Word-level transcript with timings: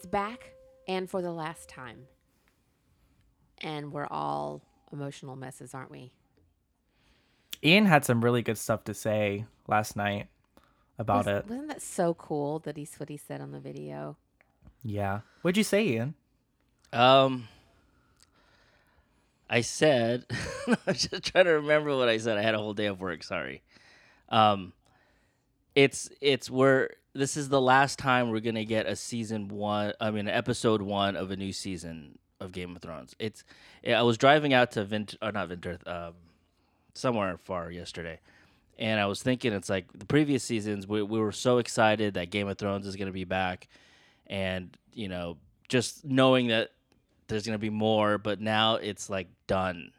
It's 0.00 0.06
back 0.06 0.54
and 0.88 1.10
for 1.10 1.20
the 1.20 1.30
last 1.30 1.68
time. 1.68 2.06
And 3.58 3.92
we're 3.92 4.06
all 4.06 4.62
emotional 4.90 5.36
messes, 5.36 5.74
aren't 5.74 5.90
we? 5.90 6.10
Ian 7.62 7.84
had 7.84 8.06
some 8.06 8.24
really 8.24 8.40
good 8.40 8.56
stuff 8.56 8.82
to 8.84 8.94
say 8.94 9.44
last 9.68 9.96
night 9.96 10.28
about 10.98 11.26
Was- 11.26 11.40
it. 11.40 11.46
Wasn't 11.50 11.68
that 11.68 11.82
so 11.82 12.14
cool 12.14 12.60
that 12.60 12.78
he's 12.78 12.94
what 12.94 13.10
he 13.10 13.18
said 13.18 13.42
on 13.42 13.52
the 13.52 13.60
video? 13.60 14.16
Yeah. 14.82 15.20
What'd 15.42 15.58
you 15.58 15.64
say, 15.64 15.86
Ian? 15.86 16.14
Um, 16.94 17.48
I 19.50 19.60
said, 19.60 20.24
I'm 20.86 20.94
just 20.94 21.24
trying 21.24 21.44
to 21.44 21.50
remember 21.50 21.94
what 21.94 22.08
I 22.08 22.16
said. 22.16 22.38
I 22.38 22.42
had 22.42 22.54
a 22.54 22.58
whole 22.58 22.72
day 22.72 22.86
of 22.86 23.02
work. 23.02 23.22
Sorry. 23.22 23.60
Um, 24.30 24.72
it's 25.74 26.08
it's 26.22 26.48
we're 26.48 26.88
this 27.14 27.36
is 27.36 27.48
the 27.48 27.60
last 27.60 27.98
time 27.98 28.30
we're 28.30 28.40
gonna 28.40 28.64
get 28.64 28.86
a 28.86 28.96
season 28.96 29.48
one. 29.48 29.92
I 30.00 30.10
mean, 30.10 30.28
episode 30.28 30.82
one 30.82 31.16
of 31.16 31.30
a 31.30 31.36
new 31.36 31.52
season 31.52 32.18
of 32.40 32.52
Game 32.52 32.74
of 32.74 32.82
Thrones. 32.82 33.14
It's 33.18 33.44
I 33.86 34.02
was 34.02 34.18
driving 34.18 34.52
out 34.52 34.72
to 34.72 34.84
Vint 34.84 35.16
or 35.20 35.32
not 35.32 35.48
Vinter, 35.48 35.86
um, 35.86 36.14
somewhere 36.94 37.36
far 37.38 37.70
yesterday. 37.70 38.20
And 38.78 38.98
I 38.98 39.06
was 39.06 39.22
thinking, 39.22 39.52
it's 39.52 39.68
like 39.68 39.92
the 39.92 40.06
previous 40.06 40.42
seasons, 40.42 40.86
we, 40.86 41.02
we 41.02 41.18
were 41.20 41.32
so 41.32 41.58
excited 41.58 42.14
that 42.14 42.30
Game 42.30 42.48
of 42.48 42.56
Thrones 42.56 42.86
is 42.86 42.96
going 42.96 43.08
to 43.08 43.12
be 43.12 43.24
back. 43.24 43.68
And, 44.26 44.74
you 44.94 45.06
know, 45.08 45.36
just 45.68 46.02
knowing 46.02 46.46
that 46.46 46.70
there's 47.28 47.44
going 47.44 47.54
to 47.54 47.58
be 47.58 47.68
more, 47.68 48.16
but 48.16 48.40
now 48.40 48.76
it's 48.76 49.10
like 49.10 49.28
done. 49.46 49.92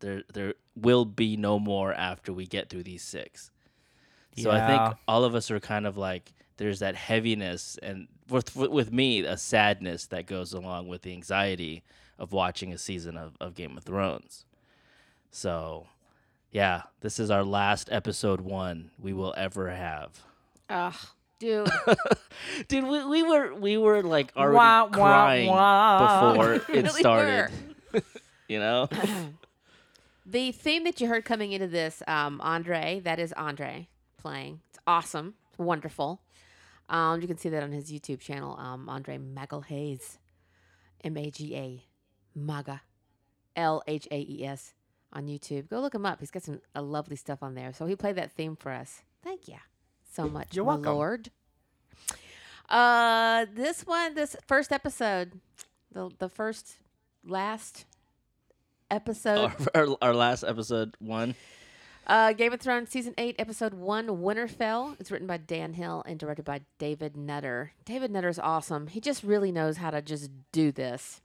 There, 0.00 0.22
there 0.32 0.54
will 0.74 1.04
be 1.04 1.36
no 1.36 1.58
more 1.58 1.92
after 1.92 2.32
we 2.32 2.46
get 2.46 2.70
through 2.70 2.84
these 2.84 3.02
six. 3.02 3.50
So 4.38 4.50
I 4.50 4.66
think 4.66 4.98
all 5.06 5.24
of 5.24 5.34
us 5.34 5.50
are 5.50 5.60
kind 5.60 5.86
of 5.86 5.98
like, 5.98 6.32
there's 6.56 6.78
that 6.80 6.96
heaviness 6.96 7.78
and 7.82 8.08
with, 8.28 8.56
with 8.56 8.92
me, 8.92 9.20
a 9.20 9.36
sadness 9.36 10.06
that 10.06 10.26
goes 10.26 10.52
along 10.52 10.88
with 10.88 11.02
the 11.02 11.12
anxiety 11.12 11.82
of 12.18 12.32
watching 12.32 12.72
a 12.72 12.78
season 12.78 13.16
of, 13.16 13.36
of 13.40 13.54
Game 13.54 13.76
of 13.76 13.84
Thrones. 13.84 14.44
So, 15.30 15.86
yeah, 16.50 16.82
this 17.00 17.18
is 17.18 17.30
our 17.30 17.44
last 17.44 17.88
episode 17.92 18.40
one 18.40 18.90
we 18.98 19.12
will 19.12 19.34
ever 19.36 19.70
have. 19.70 20.22
Ugh, 20.70 20.94
dude. 21.38 21.68
Dude, 22.68 22.84
we, 22.84 23.04
we 23.04 23.22
were 23.22 23.54
we 23.54 23.76
were 23.76 24.02
like 24.02 24.32
already 24.36 24.56
Wah, 24.56 24.84
wah, 24.84 24.90
crying 24.90 25.48
wah. 25.48 26.32
before 26.32 26.54
it 26.54 26.68
Really 26.68 26.88
started. 27.00 27.50
you 28.48 28.58
know? 28.58 28.88
the 30.26 30.52
theme 30.52 30.84
that 30.84 31.00
you 31.00 31.08
heard 31.08 31.24
coming 31.24 31.52
into 31.52 31.66
this, 31.66 32.02
um, 32.08 32.40
Andre, 32.40 33.00
that 33.04 33.18
is 33.18 33.32
Andre 33.34 33.88
playing. 34.16 34.60
It's 34.70 34.78
awesome. 34.86 35.34
It's 35.50 35.58
wonderful. 35.58 36.20
Um, 36.88 37.20
you 37.20 37.26
can 37.26 37.38
see 37.38 37.48
that 37.48 37.62
on 37.62 37.72
his 37.72 37.90
YouTube 37.90 38.20
channel, 38.20 38.56
um, 38.58 38.88
Andre 38.88 39.18
Magalhaes. 39.18 40.18
M 41.04 41.16
A 41.16 41.30
G 41.30 41.54
A. 41.56 41.84
Maga. 42.34 42.82
L 43.54 43.82
H 43.86 44.06
A 44.10 44.18
E 44.28 44.44
S 44.44 44.74
on 45.12 45.26
YouTube. 45.26 45.68
Go 45.68 45.80
look 45.80 45.94
him 45.94 46.04
up. 46.06 46.20
He's 46.20 46.30
got 46.30 46.42
some 46.42 46.60
uh, 46.74 46.82
lovely 46.82 47.16
stuff 47.16 47.42
on 47.42 47.54
there. 47.54 47.72
So 47.72 47.86
he 47.86 47.96
played 47.96 48.16
that 48.16 48.32
theme 48.32 48.56
for 48.56 48.70
us. 48.72 49.02
Thank 49.22 49.48
you 49.48 49.56
so 50.12 50.28
much, 50.28 50.54
You're 50.54 50.64
my 50.64 50.74
welcome. 50.74 50.94
lord. 50.94 51.30
Uh, 52.68 53.46
this 53.54 53.86
one, 53.86 54.14
this 54.14 54.36
first 54.46 54.72
episode, 54.72 55.40
the 55.92 56.10
the 56.18 56.28
first 56.28 56.76
last 57.24 57.84
episode. 58.90 59.52
our, 59.74 59.86
our, 59.86 59.96
our 60.02 60.14
last 60.14 60.42
episode 60.44 60.94
one. 60.98 61.34
Uh, 62.06 62.32
Game 62.32 62.52
of 62.52 62.60
Thrones 62.60 62.88
season 62.88 63.14
eight, 63.18 63.34
episode 63.38 63.74
one, 63.74 64.06
Winterfell. 64.06 64.94
It's 65.00 65.10
written 65.10 65.26
by 65.26 65.38
Dave 65.38 65.74
Hill 65.74 66.04
and 66.06 66.18
directed 66.20 66.44
by 66.44 66.60
David 66.78 67.16
Nutter. 67.16 67.72
David 67.84 68.12
Nutter 68.12 68.28
is 68.28 68.38
awesome. 68.38 68.86
He 68.86 69.00
just 69.00 69.24
really 69.24 69.50
knows 69.50 69.78
how 69.78 69.90
to 69.90 70.00
just 70.00 70.30
do 70.52 70.70
this, 70.70 71.20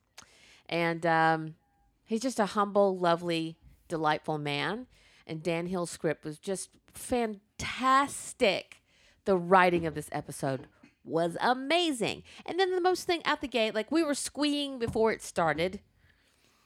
and 0.67 1.05
um, 1.05 1.55
he's 2.03 2.21
just 2.21 2.39
a 2.39 2.47
humble, 2.47 2.97
lovely, 2.97 3.57
delightful 3.87 4.39
man. 4.39 4.87
And 5.27 5.43
Dave 5.43 5.67
Hill's 5.67 5.91
script 5.91 6.25
was 6.25 6.39
just 6.39 6.69
fantastic. 6.93 8.81
The 9.25 9.37
writing 9.37 9.85
of 9.85 9.93
this 9.93 10.09
episode 10.11 10.67
was 11.03 11.37
amazing. 11.39 12.23
And 12.45 12.59
then 12.59 12.71
the 12.71 12.81
most 12.81 13.05
thing 13.05 13.21
out 13.23 13.41
the 13.41 13.47
gate, 13.47 13.75
like 13.75 13.91
we 13.91 14.03
were 14.03 14.15
squeeing 14.15 14.79
before 14.79 15.11
it 15.11 15.21
started. 15.21 15.79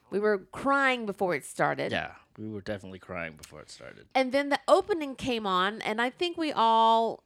We 0.10 0.20
were 0.20 0.38
crying 0.52 1.06
before 1.06 1.36
it 1.36 1.44
started. 1.44 1.92
Yeah, 1.92 2.12
we 2.38 2.50
were 2.50 2.62
definitely 2.62 3.00
crying 3.00 3.34
before 3.38 3.62
it 3.62 3.70
started. 3.70 4.06
And 4.14 4.32
then 4.32 4.50
the 4.50 4.60
opening 4.68 5.16
came 5.16 5.46
on, 5.48 5.82
and 5.82 6.02
I 6.02 6.10
think 6.10 6.38
we 6.38 6.52
all. 6.52 7.24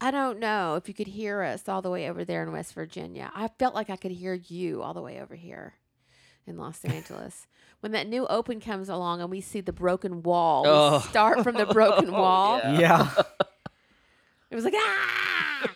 I 0.00 0.10
don't 0.10 0.38
know 0.38 0.74
if 0.74 0.88
you 0.88 0.94
could 0.94 1.06
hear 1.06 1.42
us 1.42 1.68
all 1.68 1.80
the 1.80 1.90
way 1.90 2.08
over 2.10 2.24
there 2.24 2.42
in 2.42 2.52
West 2.52 2.74
Virginia. 2.74 3.30
I 3.34 3.48
felt 3.58 3.74
like 3.74 3.88
I 3.88 3.96
could 3.96 4.10
hear 4.10 4.34
you 4.34 4.82
all 4.82 4.92
the 4.92 5.00
way 5.00 5.20
over 5.20 5.34
here 5.34 5.74
in 6.46 6.58
Los 6.58 6.84
Angeles. 6.84 7.46
when 7.80 7.92
that 7.92 8.06
new 8.08 8.26
open 8.26 8.60
comes 8.60 8.88
along 8.88 9.20
and 9.22 9.30
we 9.30 9.40
see 9.40 9.60
the 9.60 9.72
broken 9.72 10.22
wall, 10.22 10.62
we 10.64 10.68
Oh. 10.70 10.98
start 11.00 11.42
from 11.42 11.54
the 11.56 11.64
broken 11.66 12.10
wall. 12.22 12.58
Yeah. 12.58 12.78
Yeah. 12.80 13.22
It 14.50 14.54
was 14.56 14.64
like 14.64 14.74
ah. 14.76 15.74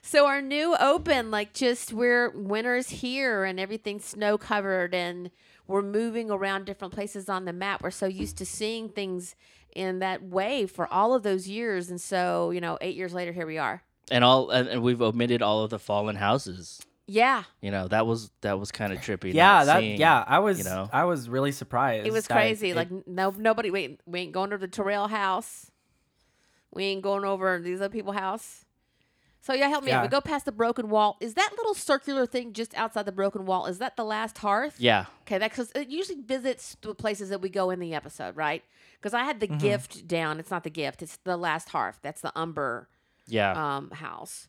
so 0.00 0.26
our 0.26 0.40
new 0.40 0.74
open, 0.80 1.30
like 1.30 1.52
just 1.52 1.92
we're 1.92 2.30
winter's 2.30 2.88
here 2.88 3.44
and 3.44 3.60
everything's 3.60 4.04
snow 4.06 4.38
covered 4.38 4.94
and 4.94 5.30
we're 5.68 5.82
moving 5.82 6.30
around 6.30 6.64
different 6.64 6.92
places 6.92 7.28
on 7.28 7.44
the 7.44 7.52
map. 7.52 7.82
We're 7.82 7.90
so 7.92 8.06
used 8.06 8.36
to 8.38 8.46
seeing 8.46 8.88
things 8.88 9.36
in 9.76 10.00
that 10.00 10.22
way 10.24 10.66
for 10.66 10.92
all 10.92 11.14
of 11.14 11.22
those 11.22 11.46
years, 11.46 11.90
and 11.90 12.00
so 12.00 12.50
you 12.50 12.60
know, 12.60 12.76
eight 12.80 12.96
years 12.96 13.14
later, 13.14 13.30
here 13.32 13.46
we 13.46 13.58
are. 13.58 13.82
And 14.10 14.24
all 14.24 14.50
and, 14.50 14.68
and 14.68 14.82
we've 14.82 15.00
omitted 15.00 15.42
all 15.42 15.62
of 15.62 15.70
the 15.70 15.78
fallen 15.78 16.16
houses. 16.16 16.80
Yeah, 17.10 17.44
You 17.62 17.70
know, 17.70 17.88
that 17.88 18.06
was 18.06 18.30
that 18.42 18.58
was 18.58 18.70
kind 18.70 18.92
of 18.92 18.98
trippy. 18.98 19.32
yeah, 19.32 19.64
that 19.64 19.80
seeing, 19.80 19.98
yeah, 19.98 20.22
I 20.26 20.40
was 20.40 20.58
you 20.58 20.64
know? 20.64 20.90
I 20.92 21.04
was 21.04 21.26
really 21.28 21.52
surprised. 21.52 22.06
it 22.06 22.12
was 22.12 22.26
crazy. 22.28 22.70
it- 22.70 22.76
like 22.76 22.88
no, 23.06 23.30
nobody. 23.30 23.70
Wait, 23.70 24.00
we 24.04 24.20
ain't 24.20 24.32
going 24.32 24.50
to 24.50 24.58
the 24.58 24.68
Tyrell 24.68 25.08
house. 25.08 25.70
We 26.70 26.84
ain't 26.84 27.02
going 27.02 27.24
over 27.24 27.60
these 27.60 27.80
other 27.80 27.88
people's 27.88 28.16
house. 28.16 28.66
So 29.40 29.54
yeah, 29.54 29.68
help 29.68 29.84
me. 29.84 29.92
out. 29.92 30.02
We 30.02 30.08
go 30.08 30.20
past 30.20 30.44
the 30.44 30.52
broken 30.52 30.90
wall. 30.90 31.16
Is 31.20 31.34
that 31.34 31.50
little 31.56 31.74
circular 31.74 32.26
thing 32.26 32.52
just 32.52 32.74
outside 32.76 33.06
the 33.06 33.12
broken 33.12 33.46
wall? 33.46 33.66
Is 33.66 33.78
that 33.78 33.96
the 33.96 34.04
last 34.04 34.38
hearth? 34.38 34.76
Yeah, 34.78 35.06
Okay, 35.22 35.38
that 35.38 35.50
because 35.50 35.70
it 35.74 35.88
usually 35.88 36.20
visits 36.20 36.76
the 36.82 36.94
places 36.94 37.28
that 37.30 37.40
we 37.40 37.48
go 37.48 37.70
in 37.70 37.78
the 37.80 37.94
episode, 37.94 38.36
right? 38.36 38.62
Because 38.94 39.14
I 39.14 39.22
had 39.24 39.40
the 39.40 39.46
Mm-hmm. 39.48 39.58
gift 39.58 40.08
down. 40.08 40.38
It's 40.40 40.50
not 40.50 40.64
the 40.64 40.70
gift. 40.70 41.02
It's 41.02 41.16
the 41.24 41.36
last 41.36 41.68
hearth. 41.70 42.00
That's 42.02 42.20
the 42.20 42.32
Umber 42.36 42.88
yeah. 43.28 43.52
um, 43.76 43.90
house 43.92 44.48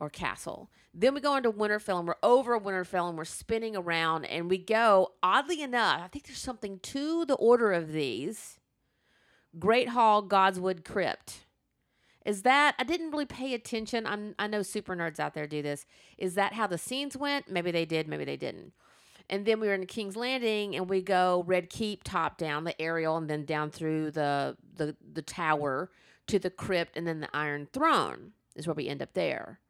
or 0.00 0.10
castle. 0.10 0.68
Then 0.92 1.14
we 1.14 1.20
go 1.20 1.36
into 1.36 1.50
Winterfell 1.52 1.98
and 2.00 2.08
we're 2.08 2.14
over 2.22 2.58
Winterfell 2.58 3.08
and 3.08 3.16
we're 3.16 3.24
spinning 3.24 3.76
around 3.76 4.24
and 4.26 4.50
we 4.50 4.58
go. 4.58 5.12
Oddly 5.22 5.62
enough, 5.62 6.00
I 6.04 6.08
think 6.08 6.26
there's 6.26 6.38
something 6.38 6.80
to 6.80 7.24
the 7.24 7.34
order 7.34 7.72
of 7.72 7.92
these. 7.92 8.58
Great 9.58 9.90
Hall, 9.90 10.22
Godswood 10.22 10.84
Crypt. 10.84 11.43
Is 12.24 12.42
that 12.42 12.74
I 12.78 12.84
didn't 12.84 13.10
really 13.10 13.26
pay 13.26 13.52
attention. 13.54 14.06
I'm 14.06 14.34
I 14.38 14.46
know 14.46 14.62
super 14.62 14.96
nerds 14.96 15.20
out 15.20 15.34
there 15.34 15.46
do 15.46 15.60
this. 15.62 15.84
Is 16.16 16.34
that 16.36 16.54
how 16.54 16.66
the 16.66 16.78
scenes 16.78 17.16
went? 17.16 17.50
Maybe 17.50 17.70
they 17.70 17.84
did, 17.84 18.08
maybe 18.08 18.24
they 18.24 18.36
didn't. 18.36 18.72
And 19.30 19.46
then 19.46 19.60
we 19.60 19.68
were 19.68 19.74
in 19.74 19.86
King's 19.86 20.16
Landing 20.16 20.74
and 20.76 20.88
we 20.88 21.00
go 21.02 21.44
Red 21.46 21.70
Keep 21.70 22.04
top 22.04 22.36
down 22.38 22.64
the 22.64 22.80
aerial 22.80 23.16
and 23.16 23.28
then 23.28 23.44
down 23.44 23.70
through 23.70 24.10
the 24.12 24.56
the 24.76 24.96
the 25.12 25.22
tower 25.22 25.90
to 26.28 26.38
the 26.38 26.50
crypt 26.50 26.96
and 26.96 27.06
then 27.06 27.20
the 27.20 27.28
Iron 27.36 27.68
Throne 27.72 28.32
is 28.56 28.66
where 28.66 28.74
we 28.74 28.88
end 28.88 29.02
up 29.02 29.12
there. 29.14 29.60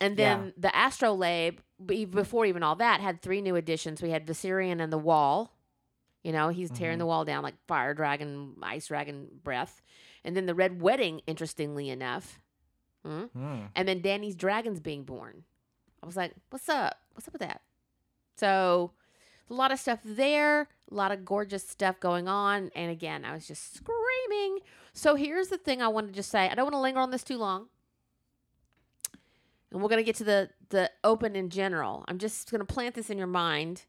And 0.00 0.16
then 0.16 0.46
Yeah. 0.46 0.50
the 0.70 0.78
Astrolabe, 0.78 1.60
be- 1.84 2.04
before 2.04 2.44
even 2.44 2.62
all 2.62 2.76
that, 2.76 3.00
had 3.00 3.22
three 3.22 3.40
new 3.40 3.56
additions. 3.56 4.02
We 4.02 4.10
had 4.10 4.26
Viserion 4.26 4.80
and 4.82 4.92
the 4.92 4.98
Wall. 4.98 5.52
You 6.22 6.32
know, 6.32 6.48
he's 6.48 6.70
tearing 6.70 6.96
Mhm. 6.96 7.00
the 7.00 7.06
wall 7.06 7.24
down 7.24 7.44
like 7.44 7.54
fire 7.68 7.94
dragon, 7.94 8.56
ice 8.60 8.88
dragon 8.88 9.28
breath. 9.44 9.80
And 10.26 10.36
then 10.36 10.46
the 10.46 10.54
Red 10.56 10.82
Wedding, 10.82 11.22
interestingly 11.28 11.88
enough. 11.88 12.40
Hmm? 13.04 13.26
Hmm. 13.26 13.60
And 13.76 13.86
then 13.86 14.00
Danny's 14.00 14.34
Dragons 14.34 14.80
being 14.80 15.04
born. 15.04 15.44
I 16.02 16.06
was 16.06 16.16
like, 16.16 16.34
what's 16.50 16.68
up? 16.68 16.96
What's 17.14 17.28
up 17.28 17.32
with 17.32 17.42
that? 17.42 17.62
So, 18.36 18.90
a 19.48 19.54
lot 19.54 19.70
of 19.70 19.78
stuff 19.78 20.00
there, 20.04 20.62
a 20.90 20.94
lot 20.94 21.12
of 21.12 21.24
gorgeous 21.24 21.66
stuff 21.66 22.00
going 22.00 22.26
on. 22.26 22.72
And 22.74 22.90
again, 22.90 23.24
I 23.24 23.32
was 23.34 23.46
just 23.46 23.76
screaming. 23.76 24.58
So, 24.92 25.14
here's 25.14 25.48
the 25.48 25.58
thing 25.58 25.80
I 25.80 25.88
wanted 25.88 26.08
to 26.08 26.12
just 26.14 26.30
say 26.30 26.50
I 26.50 26.56
don't 26.56 26.66
want 26.66 26.74
to 26.74 26.80
linger 26.80 27.00
on 27.00 27.12
this 27.12 27.22
too 27.22 27.38
long. 27.38 27.68
And 29.70 29.80
we're 29.80 29.88
going 29.88 30.00
to 30.00 30.04
get 30.04 30.16
to 30.16 30.24
the, 30.24 30.50
the 30.70 30.90
open 31.04 31.36
in 31.36 31.50
general. 31.50 32.04
I'm 32.08 32.18
just 32.18 32.50
going 32.50 32.60
to 32.60 32.64
plant 32.64 32.96
this 32.96 33.10
in 33.10 33.16
your 33.18 33.26
mind. 33.28 33.84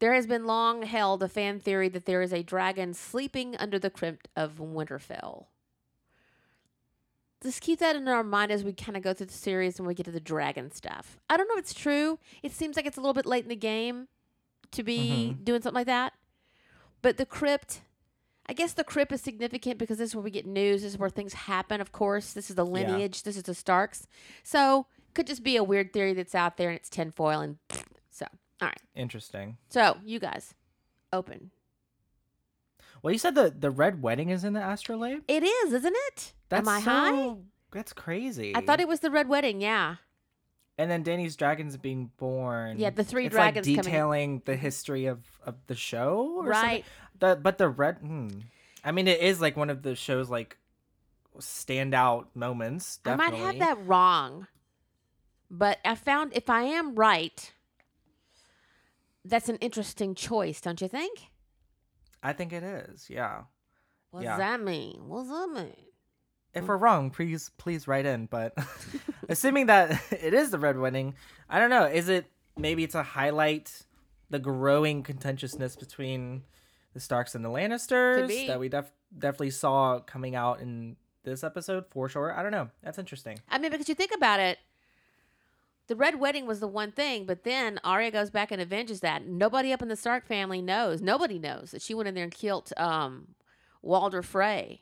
There 0.00 0.14
has 0.14 0.26
been 0.26 0.46
long 0.46 0.82
held 0.82 1.22
a 1.22 1.28
fan 1.28 1.60
theory 1.60 1.88
that 1.88 2.04
there 2.04 2.22
is 2.22 2.32
a 2.32 2.42
dragon 2.42 2.94
sleeping 2.94 3.56
under 3.56 3.78
the 3.78 3.90
crypt 3.90 4.28
of 4.36 4.56
Winterfell 4.56 5.46
just 7.44 7.60
keep 7.60 7.78
that 7.78 7.94
in 7.94 8.08
our 8.08 8.24
mind 8.24 8.50
as 8.50 8.64
we 8.64 8.72
kind 8.72 8.96
of 8.96 9.02
go 9.02 9.12
through 9.12 9.26
the 9.26 9.32
series 9.32 9.78
and 9.78 9.86
we 9.86 9.94
get 9.94 10.06
to 10.06 10.10
the 10.10 10.20
dragon 10.20 10.70
stuff. 10.72 11.18
I 11.28 11.36
don't 11.36 11.46
know 11.46 11.54
if 11.54 11.60
it's 11.60 11.74
true. 11.74 12.18
It 12.42 12.52
seems 12.52 12.74
like 12.74 12.86
it's 12.86 12.96
a 12.96 13.00
little 13.00 13.14
bit 13.14 13.26
late 13.26 13.44
in 13.44 13.50
the 13.50 13.56
game 13.56 14.08
to 14.72 14.82
be 14.82 15.32
mm-hmm. 15.32 15.44
doing 15.44 15.62
something 15.62 15.76
like 15.76 15.86
that. 15.86 16.14
But 17.02 17.18
the 17.18 17.26
crypt, 17.26 17.82
I 18.46 18.54
guess 18.54 18.72
the 18.72 18.82
crypt 18.82 19.12
is 19.12 19.20
significant 19.20 19.78
because 19.78 19.98
this 19.98 20.10
is 20.10 20.16
where 20.16 20.24
we 20.24 20.30
get 20.30 20.46
news. 20.46 20.82
This 20.82 20.94
is 20.94 20.98
where 20.98 21.10
things 21.10 21.34
happen. 21.34 21.80
Of 21.80 21.92
course, 21.92 22.32
this 22.32 22.48
is 22.48 22.56
the 22.56 22.66
lineage. 22.66 23.22
This 23.22 23.36
is 23.36 23.42
the 23.42 23.54
Starks. 23.54 24.06
So 24.42 24.86
could 25.12 25.26
just 25.26 25.44
be 25.44 25.56
a 25.56 25.62
weird 25.62 25.92
theory 25.92 26.14
that's 26.14 26.34
out 26.34 26.56
there 26.56 26.70
and 26.70 26.78
it's 26.78 26.88
tinfoil. 26.88 27.40
And 27.40 27.58
all 28.64 28.70
right. 28.70 28.80
Interesting. 28.94 29.58
So 29.68 29.98
you 30.04 30.18
guys, 30.18 30.54
open. 31.12 31.50
Well, 33.02 33.12
you 33.12 33.18
said 33.18 33.34
the 33.34 33.54
the 33.56 33.70
red 33.70 34.02
wedding 34.02 34.30
is 34.30 34.44
in 34.44 34.54
the 34.54 34.66
astrolabe. 34.66 35.22
It 35.28 35.42
is, 35.42 35.72
isn't 35.74 35.94
it? 36.08 36.32
That's 36.48 36.66
Am 36.66 36.74
I 36.74 36.80
high? 36.80 37.34
That's 37.70 37.92
crazy. 37.92 38.56
I 38.56 38.62
thought 38.62 38.80
it 38.80 38.88
was 38.88 39.00
the 39.00 39.10
red 39.10 39.28
wedding. 39.28 39.60
Yeah. 39.60 39.96
And 40.78 40.90
then 40.90 41.02
Danny's 41.02 41.36
dragons 41.36 41.76
being 41.76 42.10
born. 42.16 42.78
Yeah, 42.78 42.90
the 42.90 43.04
three 43.04 43.26
it's 43.26 43.34
dragons 43.34 43.68
like 43.68 43.84
detailing 43.84 44.42
the 44.44 44.56
history 44.56 45.06
of 45.06 45.20
of 45.44 45.56
the 45.66 45.74
show. 45.74 46.36
Or 46.38 46.52
something? 46.52 46.68
Right. 46.68 46.84
The 47.18 47.38
but 47.40 47.58
the 47.58 47.68
red. 47.68 47.98
Hmm. 47.98 48.28
I 48.82 48.92
mean, 48.92 49.06
it 49.06 49.20
is 49.20 49.40
like 49.40 49.56
one 49.56 49.70
of 49.70 49.82
the 49.82 49.94
show's 49.94 50.30
like 50.30 50.56
standout 51.38 52.26
moments. 52.34 53.00
I 53.04 53.16
might 53.16 53.34
have 53.34 53.58
that 53.58 53.86
wrong, 53.86 54.46
but 55.50 55.78
I 55.84 55.94
found 55.94 56.32
if 56.34 56.48
I 56.48 56.62
am 56.62 56.94
right, 56.94 57.52
that's 59.24 59.48
an 59.48 59.56
interesting 59.56 60.14
choice, 60.14 60.60
don't 60.60 60.80
you 60.80 60.88
think? 60.88 61.18
I 62.22 62.32
think 62.32 62.52
it 62.52 62.62
is. 62.62 63.08
Yeah. 63.08 63.42
What 64.10 64.22
Yeah. 64.22 64.30
does 64.30 64.38
that 64.38 64.60
mean? 64.60 65.08
What 65.08 65.22
does 65.24 65.30
that 65.30 65.48
mean? 65.64 65.76
If 66.54 66.66
we're 66.68 66.76
wrong, 66.76 67.10
please 67.10 67.50
please 67.58 67.88
write 67.88 68.06
in. 68.06 68.26
But 68.26 68.56
assuming 69.28 69.66
that 69.66 70.00
it 70.12 70.34
is 70.34 70.50
the 70.50 70.58
red 70.58 70.78
wedding, 70.78 71.14
I 71.48 71.58
don't 71.58 71.70
know. 71.70 71.84
Is 71.84 72.08
it 72.08 72.26
maybe 72.56 72.86
to 72.88 73.02
highlight 73.02 73.82
the 74.30 74.38
growing 74.38 75.02
contentiousness 75.02 75.74
between 75.76 76.44
the 76.92 77.00
Starks 77.00 77.34
and 77.34 77.44
the 77.44 77.48
Lannisters 77.48 78.46
that 78.46 78.60
we 78.60 78.68
def- 78.68 78.92
definitely 79.18 79.50
saw 79.50 79.98
coming 80.00 80.36
out 80.36 80.60
in 80.60 80.96
this 81.24 81.42
episode 81.42 81.86
for 81.90 82.08
sure? 82.08 82.32
I 82.32 82.42
don't 82.42 82.52
know. 82.52 82.70
That's 82.82 82.98
interesting. 82.98 83.38
I 83.48 83.58
mean, 83.58 83.72
because 83.72 83.88
you 83.88 83.96
think 83.96 84.12
about 84.14 84.38
it, 84.38 84.58
the 85.86 85.96
red 85.96 86.18
wedding 86.18 86.46
was 86.46 86.60
the 86.60 86.66
one 86.68 86.92
thing, 86.92 87.26
but 87.26 87.44
then 87.44 87.78
Arya 87.84 88.10
goes 88.10 88.30
back 88.30 88.50
and 88.50 88.60
avenges 88.60 89.00
that. 89.00 89.26
Nobody 89.26 89.72
up 89.72 89.82
in 89.82 89.88
the 89.88 89.96
Stark 89.96 90.26
family 90.26 90.62
knows. 90.62 91.00
Nobody 91.02 91.38
knows 91.38 91.72
that 91.72 91.82
she 91.82 91.94
went 91.94 92.08
in 92.08 92.14
there 92.14 92.24
and 92.24 92.32
killed 92.32 92.72
um, 92.76 93.28
Walder 93.82 94.22
Frey. 94.22 94.80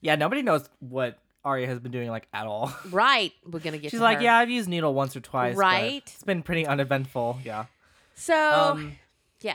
Yeah, 0.00 0.14
nobody 0.16 0.42
knows 0.42 0.68
what 0.78 1.18
Arya 1.44 1.66
has 1.66 1.78
been 1.80 1.92
doing 1.92 2.10
like 2.10 2.28
at 2.32 2.46
all. 2.46 2.72
Right. 2.90 3.32
We're 3.44 3.58
gonna 3.60 3.78
get. 3.78 3.90
She's 3.90 4.00
to 4.00 4.04
like, 4.04 4.18
her. 4.18 4.24
yeah, 4.24 4.36
I've 4.38 4.50
used 4.50 4.68
needle 4.68 4.94
once 4.94 5.16
or 5.16 5.20
twice. 5.20 5.56
Right. 5.56 6.02
It's 6.06 6.22
been 6.24 6.42
pretty 6.42 6.66
uneventful. 6.66 7.38
Yeah. 7.44 7.64
So 8.14 8.34
Um, 8.34 8.96
yeah. 9.40 9.54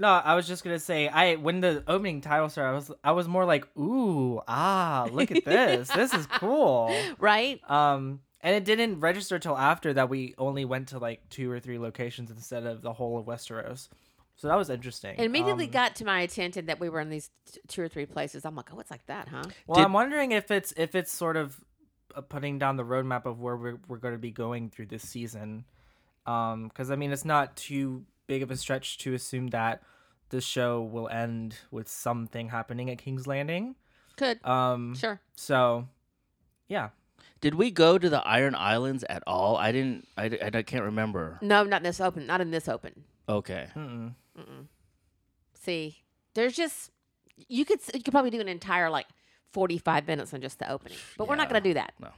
No, 0.00 0.08
I 0.08 0.34
was 0.36 0.46
just 0.46 0.62
gonna 0.62 0.78
say, 0.78 1.08
I 1.08 1.34
when 1.36 1.60
the 1.60 1.82
opening 1.88 2.20
title 2.20 2.48
started, 2.48 2.70
I 2.70 2.74
was 2.74 2.90
I 3.04 3.12
was 3.12 3.26
more 3.28 3.44
like, 3.44 3.66
ooh, 3.76 4.40
ah, 4.46 5.08
look 5.10 5.30
at 5.32 5.44
this, 5.44 5.88
this 5.88 6.14
is 6.14 6.26
cool. 6.26 6.94
Right. 7.18 7.60
Um, 7.68 8.20
and 8.40 8.54
it 8.54 8.64
didn't 8.64 9.00
register 9.00 9.38
till 9.38 9.56
after 9.56 9.92
that 9.94 10.08
we 10.08 10.34
only 10.38 10.64
went 10.64 10.88
to 10.88 10.98
like 10.98 11.28
two 11.30 11.50
or 11.50 11.58
three 11.60 11.78
locations 11.78 12.30
instead 12.30 12.64
of 12.66 12.82
the 12.82 12.92
whole 12.92 13.18
of 13.18 13.26
Westeros, 13.26 13.88
so 14.36 14.46
that 14.48 14.56
was 14.56 14.70
interesting. 14.70 15.16
It 15.18 15.24
immediately 15.24 15.64
Um, 15.66 15.70
got 15.72 15.96
to 15.96 16.04
my 16.04 16.20
attention 16.20 16.66
that 16.66 16.78
we 16.80 16.88
were 16.88 17.00
in 17.00 17.08
these 17.10 17.30
t- 17.52 17.60
two 17.68 17.82
or 17.82 17.88
three 17.88 18.06
places. 18.06 18.44
I'm 18.44 18.54
like, 18.54 18.72
oh, 18.72 18.78
it's 18.78 18.90
like 18.90 19.04
that, 19.06 19.28
huh? 19.28 19.42
Well, 19.66 19.76
Did- 19.76 19.84
I'm 19.84 19.92
wondering 19.92 20.32
if 20.32 20.50
it's 20.50 20.72
if 20.76 20.94
it's 20.94 21.10
sort 21.12 21.36
of 21.36 21.60
uh, 22.14 22.20
putting 22.20 22.58
down 22.58 22.76
the 22.76 22.84
roadmap 22.84 23.26
of 23.26 23.40
where 23.40 23.56
we're 23.56 23.78
we're 23.88 23.96
going 23.98 24.14
to 24.14 24.18
be 24.18 24.30
going 24.30 24.70
through 24.70 24.86
this 24.86 25.02
season, 25.02 25.64
um, 26.26 26.68
because 26.68 26.90
I 26.90 26.96
mean 26.96 27.10
it's 27.12 27.24
not 27.24 27.56
too 27.56 28.04
big 28.28 28.42
of 28.42 28.50
a 28.50 28.56
stretch 28.56 28.98
to 28.98 29.14
assume 29.14 29.48
that 29.48 29.82
the 30.30 30.40
show 30.40 30.82
will 30.82 31.08
end 31.08 31.56
with 31.70 31.88
something 31.88 32.50
happening 32.50 32.90
at 32.90 32.98
King's 32.98 33.26
Landing. 33.26 33.74
Could 34.16 34.44
Um, 34.46 34.94
sure. 34.94 35.20
so 35.36 35.88
yeah, 36.68 36.90
Did 37.40 37.54
we 37.54 37.70
go 37.70 37.98
to 37.98 38.08
the 38.10 38.26
Iron 38.26 38.54
Islands 38.54 39.04
at 39.08 39.22
all? 39.26 39.56
I 39.56 39.70
didn't. 39.72 40.08
I, 40.16 40.24
I, 40.26 40.50
I 40.54 40.62
can't 40.62 40.84
remember. 40.84 41.38
No, 41.40 41.62
not 41.64 41.78
in 41.78 41.82
this 41.84 42.00
open. 42.00 42.26
Not 42.26 42.40
in 42.40 42.50
this 42.50 42.68
open. 42.68 43.04
Okay. 43.28 43.68
Mm-mm. 43.76 44.14
See, 45.54 46.02
there's 46.34 46.54
just 46.56 46.90
you 47.48 47.64
could 47.64 47.80
you 47.94 48.02
could 48.02 48.12
probably 48.12 48.30
do 48.30 48.40
an 48.40 48.48
entire 48.48 48.90
like 48.90 49.06
45 49.52 50.06
minutes 50.06 50.34
on 50.34 50.40
just 50.40 50.58
the 50.58 50.70
opening, 50.70 50.98
but 51.16 51.28
we're 51.28 51.36
not 51.36 51.48
gonna 51.48 51.60
do 51.60 51.74
that. 51.74 51.92
No. 52.00 52.08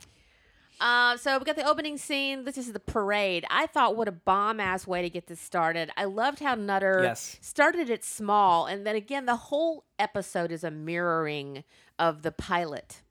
Uh, 0.80 1.14
so 1.18 1.38
we 1.38 1.44
got 1.44 1.56
the 1.56 1.68
opening 1.68 1.98
scene. 1.98 2.44
This 2.44 2.56
is 2.56 2.72
the 2.72 2.80
parade. 2.80 3.44
I 3.50 3.66
thought 3.66 3.96
what 3.96 4.08
a 4.08 4.12
bomb 4.12 4.60
ass 4.60 4.86
way 4.86 5.02
to 5.02 5.10
get 5.10 5.26
this 5.26 5.38
started. 5.38 5.90
I 5.94 6.04
loved 6.06 6.38
how 6.40 6.54
Nutter 6.54 7.00
Yes. 7.02 7.36
started 7.42 7.90
it 7.90 8.02
small, 8.02 8.64
and 8.66 8.86
then 8.86 8.96
again 8.96 9.26
the 9.26 9.36
whole 9.36 9.84
episode 9.98 10.50
is 10.50 10.64
a 10.64 10.70
mirroring 10.70 11.64
of 11.98 12.22
the 12.22 12.32
pilot. 12.32 13.02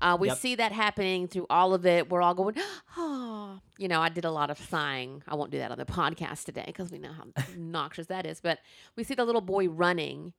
Uh, 0.00 0.16
we 0.20 0.28
Yep. 0.28 0.38
see 0.38 0.54
that 0.56 0.72
happening 0.72 1.26
through 1.28 1.46
all 1.50 1.74
of 1.74 1.84
it. 1.86 2.08
We're 2.10 2.22
all 2.22 2.34
going, 2.34 2.56
oh, 2.96 3.58
you 3.78 3.88
know, 3.88 4.00
I 4.00 4.08
did 4.08 4.24
a 4.24 4.30
lot 4.30 4.50
of 4.50 4.58
sighing. 4.58 5.22
I 5.26 5.34
won't 5.34 5.50
do 5.50 5.58
that 5.58 5.70
on 5.70 5.78
the 5.78 5.84
podcast 6.00 6.44
today 6.44 6.64
because 6.66 6.90
we 6.90 6.98
know 6.98 7.12
how 7.12 7.24
noxious 7.56 8.06
that 8.08 8.26
is. 8.26 8.40
But 8.40 8.58
we 8.96 9.04
see 9.04 9.14
the 9.14 9.24
little 9.24 9.40
boy 9.40 9.68
running 9.68 10.32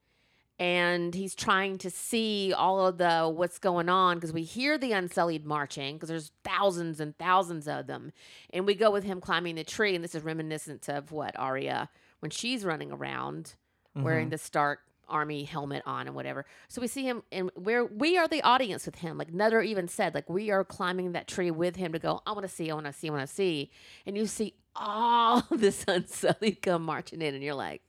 and 0.57 1.15
he's 1.15 1.35
trying 1.35 1.77
to 1.77 1.89
see 1.89 2.53
all 2.53 2.85
of 2.85 2.97
the 2.97 3.31
what's 3.33 3.59
going 3.59 3.87
on 3.87 4.17
because 4.17 4.33
we 4.33 4.43
hear 4.43 4.77
the 4.77 4.91
unsullied 4.91 5.45
marching 5.45 5.95
because 5.95 6.09
there's 6.09 6.31
thousands 6.43 6.99
and 6.99 7.17
thousands 7.17 7.65
of 7.65 7.87
them 7.87 8.11
and 8.49 8.65
we 8.65 8.75
go 8.75 8.91
with 8.91 9.05
him 9.05 9.21
climbing 9.21 9.55
the 9.55 9.63
tree 9.63 9.95
and 9.95 10.03
this 10.03 10.13
is 10.13 10.21
reminiscent 10.21 10.89
of 10.89 11.13
what 11.13 11.33
Arya 11.39 11.89
when 12.19 12.29
she's 12.29 12.65
running 12.65 12.91
around 12.91 13.53
wearing 13.95 14.29
the 14.29 14.37
Stark 14.37 14.79
army 15.09 15.43
helmet 15.43 15.83
on 15.85 16.07
and 16.07 16.15
whatever 16.15 16.45
so 16.67 16.79
we 16.81 16.87
see 16.87 17.03
him 17.03 17.23
and 17.31 17.51
we're 17.55 17.85
we 17.85 18.17
are 18.17 18.27
the 18.27 18.41
audience 18.41 18.85
with 18.85 18.95
him 18.95 19.17
like 19.17 19.33
Nutter 19.33 19.61
even 19.61 19.87
said 19.87 20.13
like 20.13 20.29
we 20.29 20.51
are 20.51 20.63
climbing 20.63 21.11
that 21.13 21.27
tree 21.27 21.51
with 21.51 21.75
him 21.75 21.93
to 21.93 21.99
go 21.99 22.21
I 22.25 22.31
want 22.31 22.43
to 22.43 22.47
see 22.47 22.69
I 22.71 22.73
want 22.73 22.85
to 22.85 22.93
see 22.93 23.09
I 23.09 23.11
want 23.11 23.27
to 23.27 23.33
see 23.33 23.71
and 24.05 24.15
you 24.15 24.25
see 24.27 24.53
all 24.75 25.43
this 25.51 25.83
unsullied 25.87 26.61
come 26.61 26.83
marching 26.83 27.21
in 27.21 27.33
and 27.35 27.43
you're 27.43 27.55
like 27.55 27.81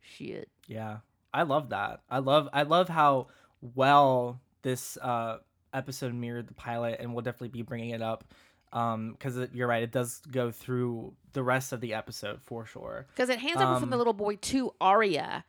shit 0.00 0.48
Yeah, 0.66 0.98
I 1.32 1.42
love 1.42 1.70
that. 1.70 2.00
I 2.10 2.18
love 2.18 2.48
I 2.52 2.62
love 2.62 2.88
how 2.88 3.28
well 3.74 4.40
this 4.62 4.96
uh, 4.98 5.38
episode 5.72 6.14
mirrored 6.14 6.48
the 6.48 6.54
pilot, 6.54 6.96
and 7.00 7.12
we'll 7.12 7.22
definitely 7.22 7.48
be 7.48 7.62
bringing 7.62 7.90
it 7.90 8.02
up 8.02 8.24
because 8.70 9.36
it 9.36 9.50
you're 9.54 9.68
right. 9.68 9.82
It 9.82 9.92
does 9.92 10.20
go 10.30 10.50
through 10.50 11.14
the 11.32 11.42
rest 11.42 11.72
of 11.72 11.80
the 11.80 11.94
episode 11.94 12.40
for 12.42 12.64
sure. 12.66 13.06
Because 13.14 13.28
it 13.28 13.38
hands 13.38 13.60
over 13.60 13.78
from 13.78 13.90
the 13.90 13.96
Um, 13.96 13.98
little 13.98 14.12
boy 14.12 14.36
to 14.36 14.74
Arya. 14.80 15.44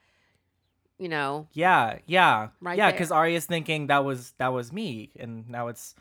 You 1.00 1.10
know, 1.10 1.48
Yeah, 1.54 2.00
yeah, 2.06 2.50
Right 2.62 2.78
yeah. 2.78 2.92
Because 2.92 3.10
Arya's 3.12 3.46
thinking 3.46 3.88
that 3.88 4.04
was 4.04 4.34
that 4.38 4.50
was 4.50 4.72
me, 4.74 5.12
and 5.18 5.50
now 5.50 5.70
it's, 5.70 5.96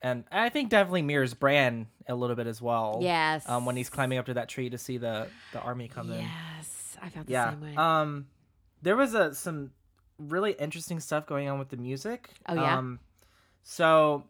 and 0.00 0.22
I 0.30 0.48
think 0.50 0.70
definitely 0.70 1.02
mirrors 1.02 1.34
Bran 1.34 1.88
a 2.08 2.14
little 2.14 2.36
bit 2.36 2.46
as 2.46 2.62
well. 2.62 3.00
yes. 3.02 3.48
Um, 3.48 3.66
when 3.66 3.76
he's 3.76 3.90
climbing 3.90 4.18
up 4.18 4.26
to 4.26 4.34
that 4.34 4.48
tree 4.48 4.70
to 4.70 4.78
see 4.78 4.98
the 4.98 5.28
the 5.52 5.60
army 5.60 5.88
come 5.88 6.12
in. 6.12 6.20
Yes, 6.20 6.96
I 7.02 7.08
felt 7.08 7.26
the 7.26 7.32
yeah 7.32 7.50
same 7.50 7.60
way. 7.60 7.74
um 7.76 8.26
there 8.82 8.94
was 8.96 9.14
a 9.14 9.34
some 9.34 9.72
really 10.18 10.52
interesting 10.52 11.00
stuff 11.00 11.26
going 11.26 11.48
on 11.48 11.58
with 11.58 11.68
the 11.70 11.76
music 11.76 12.30
Oh, 12.48 12.54
yeah? 12.54 12.78
um 12.78 13.00
so 13.64 14.24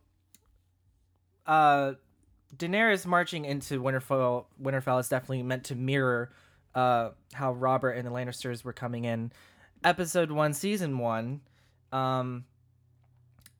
uh 1.47 1.93
daenerys 2.57 3.07
marching 3.07 3.45
into 3.45 3.81
winterfell 3.83 4.47
winterfell 4.61 4.99
is 5.01 5.09
definitely 5.09 5.43
meant 5.43 5.65
to 5.65 5.75
mirror 5.75 6.33
uh 6.75 7.11
how 7.35 7.53
robert 7.53 7.93
and 7.93 8.07
the 8.07 8.11
lannisters 8.11 8.65
were 8.65 8.73
coming 8.73 9.05
in 9.05 9.31
episode 9.85 10.31
one 10.31 10.53
season 10.53 10.99
one 10.99 11.41
um 11.93 12.45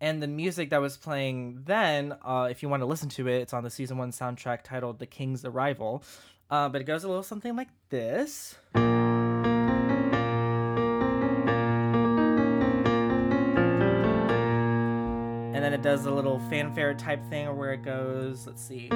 and 0.01 0.23
the 0.23 0.27
music 0.27 0.71
that 0.71 0.81
was 0.81 0.97
playing 0.97 1.63
then 1.65 2.15
uh 2.25 2.49
if 2.51 2.63
you 2.63 2.69
want 2.69 2.81
to 2.81 2.87
listen 2.87 3.09
to 3.09 3.29
it 3.29 3.41
it's 3.41 3.53
on 3.53 3.63
the 3.63 3.71
season 3.71 3.97
one 3.97 4.11
soundtrack 4.11 4.63
titled 4.63 4.99
the 4.99 5.07
king's 5.07 5.45
arrival 5.45 6.03
uh, 6.49 6.69
but 6.69 6.81
it 6.81 6.85
goes 6.85 7.03
a 7.05 7.09
little 7.09 7.23
something 7.23 7.57
like 7.57 7.69
this. 7.91 8.57
And 15.55 15.65
then 15.65 15.73
it 15.73 15.83
does 15.83 16.07
a 16.07 16.11
little 16.11 16.39
fanfare 16.51 16.95
type 16.95 17.25
thing 17.29 17.49
or 17.49 17.55
where 17.55 17.73
it 17.73 17.83
goes 17.83 18.47
let's 18.47 18.63
see. 18.63 18.89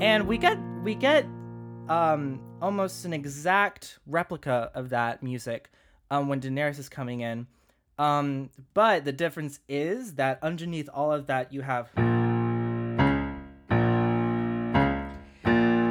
And 0.00 0.26
we 0.26 0.38
get 0.38 0.56
we 0.82 0.94
get 0.94 1.24
um 1.88 2.40
almost 2.62 3.04
an 3.04 3.12
exact 3.12 3.98
replica 4.06 4.70
of 4.74 4.90
that 4.90 5.22
music 5.22 5.70
um 6.10 6.28
when 6.28 6.40
Daenerys 6.40 6.78
is 6.78 6.88
coming 6.88 7.20
in. 7.20 7.46
Um 7.98 8.50
but 8.72 9.04
the 9.04 9.12
difference 9.12 9.60
is 9.68 10.14
that 10.14 10.38
underneath 10.42 10.88
all 10.92 11.12
of 11.12 11.26
that 11.26 11.52
you 11.52 11.60
have 11.62 11.90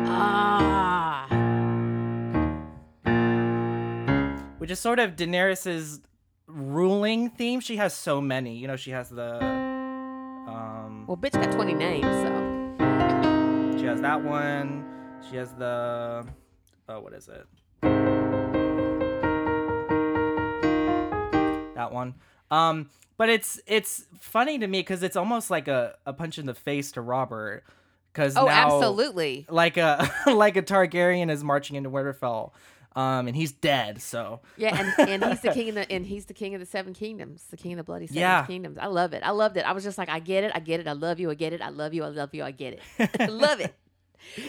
ah, 0.05 1.27
which 4.58 4.72
is 4.72 4.79
sort 4.79 5.00
of 5.00 5.15
Daenerys's 5.15 6.01
ruling 6.48 7.29
theme. 7.29 7.60
She 7.60 7.77
has 7.77 7.93
so 7.93 8.19
many. 8.19 8.58
You 8.58 8.67
know 8.67 8.75
she 8.75 8.89
has 8.91 9.10
the 9.10 9.43
um 9.43 11.05
well, 11.08 11.17
bitch 11.17 11.34
got 11.34 11.51
twenty 11.51 11.74
names, 11.75 12.05
so 12.05 12.49
She 13.79 13.86
has 13.86 14.01
that 14.01 14.21
one. 14.21 14.83
She 15.29 15.38
has 15.38 15.53
the 15.53 16.25
oh, 16.89 17.00
what 17.00 17.13
is 17.13 17.29
it? 17.29 17.48
That 21.75 21.93
one. 21.93 22.15
Um, 22.51 22.89
but 23.15 23.29
it's 23.29 23.62
it's 23.67 24.05
funny 24.19 24.59
to 24.59 24.67
me 24.67 24.79
because 24.79 25.01
it's 25.01 25.15
almost 25.15 25.50
like 25.50 25.69
a, 25.69 25.95
a 26.05 26.12
punch 26.12 26.38
in 26.38 26.45
the 26.45 26.53
face 26.53 26.91
to 26.93 27.01
Robert. 27.01 27.63
Because 28.12 28.36
Oh, 28.36 28.48
now, 28.48 28.65
absolutely. 28.75 29.45
like 29.50 29.77
a 29.77 30.12
like 30.27 30.57
a 30.57 30.62
Targaryen 30.62 31.31
is 31.31 31.41
marching 31.41 31.77
into 31.77 31.89
Winterfell, 31.89 32.51
um, 32.96 33.27
and 33.27 33.36
he's 33.36 33.51
dead. 33.51 34.01
So 34.01 34.41
Yeah, 34.58 34.75
and, 34.79 34.93
and 35.10 35.24
he's 35.24 35.41
the 35.41 35.51
king 35.51 35.69
of 35.69 35.75
the 35.75 35.91
and 35.91 36.05
he's 36.05 36.25
the 36.25 36.34
king 36.34 36.53
of 36.55 36.60
the 36.60 36.65
seven 36.65 36.93
kingdoms, 36.93 37.43
the 37.50 37.58
king 37.58 37.74
of 37.74 37.77
the 37.77 37.84
bloody 37.84 38.08
seven 38.08 38.19
Yeah. 38.22 38.46
kingdoms. 38.46 38.77
I 38.79 38.88
love 38.88 39.13
it. 39.13 39.24
I 39.24 39.31
loved 39.31 39.58
it. 39.58 39.65
I 39.65 39.72
was 39.74 39.84
just 39.84 39.98
like, 39.98 40.10
I 40.10 40.19
get 40.19 40.43
it, 40.43 40.51
I 40.55 40.60
get 40.60 40.79
it, 40.79 40.88
I 40.88 40.93
love 40.93 41.19
you, 41.19 41.29
I 41.29 41.36
get 41.36 41.53
it, 41.53 41.62
I 41.62 41.69
love 41.69 41.93
you, 41.93 42.03
I 42.03 42.08
love 42.10 42.34
you, 42.34 42.43
I 42.43 42.51
get 42.51 42.74
it. 42.74 42.81
I 43.19 43.25
love 43.27 43.60
it. 43.60 43.74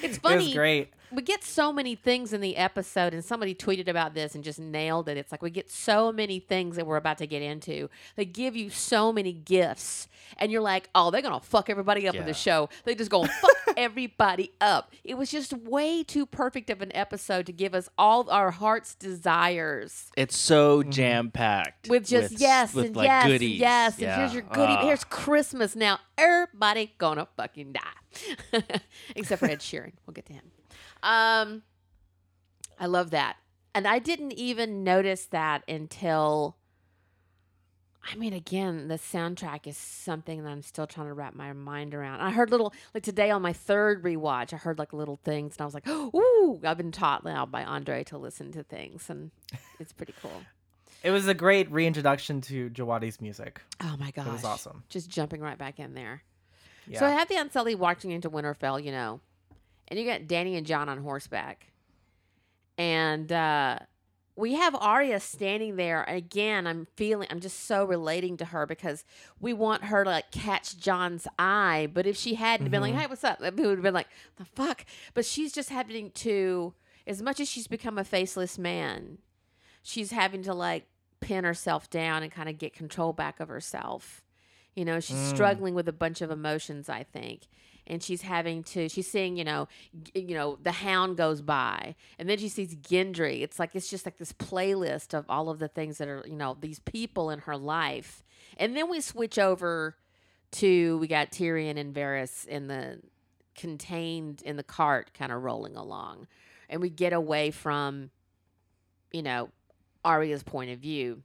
It's 0.03 0.19
funny. 0.19 0.53
great. 0.53 0.93
We 1.13 1.23
get 1.23 1.43
so 1.45 1.73
many 1.73 1.95
things 1.95 2.33
in 2.33 2.41
the 2.41 2.57
episode 2.57 3.13
and 3.15 3.25
somebody 3.25 3.55
tweeted 3.55 3.89
about 3.89 4.15
this 4.15 4.35
and 4.35 4.45
just 4.45 4.59
nailed 4.59 5.09
it. 5.09 5.17
It's 5.17 5.33
like 5.33 5.43
we 5.43 5.51
get 5.51 5.71
so 5.71 6.13
many 6.13 6.39
things 6.41 6.77
that 6.77 6.87
we're 6.87 6.97
about 6.97 7.19
to 7.19 7.27
get 7.27 7.43
into 7.43 7.89
they 8.17 8.25
give 8.25 8.55
you 8.57 8.71
so 8.71 9.13
many 9.13 9.33
gifts. 9.33 10.09
And 10.39 10.51
you're 10.53 10.61
like 10.63 10.89
oh 10.95 11.11
they're 11.11 11.23
gonna 11.23 11.41
fuck 11.41 11.69
everybody 11.71 12.07
up 12.09 12.15
in 12.15 12.27
the 12.27 12.35
show. 12.35 12.69
They 12.85 12.95
just 12.95 13.11
gonna 13.11 13.29
fuck 13.29 13.51
everybody 13.77 14.53
up. 14.61 14.93
It 15.05 15.17
was 15.17 15.31
just 15.31 15.53
way 15.53 16.03
too 16.03 16.27
perfect 16.27 16.71
of 16.71 16.81
an 16.83 16.95
episode 16.95 17.47
to 17.47 17.53
give 17.53 17.75
us 17.75 17.89
all 17.99 18.29
our 18.31 18.51
heart's 18.51 18.95
desires. 18.95 20.11
It's 20.17 20.37
so 20.39 20.81
Mm-hmm. 20.81 20.91
jam 20.91 21.31
packed 21.31 21.89
with 21.89 22.07
just 22.07 22.39
yes 22.41 22.75
with 22.75 22.87
and 22.87 22.97
like 22.97 23.07
yes 23.07 23.27
goodies. 23.27 23.59
yes 23.61 23.99
and 23.99 24.11
here's 24.13 24.33
your 24.35 24.43
goodie 24.43 24.73
Ah. 24.73 24.85
here's 24.85 25.05
christmas. 25.05 25.75
Now 25.75 25.99
everybody 26.19 26.93
gonna 26.99 27.27
fucking 27.37 27.73
die. 27.73 28.61
Except 29.17 29.41
for 29.41 29.47
ed 29.47 29.61
sheeran. 29.61 29.93
We'll 30.07 30.15
get 30.15 30.27
to 30.27 30.33
him 30.33 30.43
um 31.03 31.63
i 32.79 32.87
love 32.87 33.11
that 33.11 33.37
and 33.75 33.87
i 33.87 33.99
didn't 33.99 34.33
even 34.33 34.85
notice 34.85 35.27
that 35.27 35.63
until 35.69 36.57
I 38.03 38.17
mean, 38.17 38.33
again, 38.33 38.89
the 38.89 38.95
soundtrack 38.95 39.67
is 39.67 39.77
something 39.77 40.43
that 40.43 40.49
I'm 40.49 40.63
still 40.63 40.87
trying 40.87 41.09
to 41.09 41.13
wrap 41.13 41.35
my 41.35 41.53
mind 41.53 41.95
around. 41.95 42.21
I 42.23 42.31
heard 42.31 42.51
little, 42.51 42.73
like 42.95 43.03
today 43.03 43.31
on 43.31 43.43
my 43.43 43.53
third 43.53 44.03
rewatch, 44.03 44.53
I 44.55 44.57
heard 44.57 44.79
like 44.79 44.93
little 44.93 45.21
things, 45.23 45.57
and 45.57 45.61
I 45.63 45.65
was 45.67 45.75
like, 45.75 45.87
"Ooh!" 45.89 46.59
I've 46.65 46.79
been 46.79 46.93
taught 46.93 47.25
now 47.25 47.45
by 47.45 47.63
Andre 47.63 48.03
to 48.05 48.19
listen 48.19 48.53
to 48.53 48.63
things, 48.63 49.11
and 49.11 49.31
it's 49.79 49.93
pretty 49.93 50.15
cool. 50.23 50.33
It 51.03 51.13
was 51.13 51.27
a 51.29 51.35
great 51.35 51.71
reintroduction 51.71 52.43
to 52.43 52.69
Djawadi's 52.69 53.23
music. 53.23 53.63
Oh 53.81 53.97
my 53.99 54.11
gosh, 54.11 54.27
It 54.27 54.33
was 54.33 54.45
awesome. 54.45 54.85
Just 54.91 55.09
jumping 55.09 55.41
right 55.41 55.57
back 55.57 55.79
in 55.79 55.95
there. 55.95 56.23
Yeah. 56.87 56.99
So 56.99 57.07
I 57.07 57.11
had 57.13 57.27
the 57.29 57.37
Unsullied 57.37 57.79
watching 57.79 58.11
into 58.11 58.29
Winterfell, 58.29 58.85
you 58.85 58.93
know, 58.93 59.21
and 59.91 59.99
you 59.99 60.07
got 60.07 60.27
Danny 60.29 60.57
and 60.57 60.67
John 60.67 60.89
on 60.89 60.99
horseback, 61.03 61.67
and 62.79 63.31
uh, 63.31 63.79
we 64.37 64.55
have 64.55 64.75
Arya 64.75 65.21
standing 65.21 65.77
there. 65.77 66.03
And 66.03 66.17
again, 66.17 66.67
I'm 66.67 66.87
feeling, 66.97 67.29
I'm 67.31 67.41
just 67.41 67.65
so 67.67 67.85
relating 67.85 68.37
to 68.39 68.47
her 68.47 68.67
because 68.67 69.05
we 69.41 69.53
want 69.53 69.85
her 69.85 70.05
to 70.05 70.11
like 70.11 70.31
catch 70.31 70.79
John's 70.79 71.27
eye. 71.39 71.89
But 71.93 72.07
if 72.07 72.17
she 72.17 72.35
hadn't 72.35 72.71
been 72.71 72.81
like, 72.81 72.95
Mhm. 72.95 72.99
"Hey, 73.01 73.07
what's 73.07 73.25
up?" 73.25 73.41
we 73.41 73.51
would 73.51 73.79
have 73.79 73.83
been 73.83 73.95
like, 73.95 74.09
"The 74.37 74.45
fuck!" 74.45 74.85
But 75.15 75.25
she's 75.27 75.53
just 75.53 75.69
having 75.71 76.11
to, 76.13 76.75
as 77.07 77.21
much 77.21 77.41
as 77.41 77.49
she's 77.49 77.67
become 77.67 77.99
a 77.99 78.05
faceless 78.05 78.59
man, 78.59 79.19
she's 79.83 80.11
having 80.13 80.43
to 80.45 80.55
like 80.55 80.87
pin 81.21 81.45
herself 81.45 81.91
down 81.91 82.23
and 82.23 82.33
kind 82.33 82.49
of 82.49 82.57
get 82.57 82.73
control 82.73 83.13
back 83.13 83.41
of 83.41 83.49
herself. 83.49 84.23
You 84.75 84.85
know, 84.87 85.01
she's 85.01 85.17
Mm. 85.17 85.35
struggling 85.35 85.75
with 85.75 85.89
a 85.89 85.93
bunch 85.93 86.23
of 86.23 86.31
emotions, 86.31 86.89
I 86.89 87.03
think. 87.03 87.43
And 87.87 88.03
she's 88.03 88.23
having 88.23 88.63
to 88.65 88.89
she's 88.89 89.11
seeing, 89.11 89.37
you 89.37 89.45
know, 89.45 89.69
g- 90.03 90.21
you 90.21 90.35
know, 90.35 90.59
the 90.63 90.73
hound 90.73 91.17
goes 91.17 91.41
by 91.43 91.95
and 92.19 92.29
then 92.29 92.39
she 92.39 92.49
sees 92.49 92.77
Gendry. 92.77 93.43
It's 93.43 93.59
like 93.59 93.75
it's 93.75 93.91
just 93.91 94.07
like 94.07 94.19
this 94.19 94.33
playlist 94.33 95.15
of 95.15 95.25
all 95.29 95.49
of 95.51 95.59
the 95.59 95.69
things 95.69 95.99
that 95.99 96.09
are, 96.09 96.25
you 96.27 96.37
know, 96.37 96.57
these 96.61 96.79
people 96.81 97.31
in 97.31 97.41
her 97.41 97.57
life. 97.57 98.23
And 98.57 98.77
then 98.77 98.91
we 98.91 99.01
switch 99.01 99.39
over 99.39 99.97
to 100.53 100.99
we 100.99 101.07
got 101.09 101.31
Tyrion 101.31 101.79
and 101.79 101.95
Varys 101.95 102.47
in 102.47 102.69
the 102.69 103.01
contained 103.55 104.43
in 104.43 104.57
the 104.57 104.63
cart 104.63 105.13
kind 105.15 105.33
of 105.33 105.43
rolling 105.43 105.77
along. 105.77 106.27
And 106.69 106.81
we 106.81 106.91
get 106.91 107.13
away 107.13 107.51
from 107.51 108.11
you 109.13 109.23
know, 109.23 109.51
Arya's 110.05 110.43
point 110.43 110.71
of 110.71 110.79
view. 110.79 111.23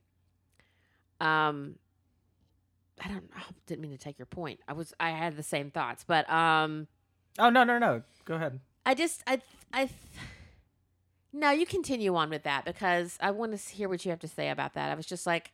Um 1.21 1.75
I 3.03 3.07
don't 3.09 3.29
I 3.35 3.41
didn't 3.67 3.81
mean 3.81 3.91
to 3.91 3.97
take 3.97 4.17
your 4.17 4.25
point. 4.25 4.59
I 4.67 4.73
was 4.73 4.93
I 4.99 5.09
had 5.09 5.35
the 5.35 5.43
same 5.43 5.71
thoughts, 5.71 6.03
but 6.05 6.29
um 6.29 6.87
oh 7.39 7.49
no 7.49 7.63
no 7.63 7.77
no. 7.77 8.03
Go 8.25 8.35
ahead. 8.35 8.59
I 8.85 8.93
just 8.93 9.23
I 9.27 9.41
I 9.73 9.89
no, 11.33 11.51
you 11.51 11.65
continue 11.65 12.15
on 12.15 12.29
with 12.29 12.43
that 12.43 12.63
because 12.63 13.17
I 13.21 13.31
want 13.31 13.57
to 13.57 13.75
hear 13.75 13.89
what 13.89 14.05
you 14.05 14.11
have 14.11 14.21
to 14.21 14.27
say 14.27 14.49
about 14.49 14.73
that. 14.75 14.89
I 14.91 14.95
was 14.95 15.05
just 15.05 15.27
like 15.27 15.51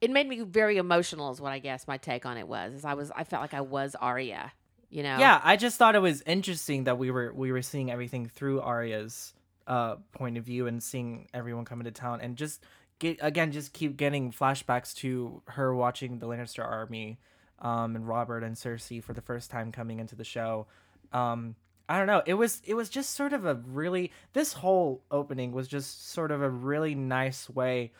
it 0.00 0.10
made 0.10 0.28
me 0.28 0.40
very 0.40 0.76
emotional 0.76 1.30
is 1.30 1.40
what 1.40 1.52
I 1.52 1.60
guess 1.60 1.86
my 1.86 1.96
take 1.96 2.26
on 2.26 2.36
it 2.36 2.48
was. 2.48 2.74
Is 2.74 2.84
I 2.84 2.94
was 2.94 3.10
I 3.14 3.24
felt 3.24 3.40
like 3.40 3.54
I 3.54 3.60
was 3.60 3.94
Arya, 3.94 4.52
you 4.90 5.02
know. 5.02 5.18
Yeah, 5.18 5.40
I 5.42 5.56
just 5.56 5.78
thought 5.78 5.94
it 5.94 6.00
was 6.00 6.22
interesting 6.22 6.84
that 6.84 6.98
we 6.98 7.10
were 7.10 7.32
we 7.32 7.52
were 7.52 7.62
seeing 7.62 7.90
everything 7.90 8.26
through 8.26 8.60
Arya's 8.60 9.32
uh 9.66 9.96
point 10.12 10.36
of 10.36 10.44
view 10.44 10.66
and 10.66 10.82
seeing 10.82 11.28
everyone 11.32 11.64
come 11.64 11.80
into 11.80 11.92
town 11.92 12.20
and 12.20 12.36
just 12.36 12.62
get 12.98 13.18
again 13.20 13.52
just 13.52 13.72
keep 13.72 13.96
getting 13.96 14.32
flashbacks 14.32 14.94
to 14.94 15.42
her 15.46 15.74
watching 15.74 16.18
the 16.18 16.26
Lannister 16.26 16.64
army 16.64 17.18
um 17.60 17.96
and 17.96 18.08
Robert 18.08 18.42
and 18.42 18.56
Cersei 18.56 19.02
for 19.02 19.12
the 19.12 19.20
first 19.20 19.50
time 19.50 19.72
coming 19.72 20.00
into 20.00 20.16
the 20.16 20.24
show. 20.24 20.66
Um 21.12 21.56
I 21.88 21.98
don't 21.98 22.06
know. 22.06 22.22
It 22.24 22.34
was 22.34 22.62
it 22.64 22.74
was 22.74 22.88
just 22.88 23.10
sort 23.10 23.32
of 23.32 23.44
a 23.44 23.54
really 23.54 24.10
this 24.32 24.52
whole 24.54 25.02
opening 25.10 25.52
was 25.52 25.68
just 25.68 26.10
sort 26.10 26.30
of 26.30 26.40
a 26.40 26.48
really 26.48 26.94
nice 26.94 27.48
way 27.50 27.92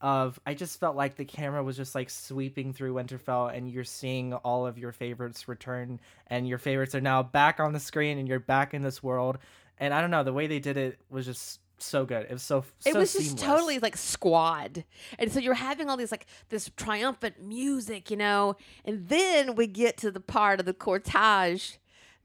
of 0.00 0.38
I 0.46 0.54
just 0.54 0.78
felt 0.78 0.96
like 0.96 1.16
the 1.16 1.24
camera 1.24 1.62
was 1.62 1.76
just 1.76 1.94
like 1.94 2.10
sweeping 2.10 2.72
through 2.72 2.94
Winterfell 2.94 3.54
and 3.54 3.70
you're 3.70 3.84
seeing 3.84 4.34
all 4.34 4.66
of 4.66 4.78
your 4.78 4.92
favorites 4.92 5.48
return 5.48 6.00
and 6.26 6.46
your 6.46 6.58
favorites 6.58 6.94
are 6.94 7.00
now 7.00 7.22
back 7.22 7.60
on 7.60 7.72
the 7.72 7.80
screen 7.80 8.18
and 8.18 8.28
you're 8.28 8.40
back 8.40 8.74
in 8.74 8.82
this 8.82 9.02
world 9.02 9.38
and 9.78 9.94
I 9.94 10.00
don't 10.00 10.10
know 10.10 10.22
the 10.22 10.32
way 10.32 10.46
they 10.46 10.58
did 10.58 10.76
it 10.76 10.98
was 11.08 11.24
just 11.24 11.60
so 11.78 12.04
good. 12.04 12.26
It 12.28 12.32
was 12.32 12.42
so 12.42 12.64
it 12.84 12.92
so 12.92 12.98
was 12.98 13.12
just 13.12 13.24
seamless. 13.24 13.42
totally 13.42 13.78
like 13.78 13.96
squad. 13.96 14.84
And 15.18 15.30
so 15.32 15.40
you're 15.40 15.54
having 15.54 15.88
all 15.90 15.96
these 15.96 16.10
like 16.10 16.26
this 16.48 16.70
triumphant 16.76 17.42
music 17.42 18.10
you 18.10 18.16
know? 18.16 18.56
And 18.84 19.08
then 19.08 19.54
we 19.54 19.66
get 19.66 19.96
to 19.98 20.10
the 20.10 20.20
part 20.20 20.60
of 20.60 20.66
the 20.66 20.74
cortege 20.74 21.78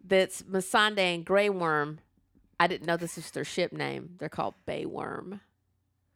that's 0.04 0.44
Missandei 0.44 1.16
and 1.16 1.26
Grey 1.26 1.50
Worm 1.50 2.00
I 2.60 2.68
didn't 2.68 2.86
know 2.86 2.96
this 2.96 3.16
was 3.16 3.32
their 3.32 3.44
ship 3.44 3.74
name. 3.74 4.18
They're 4.20 4.30
called 4.30 4.54
Bay 4.68 4.86
Worm 4.86 5.42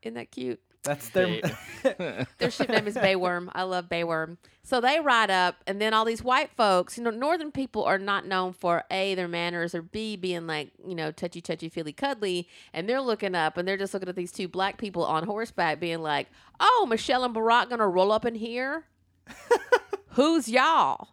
isn't 0.05 0.13
that 0.13 0.31
cute 0.31 0.61
That's 0.85 1.09
their 1.09 1.41
their 2.37 2.51
ship 2.51 2.69
name 2.69 2.87
is 2.87 2.95
Bayworm. 2.95 3.49
I 3.53 3.63
love 3.63 3.89
Bayworm. 3.89 4.37
So 4.63 4.81
they 4.81 4.99
ride 4.99 5.29
up, 5.29 5.57
and 5.67 5.81
then 5.81 5.93
all 5.93 6.05
these 6.05 6.23
white 6.23 6.49
folks, 6.55 6.97
you 6.97 7.03
know, 7.03 7.11
northern 7.11 7.51
people 7.51 7.83
are 7.83 7.99
not 7.99 8.25
known 8.25 8.53
for 8.53 8.83
A, 8.89 9.13
their 9.15 9.27
manners, 9.27 9.75
or 9.75 9.81
B, 9.81 10.15
being 10.15 10.47
like, 10.47 10.71
you 10.87 10.95
know, 10.95 11.11
touchy, 11.11 11.41
touchy, 11.41 11.69
feely, 11.69 11.93
cuddly. 11.93 12.47
And 12.73 12.89
they're 12.89 13.01
looking 13.01 13.35
up, 13.35 13.57
and 13.57 13.67
they're 13.67 13.77
just 13.77 13.93
looking 13.93 14.09
at 14.09 14.15
these 14.15 14.31
two 14.31 14.47
black 14.47 14.77
people 14.77 15.05
on 15.05 15.25
horseback, 15.25 15.79
being 15.79 16.01
like, 16.01 16.27
oh, 16.59 16.87
Michelle 16.89 17.23
and 17.23 17.35
Barack 17.35 17.69
gonna 17.69 17.87
roll 17.87 18.11
up 18.11 18.25
in 18.25 18.35
here? 18.35 18.85
Who's 20.09 20.47
y'all? 20.47 21.09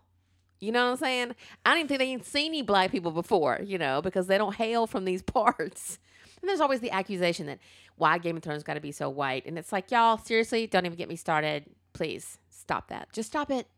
You 0.60 0.70
know 0.70 0.84
what 0.84 0.92
I'm 0.92 0.96
saying? 0.98 1.34
I 1.66 1.74
didn't 1.74 1.88
think 1.88 1.98
they 1.98 2.06
ain't 2.06 2.24
seen 2.24 2.52
any 2.52 2.62
black 2.62 2.92
people 2.92 3.10
before, 3.10 3.60
you 3.64 3.78
know, 3.78 4.00
because 4.00 4.28
they 4.28 4.38
don't 4.38 4.54
hail 4.54 4.86
from 4.86 5.04
these 5.04 5.20
parts. 5.22 5.98
And 6.40 6.48
there's 6.48 6.60
always 6.60 6.80
the 6.80 6.90
accusation 6.90 7.46
that 7.46 7.58
why 8.02 8.18
Game 8.18 8.36
of 8.36 8.42
Thrones 8.42 8.64
got 8.64 8.74
to 8.74 8.80
be 8.80 8.90
so 8.90 9.08
white. 9.08 9.46
And 9.46 9.56
it's 9.56 9.70
like, 9.70 9.92
y'all, 9.92 10.18
seriously, 10.18 10.66
don't 10.66 10.84
even 10.84 10.98
get 10.98 11.08
me 11.08 11.14
started. 11.14 11.66
Please 11.92 12.36
stop 12.50 12.88
that. 12.88 13.12
Just 13.12 13.28
stop 13.28 13.48
it. 13.48 13.68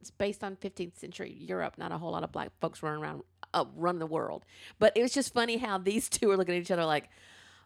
It's 0.00 0.10
based 0.10 0.42
on 0.42 0.56
15th 0.56 0.98
century 0.98 1.36
Europe, 1.38 1.74
not 1.76 1.92
a 1.92 1.98
whole 1.98 2.12
lot 2.12 2.24
of 2.24 2.32
black 2.32 2.52
folks 2.62 2.82
running 2.82 3.02
around, 3.02 3.22
uh, 3.52 3.66
running 3.76 3.98
the 3.98 4.06
world. 4.06 4.46
But 4.78 4.96
it 4.96 5.02
was 5.02 5.12
just 5.12 5.34
funny 5.34 5.58
how 5.58 5.76
these 5.76 6.08
two 6.08 6.30
are 6.30 6.38
looking 6.38 6.54
at 6.54 6.62
each 6.62 6.70
other 6.70 6.86
like, 6.86 7.10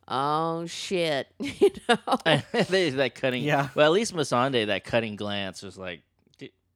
oh 0.08 0.66
shit, 0.66 1.28
you 1.38 1.70
know? 1.88 2.18
they, 2.52 2.90
that 2.90 3.14
cutting. 3.14 3.44
Yeah. 3.44 3.68
Well, 3.76 3.87
at 3.87 3.92
least 3.92 4.16
Missandei, 4.16 4.66
that 4.66 4.82
cutting 4.82 5.14
glance 5.14 5.62
was 5.62 5.78
like, 5.78 6.02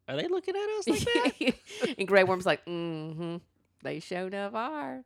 are 0.07 0.17
they 0.17 0.29
looking 0.29 0.55
at 0.55 0.79
us 0.79 0.89
like 0.89 1.01
that? 1.01 1.55
and 1.99 2.07
Grey 2.07 2.23
Worm's 2.23 2.47
like, 2.47 2.65
mm-hmm. 2.67 3.39
They 3.83 3.99
showed 3.99 4.33
up 4.33 4.55
are. 4.55 5.03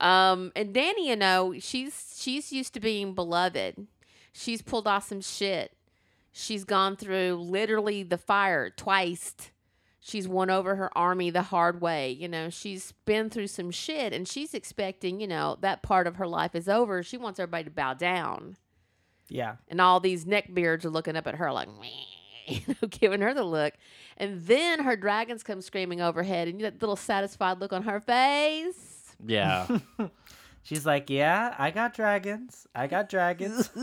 Um, 0.00 0.52
and 0.56 0.72
Danny, 0.72 1.08
you 1.08 1.16
know, 1.16 1.54
she's 1.58 2.14
she's 2.16 2.52
used 2.52 2.74
to 2.74 2.80
being 2.80 3.14
beloved. 3.14 3.86
She's 4.32 4.62
pulled 4.62 4.86
off 4.86 5.08
some 5.08 5.20
shit. 5.20 5.72
She's 6.32 6.64
gone 6.64 6.96
through 6.96 7.34
literally 7.42 8.02
the 8.02 8.18
fire 8.18 8.70
twice. 8.70 9.34
She's 10.00 10.26
won 10.26 10.48
over 10.48 10.76
her 10.76 10.96
army 10.96 11.30
the 11.30 11.42
hard 11.42 11.80
way. 11.80 12.10
You 12.10 12.28
know, 12.28 12.48
she's 12.48 12.92
been 13.04 13.28
through 13.28 13.48
some 13.48 13.70
shit 13.70 14.12
and 14.14 14.26
she's 14.26 14.54
expecting, 14.54 15.20
you 15.20 15.26
know, 15.26 15.58
that 15.60 15.82
part 15.82 16.06
of 16.06 16.16
her 16.16 16.26
life 16.26 16.54
is 16.54 16.68
over. 16.68 17.02
She 17.02 17.18
wants 17.18 17.38
everybody 17.38 17.64
to 17.64 17.70
bow 17.70 17.94
down. 17.94 18.56
yeah. 19.28 19.56
And 19.68 19.80
all 19.80 20.00
these 20.00 20.24
neckbeards 20.24 20.84
are 20.84 20.90
looking 20.90 21.16
up 21.16 21.26
at 21.26 21.34
her 21.34 21.52
like, 21.52 21.68
you 22.46 22.60
know, 22.68 22.88
giving 22.88 23.20
her 23.20 23.34
the 23.34 23.44
look. 23.44 23.74
And 24.16 24.40
then 24.46 24.80
her 24.84 24.96
dragons 24.96 25.42
come 25.42 25.60
screaming 25.60 26.00
overhead, 26.00 26.48
and 26.48 26.60
that 26.62 26.80
little 26.80 26.96
satisfied 26.96 27.60
look 27.60 27.72
on 27.72 27.82
her 27.82 28.00
face. 28.00 28.99
Yeah. 29.26 29.66
She's 30.62 30.84
like, 30.86 31.10
yeah, 31.10 31.54
I 31.58 31.70
got 31.70 31.94
dragons. 31.94 32.66
I 32.74 32.86
got 32.86 33.08
dragons. 33.08 33.70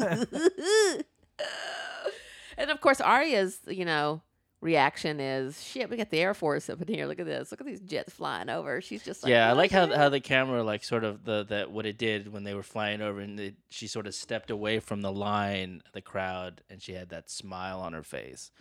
and 2.57 2.69
of 2.71 2.81
course, 2.81 3.01
Arya's, 3.01 3.59
you 3.67 3.83
know, 3.85 4.21
reaction 4.61 5.19
is, 5.19 5.61
shit, 5.61 5.89
we 5.89 5.97
got 5.97 6.09
the 6.09 6.19
Air 6.19 6.33
Force 6.33 6.69
up 6.69 6.81
in 6.81 6.87
here. 6.87 7.05
Look 7.07 7.19
at 7.19 7.25
this. 7.25 7.51
Look 7.51 7.61
at 7.61 7.67
these 7.67 7.81
jets 7.81 8.13
flying 8.13 8.49
over. 8.49 8.79
She's 8.81 9.03
just 9.03 9.23
like, 9.23 9.31
yeah, 9.31 9.49
I 9.49 9.53
like 9.53 9.71
how 9.71 9.87
the 9.87 9.97
how 9.97 10.09
the 10.09 10.19
camera 10.19 10.63
like 10.63 10.83
sort 10.83 11.03
of 11.03 11.23
the 11.25 11.45
that 11.49 11.71
what 11.71 11.85
it 11.85 11.97
did 11.97 12.31
when 12.31 12.43
they 12.43 12.53
were 12.53 12.63
flying 12.63 13.01
over 13.01 13.19
and 13.19 13.39
it, 13.39 13.55
she 13.69 13.87
sort 13.87 14.07
of 14.07 14.15
stepped 14.15 14.49
away 14.51 14.79
from 14.79 15.01
the 15.01 15.11
line, 15.11 15.81
the 15.93 16.01
crowd, 16.01 16.61
and 16.69 16.81
she 16.81 16.93
had 16.93 17.09
that 17.09 17.29
smile 17.29 17.79
on 17.79 17.93
her 17.93 18.03
face. 18.03 18.51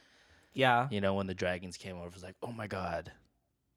yeah. 0.54 0.88
You 0.90 1.00
know, 1.00 1.14
when 1.14 1.26
the 1.26 1.34
dragons 1.34 1.76
came 1.76 1.96
over, 1.96 2.08
it 2.08 2.14
was 2.14 2.22
like, 2.22 2.36
oh 2.42 2.52
my 2.52 2.66
god, 2.66 3.12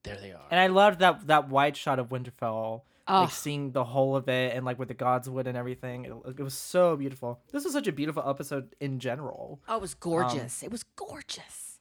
there 0.03 0.17
they 0.17 0.31
are. 0.31 0.45
And 0.51 0.59
I 0.59 0.67
loved 0.67 0.99
that 0.99 1.27
that 1.27 1.49
wide 1.49 1.77
shot 1.77 1.99
of 1.99 2.09
Winterfell, 2.09 2.81
Oh. 3.07 3.21
like 3.21 3.31
seeing 3.31 3.71
the 3.71 3.83
whole 3.83 4.15
of 4.15 4.29
it 4.29 4.55
and 4.55 4.65
like 4.65 4.77
with 4.77 4.87
the 4.87 4.93
godswood 4.93 5.47
and 5.47 5.57
everything. 5.57 6.05
It, 6.05 6.13
it 6.37 6.43
was 6.43 6.53
so 6.53 6.95
beautiful. 6.95 7.41
This 7.51 7.63
was 7.63 7.73
such 7.73 7.87
a 7.87 7.91
beautiful 7.91 8.23
episode 8.27 8.75
in 8.79 8.99
general. 8.99 9.59
Oh, 9.67 9.77
it 9.77 9.81
was 9.81 9.95
gorgeous. 9.95 10.61
Um, 10.61 10.67
it 10.67 10.71
was 10.71 10.83
gorgeous. 10.95 11.79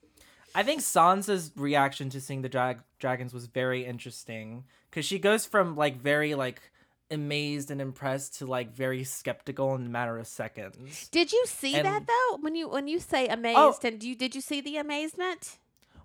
I 0.54 0.62
think 0.62 0.80
Sansa's 0.80 1.52
reaction 1.54 2.08
to 2.10 2.20
seeing 2.20 2.40
the 2.40 2.48
drag- 2.48 2.82
dragons 2.98 3.34
was 3.34 3.46
very 3.46 3.84
interesting 3.84 4.64
because 4.90 5.04
she 5.04 5.18
goes 5.18 5.44
from 5.44 5.76
like 5.76 6.00
very 6.00 6.34
like 6.34 6.62
amazed 7.10 7.70
and 7.70 7.80
impressed 7.80 8.38
to 8.38 8.46
like 8.46 8.74
very 8.74 9.04
skeptical 9.04 9.74
in 9.74 9.86
a 9.86 9.88
matter 9.88 10.18
of 10.18 10.26
seconds. 10.26 11.08
Did 11.10 11.32
you 11.32 11.44
see 11.46 11.74
that 11.74 12.06
though? 12.06 12.38
When 12.40 12.54
you 12.54 12.68
when 12.68 12.88
you 12.88 12.98
say 13.00 13.28
oh. 13.28 13.34
amazed, 13.34 13.84
and 13.84 14.02
you 14.02 14.14
did 14.14 14.34
you 14.34 14.40
see 14.40 14.60
the 14.60 14.78
amazement? 14.78 15.58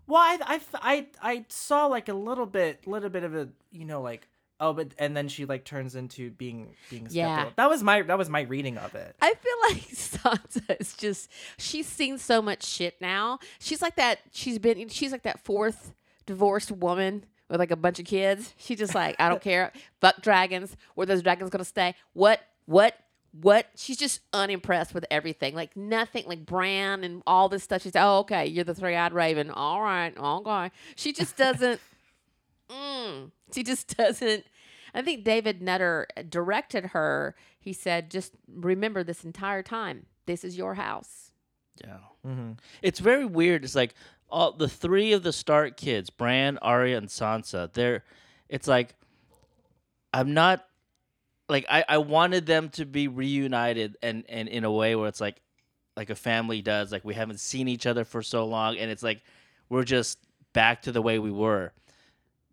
Well, 0.08 0.22
I, 0.22 0.38
I, 0.42 0.62
I, 0.82 1.08
I 1.22 1.46
saw 1.48 1.86
like 1.88 2.10
a 2.10 2.14
little 2.14 2.46
bit, 2.46 2.86
little 2.88 3.10
bit 3.10 3.24
of 3.24 3.36
a, 3.36 3.50
you 3.72 3.86
know, 3.86 4.02
like 4.02 4.28
oh, 4.64 4.74
but 4.74 4.94
and 4.98 5.16
then 5.16 5.28
she 5.28 5.46
like 5.46 5.66
turns 5.66 5.96
into 5.96 6.32
being 6.32 6.74
being 6.90 7.10
skeptical. 7.10 7.16
Yeah. 7.16 7.50
That 7.58 7.70
was 7.70 7.84
my 7.84 8.02
that 8.04 8.18
was 8.18 8.30
my 8.30 8.42
reading 8.42 8.78
of 8.78 8.96
it. 8.96 9.16
I 9.22 9.34
feel 9.34 9.54
like 9.70 9.82
Sansa 9.90 10.80
is 10.80 10.94
just 10.96 11.30
she's 11.58 11.88
seen 11.88 12.18
so 12.18 12.42
much 12.42 12.64
shit 12.64 12.96
now. 13.02 13.40
She's 13.60 13.82
like 13.82 13.96
that 13.98 14.20
she's 14.32 14.60
been 14.60 14.88
she's 14.88 15.12
like 15.12 15.24
that 15.24 15.40
fourth 15.44 15.94
divorced 16.26 16.72
woman 16.72 17.26
with 17.50 17.60
like 17.60 17.72
a 17.72 17.76
bunch 17.76 18.00
of 18.00 18.06
kids. 18.06 18.54
She's 18.58 18.80
just 18.80 18.96
like, 18.96 19.16
I 19.20 19.30
don't 19.30 19.42
care. 19.52 19.72
Fuck 20.00 20.22
dragons. 20.22 20.76
Where 20.96 21.06
those 21.06 21.22
dragons 21.22 21.50
gonna 21.50 21.66
stay? 21.66 21.96
What? 22.14 22.42
What? 22.66 22.96
What? 23.40 23.68
She's 23.76 23.98
just 23.98 24.22
unimpressed 24.32 24.94
with 24.94 25.06
everything. 25.10 25.56
Like 25.56 25.76
nothing, 25.76 26.26
like 26.28 26.46
Bran 26.46 27.04
and 27.04 27.24
all 27.26 27.50
this 27.50 27.64
stuff. 27.64 27.82
She's 27.82 27.96
oh, 27.96 28.20
okay, 28.20 28.46
you're 28.46 28.64
the 28.64 28.76
three 28.76 28.96
eyed 28.96 29.14
raven. 29.14 29.50
All 29.50 29.82
right, 29.82 30.16
okay. 30.18 30.72
She 30.96 31.14
just 31.14 31.36
doesn't 31.36 31.82
mm, 32.70 33.32
she 33.54 33.64
just 33.64 33.98
doesn't 33.98 34.46
I 34.94 35.02
think 35.02 35.24
David 35.24 35.62
Nutter 35.62 36.08
directed 36.30 36.88
her. 36.88 37.36
He 37.60 37.74
said, 37.74 38.12
"Just 38.12 38.34
remember 38.48 39.04
this 39.04 39.24
entire 39.24 39.64
time. 39.64 40.06
This 40.28 40.44
is 40.44 40.56
your 40.58 40.76
house." 40.76 41.24
yeah. 41.82 41.98
Mm-hmm. 42.26 42.54
It's 42.82 43.00
very 43.00 43.26
weird. 43.26 43.64
It's 43.64 43.76
like 43.76 43.96
all 44.30 44.52
the 44.52 44.68
three 44.68 45.14
of 45.14 45.24
the 45.24 45.34
Stark 45.34 45.78
kids, 45.78 46.10
Bran, 46.10 46.58
Arya, 46.60 46.98
and 46.98 47.08
Sansa. 47.08 47.72
They're, 47.74 48.04
it's 48.50 48.68
like, 48.68 48.96
I'm 50.14 50.34
not, 50.34 50.66
like 51.54 51.66
I, 51.70 51.86
I 51.88 51.98
wanted 52.00 52.46
them 52.46 52.68
to 52.72 52.86
be 52.86 53.08
reunited 53.08 53.96
and 54.04 54.26
and 54.28 54.50
in 54.50 54.66
a 54.66 54.72
way 54.72 54.96
where 54.96 55.08
it's 55.08 55.22
like, 55.22 55.42
like 55.96 56.10
a 56.10 56.16
family 56.16 56.62
does. 56.62 56.92
Like 56.92 57.06
we 57.06 57.14
haven't 57.14 57.40
seen 57.40 57.68
each 57.70 57.86
other 57.86 58.04
for 58.04 58.22
so 58.22 58.46
long, 58.46 58.78
and 58.78 58.92
it's 58.92 59.04
like 59.04 59.22
we're 59.70 59.86
just 59.86 60.20
back 60.52 60.82
to 60.82 60.92
the 60.92 61.02
way 61.02 61.18
we 61.20 61.32
were. 61.32 61.72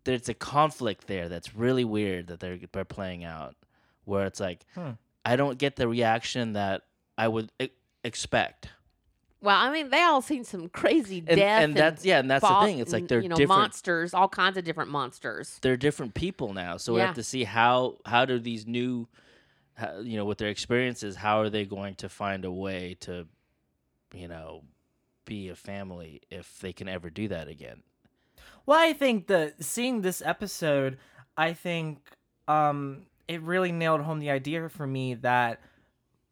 There's 0.03 0.29
a 0.29 0.33
conflict 0.33 1.07
there 1.07 1.27
that's 1.27 1.53
really 1.55 1.83
weird 1.83 2.27
that 2.27 2.39
they're 2.39 2.59
they're 2.71 2.85
playing 2.85 3.23
out, 3.25 3.55
where 4.05 4.25
it's 4.25 4.39
like, 4.39 4.65
Hmm. 4.75 4.91
I 5.25 5.35
don't 5.35 5.57
get 5.57 5.75
the 5.75 5.87
reaction 5.87 6.53
that 6.53 6.83
I 7.17 7.27
would 7.27 7.51
e- 7.61 7.69
expect. 8.03 8.69
Well, 9.41 9.57
I 9.57 9.71
mean, 9.71 9.89
they 9.89 10.03
all 10.03 10.21
seen 10.21 10.43
some 10.43 10.69
crazy 10.69 11.23
and, 11.25 11.37
death, 11.37 11.63
and 11.63 11.75
that's 11.75 12.05
yeah, 12.05 12.19
and 12.19 12.29
that's 12.29 12.41
fall- 12.41 12.61
the 12.61 12.67
thing. 12.67 12.79
It's 12.79 12.93
like 12.93 13.07
they're 13.07 13.21
you 13.21 13.29
know 13.29 13.35
different. 13.35 13.61
monsters, 13.61 14.13
all 14.13 14.29
kinds 14.29 14.57
of 14.57 14.63
different 14.63 14.91
monsters. 14.91 15.57
They're 15.61 15.77
different 15.77 16.13
people 16.13 16.53
now, 16.53 16.77
so 16.77 16.93
we 16.93 16.99
have 16.99 17.15
to 17.15 17.23
see 17.23 17.43
how 17.43 17.97
how 18.05 18.25
do 18.25 18.37
these 18.37 18.67
new, 18.67 19.07
how, 19.73 19.99
you 19.99 20.15
know, 20.15 20.25
with 20.25 20.37
their 20.37 20.49
experiences, 20.49 21.15
how 21.15 21.39
are 21.39 21.49
they 21.49 21.65
going 21.65 21.95
to 21.95 22.09
find 22.09 22.45
a 22.45 22.51
way 22.51 22.95
to, 23.01 23.27
you 24.13 24.27
know, 24.27 24.63
be 25.25 25.49
a 25.49 25.55
family 25.55 26.21
if 26.29 26.59
they 26.59 26.73
can 26.73 26.87
ever 26.87 27.09
do 27.09 27.27
that 27.27 27.47
again. 27.47 27.81
Well, 28.65 28.79
I 28.79 28.93
think 28.93 29.27
the 29.27 29.53
seeing 29.59 30.01
this 30.01 30.21
episode, 30.23 30.99
I 31.35 31.53
think 31.53 31.99
um 32.47 33.03
it 33.27 33.41
really 33.41 33.71
nailed 33.71 34.01
home 34.01 34.19
the 34.19 34.29
idea 34.29 34.67
for 34.69 34.85
me 34.85 35.15
that 35.15 35.61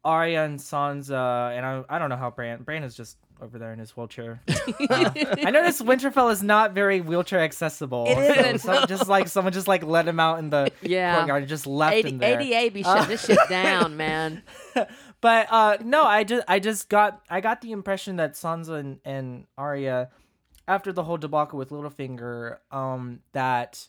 Arya 0.04 0.44
and 0.44 0.58
Sansa 0.58 1.56
and 1.56 1.66
I 1.66 1.82
I 1.88 1.98
don't 1.98 2.08
know 2.08 2.16
how 2.16 2.30
Bran 2.30 2.62
Bran 2.62 2.82
is 2.84 2.94
just 2.94 3.16
over 3.42 3.58
there 3.58 3.72
in 3.72 3.78
his 3.78 3.96
wheelchair. 3.96 4.40
Uh, 4.90 5.10
I 5.44 5.50
noticed 5.50 5.84
Winterfell 5.84 6.32
is 6.32 6.42
not 6.42 6.72
very 6.74 7.00
wheelchair 7.00 7.40
accessible. 7.40 8.06
It 8.08 8.60
so 8.60 8.72
isn't. 8.72 8.88
just 8.88 9.08
like 9.08 9.28
someone 9.28 9.52
just 9.52 9.68
like 9.68 9.82
let 9.84 10.06
him 10.08 10.18
out 10.18 10.38
in 10.40 10.50
the 10.50 10.72
Yeah. 10.82 11.16
courtyard 11.16 11.42
and 11.42 11.48
just 11.48 11.66
left 11.66 11.96
AD, 11.96 12.04
him 12.06 12.18
there. 12.18 12.40
ADA 12.40 12.72
be 12.72 12.82
shutting 12.82 13.08
this 13.08 13.24
shit 13.24 13.38
down, 13.48 13.96
man. 13.96 14.42
but 15.20 15.46
uh 15.50 15.76
no 15.84 16.04
i 16.04 16.24
just 16.24 16.42
i 16.48 16.58
just 16.58 16.88
got 16.88 17.20
i 17.28 17.40
got 17.42 17.60
the 17.60 17.72
impression 17.72 18.16
that 18.16 18.32
sansa 18.32 18.78
and, 18.80 19.00
and 19.04 19.46
arya 19.58 20.08
after 20.66 20.92
the 20.92 21.02
whole 21.04 21.18
debacle 21.18 21.58
with 21.58 21.68
littlefinger 21.70 22.56
um 22.72 23.20
that 23.32 23.86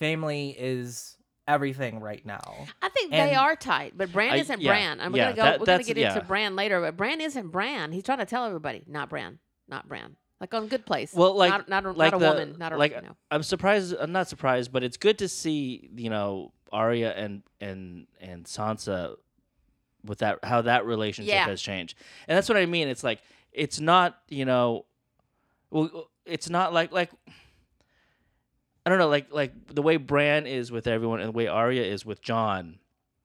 family 0.00 0.50
is 0.58 1.16
everything 1.48 2.00
right 2.00 2.24
now 2.24 2.66
I 2.80 2.88
think 2.88 3.10
they 3.10 3.34
are 3.34 3.56
tight, 3.56 3.94
but 3.96 4.12
Bran 4.12 4.34
I- 4.34 4.36
isn't 4.36 4.60
yeah, 4.60 4.70
Bran. 4.70 5.00
And 5.00 5.12
we're 5.12 5.18
yeah, 5.18 5.32
gonna 5.32 5.36
go. 5.36 5.42
that- 5.42 5.60
we're 5.60 5.66
gonna 5.66 5.82
get 5.84 5.98
into 5.98 6.14
yeah. 6.14 6.20
Bran 6.20 6.56
later, 6.56 6.80
but 6.80 6.96
Bran 6.96 7.20
isn't 7.20 7.48
Bran. 7.48 7.92
He's 7.92 8.04
trying 8.04 8.18
to 8.18 8.26
tell 8.26 8.44
everybody, 8.44 8.84
not 8.86 9.08
Bran, 9.08 9.38
not 9.68 9.88
Bran. 9.88 10.16
Like 10.40 10.54
on 10.54 10.66
Good 10.66 10.84
Place. 10.84 11.14
Well, 11.14 11.36
like 11.36 11.50
not, 11.50 11.68
not, 11.68 11.86
a, 11.86 11.92
like 11.92 12.12
not 12.12 12.20
a 12.20 12.24
the, 12.24 12.30
woman, 12.30 12.56
not 12.58 12.72
a 12.72 12.76
like 12.76 12.94
you 12.96 13.02
know. 13.02 13.16
I'm 13.30 13.44
surprised. 13.44 13.94
I'm 13.98 14.10
not 14.10 14.28
surprised, 14.28 14.72
but 14.72 14.82
it's 14.82 14.96
good 14.96 15.18
to 15.18 15.28
see 15.28 15.88
you 15.94 16.10
know 16.10 16.52
Arya 16.72 17.12
and 17.12 17.42
and 17.60 18.08
and 18.20 18.44
Sansa 18.44 19.14
with 20.04 20.18
that 20.18 20.40
how 20.44 20.62
that 20.62 20.84
relationship 20.84 21.32
has 21.34 21.62
changed, 21.62 21.96
and 22.26 22.36
that's 22.36 22.48
what 22.48 22.58
I 22.58 22.66
mean. 22.66 22.88
It's 22.88 23.04
like 23.04 23.20
it's 23.52 23.78
not 23.78 24.18
you 24.28 24.44
know, 24.44 24.86
well, 25.70 26.10
it's 26.26 26.50
not 26.50 26.72
like 26.72 26.90
like. 26.90 27.10
I 28.84 28.90
don't 28.90 28.98
know, 28.98 29.08
like 29.08 29.32
like 29.32 29.52
the 29.74 29.82
way 29.82 29.96
Bran 29.96 30.46
is 30.46 30.72
with 30.72 30.86
everyone 30.86 31.20
and 31.20 31.28
the 31.28 31.32
way 31.32 31.46
Arya 31.46 31.82
is 31.82 32.04
with 32.04 32.20
John. 32.22 32.78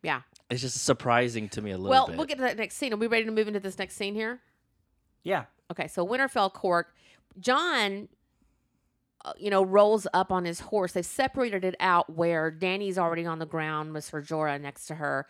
Yeah. 0.03 0.21
It's 0.49 0.61
just 0.61 0.83
surprising 0.85 1.49
to 1.49 1.61
me 1.61 1.71
a 1.71 1.77
little 1.77 1.89
Well, 1.89 2.07
bit. 2.07 2.15
we'll 2.17 2.25
get 2.25 2.35
to 2.37 2.43
that 2.43 2.57
next 2.57 2.75
scene. 2.77 2.93
Are 2.93 2.97
we 2.97 3.07
ready 3.07 3.25
to 3.25 3.31
move 3.31 3.47
into 3.47 3.59
this 3.59 3.77
next 3.77 3.95
scene 3.95 4.13
here? 4.15 4.39
yeah 5.23 5.45
Okay, 5.69 5.87
so 5.89 6.07
Winterfell 6.07 6.53
Court, 6.53 6.87
John, 7.39 8.07
uh, 9.25 9.33
you 9.37 9.49
know, 9.49 9.61
rolls 9.65 10.07
up 10.13 10.31
on 10.31 10.45
his 10.45 10.61
horse. 10.61 10.93
They've 10.93 11.05
separated 11.05 11.65
it 11.65 11.75
out 11.81 12.09
where 12.15 12.49
Danny's 12.51 12.97
already 12.97 13.25
on 13.25 13.39
the 13.39 13.45
ground 13.45 13.93
with 13.93 14.05
Sir 14.05 14.21
Jorah 14.21 14.61
next 14.61 14.85
to 14.85 14.95
her, 14.95 15.27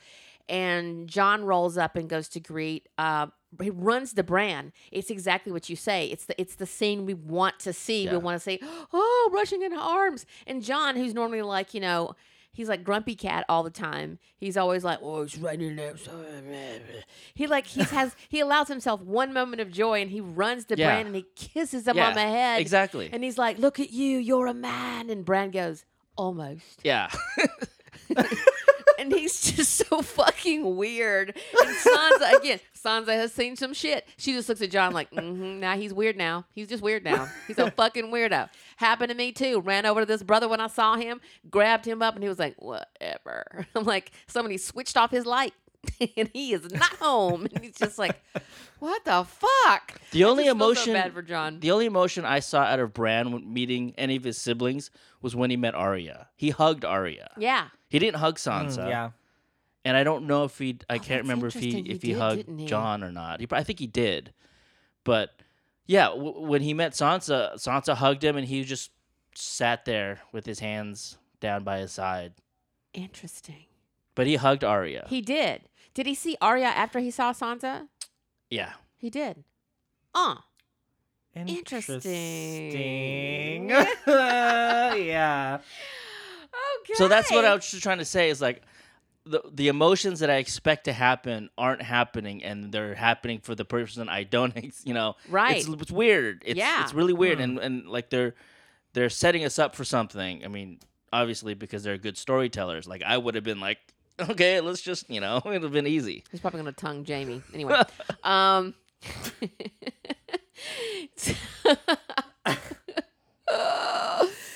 and 0.47 1.07
John 1.07 1.43
rolls 1.43 1.75
up 1.77 1.95
and 1.95 2.07
goes 2.07 2.27
to 2.29 2.39
greet. 2.39 2.87
Uh, 2.99 3.27
he 3.61 3.69
runs 3.69 4.13
the 4.13 4.23
brand. 4.23 4.71
It's 4.91 5.09
exactly 5.09 5.51
what 5.51 5.69
you 5.69 5.75
say. 5.75 6.07
It's 6.07 6.25
the 6.25 6.39
it's 6.39 6.55
the 6.55 6.65
scene 6.65 7.05
we 7.05 7.13
want 7.13 7.59
to 7.59 7.73
see. 7.73 8.07
We 8.09 8.17
want 8.17 8.35
to 8.35 8.39
see, 8.39 8.59
oh, 8.93 9.29
rushing 9.33 9.61
into 9.63 9.77
arms. 9.77 10.25
And 10.45 10.63
John, 10.63 10.95
who's 10.95 11.13
normally 11.13 11.41
like, 11.41 11.73
you 11.73 11.81
know. 11.81 12.15
He's 12.53 12.69
like 12.69 12.83
grumpy 12.83 13.13
cat 13.13 13.45
all 13.49 13.61
the 13.61 13.69
time. 13.69 14.17
He's 14.39 14.57
always 14.57 14.83
like, 14.83 14.97
"Oh, 15.03 15.21
it's 15.21 15.37
raining 15.37 15.79
outside." 15.79 16.81
He 17.35 17.45
like 17.45 17.67
he 17.67 17.83
has 17.83 18.15
he 18.29 18.39
allows 18.39 18.67
himself 18.67 18.99
one 18.99 19.31
moment 19.31 19.61
of 19.61 19.69
joy 19.69 20.01
and 20.01 20.09
he 20.09 20.21
runs 20.21 20.65
to 20.65 20.75
Yeah. 20.75 20.87
Bran 20.87 21.05
and 21.05 21.15
he 21.15 21.25
kisses 21.35 21.87
him 21.87 21.97
yeah, 21.97 22.07
on 22.07 22.15
the 22.15 22.21
head. 22.21 22.59
Exactly. 22.59 23.11
And 23.13 23.23
he's 23.23 23.37
like, 23.37 23.59
"Look 23.59 23.79
at 23.79 23.91
you, 23.91 24.17
you're 24.17 24.47
a 24.47 24.55
man." 24.55 25.11
And 25.11 25.23
Bran 25.23 25.51
goes, 25.51 25.85
"Almost." 26.15 26.79
yeah. 26.83 27.11
and 28.97 29.11
he's 29.11 29.39
just 29.55 29.75
so 29.75 30.01
fucking 30.01 30.75
weird. 30.75 31.35
And 31.59 31.75
Sansa 31.75 32.33
again, 32.39 32.59
Sansa 32.75 33.13
has 33.13 33.33
seen 33.33 33.55
some 33.55 33.73
shit. 33.73 34.07
She 34.17 34.33
just 34.33 34.49
looks 34.49 34.61
at 34.61 34.71
John 34.71 34.93
like, 34.93 35.11
mm-hmm, 35.11 35.59
"Now 35.59 35.75
he's 35.75 35.93
weird. 35.93 36.17
Now 36.17 36.45
he's 36.53 36.67
just 36.67 36.83
weird. 36.83 37.03
Now 37.03 37.27
he's 37.47 37.57
a 37.57 37.71
fucking 37.77 38.05
weirdo." 38.05 38.49
Happened 38.77 39.09
to 39.09 39.15
me 39.15 39.31
too. 39.31 39.61
Ran 39.61 39.85
over 39.85 40.01
to 40.01 40.05
this 40.05 40.23
brother 40.23 40.47
when 40.47 40.59
I 40.59 40.67
saw 40.67 40.95
him, 40.95 41.21
grabbed 41.49 41.85
him 41.85 42.01
up, 42.01 42.15
and 42.15 42.23
he 42.23 42.29
was 42.29 42.39
like, 42.39 42.55
"Whatever." 42.59 43.65
I'm 43.75 43.85
like, 43.85 44.11
somebody 44.27 44.57
switched 44.57 44.97
off 44.97 45.11
his 45.11 45.25
light. 45.25 45.53
and 46.17 46.29
he 46.33 46.53
is 46.53 46.69
not 46.71 46.93
home. 46.97 47.47
And 47.53 47.63
he's 47.63 47.75
just 47.77 47.97
like, 47.97 48.21
what 48.79 49.03
the 49.05 49.23
fuck? 49.25 49.99
The 50.11 50.23
I 50.23 50.27
only 50.27 50.45
just 50.45 50.57
feel 50.57 50.59
so 50.59 50.71
emotion 50.73 50.93
bad 50.93 51.13
for 51.13 51.21
John. 51.21 51.59
The 51.59 51.71
only 51.71 51.85
emotion 51.85 52.25
I 52.25 52.39
saw 52.39 52.61
out 52.61 52.79
of 52.79 52.93
Bran 52.93 53.51
meeting 53.53 53.93
any 53.97 54.15
of 54.15 54.23
his 54.23 54.37
siblings 54.37 54.91
was 55.21 55.35
when 55.35 55.49
he 55.49 55.57
met 55.57 55.75
Arya. 55.75 56.27
He 56.35 56.49
hugged 56.51 56.85
Arya. 56.85 57.31
yeah. 57.37 57.67
He 57.89 57.99
didn't 57.99 58.17
hug 58.17 58.35
Mm, 58.37 58.65
Sansa. 58.67 58.89
yeah 58.89 59.09
And 59.85 59.95
I 59.95 60.03
don't 60.03 60.27
know 60.27 60.43
if 60.43 60.57
he 60.57 60.77
I 60.89 60.95
Oh, 60.95 60.99
can't 60.99 61.21
remember 61.23 61.47
if 61.47 61.53
he 61.53 61.69
interesting. 61.69 61.85
He 61.85 61.91
if 61.91 62.01
he 62.01 62.09
did, 62.09 62.17
hugged 62.19 62.59
he? 62.59 62.65
John 62.65 63.03
or 63.03 63.11
not. 63.11 63.39
He, 63.39 63.47
I 63.51 63.63
think 63.63 63.79
he 63.79 63.87
did. 63.87 64.33
But 65.05 65.41
yeah, 65.85 66.07
w- 66.09 66.41
when 66.41 66.61
he 66.61 66.73
met 66.73 66.91
Sansa, 66.91 67.53
Sansa 67.55 67.95
hugged 67.95 68.23
him 68.23 68.35
and 68.35 68.45
he 68.45 68.63
just 68.65 68.91
sat 69.35 69.85
there 69.85 70.19
with 70.33 70.45
his 70.45 70.59
hands 70.59 71.17
down 71.39 71.63
by 71.63 71.77
his 71.79 71.91
side. 71.93 72.33
Interesting. 72.93 73.65
But 74.15 74.27
he 74.27 74.35
hugged 74.35 74.63
Arya. 74.63 75.05
He 75.09 75.21
did. 75.21 75.61
Did 75.97 76.05
he 76.05 76.13
see 76.13 76.37
Arya 76.39 76.67
after 76.67 76.99
he 76.99 77.09
saw 77.09 77.33
Sansa? 77.33 77.87
yeah. 78.51 78.73
He 78.99 79.09
did. 79.09 79.43
Ah. 80.13 80.45
Interesting. 81.35 82.01
Interesting. 82.03 83.69
yeah. 84.07 85.57
Okay. 86.81 86.93
So 86.93 87.07
that's 87.07 87.31
what 87.31 87.45
I 87.45 87.53
was 87.55 87.69
just 87.69 87.81
trying 87.81 87.97
to 87.97 88.05
say 88.05 88.29
is 88.29 88.39
like 88.41 88.61
the 89.25 89.41
the 89.51 89.67
emotions 89.69 90.19
that 90.21 90.29
I 90.29 90.35
expect 90.37 90.85
to 90.85 90.93
happen 90.93 91.49
aren't 91.57 91.81
happening, 91.81 92.43
and 92.43 92.71
they're 92.71 92.93
happening 92.95 93.39
for 93.39 93.55
the 93.55 93.65
person 93.65 94.07
I 94.07 94.23
don't, 94.23 94.55
ex- 94.63 94.83
you 94.85 94.93
know. 94.93 95.15
Right. 95.29 95.57
It's, 95.57 95.67
it's 95.67 95.91
weird. 95.91 96.43
It's 96.45 96.57
Yeah. 96.57 96.83
it's 96.83 96.93
really 96.93 97.13
weird, 97.13 97.37
Hmm. 97.39 97.43
and 97.43 97.59
and 97.59 97.87
like 97.89 98.09
they're 98.11 98.35
they're 98.93 99.09
setting 99.09 99.43
us 99.45 99.57
up 99.59 99.75
for 99.75 99.83
something. 99.83 100.45
I 100.45 100.47
mean, 100.47 100.79
obviously 101.11 101.53
because 101.55 101.83
they're 101.83 101.97
good 101.97 102.17
storytellers. 102.17 102.87
Like 102.87 103.01
I 103.03 103.17
would 103.17 103.33
have 103.35 103.43
been 103.43 103.59
like, 103.59 103.79
okay, 104.19 104.61
let's 104.61 104.81
just 104.81 105.09
you 105.09 105.21
know, 105.21 105.37
it 105.45 105.45
would 105.45 105.63
have 105.63 105.71
been 105.71 105.87
easy. 105.87 106.23
He's 106.31 106.39
probably 106.39 106.59
gonna 106.59 106.71
tongue 106.71 107.03
Jamie. 107.03 107.41
Anyway. 107.53 107.81
um 108.23 108.73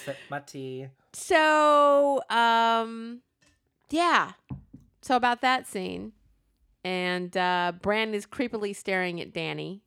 Sip 0.04 0.18
my 0.30 0.40
tea. 0.40 0.88
So, 1.14 2.22
um, 2.30 3.22
yeah. 3.90 4.32
So 5.02 5.16
about 5.16 5.42
that 5.42 5.68
scene, 5.68 6.14
and 6.84 7.36
uh, 7.36 7.74
Bran 7.82 8.14
is 8.14 8.26
creepily 8.26 8.76
staring 8.76 9.20
at 9.22 9.34
Danny. 9.34 9.82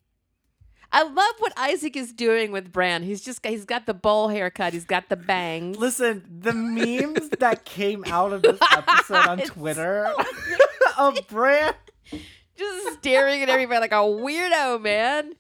I 0.95 1.03
love 1.03 1.35
what 1.39 1.53
Isaac 1.57 1.97
is 1.97 2.13
doing 2.13 2.53
with 2.53 2.71
Bran. 2.73 3.03
He's 3.03 3.21
just 3.21 3.45
he's 3.45 3.65
got 3.65 3.87
the 3.87 3.95
bowl 3.95 4.29
haircut. 4.29 4.73
He's 4.73 4.85
got 4.85 5.09
the 5.09 5.17
bangs. 5.17 5.77
Listen, 5.77 6.23
the 6.41 6.53
memes 6.53 7.29
that 7.41 7.65
came 7.65 8.05
out 8.07 8.33
of 8.33 8.43
this 8.43 8.61
episode 8.71 9.27
on 9.27 9.39
Twitter 9.41 10.07
of 10.99 11.19
Bran, 11.29 11.75
just 12.57 12.99
staring 12.99 13.43
at 13.43 13.49
everybody 13.49 13.81
like 13.81 13.91
a 13.91 13.97
weirdo, 13.97 14.81
man. 14.81 15.33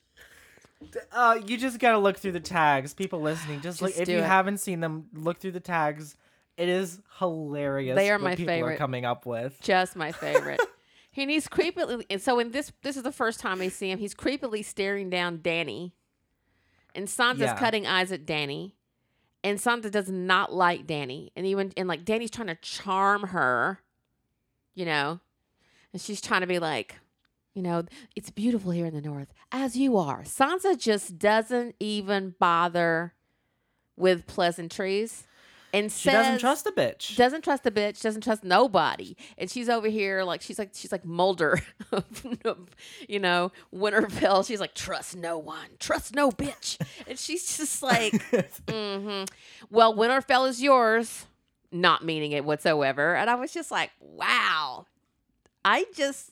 uh, 1.13 1.39
you 1.47 1.57
just 1.57 1.79
gotta 1.79 1.99
look 1.99 2.17
through 2.19 2.33
the 2.33 2.41
tags. 2.41 2.93
People 2.93 3.21
listening, 3.21 3.61
just, 3.61 3.81
look 3.81 3.93
Just 3.93 4.03
if 4.03 4.09
you 4.09 4.19
it. 4.19 4.25
haven't 4.25 4.59
seen 4.59 4.81
them, 4.81 5.07
look 5.15 5.39
through 5.39 5.53
the 5.53 5.61
tags. 5.61 6.17
It 6.57 6.69
is 6.69 7.01
hilarious. 7.21 7.95
They 7.95 8.11
are 8.11 8.15
what 8.15 8.23
my 8.25 8.35
people 8.35 8.55
Are 8.65 8.77
coming 8.77 9.05
up 9.05 9.25
with. 9.25 9.57
Just 9.61 9.95
my 9.95 10.11
favorite. 10.11 10.61
and 11.23 11.31
he's 11.31 11.49
creepily, 11.49 12.05
and 12.11 12.21
so 12.21 12.39
in 12.39 12.51
this, 12.51 12.73
this 12.83 12.97
is 12.97 13.03
the 13.03 13.13
first 13.13 13.41
time 13.41 13.61
I 13.61 13.69
see 13.69 13.91
him. 13.91 13.99
He's 13.99 14.15
creepily 14.15 14.65
staring 14.65 15.11
down 15.11 15.41
Danny, 15.43 15.95
and 16.95 17.07
Sansa's 17.09 17.41
Yeah. 17.41 17.59
cutting 17.59 17.87
eyes 17.87 18.13
at 18.13 18.27
Danny, 18.27 18.77
and 19.43 19.59
Sansa 19.59 19.91
does 19.91 20.09
not 20.11 20.53
like 20.53 20.87
Danny, 20.87 21.33
and 21.37 21.47
even 21.47 21.73
and 21.77 21.89
like 21.89 22.05
Danny's 22.05 22.31
trying 22.31 22.49
to 22.49 22.57
charm 22.57 23.29
her, 23.29 23.81
you 24.75 24.85
know, 24.85 25.21
and 25.93 26.01
she's 26.03 26.21
trying 26.21 26.41
to 26.41 26.47
be 26.47 26.59
like, 26.59 26.97
you 27.55 27.63
know, 27.63 27.85
it's 28.17 28.31
beautiful 28.31 28.73
here 28.73 28.87
in 28.87 28.95
the 28.95 29.01
north, 29.01 29.33
as 29.53 29.77
you 29.77 29.97
are. 29.97 30.23
Sansa 30.25 30.77
just 30.79 31.19
doesn't 31.19 31.77
even 31.79 32.35
bother 32.41 33.15
with 33.97 34.27
pleasantries, 34.27 35.27
and 35.75 35.91
She 35.91 36.09
doesn't 36.11 36.39
trust 36.39 36.67
a 36.67 36.71
bitch. 36.71 37.17
doesn't 37.17 37.43
trust 37.43 37.65
the 37.65 37.71
bitch, 37.73 38.01
doesn't 38.01 38.23
trust 38.23 38.45
nobody, 38.45 39.17
and 39.37 39.51
she's 39.51 39.69
over 39.69 39.89
here 39.89 40.23
like 40.23 40.41
she's 40.41 40.59
like 40.59 40.71
she's 40.73 40.93
like 40.93 41.05
Mulder, 41.05 41.61
you 43.09 43.19
know, 43.19 43.51
Winterfell. 43.75 44.47
She's 44.47 44.61
like 44.61 44.75
trust 44.75 45.17
no 45.17 45.37
one, 45.37 45.71
trust 45.81 46.15
no 46.15 46.31
bitch, 46.31 46.81
and 47.09 47.19
she's 47.19 47.57
just 47.57 47.83
like, 47.83 48.13
mm-hmm. 48.67 49.25
well, 49.69 49.95
Winterfell 49.95 50.49
is 50.49 50.63
yours, 50.63 51.27
not 51.73 52.05
meaning 52.05 52.31
it 52.33 52.45
whatsoever. 52.45 53.17
And 53.17 53.29
I 53.29 53.35
was 53.35 53.53
just 53.53 53.73
like, 53.73 53.91
wow, 54.01 54.87
I 55.65 55.87
just, 55.95 56.31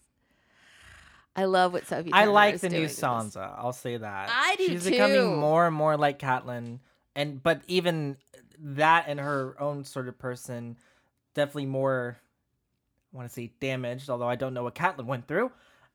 I 1.35 1.47
love 1.47 1.73
what 1.73 1.87
Sophie. 1.89 2.13
I 2.13 2.27
like 2.27 2.61
the 2.61 2.69
new. 2.69 2.87
Sansa. 2.87 3.53
I'll 3.59 3.73
say 3.73 3.97
that. 3.97 4.31
I 4.33 4.55
do 4.57 4.69
She's 4.69 4.85
too. 4.85 4.91
becoming 4.91 5.37
more 5.37 5.67
and 5.67 5.75
more 5.75 5.97
like 5.97 6.21
Catelyn, 6.21 6.79
and 7.17 7.43
but 7.43 7.63
even 7.67 8.19
that 8.63 9.05
and 9.09 9.21
her 9.21 9.61
own 9.61 9.85
sort 9.85 10.09
of 10.09 10.19
person, 10.19 10.77
definitely 11.35 11.67
more. 11.67 12.17
I 13.13 13.17
want 13.17 13.29
to 13.29 13.35
say 13.35 13.53
damaged, 13.61 14.09
although 14.09 14.29
I 14.29 14.37
don't 14.37 14.55
know 14.55 14.63
what 14.65 14.75
Catelyn 14.75 15.05
went 15.05 15.29
through. 15.29 15.51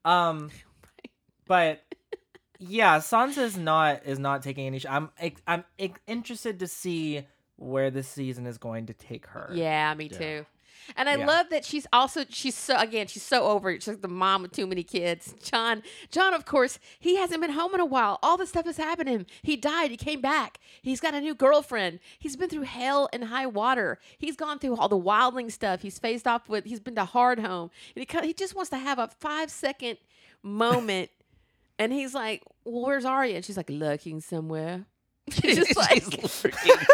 Um, 0.05 0.51
but 1.47 1.81
yeah, 2.59 2.99
Sansa 2.99 3.39
is 3.39 3.57
not 3.57 4.05
is 4.05 4.19
not 4.19 4.43
taking 4.43 4.67
any. 4.67 4.79
Sh- 4.79 4.85
I'm 4.89 5.09
I'm 5.47 5.63
interested 6.07 6.59
to 6.59 6.67
see 6.67 7.25
where 7.55 7.89
this 7.89 8.07
season 8.07 8.45
is 8.45 8.57
going 8.59 8.85
to 8.87 8.93
take 8.93 9.25
her. 9.27 9.49
Yeah, 9.53 9.93
me 9.95 10.09
Yeah. 10.11 10.17
too. 10.17 10.45
And 10.95 11.09
I 11.09 11.15
Yeah. 11.17 11.25
love 11.25 11.49
that 11.49 11.65
she's 11.65 11.85
also 11.91 12.25
she's 12.29 12.55
so 12.55 12.77
again 12.77 13.07
she's 13.07 13.23
so 13.23 13.43
over 13.43 13.69
it. 13.71 13.83
She's 13.83 13.89
like 13.89 14.01
the 14.01 14.07
mom 14.07 14.43
with 14.43 14.51
too 14.51 14.65
many 14.67 14.83
kids. 14.83 15.33
John, 15.41 15.83
John, 16.11 16.33
of 16.33 16.45
course, 16.45 16.79
he 16.99 17.17
hasn't 17.17 17.41
been 17.41 17.51
home 17.51 17.73
in 17.73 17.79
a 17.79 17.85
while. 17.85 18.19
All 18.23 18.37
this 18.37 18.49
stuff 18.49 18.65
has 18.65 18.77
happened 18.77 19.07
to 19.07 19.13
him. 19.13 19.25
He 19.41 19.55
died. 19.55 19.91
He 19.91 19.97
came 19.97 20.21
back. 20.21 20.59
He's 20.81 20.99
got 20.99 21.13
a 21.13 21.19
new 21.21 21.35
girlfriend. 21.35 21.99
He's 22.19 22.35
been 22.35 22.49
through 22.49 22.63
hell 22.63 23.09
and 23.11 23.25
high 23.25 23.47
water. 23.47 23.99
He's 24.17 24.35
gone 24.35 24.59
through 24.59 24.77
all 24.77 24.87
the 24.89 24.97
wildling 24.99 25.51
stuff. 25.51 25.81
He's 25.81 25.99
faced 25.99 26.27
off 26.27 26.47
with. 26.47 26.65
He's 26.65 26.79
been 26.79 26.95
to 26.95 27.05
hard 27.05 27.39
home. 27.39 27.69
And 27.95 28.05
he 28.09 28.27
he 28.27 28.33
just 28.33 28.55
wants 28.55 28.69
to 28.71 28.77
have 28.77 28.99
a 28.99 29.07
five 29.19 29.49
second 29.51 29.97
moment. 30.43 31.09
and 31.79 31.91
he's 31.93 32.13
like, 32.13 32.43
"Well, 32.65 32.85
where's 32.85 33.05
Arya?" 33.05 33.35
And 33.35 33.45
she's 33.45 33.57
like, 33.57 33.69
"Lurking 33.69 34.21
somewhere." 34.21 34.85
She's 35.29 35.57
just 35.57 35.75
like, 35.75 36.03
She's 36.05 36.43
lurking. 36.45 36.87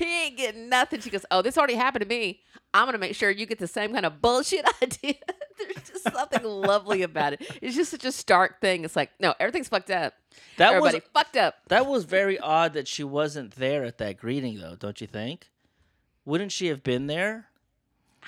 He 0.00 0.24
ain't 0.26 0.36
getting 0.36 0.68
nothing. 0.68 1.00
She 1.00 1.10
goes, 1.10 1.24
Oh, 1.30 1.42
this 1.42 1.56
already 1.56 1.74
happened 1.74 2.02
to 2.02 2.08
me. 2.08 2.40
I'm 2.74 2.84
going 2.84 2.92
to 2.92 2.98
make 2.98 3.14
sure 3.16 3.30
you 3.30 3.46
get 3.46 3.58
the 3.58 3.66
same 3.66 3.92
kind 3.92 4.06
of 4.06 4.20
bullshit 4.22 4.64
I 4.82 4.86
did. 4.86 5.16
There's 5.58 5.88
just 5.90 6.12
something 6.12 6.42
lovely 6.44 7.02
about 7.02 7.32
it. 7.34 7.42
It's 7.60 7.74
just 7.76 7.90
such 7.90 8.04
a 8.04 8.12
stark 8.12 8.60
thing. 8.60 8.84
It's 8.84 8.94
like, 8.96 9.10
no, 9.20 9.34
everything's 9.40 9.68
fucked 9.68 9.90
up. 9.90 10.14
that 10.56 10.68
Everybody 10.74 10.96
was 10.98 11.04
fucked 11.12 11.36
up. 11.36 11.56
that 11.68 11.86
was 11.86 12.04
very 12.04 12.38
odd 12.38 12.72
that 12.74 12.86
she 12.88 13.02
wasn't 13.04 13.56
there 13.56 13.84
at 13.84 13.98
that 13.98 14.16
greeting, 14.18 14.58
though. 14.60 14.76
Don't 14.76 15.00
you 15.00 15.06
think? 15.06 15.50
Wouldn't 16.24 16.52
she 16.52 16.68
have 16.68 16.82
been 16.82 17.06
there? 17.08 17.46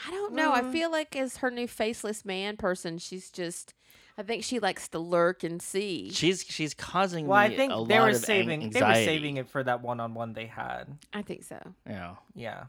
I 0.07 0.11
don't 0.11 0.35
know. 0.35 0.53
I 0.53 0.63
Mm. 0.63 0.73
feel 0.73 0.91
like 0.91 1.15
as 1.15 1.37
her 1.39 1.51
new 1.51 1.69
faceless 1.69 2.25
man 2.25 2.57
person, 2.57 2.99
she's 2.99 3.31
just, 3.31 3.75
I 4.19 4.23
think 4.23 4.45
she 4.45 4.59
likes 4.59 4.89
to 4.89 4.99
lurk 4.99 5.43
and 5.43 5.61
see. 5.63 6.11
She's 6.13 6.45
she's 6.47 6.75
causing 6.75 7.27
Well, 7.27 7.39
I 7.39 7.49
think 7.55 7.73
a 7.73 7.85
they 7.87 7.99
were 7.99 8.13
saving 8.15 8.65
ang- 8.65 8.71
they 8.71 8.83
were 8.83 8.95
saving 8.95 9.39
it 9.39 9.49
for 9.49 9.63
that 9.63 9.81
one 9.83 10.01
on 10.01 10.15
one 10.15 10.35
they 10.35 10.47
had. 10.47 10.99
I 11.13 11.23
think 11.23 11.45
so. 11.45 11.59
Yeah. 11.87 12.17
Yeah. 12.35 12.65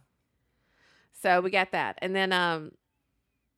So 1.22 1.42
we 1.42 1.52
got 1.52 1.72
that. 1.72 2.00
And 2.02 2.16
then, 2.16 2.34
um, 2.34 2.72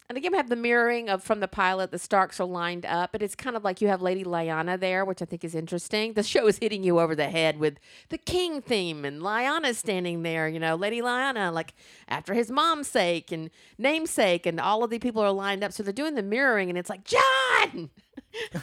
and 0.07 0.17
again, 0.17 0.33
we 0.33 0.37
have 0.37 0.49
the 0.49 0.55
mirroring 0.55 1.09
of 1.09 1.23
from 1.23 1.39
the 1.39 1.47
pilot. 1.47 1.89
The 1.89 1.97
Starks 1.97 2.39
are 2.39 2.45
lined 2.45 2.85
up, 2.85 3.11
but 3.11 3.23
it's 3.23 3.33
kind 3.33 3.55
of 3.55 3.63
like 3.63 3.81
you 3.81 3.87
have 3.87 4.03
Lady 4.03 4.23
Lyanna 4.23 4.79
there, 4.79 5.03
which 5.03 5.21
I 5.21 5.25
think 5.25 5.43
is 5.43 5.55
interesting. 5.55 6.13
The 6.13 6.21
show 6.21 6.45
is 6.47 6.59
hitting 6.59 6.83
you 6.83 6.99
over 6.99 7.15
the 7.15 7.29
head 7.29 7.57
with 7.57 7.79
the 8.09 8.19
King 8.19 8.61
theme, 8.61 9.03
and 9.03 9.21
Lyanna's 9.21 9.79
standing 9.79 10.21
there. 10.21 10.47
You 10.47 10.59
know, 10.59 10.75
Lady 10.75 11.01
Lyanna, 11.01 11.51
like 11.51 11.73
after 12.07 12.35
his 12.35 12.51
mom's 12.51 12.87
sake 12.87 13.31
and 13.31 13.49
namesake, 13.79 14.45
and 14.45 14.59
all 14.59 14.83
of 14.83 14.91
the 14.91 14.99
people 14.99 15.23
are 15.23 15.31
lined 15.31 15.63
up. 15.63 15.71
So 15.71 15.81
they're 15.81 15.91
doing 15.91 16.13
the 16.13 16.23
mirroring, 16.23 16.69
and 16.69 16.77
it's 16.77 16.89
like 16.89 17.03
John. 17.03 17.89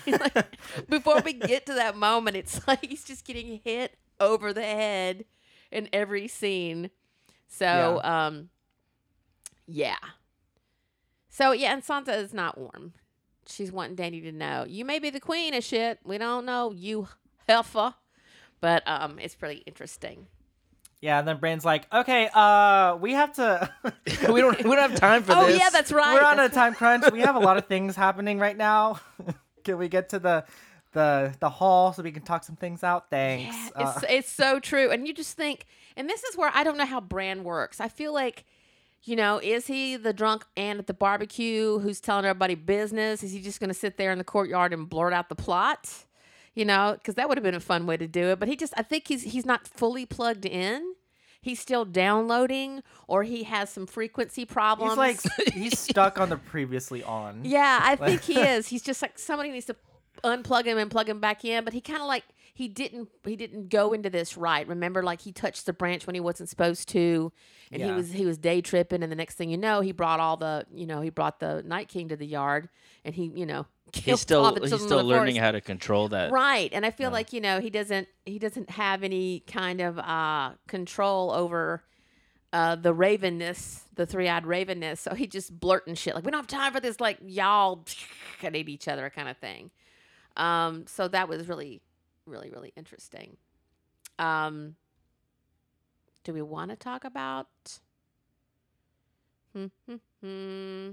Like, 0.07 0.59
before 0.89 1.23
we 1.25 1.33
get 1.33 1.65
to 1.67 1.75
that 1.75 1.97
moment, 1.97 2.37
it's 2.37 2.61
like 2.69 2.85
he's 2.85 3.05
just 3.05 3.25
getting 3.25 3.61
hit 3.65 3.97
over 4.21 4.53
the 4.53 4.63
head 4.63 5.25
in 5.71 5.89
every 5.93 6.29
scene. 6.29 6.91
So, 7.49 8.01
um, 8.05 8.51
yeah. 9.67 9.97
So 11.33 11.53
yeah, 11.53 11.73
and 11.73 11.83
Sansa 11.83 12.17
is 12.23 12.35
not 12.35 12.59
warm. 12.59 12.93
She's 13.47 13.73
wanting 13.73 13.97
Danny 13.97 14.21
to 14.21 14.31
know 14.31 14.65
you 14.69 14.85
may 14.85 14.99
be 14.99 15.09
the 15.09 15.19
queen 15.19 15.55
of 15.55 15.65
shit. 15.65 15.99
We 16.05 16.19
don't 16.19 16.45
know 16.45 16.73
you 16.73 17.09
heifer, 17.49 17.95
but 18.61 18.83
um, 18.87 19.19
it's 19.19 19.35
pretty 19.35 19.63
interesting. 19.67 20.27
Yeah, 21.01 21.19
and 21.19 21.27
then 21.27 21.39
Bran's 21.39 21.65
like, 21.65 21.93
okay, 21.93 22.29
uh, 22.33 22.97
we 23.01 23.13
have 23.13 23.33
to. 23.37 23.69
we 24.31 24.41
don't 24.43 24.57
we 24.59 24.77
don't 24.77 24.91
have 24.91 24.95
time 24.95 25.23
for 25.23 25.33
oh 25.33 25.47
this. 25.47 25.57
Oh 25.57 25.59
yeah, 25.59 25.71
that's 25.71 25.91
right. 25.91 26.15
We're 26.15 26.25
on 26.27 26.39
a 26.39 26.51
time 26.51 26.75
crunch. 26.75 27.11
We 27.11 27.21
have 27.21 27.35
a 27.35 27.41
lot 27.41 27.57
of 27.57 27.67
things 27.75 27.97
happening 27.97 28.39
right 28.39 28.57
now. 28.57 29.01
can 29.65 29.79
we 29.79 29.89
get 29.89 30.11
to 30.11 30.19
the 30.19 30.45
the 30.93 31.35
the 31.41 31.49
hall 31.49 31.95
so 31.95 32.03
we 32.03 32.13
can 32.13 32.23
talk 32.23 32.45
some 32.45 32.57
things 32.57 32.85
out? 32.85 33.09
Thanks. 33.11 33.57
Yeah, 33.57 33.71
Uh, 33.87 33.93
it's 33.97 34.05
it's 34.11 34.31
so 34.31 34.61
true. 34.61 34.91
And 34.91 35.09
you 35.09 35.15
just 35.15 35.35
think, 35.35 35.65
and 35.97 36.11
this 36.11 36.23
is 36.25 36.37
where 36.37 36.51
I 36.55 36.63
don't 36.63 36.77
know 36.77 36.87
how 36.87 37.01
Bran 37.01 37.43
works. 37.43 37.81
I 37.81 37.89
feel 37.89 38.13
like, 38.13 38.45
you 39.05 39.17
know, 39.17 39.41
is 39.43 39.67
he 39.67 39.97
the 39.97 40.13
drunk 40.13 40.45
and 40.57 40.79
at 40.79 40.87
the 40.87 40.95
barbecue 40.95 41.79
who's 41.81 42.01
telling 42.01 42.25
everybody 42.25 42.55
business? 42.55 43.23
Is 43.23 43.33
he 43.33 43.41
just 43.41 43.59
going 43.59 43.69
to 43.69 43.75
sit 43.75 43.97
there 43.97 44.13
in 44.13 44.19
the 44.19 44.25
courtyard 44.25 44.73
and 44.73 44.89
blurt 44.89 45.13
out 45.13 45.29
the 45.29 45.35
plot? 45.35 46.05
You 46.55 46.65
know, 46.65 46.95
because 46.99 47.15
that 47.17 47.29
would 47.29 47.39
have 47.39 47.43
been 47.43 47.55
a 47.55 47.61
fun 47.61 47.87
way 47.87 47.97
to 47.97 48.07
do 48.07 48.29
it. 48.29 48.39
But 48.39 48.49
he 48.49 48.57
just, 48.57 48.75
I 48.77 48.83
think 48.83 49.09
he's 49.09 49.23
he's 49.23 49.47
not 49.47 49.67
fully 49.67 50.07
plugged 50.07 50.45
in. 50.45 50.95
He's 51.41 51.59
still 51.59 51.85
downloading, 51.85 52.83
or 53.09 53.25
he 53.25 53.43
has 53.45 53.71
some 53.71 53.87
frequency 53.87 54.45
problems. 54.45 54.93
he's 54.93 54.99
like 54.99 55.21
he's 55.53 55.79
stuck 55.79 56.21
on 56.21 56.29
the 56.29 56.37
previously 56.37 57.03
on. 57.03 57.41
Yeah, 57.45 57.81
I 57.83 57.97
think 58.07 58.23
he 58.23 58.39
is. 58.39 58.69
He's 58.69 58.83
just 58.83 59.03
like 59.03 59.19
somebody 59.19 59.51
needs 59.51 59.67
to 59.67 59.77
unplug 60.25 60.65
him 60.65 60.79
and 60.79 60.91
plug 60.91 61.09
him 61.09 61.21
back 61.21 61.45
in, 61.45 61.65
but 61.65 61.73
he 61.73 61.81
kind 61.81 62.01
of 62.01 62.07
like 62.07 62.25
he 62.55 62.69
didn't 62.69 63.09
he 63.25 63.37
didn't 63.37 63.69
go 63.69 63.93
into 63.93 64.11
this 64.11 64.37
right. 64.37 64.67
Remember, 64.67 65.03
like 65.03 65.21
he 65.23 65.33
touched 65.33 65.67
the 65.67 65.73
branch 65.73 66.07
when 66.07 66.15
he 66.15 66.21
wasn't 66.21 66.49
supposed 66.49 66.89
to, 66.91 67.33
and 67.71 67.83
he 67.83 67.91
was 67.93 68.13
he 68.13 68.27
was 68.27 68.39
day 68.39 68.61
tripping, 68.61 69.03
and 69.03 69.11
the 69.11 69.17
next 69.17 69.35
thing 69.37 69.51
you 69.51 69.57
know, 69.57 69.81
he 69.81 69.93
brought 69.93 70.21
all 70.21 70.37
the 70.37 70.67
you 70.73 70.87
know 70.87 71.01
he 71.01 71.11
brought 71.11 71.41
the 71.41 71.63
Night 71.63 71.89
King 71.89 72.09
to 72.09 72.17
the 72.17 72.27
yard, 72.27 72.69
and 73.05 73.15
he 73.15 73.31
you 73.35 73.47
know 73.47 73.67
He's 73.93 74.21
still 74.21 74.55
he's 74.63 74.83
still 74.83 75.05
learning 75.05 75.37
how 75.37 75.53
to 75.53 75.61
control 75.61 76.09
that. 76.09 76.31
Right, 76.31 76.71
and 76.73 76.87
I 76.87 76.91
feel 76.91 77.09
Yeah. 77.11 77.15
like 77.15 77.33
you 77.33 77.41
know 77.41 77.61
he 77.61 77.71
doesn't 77.71 78.09
he 78.25 78.39
doesn't 78.39 78.71
have 78.71 79.03
any 79.03 79.41
kind 79.41 79.81
of 79.81 79.99
uh, 79.99 80.53
control 80.69 81.31
over 81.33 81.83
uh, 82.53 82.77
the 82.77 82.95
ravenness, 82.95 83.81
the 83.95 84.05
three 84.05 84.29
eyed 84.29 84.45
ravenness. 84.45 84.99
So 84.99 85.15
he 85.15 85.27
just 85.27 85.59
blurting 85.59 85.95
shit 85.95 86.15
like 86.15 86.25
we 86.25 86.31
don't 86.31 86.39
have 86.41 86.47
time 86.47 86.73
for 86.73 86.81
this 86.81 87.01
like 87.01 87.19
y'all 87.23 87.85
at 88.43 88.55
each 88.55 88.89
other 88.89 89.11
kind 89.11 89.29
of 89.29 89.37
thing. 89.39 89.71
Um, 90.37 90.87
so 90.87 91.09
that 91.09 91.29
was 91.29 91.49
really, 91.49 91.81
really, 92.27 92.51
really 92.51 92.73
interesting. 92.77 93.37
Um, 94.19 94.77
do 96.25 96.33
we 96.33 96.43
want 96.43 96.71
to 96.71 96.77
talk 96.77 97.05
about? 97.05 97.49
Hmm, 99.53 99.67
hmm, 99.89 99.97
hmm. 100.23 100.91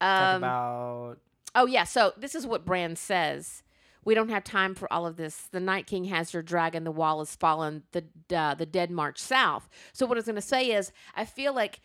Talk 0.00 0.34
Um, 0.34 0.36
about 0.38 1.18
Oh 1.54 1.66
yeah, 1.66 1.84
so 1.84 2.12
this 2.16 2.34
is 2.34 2.46
what 2.46 2.64
Bran 2.64 2.96
says. 2.96 3.62
We 4.04 4.14
don't 4.14 4.30
have 4.30 4.42
time 4.42 4.74
for 4.74 4.92
all 4.92 5.06
of 5.06 5.16
this. 5.16 5.48
The 5.52 5.60
Night 5.60 5.86
King 5.86 6.06
has 6.06 6.32
your 6.32 6.42
dragon. 6.42 6.84
The 6.84 6.90
wall 6.90 7.20
has 7.20 7.36
fallen. 7.36 7.84
The 7.92 8.04
uh, 8.36 8.54
the 8.54 8.66
dead 8.66 8.90
march 8.90 9.18
south. 9.18 9.68
So 9.92 10.06
what 10.06 10.16
I 10.16 10.20
was 10.20 10.24
going 10.24 10.34
to 10.36 10.42
say 10.42 10.72
is, 10.72 10.92
I 11.14 11.24
feel 11.24 11.54
like 11.54 11.80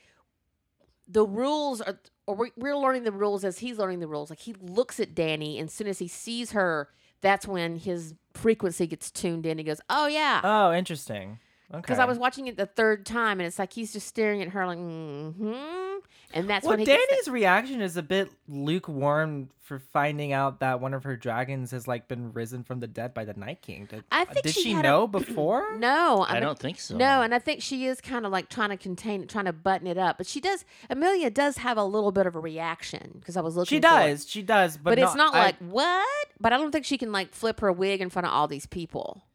the 1.07 1.25
rules 1.25 1.81
are, 1.81 1.99
or 2.27 2.35
we- 2.35 2.51
we're 2.55 2.77
learning 2.77 3.03
the 3.03 3.11
rules 3.11 3.43
as 3.43 3.59
he's 3.59 3.77
learning 3.77 3.99
the 3.99 4.07
rules. 4.07 4.29
Like 4.29 4.39
he 4.39 4.53
looks 4.61 4.99
at 4.99 5.15
Danny, 5.15 5.57
and 5.59 5.67
as 5.69 5.73
soon 5.73 5.87
as 5.87 5.99
he 5.99 6.07
sees 6.07 6.51
her, 6.51 6.89
that's 7.21 7.47
when 7.47 7.77
his 7.77 8.13
frequency 8.33 8.85
gets 8.85 9.09
tuned 9.09 9.45
in. 9.45 9.57
He 9.57 9.63
goes, 9.63 9.81
"Oh 9.89 10.05
yeah," 10.07 10.41
Oh, 10.43 10.71
interesting. 10.73 11.39
Okay. 11.69 11.81
because 11.81 11.99
I 11.99 12.05
was 12.05 12.17
watching 12.17 12.47
it 12.47 12.55
the 12.55 12.65
third 12.65 13.05
time, 13.05 13.41
and 13.41 13.47
it's 13.47 13.59
like 13.59 13.73
he's 13.73 13.91
just 13.91 14.07
staring 14.07 14.41
at 14.41 14.49
her 14.49 14.65
like, 14.65 14.77
mm-hmm. 14.77 15.97
and 16.33 16.49
that's 16.49 16.63
well, 16.63 16.71
when 16.71 16.79
he 16.79 16.85
gets 16.85 17.05
Danny's 17.09 17.27
reaction 17.27 17.81
is 17.81 17.97
a 17.97 18.01
bit 18.01 18.31
lukewarm 18.47 19.49
for 19.63 19.77
finding 19.77 20.31
out 20.31 20.61
that 20.61 20.79
one 20.79 20.93
of 20.93 21.03
her 21.03 21.17
dragons 21.17 21.71
has 21.71 21.85
like 21.85 22.07
been 22.07 22.31
risen 22.31 22.63
from 22.63 22.79
the 22.79 22.87
dead 22.87 23.13
by 23.13 23.25
the 23.25 23.33
Night 23.33 23.61
King. 23.61 23.85
Did, 23.85 24.05
I 24.09 24.23
think 24.23 24.45
did 24.45 24.53
she 24.53 24.61
she 24.61 24.71
had 24.71 24.85
a- 24.85 24.87
know 24.87 25.07
before? 25.07 25.75
no, 25.77 26.25
I 26.25 26.35
mean- 26.35 26.43
don't 26.43 26.57
think 26.57 26.79
so. 26.79 26.95
No, 26.95 27.21
and 27.21 27.35
I 27.35 27.39
think 27.39 27.61
she 27.61 27.85
is 27.85 27.99
kind 27.99 28.25
of 28.25 28.31
like 28.31 28.47
trying 28.47 28.69
to 28.69 28.77
contain 28.77 29.23
it, 29.23 29.27
trying 29.27 29.45
to 29.45 29.53
button 29.53 29.87
it 29.87 29.97
up. 29.97 30.17
But 30.17 30.27
she 30.27 30.39
does. 30.39 30.63
Emilia 30.89 31.29
does 31.29 31.57
have 31.57 31.77
a 31.77 31.83
little 31.83 32.13
bit 32.13 32.25
of 32.25 32.35
a 32.37 32.39
reaction 32.39 33.17
because 33.19 33.35
I 33.35 33.41
was 33.41 33.57
looking. 33.57 33.75
She 33.75 33.81
for 33.81 33.87
it. 33.87 34.07
does. 34.07 34.29
She 34.29 34.41
does. 34.41 34.77
But, 34.77 34.91
but, 34.91 34.99
it's 34.99 35.15
not 35.15 35.35
I- 35.35 35.43
like 35.43 35.57
what. 35.57 36.07
But 36.39 36.53
I 36.53 36.57
don't 36.57 36.71
think 36.71 36.85
she 36.85 36.97
can 36.97 37.11
like 37.11 37.33
flip 37.33 37.59
her 37.59 37.73
wig 37.73 37.99
in 37.99 38.09
front 38.09 38.25
of 38.25 38.31
all 38.31 38.47
these 38.47 38.67
people. 38.67 39.25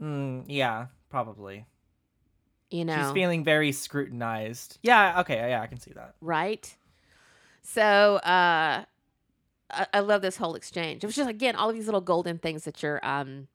Mm, 0.00 0.44
yeah, 0.46 0.86
probably. 1.16 1.64
You 2.70 2.84
know, 2.84 2.96
She's 2.96 3.12
feeling 3.12 3.42
very 3.42 3.72
scrutinized. 3.72 4.78
Yeah. 4.82 5.20
Okay. 5.20 5.36
Yeah, 5.36 5.62
I 5.62 5.66
can 5.66 5.80
see 5.80 5.92
that. 5.94 6.14
right? 6.20 6.76
So 7.62 7.82
uh, 8.16 8.84
I, 9.70 9.86
I 9.94 10.00
love 10.00 10.20
this 10.20 10.36
whole 10.36 10.54
exchange. 10.54 11.02
It 11.02 11.06
was 11.06 11.16
just 11.16 11.30
again 11.30 11.56
all 11.56 11.70
of 11.70 11.74
these 11.74 11.86
little 11.86 12.02
golden 12.02 12.38
things 12.38 12.64
that 12.64 12.82
you're 12.82 13.04
um 13.04 13.48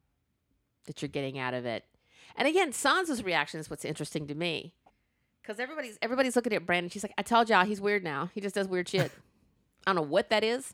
that 0.88 1.02
you're 1.02 1.10
getting 1.10 1.38
out 1.38 1.54
of 1.54 1.66
it. 1.66 1.86
And 2.36 2.48
again, 2.48 2.72
Sansa's 2.72 3.24
reaction 3.24 3.60
is 3.60 3.70
what's 3.70 3.86
interesting 3.86 4.28
to 4.28 4.34
me. 4.36 4.74
Because 5.42 5.60
everybody's 5.60 6.00
everybody's 6.02 6.36
looking 6.36 6.54
at 6.54 6.66
Brandon. 6.66 6.90
She's 6.90 7.04
like, 7.04 7.14
I 7.18 7.22
told 7.22 7.48
y'all 7.48 7.64
he's 7.64 7.80
weird 7.80 8.04
now. 8.04 8.32
He 8.34 8.42
just 8.42 8.56
does 8.56 8.68
weird 8.68 8.90
shit. 8.90 9.12
I 9.86 9.94
don't 9.94 10.04
know 10.04 10.10
what 10.10 10.30
that 10.32 10.44
is. 10.44 10.74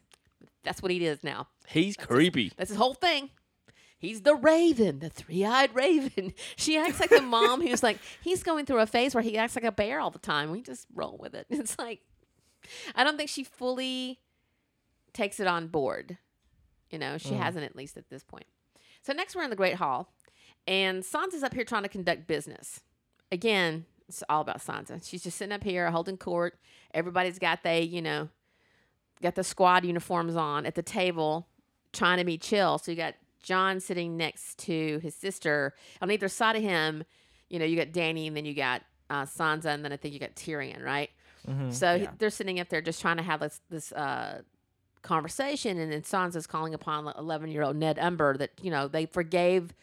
That's 0.63 0.81
what 0.81 0.91
he 0.91 1.05
is 1.05 1.21
now. 1.21 1.47
He's 1.67 1.97
creepy. 1.97 2.53
That's 2.55 2.69
his 2.69 2.77
whole 2.77 2.93
thing. 2.93 3.29
He's 3.99 4.21
the 4.21 4.35
raven, 4.35 4.99
the 4.99 5.09
three 5.09 5.43
eyed 5.43 5.73
raven. 5.73 6.33
She 6.55 6.77
acts 6.77 6.99
like 6.99 7.09
the 7.09 7.21
mom 7.21 7.61
who's 7.61 7.81
like, 7.81 7.97
he's 8.21 8.43
going 8.43 8.65
through 8.65 8.79
a 8.79 8.85
phase 8.85 9.15
where 9.15 9.23
he 9.23 9.37
acts 9.37 9.55
like 9.55 9.65
a 9.65 9.71
bear 9.71 9.99
all 9.99 10.11
the 10.11 10.19
time. 10.19 10.51
We 10.51 10.61
just 10.61 10.85
roll 10.93 11.17
with 11.19 11.33
it. 11.33 11.47
It's 11.51 11.77
like, 11.79 12.01
I 12.95 13.03
don't 13.03 13.17
think 13.17 13.29
she 13.29 13.43
fully 13.43 14.19
takes 15.13 15.39
it 15.39 15.47
on 15.47 15.67
board. 15.67 16.17
You 16.91 16.99
know, 16.99 17.17
she 17.17 17.31
Mm. 17.31 17.39
hasn't 17.39 17.65
at 17.65 17.75
least 17.75 17.97
at 17.97 18.09
this 18.09 18.23
point. 18.23 18.45
So 19.01 19.13
next 19.13 19.35
we're 19.35 19.43
in 19.43 19.49
the 19.49 19.55
Great 19.55 19.75
Hall, 19.75 20.13
and 20.67 21.01
Sansa's 21.03 21.43
up 21.43 21.53
here 21.53 21.63
trying 21.63 21.83
to 21.83 21.89
conduct 21.89 22.27
business. 22.27 22.81
Again, 23.31 23.85
it's 24.07 24.23
all 24.29 24.41
about 24.41 24.59
Sansa. 24.59 25.01
She's 25.07 25.23
just 25.23 25.37
sitting 25.37 25.51
up 25.53 25.63
here 25.63 25.89
holding 25.91 26.17
court. 26.17 26.59
Everybody's 26.93 27.39
got 27.39 27.63
they, 27.63 27.81
you 27.81 28.01
know, 28.01 28.29
got 29.21 29.35
the 29.35 29.43
squad 29.43 29.85
uniforms 29.85 30.35
on 30.35 30.65
at 30.65 30.75
the 30.75 30.81
table, 30.83 31.47
trying 31.93 32.17
to 32.19 32.23
be 32.25 32.37
chill. 32.37 32.77
So 32.77 32.91
you 32.91 32.97
got 32.97 33.15
John 33.47 33.79
sitting 33.79 34.17
next 34.17 34.57
to 34.65 34.99
his 35.01 35.15
sister 35.15 35.73
on 36.01 36.11
either 36.11 36.27
side 36.27 36.57
of 36.57 36.61
him. 36.61 37.05
You 37.49 37.59
know, 37.59 37.65
you 37.65 37.77
got 37.77 37.93
Danny, 37.93 38.27
and 38.27 38.35
then 38.35 38.43
you 38.43 38.53
got 38.53 38.81
uh, 39.09 39.23
Sansa, 39.23 39.67
and 39.67 39.85
then 39.85 39.93
I 39.93 39.97
think 39.97 40.13
you 40.13 40.19
got 40.19 40.35
Tyrion, 40.35 40.83
right? 40.83 41.09
Mhm, 41.47 41.71
So 41.73 41.97
he- 41.97 42.07
they're 42.17 42.29
sitting 42.29 42.59
up 42.59 42.67
there 42.67 42.81
just 42.81 42.99
trying 42.99 43.15
to 43.17 43.23
have 43.23 43.39
this 43.39 43.61
this 43.69 43.91
uh, 43.93 44.41
conversation, 45.01 45.77
and 45.77 45.91
then 45.91 46.01
Sansa's 46.01 46.45
calling 46.45 46.73
upon 46.73 47.07
eleven 47.17 47.49
year 47.49 47.63
old 47.63 47.77
Ned 47.77 47.97
Umber 47.99 48.35
that 48.37 48.51
you 48.61 48.69
know 48.69 48.87
they 48.89 49.05
forgave 49.05 49.73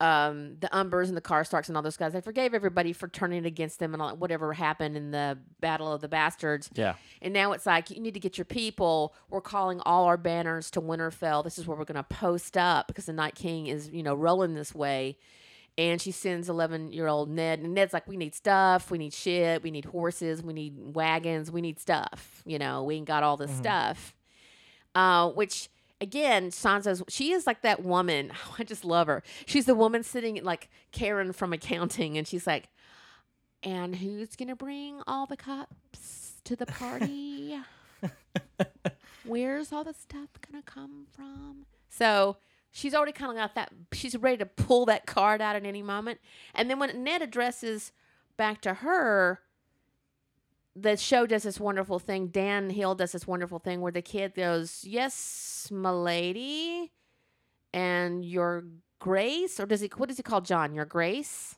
um, 0.00 0.56
the 0.60 0.68
Umbers 0.68 1.08
and 1.08 1.16
the 1.16 1.20
Karstarks 1.20 1.68
and 1.68 1.76
all 1.76 1.82
those 1.82 1.96
guys. 1.96 2.12
They 2.12 2.20
forgave 2.20 2.52
everybody 2.52 2.92
for 2.92 3.08
turning 3.08 3.46
against 3.46 3.78
them 3.78 3.94
and 3.94 4.02
all, 4.02 4.16
whatever 4.16 4.52
happened 4.52 4.96
in 4.96 5.10
the 5.12 5.38
Battle 5.60 5.92
of 5.92 6.00
the 6.00 6.08
Bastards. 6.08 6.68
Yeah. 6.74 6.94
And 7.22 7.32
now 7.32 7.52
it's 7.52 7.66
like 7.66 7.90
you 7.90 8.00
need 8.00 8.14
to 8.14 8.20
get 8.20 8.36
your 8.36 8.44
people. 8.44 9.14
We're 9.30 9.40
calling 9.40 9.80
all 9.80 10.04
our 10.04 10.16
banners 10.16 10.70
to 10.72 10.80
Winterfell. 10.80 11.44
This 11.44 11.58
is 11.58 11.66
where 11.66 11.76
we're 11.76 11.84
going 11.84 11.96
to 11.96 12.02
post 12.02 12.56
up 12.56 12.88
because 12.88 13.06
the 13.06 13.12
Night 13.12 13.34
King 13.34 13.66
is 13.66 13.88
you 13.90 14.02
know 14.02 14.14
rolling 14.14 14.54
this 14.54 14.74
way. 14.74 15.16
And 15.76 16.00
she 16.00 16.12
sends 16.12 16.48
11 16.48 16.92
year 16.92 17.08
old 17.08 17.28
Ned, 17.28 17.58
and 17.58 17.74
Ned's 17.74 17.92
like, 17.92 18.06
We 18.06 18.16
need 18.16 18.34
stuff. 18.34 18.90
We 18.90 18.98
need 18.98 19.12
shit. 19.12 19.62
We 19.62 19.70
need 19.72 19.86
horses. 19.86 20.42
We 20.42 20.52
need 20.52 20.74
wagons. 20.78 21.50
We 21.50 21.60
need 21.60 21.80
stuff. 21.80 22.42
You 22.44 22.58
know, 22.58 22.84
we 22.84 22.96
ain't 22.96 23.06
got 23.06 23.22
all 23.22 23.36
this 23.36 23.50
stuff. 23.56 24.14
Uh, 24.94 25.30
which, 25.30 25.68
again, 26.00 26.50
Sansa's, 26.50 27.02
she 27.08 27.32
is 27.32 27.46
like 27.46 27.62
that 27.62 27.82
woman. 27.82 28.32
I 28.58 28.64
just 28.64 28.84
love 28.84 29.06
her. 29.06 29.22
She's 29.46 29.66
the 29.66 29.74
woman 29.74 30.02
sitting 30.02 30.42
like 30.42 30.68
Karen 30.92 31.32
from 31.32 31.52
accounting, 31.52 32.18
and 32.18 32.26
she's 32.26 32.46
like, 32.46 32.68
And 33.62 33.96
who's 33.96 34.36
going 34.36 34.48
to 34.48 34.56
bring 34.56 35.00
all 35.06 35.26
the 35.26 35.36
cups 35.36 36.34
to 36.44 36.56
the 36.56 36.66
party? 36.66 37.58
Where's 39.24 39.72
all 39.72 39.84
the 39.84 39.94
stuff 39.94 40.28
going 40.50 40.62
to 40.62 40.70
come 40.70 41.06
from? 41.10 41.66
So 41.88 42.36
she's 42.70 42.94
already 42.94 43.12
kind 43.12 43.30
of 43.30 43.36
got 43.38 43.54
that. 43.54 43.72
She's 43.92 44.16
ready 44.16 44.36
to 44.38 44.46
pull 44.46 44.84
that 44.86 45.06
card 45.06 45.40
out 45.40 45.56
at 45.56 45.64
any 45.64 45.82
moment. 45.82 46.20
And 46.54 46.68
then 46.68 46.78
when 46.78 47.02
Ned 47.02 47.22
addresses 47.22 47.92
back 48.36 48.60
to 48.62 48.74
her, 48.74 49.40
the 50.76 50.96
show 50.96 51.26
does 51.26 51.44
this 51.44 51.60
wonderful 51.60 51.98
thing. 51.98 52.28
Dave 52.28 52.70
Hill 52.70 52.94
does 52.94 53.12
this 53.12 53.26
wonderful 53.26 53.58
thing 53.58 53.80
where 53.80 53.92
the 53.92 54.02
kid 54.02 54.34
goes, 54.34 54.84
"Yes, 54.84 55.68
milady," 55.70 56.92
and 57.72 58.24
your 58.24 58.64
grace, 58.98 59.60
or 59.60 59.66
does 59.66 59.80
he? 59.80 59.90
What 59.96 60.08
does 60.08 60.16
he 60.16 60.22
call 60.22 60.40
John? 60.40 60.74
Your 60.74 60.84
grace. 60.84 61.56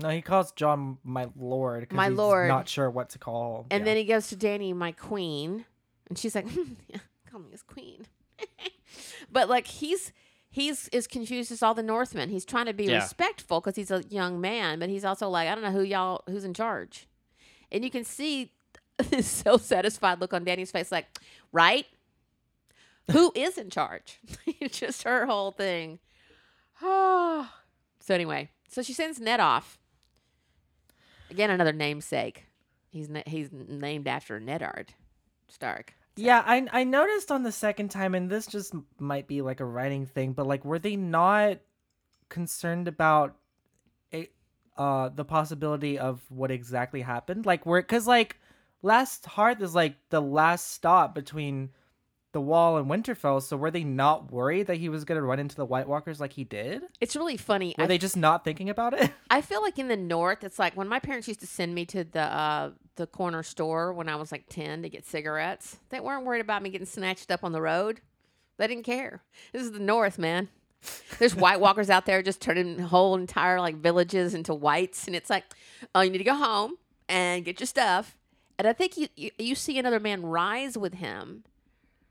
No, 0.00 0.10
he 0.10 0.22
calls 0.22 0.52
John 0.52 0.98
my 1.02 1.26
lord. 1.36 1.92
My 1.92 2.08
he's 2.08 2.16
lord. 2.16 2.48
Not 2.48 2.68
sure 2.68 2.88
what 2.88 3.10
to 3.10 3.18
call. 3.18 3.66
And 3.70 3.80
yeah. 3.80 3.84
then 3.84 3.96
he 3.96 4.04
goes 4.04 4.28
to 4.28 4.36
Danny, 4.36 4.72
my 4.72 4.92
queen, 4.92 5.64
and 6.08 6.16
she's 6.18 6.34
like, 6.34 6.46
yeah, 6.88 6.98
"Call 7.30 7.40
me 7.40 7.50
his 7.50 7.62
queen." 7.62 8.06
but 9.32 9.48
like 9.48 9.66
he's 9.66 10.12
he's 10.50 10.88
as 10.88 11.06
confused 11.06 11.52
as 11.52 11.62
all 11.62 11.74
the 11.74 11.82
Northmen. 11.82 12.28
He's 12.30 12.44
trying 12.44 12.66
to 12.66 12.72
be 12.72 12.84
Yeah. 12.84 12.96
respectful 12.96 13.60
because 13.60 13.76
he's 13.76 13.90
a 13.90 14.02
young 14.08 14.40
man, 14.40 14.78
but 14.78 14.88
he's 14.88 15.04
also 15.04 15.28
like, 15.28 15.48
I 15.48 15.54
don't 15.54 15.64
know 15.64 15.70
who 15.72 15.82
y'all 15.82 16.22
who's 16.28 16.44
in 16.44 16.54
charge. 16.54 17.08
And 17.70 17.84
you 17.84 17.90
can 17.90 18.04
see 18.04 18.52
this 19.10 19.26
so 19.26 19.56
satisfied 19.56 20.20
look 20.20 20.32
on 20.32 20.44
Danny's 20.44 20.70
face, 20.70 20.90
like, 20.90 21.06
right? 21.52 21.86
Who 23.10 23.32
is 23.36 23.58
in 23.58 23.70
charge? 23.70 24.20
it's 24.46 24.78
just 24.78 25.02
her 25.04 25.26
whole 25.26 25.50
thing. 25.50 25.98
so 26.80 27.44
anyway, 28.10 28.50
so 28.68 28.82
she 28.82 28.92
sends 28.92 29.20
Ned 29.20 29.40
off. 29.40 29.78
Again, 31.30 31.50
another 31.50 31.72
namesake. 31.72 32.46
He's 32.90 33.08
na- 33.08 33.22
he's 33.26 33.50
named 33.52 34.08
after 34.08 34.40
Nedard 34.40 34.88
Stark. 35.48 35.94
Yeah, 36.16 36.42
I 36.44 36.66
I 36.72 36.84
noticed 36.84 37.30
on 37.30 37.42
the 37.42 37.52
second 37.52 37.90
time, 37.90 38.14
and 38.14 38.30
this 38.30 38.46
just 38.46 38.74
might 38.98 39.28
be 39.28 39.42
like 39.42 39.60
a 39.60 39.64
writing 39.64 40.06
thing, 40.06 40.32
but 40.32 40.46
like, 40.46 40.64
were 40.64 40.78
they 40.78 40.96
not 40.96 41.58
concerned 42.28 42.88
about 42.88 43.36
uh 44.78 45.10
the 45.10 45.24
possibility 45.24 45.98
of 45.98 46.22
what 46.28 46.50
exactly 46.50 47.02
happened? 47.02 47.44
Like, 47.44 47.66
where 47.66 47.82
because 47.82 48.06
like 48.06 48.36
Last 48.82 49.26
Hearth 49.26 49.60
is 49.60 49.74
like 49.74 49.96
the 50.10 50.22
last 50.22 50.70
stop 50.72 51.14
between 51.14 51.70
the 52.32 52.40
Wall 52.40 52.76
and 52.76 52.88
Winterfell, 52.88 53.42
so 53.42 53.56
were 53.56 53.70
they 53.70 53.84
not 53.84 54.30
worried 54.30 54.66
that 54.66 54.76
he 54.76 54.88
was 54.88 55.04
gonna 55.04 55.22
run 55.22 55.38
into 55.38 55.56
the 55.56 55.64
White 55.64 55.88
Walkers 55.88 56.20
like 56.20 56.32
he 56.34 56.44
did? 56.44 56.82
It's 57.00 57.16
really 57.16 57.36
funny. 57.36 57.74
Were 57.76 57.84
I, 57.84 57.86
they 57.86 57.98
just 57.98 58.16
not 58.16 58.44
thinking 58.44 58.70
about 58.70 58.94
it? 58.94 59.10
I 59.30 59.40
feel 59.40 59.62
like 59.62 59.78
in 59.78 59.88
the 59.88 59.96
north, 59.96 60.44
it's 60.44 60.58
like 60.58 60.76
when 60.76 60.88
my 60.88 61.00
parents 61.00 61.26
used 61.26 61.40
to 61.40 61.46
send 61.46 61.74
me 61.74 61.84
to 61.86 62.04
the 62.04 62.22
uh, 62.22 62.70
the 62.96 63.06
corner 63.06 63.42
store 63.42 63.92
when 63.92 64.08
I 64.08 64.16
was 64.16 64.30
like 64.30 64.44
ten 64.48 64.82
to 64.82 64.88
get 64.88 65.06
cigarettes. 65.06 65.78
They 65.88 66.00
weren't 66.00 66.24
worried 66.24 66.40
about 66.40 66.62
me 66.62 66.70
getting 66.70 66.86
snatched 66.86 67.30
up 67.30 67.42
on 67.42 67.52
the 67.52 67.62
road. 67.62 68.00
They 68.58 68.66
didn't 68.66 68.84
care. 68.84 69.22
This 69.52 69.62
is 69.62 69.72
the 69.72 69.78
North, 69.78 70.18
man. 70.18 70.48
There's 71.18 71.34
White 71.34 71.60
Walkers 71.60 71.90
out 71.90 72.06
there 72.06 72.22
just 72.22 72.40
turning 72.40 72.78
whole 72.78 73.14
entire 73.16 73.60
like 73.60 73.76
villages 73.76 74.34
into 74.34 74.54
whites, 74.54 75.06
and 75.06 75.16
it's 75.16 75.28
like, 75.30 75.44
oh, 75.94 76.00
you 76.00 76.10
need 76.10 76.18
to 76.18 76.24
go 76.24 76.34
home 76.34 76.74
and 77.08 77.44
get 77.44 77.60
your 77.60 77.66
stuff. 77.66 78.16
And 78.58 78.66
I 78.68 78.72
think 78.72 78.96
you 78.96 79.08
you, 79.16 79.30
you 79.38 79.54
see 79.54 79.78
another 79.78 80.00
man 80.00 80.24
rise 80.24 80.76
with 80.78 80.94
him. 80.94 81.44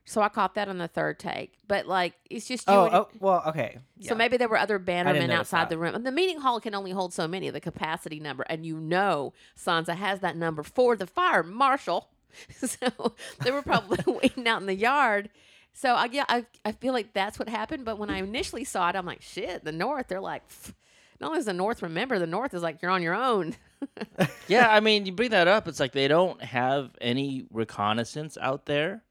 So 0.06 0.22
I 0.22 0.30
caught 0.30 0.56
that 0.56 0.70
on 0.70 0.78
the 0.78 0.88
third 0.88 1.20
take. 1.20 1.54
But 1.68 1.86
like, 1.86 2.14
it's 2.30 2.48
just 2.48 2.66
you. 2.68 2.74
Oh, 2.74 2.86
and- 2.86 2.96
oh, 2.96 3.10
well, 3.20 3.44
okay. 3.48 3.78
so 4.02 4.14
Yeah. 4.14 4.18
maybe 4.18 4.38
there 4.38 4.48
were 4.48 4.58
other 4.58 4.80
bannermen 4.80 5.30
outside 5.32 5.64
that. 5.64 5.70
the 5.70 5.78
room. 5.78 5.96
And 5.96 6.06
the 6.06 6.14
meeting 6.14 6.40
hall 6.40 6.62
can 6.62 6.74
only 6.74 6.92
hold 6.92 7.14
so 7.14 7.28
many, 7.28 7.50
the 7.50 7.60
capacity 7.60 8.18
number. 8.20 8.44
And 8.44 8.66
you 8.66 8.80
know 8.80 9.34
Sansa 9.58 9.96
has 9.96 10.22
that 10.22 10.38
number 10.38 10.64
for 10.64 10.96
the 10.96 11.08
fire 11.08 11.44
marshal. 11.44 12.08
so 12.56 13.16
they 13.44 13.52
were 13.52 13.62
probably 13.62 14.00
waiting 14.22 14.48
out 14.48 14.62
in 14.62 14.68
the 14.68 14.76
yard. 14.76 15.30
So 15.80 15.94
I 15.94 16.06
yeah, 16.12 16.26
I, 16.28 16.44
I 16.66 16.72
feel 16.72 16.92
like 16.92 17.14
that's 17.14 17.38
what 17.38 17.48
happened. 17.48 17.86
But 17.86 18.00
when 18.00 18.10
I 18.10 18.18
initially 18.18 18.64
saw 18.64 18.90
it, 18.90 18.96
I'm 18.96 19.06
like, 19.06 19.22
shit, 19.22 19.64
the 19.64 19.72
North, 19.72 20.08
they're 20.08 20.20
like, 20.20 20.48
"Pff." 20.50 20.74
not 21.22 21.28
only 21.28 21.40
is 21.40 21.46
the 21.46 21.54
North 21.54 21.84
remember, 21.84 22.18
the 22.18 22.26
North 22.26 22.56
is 22.56 22.64
like, 22.64 22.82
you're 22.82 22.90
on 22.90 23.04
your 23.04 23.14
own. 23.14 23.56
yeah, 24.48 24.70
I 24.72 24.80
mean, 24.80 25.06
you 25.06 25.12
bring 25.12 25.30
that 25.32 25.48
up. 25.48 25.68
It's 25.68 25.80
like 25.80 25.92
they 25.92 26.08
don't 26.08 26.42
have 26.44 26.90
any 27.00 27.46
reconnaissance 27.52 28.40
out 28.42 28.66
there. 28.66 29.04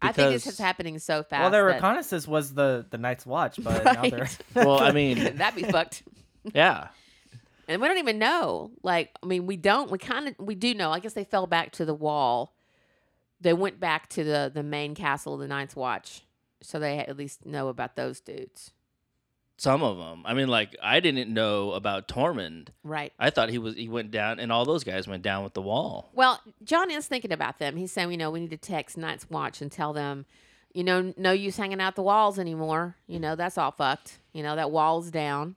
I 0.00 0.12
think 0.12 0.30
this 0.30 0.44
Because- 0.44 0.54
is 0.54 0.58
happening 0.60 0.98
so 0.98 1.22
fast. 1.22 1.42
well, 1.42 1.50
their 1.50 1.66
that- 1.66 1.74
reconnaissance 1.74 2.26
was 2.26 2.54
the 2.54 2.86
the 2.88 2.96
Night's 2.98 3.26
Watch, 3.26 3.58
but 3.62 3.84
now 3.84 4.02
they're 4.08 4.28
Well, 4.54 4.80
I 4.80 4.92
mean, 4.92 5.18
That'd 5.36 5.62
be 5.62 5.70
fucked. 5.70 6.04
yeah. 6.54 6.88
And 7.68 7.82
we 7.82 7.88
don't 7.88 7.98
even 7.98 8.18
know. 8.18 8.70
Like, 8.82 9.10
I 9.22 9.26
mean, 9.26 9.44
we 9.46 9.58
don't. 9.58 9.90
We 9.90 9.98
kind 9.98 10.28
of 10.28 10.34
we 10.38 10.54
do 10.54 10.72
know. 10.72 10.90
I 10.90 11.00
guess 11.00 11.12
they 11.12 11.24
fell 11.24 11.46
back 11.46 11.72
to 11.72 11.84
the 11.84 11.92
wall. 11.94 12.54
They 13.40 13.52
went 13.52 13.78
back 13.80 14.08
to 14.10 14.24
the 14.24 14.50
the 14.52 14.62
main 14.62 14.94
castle 14.94 15.34
of 15.34 15.40
the 15.40 15.48
Night's 15.48 15.76
Watch, 15.76 16.22
so 16.60 16.78
they 16.78 16.98
at 16.98 17.16
least 17.16 17.46
know 17.46 17.68
about 17.68 17.94
those 17.96 18.20
dudes, 18.20 18.72
Some 19.58 19.82
of 19.82 19.96
them. 19.98 20.22
I 20.26 20.34
mean, 20.34 20.48
like 20.48 20.76
I 20.82 21.00
didn't 21.00 21.32
know 21.32 21.72
about 21.72 22.08
Tormund. 22.08 22.68
right? 22.82 23.12
I 23.18 23.30
thought 23.30 23.48
he 23.50 23.58
was 23.58 23.74
he 23.76 23.88
went 23.88 24.10
down, 24.10 24.40
and 24.40 24.50
all 24.50 24.64
those 24.64 24.82
guys 24.84 25.06
went 25.06 25.22
down 25.22 25.44
with 25.44 25.54
the 25.54 25.62
wall. 25.62 26.10
Well, 26.14 26.40
Jon 26.64 26.90
is 26.90 27.06
thinking 27.06 27.32
about 27.32 27.58
them. 27.58 27.76
He's 27.76 27.92
saying, 27.92 28.10
you 28.10 28.16
know, 28.16 28.30
we 28.30 28.40
need 28.40 28.50
to 28.50 28.56
text 28.56 28.96
Night's 28.98 29.28
Watch 29.30 29.60
and 29.62 29.70
tell 29.70 29.92
them, 29.92 30.26
you 30.72 30.82
know, 30.84 31.14
no 31.16 31.30
use 31.32 31.56
hanging 31.56 31.80
out 31.80 31.94
the 31.94 32.02
walls 32.02 32.38
anymore. 32.40 32.96
You 33.06 33.20
know, 33.20 33.36
that's 33.36 33.56
all 33.58 33.70
fucked. 33.70 34.18
You 34.32 34.42
know, 34.42 34.56
that 34.56 34.70
wall's 34.72 35.10
down. 35.10 35.54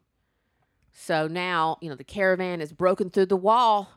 So 0.94 1.28
now, 1.28 1.78
you 1.82 1.90
know, 1.90 1.96
the 1.96 2.04
caravan 2.04 2.62
is 2.62 2.74
broken 2.74 3.10
through 3.10 3.28
the 3.28 3.38
wall. 3.38 3.90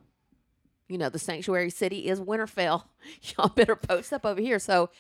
You 0.89 0.99
know, 0.99 1.09
the 1.09 1.19
sanctuary 1.19 1.71
city 1.71 2.09
is 2.09 2.21
Winterfell. 2.21 2.85
Y'all 3.37 3.49
better 3.49 3.77
post 3.77 4.13
up 4.13 4.27
over 4.27 4.41
here. 4.41 4.59
So, 4.59 4.91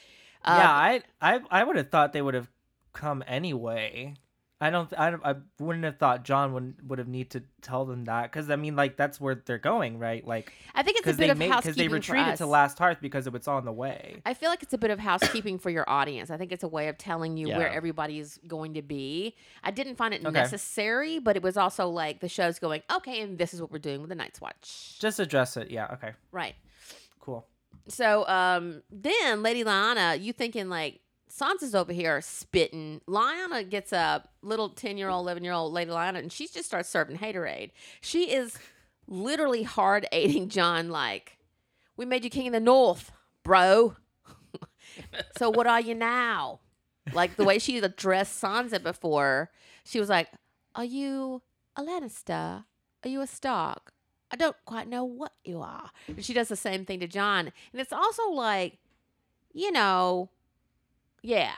uh, 0.44 0.58
yeah. 0.58 0.70
I 0.70 1.02
I 1.20 1.40
I 1.50 1.64
would 1.64 1.76
have 1.76 1.90
thought 1.90 2.12
they 2.12 2.22
would 2.22 2.34
have 2.34 2.50
come 2.92 3.22
anyway. 3.26 4.14
I 4.64 4.70
don't. 4.70 4.92
I, 4.98 5.10
don't- 5.10 5.24
I 5.26 5.34
wouldn't 5.58 5.84
have 5.84 5.98
thought 5.98 6.24
Jon 6.24 6.52
would 6.54 6.88
would 6.88 6.98
have 6.98 7.08
need 7.08 7.30
to 7.32 7.42
tell 7.60 7.84
them 7.84 8.04
that 8.06 8.22
because 8.32 8.48
I 8.50 8.56
mean, 8.56 8.76
like 8.76 8.96
that's 8.96 9.20
where 9.20 9.34
they're 9.34 9.58
going, 9.58 9.98
right? 9.98 10.26
Like 10.26 10.52
I 10.74 10.82
think 10.82 10.98
it's 10.98 11.06
a 11.06 11.10
bit 11.10 11.16
they 11.18 11.28
of 11.30 11.38
made 11.38 11.50
because 11.54 11.76
they 11.76 11.88
retreated 11.88 12.36
to. 12.36 12.46
Last 12.46 12.78
Hearth 12.78 12.98
because 13.00 13.26
it 13.26 13.32
was 13.32 13.46
on 13.46 13.64
the 13.64 13.72
way. 13.72 14.22
I 14.24 14.32
feel 14.34 14.48
like 14.48 14.62
it's 14.62 14.72
a 14.72 14.78
bit 14.78 14.90
of 14.90 14.98
housekeeping 14.98 15.58
for 15.58 15.68
your 15.70 15.84
audience. 15.88 16.30
I 16.30 16.36
think 16.38 16.50
it's 16.52 16.64
a 16.64 16.68
way 16.68 16.88
of 16.88 16.96
telling 16.96 17.36
you 17.36 17.48
where 17.48 17.68
Yeah. 17.68 17.74
everybody 17.76 18.18
is 18.18 18.38
going 18.46 18.74
to 18.74 18.82
be. 18.82 19.34
I 19.62 19.70
didn't 19.70 19.96
find 19.96 20.14
it 20.14 20.22
Okay. 20.24 20.30
necessary, 20.32 21.18
but 21.18 21.36
it 21.36 21.42
was 21.42 21.56
also 21.56 21.88
like 21.88 22.20
the 22.20 22.28
show's 22.28 22.58
going, 22.58 22.82
okay, 22.90 23.20
and 23.20 23.36
this 23.38 23.52
is 23.52 23.60
what 23.60 23.70
we're 23.70 23.78
doing 23.78 24.00
with 24.00 24.08
the 24.08 24.14
Night's 24.14 24.40
Watch. 24.40 24.96
Just 24.98 25.20
address 25.20 25.56
it. 25.56 25.70
Yeah. 25.70 25.88
Okay. 25.92 26.12
right. 26.32 26.54
Cool. 27.20 27.46
So 27.88 28.26
um 28.28 28.82
then 28.90 29.42
Lady 29.42 29.62
Lyanna, 29.64 30.18
you 30.22 30.32
thinking 30.32 30.68
like 30.70 31.00
Sansa's 31.34 31.74
over 31.74 31.92
here 31.92 32.20
spitting. 32.20 33.00
Lyanna 33.08 33.68
gets 33.68 33.92
a 33.92 34.24
little 34.42 34.68
10 34.68 34.96
year 34.96 35.08
old, 35.08 35.24
11 35.24 35.42
year 35.42 35.52
old 35.52 35.72
Lady 35.72 35.90
Lyanna, 35.90 36.18
and 36.18 36.32
she 36.32 36.46
just 36.46 36.66
starts 36.66 36.88
serving 36.88 37.18
haterade. 37.18 37.70
She 38.00 38.32
is 38.32 38.56
literally 39.08 39.64
hard 39.64 40.06
aiding 40.12 40.48
Jon, 40.48 40.90
like, 40.90 41.38
we 41.96 42.04
made 42.04 42.24
you 42.24 42.30
king 42.30 42.48
of 42.48 42.52
the 42.52 42.60
north, 42.60 43.12
bro. 43.42 43.96
so 45.38 45.50
what 45.50 45.66
are 45.66 45.80
you 45.80 45.94
now? 45.94 46.60
Like 47.12 47.36
the 47.36 47.44
way 47.44 47.58
she 47.58 47.78
addressed 47.78 48.42
Sansa 48.42 48.82
before, 48.82 49.50
she 49.84 50.00
was 50.00 50.08
like, 50.08 50.28
Are 50.74 50.84
you 50.84 51.42
a 51.76 51.82
Lannister? 51.82 52.64
Are 53.04 53.08
you 53.08 53.20
a 53.20 53.26
Stark? 53.26 53.92
I 54.30 54.36
don't 54.36 54.56
quite 54.64 54.88
know 54.88 55.04
what 55.04 55.32
you 55.44 55.60
are. 55.60 55.90
And 56.08 56.24
she 56.24 56.32
does 56.32 56.48
the 56.48 56.56
same 56.56 56.84
thing 56.84 57.00
to 57.00 57.06
Jon. 57.06 57.52
And 57.72 57.80
it's 57.80 57.92
also 57.92 58.30
like, 58.30 58.78
you 59.52 59.70
know, 59.70 60.30
yeah. 61.24 61.54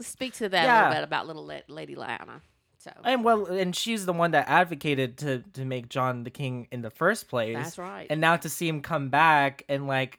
Speak 0.00 0.32
to 0.34 0.48
that 0.48 0.64
a 0.66 0.72
little 0.88 0.94
bit 0.94 1.04
about 1.04 1.26
little 1.26 1.44
La- 1.44 1.60
Lady 1.68 1.94
Lyanna. 1.94 2.40
So 2.78 2.90
And 3.04 3.22
well, 3.22 3.44
and 3.46 3.76
she's 3.76 4.06
the 4.06 4.14
one 4.14 4.30
that 4.30 4.48
advocated 4.48 5.18
to 5.18 5.40
to 5.52 5.66
make 5.66 5.90
Jon 5.90 6.24
the 6.24 6.30
king 6.30 6.66
in 6.72 6.80
the 6.80 6.88
first 6.90 7.28
place. 7.28 7.54
that's 7.54 7.76
right. 7.76 8.06
And 8.08 8.18
now 8.22 8.36
to 8.38 8.48
see 8.48 8.66
him 8.66 8.80
come 8.80 9.10
back 9.10 9.64
and 9.68 9.86
like 9.86 10.18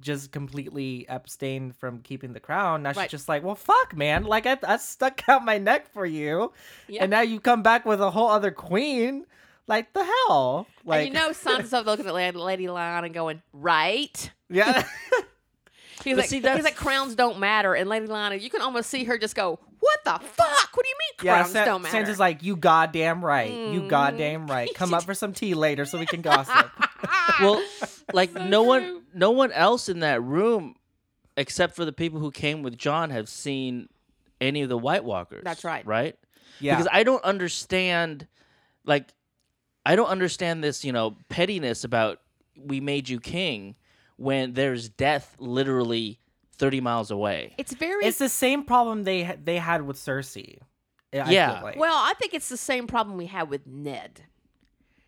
just 0.00 0.30
completely 0.30 1.06
abstain 1.08 1.72
from 1.72 2.00
keeping 2.00 2.34
the 2.34 2.40
crown. 2.40 2.82
Now 2.82 2.90
Right. 2.90 3.04
she's 3.04 3.10
just 3.12 3.28
like, 3.30 3.42
well, 3.42 3.54
fuck, 3.54 3.96
man. 3.96 4.24
Like 4.24 4.44
I, 4.46 4.58
I 4.62 4.76
stuck 4.76 5.22
out 5.28 5.44
my 5.46 5.56
neck 5.56 5.90
for 5.90 6.04
you, 6.04 6.52
yeah. 6.86 7.02
and 7.02 7.10
now 7.10 7.22
you 7.22 7.40
come 7.40 7.62
back 7.62 7.86
with 7.86 8.00
a 8.02 8.10
whole 8.10 8.28
other 8.28 8.50
queen. 8.50 9.24
Like 9.66 9.94
the 9.94 10.04
hell? 10.04 10.66
Like 10.84 11.06
and 11.06 11.14
you 11.14 11.20
know, 11.20 11.30
Sansa's 11.30 11.86
looking 11.86 12.06
at 12.06 12.12
La- 12.12 12.44
Lady 12.44 12.66
Lyanna 12.66 13.10
going, 13.10 13.40
right? 13.54 14.30
yeah. 14.50 14.84
He's 16.02 16.14
But 16.14 16.22
like, 16.22 16.28
see, 16.28 16.40
he's 16.40 16.64
like, 16.64 16.76
crowns 16.76 17.14
don't 17.14 17.38
matter. 17.38 17.74
And 17.74 17.88
Lady 17.88 18.06
Lyanna, 18.06 18.40
you 18.40 18.50
can 18.50 18.60
almost 18.60 18.90
see 18.90 19.04
her 19.04 19.16
just 19.18 19.34
go, 19.34 19.58
what 19.80 19.98
the 20.04 20.12
fuck? 20.26 20.76
What 20.76 20.84
do 20.84 20.88
you 20.88 20.96
mean 20.98 21.26
Yeah, 21.26 21.42
crowns 21.42 21.52
don't 21.52 21.82
matter? 21.82 22.04
Sansa's 22.04 22.18
like, 22.18 22.42
you 22.42 22.56
goddamn 22.56 23.24
right. 23.24 23.50
You 23.50 23.82
Mhm. 23.82 23.88
goddamn 23.88 24.46
right. 24.50 24.74
Come 24.74 24.92
up 24.94 25.04
for 25.04 25.14
some 25.14 25.32
tea 25.32 25.54
later 25.54 25.84
so 25.84 25.98
we 25.98 26.06
can 26.06 26.20
gossip. 26.22 26.70
Well, 27.40 27.60
like 28.12 28.32
So 28.32 28.44
no 28.44 28.60
true. 28.62 28.68
one, 28.68 29.02
no 29.14 29.30
one 29.30 29.50
else 29.52 29.88
in 29.88 30.00
that 30.00 30.22
room, 30.22 30.76
except 31.36 31.74
for 31.74 31.84
the 31.84 31.92
people 31.92 32.20
who 32.20 32.30
came 32.30 32.62
with 32.62 32.76
Jon, 32.78 33.10
have 33.10 33.28
seen 33.28 33.88
any 34.40 34.62
of 34.62 34.68
the 34.68 34.78
White 34.78 35.04
Walkers. 35.04 35.42
That's 35.44 35.64
right. 35.64 35.84
Right. 35.86 36.16
Yeah. 36.60 36.76
Because 36.76 36.88
I 36.92 37.02
don't 37.02 37.24
understand, 37.24 38.26
like, 38.84 39.08
I 39.84 39.96
don't 39.96 40.08
understand 40.08 40.62
this, 40.62 40.84
you 40.84 40.92
know, 40.92 41.16
pettiness 41.28 41.82
about 41.84 42.20
we 42.56 42.80
made 42.80 43.08
you 43.08 43.20
king 43.20 43.74
when 44.16 44.52
there's 44.54 44.88
death 44.88 45.34
literally 45.38 46.18
30 46.56 46.80
miles 46.80 47.10
away. 47.10 47.54
it's 47.58 47.74
very 47.74 48.04
it's 48.04 48.18
the 48.18 48.28
same 48.28 48.62
problem 48.64 49.02
they 49.04 49.24
ha- 49.24 49.36
they 49.42 49.56
had 49.58 49.82
with 49.82 49.96
Cersei. 49.96 50.58
I- 51.12 51.18
I 51.18 51.30
Yeah. 51.30 51.54
feel 51.54 51.62
like. 51.64 51.76
Well, 51.76 51.94
I 51.96 52.14
think 52.18 52.32
it's 52.34 52.48
the 52.48 52.56
same 52.56 52.86
problem 52.86 53.16
we 53.16 53.26
had 53.26 53.48
with 53.50 53.66
Ned. 53.66 54.22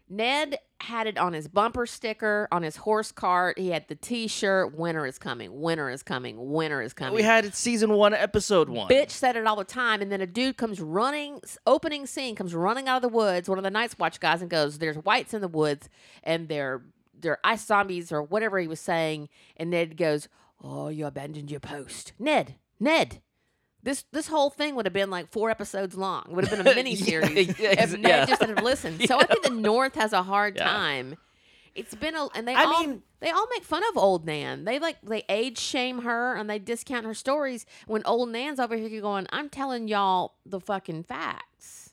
Ned 0.09 0.59
had 0.81 1.09
it 1.09 1.19
on 1.19 1.33
his 1.33 1.49
bumper 1.49 1.85
sticker, 1.85 2.47
on 2.53 2.63
his 2.63 2.77
horse 2.77 3.11
cart. 3.11 3.59
He 3.59 3.71
had 3.71 3.89
the 3.89 3.97
T-shirt. 3.97 4.73
Winter 4.77 5.05
is 5.05 5.19
coming. 5.19 5.61
Winter 5.61 5.91
is 5.91 6.05
coming. 6.05 6.53
Winter 6.53 6.81
is 6.81 6.93
coming. 6.93 7.15
We 7.15 7.23
had 7.23 7.45
it 7.45 7.57
season 7.57 7.91
one, 7.93 8.15
episode 8.15 8.69
one. 8.69 8.89
Bitch 8.89 9.11
said 9.11 9.35
it 9.37 9.49
all 9.49 9.57
the 9.57 9.65
time, 9.65 10.01
and 10.03 10.13
then 10.13 10.21
a 10.21 10.27
dude 10.27 10.57
comes 10.57 10.81
running, 10.81 11.41
s- 11.43 11.59
opening 11.67 12.07
scene 12.07 12.37
comes 12.37 12.55
running 12.55 12.87
out 12.87 12.97
of 12.97 13.03
the 13.03 13.09
woods. 13.09 13.49
One 13.49 13.59
of 13.59 13.65
the 13.65 13.71
Night's 13.71 13.99
Watch 13.99 14.21
guys 14.21 14.43
and 14.43 14.51
goes, 14.51 14.79
"There's 14.79 14.97
whites 14.97 15.35
in 15.35 15.41
the 15.41 15.49
woods, 15.49 15.89
and 16.23 16.49
they're 16.49 16.83
they're 17.21 17.39
ice 17.45 17.65
zombies 17.65 18.11
or 18.13 18.23
whatever 18.23 18.59
he 18.59 18.69
was 18.69 18.81
saying." 18.81 19.29
And 19.57 19.71
Ned 19.71 19.97
goes, 19.97 20.29
"Oh, 20.63 20.89
you 20.89 21.07
abandoned 21.07 21.51
your 21.51 21.61
post, 21.61 22.13
Ned. 22.19 22.57
Ned." 22.81 23.21
This 23.83 24.05
this 24.11 24.27
whole 24.29 24.51
thing 24.51 24.75
would 24.75 24.87
have 24.87 24.93
been 24.93 25.11
like 25.11 25.31
four 25.31 25.49
episodes 25.51 25.95
long. 25.97 26.25
It 26.29 26.33
would 26.33 26.47
have 26.49 26.59
been 26.65 26.67
a 26.73 26.75
mini 26.77 26.97
series 26.97 27.59
Yeah, 27.59 27.83
if 27.83 27.93
Ned 27.93 28.03
yeah. 28.03 28.27
just 28.27 28.43
had 28.43 28.63
listened. 28.63 29.07
So 29.07 29.19
I 29.21 29.25
think 29.27 29.45
the 29.45 29.51
North 29.51 29.95
has 29.95 30.13
a 30.13 30.23
hard 30.25 30.57
Yeah. 30.57 30.65
time. 30.65 31.17
It's 31.75 31.95
been 31.95 32.17
a 32.17 32.27
and 32.35 32.49
they 32.49 32.55
I 32.55 32.65
all 32.65 32.81
mean- 32.87 33.03
they 33.21 33.31
all 33.31 33.47
make 33.53 33.63
fun 33.63 33.83
of 33.91 33.97
old 33.97 34.25
Nan. 34.27 34.65
They 34.65 34.79
like 34.81 34.97
they 35.03 35.25
age 35.29 35.59
shame 35.59 36.03
her 36.03 36.35
and 36.35 36.51
they 36.51 36.59
discount 36.59 37.05
her 37.07 37.15
stories 37.15 37.65
when 37.87 38.03
old 38.07 38.31
Nan's 38.31 38.59
over 38.59 38.77
here 38.77 39.01
going, 39.01 39.27
I'm 39.31 39.49
telling 39.51 39.87
y'all 39.87 40.35
the 40.45 40.59
fucking 40.59 41.05
facts 41.05 41.93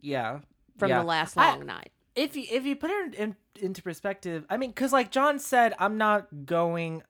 yeah. 0.00 0.40
from 0.78 0.88
yeah. 0.90 0.98
the 1.00 1.04
last 1.04 1.36
I- 1.38 1.50
long 1.50 1.66
night. 1.66 1.92
If 2.18 2.36
you 2.36 2.44
if 2.50 2.64
you 2.66 2.74
put 2.76 2.90
it 2.90 3.14
in, 3.14 3.36
into 3.60 3.82
perspective, 3.82 4.44
I 4.50 4.56
mean, 4.56 4.70
because 4.70 4.92
like 4.92 5.10
Jon 5.10 5.38
said, 5.38 5.74
I'm 5.78 5.96
not 5.98 6.46
going, 6.46 7.02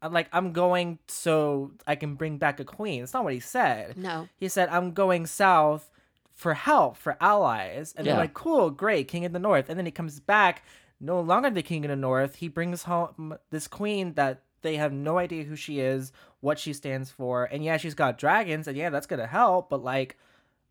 I'm 0.00 0.12
like 0.12 0.28
I'm 0.32 0.52
going 0.52 0.98
so 1.08 1.72
I 1.86 1.96
can 1.96 2.14
bring 2.14 2.38
back 2.38 2.60
a 2.60 2.64
queen. 2.64 3.00
That's 3.00 3.12
not 3.14 3.24
what 3.24 3.32
he 3.32 3.40
said. 3.40 3.96
No. 3.96 4.28
He 4.36 4.48
said 4.48 4.68
I'm 4.68 4.92
going 4.92 5.26
south 5.26 5.90
for 6.34 6.54
help 6.54 6.96
for 6.96 7.16
allies, 7.20 7.92
and 7.96 8.06
Yeah. 8.06 8.12
they're 8.12 8.22
like, 8.22 8.34
cool, 8.34 8.70
great, 8.70 9.08
king 9.08 9.24
of 9.24 9.32
the 9.32 9.38
north. 9.38 9.68
And 9.68 9.76
then 9.78 9.86
he 9.86 9.92
comes 9.92 10.18
back, 10.20 10.62
no 11.00 11.20
longer 11.20 11.50
the 11.50 11.62
king 11.62 11.84
of 11.84 11.90
the 11.90 11.96
north. 11.96 12.36
He 12.36 12.48
brings 12.48 12.84
home 12.84 13.36
this 13.50 13.66
queen 13.68 14.14
that 14.14 14.42
they 14.62 14.76
have 14.76 14.92
no 14.92 15.18
idea 15.18 15.42
who 15.44 15.56
she 15.56 15.80
is, 15.80 16.12
what 16.40 16.58
she 16.58 16.72
stands 16.72 17.10
for, 17.10 17.44
and 17.44 17.64
yeah, 17.64 17.76
she's 17.78 17.94
got 17.94 18.16
dragons, 18.16 18.68
and 18.68 18.76
yeah, 18.76 18.90
that's 18.90 19.06
gonna 19.08 19.26
help. 19.26 19.68
But 19.68 19.82
like, 19.82 20.16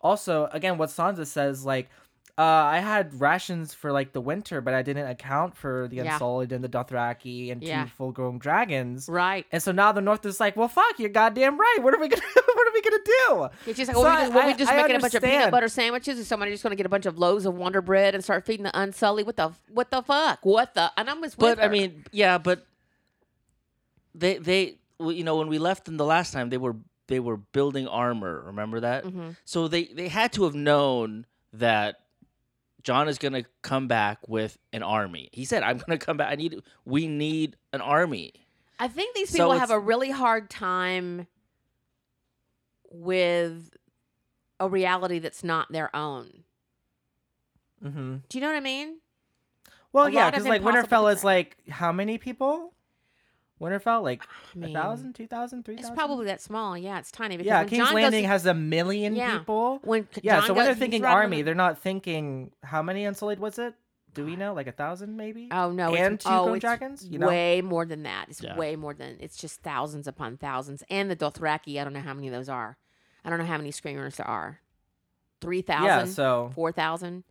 also 0.02 0.48
again, 0.54 0.78
what 0.78 0.90
Sansa 0.90 1.28
says, 1.28 1.66
like 1.66 1.90
uh, 2.42 2.64
I 2.78 2.80
had 2.80 3.20
rations 3.22 3.74
for 3.76 3.92
like 3.92 4.14
the 4.14 4.22
winter, 4.22 4.62
but 4.62 4.74
I 4.74 4.82
didn't 4.82 5.08
account 5.08 5.56
for 5.56 5.88
the 5.88 5.98
Yeah. 5.98 6.14
Unsullied 6.14 6.52
and 6.52 6.64
the 6.64 6.70
Dothraki 6.70 7.52
and 7.52 7.62
Yeah. 7.62 7.84
two 7.84 7.90
full-grown 7.92 8.40
dragons. 8.40 9.08
Right. 9.08 9.46
And 9.52 9.62
so 9.62 9.72
now 9.72 9.92
the 9.92 10.02
North 10.02 10.26
is 10.26 10.40
like, 10.40 10.56
well, 10.56 10.68
fuck, 10.68 10.98
you're 10.98 11.10
goddamn 11.10 11.60
right. 11.60 11.78
What 11.82 11.94
are 11.94 12.00
we 12.00 12.08
gonna, 12.08 12.22
what 12.34 12.68
are 12.68 12.74
we 12.74 12.82
gonna 12.82 12.98
do? 13.06 13.48
It's 13.70 13.78
just 13.78 13.90
like, 13.90 13.96
So 13.96 14.02
well, 14.04 14.16
we 14.16 14.22
just, 14.24 14.34
well, 14.34 14.48
we 14.48 14.54
just 14.56 14.72
I 14.72 14.78
making 14.82 14.96
a 14.96 15.00
bunch 15.00 15.14
of 15.14 15.22
peanut 15.24 15.52
butter 15.52 15.68
sandwiches, 15.68 16.18
and 16.18 16.26
somebody 16.26 16.52
just 16.52 16.64
going 16.64 16.72
to 16.72 16.76
get 16.78 16.86
a 16.88 16.90
bunch 16.90 17.06
of 17.06 17.20
loaves 17.20 17.46
of 17.46 17.54
Wonder 17.54 17.82
Bread 17.82 18.16
and 18.16 18.24
start 18.24 18.44
feeding 18.46 18.64
the 18.64 18.72
Unsullied. 18.80 19.26
What 19.28 19.36
the 19.36 19.52
what 19.72 19.92
the 19.92 20.02
fuck? 20.02 20.40
What 20.44 20.74
the? 20.74 20.92
And 20.98 21.10
I'm 21.12 21.22
just 21.22 21.38
with 21.38 21.58
But 21.58 21.64
I 21.64 21.68
mean, 21.68 22.06
yeah, 22.12 22.38
but 22.40 22.66
they 24.16 24.38
they 24.38 24.78
well, 25.00 25.12
you 25.12 25.24
know 25.24 25.38
when 25.38 25.48
we 25.48 25.60
left 25.60 25.86
them 25.86 25.98
the 25.98 26.06
last 26.06 26.34
time 26.34 26.50
they 26.50 26.58
were 26.58 26.76
they 27.08 27.20
were 27.20 27.38
building 27.38 27.88
armor. 27.88 28.42
Remember 28.48 28.80
that? 28.80 29.06
Mhm. 29.06 29.36
So 29.46 29.68
they 29.68 29.86
they 29.86 30.08
had 30.08 30.34
to 30.34 30.44
have 30.46 30.56
known 30.56 31.26
that 31.54 31.98
Jon 32.84 33.08
is 33.08 33.18
going 33.18 33.34
to 33.34 33.44
come 33.62 33.88
back 33.88 34.28
with 34.28 34.58
an 34.74 34.84
army. 34.84 35.30
He 35.32 35.46
said, 35.46 35.64
"I'm 35.64 35.78
going 35.78 35.98
to 35.98 36.06
come 36.06 36.18
back. 36.18 36.32
I 36.32 36.36
need 36.36 36.62
we 36.86 37.08
need 37.08 37.58
an 37.74 37.82
army." 37.82 38.34
I 38.80 38.88
think 38.88 39.16
these 39.16 39.30
So 39.30 39.38
people 39.38 39.60
have 39.60 39.70
a 39.72 39.80
really 39.80 40.10
hard 40.10 40.50
time 40.50 41.28
with 42.90 43.70
a 44.60 44.68
reality 44.68 45.20
that's 45.20 45.44
not 45.44 45.72
their 45.72 45.96
own. 45.96 46.44
Mm-hmm. 47.84 48.18
Do 48.28 48.38
you 48.38 48.42
know 48.42 48.48
what 48.48 48.58
I 48.58 48.62
mean? 48.62 49.00
Well, 49.94 50.06
A 50.06 50.12
yeah, 50.12 50.30
because 50.30 50.48
like 50.48 50.62
Winterfell 50.62 51.14
is 51.14 51.24
like 51.24 51.58
how 51.70 51.92
many 51.92 52.18
people? 52.18 52.74
Winterfell, 53.62 54.02
like 54.04 54.24
I 54.56 54.58
mean, 54.58 54.76
a 54.76 54.80
thousand, 54.82 55.14
two 55.14 55.28
thousand, 55.28 55.64
three 55.64 55.76
It's 55.76 55.90
probably 55.92 56.26
that 56.26 56.42
small. 56.42 56.78
Yeah, 56.78 56.98
it's 57.00 57.12
tiny. 57.12 57.38
Because 57.38 57.48
yeah. 57.48 57.60
when 57.60 57.70
King's 57.70 57.86
Jon 57.86 57.94
Landing 57.96 58.24
goes, 58.24 58.30
has 58.30 58.46
a 58.48 58.54
million 58.54 59.16
Yeah. 59.16 59.38
people. 59.38 59.80
when 59.84 60.08
Yeah, 60.24 60.38
Jon 60.40 60.48
so 60.48 60.54
when 60.54 60.62
goes- 60.66 60.66
they're 60.68 60.80
thinking 60.80 61.06
army, 61.06 61.38
the- 61.38 61.44
they're 61.44 61.56
not 61.56 61.78
thinking 61.80 62.52
how 62.64 62.82
many 62.82 63.06
Unsullied 63.06 63.40
was 63.40 63.60
it? 63.60 63.76
Do 64.14 64.26
we 64.26 64.36
know? 64.36 64.54
Like 64.54 64.68
a 64.68 64.74
thousand, 64.74 65.16
maybe? 65.16 65.48
Oh 65.52 65.72
no! 65.72 65.96
and 65.96 66.16
it's, 66.16 66.26
two 66.26 66.32
oh, 66.32 66.44
Grown 66.44 66.56
it's 66.58 66.62
dragons. 66.64 67.08
You 67.08 67.18
know, 67.20 67.28
way 67.28 67.62
more 67.62 67.86
than 67.86 68.04
that. 68.04 68.26
It's 68.28 68.42
Yeah. 68.44 68.58
way 68.58 68.76
more 68.76 68.94
than. 68.94 69.16
It's 69.22 69.38
just 69.38 69.62
thousands 69.62 70.06
upon 70.06 70.36
thousands. 70.36 70.84
And 70.90 71.10
the 71.10 71.16
Dothraki, 71.16 71.80
I 71.80 71.86
don't 71.86 71.94
know 71.94 72.02
how 72.02 72.14
many 72.14 72.28
of 72.28 72.34
those 72.34 72.50
are. 72.50 72.78
I 73.24 73.30
don't 73.30 73.40
know 73.40 73.46
how 73.46 73.56
many 73.58 73.72
screamers 73.72 74.18
there 74.18 74.28
are. 74.28 74.60
Three 75.40 75.62
thousand. 75.62 75.86
yeah. 75.86 76.06
So 76.06 76.52
four 76.56 76.72
thousand. 76.74 77.24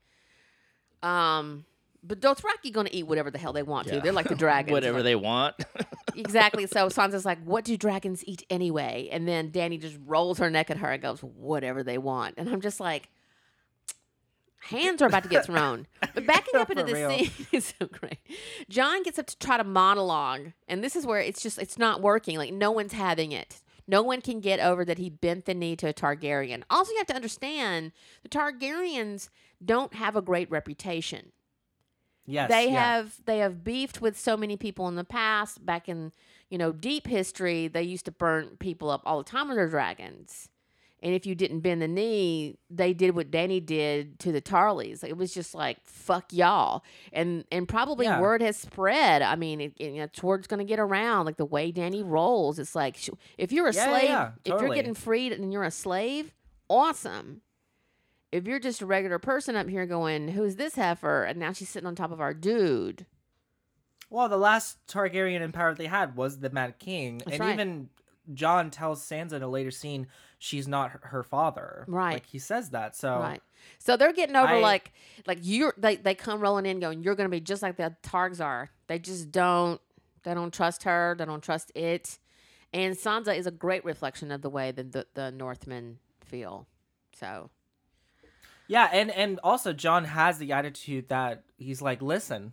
Um, 1.02 1.64
but 2.02 2.20
Dothraki 2.20 2.72
gonna 2.72 2.88
eat 2.92 3.06
whatever 3.06 3.30
the 3.30 3.38
hell 3.38 3.52
they 3.52 3.62
want 3.62 3.88
to. 3.88 4.00
They're 4.00 4.12
like 4.12 4.28
the 4.28 4.34
dragons. 4.46 4.72
Whatever 4.72 4.98
Like- 4.98 5.04
they 5.04 5.16
want. 5.16 5.56
exactly. 6.14 6.66
So 6.66 6.88
Sansa's 6.88 7.24
like, 7.24 7.42
"What 7.44 7.64
do 7.64 7.76
dragons 7.76 8.22
eat 8.26 8.44
anyway?" 8.50 9.08
And 9.12 9.26
then 9.28 9.50
Dany 9.50 9.80
just 9.80 9.98
rolls 10.06 10.38
her 10.38 10.50
neck 10.50 10.70
at 10.70 10.78
her 10.78 10.90
and 10.92 11.02
goes, 11.02 11.20
"Whatever 11.20 11.82
they 11.82 11.98
want." 11.98 12.34
And 12.38 12.48
I'm 12.48 12.60
just 12.60 12.80
like, 12.80 13.08
hands 14.68 15.00
are 15.02 15.06
about 15.06 15.22
to 15.24 15.28
get 15.28 15.44
thrown. 15.46 15.86
But 16.14 16.26
backing 16.26 16.56
up 16.58 16.70
into 16.70 16.82
this 16.82 16.94
real. 16.94 17.10
scene 17.10 17.30
is 17.52 17.72
so 17.78 17.86
great. 17.86 18.18
Jon 18.68 19.02
gets 19.04 19.18
up 19.18 19.26
to 19.26 19.38
try 19.38 19.56
to 19.56 19.64
monologue, 19.64 20.52
and 20.66 20.82
this 20.82 20.96
is 20.96 21.06
where 21.06 21.20
it's 21.20 21.42
just 21.42 21.58
it's 21.58 21.78
not 21.78 22.00
working. 22.02 22.36
Like 22.36 22.52
no 22.52 22.70
one's 22.72 22.92
having 22.94 23.32
it. 23.32 23.60
No 23.86 24.02
one 24.02 24.20
can 24.20 24.40
get 24.40 24.60
over 24.60 24.84
that 24.84 24.98
he 24.98 25.10
bent 25.10 25.46
the 25.46 25.54
knee 25.54 25.74
to 25.76 25.88
a 25.88 25.92
Targaryen. 25.92 26.62
Also, 26.70 26.92
you 26.92 26.98
have 26.98 27.06
to 27.08 27.14
understand 27.14 27.90
the 28.22 28.28
Targaryens 28.28 29.28
don't 29.64 29.94
have 29.94 30.14
a 30.16 30.22
great 30.22 30.48
reputation 30.50 31.32
yes, 32.30 32.50
they 32.50 32.70
yeah. 32.70 32.94
have 32.94 33.16
they 33.26 33.38
have 33.38 33.64
beefed 33.64 34.00
with 34.00 34.18
so 34.18 34.36
many 34.36 34.56
people 34.56 34.88
in 34.88 34.94
the 34.96 35.04
past 35.04 35.64
back 35.64 35.88
in 35.88 36.12
you 36.48 36.58
know 36.58 36.72
deep 36.72 37.06
history 37.06 37.68
they 37.68 37.82
used 37.82 38.04
to 38.06 38.12
burn 38.12 38.56
people 38.58 38.90
up 38.90 39.02
all 39.04 39.18
the 39.18 39.30
time 39.30 39.48
with 39.48 39.56
their 39.56 39.68
dragons. 39.68 40.48
And 41.02 41.14
if 41.14 41.24
you 41.24 41.34
didn't 41.34 41.60
bend 41.60 41.80
the 41.80 41.88
knee 41.88 42.58
they 42.68 42.92
did 42.92 43.14
what 43.14 43.30
dany 43.30 43.64
did 43.64 44.18
to 44.20 44.32
the 44.32 44.40
Tarlys. 44.42 45.02
It 45.02 45.16
was 45.16 45.32
just 45.32 45.54
like 45.54 45.78
fuck 45.84 46.32
y'all. 46.32 46.82
And 47.12 47.44
and 47.50 47.66
probably 47.68 48.06
Yeah. 48.06 48.20
word 48.20 48.42
has 48.42 48.56
spread. 48.56 49.22
I 49.22 49.34
mean 49.36 49.60
it, 49.60 49.72
it, 49.78 49.92
you 49.92 49.98
know, 49.98 50.04
it's 50.04 50.22
word's 50.22 50.46
gonna 50.46 50.64
get 50.64 50.78
around 50.78 51.24
like 51.26 51.36
the 51.38 51.46
way 51.46 51.72
dany 51.72 52.02
rolls. 52.04 52.58
It's 52.58 52.74
like 52.74 52.96
if 53.38 53.50
you're 53.52 53.68
a 53.68 53.72
Yeah, 53.74 53.86
slave 53.86 54.08
yeah, 54.08 54.30
if 54.44 54.60
you're 54.60 54.74
getting 54.74 54.94
freed 54.94 55.32
and 55.32 55.52
you're 55.52 55.64
a 55.64 55.70
slave 55.70 56.32
awesome 56.68 57.40
if 58.32 58.46
you're 58.46 58.60
just 58.60 58.80
a 58.80 58.86
regular 58.86 59.18
person 59.18 59.56
up 59.56 59.68
here 59.68 59.86
going, 59.86 60.28
who's 60.28 60.56
this 60.56 60.74
heifer? 60.74 61.24
And 61.24 61.38
now 61.38 61.52
she's 61.52 61.68
sitting 61.68 61.86
on 61.86 61.94
top 61.94 62.12
of 62.12 62.20
our 62.20 62.34
dude. 62.34 63.06
Well, 64.08 64.28
the 64.28 64.36
last 64.36 64.78
Targaryen 64.88 65.40
in 65.40 65.52
power 65.52 65.74
they 65.74 65.86
had 65.86 66.16
was 66.16 66.38
the 66.38 66.50
Mad 66.50 66.78
King, 66.78 67.18
That's 67.18 67.32
and 67.32 67.40
right. 67.40 67.52
even 67.54 67.88
Jon 68.34 68.70
tells 68.70 69.02
Sansa 69.06 69.34
in 69.34 69.42
a 69.42 69.48
later 69.48 69.70
scene 69.70 70.08
she's 70.38 70.66
not 70.66 70.90
her, 70.90 71.00
her 71.04 71.22
father. 71.22 71.84
Right. 71.86 72.14
Like 72.14 72.26
he 72.26 72.38
says 72.38 72.70
that. 72.70 72.96
So 72.96 73.18
Right. 73.18 73.42
So 73.78 73.96
they're 73.96 74.12
getting 74.12 74.36
over 74.36 74.54
I- 74.54 74.60
like 74.60 74.92
like 75.26 75.38
you're 75.42 75.74
they, 75.76 75.96
they 75.96 76.14
come 76.14 76.40
rolling 76.40 76.66
in 76.66 76.80
going, 76.80 77.02
You're 77.02 77.14
gonna 77.14 77.28
be 77.28 77.40
just 77.40 77.62
like 77.62 77.76
the 77.76 77.94
Targs 78.02 78.44
are. 78.44 78.70
They 78.88 78.98
just 78.98 79.30
don't 79.30 79.80
they 80.22 80.34
don't 80.34 80.52
trust 80.52 80.82
her, 80.84 81.14
they 81.18 81.24
don't 81.24 81.42
trust 81.42 81.72
it. 81.74 82.18
And 82.72 82.94
Sansa 82.96 83.36
is 83.36 83.46
a 83.46 83.50
great 83.50 83.84
reflection 83.84 84.30
of 84.30 84.42
the 84.42 84.50
way 84.50 84.70
that 84.70 84.92
the, 84.92 85.06
the 85.14 85.30
Northmen 85.32 85.98
feel. 86.24 86.66
So 87.18 87.50
Yeah, 88.70 88.88
and 88.92 89.10
and 89.10 89.40
also 89.42 89.72
Jon 89.72 90.04
has 90.04 90.38
the 90.38 90.52
attitude 90.52 91.08
that 91.08 91.42
he's 91.58 91.82
like, 91.82 92.00
listen, 92.00 92.52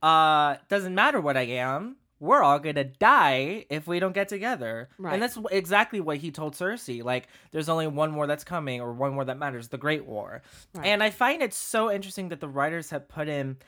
uh, 0.00 0.56
doesn't 0.68 0.94
matter 0.94 1.20
what 1.20 1.36
I 1.36 1.42
am, 1.42 1.96
we're 2.20 2.44
all 2.44 2.60
gonna 2.60 2.84
die 2.84 3.66
if 3.68 3.88
we 3.88 3.98
don't 3.98 4.14
get 4.14 4.28
together. 4.28 4.88
Right. 4.98 5.14
And 5.14 5.20
that's 5.20 5.36
exactly 5.50 5.98
what 5.98 6.18
he 6.18 6.30
told 6.30 6.54
Cersei. 6.54 7.02
Like, 7.02 7.26
there's 7.50 7.68
only 7.68 7.88
one 7.88 8.14
war 8.14 8.28
that's 8.28 8.44
coming, 8.44 8.80
or 8.80 8.92
one 8.92 9.16
war 9.16 9.24
that 9.24 9.36
matters, 9.36 9.66
the 9.66 9.78
Great 9.78 10.06
War. 10.06 10.42
Right. 10.74 10.86
And 10.86 11.02
I 11.02 11.10
find 11.10 11.42
it 11.42 11.52
so 11.52 11.90
interesting 11.90 12.28
that 12.28 12.38
the 12.38 12.48
writers 12.48 12.90
have 12.90 13.08
put 13.08 13.26
him 13.26 13.58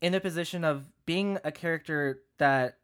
in 0.00 0.12
the 0.12 0.20
position 0.20 0.62
of 0.62 0.88
being 1.04 1.38
a 1.42 1.50
character 1.50 2.22
that 2.38 2.78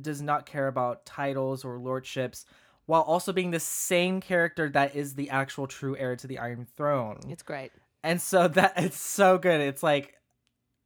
does 0.00 0.22
not 0.22 0.46
care 0.46 0.68
about 0.68 1.04
titles 1.04 1.64
or 1.64 1.80
lordships. 1.80 2.44
While 2.86 3.02
also 3.02 3.32
being 3.32 3.50
the 3.50 3.60
same 3.60 4.20
character 4.20 4.70
that 4.70 4.94
is 4.94 5.14
the 5.14 5.30
actual 5.30 5.66
true 5.66 5.96
heir 5.96 6.14
to 6.14 6.26
the 6.26 6.38
Iron 6.38 6.66
Throne 6.76 7.18
it's 7.28 7.42
great. 7.42 7.72
And 8.04 8.20
so 8.20 8.48
that 8.48 8.74
it's 8.76 8.98
so 9.00 9.38
good 9.38 9.60
it's 9.60 9.82
like 9.82 10.14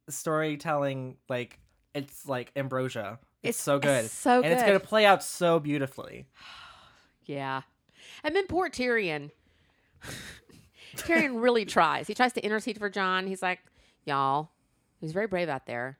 storytelling 0.09 1.17
like 1.29 1.59
it's 1.93 2.27
like 2.27 2.51
ambrosia 2.55 3.19
it's, 3.41 3.57
It's- 3.57 3.63
so 3.63 3.79
good 3.79 4.05
it's 4.05 4.13
so 4.13 4.41
and 4.41 4.51
it's 4.53 4.63
gonna 4.63 4.79
play 4.79 5.05
out 5.05 5.23
so 5.23 5.59
beautifully 5.59 6.25
Yeah. 7.25 7.61
And 8.23 8.35
then 8.35 8.47
poor 8.47 8.69
Tyrion. 8.69 9.31
Tyrion 10.97 11.41
really 11.41 11.65
tries. 11.65 12.07
He 12.07 12.13
tries 12.13 12.33
to 12.33 12.43
intercede 12.43 12.77
for 12.77 12.89
Jon. 12.89 13.27
He's 13.27 13.41
like, 13.41 13.59
y'all, 14.05 14.49
he's 14.99 15.13
very 15.13 15.27
brave 15.27 15.49
out 15.49 15.65
there. 15.65 15.97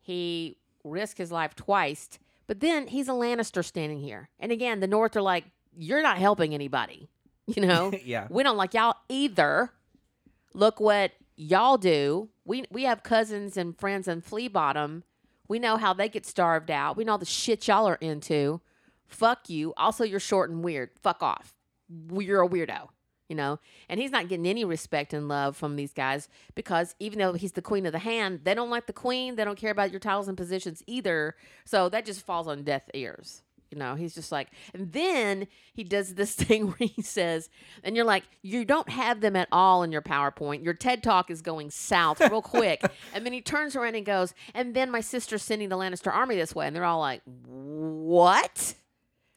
He 0.00 0.58
risked 0.84 1.18
his 1.18 1.32
life 1.32 1.54
twice, 1.54 2.18
but 2.46 2.60
then 2.60 2.88
he's 2.88 3.08
a 3.08 3.12
Lannister 3.12 3.64
standing 3.64 4.00
here. 4.00 4.28
And 4.40 4.52
again, 4.52 4.80
the 4.80 4.86
North 4.86 5.16
are 5.16 5.22
like, 5.22 5.44
you're 5.76 6.02
not 6.02 6.18
helping 6.18 6.54
anybody. 6.54 7.08
You 7.46 7.62
know? 7.62 7.92
yeah 8.04 8.26
we 8.28 8.42
don't 8.42 8.58
like 8.58 8.74
y'all 8.74 8.96
either. 9.08 9.70
Look 10.54 10.80
what 10.80 11.12
y'all 11.36 11.78
do. 11.78 12.28
We 12.44 12.64
we 12.70 12.84
have 12.84 13.02
cousins 13.02 13.56
and 13.56 13.78
friends 13.78 14.08
in 14.08 14.20
Flea 14.20 14.48
Bottom. 14.48 15.04
We 15.48 15.58
know 15.58 15.76
how 15.76 15.94
they 15.94 16.08
get 16.08 16.26
starved 16.26 16.70
out. 16.70 16.96
We 16.96 17.04
know 17.04 17.12
all 17.12 17.18
the 17.18 17.24
shit 17.24 17.66
y'all 17.68 17.88
are 17.88 17.96
into. 17.96 18.60
Fuck 19.06 19.48
you. 19.48 19.72
Also, 19.76 20.04
you're 20.04 20.20
short 20.20 20.50
and 20.50 20.62
weird. 20.62 20.90
Fuck 21.02 21.22
off. 21.22 21.54
You're 22.12 22.42
a 22.42 22.48
weirdo. 22.48 22.88
You 23.28 23.36
know, 23.36 23.58
and 23.90 24.00
he's 24.00 24.10
not 24.10 24.28
getting 24.28 24.46
any 24.46 24.64
respect 24.64 25.12
and 25.12 25.28
love 25.28 25.54
from 25.54 25.76
these 25.76 25.92
guys 25.92 26.30
because 26.54 26.94
even 26.98 27.18
though 27.18 27.34
he's 27.34 27.52
the 27.52 27.60
queen 27.60 27.84
of 27.84 27.92
the 27.92 27.98
hand, 27.98 28.40
they 28.44 28.54
don't 28.54 28.70
like 28.70 28.86
the 28.86 28.92
queen. 28.94 29.36
They 29.36 29.44
don't 29.44 29.58
care 29.58 29.70
about 29.70 29.90
your 29.90 30.00
titles 30.00 30.28
and 30.28 30.36
positions 30.36 30.82
either. 30.86 31.36
So 31.66 31.90
that 31.90 32.06
just 32.06 32.24
falls 32.24 32.48
on 32.48 32.62
deaf 32.62 32.84
ears. 32.94 33.42
You 33.70 33.78
know, 33.78 33.94
he's 33.96 34.14
just 34.14 34.32
like, 34.32 34.48
and 34.72 34.92
then 34.92 35.46
he 35.74 35.84
does 35.84 36.14
this 36.14 36.34
thing 36.36 36.68
where 36.68 36.88
he 36.88 37.02
says, 37.02 37.48
and 37.84 37.94
you're 37.96 38.04
like, 38.04 38.24
you 38.42 38.64
don't 38.64 38.88
have 38.88 39.20
them 39.20 39.36
at 39.36 39.48
all 39.52 39.82
in 39.82 39.92
your 39.92 40.02
PowerPoint. 40.02 40.64
Your 40.64 40.74
TED 40.74 41.02
talk 41.02 41.30
is 41.30 41.42
going 41.42 41.70
south 41.70 42.20
real 42.20 42.42
quick. 42.42 42.82
and 43.14 43.26
then 43.26 43.32
he 43.32 43.40
turns 43.40 43.76
around 43.76 43.94
and 43.94 44.06
goes, 44.06 44.32
and 44.54 44.74
then 44.74 44.90
my 44.90 45.00
sister's 45.00 45.42
sending 45.42 45.68
the 45.68 45.76
Lannister 45.76 46.12
army 46.12 46.36
this 46.36 46.54
way. 46.54 46.66
And 46.66 46.74
they're 46.74 46.84
all 46.84 47.00
like, 47.00 47.22
what? 47.24 48.74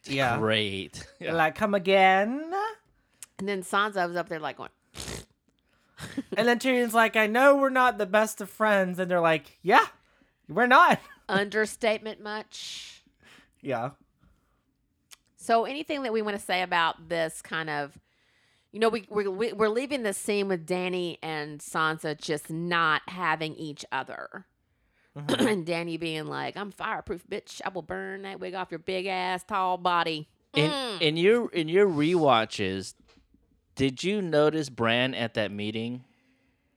yeah 0.05 0.37
Great. 0.39 1.05
Yeah. 1.19 1.33
like 1.33 1.53
come 1.53 1.75
again 1.75 2.51
And 3.37 3.47
then 3.47 3.61
Sansa 3.61 4.07
was 4.07 4.17
up 4.17 4.29
there 4.29 4.39
like 4.39 4.57
going, 4.57 4.71
and 6.37 6.47
then 6.47 6.57
tyrion's 6.57 6.93
like 6.95 7.15
i 7.15 7.27
know 7.27 7.55
we're 7.55 7.69
not 7.69 7.97
the 7.99 8.07
best 8.07 8.41
of 8.41 8.49
friends 8.49 8.97
and 8.97 9.11
they're 9.11 9.21
like 9.21 9.59
yeah 9.61 9.85
we're 10.49 10.65
not 10.65 10.99
understatement 11.29 12.19
much. 12.21 13.03
yeah 13.61 13.91
So, 15.43 15.65
anything 15.65 16.03
that 16.03 16.13
we 16.13 16.21
want 16.21 16.37
to 16.37 16.45
say 16.45 16.61
about 16.61 17.09
this 17.09 17.41
kind 17.41 17.67
of, 17.67 17.97
you 18.71 18.79
know, 18.79 18.89
we, 18.89 19.07
we, 19.09 19.27
we- 19.27 19.53
we're 19.53 19.69
leaving 19.69 20.03
the 20.03 20.13
scene 20.13 20.47
with 20.47 20.67
Dany 20.67 21.17
and 21.23 21.59
Sansa 21.59 22.15
just 22.15 22.51
not 22.51 23.01
having 23.07 23.55
each 23.55 23.83
other. 23.91 24.45
and 25.15 25.65
Dany 25.65 25.99
being 25.99 26.27
like, 26.27 26.55
I'm 26.55 26.71
fireproof, 26.71 27.23
bitch. 27.27 27.59
I 27.65 27.69
will 27.69 27.81
burn 27.81 28.21
that 28.21 28.39
wig 28.39 28.53
off 28.53 28.69
your 28.69 28.77
big 28.79 29.07
ass, 29.07 29.43
tall 29.43 29.77
body. 29.77 30.27
In 30.53 30.69
Mm. 30.69 31.01
in 31.01 31.17
your 31.17 31.49
in 31.49 31.67
your 31.69 31.87
rewatches, 31.87 32.93
did 33.75 34.03
you 34.03 34.21
notice 34.21 34.69
Bran 34.69 35.15
at 35.15 35.33
that 35.33 35.51
meeting? 35.51 36.03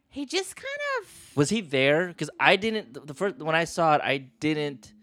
he 0.08 0.24
just 0.24 0.56
kind 0.56 0.66
of 1.02 1.32
Was 1.36 1.50
he 1.50 1.60
there? 1.60 2.06
Because 2.08 2.30
I 2.40 2.56
didn't. 2.56 3.06
The 3.06 3.12
first 3.14 3.36
when 3.38 3.54
I 3.54 3.64
saw 3.64 3.96
it, 3.96 4.00
I 4.02 4.18
didn't. 4.18 4.93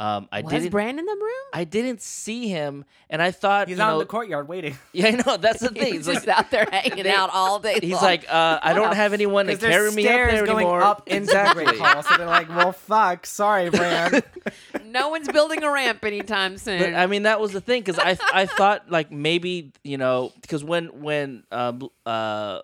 Um, 0.00 0.28
I 0.32 0.40
was 0.40 0.50
didn't. 0.50 0.70
Bran 0.70 0.98
in 0.98 1.04
the 1.04 1.12
room. 1.12 1.46
I 1.52 1.64
didn't 1.64 2.00
see 2.00 2.48
him, 2.48 2.86
and 3.10 3.20
I 3.20 3.32
thought 3.32 3.68
He's 3.68 3.76
you 3.76 3.82
out 3.84 3.88
know, 3.88 3.92
in 3.96 3.98
the 3.98 4.06
courtyard 4.06 4.48
waiting. 4.48 4.78
Yeah, 4.94 5.08
I 5.08 5.10
know. 5.10 5.36
That's 5.36 5.60
the 5.60 5.68
thing. 5.80 5.92
He's 5.92 6.06
just 6.06 6.26
like 6.26 6.38
out 6.38 6.50
there 6.50 6.66
hanging 6.72 7.04
they- 7.04 7.12
out 7.12 7.28
all 7.34 7.58
day. 7.58 7.78
he's 7.82 7.92
long. 7.92 8.02
like, 8.02 8.24
uh, 8.32 8.58
I 8.62 8.72
don't 8.72 8.96
have 8.96 9.12
anyone 9.12 9.44
to 9.46 9.52
Because 9.52 9.68
carry 9.68 9.90
me 9.92 10.04
up 10.06 10.10
stairs 10.10 10.32
there 10.32 10.46
going 10.46 10.58
anymore. 10.64 10.82
up 10.82 11.06
into 11.06 11.26
the 11.26 11.50
Great 11.52 11.76
Hall, 11.78 12.02
so 12.02 12.16
they're 12.16 12.26
like, 12.26 12.48
"Well, 12.48 12.72
fuck, 12.72 13.26
sorry, 13.26 13.68
Bran." 13.68 14.22
no 14.86 15.10
one's 15.10 15.28
building 15.28 15.62
a 15.62 15.70
ramp 15.70 16.02
anytime 16.02 16.56
soon. 16.56 16.78
But 16.80 16.94
I 16.94 17.06
mean, 17.06 17.24
that 17.24 17.38
was 17.38 17.52
the 17.52 17.60
thing 17.60 17.82
because 17.82 17.98
I 17.98 18.16
I 18.32 18.46
thought 18.46 18.90
like 18.90 19.12
maybe 19.12 19.72
you 19.84 19.98
know 19.98 20.32
because 20.40 20.64
when 20.64 21.02
when 21.02 21.44
um 21.52 21.88
uh 22.06 22.60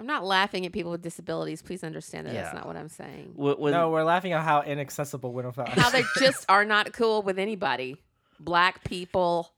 I'm 0.00 0.06
not 0.06 0.24
laughing 0.24 0.66
at 0.66 0.72
people 0.72 0.90
with 0.90 1.02
disabilities. 1.02 1.62
Please 1.62 1.84
understand 1.84 2.26
that 2.26 2.34
that's 2.34 2.54
not 2.54 2.66
what 2.66 2.76
I'm 2.76 2.88
saying. 2.88 3.32
when, 3.36 3.54
when 3.54 3.72
no, 3.72 3.90
we're 3.90 4.02
laughing 4.04 4.32
at 4.32 4.42
how 4.42 4.62
inaccessible 4.62 5.32
Winterfell. 5.32 5.68
is. 5.76 5.82
How 5.82 5.90
they 5.90 6.02
just 6.18 6.44
are 6.48 6.64
not 6.64 6.92
cool 6.92 7.22
with 7.22 7.38
anybody. 7.38 7.96
Black 8.40 8.82
people, 8.84 9.52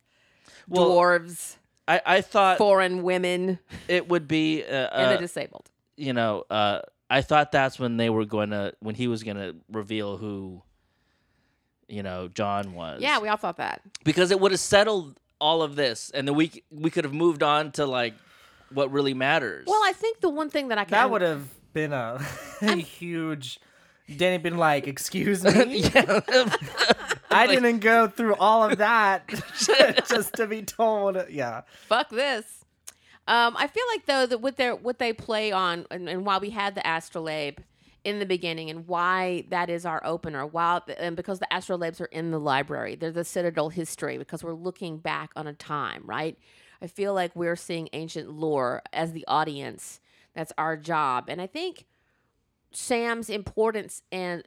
Well, 0.69 0.91
dwarves, 0.91 1.57
I 1.89 2.01
I 2.05 2.21
thought 2.21 2.59
foreign 2.59 3.03
women, 3.03 3.59
it 3.89 4.09
would 4.09 4.29
be 4.29 4.63
uh, 4.63 4.67
and 4.93 5.11
the 5.13 5.17
uh, 5.17 5.21
disabled. 5.21 5.71
you 5.97 6.13
know 6.13 6.45
uh 6.51 6.81
I 7.09 7.21
thought 7.23 7.53
that's 7.53 7.79
when 7.79 7.97
they 7.97 8.11
were 8.11 8.25
going 8.27 8.51
to 8.51 8.75
when 8.81 8.95
he 8.95 9.09
was 9.09 9.23
going 9.23 9.37
to 9.37 9.55
reveal 9.71 10.17
who 10.19 10.63
you 11.89 12.03
know 12.03 12.29
Jon 12.29 12.75
was. 12.75 13.01
Yeah, 13.01 13.21
we 13.21 13.29
all 13.29 13.37
thought 13.37 13.57
that. 13.59 13.81
because 14.05 14.31
it 14.31 14.41
would 14.41 14.51
have 14.53 14.61
settled 14.61 15.19
all 15.41 15.63
of 15.63 15.77
this, 15.77 16.11
and 16.11 16.27
then 16.29 16.35
we 16.35 16.63
we 16.71 16.91
could 16.91 17.05
have 17.05 17.15
moved 17.15 17.43
on 17.43 17.73
to 17.73 17.87
like 17.87 18.15
what 18.75 18.93
really 18.93 19.15
matters. 19.15 19.67
Well, 19.67 19.81
I 19.85 19.93
think 19.93 20.21
the 20.21 20.29
one 20.29 20.51
thing 20.51 20.69
that 20.69 20.79
I 20.79 20.85
can 20.85 20.93
that 20.93 21.11
would 21.11 21.23
have 21.23 21.49
been 21.73 21.93
a, 21.93 22.21
a 22.63 22.77
huge. 22.77 23.61
Dany 24.09 24.43
been 24.43 24.59
like, 24.59 24.87
"Excuse 24.87 25.43
me, 25.67 25.81
yeah. 25.81 26.21
I 27.31 27.47
didn't 27.47 27.79
go 27.79 28.07
through 28.07 28.35
all 28.37 28.63
of 28.63 28.79
that 28.79 29.29
just 30.09 30.35
to 30.35 30.47
be 30.47 30.63
told." 30.63 31.17
Yeah, 31.31 31.63
fuck 31.89 32.11
this. 32.11 32.65
Um, 33.27 33.57
I 33.57 33.67
feel 33.67 33.85
like 33.93 34.07
though 34.07 34.27
that 34.27 34.41
what 34.43 34.57
they 34.57 34.71
what 34.71 34.99
they 34.99 35.13
play 35.13 35.53
on, 35.53 35.87
and, 35.91 36.09
and 36.09 36.27
why 36.27 36.39
we 36.39 36.51
had 36.51 36.75
the 36.75 36.87
astrolabe 36.87 37.61
in 38.05 38.19
the 38.19 38.27
beginning, 38.27 38.69
and 38.69 38.87
why 38.87 39.47
that 39.49 39.71
is 39.71 39.87
our 39.87 40.05
opener, 40.05 40.45
while 40.45 40.85
and 40.99 41.17
because 41.17 41.39
the 41.39 41.49
astrolabes 41.51 42.01
are 42.03 42.07
in 42.07 42.31
the 42.31 42.39
library, 42.39 42.97
they're 42.97 43.11
the 43.11 43.25
Citadel 43.25 43.71
history 43.71 44.19
because 44.19 44.45
we're 44.45 44.53
looking 44.53 44.99
back 44.99 45.31
on 45.35 45.47
a 45.47 45.55
time, 45.55 46.03
right? 46.05 46.37
I 46.85 46.87
feel 46.87 47.15
like 47.15 47.35
we're 47.35 47.57
seeing 47.57 47.89
ancient 47.95 48.31
lore 48.31 48.83
as 48.93 49.13
the 49.13 49.25
audience. 49.27 50.01
That's 50.35 50.53
our 50.59 50.77
job, 50.77 51.25
and 51.29 51.41
I 51.41 51.47
think 51.47 51.87
Sam's 52.73 53.31
importance 53.31 54.03
and 54.13 54.45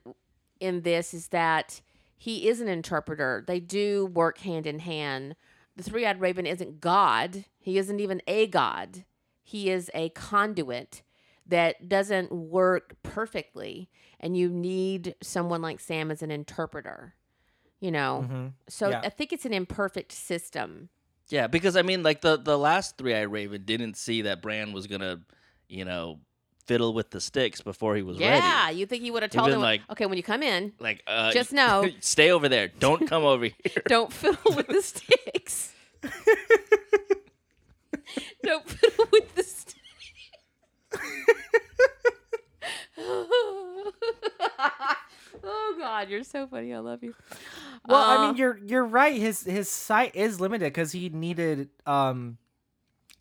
in 0.60 0.82
this 0.82 1.14
is 1.14 1.30
that 1.30 1.82
he 2.18 2.48
is 2.48 2.62
an 2.62 2.68
interpreter. 2.68 3.44
They 3.48 3.60
do 3.60 4.06
work 4.06 4.40
hand 4.40 4.68
in 4.68 4.80
hand. 4.80 5.36
The 5.76 5.84
three-eyed 5.84 6.20
raven 6.20 6.46
isn't 6.46 6.82
God. 6.82 7.46
He 7.60 7.78
isn't 7.78 8.00
even 8.00 8.22
a 8.28 8.48
god. 8.48 9.06
He 9.44 9.70
is 9.70 9.90
a 9.94 10.10
conduit 10.10 11.04
that 11.46 11.88
doesn't 11.88 12.32
work 12.32 12.96
perfectly 13.04 13.90
and 14.20 14.36
you 14.36 14.50
need 14.50 15.16
someone 15.22 15.62
like 15.62 15.80
Sam 15.80 16.12
as 16.12 16.22
an 16.22 16.32
interpreter. 16.32 17.14
You 17.80 17.92
know. 17.92 18.28
Mhm. 18.30 18.54
So 18.68 18.90
Yeah. 18.90 19.02
I 19.04 19.10
think 19.10 19.32
it's 19.32 19.46
an 19.46 19.54
imperfect 19.54 20.12
system. 20.12 20.90
Yeah, 21.30 21.48
because 21.48 21.76
I 21.76 21.82
mean, 21.82 22.04
like 22.04 22.22
the 22.22 22.38
the 22.38 22.58
last 22.58 22.98
three 22.98 23.14
eyed 23.16 23.32
raven 23.32 23.64
didn't 23.66 23.96
see 23.98 24.24
that 24.24 24.42
Bran 24.42 24.72
was 24.74 24.88
gonna, 24.88 25.20
you 25.68 25.86
know, 25.86 26.20
fiddle 26.66 26.94
with 26.94 27.10
the 27.12 27.22
sticks 27.22 27.62
before 27.62 27.96
he 27.96 28.02
was 28.02 28.20
ready. 28.20 28.36
Yeah, 28.36 28.70
you 28.70 28.86
think 28.86 29.04
he 29.04 29.12
would 29.12 29.24
have 29.24 29.32
told 29.32 29.50
him 29.50 29.62
like- 29.62 29.82
okay, 29.90 30.06
when 30.06 30.18
you 30.18 30.24
come 30.24 30.44
in, 30.44 30.74
Like, 30.80 31.02
uh, 31.08 31.32
Just 31.32 31.54
know- 31.60 31.90
stay 32.02 32.32
over 32.32 32.50
there. 32.50 32.68
Don't 32.68 33.08
come 33.08 33.24
over 33.24 33.46
here. 33.64 33.84
don't 33.88 34.12
fiddle 34.12 34.56
with 34.56 34.68
the 34.68 34.82
sticks. 34.82 35.74
don't 38.44 38.68
fiddle 38.70 39.06
with 39.12 39.34
the 39.36 39.44
sticks. 39.44 39.76
oh 45.44 45.76
God, 45.80 46.10
you're 46.10 46.24
so 46.24 46.48
funny. 46.48 46.74
I 46.74 46.80
love 46.80 47.04
you. 47.04 47.14
Well, 47.88 48.04
I 48.04 48.16
Uh, 48.16 48.28
mean, 48.28 48.38
you're 48.38 48.58
you're 48.66 48.86
right. 48.86 49.16
His 49.20 49.44
his 49.44 49.70
sight 49.70 50.16
is 50.16 50.40
limited 50.42 50.66
because 50.66 50.92
he 50.92 51.10
needed 51.10 51.70
um 51.86 52.38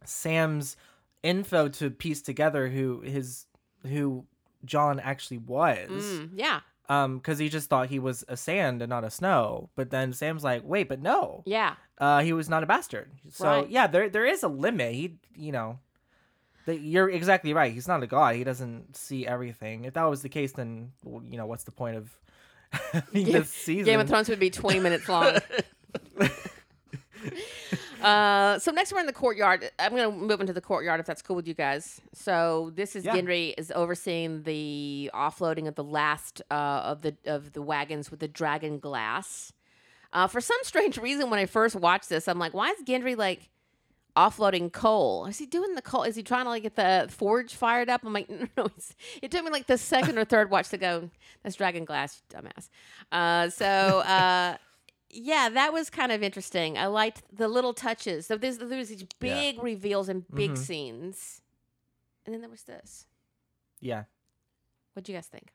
Sam's 0.04 0.76
info 1.22 1.68
to 1.68 1.90
piece 1.90 2.22
together 2.22 2.68
who 2.68 3.00
his 3.00 3.46
who 3.84 4.26
Jon 4.64 5.00
actually 5.00 5.38
was. 5.38 5.88
mm, 5.90 6.30
yeah, 6.34 6.60
Um, 6.88 7.18
because 7.18 7.38
he 7.38 7.48
just 7.48 7.68
thought 7.68 7.88
he 7.88 7.98
was 7.98 8.24
a 8.28 8.36
sand 8.36 8.82
and 8.82 8.90
not 8.90 9.04
a 9.04 9.10
snow. 9.10 9.70
But 9.76 9.90
then 9.90 10.12
Sam's 10.12 10.42
like, 10.44 10.62
wait, 10.64 10.88
but 10.88 11.00
no, 11.00 11.42
yeah. 11.46 11.74
uh, 11.98 12.20
he 12.22 12.32
was 12.32 12.48
not 12.48 12.62
a 12.62 12.66
bastard. 12.66 13.10
So 13.30 13.46
Right. 13.46 13.70
yeah, 13.70 13.86
there 13.86 14.08
there 14.08 14.26
is 14.26 14.42
a 14.42 14.48
limit. 14.48 14.94
He, 14.94 15.18
you 15.36 15.52
know. 15.52 15.78
that 16.66 16.80
You're 16.80 17.08
exactly 17.10 17.54
right. 17.54 17.72
He's 17.72 17.86
not 17.88 18.02
a 18.02 18.06
god. 18.08 18.34
He 18.34 18.42
doesn't 18.44 18.96
see 18.96 19.24
everything. 19.26 19.84
If 19.84 19.94
that 19.94 20.04
was 20.04 20.22
the 20.22 20.28
case, 20.28 20.52
then 20.52 20.92
you 21.04 21.36
know 21.38 21.46
what's 21.46 21.64
the 21.64 21.70
point 21.72 21.96
of 21.96 22.10
this 23.12 23.50
season? 23.50 23.84
Game 23.84 24.00
of 24.00 24.08
Thrones 24.08 24.28
would 24.28 24.40
be 24.40 24.50
20 24.50 24.80
minutes 24.80 25.08
long. 25.08 25.38
uh, 28.02 28.58
so 28.58 28.70
next 28.72 28.92
we're 28.92 29.00
in 29.00 29.06
the 29.06 29.12
courtyard. 29.12 29.70
I'm 29.78 29.94
going 29.94 30.10
to 30.10 30.16
move 30.16 30.40
into 30.40 30.52
the 30.52 30.60
courtyard 30.60 31.00
if 31.00 31.06
that's 31.06 31.22
cool 31.22 31.36
with 31.36 31.48
you 31.48 31.54
guys. 31.54 32.00
So 32.12 32.72
this 32.74 32.96
is 32.96 33.04
Yeah. 33.04 33.16
Gendry 33.16 33.54
is 33.56 33.72
overseeing 33.74 34.42
the 34.42 35.10
offloading 35.14 35.68
of 35.68 35.74
the 35.74 35.84
last 35.84 36.42
uh, 36.50 36.54
of 36.54 37.02
the 37.02 37.16
of 37.26 37.52
the 37.52 37.62
wagons 37.62 38.10
with 38.10 38.20
the 38.20 38.28
dragon 38.28 38.78
glass. 38.78 39.52
Uh, 40.12 40.26
for 40.26 40.40
some 40.40 40.58
strange 40.62 40.96
reason, 40.98 41.30
when 41.30 41.38
I 41.38 41.46
first 41.46 41.76
watched 41.76 42.08
this, 42.08 42.28
I'm 42.28 42.38
like, 42.38 42.54
why 42.54 42.70
is 42.70 42.82
Gendry 42.84 43.16
like 43.16 43.50
offloading 44.16 44.72
coal? 44.72 45.26
Is 45.26 45.38
he 45.38 45.46
doing 45.46 45.74
the 45.74 45.82
coal? 45.82 46.02
Is 46.04 46.16
he 46.16 46.22
trying 46.22 46.44
to 46.44 46.50
like 46.50 46.62
get 46.62 46.76
the 46.76 47.06
forge 47.10 47.54
fired 47.54 47.88
up? 47.90 48.02
I'm 48.04 48.12
like, 48.12 48.28
no, 48.30 48.46
no. 48.56 48.68
It 49.22 49.30
took 49.30 49.44
me 49.44 49.50
like 49.50 49.66
the 49.66 49.78
second 49.78 50.18
or 50.18 50.24
third 50.24 50.50
watch 50.50 50.68
to 50.70 50.78
go. 50.78 51.10
That's 51.42 51.56
dragon 51.56 51.84
glass, 51.84 52.22
you 52.30 52.38
dumbass. 52.38 52.68
Uh, 53.12 53.50
so 53.50 53.66
uh, 53.66 54.56
yeah, 55.10 55.48
that 55.50 55.72
was 55.72 55.90
kind 55.90 56.12
of 56.12 56.22
interesting. 56.22 56.76
I 56.78 56.86
liked 56.86 57.22
the 57.32 57.48
little 57.48 57.74
touches. 57.74 58.26
So 58.26 58.36
there's 58.36 58.58
there's 58.58 58.88
these 58.88 59.04
big 59.18 59.62
reveals 59.62 60.08
and 60.08 60.24
big 60.34 60.52
Mhm. 60.52 60.58
scenes, 60.58 61.42
and 62.24 62.34
then 62.34 62.40
there 62.40 62.50
was 62.50 62.62
this. 62.62 63.06
yeah. 63.80 64.04
What 64.94 65.04
do 65.04 65.12
you 65.12 65.18
guys 65.18 65.26
think? 65.26 65.52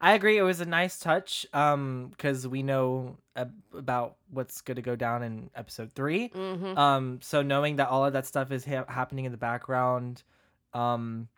I 0.00 0.12
agree. 0.14 0.38
It 0.38 0.42
was 0.42 0.60
a 0.60 0.66
nice 0.66 0.98
touch, 0.98 1.46
um, 1.52 2.08
because 2.10 2.46
we 2.46 2.62
know 2.62 3.16
ab- 3.36 3.54
about 3.76 4.16
what's 4.30 4.60
going 4.60 4.76
to 4.76 4.82
go 4.82 4.96
down 4.96 5.22
in 5.22 5.50
episode 5.54 5.92
3 5.92 6.28
Mm-hmm. 6.28 6.78
Um, 6.78 7.18
so 7.22 7.42
knowing 7.42 7.76
that 7.76 7.88
all 7.88 8.04
of 8.04 8.12
that 8.12 8.26
stuff 8.26 8.52
is 8.52 8.64
ha- 8.64 8.84
happening 8.88 9.24
in 9.24 9.32
the 9.32 9.38
background, 9.38 10.22
um, 10.74 11.28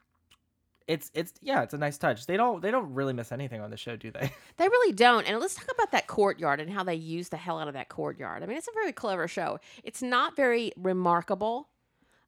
it's 0.87 1.11
it's 1.15 1.33
yeah, 1.41 1.63
it's 1.63 1.73
a 1.73 1.79
nice 1.79 1.99
touch. 1.99 2.27
They 2.27 2.37
don't 2.37 2.61
they 2.61 2.73
don't 2.73 2.93
really 2.95 3.13
miss 3.13 3.31
anything 3.31 3.61
on 3.61 3.71
the 3.71 3.77
show, 3.77 3.95
do 3.95 4.11
they? 4.11 4.33
They 4.57 4.69
really 4.69 4.93
don't. 4.93 5.25
And 5.27 5.39
let's 5.39 5.55
talk 5.55 5.71
about 5.73 5.93
that 5.93 6.07
courtyard 6.07 6.61
and 6.61 6.69
how 6.71 6.83
they 6.83 6.97
use 6.97 7.29
the 7.29 7.37
hell 7.37 7.59
out 7.61 7.69
of 7.69 7.75
that 7.75 7.89
courtyard. 7.89 8.43
I 8.43 8.47
mean, 8.47 8.59
it's 8.59 8.69
a 8.69 8.73
very 8.75 8.93
clever 8.93 9.29
show. 9.29 9.59
It's 9.85 10.03
not 10.03 10.35
very 10.37 10.73
remarkable, 10.77 11.69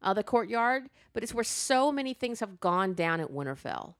uh, 0.00 0.14
the 0.14 0.22
courtyard, 0.22 0.88
but 1.12 1.22
it's 1.24 1.34
where 1.34 1.44
so 1.44 1.90
many 1.92 2.14
things 2.14 2.40
have 2.40 2.60
gone 2.60 2.94
down 2.94 3.20
at 3.20 3.30
Winterfell. 3.32 3.94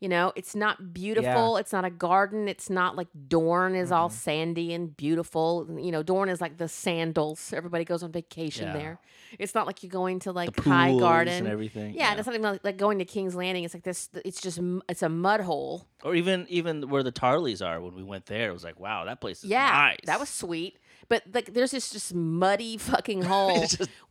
You 0.00 0.08
know, 0.08 0.32
it's 0.34 0.56
not 0.56 0.94
beautiful. 0.94 1.58
It's 1.58 1.72
not 1.72 1.84
a 1.84 1.90
garden. 1.90 2.48
It's 2.48 2.70
not 2.70 2.96
like 2.96 3.08
Dorne 3.28 3.74
is 3.74 3.92
all 3.92 4.08
mm-hmm. 4.08 4.16
sandy 4.16 4.72
and 4.72 4.96
beautiful. 4.96 5.68
You 5.78 5.92
know, 5.92 6.02
Dorne 6.02 6.30
is 6.30 6.40
like 6.40 6.56
the 6.56 6.68
sandals. 6.68 7.52
Everybody 7.52 7.84
goes 7.84 8.02
on 8.02 8.10
vacation 8.10 8.68
Yeah. 8.68 8.72
there. 8.72 9.00
It's 9.38 9.54
not 9.54 9.66
like 9.66 9.82
you're 9.82 9.90
going 9.90 10.18
to 10.20 10.32
like 10.32 10.56
the 10.56 10.62
Highgarden. 10.62 11.28
and 11.28 11.46
everything. 11.46 11.94
yeah, 11.94 12.14
it's 12.14 12.26
not 12.26 12.34
even 12.34 12.52
like, 12.52 12.64
like 12.64 12.76
going 12.78 12.98
to 12.98 13.04
King's 13.04 13.34
Landing. 13.34 13.64
It's 13.64 13.74
like 13.74 13.84
this. 13.84 14.08
It's 14.24 14.40
just 14.40 14.58
it's 14.88 15.02
a 15.02 15.08
mud 15.10 15.42
hole. 15.42 15.86
or 16.02 16.14
even 16.14 16.46
even 16.48 16.88
where 16.88 17.02
the 17.02 17.12
Tarlys 17.12 17.64
are 17.64 17.80
when 17.80 17.94
we 17.94 18.02
went 18.02 18.24
there, 18.26 18.48
it 18.48 18.52
was 18.54 18.64
like, 18.64 18.80
wow, 18.80 19.04
that 19.04 19.20
place 19.20 19.44
is 19.44 19.50
Yeah, 19.50 19.70
nice. 19.70 19.98
that 20.06 20.18
was 20.18 20.30
sweet. 20.30 20.78
But 21.08 21.22
like, 21.32 21.54
there's 21.54 21.70
this 21.72 21.90
just 21.90 22.14
muddy 22.14 22.76
fucking 22.76 23.22
hole 23.32 23.64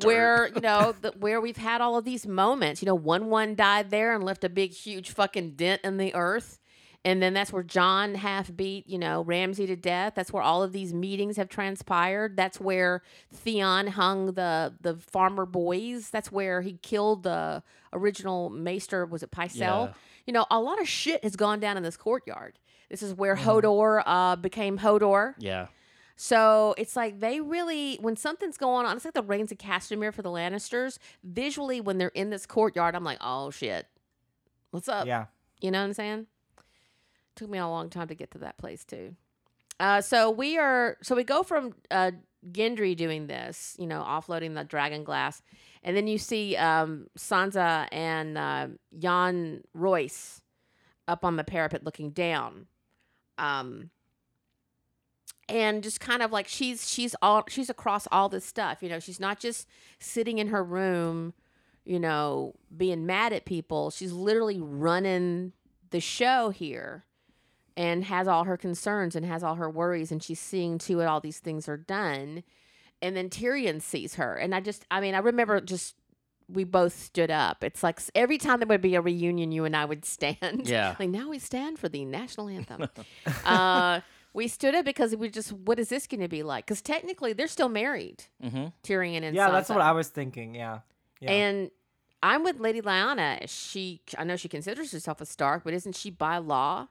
where 0.03 0.47
you 0.53 0.61
know 0.61 0.93
the, 1.01 1.11
where 1.19 1.39
we've 1.41 1.57
had 1.57 1.81
all 1.81 1.97
of 1.97 2.05
these 2.05 2.25
moments. 2.27 2.81
You 2.81 2.87
know, 2.87 2.95
Wun 2.95 3.27
Wun 3.29 3.55
died 3.55 3.89
there 3.89 4.13
and 4.13 4.23
left 4.23 4.43
a 4.43 4.49
big, 4.49 4.71
huge 4.73 5.11
fucking 5.11 5.51
dent 5.51 5.81
in 5.83 5.97
the 5.97 6.13
earth, 6.15 6.59
and 7.05 7.21
then 7.23 7.33
that's 7.33 7.53
where 7.53 7.63
Jon 7.63 8.15
half 8.15 8.53
beat 8.55 8.87
you 8.89 8.97
know 8.97 9.21
Ramsay 9.23 9.65
to 9.67 9.75
death. 9.75 10.13
That's 10.15 10.33
where 10.33 10.43
all 10.43 10.61
of 10.63 10.71
these 10.73 10.93
meetings 10.93 11.37
have 11.37 11.47
transpired. 11.49 12.35
That's 12.35 12.59
where 12.59 13.01
Theon 13.33 13.87
hung 13.87 14.33
the 14.33 14.73
the 14.81 14.95
farmer 14.97 15.45
boys. 15.45 16.09
That's 16.09 16.31
where 16.31 16.61
he 16.61 16.73
killed 16.81 17.23
the 17.23 17.63
original 17.93 18.49
Maester. 18.49 19.05
Was 19.05 19.23
it 19.23 19.31
Pycelle? 19.31 19.59
Yeah. 19.87 19.93
You 20.27 20.33
know, 20.33 20.45
a 20.51 20.59
lot 20.59 20.79
of 20.81 20.87
shit 20.87 21.23
has 21.23 21.35
gone 21.35 21.59
down 21.59 21.77
in 21.77 21.83
this 21.83 21.97
courtyard. 21.97 22.59
This 22.89 23.01
is 23.01 23.13
where 23.13 23.35
Mm-hmm. 23.35 23.49
Hodor 23.49 24.03
uh, 24.05 24.35
became 24.35 24.77
Hodor. 24.79 25.33
yeah. 25.39 25.67
So 26.22 26.76
it's 26.78 26.97
like 26.97 27.22
they 27.22 27.39
really, 27.39 27.97
when 28.01 28.17
something's 28.17 28.57
going 28.57 28.86
on, 28.86 28.97
it's 28.97 29.05
like 29.05 29.13
the 29.13 29.24
Rains 29.24 29.53
of 29.53 29.57
Castamere 29.57 30.13
for 30.13 30.22
the 30.22 30.30
Lannisters. 30.30 30.97
Visually, 31.24 31.80
when 31.80 31.97
they're 31.97 32.09
in 32.09 32.30
this 32.30 32.45
courtyard, 32.45 32.93
I'm 32.93 33.05
like, 33.05 33.20
oh 33.22 33.51
shit, 33.51 33.88
What's 34.72 34.88
up? 34.88 35.07
Yeah. 35.07 35.26
You 35.61 35.72
know 35.72 35.80
what 35.80 35.86
I'm 35.86 35.93
saying? 35.93 36.28
Took 37.36 37.49
me 37.49 37.57
a 37.57 37.67
long 37.67 37.89
time 37.89 38.07
to 38.07 38.15
get 38.15 38.32
to 38.32 38.39
that 38.39 38.57
place 38.57 38.84
too. 38.86 39.15
Uh, 39.80 40.01
so 40.01 40.30
we 40.30 40.57
are 40.57 40.97
so 41.01 41.15
we 41.15 41.24
go 41.24 41.41
from 41.41 41.74
uh, 41.89 42.11
Gendry 42.51 42.95
doing 42.95 43.28
this, 43.28 43.76
you 43.80 43.88
know, 43.88 44.03
offloading 44.05 44.55
the 44.55 44.63
dragon 44.63 45.03
glass, 45.03 45.41
and 45.84 45.95
then 45.95 46.07
you 46.07 46.17
see 46.17 46.55
um, 46.57 47.07
Sansa 47.17 47.88
and 47.91 48.38
uh, 48.38 48.67
Yohn 48.91 49.61
Royce 49.74 50.41
up 51.07 51.24
on 51.24 51.38
the 51.38 51.45
parapet 51.45 51.84
looking 51.84 52.11
down, 52.11 52.67
um, 53.38 53.89
and 55.49 55.83
just 55.83 55.99
kind 55.99 56.21
of 56.21 56.31
like 56.31 56.47
she's 56.47 56.89
she's 56.89 57.15
all 57.21 57.43
she's 57.49 57.69
across 57.69 58.07
all 58.11 58.29
this 58.29 58.45
stuff, 58.45 58.81
you 58.81 58.89
know, 58.89 58.99
she's 58.99 59.19
not 59.19 59.39
just 59.39 59.67
sitting 59.99 60.37
in 60.37 60.47
her 60.47 60.63
room, 60.63 61.33
you 61.85 61.99
know, 61.99 62.53
being 62.75 63.05
mad 63.05 63.33
at 63.33 63.45
people. 63.45 63.89
She's 63.89 64.11
literally 64.13 64.59
running 64.61 65.53
the 65.89 65.99
show 65.99 66.51
here 66.51 67.05
and 67.75 68.03
has 68.05 68.27
all 68.27 68.43
her 68.43 68.57
concerns 68.57 69.15
and 69.15 69.25
has 69.25 69.43
all 69.43 69.55
her 69.55 69.69
worries 69.69 70.11
and 70.11 70.21
she's 70.21 70.39
seeing 70.39 70.77
to 70.77 70.99
it 70.99 71.05
all 71.05 71.19
these 71.19 71.39
things 71.39 71.67
are 71.67 71.77
done 71.77 72.43
and 73.01 73.15
then 73.15 73.29
Tyrion 73.29 73.81
sees 73.81 74.15
her 74.15 74.35
and 74.35 74.53
I 74.53 74.59
just 74.59 74.85
I 74.91 74.99
mean 75.01 75.15
I 75.15 75.19
remember 75.19 75.59
just 75.61 75.95
we 76.51 76.63
both 76.63 76.97
stood 76.97 77.29
up. 77.29 77.63
It's 77.63 77.83
like 77.83 77.99
every 78.15 78.39
time 78.39 78.59
there 78.59 78.67
would 78.67 78.81
be 78.81 78.95
a 78.95 79.01
reunion 79.01 79.51
you 79.51 79.65
and 79.65 79.75
I 79.75 79.85
would 79.85 80.03
stand. 80.17 80.63
Yeah. 80.67 80.95
like 80.99 81.09
now 81.09 81.29
we 81.29 81.39
stand 81.39 81.79
for 81.79 81.89
the 81.89 82.05
national 82.05 82.49
anthem. 82.49 82.87
uh 83.45 84.01
we 84.34 84.47
stood 84.47 84.75
up 84.75 84.86
because 84.86 85.15
we 85.15 85.30
just 85.30 85.51
what 85.51 85.80
is 85.80 85.89
this 85.89 86.07
going 86.07 86.21
to 86.21 86.27
be 86.27 86.43
like? 86.43 86.67
Cuz 86.67 86.82
technically 86.82 87.34
they're 87.34 87.47
still 87.47 87.69
married. 87.69 88.25
Mm-hmm. 88.43 88.67
Tyrion 88.84 89.23
and 89.23 89.36
Yeah, 89.36 89.49
that's 89.51 89.69
what 89.69 89.82
I 89.82 89.91
was 89.91 90.09
thinking. 90.09 90.55
Yeah. 90.55 90.80
Yeah. 91.19 91.32
And 91.32 91.71
I'm 92.21 92.43
with 92.43 92.59
Lady 92.59 92.82
Lyanna. 92.82 93.43
She, 93.47 94.01
I 94.17 94.23
know 94.25 94.36
she 94.36 94.49
considers 94.49 94.91
herself 94.91 95.21
a 95.21 95.25
Stark, 95.25 95.63
but 95.63 95.73
isn't 95.73 95.95
she 95.95 96.09
by 96.09 96.38
law 96.38 96.88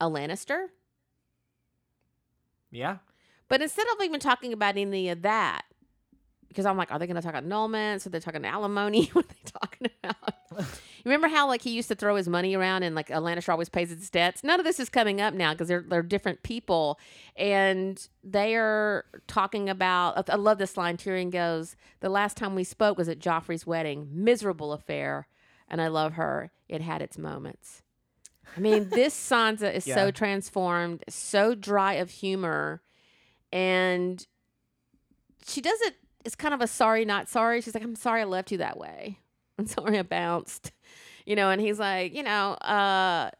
a 0.00 0.08
Lannister? 0.10 0.68
yeah. 2.70 2.98
But 3.48 3.60
instead 3.62 3.86
of 3.94 4.02
even 4.02 4.20
talking 4.20 4.52
about 4.52 4.76
any 4.78 5.08
of 5.10 5.22
that, 5.22 5.62
because 6.54 6.66
I'm 6.66 6.76
like, 6.76 6.92
are 6.92 6.98
they 7.00 7.06
going 7.06 7.16
to 7.16 7.22
talk 7.22 7.34
about 7.34 7.44
annulments? 7.44 8.06
Are 8.06 8.10
they 8.10 8.20
talking 8.20 8.44
alimony? 8.44 9.06
what 9.12 9.24
are 9.24 9.28
they 9.28 9.50
talking 9.50 9.88
about? 10.02 10.34
you 10.58 11.04
remember 11.04 11.26
how 11.26 11.48
like 11.48 11.62
he 11.62 11.70
used 11.70 11.88
to 11.88 11.96
throw 11.96 12.14
his 12.14 12.28
money 12.28 12.54
around 12.54 12.84
and 12.84 12.94
like 12.94 13.10
a 13.10 13.44
always 13.48 13.68
pays 13.68 13.90
his 13.90 14.08
debts? 14.08 14.44
None 14.44 14.60
of 14.60 14.64
this 14.64 14.78
is 14.78 14.88
coming 14.88 15.20
up 15.20 15.34
now 15.34 15.52
because 15.52 15.66
they're 15.66 15.84
they're 15.86 16.02
different 16.02 16.42
people, 16.44 17.00
and 17.36 18.08
they 18.22 18.54
are 18.54 19.04
talking 19.26 19.68
about. 19.68 20.30
I 20.30 20.36
love 20.36 20.58
this 20.58 20.76
line. 20.76 20.96
Tyrion 20.96 21.30
goes, 21.30 21.74
"The 22.00 22.08
last 22.08 22.36
time 22.36 22.54
we 22.54 22.64
spoke 22.64 22.96
was 22.96 23.08
at 23.08 23.18
Joffrey's 23.18 23.66
wedding. 23.66 24.08
Miserable 24.12 24.72
affair, 24.72 25.26
and 25.68 25.82
I 25.82 25.88
love 25.88 26.12
her. 26.12 26.52
It 26.68 26.80
had 26.80 27.02
its 27.02 27.18
moments." 27.18 27.82
I 28.56 28.60
mean, 28.60 28.88
this 28.90 29.14
Sansa 29.14 29.74
is 29.74 29.84
so 29.84 30.10
transformed, 30.10 31.04
so 31.08 31.54
dry 31.54 31.94
of 31.94 32.10
humor, 32.10 32.82
and 33.52 34.24
she 35.46 35.60
does 35.60 35.80
it. 35.82 35.96
It's 36.24 36.34
kind 36.34 36.54
of 36.54 36.60
a 36.60 36.66
sorry, 36.66 37.04
not 37.04 37.28
sorry. 37.28 37.60
She's 37.60 37.74
like, 37.74 37.84
"I'm 37.84 37.96
sorry 37.96 38.22
I 38.22 38.24
left 38.24 38.50
you 38.52 38.58
that 38.58 38.78
way. 38.78 39.18
I'm 39.58 39.66
sorry 39.68 39.98
I 39.98 40.02
bounced," 40.02 40.72
you 41.26 41.36
know. 41.36 41.50
And 41.50 41.60
he's 41.60 41.78
like, 41.78 42.14
you 42.14 42.22
know, 42.22 42.52
uh, 42.54 43.30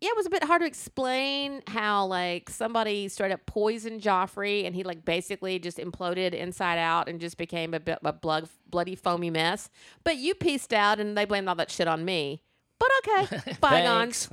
yeah, 0.00 0.08
it 0.08 0.16
was 0.16 0.26
a 0.26 0.30
bit 0.30 0.44
hard 0.44 0.62
to 0.62 0.66
explain 0.66 1.62
how 1.66 2.06
like 2.06 2.48
somebody 2.48 3.08
straight 3.08 3.32
up 3.32 3.44
poisoned 3.44 4.00
Joffrey, 4.00 4.64
and 4.64 4.74
he 4.74 4.82
like 4.82 5.04
basically 5.04 5.58
just 5.58 5.76
imploded 5.76 6.32
inside 6.32 6.78
out 6.78 7.08
and 7.08 7.20
just 7.20 7.36
became 7.36 7.74
a 7.74 7.80
bit 7.80 7.98
a 8.02 8.12
blood 8.12 8.48
bloody 8.68 8.94
foamy 8.94 9.28
mess. 9.28 9.68
But 10.02 10.16
you 10.16 10.34
pieced 10.34 10.72
out, 10.72 11.00
and 11.00 11.18
they 11.18 11.26
blamed 11.26 11.48
all 11.48 11.54
that 11.56 11.70
shit 11.70 11.86
on 11.86 12.04
me. 12.04 12.42
But 12.78 12.88
okay, 12.98 13.56
bygones. 13.60 14.30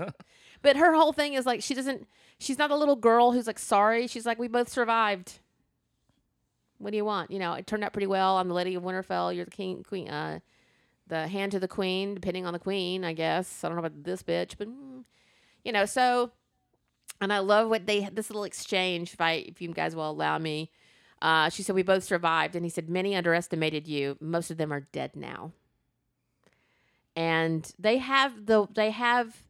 But 0.61 0.77
her 0.77 0.93
whole 0.95 1.11
thing 1.11 1.33
is 1.33 1.45
like 1.45 1.61
she 1.61 1.73
doesn't. 1.73 2.07
She's 2.39 2.57
not 2.57 2.71
a 2.71 2.75
little 2.75 2.95
girl 2.95 3.33
who's 3.33 3.47
like 3.47 3.59
sorry. 3.59 4.07
She's 4.07 4.25
like 4.25 4.39
we 4.39 4.47
both 4.47 4.69
survived. 4.69 5.39
What 6.79 6.91
do 6.91 6.97
you 6.97 7.05
want? 7.05 7.31
You 7.31 7.39
know, 7.39 7.53
it 7.53 7.65
turned 7.65 7.83
out 7.83 7.93
pretty 7.93 8.07
well. 8.07 8.37
I'm 8.37 8.47
the 8.47 8.53
lady 8.53 8.75
of 8.75 8.83
Winterfell. 8.83 9.35
You're 9.35 9.45
the 9.45 9.51
king, 9.51 9.83
queen, 9.83 10.09
uh, 10.09 10.39
the 11.07 11.27
hand 11.27 11.51
to 11.53 11.59
the 11.59 11.67
queen, 11.67 12.15
depending 12.15 12.45
on 12.45 12.53
the 12.53 12.59
queen, 12.59 13.03
I 13.03 13.13
guess. 13.13 13.63
I 13.63 13.67
don't 13.67 13.77
know 13.77 13.85
about 13.85 14.03
this 14.03 14.23
bitch, 14.23 14.55
but 14.57 14.67
mm, 14.67 15.03
you 15.63 15.71
know. 15.71 15.85
So, 15.85 16.31
and 17.19 17.33
I 17.33 17.39
love 17.39 17.69
what 17.69 17.87
they 17.87 18.07
this 18.11 18.29
little 18.29 18.43
exchange. 18.43 19.13
If 19.13 19.21
I, 19.21 19.31
if 19.47 19.61
you 19.61 19.73
guys 19.73 19.95
will 19.95 20.09
allow 20.09 20.37
me, 20.37 20.69
uh, 21.21 21.49
she 21.49 21.63
said 21.63 21.75
we 21.75 21.83
both 21.83 22.03
survived, 22.03 22.55
and 22.55 22.63
he 22.63 22.69
said 22.69 22.89
many 22.89 23.15
underestimated 23.15 23.87
you. 23.87 24.17
Most 24.19 24.51
of 24.51 24.57
them 24.57 24.71
are 24.71 24.81
dead 24.91 25.15
now. 25.15 25.53
And 27.15 27.71
they 27.79 27.97
have 27.97 28.45
the 28.45 28.67
they 28.71 28.91
have 28.91 29.47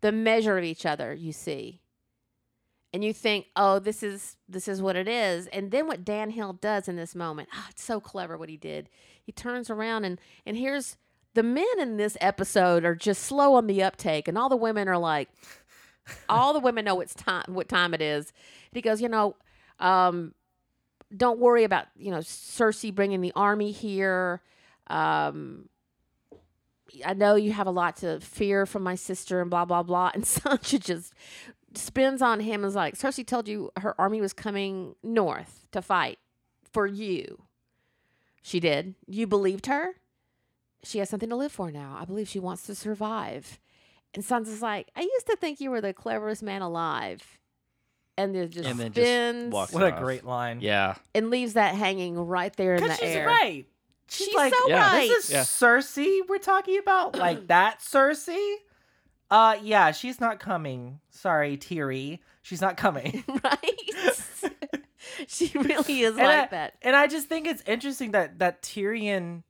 the 0.00 0.12
measure 0.12 0.56
of 0.56 0.64
each 0.64 0.86
other. 0.86 1.12
You 1.12 1.32
see, 1.32 1.81
and 2.92 3.02
you 3.02 3.12
think, 3.12 3.46
oh, 3.56 3.78
this 3.78 4.02
is 4.02 4.36
this 4.48 4.68
is 4.68 4.82
what 4.82 4.96
it 4.96 5.08
is. 5.08 5.46
And 5.48 5.70
then 5.70 5.86
what 5.86 6.04
Dave 6.04 6.30
Hill 6.30 6.52
does 6.54 6.88
in 6.88 6.96
this 6.96 7.14
moment, 7.14 7.48
ah, 7.52 7.66
it's 7.70 7.82
so 7.82 8.00
clever 8.00 8.36
what 8.36 8.48
he 8.48 8.56
did. 8.56 8.88
He 9.22 9.32
turns 9.32 9.70
around 9.70 10.04
and 10.04 10.20
and 10.44 10.56
here's 10.56 10.96
the 11.34 11.42
men 11.42 11.64
in 11.78 11.96
this 11.96 12.16
episode 12.20 12.84
are 12.84 12.94
just 12.94 13.22
slow 13.22 13.54
on 13.54 13.66
the 13.66 13.82
uptake, 13.82 14.28
and 14.28 14.36
all 14.36 14.48
the 14.48 14.56
women 14.56 14.88
are 14.88 14.98
like, 14.98 15.30
all 16.28 16.52
the 16.52 16.60
women 16.60 16.84
know 16.84 17.00
it's 17.00 17.14
time 17.14 17.44
what 17.48 17.68
time 17.68 17.94
it 17.94 18.02
is. 18.02 18.32
And 18.70 18.76
he 18.76 18.82
goes, 18.82 19.00
you 19.00 19.08
know, 19.08 19.36
um, 19.78 20.34
don't 21.16 21.38
worry 21.38 21.64
about 21.64 21.86
you 21.96 22.10
know 22.10 22.18
Cersei 22.18 22.94
bringing 22.94 23.20
the 23.20 23.32
army 23.34 23.70
here. 23.70 24.42
Um, 24.88 25.68
I 27.06 27.14
know 27.14 27.36
you 27.36 27.52
have 27.52 27.66
a 27.66 27.70
lot 27.70 27.96
to 27.98 28.20
fear 28.20 28.66
from 28.66 28.82
my 28.82 28.96
sister 28.96 29.40
and 29.40 29.48
blah 29.48 29.64
blah 29.64 29.82
blah. 29.82 30.10
And 30.14 30.24
Sansa 30.24 30.78
just 30.78 31.14
spins 31.74 32.22
on 32.22 32.40
him 32.40 32.64
as 32.64 32.74
like 32.74 32.94
Cersei 32.94 33.26
told 33.26 33.48
you 33.48 33.70
her 33.78 33.98
army 34.00 34.20
was 34.20 34.32
coming 34.32 34.94
north 35.02 35.66
to 35.72 35.82
fight 35.82 36.18
for 36.70 36.86
you. 36.86 37.42
She 38.42 38.60
did. 38.60 38.94
You 39.06 39.26
believed 39.26 39.66
her. 39.66 39.94
She 40.82 40.98
has 40.98 41.08
something 41.08 41.28
to 41.30 41.36
live 41.36 41.52
for 41.52 41.70
now. 41.70 41.96
I 42.00 42.04
believe 42.04 42.28
she 42.28 42.40
wants 42.40 42.64
to 42.64 42.74
survive. 42.74 43.60
And 44.14 44.24
Sansa's 44.24 44.60
like, 44.62 44.90
I 44.96 45.00
used 45.02 45.26
to 45.26 45.36
think 45.36 45.60
you 45.60 45.70
were 45.70 45.80
the 45.80 45.94
cleverest 45.94 46.42
man 46.42 46.60
alive. 46.60 47.38
And 48.18 48.34
then 48.34 48.50
just 48.50 48.68
And 48.68 48.78
then 48.78 48.92
just 48.92 49.06
spins 49.06 49.52
walks 49.52 49.72
What 49.72 49.84
a 49.84 49.92
great 49.92 50.24
line. 50.24 50.60
Yeah. 50.60 50.96
and 51.14 51.30
leaves 51.30 51.54
that 51.54 51.74
hanging 51.76 52.18
right 52.18 52.54
there 52.56 52.74
in 52.74 52.84
the 52.86 52.94
she's 52.94 53.08
air. 53.16 53.26
right. 53.26 53.64
She's, 54.08 54.26
She's 54.26 54.34
like, 54.34 54.52
so 54.52 54.68
Yeah. 54.68 54.80
right. 54.92 55.08
this 55.08 55.24
is 55.26 55.30
Yeah. 55.30 55.40
Cersei 55.42 56.20
we're 56.28 56.38
talking 56.38 56.78
about? 56.78 57.16
Like 57.16 57.46
that 57.46 57.78
Cersei? 57.80 58.56
Uh, 59.32 59.56
yeah, 59.62 59.92
she's 59.92 60.20
not 60.20 60.38
coming. 60.40 61.00
Sorry, 61.08 61.56
Tiri. 61.56 62.18
She's 62.42 62.60
not 62.60 62.76
coming. 62.76 63.24
right? 63.44 63.80
she 65.26 65.50
really 65.56 66.00
is 66.02 66.10
And 66.18 66.26
like 66.26 66.38
I- 66.38 66.46
that. 66.48 66.74
And 66.82 66.94
I 66.94 67.06
just 67.06 67.28
think 67.28 67.46
it's 67.46 67.62
interesting 67.66 68.10
that 68.10 68.40
that 68.40 68.60
Tyrion, 68.62 69.42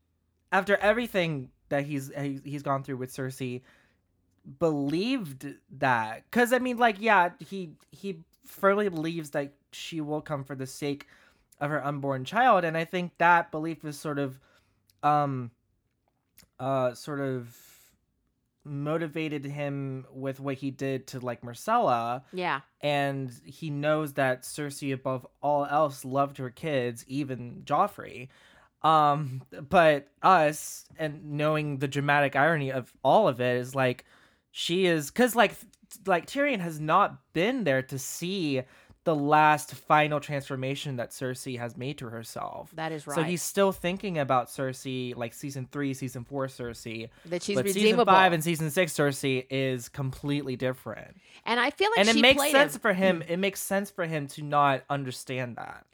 after 0.52 0.76
everything 0.76 1.50
that 1.68 1.84
he's 1.84 2.12
he's 2.44 2.62
gone 2.62 2.84
through 2.84 2.98
with 2.98 3.12
Cersei, 3.12 3.62
believed 4.60 5.46
that. 5.78 6.22
Because 6.30 6.52
I 6.52 6.60
mean, 6.60 6.76
like, 6.76 6.96
yeah, 7.00 7.30
he 7.40 7.72
he 7.90 8.20
firmly 8.46 8.88
believes 8.88 9.30
that 9.30 9.52
she 9.72 10.00
will 10.00 10.20
come 10.20 10.44
for 10.44 10.54
the 10.54 10.66
sake 10.66 11.08
of 11.58 11.70
her 11.70 11.84
unborn 11.84 12.24
child, 12.24 12.64
and 12.64 12.76
I 12.76 12.84
think 12.84 13.18
that 13.18 13.50
belief 13.50 13.84
is 13.84 13.98
sort 13.98 14.20
of, 14.20 14.38
um, 15.02 15.50
uh, 16.60 16.94
sort 16.94 17.18
of 17.20 17.56
motivated 18.64 19.44
him 19.44 20.06
with 20.12 20.38
what 20.40 20.54
he 20.56 20.70
did 20.70 21.06
to 21.08 21.20
like 21.20 21.42
Myrcella 21.42 22.22
Yeah. 22.32 22.60
and 22.80 23.30
he 23.44 23.70
knows 23.70 24.12
that 24.14 24.42
Cersei 24.42 24.92
above 24.94 25.26
all 25.42 25.64
else 25.66 26.04
loved 26.04 26.38
her 26.38 26.50
kids, 26.50 27.04
even 27.08 27.62
Joffrey. 27.64 28.28
Um, 28.82 29.42
but 29.68 30.08
us 30.22 30.84
and 30.98 31.24
knowing 31.32 31.78
the 31.78 31.86
dramatic 31.88 32.34
irony 32.36 32.72
of 32.72 32.92
all 33.04 33.28
of 33.28 33.40
it 33.40 33.56
is 33.56 33.74
like 33.74 34.04
she 34.50 34.86
is 34.86 35.10
because 35.10 35.36
like 35.36 35.54
like 36.06 36.26
Tyrion 36.26 36.58
has 36.60 36.80
not 36.80 37.18
been 37.32 37.64
there 37.64 37.82
to 37.82 37.98
see 37.98 38.62
the 39.04 39.14
last 39.14 39.74
final 39.74 40.20
transformation 40.20 40.96
that 40.96 41.10
Cersei 41.10 41.58
has 41.58 41.76
made 41.76 41.98
to 41.98 42.08
herself. 42.08 42.70
That 42.74 42.92
is 42.92 43.06
right. 43.06 43.16
So 43.16 43.22
he's 43.22 43.42
still 43.42 43.72
thinking 43.72 44.18
about 44.18 44.48
Cersei, 44.48 45.16
like 45.16 45.34
season 45.34 45.68
three, 45.70 45.92
season 45.94 46.24
four 46.24 46.46
Cersei. 46.46 47.08
that 47.26 47.42
she's 47.42 47.56
but 47.56 47.64
redeemable. 47.64 48.04
season 48.04 48.06
five 48.06 48.32
and 48.32 48.44
season 48.44 48.70
six 48.70 48.92
Cersei 48.92 49.46
is 49.50 49.88
completely 49.88 50.56
different 50.56 51.16
and 51.44 51.60
I 51.60 51.70
feel 51.70 51.90
like 51.90 52.06
and 52.06 52.16
it 52.16 52.20
makes 52.20 52.50
sense 52.50 52.74
him. 52.74 52.80
for 52.80 52.92
him. 52.92 53.20
Mm. 53.20 53.30
It 53.30 53.36
makes 53.38 53.60
sense 53.60 53.90
for 53.90 54.04
him 54.06 54.28
to 54.28 54.42
not 54.42 54.82
understand 54.88 55.56
that. 55.56 55.84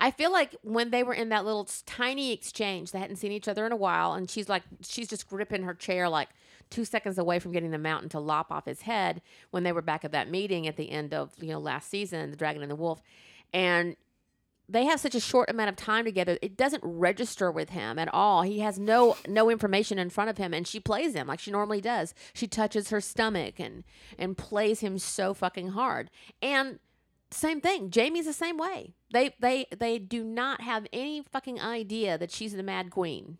I 0.00 0.12
feel 0.12 0.30
like 0.30 0.54
when 0.62 0.90
they 0.90 1.02
were 1.02 1.14
in 1.14 1.30
that 1.30 1.44
little 1.44 1.68
tiny 1.84 2.32
exchange, 2.32 2.92
they 2.92 3.00
hadn't 3.00 3.16
seen 3.16 3.32
each 3.32 3.48
other 3.48 3.66
in 3.66 3.72
a 3.72 3.76
while, 3.76 4.12
and 4.12 4.30
she's 4.30 4.48
like, 4.48 4.62
she's 4.82 5.08
just 5.08 5.28
gripping 5.28 5.64
her 5.64 5.74
chair 5.74 6.08
like 6.08 6.28
two 6.70 6.84
seconds 6.84 7.18
away 7.18 7.38
from 7.38 7.52
getting 7.52 7.70
the 7.70 7.78
mountain 7.78 8.08
to 8.10 8.20
lop 8.20 8.50
off 8.50 8.66
his 8.66 8.82
head. 8.82 9.22
When 9.50 9.62
they 9.62 9.72
were 9.72 9.82
back 9.82 10.04
at 10.04 10.12
that 10.12 10.30
meeting 10.30 10.66
at 10.66 10.76
the 10.76 10.90
end 10.90 11.14
of 11.14 11.32
you 11.40 11.48
know 11.48 11.58
last 11.58 11.90
season, 11.90 12.30
the 12.30 12.36
Dragon 12.36 12.62
and 12.62 12.70
the 12.70 12.76
Wolf, 12.76 13.02
and 13.52 13.96
they 14.68 14.84
have 14.84 15.00
such 15.00 15.14
a 15.14 15.20
short 15.20 15.48
amount 15.48 15.70
of 15.70 15.76
time 15.76 16.04
together. 16.04 16.36
It 16.42 16.56
doesn't 16.56 16.82
register 16.84 17.50
with 17.50 17.70
him 17.70 17.98
at 17.98 18.12
all. 18.12 18.42
He 18.42 18.60
has 18.60 18.78
no 18.78 19.16
no 19.26 19.50
information 19.50 19.98
in 19.98 20.10
front 20.10 20.30
of 20.30 20.36
him 20.36 20.52
and 20.52 20.66
she 20.66 20.78
plays 20.78 21.14
him 21.14 21.26
like 21.26 21.40
she 21.40 21.50
normally 21.50 21.80
does. 21.80 22.14
She 22.34 22.46
touches 22.46 22.90
her 22.90 23.00
stomach 23.00 23.58
and 23.58 23.84
and 24.18 24.36
plays 24.36 24.80
him 24.80 24.98
so 24.98 25.32
fucking 25.32 25.68
hard. 25.68 26.10
And 26.42 26.80
same 27.30 27.60
thing 27.60 27.90
Jaime's 27.94 28.26
the 28.26 28.32
same 28.32 28.58
way. 28.58 28.94
They 29.10 29.34
they 29.40 29.66
they 29.76 29.98
do 29.98 30.22
not 30.22 30.60
have 30.60 30.86
any 30.92 31.22
fucking 31.22 31.60
idea 31.60 32.18
that 32.18 32.30
she's 32.30 32.52
the 32.52 32.62
mad 32.62 32.90
queen. 32.90 33.38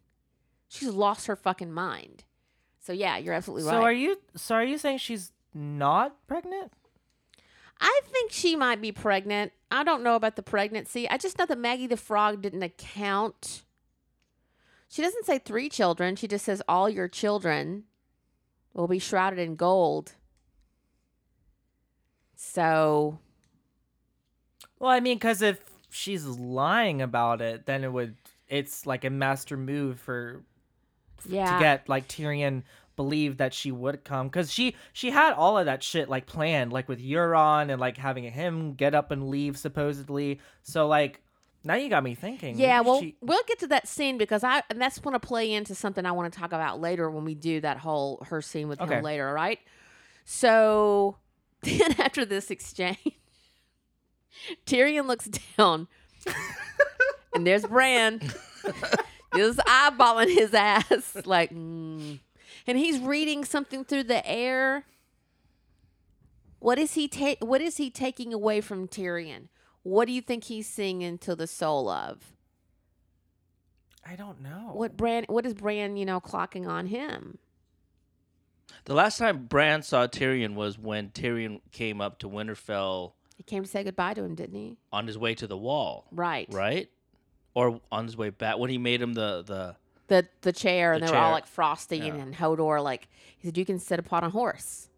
She's 0.68 0.88
lost 0.88 1.26
her 1.26 1.36
fucking 1.36 1.72
mind 1.72 2.24
so 2.80 2.92
yeah 2.92 3.16
you're 3.18 3.34
absolutely 3.34 3.64
right. 3.66 3.72
So 3.72 3.82
are 3.82 3.92
you? 3.92 4.18
So 4.36 4.54
are 4.54 4.64
you 4.64 4.78
saying 4.78 4.98
she's 4.98 5.32
not 5.54 6.16
pregnant? 6.26 6.72
I 7.80 8.00
think 8.10 8.32
she 8.32 8.56
might 8.56 8.80
be 8.80 8.90
pregnant. 8.90 9.52
I 9.70 9.84
don't 9.84 10.02
know 10.02 10.16
about 10.16 10.36
the 10.36 10.42
pregnancy. 10.42 11.08
I 11.08 11.16
just 11.16 11.38
know 11.38 11.46
that 11.46 11.58
Maggie 11.58 11.86
the 11.86 11.96
Frog 11.96 12.42
didn't 12.42 12.62
account. 12.62 13.62
She 14.88 15.02
doesn't 15.02 15.26
say 15.26 15.38
three 15.38 15.68
children. 15.68 16.16
She 16.16 16.26
just 16.26 16.44
says 16.44 16.62
all 16.66 16.88
your 16.88 17.06
children 17.08 17.84
will 18.72 18.88
be 18.88 18.98
shrouded 18.98 19.38
in 19.38 19.54
gold. 19.54 20.14
So, 22.34 23.18
Well, 24.78 24.90
I 24.90 25.00
mean, 25.00 25.16
because 25.16 25.42
if 25.42 25.60
she's 25.90 26.24
lying 26.24 27.02
about 27.02 27.40
it, 27.40 27.66
then 27.66 27.84
it 27.84 27.92
would. 27.92 28.16
It's 28.48 28.86
like 28.86 29.04
a 29.04 29.10
master 29.10 29.56
move 29.56 30.00
for 30.00 30.42
yeah. 31.26 31.54
to 31.58 31.62
get 31.62 31.88
like 31.88 32.08
Tyrion 32.08 32.62
believe 32.96 33.36
that 33.36 33.54
she 33.54 33.70
would 33.70 34.02
come 34.04 34.26
because 34.26 34.52
she 34.52 34.74
she 34.92 35.10
had 35.10 35.32
all 35.32 35.56
of 35.56 35.66
that 35.66 35.82
shit 35.84 36.08
like 36.08 36.26
planned 36.26 36.72
like 36.72 36.88
with 36.88 37.00
Euron 37.00 37.70
and 37.70 37.80
like 37.80 37.96
having 37.96 38.24
him 38.24 38.74
get 38.74 38.92
up 38.94 39.10
and 39.12 39.28
leave 39.28 39.56
supposedly 39.56 40.40
so 40.62 40.86
like 40.88 41.22
now 41.64 41.74
you 41.74 41.88
got 41.88 42.02
me 42.02 42.14
thinking 42.16 42.58
Yeah, 42.58 42.80
well, 42.80 43.00
she- 43.00 43.16
we'll 43.20 43.42
get 43.46 43.58
to 43.60 43.66
that 43.68 43.86
scene 43.86 44.18
because 44.18 44.42
I 44.42 44.62
and 44.70 44.80
that's 44.80 44.98
going 44.98 45.12
to 45.14 45.20
play 45.20 45.52
into 45.52 45.74
something 45.76 46.04
I 46.06 46.12
want 46.12 46.32
to 46.32 46.38
talk 46.38 46.52
about 46.52 46.80
later 46.80 47.08
when 47.10 47.24
we 47.24 47.34
do 47.36 47.60
that 47.60 47.78
whole 47.78 48.24
her 48.28 48.42
scene 48.42 48.68
with 48.68 48.80
Okay. 48.80 48.96
him 48.96 49.04
later, 49.04 49.28
all 49.28 49.34
right? 49.34 49.58
So 50.24 51.18
then 51.62 52.00
after 52.00 52.24
this 52.24 52.50
exchange, 52.50 52.98
Tyrion 54.66 55.06
looks 55.06 55.26
down, 55.56 55.88
and 57.34 57.46
there's 57.46 57.64
Bran, 57.66 58.20
just 59.34 59.58
eyeballing 59.60 60.28
his 60.32 60.54
ass 60.54 61.16
like, 61.24 61.50
mm. 61.52 62.18
and 62.66 62.78
he's 62.78 62.98
reading 63.00 63.44
something 63.44 63.84
through 63.84 64.04
the 64.04 64.26
air. 64.28 64.84
What 66.60 66.78
is 66.78 66.94
he 66.94 67.06
ta- 67.08 67.36
What 67.40 67.60
is 67.60 67.76
he 67.76 67.90
taking 67.90 68.32
away 68.34 68.60
from 68.60 68.88
Tyrion? 68.88 69.48
What 69.82 70.06
do 70.06 70.12
you 70.12 70.20
think 70.20 70.44
he's 70.44 70.66
singing 70.68 71.18
to 71.18 71.36
the 71.36 71.46
soul 71.46 71.88
of? 71.88 72.32
I 74.06 74.16
don't 74.16 74.40
know 74.40 74.70
What 74.72 74.96
brand? 74.96 75.26
What 75.28 75.44
is 75.46 75.54
Bran? 75.54 75.96
You 75.96 76.06
know, 76.06 76.20
clocking 76.20 76.66
on 76.66 76.86
him. 76.86 77.38
The 78.86 78.94
last 78.94 79.18
time 79.18 79.44
Bran 79.46 79.82
saw 79.82 80.06
Tyrion 80.06 80.54
was 80.54 80.78
when 80.78 81.10
Tyrion 81.10 81.60
came 81.72 82.00
up 82.00 82.18
to 82.20 82.28
Winterfell 82.28 83.12
He 83.36 83.42
came 83.42 83.62
to 83.64 83.68
say 83.68 83.84
goodbye 83.84 84.14
to 84.14 84.22
him, 84.24 84.34
didn't 84.34 84.56
he? 84.56 84.76
on 84.92 85.06
his 85.06 85.18
way 85.18 85.34
to 85.34 85.46
the 85.46 85.56
wall, 85.56 86.06
Right. 86.10 86.48
right? 86.50 86.88
Or 87.54 87.80
on 87.90 88.04
his 88.04 88.16
way 88.16 88.30
back 88.30 88.58
when 88.58 88.70
he 88.70 88.78
made 88.78 89.00
him 89.02 89.14
the 89.14 89.42
the 89.44 89.76
The 90.08 90.28
the 90.42 90.52
chair, 90.52 90.92
and 90.92 91.02
The 91.02 91.06
they 91.06 91.12
were 91.12 91.18
all 91.18 91.26
chair. 91.26 91.32
like 91.32 91.46
frosty, 91.46 91.98
Yeah. 91.98 92.14
and 92.14 92.34
Hodor 92.34 92.82
like 92.82 93.08
he 93.36 93.48
said, 93.48 93.56
"You 93.58 93.64
can 93.64 93.78
sit 93.78 93.98
upon 93.98 94.24
a 94.24 94.30
horse." 94.30 94.88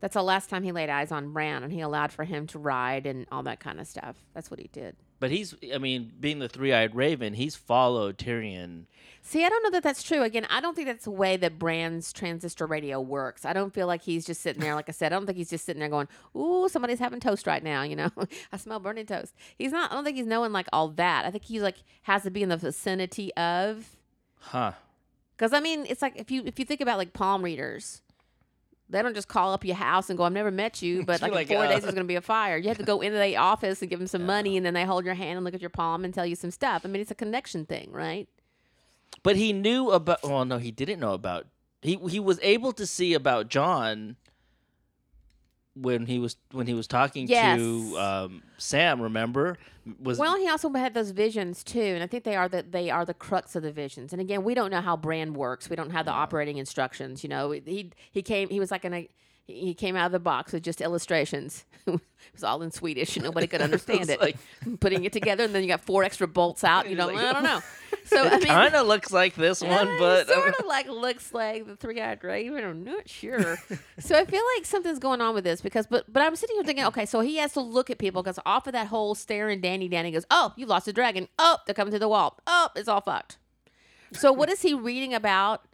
That's 0.00 0.14
the 0.14 0.22
last 0.22 0.48
time 0.50 0.62
he 0.62 0.72
laid 0.72 0.88
eyes 0.88 1.12
on 1.12 1.32
Bran, 1.32 1.62
and 1.62 1.72
he 1.72 1.80
allowed 1.80 2.10
for 2.12 2.24
him 2.24 2.46
to 2.48 2.58
ride 2.58 3.06
and 3.06 3.26
all 3.30 3.42
that 3.44 3.60
kind 3.60 3.78
of 3.78 3.86
stuff. 3.86 4.16
That's 4.34 4.50
what 4.50 4.58
he 4.58 4.68
did. 4.68 4.96
But 5.20 5.30
he's 5.30 5.54
I 5.72 5.78
mean, 5.78 6.12
being 6.18 6.38
the 6.38 6.48
three-eyed 6.48 6.96
raven, 6.96 7.34
he's 7.34 7.54
followed 7.54 8.18
Tyrion. 8.18 8.86
See, 9.22 9.44
I 9.44 9.50
don't 9.50 9.62
know 9.62 9.70
that 9.70 9.82
that's 9.82 10.02
true. 10.02 10.22
Again, 10.22 10.46
I 10.48 10.62
don't 10.62 10.74
think 10.74 10.88
that's 10.88 11.04
the 11.04 11.10
way 11.10 11.36
that 11.36 11.58
Bran's 11.58 12.10
transistor 12.10 12.66
radio 12.66 13.00
works. 13.00 13.44
I 13.44 13.52
don't 13.52 13.72
feel 13.72 13.86
like 13.86 14.00
he's 14.02 14.24
just 14.24 14.40
sitting 14.40 14.62
there, 14.62 14.74
like 14.74 14.88
I 14.88 14.92
said, 14.92 15.12
I 15.12 15.16
don't 15.16 15.26
think 15.26 15.36
he's 15.36 15.50
just 15.50 15.66
sitting 15.66 15.78
there 15.78 15.90
going, 15.90 16.08
"Ooh, 16.34 16.70
somebody's 16.70 16.98
having 16.98 17.20
toast 17.20 17.46
right 17.46 17.62
now." 17.62 17.82
You 17.82 17.96
know, 17.96 18.10
I 18.52 18.56
smell 18.56 18.80
burning 18.80 19.06
toast. 19.06 19.34
He's 19.58 19.72
not. 19.72 19.92
I 19.92 19.94
don't 19.94 20.04
think 20.04 20.16
he's 20.16 20.26
knowing 20.26 20.52
like 20.52 20.68
all 20.72 20.88
that. 20.88 21.26
I 21.26 21.30
think 21.30 21.44
he's 21.44 21.62
like 21.62 21.76
has 22.02 22.22
to 22.22 22.30
be 22.30 22.42
in 22.42 22.48
the 22.48 22.56
vicinity 22.56 23.32
of. 23.34 23.90
Huh. 24.38 24.72
Because 25.36 25.52
I 25.52 25.60
mean, 25.60 25.84
it's 25.86 26.00
like 26.00 26.16
if 26.16 26.30
you 26.30 26.42
if 26.46 26.58
you 26.58 26.64
think 26.64 26.80
about 26.80 26.96
like 26.96 27.12
palm 27.12 27.42
readers, 27.42 28.00
they 28.90 29.02
don't 29.02 29.14
just 29.14 29.28
call 29.28 29.52
up 29.52 29.64
your 29.64 29.76
house 29.76 30.10
and 30.10 30.16
go, 30.16 30.24
"I've 30.24 30.32
never 30.32 30.50
met 30.50 30.82
you," 30.82 31.02
but 31.06 31.22
like, 31.22 31.32
Like, 31.32 31.50
in 31.50 31.56
four 31.56 31.64
uh, 31.64 31.68
days 31.68 31.82
there's 31.82 31.94
going 31.94 32.04
to 32.06 32.08
be 32.08 32.16
a 32.16 32.20
fire. 32.20 32.56
You 32.56 32.68
have 32.68 32.78
to 32.78 32.84
go 32.84 33.00
into 33.00 33.18
the 33.18 33.36
office 33.36 33.80
and 33.80 33.90
give 33.90 33.98
them 33.98 34.08
some 34.08 34.26
money, 34.26 34.56
and 34.56 34.66
then 34.66 34.74
they 34.74 34.84
hold 34.84 35.04
your 35.04 35.14
hand 35.14 35.36
and 35.36 35.44
look 35.44 35.54
at 35.54 35.60
your 35.60 35.70
palm 35.70 36.04
and 36.04 36.12
tell 36.12 36.26
you 36.26 36.36
some 36.36 36.50
stuff. 36.50 36.82
I 36.84 36.88
mean, 36.88 37.00
it's 37.00 37.10
a 37.10 37.14
connection 37.14 37.66
thing, 37.66 37.90
right? 37.92 38.28
But 39.22 39.36
he 39.36 39.52
knew 39.52 39.90
about 39.90 40.22
well, 40.22 40.44
no, 40.44 40.58
he 40.58 40.70
didn't 40.70 41.00
know 41.00 41.14
about 41.14 41.46
he 41.82 41.96
he 42.08 42.20
was 42.20 42.38
able 42.42 42.72
to 42.72 42.86
see 42.86 43.14
about 43.14 43.48
Jon 43.48 44.16
when 45.80 46.06
he 46.06 46.18
was 46.18 46.36
when 46.52 46.66
he 46.66 46.74
was 46.74 46.86
talking 46.86 47.26
Yes. 47.26 47.58
to 47.58 47.98
um, 47.98 48.42
Sam, 48.58 49.00
remember? 49.00 49.56
Was 50.02 50.18
Well, 50.18 50.36
he 50.36 50.48
also 50.48 50.70
had 50.72 50.94
those 50.94 51.10
visions 51.10 51.64
too, 51.64 51.80
and 51.80 52.02
I 52.02 52.06
think 52.06 52.24
they 52.24 52.36
are 52.36 52.48
the 52.48 52.62
they 52.62 52.90
are 52.90 53.04
the 53.04 53.14
crux 53.14 53.56
of 53.56 53.62
the 53.62 53.72
visions. 53.72 54.12
And 54.12 54.20
again, 54.20 54.44
we 54.44 54.54
don't 54.54 54.70
know 54.70 54.80
how 54.80 54.96
Bran 54.96 55.34
works. 55.34 55.70
We 55.70 55.76
don't 55.76 55.90
have 55.90 56.04
the 56.04 56.12
operating 56.12 56.58
instructions. 56.58 57.22
You 57.22 57.30
know, 57.30 57.50
he 57.52 57.90
he 58.10 58.22
came. 58.22 58.48
He 58.50 58.60
was 58.60 58.70
like 58.70 58.84
in 58.84 58.92
a 58.94 59.08
he 59.50 59.74
came 59.74 59.96
out 59.96 60.06
of 60.06 60.12
the 60.12 60.20
box 60.20 60.52
with 60.52 60.62
just 60.62 60.80
illustrations. 60.80 61.64
it 61.86 62.00
was 62.32 62.44
all 62.44 62.62
in 62.62 62.70
Swedish, 62.70 63.16
and 63.16 63.24
nobody 63.24 63.46
could 63.46 63.60
understand 63.62 64.08
it. 64.10 64.20
like- 64.20 64.36
Putting 64.80 65.04
it 65.04 65.12
together, 65.12 65.44
and 65.44 65.54
then 65.54 65.62
you 65.62 65.68
got 65.68 65.80
four 65.80 66.04
extra 66.04 66.28
bolts 66.28 66.64
out. 66.64 66.88
You 66.88 66.96
know, 66.96 67.06
like- 67.08 67.16
I 67.18 67.32
don't 67.32 67.42
know. 67.42 67.60
So 68.06 68.24
I 68.24 68.26
it 68.36 68.38
mean, 68.38 68.48
kind 68.48 68.74
of 68.74 68.86
looks 68.88 69.12
like 69.12 69.34
this 69.36 69.60
one, 69.60 69.86
uh, 69.86 69.96
but 69.98 70.20
it 70.28 70.34
sort 70.34 70.54
of 70.58 70.66
like 70.66 70.88
looks 70.88 71.32
like 71.34 71.66
the 71.66 71.76
three-eyed 71.76 72.24
raven. 72.24 72.64
I'm 72.64 72.82
not 72.82 73.08
sure. 73.08 73.56
so 74.00 74.16
I 74.16 74.24
feel 74.24 74.42
like 74.56 74.64
something's 74.64 74.98
going 74.98 75.20
on 75.20 75.32
with 75.34 75.44
this 75.44 75.60
because, 75.60 75.86
but 75.86 76.10
but 76.12 76.22
I'm 76.22 76.34
sitting 76.34 76.56
here 76.56 76.64
thinking, 76.64 76.84
okay, 76.86 77.04
so 77.06 77.20
he 77.20 77.36
has 77.36 77.52
to 77.52 77.60
look 77.60 77.88
at 77.90 77.98
people 77.98 78.22
because 78.22 78.38
off 78.46 78.66
of 78.66 78.72
that 78.72 78.88
whole 78.88 79.14
staring 79.14 79.60
Dany, 79.60 79.88
Dany 79.90 80.12
goes, 80.12 80.24
oh, 80.30 80.52
you 80.56 80.66
lost 80.66 80.88
a 80.88 80.92
dragon. 80.92 81.28
Oh, 81.38 81.58
they're 81.66 81.74
coming 81.74 81.92
to 81.92 81.98
the 82.00 82.08
wall. 82.08 82.38
Oh, 82.46 82.70
it's 82.74 82.88
all 82.88 83.00
fucked. 83.02 83.38
So 84.12 84.32
what 84.32 84.48
is 84.48 84.62
he 84.62 84.72
reading 84.74 85.12
about 85.14 85.64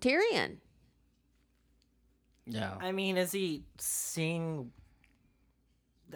Tyrion? 0.00 0.58
Yeah. 2.46 2.74
I 2.80 2.92
mean 2.92 3.16
is 3.16 3.32
he 3.32 3.64
seeing 3.78 4.70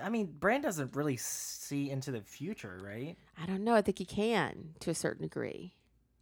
I 0.02 0.08
mean 0.08 0.34
Bran 0.38 0.60
doesn't 0.62 0.94
really 0.94 1.16
see 1.16 1.90
into 1.90 2.10
the 2.10 2.20
future 2.20 2.78
right 2.82 3.16
I 3.42 3.46
don't 3.46 3.64
know. 3.64 3.74
I 3.74 3.82
think 3.82 3.98
he 3.98 4.04
can 4.04 4.74
to 4.80 4.90
a 4.90 4.94
certain 4.94 5.22
degree. 5.22 5.72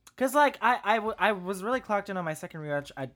Because 0.06 0.34
like 0.34 0.58
I, 0.60 0.78
I, 0.82 0.94
w- 0.96 1.14
I 1.18 1.32
was 1.32 1.62
really 1.62 1.80
clocked 1.80 2.10
in 2.10 2.16
on 2.16 2.24
my 2.24 2.34
second 2.34 2.60
rewatch 2.60 2.90
at 2.96 3.10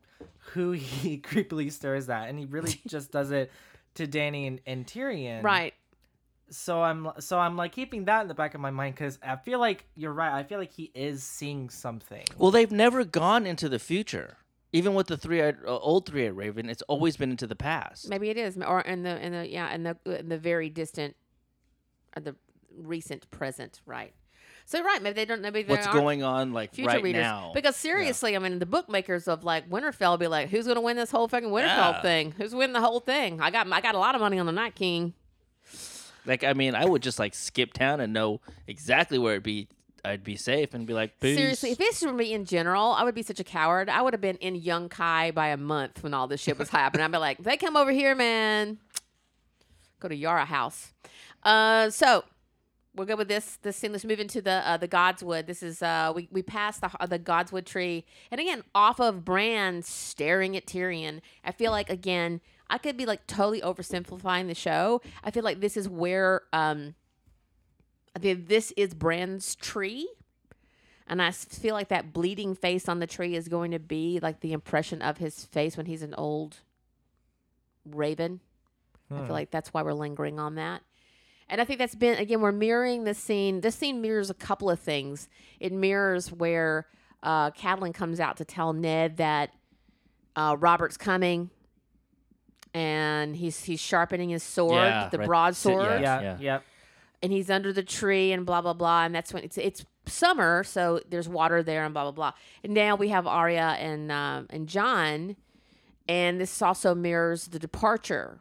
who 0.53 0.73
he 0.73 1.19
creepily 1.23 1.71
stares 1.73 2.09
at, 2.09 2.29
and 2.29 2.39
he 2.39 2.45
really 2.47 2.81
just 2.87 3.11
does 3.11 3.31
it 3.31 3.51
to 3.95 4.07
Dany 4.07 4.47
and, 4.47 4.61
and 4.67 4.87
Tyrion. 4.87 5.43
Right. 5.43 5.75
So 6.51 6.83
I'm 6.83 7.09
so 7.19 7.39
I'm 7.39 7.57
like 7.57 7.73
keeping 7.73 8.05
that 8.05 8.23
in 8.23 8.29
the 8.29 8.35
back 8.35 8.55
of 8.55 8.61
my 8.61 8.71
mind 8.71 8.95
because 8.95 9.19
I 9.23 9.37
feel 9.37 9.59
like 9.59 9.87
you're 9.97 10.13
right. 10.13 10.33
I 10.33 10.43
feel 10.43 10.59
like 10.59 10.73
he 10.73 10.91
is 10.95 11.23
seeing 11.23 11.71
something. 11.71 12.25
Well, 12.37 12.51
they've 12.51 12.71
never 12.71 13.05
gone 13.05 13.47
into 13.47 13.69
the 13.69 13.79
future. 13.79 14.37
Even 14.75 14.95
with 14.95 15.07
the 15.07 15.17
three-eyed 15.19 15.59
uh, 15.67 15.77
old 15.79 16.07
three-eyed 16.07 16.33
raven, 16.37 16.71
it's 16.71 16.83
always 16.83 17.17
been 17.17 17.31
into 17.31 17.47
the 17.47 17.57
past. 17.57 18.09
Maybe 18.09 18.31
it 18.31 18.39
is, 18.39 18.57
or 18.57 18.81
in 18.81 19.03
the 19.03 19.25
in 19.25 19.33
the 19.33 19.49
yeah 19.49 19.75
in 19.75 19.83
the 19.83 19.97
in 20.07 20.29
the 20.31 20.39
very 20.39 20.71
distant, 20.71 21.15
or 22.17 22.23
the 22.23 22.35
recent 22.77 23.31
present. 23.31 23.81
Right. 23.85 24.15
So 24.65 24.83
right. 24.83 25.03
Maybe 25.03 25.15
they 25.15 25.25
don't. 25.27 25.43
Maybe 25.43 25.65
What's 25.65 25.87
going 25.89 26.23
on 26.23 26.53
like 26.55 26.73
future 26.73 26.89
right 26.89 27.03
readers. 27.03 27.23
now? 27.23 27.51
Because 27.53 27.77
seriously, 27.77 28.35
I 28.35 28.39
mean, 28.39 28.61
the 28.61 28.67
bookmakers 28.67 29.29
of 29.29 29.45
like 29.45 29.69
Winterfell 29.69 30.13
will 30.13 30.19
be 30.19 30.27
like, 30.29 30.49
"Who's 30.49 30.65
going 30.65 30.77
to 30.77 30.81
win 30.81 30.97
this 30.97 31.11
whole 31.11 31.29
fucking 31.29 31.51
Winterfell 31.51 31.93
Yeah. 31.93 32.01
thing? 32.03 32.31
Who's 32.33 32.55
winning 32.55 32.73
the 32.73 32.81
whole 32.81 33.01
thing? 33.01 33.41
I 33.41 33.51
got 33.51 33.71
I 33.71 33.81
got 33.83 33.95
a 33.95 33.99
lot 33.99 34.15
of 34.15 34.21
money 34.23 34.39
on 34.39 34.47
the 34.47 34.53
Night 34.53 34.75
King." 34.75 35.13
Like, 36.25 36.45
I 36.45 36.53
mean, 36.53 36.75
I 36.77 36.85
would 36.85 37.03
just 37.03 37.19
like 37.19 37.35
skip 37.35 37.73
town 37.73 38.01
and 38.01 38.13
know 38.13 38.41
exactly 38.67 39.19
where 39.19 39.33
it'd 39.33 39.43
be. 39.43 39.69
I'd 40.05 40.25
be 40.25 40.37
safe 40.37 40.75
and 40.75 40.87
be 40.87 40.95
like, 40.95 41.21
Peace. 41.21 41.37
Seriously, 41.37 41.71
if 41.71 41.79
this 41.79 42.03
were 42.03 42.13
me 42.13 42.33
in 42.33 42.45
general, 42.45 42.93
I 42.93 43.05
would 43.05 43.15
be 43.15 43.23
such 43.23 43.39
a 43.39 43.45
coward. 43.45 43.89
I 43.89 44.03
would 44.03 44.13
have 44.15 44.21
been 44.21 44.37
in 44.37 44.61
Yunkai 44.61 45.33
by 45.33 45.49
a 45.49 45.57
month 45.57 46.03
when 46.03 46.13
all 46.13 46.27
this 46.27 46.41
shit 46.41 46.59
was 46.59 46.71
happening. 46.71 47.05
I'd 47.05 47.13
be 47.13 47.19
like, 47.19 47.39
"They 47.39 47.57
come 47.57 47.77
over 47.77 47.93
here, 47.93 48.15
man. 48.15 48.79
Go 50.01 50.09
to 50.09 50.17
Yara 50.17 50.45
House." 50.45 50.93
Uh, 51.45 51.91
so 51.91 52.25
we'll 52.95 53.07
go 53.07 53.17
with 53.17 53.29
this 53.29 53.59
this 53.63 53.77
scene. 53.77 53.93
Let's 53.93 54.05
move 54.05 54.19
into 54.21 54.43
the 54.43 54.69
uh, 54.69 54.77
the 54.77 54.89
Godswood. 54.89 55.47
This 55.47 55.63
is 55.63 55.83
uh 55.83 56.13
we 56.15 56.29
we 56.31 56.43
passed 56.43 56.81
the 56.81 56.91
uh, 56.99 57.07
the 57.07 57.19
Godswood 57.19 57.65
tree, 57.65 58.05
and 58.31 58.41
again 58.41 58.65
off 58.75 59.01
of 59.01 59.25
Bran 59.25 59.83
staring 59.83 60.57
at 60.57 60.67
Tyrion. 60.67 61.21
I 61.45 61.53
feel 61.53 61.71
like 61.71 61.91
again 61.91 62.41
I 62.69 62.79
could 62.79 62.97
be 62.97 63.07
like 63.07 63.27
totally 63.27 63.61
oversimplifying 63.61 64.49
the 64.49 64.55
show. 64.55 65.01
I 65.23 65.31
feel 65.31 65.45
like 65.45 65.61
this 65.61 65.77
is 65.77 65.89
where 65.89 66.43
um 66.53 66.95
I 68.15 68.19
this 68.47 68.73
is 68.77 68.95
Bran's 68.95 69.55
tree. 69.55 70.09
And 71.09 71.21
I 71.21 71.31
feel 71.33 71.75
like 71.75 71.89
that 71.89 72.13
bleeding 72.13 72.55
face 72.55 72.89
on 72.89 72.99
the 73.01 73.07
tree 73.07 73.35
is 73.35 73.49
going 73.49 73.73
to 73.73 73.79
be 73.79 74.19
like 74.23 74.41
the 74.41 74.53
impression 74.53 75.03
of 75.03 75.19
his 75.19 75.45
face 75.45 75.77
when 75.77 75.87
he's 75.87 76.03
an 76.03 76.15
old 76.15 76.59
raven. 77.85 78.41
I 79.11 79.15
Hmm. 79.15 79.25
feel 79.27 79.33
like 79.33 79.51
that's 79.51 79.75
why 79.75 79.83
we're 79.83 79.93
lingering 79.93 80.39
on 80.39 80.55
that. 80.55 80.83
And 81.49 81.61
I 81.61 81.65
think 81.65 81.79
that's 81.81 81.95
been 81.97 82.17
again 82.19 82.41
we're 82.41 82.53
mirroring 82.53 83.05
the 83.05 83.13
scene. 83.15 83.61
This 83.61 83.75
scene 83.75 84.01
mirrors 84.01 84.31
a 84.31 84.35
couple 84.35 84.71
of 84.71 84.79
things. 84.81 85.29
It 85.61 85.73
mirrors 85.73 86.33
where 86.33 86.87
uh, 87.23 87.51
Catelyn 87.51 87.93
comes 87.93 88.21
out 88.21 88.37
to 88.39 88.45
tell 88.45 88.73
Ned 88.73 89.19
that 89.19 89.51
uh, 90.35 90.57
Robert's 90.59 90.97
coming, 90.97 91.51
and 92.75 93.37
he's 93.37 93.65
he's 93.65 93.81
sharpening 93.81 94.31
his 94.31 94.43
sword, 94.43 94.73
Yeah, 94.77 95.09
the 95.11 95.19
right. 95.19 95.27
broadsword, 95.27 96.01
Yeah, 96.01 96.21
Yeah, 96.21 96.39
yeah. 96.41 96.59
And 97.23 97.33
he's 97.33 97.51
under 97.51 97.73
the 97.73 97.83
tree 97.85 98.33
and 98.33 98.45
blah 98.45 98.61
blah 98.61 98.73
blah. 98.73 99.05
And 99.05 99.15
that's 99.15 99.33
when 99.33 99.45
it's 99.45 99.59
it's 99.59 99.85
summer, 100.07 100.65
so 100.65 101.01
there's 101.09 101.29
water 101.29 101.63
there 101.63 101.85
and 101.85 101.95
blah 101.95 102.05
blah 102.05 102.13
blah. 102.13 102.33
And 102.65 102.75
now 102.75 102.97
we 102.97 103.09
have 103.09 103.27
Arya 103.27 103.77
and 103.79 104.11
um, 104.11 104.47
and 104.51 104.69
Jon, 104.69 105.37
and 106.09 106.41
this 106.41 106.61
also 106.61 106.95
mirrors 106.95 107.49
the 107.49 107.59
departure 107.59 108.41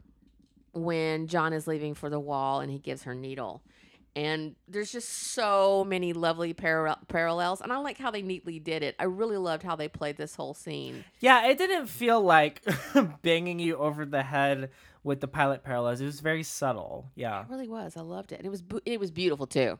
when 0.73 1.27
Jon 1.27 1.53
is 1.53 1.67
leaving 1.67 1.93
for 1.93 2.09
the 2.09 2.19
wall 2.19 2.59
and 2.59 2.71
he 2.71 2.79
gives 2.79 3.03
her 3.03 3.13
needle. 3.13 3.61
And 4.13 4.55
there's 4.67 4.91
just 4.91 5.07
so 5.07 5.85
many 5.87 6.11
lovely 6.11 6.53
parallel 6.53 6.99
parallels, 7.07 7.61
and 7.61 7.71
I 7.71 7.77
like 7.77 7.97
how 7.97 8.11
they 8.11 8.21
neatly 8.21 8.59
did 8.59 8.83
it. 8.83 8.93
I 8.99 9.05
really 9.05 9.37
loved 9.37 9.63
how 9.63 9.77
they 9.77 9.87
played 9.87 10.17
this 10.17 10.35
whole 10.35 10.53
scene. 10.53 11.05
Yeah, 11.21 11.47
it 11.47 11.57
didn't 11.57 11.87
feel 11.87 12.19
like 12.19 12.61
banging 13.21 13.59
you 13.59 13.77
over 13.77 14.05
the 14.05 14.23
head 14.23 14.69
with 15.03 15.19
the 15.21 15.27
pilot 15.27 15.63
parallels. 15.63 16.01
It 16.01 16.05
was 16.05 16.19
very 16.19 16.43
subtle. 16.43 17.09
Yeah, 17.15 17.41
It 17.41 17.49
really 17.49 17.67
was. 17.67 17.97
I 17.97 18.01
loved 18.01 18.31
it, 18.31 18.35
and 18.39 18.45
it 18.45 18.49
was 18.49 18.61
bu- 18.61 18.81
it 18.85 18.99
was 18.99 19.11
beautiful 19.11 19.47
too. 19.47 19.79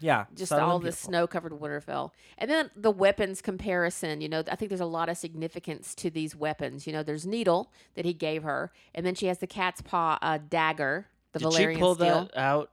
yeah. 0.00 0.26
just 0.34 0.52
all 0.52 0.76
and 0.76 0.84
the 0.84 0.92
snow 0.92 1.26
covered 1.26 1.52
Winterfell. 1.52 2.10
And 2.38 2.50
then 2.50 2.70
the 2.76 2.90
weapons 2.90 3.40
comparison, 3.40 4.20
you 4.20 4.28
know, 4.28 4.42
I 4.50 4.56
think 4.56 4.68
there's 4.68 4.80
a 4.80 4.86
lot 4.86 5.08
of 5.08 5.16
significance 5.16 5.94
to 5.96 6.10
these 6.10 6.36
weapons. 6.36 6.86
You 6.86 6.92
know, 6.92 7.02
there's 7.02 7.26
Needle 7.26 7.72
that 7.94 8.04
he 8.04 8.12
gave 8.12 8.42
her, 8.42 8.72
and 8.94 9.04
then 9.06 9.14
she 9.14 9.26
has 9.26 9.38
the 9.38 9.46
cat's 9.46 9.80
paw 9.82 10.18
uh, 10.22 10.38
dagger, 10.48 11.06
the 11.32 11.38
Did 11.40 11.48
Valyrian 11.48 11.74
she 11.74 11.80
pull 11.80 11.94
steel. 11.94 12.30
that 12.34 12.38
out? 12.38 12.70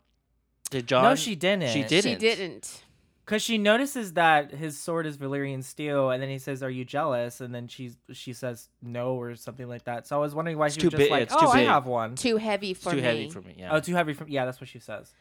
Did 0.69 0.87
Jon? 0.87 1.03
No, 1.03 1.15
she 1.15 1.35
didn't. 1.35 1.69
She 1.69 1.83
didn't. 1.83 2.11
She 2.11 2.15
didn't. 2.17 2.83
Didn't. 3.21 3.25
Because 3.25 3.41
she 3.43 3.57
notices 3.57 4.13
that 4.13 4.51
his 4.51 4.77
sword 4.79 5.05
is 5.05 5.17
Valyrian 5.17 5.63
steel, 5.63 6.09
and 6.11 6.21
then 6.21 6.29
he 6.29 6.37
says, 6.39 6.61
"Are 6.63 6.69
you 6.69 6.83
jealous?" 6.85 7.39
And 7.41 7.53
then 7.55 7.67
she 7.67 7.91
she 8.11 8.33
says 8.33 8.69
no 8.81 9.13
or 9.13 9.35
something 9.35 9.67
like 9.67 9.83
that. 9.85 10.07
So 10.07 10.15
I 10.17 10.19
was 10.19 10.35
wondering 10.35 10.57
why 10.57 10.67
It's 10.67 10.75
she 10.75 10.79
was 10.79 10.91
too 10.91 10.97
just 10.97 10.97
big- 10.99 11.11
like, 11.11 11.23
it's 11.23 11.33
"Oh, 11.33 11.39
too 11.41 11.47
I 11.47 11.59
big. 11.59 11.67
have 11.67 11.85
one." 11.85 12.15
Too 12.15 12.37
heavy 12.37 12.71
It's 12.71 12.83
for 12.83 12.91
too 12.91 12.97
me. 12.97 13.01
Too 13.01 13.07
heavy 13.07 13.29
for 13.29 13.41
me. 13.41 13.55
Yeah. 13.57 13.73
Oh, 13.75 13.79
too 13.79 13.95
heavy 13.95 14.13
from 14.13 14.27
yeah, 14.29 14.45
that's 14.45 14.59
what 14.59 14.69
she 14.69 14.79
says. 14.79 15.13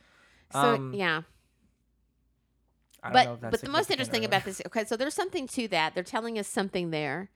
So 0.53 0.59
Um, 0.59 0.93
yeah, 0.95 1.23
I 3.03 3.13
don't 3.13 3.13
know 3.13 3.31
but 3.31 3.35
if 3.35 3.41
that's 3.41 3.51
but 3.53 3.61
the 3.63 3.71
most 3.71 3.91
interesting 3.91 4.25
about 4.25 4.45
this, 4.45 4.61
okay, 4.67 4.85
so 4.85 4.97
there's 4.97 5.15
something 5.15 5.47
to 5.49 5.69
that. 5.69 5.95
They're 5.95 6.03
telling 6.03 6.39
us 6.39 6.49
something 6.49 6.91
there. 6.91 7.31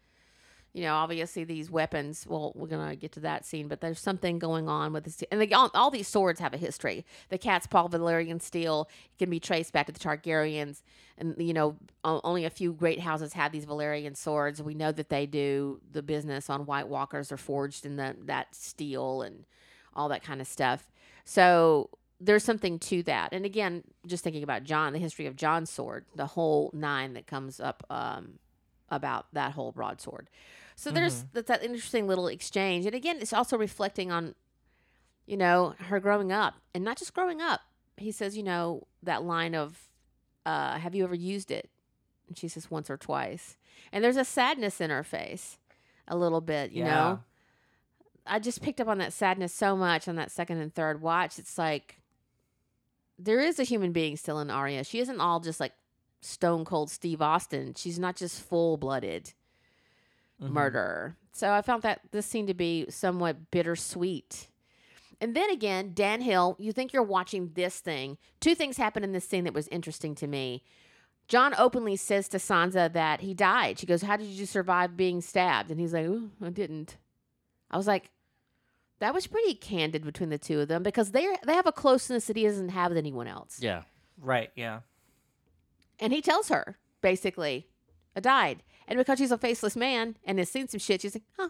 You 0.75 0.83
know, 0.83 0.95
obviously 0.95 1.45
these 1.45 1.71
weapons. 1.71 2.27
Well, 2.29 2.53
we're 2.57 2.67
gonna 2.67 2.97
get 2.97 3.13
to 3.13 3.21
that 3.21 3.47
scene, 3.47 3.69
but 3.69 3.81
there's 3.81 4.01
something 4.01 4.41
going 4.41 4.69
on 4.69 4.93
with 4.93 5.05
this, 5.05 5.23
and 5.31 5.41
they, 5.41 5.51
all, 5.53 5.71
all 5.73 5.91
these 5.91 6.09
swords 6.09 6.41
have 6.41 6.53
a 6.53 6.57
history. 6.59 7.07
The 7.29 7.39
cat's 7.39 7.67
paw 7.67 7.89
Valyrian 7.89 8.43
steel 8.43 8.89
can 9.19 9.31
be 9.31 9.39
traced 9.39 9.73
back 9.73 9.87
to 9.87 9.93
the 9.93 10.01
Targaryens, 10.01 10.83
and 11.17 11.37
you 11.39 11.55
know, 11.55 11.77
only 12.05 12.45
a 12.45 12.51
few 12.51 12.73
great 12.73 13.01
houses 13.01 13.35
have 13.35 13.53
these 13.53 13.65
Valyrian 13.65 14.17
swords. 14.17 14.61
We 14.61 14.75
know 14.75 14.91
that 14.93 15.09
they 15.09 15.27
do 15.27 15.81
the 15.93 16.03
business 16.03 16.51
on 16.51 16.67
White 16.67 16.89
Walkers 16.89 17.31
are 17.31 17.37
forged 17.37 17.87
in 17.87 17.97
the, 17.97 18.17
that 18.25 18.55
steel 18.55 19.23
and 19.23 19.45
all 19.95 20.09
that 20.09 20.25
kind 20.25 20.41
of 20.41 20.49
stuff. 20.49 20.91
So 21.25 21.89
there's 22.21 22.45
something 22.45 22.79
to 22.81 23.03
that. 23.05 23.33
And 23.33 23.45
again, 23.45 23.85
just 24.07 24.25
thinking 24.25 24.43
about 24.43 24.65
Jon, 24.65 24.93
the 24.93 24.99
history 24.99 25.27
of 25.27 25.37
Jon's 25.37 25.71
sword, 25.71 26.05
the 26.15 26.27
whole 26.27 26.71
nine 26.73 27.15
that 27.15 27.27
comes 27.27 27.61
up 27.61 27.85
um, 27.91 28.39
about 28.89 29.27
that 29.33 29.53
whole 29.53 29.73
broadsword. 29.73 30.29
So 30.77 30.91
there's 30.91 31.25
that's 31.33 31.49
that 31.49 31.63
interesting 31.63 32.07
little 32.07 32.27
exchange. 32.27 32.85
And 32.87 32.95
again, 32.95 33.19
it's 33.21 33.33
also 33.33 33.57
reflecting 33.57 34.11
on, 34.11 34.35
you 35.27 35.37
know, 35.37 35.75
her 35.79 36.01
growing 36.01 36.33
up 36.33 36.55
and 36.75 36.85
not 36.85 36.99
just 36.99 37.15
growing 37.15 37.41
up. 37.41 37.61
He 37.97 38.11
says, 38.11 38.37
you 38.37 38.43
know, 38.43 38.87
that 39.03 39.23
line 39.25 39.55
of, 39.55 39.89
uh, 40.45 40.79
have 40.79 40.95
you 40.95 41.05
ever 41.05 41.15
used 41.15 41.51
it? 41.51 41.71
And 42.27 42.37
she 42.37 42.49
says 42.49 42.71
once 42.71 42.91
or 42.91 42.97
twice. 42.97 43.57
And 43.93 44.03
there's 44.03 44.17
a 44.17 44.25
sadness 44.25 44.81
in 44.81 44.91
her 44.91 45.05
face 45.05 45.59
a 46.09 46.17
little 46.17 46.41
bit, 46.41 46.73
you 46.73 46.83
Yeah. 46.85 46.91
know? 46.91 47.21
I 48.27 48.39
just 48.39 48.63
picked 48.63 48.81
up 48.81 48.89
on 48.89 48.99
that 48.99 49.13
sadness 49.13 49.53
so 49.55 49.77
much 49.77 50.09
on 50.09 50.17
that 50.17 50.31
second 50.33 50.59
and 50.59 50.75
third 50.75 51.01
watch. 51.03 51.39
It's 51.39 51.57
like 51.59 52.01
there 53.19 53.41
is 53.41 53.59
a 53.59 53.65
human 53.65 53.93
being 53.93 54.17
still 54.17 54.41
in 54.41 54.51
Arya. 54.51 54.83
She 54.85 54.99
isn't 54.99 55.21
all 55.21 55.41
just 55.41 55.61
like 55.61 55.73
stone 56.21 56.65
cold 56.65 56.91
Steve 56.91 57.21
Austin. 57.23 57.75
She's 57.77 57.99
not 57.99 58.17
just 58.17 58.41
full 58.43 58.77
blooded 58.77 59.35
Mhm. 60.49 60.53
murderer. 60.53 61.17
So 61.33 61.53
I 61.53 61.63
found 61.63 61.83
that 61.83 62.01
this 62.13 62.27
seemed 62.27 62.49
to 62.49 62.55
be 62.55 62.87
somewhat 62.89 63.51
bittersweet. 63.51 64.49
And 65.21 65.35
then 65.35 65.51
again, 65.51 65.93
Dave 65.95 66.21
Hill, 66.21 66.57
you 66.59 66.73
think 66.73 66.93
you're 66.93 67.03
watching 67.03 67.53
this 67.55 67.81
thing. 67.81 68.19
Two 68.41 68.55
things 68.55 68.77
happen 68.77 69.03
in 69.05 69.13
this 69.13 69.27
scene 69.27 69.45
that 69.45 69.55
was 69.55 69.69
interesting 69.69 70.15
to 70.17 70.27
me. 70.27 70.63
Jon 71.27 71.55
openly 71.57 71.97
says 71.97 72.29
to 72.29 72.37
Sansa 72.37 72.93
that 72.93 73.21
he 73.23 73.33
died. 73.33 73.79
She 73.79 73.87
goes, 73.87 74.03
How 74.03 74.17
did 74.17 74.27
you 74.27 74.45
survive 74.45 74.97
being 74.97 75.21
stabbed? 75.21 75.71
And 75.71 75.81
he's 75.81 75.95
like, 75.95 76.07
I 76.43 76.51
didn't. 76.51 76.99
I 77.71 77.77
was 77.77 77.87
like, 77.87 78.11
that 78.99 79.15
was 79.15 79.27
pretty 79.27 79.55
candid 79.55 80.05
between 80.05 80.29
the 80.29 80.39
two 80.39 80.61
of 80.61 80.69
them 80.69 80.83
because 80.83 81.11
they 81.13 81.27
they 81.45 81.55
have 81.55 81.67
a 81.67 81.73
closeness 81.73 82.27
that 82.27 82.37
he 82.37 82.45
doesn't 82.45 82.69
have 82.71 82.91
with 82.91 82.99
anyone 82.99 83.27
else. 83.27 83.59
Yeah. 83.61 83.83
Right. 84.21 84.51
Yeah. 84.55 84.81
And 85.99 86.13
he 86.13 86.21
tells 86.21 86.49
her, 86.49 86.77
basically, 87.01 87.69
I 88.15 88.21
died. 88.21 88.63
And 88.89 88.99
because 88.99 89.19
she's 89.19 89.31
a 89.33 89.39
faceless 89.39 89.77
man 89.77 90.17
and 90.25 90.39
has 90.39 90.49
seen 90.51 90.69
some 90.69 90.81
shit, 90.81 91.03
she's 91.03 91.15
like, 91.15 91.25
huh. 91.39 91.49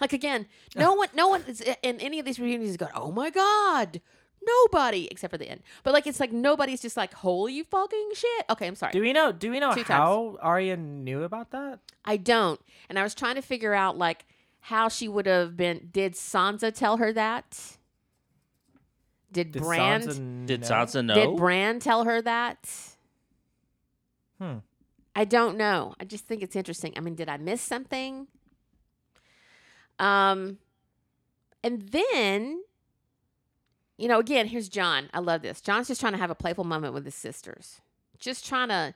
Like 0.00 0.12
again, 0.12 0.46
no 0.76 0.94
one 0.94 1.08
no 1.14 1.28
one 1.28 1.42
is 1.46 1.60
in 1.60 2.00
any 2.00 2.18
of 2.18 2.26
these 2.26 2.38
reunions 2.40 2.70
is 2.70 2.76
going, 2.76 2.92
Oh 2.94 3.10
my 3.12 3.30
God. 3.30 4.00
Nobody 4.42 5.06
except 5.10 5.30
for 5.30 5.38
the 5.38 5.48
end. 5.48 5.62
But 5.84 5.92
like 5.94 6.06
it's 6.06 6.18
like 6.18 6.32
nobody's 6.32 6.82
just 6.82 6.96
like, 6.96 7.14
Holy 7.14 7.62
fucking 7.62 8.10
shit. 8.14 8.44
Okay, 8.50 8.66
I'm 8.66 8.74
sorry. 8.74 8.92
Do 8.92 9.00
we 9.00 9.12
know? 9.12 9.32
Do 9.32 9.50
we 9.50 9.60
know 9.60 9.70
Two 9.72 9.84
times. 9.84 9.88
how 9.88 10.38
Arya 10.40 10.76
knew 10.76 11.22
about 11.22 11.50
that? 11.52 11.78
I 12.04 12.16
don't. 12.16 12.60
And 12.88 12.98
I 12.98 13.02
was 13.02 13.14
trying 13.14 13.36
to 13.36 13.42
figure 13.42 13.74
out 13.74 13.96
like 13.96 14.26
how 14.60 14.88
she 14.88 15.08
would 15.08 15.26
have 15.26 15.56
been 15.56 15.88
did 15.92 16.14
Sansa 16.14 16.74
tell 16.74 16.96
her 16.98 17.12
that? 17.12 17.76
Did, 19.32 19.52
Did 19.52 19.62
Bran 19.62 20.02
Sansa 20.02 20.46
Did 20.46 20.60
know? 20.62 20.66
Sansa 20.66 21.04
know? 21.04 21.14
did 21.14 21.36
Bran 21.36 21.78
tell 21.78 22.04
her 22.04 22.20
that? 22.22 22.68
Hmm. 24.38 24.56
I 25.20 25.26
don't 25.26 25.58
know. 25.58 25.92
I 26.00 26.06
just 26.06 26.24
think 26.24 26.42
it's 26.42 26.56
interesting. 26.56 26.94
I 26.96 27.00
mean, 27.00 27.14
did 27.14 27.28
I 27.28 27.36
miss 27.36 27.60
something? 27.60 28.26
Um, 29.98 30.56
and 31.62 31.82
then, 31.90 32.62
you 33.98 34.08
know, 34.08 34.18
again, 34.18 34.46
here's 34.46 34.70
Jon. 34.70 35.10
I 35.12 35.18
love 35.18 35.42
this. 35.42 35.60
Jon's 35.60 35.88
just 35.88 36.00
trying 36.00 36.14
to 36.14 36.18
have 36.18 36.30
a 36.30 36.34
playful 36.34 36.64
moment 36.64 36.94
with 36.94 37.04
his 37.04 37.14
sisters, 37.14 37.82
just 38.18 38.46
trying 38.46 38.68
to 38.68 38.94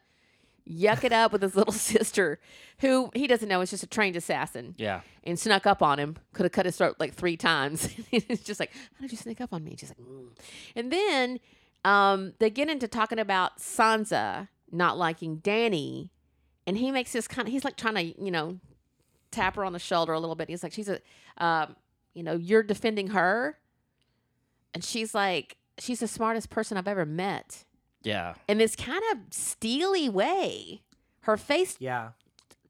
yuck 0.66 1.04
it 1.04 1.12
up 1.12 1.30
with 1.30 1.42
his 1.42 1.54
little 1.56 1.74
sister, 1.74 2.40
who 2.78 3.10
he 3.12 3.26
doesn't 3.26 3.50
know 3.50 3.60
is 3.60 3.68
just 3.68 3.82
a 3.82 3.86
trained 3.86 4.16
assassin 4.16 4.74
yeah. 4.78 5.02
and 5.24 5.38
snuck 5.38 5.66
up 5.66 5.82
on 5.82 5.98
him. 5.98 6.16
Could 6.32 6.44
have 6.44 6.52
cut 6.52 6.64
his 6.64 6.78
throat 6.78 6.96
like 6.98 7.12
three 7.12 7.36
times. 7.36 7.94
it's 8.10 8.42
just 8.42 8.60
like, 8.60 8.72
how 8.94 9.02
did 9.02 9.12
you 9.12 9.18
sneak 9.18 9.42
up 9.42 9.52
on 9.52 9.62
me? 9.62 9.76
She's 9.78 9.90
like, 9.90 9.98
mm. 9.98 10.28
and 10.74 10.90
then 10.90 11.38
um, 11.84 12.32
they 12.38 12.48
get 12.48 12.70
into 12.70 12.88
talking 12.88 13.18
about 13.18 13.58
Sansa 13.58 14.48
not 14.74 14.98
liking 14.98 15.38
Dany, 15.38 16.10
and 16.66 16.76
he 16.76 16.90
makes 16.90 17.12
this 17.12 17.26
kind 17.28 17.46
of. 17.48 17.52
He's 17.52 17.64
like 17.64 17.76
trying 17.76 17.94
to, 17.94 18.22
you 18.24 18.30
know, 18.30 18.58
tap 19.30 19.56
her 19.56 19.64
on 19.64 19.72
the 19.72 19.78
shoulder 19.78 20.12
a 20.12 20.20
little 20.20 20.36
bit. 20.36 20.48
He's 20.48 20.62
like, 20.62 20.72
she's 20.72 20.88
a, 20.88 21.00
um, 21.38 21.76
you 22.14 22.22
know, 22.22 22.34
you're 22.36 22.62
defending 22.62 23.08
her, 23.08 23.58
and 24.72 24.84
she's 24.84 25.14
like, 25.14 25.56
she's 25.78 26.00
the 26.00 26.08
smartest 26.08 26.50
person 26.50 26.76
I've 26.76 26.88
ever 26.88 27.04
met. 27.06 27.64
Yeah. 28.02 28.34
In 28.48 28.58
this 28.58 28.76
kind 28.76 29.02
of 29.12 29.18
steely 29.30 30.08
way, 30.08 30.82
her 31.22 31.36
face 31.36 31.76
Yeah. 31.80 32.10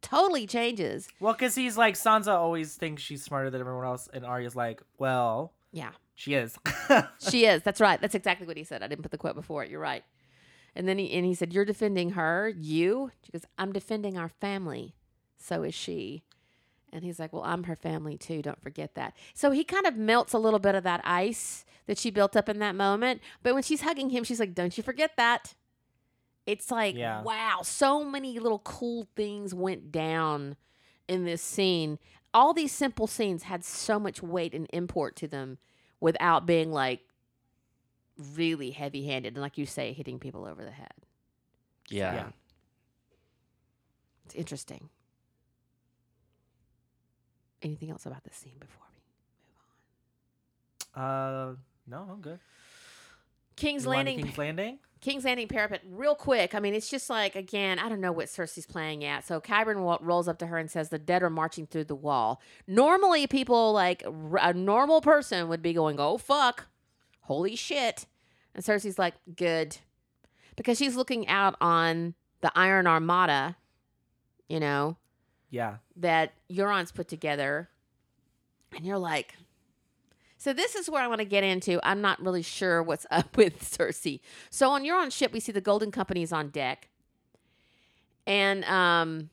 totally 0.01 0.47
changes. 0.47 1.09
Well, 1.21 1.33
because 1.33 1.55
he's 1.55 1.77
like 1.77 1.95
Sansa 1.95 2.29
always 2.35 2.75
thinks 2.77 3.03
she's 3.03 3.23
smarter 3.23 3.51
than 3.51 3.61
everyone 3.61 3.85
else, 3.85 4.09
and 4.13 4.25
Arya's 4.25 4.55
like, 4.57 4.81
well, 4.99 5.53
Yeah. 5.73 5.91
she 6.15 6.35
is. 6.35 6.57
she 7.29 7.47
is. 7.47 7.63
That's 7.63 7.81
right. 7.81 8.01
That's 8.01 8.15
exactly 8.15 8.47
what 8.47 8.57
he 8.57 8.63
said. 8.65 8.83
I 8.83 8.87
didn't 8.87 9.03
put 9.03 9.11
the 9.11 9.19
quote 9.19 9.35
before 9.35 9.65
it. 9.65 9.71
You're 9.71 9.81
right. 9.81 10.05
And 10.77 10.89
then 10.89 10.99
he 10.99 11.12
and 11.12 11.25
he 11.25 11.35
said, 11.35 11.53
"You're 11.53 11.64
defending 11.64 12.11
her. 12.11 12.49
You?" 12.49 13.11
She 13.22 13.33
goes, 13.33 13.45
"I'm 13.59 13.72
defending 13.72 14.18
our 14.18 14.29
family. 14.29 14.95
So 15.37 15.62
is 15.62 15.75
she." 15.75 16.22
And 16.93 17.05
he's 17.05 17.18
like, 17.18 17.33
"Well, 17.33 17.43
I'm 17.45 17.64
her 17.64 17.77
family 17.77 18.16
too. 18.16 18.43
Don't 18.43 18.61
forget 18.62 18.95
that." 18.95 19.14
So 19.35 19.51
he 19.51 19.64
kind 19.64 19.87
of 19.87 19.97
melts 19.97 20.33
a 20.33 20.39
little 20.39 20.59
bit 20.59 20.75
of 20.75 20.85
that 20.85 21.01
ice 21.05 21.64
that 21.87 21.99
she 21.99 22.11
built 22.11 22.37
up 22.37 22.49
in 22.49 22.59
that 22.61 22.75
moment. 22.75 23.20
But 23.43 23.55
when 23.55 23.62
she's 23.62 23.83
hugging 23.83 24.11
him, 24.11 24.25
she's 24.25 24.41
like, 24.41 24.55
"Don't 24.55 24.77
you 24.77 24.83
forget 24.83 25.16
that." 25.16 25.55
It's 26.47 26.70
like, 26.70 26.95
Yeah. 26.95 27.22
wow, 27.22 27.61
so 27.62 28.05
many 28.05 28.39
little 28.39 28.59
cool 28.59 29.09
things 29.16 29.55
went 29.55 29.91
down 29.91 30.57
in 31.09 31.25
this 31.25 31.41
scene. 31.41 31.99
All 32.35 32.53
these 32.53 32.72
simple 32.72 33.07
scenes 33.07 33.45
had 33.45 33.64
so 33.64 33.99
much 33.99 34.22
weight 34.22 34.55
and 34.55 34.66
import 34.72 35.16
to 35.16 35.29
them 35.29 35.57
without 36.01 36.45
being 36.45 36.70
like 36.70 37.01
really 38.35 38.71
heavy 38.71 39.05
handed 39.07 39.35
and 39.35 39.43
like 39.43 39.59
you 39.59 39.67
say 39.67 39.93
hitting 39.93 40.19
people 40.19 40.45
over 40.45 40.65
the 40.65 40.71
head 40.71 40.93
Yeah. 41.89 42.15
Yeah. 42.15 42.27
it's 44.27 44.35
interesting 44.35 44.89
anything 47.62 47.91
else 47.91 48.07
about 48.07 48.25
this 48.25 48.37
scene 48.37 48.55
before 48.61 48.83
we 48.91 48.97
move 50.97 51.05
on? 51.05 51.51
uh, 51.51 51.55
no, 51.87 52.09
I'm 52.12 52.21
good. 52.21 52.39
King's 53.57 53.85
You 53.85 53.91
Landing. 53.91 54.19
King's 54.23 54.39
Landing. 54.39 54.79
King's 55.01 55.25
Landing 55.25 55.49
parapet, 55.49 55.83
real 55.91 56.15
quick. 56.15 56.55
I 56.55 56.61
mean, 56.61 56.75
it's 56.75 56.89
just 56.89 57.09
like 57.11 57.37
again, 57.37 57.79
I 57.79 57.89
don't 57.89 58.01
know 58.01 58.11
what 58.12 58.27
Cersei's 58.27 58.67
playing 58.67 59.05
at. 59.05 59.27
So 59.27 59.41
Qyburn 59.41 59.83
wa- 59.83 59.99
rolls 60.01 60.29
up 60.29 60.39
to 60.39 60.47
her 60.47 60.57
and 60.59 60.71
says, 60.71 60.89
"The 60.89 60.99
dead 60.99 61.23
are 61.23 61.31
marching 61.31 61.67
through 61.67 61.85
the 61.85 61.95
wall." 61.95 62.41
Normally, 62.67 63.27
people 63.27 63.73
like 63.73 64.03
r- 64.07 64.39
a 64.41 64.53
normal 64.55 65.01
person 65.03 65.49
would 65.49 65.62
be 65.62 65.73
going, 65.75 66.01
"Oh 66.01 66.17
fuck, 66.19 66.67
holy 67.25 67.57
shit," 67.57 68.07
and 68.55 68.64
Cersei's 68.64 68.99
like, 68.99 69.14
"Good," 69.37 69.79
because 70.57 70.79
she's 70.79 70.97
looking 70.97 71.29
out 71.29 71.57
on 71.61 72.14
the 72.41 72.51
Iron 72.57 72.87
Armada, 72.87 73.57
you 74.49 74.61
know, 74.61 74.97
Yeah. 75.51 75.79
that 75.97 76.33
Euron's 76.51 76.93
put 76.93 77.09
together, 77.09 77.68
and 78.75 78.85
you're 78.87 78.99
like, 78.99 79.35
so 80.37 80.53
this 80.53 80.75
is 80.75 80.91
where 80.91 81.03
I 81.03 81.07
want 81.07 81.20
to 81.20 81.25
get 81.25 81.43
into. 81.43 81.81
I'm 81.83 82.03
not 82.03 82.20
really 82.22 82.43
sure 82.43 82.83
what's 82.83 83.07
up 83.11 83.37
with 83.37 83.61
Cersei. 83.62 84.20
So 84.51 84.70
on 84.70 84.83
Euron's 84.85 85.14
ship, 85.14 85.33
we 85.33 85.41
see 85.41 85.53
the 85.53 85.61
Golden 85.62 85.91
Company's 85.91 86.33
on 86.33 86.51
deck, 86.51 86.91
and 88.27 88.64
um, 88.64 89.31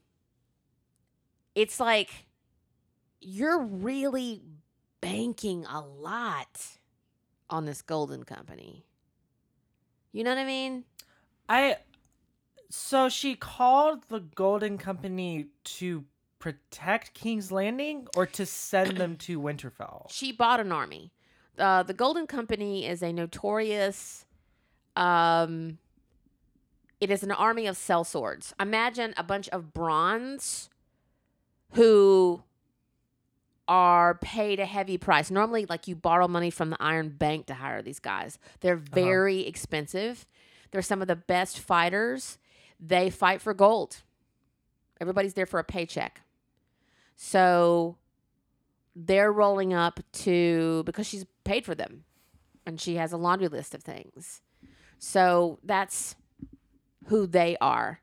it's 1.56 1.80
like 1.80 2.10
you're 3.20 3.60
really 3.62 4.42
banking 5.02 5.66
a 5.66 5.82
lot 5.82 6.62
on 7.52 7.66
this 7.66 7.82
Golden 7.82 8.24
Company. 8.24 8.86
You 10.12 10.24
know 10.24 10.32
what 10.32 10.40
I 10.40 10.46
mean? 10.46 10.86
I 11.48 11.78
so 12.70 13.10
she 13.10 13.36
called 13.36 14.08
the 14.08 14.22
Golden 14.22 14.78
Company 14.78 15.48
to 15.66 16.06
protect 16.40 17.14
King's 17.14 17.52
Landing 17.52 18.08
or 18.16 18.26
to 18.26 18.46
send 18.46 18.98
them 18.98 19.16
to 19.18 19.40
Winterfell. 19.42 20.10
She 20.10 20.32
bought 20.32 20.60
an 20.60 20.72
army. 20.72 21.12
Uh, 21.60 21.84
the 21.84 21.94
Golden 21.94 22.26
Company 22.26 22.88
is 22.88 23.04
a 23.04 23.12
notorious. 23.12 24.26
Um, 24.96 25.78
it 27.00 27.12
is 27.12 27.24
an 27.24 27.32
army 27.32 27.68
of 27.68 27.76
sellswords. 27.76 28.54
Imagine 28.60 29.14
a 29.18 29.24
bunch 29.24 29.50
of 29.50 29.74
Bronns 29.74 30.70
who 31.74 32.44
are 33.72 34.16
paid 34.16 34.60
a 34.60 34.66
heavy 34.66 34.98
price. 34.98 35.32
Normally, 35.32 35.66
like 35.66 35.88
you 35.88 35.96
borrow 35.96 36.28
money 36.28 36.50
from 36.50 36.72
the 36.72 36.78
Iron 36.82 37.08
Bank 37.08 37.46
to 37.46 37.54
hire 37.54 37.82
these 37.82 38.00
guys. 38.00 38.38
They're 38.60 38.76
uh-huh. 38.76 38.94
very 38.94 39.48
expensive. 39.48 40.26
They're 40.72 40.82
some 40.82 41.02
of 41.02 41.08
the 41.08 41.16
best 41.16 41.58
fighters. 41.58 42.38
They 42.82 43.10
fight 43.10 43.40
for 43.42 43.54
gold. 43.54 44.02
Everybody's 45.00 45.36
there 45.36 45.46
for 45.46 45.58
a 45.58 45.64
paycheck. 45.64 46.20
So 47.16 47.96
they're 48.94 49.32
rolling 49.32 49.74
up 49.74 50.02
to 50.12 50.84
because 50.86 51.08
she's 51.08 51.26
paid 51.46 51.64
for 51.64 51.74
them 51.74 52.04
and 52.66 52.80
she 52.80 52.96
has 52.96 53.14
a 53.14 53.18
laundry 53.18 53.48
list 53.48 53.74
of 53.74 53.84
things. 53.84 54.42
So 55.00 55.60
that's 55.64 56.18
who 57.06 57.26
they 57.26 57.56
are. 57.62 58.02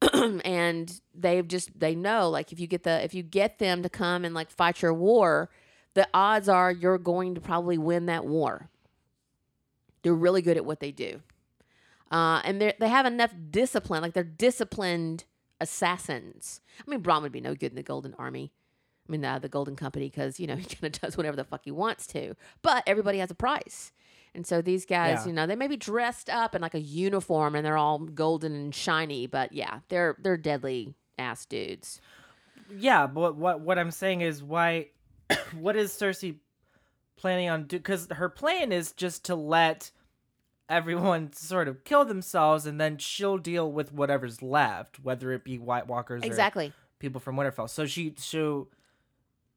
and 0.44 1.00
they've 1.14 1.46
just 1.46 1.78
they 1.78 1.94
know 1.94 2.30
like 2.30 2.52
if 2.52 2.60
you 2.60 2.66
get 2.66 2.84
the 2.84 3.02
if 3.04 3.14
you 3.14 3.22
get 3.22 3.58
them 3.58 3.82
to 3.82 3.88
come 3.88 4.24
and 4.24 4.34
like 4.34 4.50
fight 4.50 4.82
your 4.82 4.94
war, 4.94 5.50
the 5.94 6.08
odds 6.14 6.48
are 6.48 6.70
you're 6.70 6.98
going 6.98 7.34
to 7.34 7.40
probably 7.40 7.78
win 7.78 8.06
that 8.06 8.24
war. 8.24 8.68
They're 10.02 10.14
really 10.14 10.42
good 10.42 10.56
at 10.56 10.64
what 10.64 10.80
they 10.80 10.92
do. 10.92 11.20
Uh, 12.10 12.40
and 12.44 12.60
they 12.60 12.74
they 12.78 12.88
have 12.88 13.06
enough 13.06 13.34
discipline, 13.50 14.02
like 14.02 14.14
they're 14.14 14.24
disciplined 14.24 15.24
assassins. 15.60 16.60
I 16.86 16.90
mean, 16.90 17.02
Bronn 17.02 17.22
would 17.22 17.32
be 17.32 17.40
no 17.40 17.54
good 17.54 17.72
in 17.72 17.76
the 17.76 17.82
Golden 17.82 18.14
Army. 18.14 18.52
I 19.08 19.12
mean, 19.12 19.24
uh, 19.24 19.38
the 19.38 19.48
Golden 19.48 19.76
Company, 19.76 20.08
because 20.08 20.38
you 20.38 20.46
know 20.46 20.56
he 20.56 20.64
kind 20.64 20.94
of 20.94 21.00
does 21.00 21.16
whatever 21.16 21.36
the 21.36 21.44
fuck 21.44 21.64
he 21.64 21.70
wants 21.70 22.06
to. 22.08 22.34
But 22.62 22.84
everybody 22.86 23.18
has 23.18 23.30
a 23.30 23.34
price, 23.34 23.92
and 24.34 24.46
so 24.46 24.60
these 24.62 24.84
guys, 24.86 25.20
Yeah. 25.22 25.26
you 25.26 25.32
know, 25.32 25.46
they 25.46 25.56
may 25.56 25.66
be 25.68 25.76
dressed 25.76 26.28
up 26.30 26.54
in 26.54 26.62
like 26.62 26.74
a 26.74 26.80
uniform 26.80 27.54
and 27.54 27.64
they're 27.64 27.76
all 27.76 27.98
golden 27.98 28.54
and 28.54 28.74
shiny, 28.74 29.26
but 29.26 29.52
yeah, 29.52 29.80
they're 29.88 30.16
they're 30.20 30.36
deadly 30.36 30.94
ass 31.18 31.44
dudes. 31.46 32.00
Yeah, 32.76 33.06
but 33.06 33.36
what 33.36 33.60
what 33.60 33.78
I'm 33.78 33.90
saying 33.90 34.20
is 34.20 34.42
why 34.42 34.88
what 35.58 35.76
is 35.76 35.92
Cersei 35.92 36.36
planning 37.16 37.48
on 37.48 37.64
do 37.64 37.80
cuz 37.80 38.08
her 38.12 38.28
plan 38.28 38.70
is 38.72 38.92
just 38.92 39.24
to 39.26 39.34
let 39.34 39.90
everyone 40.68 41.32
sort 41.32 41.66
of 41.66 41.82
kill 41.84 42.04
themselves 42.04 42.66
and 42.66 42.78
then 42.80 42.98
she'll 42.98 43.38
deal 43.38 43.72
with 43.72 43.92
whatever's 43.92 44.42
left, 44.42 45.02
whether 45.02 45.32
it 45.32 45.42
be 45.42 45.58
White 45.58 45.86
Walkers 45.86 46.22
or 46.22 46.26
Exactly. 46.26 46.72
people 46.98 47.20
from 47.20 47.36
Winterfell. 47.36 47.70
So 47.70 47.86
she 47.86 48.14
so 48.18 48.68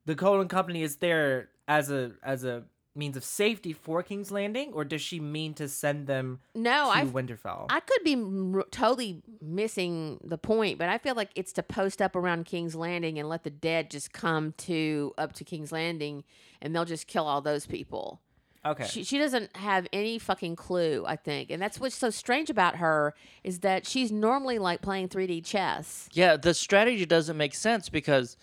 the 0.05 0.15
Golden 0.15 0.47
Company 0.47 0.81
is 0.83 0.97
there 0.97 1.49
as 1.67 1.91
a 1.91 2.13
as 2.23 2.43
a 2.43 2.63
means 2.93 3.15
of 3.15 3.23
safety 3.23 3.71
for 3.73 4.03
King's 4.03 4.31
Landing, 4.31 4.71
or 4.73 4.83
does 4.83 5.01
she 5.01 5.19
mean 5.19 5.53
to 5.53 5.67
send 5.69 6.07
them 6.07 6.39
No, 6.53 6.85
to 6.91 6.97
I 6.99 7.05
Winterfell? 7.05 7.67
I 7.69 7.79
could 7.79 8.03
be 8.03 8.13
m- 8.13 8.63
totally 8.71 9.21
missing 9.41 10.19
the 10.23 10.37
point, 10.37 10.77
but 10.77 10.89
I 10.89 10.97
feel 10.97 11.15
like 11.15 11.29
it's 11.35 11.53
to 11.53 11.63
post 11.63 12.01
up 12.01 12.15
around 12.15 12.45
King's 12.45 12.75
Landing 12.75 13.17
and 13.17 13.29
let 13.29 13.43
the 13.43 13.49
dead 13.49 13.89
just 13.91 14.11
come 14.11 14.53
to 14.57 15.13
up 15.17 15.33
to 15.33 15.43
King's 15.43 15.71
Landing, 15.71 16.23
and 16.61 16.75
they'll 16.75 16.85
just 16.85 17.07
kill 17.07 17.25
all 17.25 17.41
those 17.41 17.65
people. 17.65 18.19
okay. 18.65 18.85
She, 18.85 19.03
she 19.05 19.17
doesn't 19.17 19.55
have 19.57 19.87
any 19.93 20.19
fucking 20.19 20.55
clue, 20.57 21.03
I 21.07 21.15
think. 21.15 21.49
And 21.49 21.61
that's 21.61 21.79
what's 21.79 21.95
so 21.95 22.09
strange 22.09 22.49
about 22.49 22.75
her 22.75 23.13
is 23.43 23.59
that 23.59 23.87
she's 23.87 24.11
normally 24.11 24.59
like 24.59 24.81
playing 24.81 25.07
3D 25.09 25.45
chess. 25.45 26.09
Yeah, 26.11 26.35
the 26.37 26.53
strategy 26.53 27.05
doesn't 27.05 27.37
make 27.37 27.55
sense 27.55 27.87
because 27.89 28.35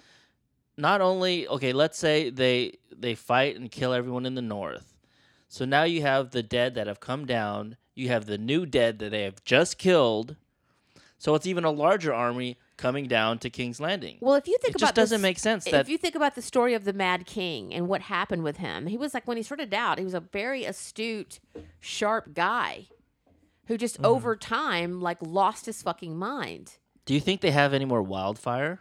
not 0.79 1.01
only 1.03 1.47
okay, 1.49 1.73
let's 1.75 1.99
say 1.99 2.31
they 2.31 2.79
they 2.97 3.15
fight 3.15 3.57
and 3.57 3.71
kill 3.71 3.93
everyone 3.93 4.25
in 4.25 4.35
the 4.35 4.43
north. 4.43 4.95
So 5.49 5.65
now 5.65 5.83
you 5.85 6.01
have 6.03 6.31
the 6.31 6.43
dead 6.43 6.75
that 6.77 6.87
have 6.87 7.01
come 7.01 7.27
down, 7.27 7.77
you 7.95 8.09
have 8.09 8.27
the 8.27 8.39
new 8.39 8.65
dead 8.67 8.99
that 9.01 9.11
they 9.11 9.23
have 9.25 9.45
just 9.45 9.77
killed. 9.79 10.37
So 11.21 11.35
it's 11.35 11.47
even 11.47 11.65
a 11.65 11.71
larger 11.73 12.15
army 12.15 12.59
coming 12.77 13.09
down 13.09 13.39
to 13.41 13.51
King's 13.51 13.81
Landing. 13.81 14.19
Well, 14.21 14.37
if 14.37 14.47
you 14.47 14.57
think 14.63 14.77
it 14.77 14.81
about 14.81 14.87
just 14.89 14.95
doesn't 14.95 15.17
this- 15.17 15.23
make 15.23 15.39
sense 15.41 15.67
if 15.67 15.89
you 15.89 15.99
think 15.99 16.15
about 16.15 16.37
the 16.37 16.43
story 16.43 16.75
of 16.75 16.85
the 16.85 16.93
Mad 16.93 17.27
King 17.27 17.75
and 17.75 17.89
what 17.89 18.03
happened 18.03 18.45
with 18.45 18.59
him, 18.59 18.87
he 18.87 18.97
was 18.97 19.15
like 19.15 19.27
when 19.27 19.37
he 19.37 19.43
started 19.43 19.75
out, 19.75 19.99
he 19.99 20.05
was 20.05 20.15
a 20.15 20.21
very 20.21 20.65
astute, 20.65 21.41
sharp 21.81 22.35
guy 22.35 22.87
who 23.67 23.77
just 23.77 23.97
Mm-hmm. 23.97 24.07
over 24.07 24.37
time 24.37 25.01
like 25.01 25.19
lost 25.21 25.67
his 25.67 25.83
fucking 25.83 26.17
mind. 26.17 26.77
Do 27.05 27.15
you 27.15 27.21
think 27.21 27.41
they 27.41 27.51
have 27.51 27.75
any 27.75 27.85
more 27.85 28.03
wildfire? 28.03 28.79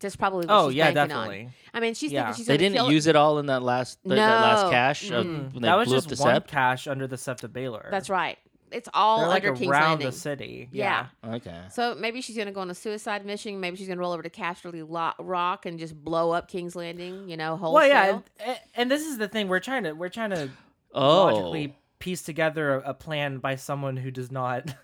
That's 0.00 0.16
probably 0.16 0.46
what 0.46 0.50
oh 0.54 0.68
she's 0.68 0.76
yeah, 0.76 0.92
banking 0.92 1.16
definitely. 1.16 1.44
on. 1.46 1.52
I 1.74 1.80
mean, 1.80 1.94
she's 1.94 2.12
Yeah. 2.12 2.24
thinking 2.24 2.36
she's 2.36 2.46
They 2.46 2.56
gonna 2.58 2.68
didn't 2.70 2.76
kill 2.84 2.92
use 2.92 3.06
it 3.06 3.16
all 3.16 3.38
in 3.38 3.46
that 3.46 3.62
last 3.62 3.98
that, 4.04 4.10
that 4.10 4.16
No. 4.16 4.46
last 4.46 4.70
cache 4.70 5.10
of 5.10 5.24
Mm-mm. 5.26 5.52
when 5.54 5.62
they 5.62 5.68
That 5.68 5.78
was 5.78 5.88
blew 5.88 5.96
just 5.96 6.12
up 6.12 6.16
the 6.18 6.22
one 6.22 6.34
sept. 6.42 6.46
cache 6.48 6.86
under 6.86 7.06
the 7.06 7.16
Sept 7.16 7.44
of 7.44 7.52
Baelor. 7.52 7.90
That's 7.90 8.10
right. 8.10 8.38
It's 8.72 8.88
all 8.92 9.20
They're 9.20 9.28
like 9.28 9.44
under 9.44 9.56
King's 9.56 9.70
around 9.70 9.88
Landing. 9.90 10.06
the 10.08 10.12
city. 10.12 10.68
Yeah. 10.72 11.06
Okay. 11.24 11.62
So 11.70 11.94
maybe 11.94 12.20
she's 12.20 12.36
gonna 12.36 12.50
go 12.52 12.60
on 12.60 12.68
a 12.70 12.74
suicide 12.74 13.24
mission. 13.24 13.58
Maybe 13.60 13.76
she's 13.76 13.86
gonna 13.88 14.00
roll 14.00 14.12
over 14.12 14.22
to 14.22 14.28
Casterly 14.30 14.84
Lo- 14.86 15.12
Rock 15.24 15.66
and 15.66 15.78
just 15.78 15.94
blow 15.94 16.32
up 16.32 16.48
King's 16.48 16.74
Landing. 16.76 17.28
You 17.28 17.36
know, 17.36 17.56
wholesale. 17.56 17.74
Well, 17.74 17.86
yeah, 17.88 18.18
and, 18.44 18.58
and 18.74 18.90
this 18.90 19.06
is 19.06 19.18
the 19.18 19.28
thing 19.28 19.48
we're 19.48 19.60
trying 19.60 19.84
to 19.84 19.92
we're 19.92 20.08
trying 20.08 20.30
to 20.30 20.50
Oh. 20.94 21.24
logically 21.26 21.76
piece 22.00 22.22
together 22.22 22.74
a, 22.80 22.90
a 22.90 22.94
plan 22.94 23.38
by 23.38 23.54
someone 23.56 23.96
who 23.96 24.10
does 24.10 24.30
not 24.32 24.74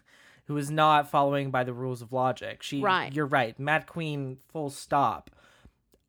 who 0.53 0.59
is 0.59 0.71
not 0.71 1.11
following 1.11 1.51
by 1.51 1.65
the 1.65 1.73
rules 1.73 2.03
of 2.03 2.13
logic. 2.13 2.63
She 2.63 2.81
Right. 2.81 3.13
you're 3.13 3.27
right. 3.27 3.59
Mad 3.59 3.87
Queen 3.87 4.37
full 4.53 4.69
stop. 4.71 5.31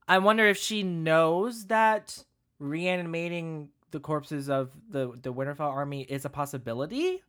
I 0.08 0.18
wonder 0.18 0.46
if 0.46 0.58
she 0.58 0.84
knows 0.84 1.68
that 1.68 2.24
reanimating 2.60 3.70
the 3.92 4.00
corpses 4.00 4.50
of 4.50 4.72
the 4.90 5.18
the 5.22 5.34
Winterfell 5.34 5.70
army 5.70 6.02
is 6.02 6.26
a 6.26 6.30
possibility 6.30 7.22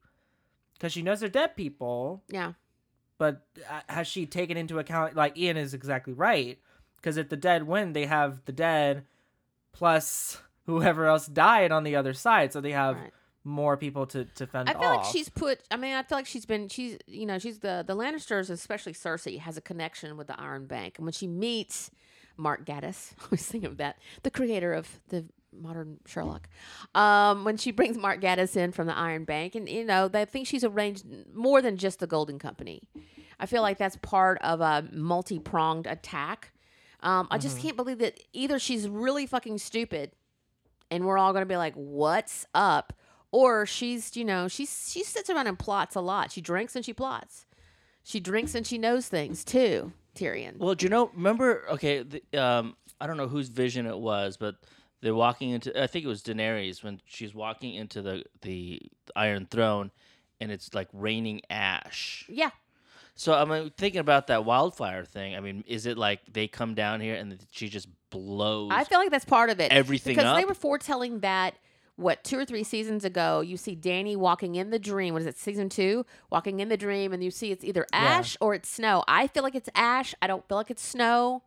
cuz 0.81 0.93
she 0.93 1.03
knows 1.03 1.21
they're 1.21 1.29
dead 1.29 1.55
people, 1.57 2.23
yeah. 2.29 2.55
but 3.17 3.47
uh, 3.71 3.81
has 3.89 4.07
she 4.09 4.27
taken 4.27 4.57
into 4.57 4.79
account 4.81 5.15
like 5.15 5.37
Ian 5.39 5.57
is 5.57 5.73
exactly 5.73 6.13
right 6.13 6.59
because 6.97 7.17
if 7.17 7.29
the 7.29 7.37
dead 7.37 7.65
win, 7.65 7.93
they 7.93 8.07
have 8.07 8.45
the 8.47 8.53
dead 8.53 9.05
plus 9.73 10.43
whoever 10.67 11.07
else 11.07 11.27
died 11.27 11.71
on 11.71 11.85
the 11.85 11.95
other 11.95 12.13
side, 12.15 12.53
so 12.53 12.61
they 12.61 12.73
have 12.73 12.97
Right. 12.97 13.13
More 13.47 13.77
people 13.77 14.07
to 14.07 14.25
to 14.25 14.47
fend 14.47 14.71
I 14.71 14.73
feel 14.73 14.83
off. 14.85 15.05
like 15.05 15.13
she's 15.13 15.29
put. 15.29 15.61
I 15.71 15.77
mean, 15.77 15.95
I 15.95 16.03
feel 16.03 16.17
like 16.17 16.27
she's 16.27 16.47
been. 16.47 16.69
She's 16.69 16.97
you 17.07 17.27
know 17.27 17.39
she's 17.39 17.59
the 17.59 17.85
the 17.87 17.95
Lannisters, 17.95 18.49
especially 18.49 18.95
Cersei, 18.95 19.39
has 19.39 19.59
a 19.59 19.61
connection 19.61 20.17
with 20.17 20.29
the 20.29 20.41
Iron 20.41 20.67
Bank, 20.67 20.95
and 20.99 21.05
when 21.05 21.13
she 21.13 21.27
meets 21.27 21.91
Mark 22.39 22.65
Gatiss, 22.65 23.13
I 23.21 23.27
was 23.31 23.45
thinking 23.45 23.71
of 23.71 23.77
that, 23.77 23.99
the 24.23 24.31
creator 24.31 24.73
of 24.73 24.99
the 25.09 25.27
modern 25.53 25.99
Sherlock. 26.07 26.49
Um, 26.95 27.45
when 27.45 27.59
she 27.59 27.71
brings 27.71 27.99
Mark 27.99 28.21
Gatiss 28.21 28.57
in 28.57 28.73
from 28.73 28.87
the 28.87 28.97
Iron 28.97 29.25
Bank, 29.25 29.55
and 29.55 29.69
you 29.69 29.85
know 29.85 30.09
they 30.09 30.25
think 30.25 30.47
she's 30.47 30.65
arranged 30.65 31.05
more 31.35 31.61
than 31.61 31.77
just 31.77 31.99
the 32.01 32.07
Golden 32.07 32.39
Company. 32.39 32.89
I 33.39 33.45
feel 33.45 33.61
like 33.61 33.77
that's 33.77 33.97
part 33.97 34.39
of 34.41 34.63
a 34.63 34.89
multi 34.91 35.39
pronged 35.39 35.87
attack. 35.87 36.53
Um, 37.01 37.29
I 37.31 37.37
just 37.37 37.59
can't 37.59 37.77
believe 37.77 37.99
that 37.99 38.19
either 38.33 38.59
she's 38.59 38.89
really 38.89 39.27
fucking 39.27 39.59
stupid 39.59 40.13
and 40.91 41.05
we're 41.05 41.19
all 41.19 41.33
going 41.33 41.43
to 41.43 41.47
be 41.49 41.57
like, 41.57 41.75
"What's 41.75 42.47
up?" 42.55 42.93
Or 43.35 43.67
she's, 43.67 44.17
you 44.17 44.25
know, 44.25 44.47
she's 44.47 44.89
she 44.93 45.03
sits 45.03 45.29
around 45.29 45.49
and 45.49 45.59
plots 45.59 45.97
a 45.97 46.01
lot. 46.01 46.31
She 46.31 46.41
drinks 46.41 46.77
and 46.77 46.85
she 46.85 46.93
plots. 46.93 47.47
She 48.05 48.21
drinks 48.21 48.55
and 48.55 48.65
she 48.65 48.79
knows 48.79 49.09
things 49.09 49.43
too. 49.43 49.91
Tyrion. 50.15 50.57
Well, 50.57 50.77
do 50.77 50.87
you 50.87 50.91
know? 50.91 51.11
Remember? 51.13 51.65
Okay, 51.71 52.05
the, 52.05 52.23
um, 52.41 52.77
I 53.01 53.09
don't 53.09 53.17
know 53.17 53.27
whose 53.27 53.49
vision 53.49 53.87
it 53.87 53.99
was, 53.99 54.37
but 54.37 54.55
they're 55.03 55.17
walking 55.17 55.51
into. 55.51 55.83
I 55.83 55.89
think 55.89 56.05
it 56.05 56.09
was 56.09 56.23
Daenerys 56.23 56.85
when 56.85 57.01
she's 57.07 57.35
walking 57.35 57.75
into 57.75 58.03
the 58.03 58.23
the 58.43 58.81
Iron 59.17 59.49
Throne, 59.51 59.91
and 60.41 60.53
it's 60.53 60.73
like 60.73 60.87
raining 60.93 61.41
ash. 61.51 62.27
Yeah. 62.29 62.51
So 63.17 63.35
I'm 63.35 63.51
uh, 63.51 63.69
thinking 63.77 64.01
about 64.01 64.29
that 64.29 64.45
wildfire 64.45 65.05
thing. 65.05 65.35
I 65.35 65.41
mean, 65.41 65.65
is 65.67 65.87
it 65.87 65.99
like 65.99 66.21
they 66.33 66.47
come 66.47 66.75
down 66.75 67.01
here 67.01 67.17
and 67.17 67.37
she 67.51 67.69
just 67.69 67.89
blows? 68.11 68.71
I 68.73 68.85
feel 68.85 69.01
like 69.01 69.11
that's 69.11 69.25
part 69.25 69.51
of 69.51 69.59
it. 69.59 69.73
everything 69.73 70.15
because 70.15 70.37
they 70.37 70.45
were 70.45 70.55
foretelling 70.55 71.19
that 71.21 71.55
what 71.97 72.25
two 72.25 72.39
or 72.39 72.45
three 72.45 72.65
seasons 72.65 73.05
ago 73.05 73.41
you 73.41 73.57
see 73.57 73.77
Dany 73.77 74.17
walking 74.17 74.57
in 74.57 74.71
the 74.71 74.79
dream. 74.79 75.15
What 75.15 75.23
is 75.23 75.27
it? 75.27 75.39
Season 75.39 75.69
two, 75.69 76.05
walking 76.31 76.61
in 76.61 76.69
the 76.69 76.77
dream, 76.77 77.13
and 77.13 77.23
you 77.23 77.31
see 77.31 77.51
it's 77.51 77.65
either 77.65 77.87
ash 77.93 78.37
or 78.41 78.55
it's 78.55 78.69
snow. 78.69 79.05
I 79.07 79.27
feel 79.27 79.43
like 79.43 79.55
it's 79.55 79.69
ash. 79.75 80.15
I 80.21 80.27
don't 80.27 80.47
feel 80.49 80.57
like 80.57 80.71
it's 80.71 80.85
snow. 80.85 81.43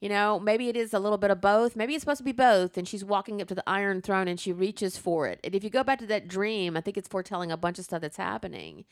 You 0.00 0.10
know, 0.10 0.38
maybe 0.38 0.68
it 0.68 0.76
is 0.76 0.92
a 0.92 0.98
little 0.98 1.16
bit 1.16 1.30
of 1.30 1.40
both. 1.40 1.74
Maybe 1.74 1.94
it's 1.94 2.02
supposed 2.02 2.18
to 2.18 2.24
be 2.24 2.32
both. 2.32 2.76
And 2.76 2.86
she's 2.86 3.02
walking 3.02 3.40
up 3.40 3.48
to 3.48 3.54
the 3.54 3.66
Iron 3.66 4.02
Throne 4.02 4.28
and 4.28 4.38
she 4.38 4.52
reaches 4.52 4.98
for 4.98 5.26
it. 5.26 5.40
And 5.42 5.54
if 5.54 5.64
you 5.64 5.70
go 5.70 5.82
back 5.82 5.98
to 6.00 6.06
that 6.06 6.28
dream, 6.28 6.76
I 6.76 6.82
think 6.82 6.98
it's 6.98 7.08
foretelling 7.08 7.50
a 7.50 7.56
bunch 7.56 7.78
of 7.78 7.86
stuff 7.86 8.02
that's 8.02 8.18
happening. 8.18 8.84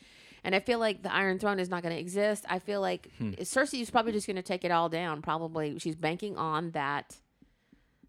And 0.43 0.55
I 0.55 0.59
feel 0.59 0.79
like 0.79 1.03
the 1.03 1.13
Iron 1.13 1.37
Throne 1.37 1.59
is 1.59 1.69
not 1.69 1.83
going 1.83 1.93
to 1.93 1.99
exist. 1.99 2.43
I 2.49 2.57
feel 2.57 2.81
like 2.81 3.09
hmm. 3.19 3.33
Cersei 3.33 3.81
is 3.81 3.91
probably 3.91 4.13
just 4.13 4.25
going 4.25 4.35
to 4.35 4.41
take 4.41 4.65
it 4.65 4.71
all 4.71 4.89
down. 4.89 5.21
Probably 5.21 5.77
she's 5.77 5.95
banking 5.95 6.37
on 6.37 6.71
that 6.71 7.17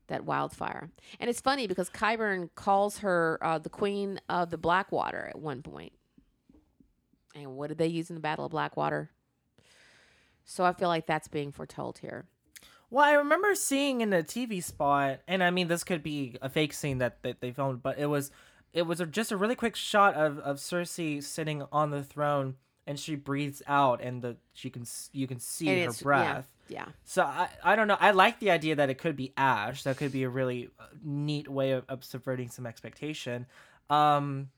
that 0.08 0.24
wildfire. 0.24 0.90
And 1.20 1.28
it's 1.30 1.40
funny 1.40 1.66
because 1.66 1.90
Qyburn 1.90 2.50
calls 2.54 2.98
her 2.98 3.38
uh, 3.42 3.58
the 3.58 3.68
Queen 3.68 4.20
of 4.28 4.50
the 4.50 4.58
Blackwater 4.58 5.26
at 5.28 5.38
one 5.38 5.62
point. 5.62 5.92
And 7.34 7.56
what 7.56 7.68
did 7.68 7.78
they 7.78 7.86
use 7.86 8.08
in 8.08 8.14
the 8.14 8.20
Battle 8.20 8.46
of 8.46 8.50
Blackwater? 8.50 9.10
So 10.44 10.64
I 10.64 10.72
feel 10.72 10.88
like 10.88 11.06
that's 11.06 11.28
being 11.28 11.52
foretold 11.52 11.98
here. 11.98 12.26
Well, 12.88 13.04
I 13.04 13.12
remember 13.14 13.54
seeing 13.54 14.00
in 14.00 14.12
a 14.12 14.22
TV 14.22 14.62
spot, 14.62 15.18
and 15.26 15.42
I 15.42 15.50
mean, 15.50 15.66
this 15.66 15.82
could 15.82 16.04
be 16.04 16.36
a 16.40 16.48
fake 16.48 16.72
scene 16.72 16.98
that, 16.98 17.22
that 17.22 17.40
they 17.40 17.50
filmed, 17.50 17.82
but 17.82 17.98
it 17.98 18.06
was 18.06 18.30
it 18.72 18.82
was 18.82 19.00
a, 19.00 19.06
just 19.06 19.32
a 19.32 19.36
really 19.36 19.54
quick 19.54 19.74
shot 19.74 20.14
of, 20.14 20.38
of 20.40 20.58
Cersei 20.58 21.22
sitting 21.22 21.64
on 21.72 21.90
the 21.90 22.02
throne, 22.02 22.56
and 22.86 22.98
she 22.98 23.14
breathes 23.16 23.62
out, 23.66 24.00
and 24.02 24.22
the 24.22 24.36
she 24.54 24.70
can 24.70 24.84
you 25.12 25.26
can 25.26 25.38
see 25.40 25.68
And 25.68 25.76
her 25.78 25.82
it's- 25.82 26.00
yeah, 26.00 26.04
breath. 26.04 26.46
Yeah. 26.68 26.86
So 27.04 27.22
I, 27.22 27.48
I 27.62 27.76
don't 27.76 27.86
know. 27.86 27.96
I 28.00 28.10
like 28.10 28.40
the 28.40 28.50
idea 28.50 28.74
that 28.76 28.90
it 28.90 28.98
could 28.98 29.14
be 29.16 29.32
ash. 29.36 29.84
That 29.84 29.98
could 29.98 30.10
be 30.10 30.24
a 30.24 30.28
really 30.28 30.68
uh, 30.80 30.84
neat 31.04 31.48
way 31.48 31.70
of, 31.70 31.84
of 31.88 32.02
subverting 32.02 32.48
some 32.48 32.66
expectation. 32.66 33.46
Um, 33.88 34.48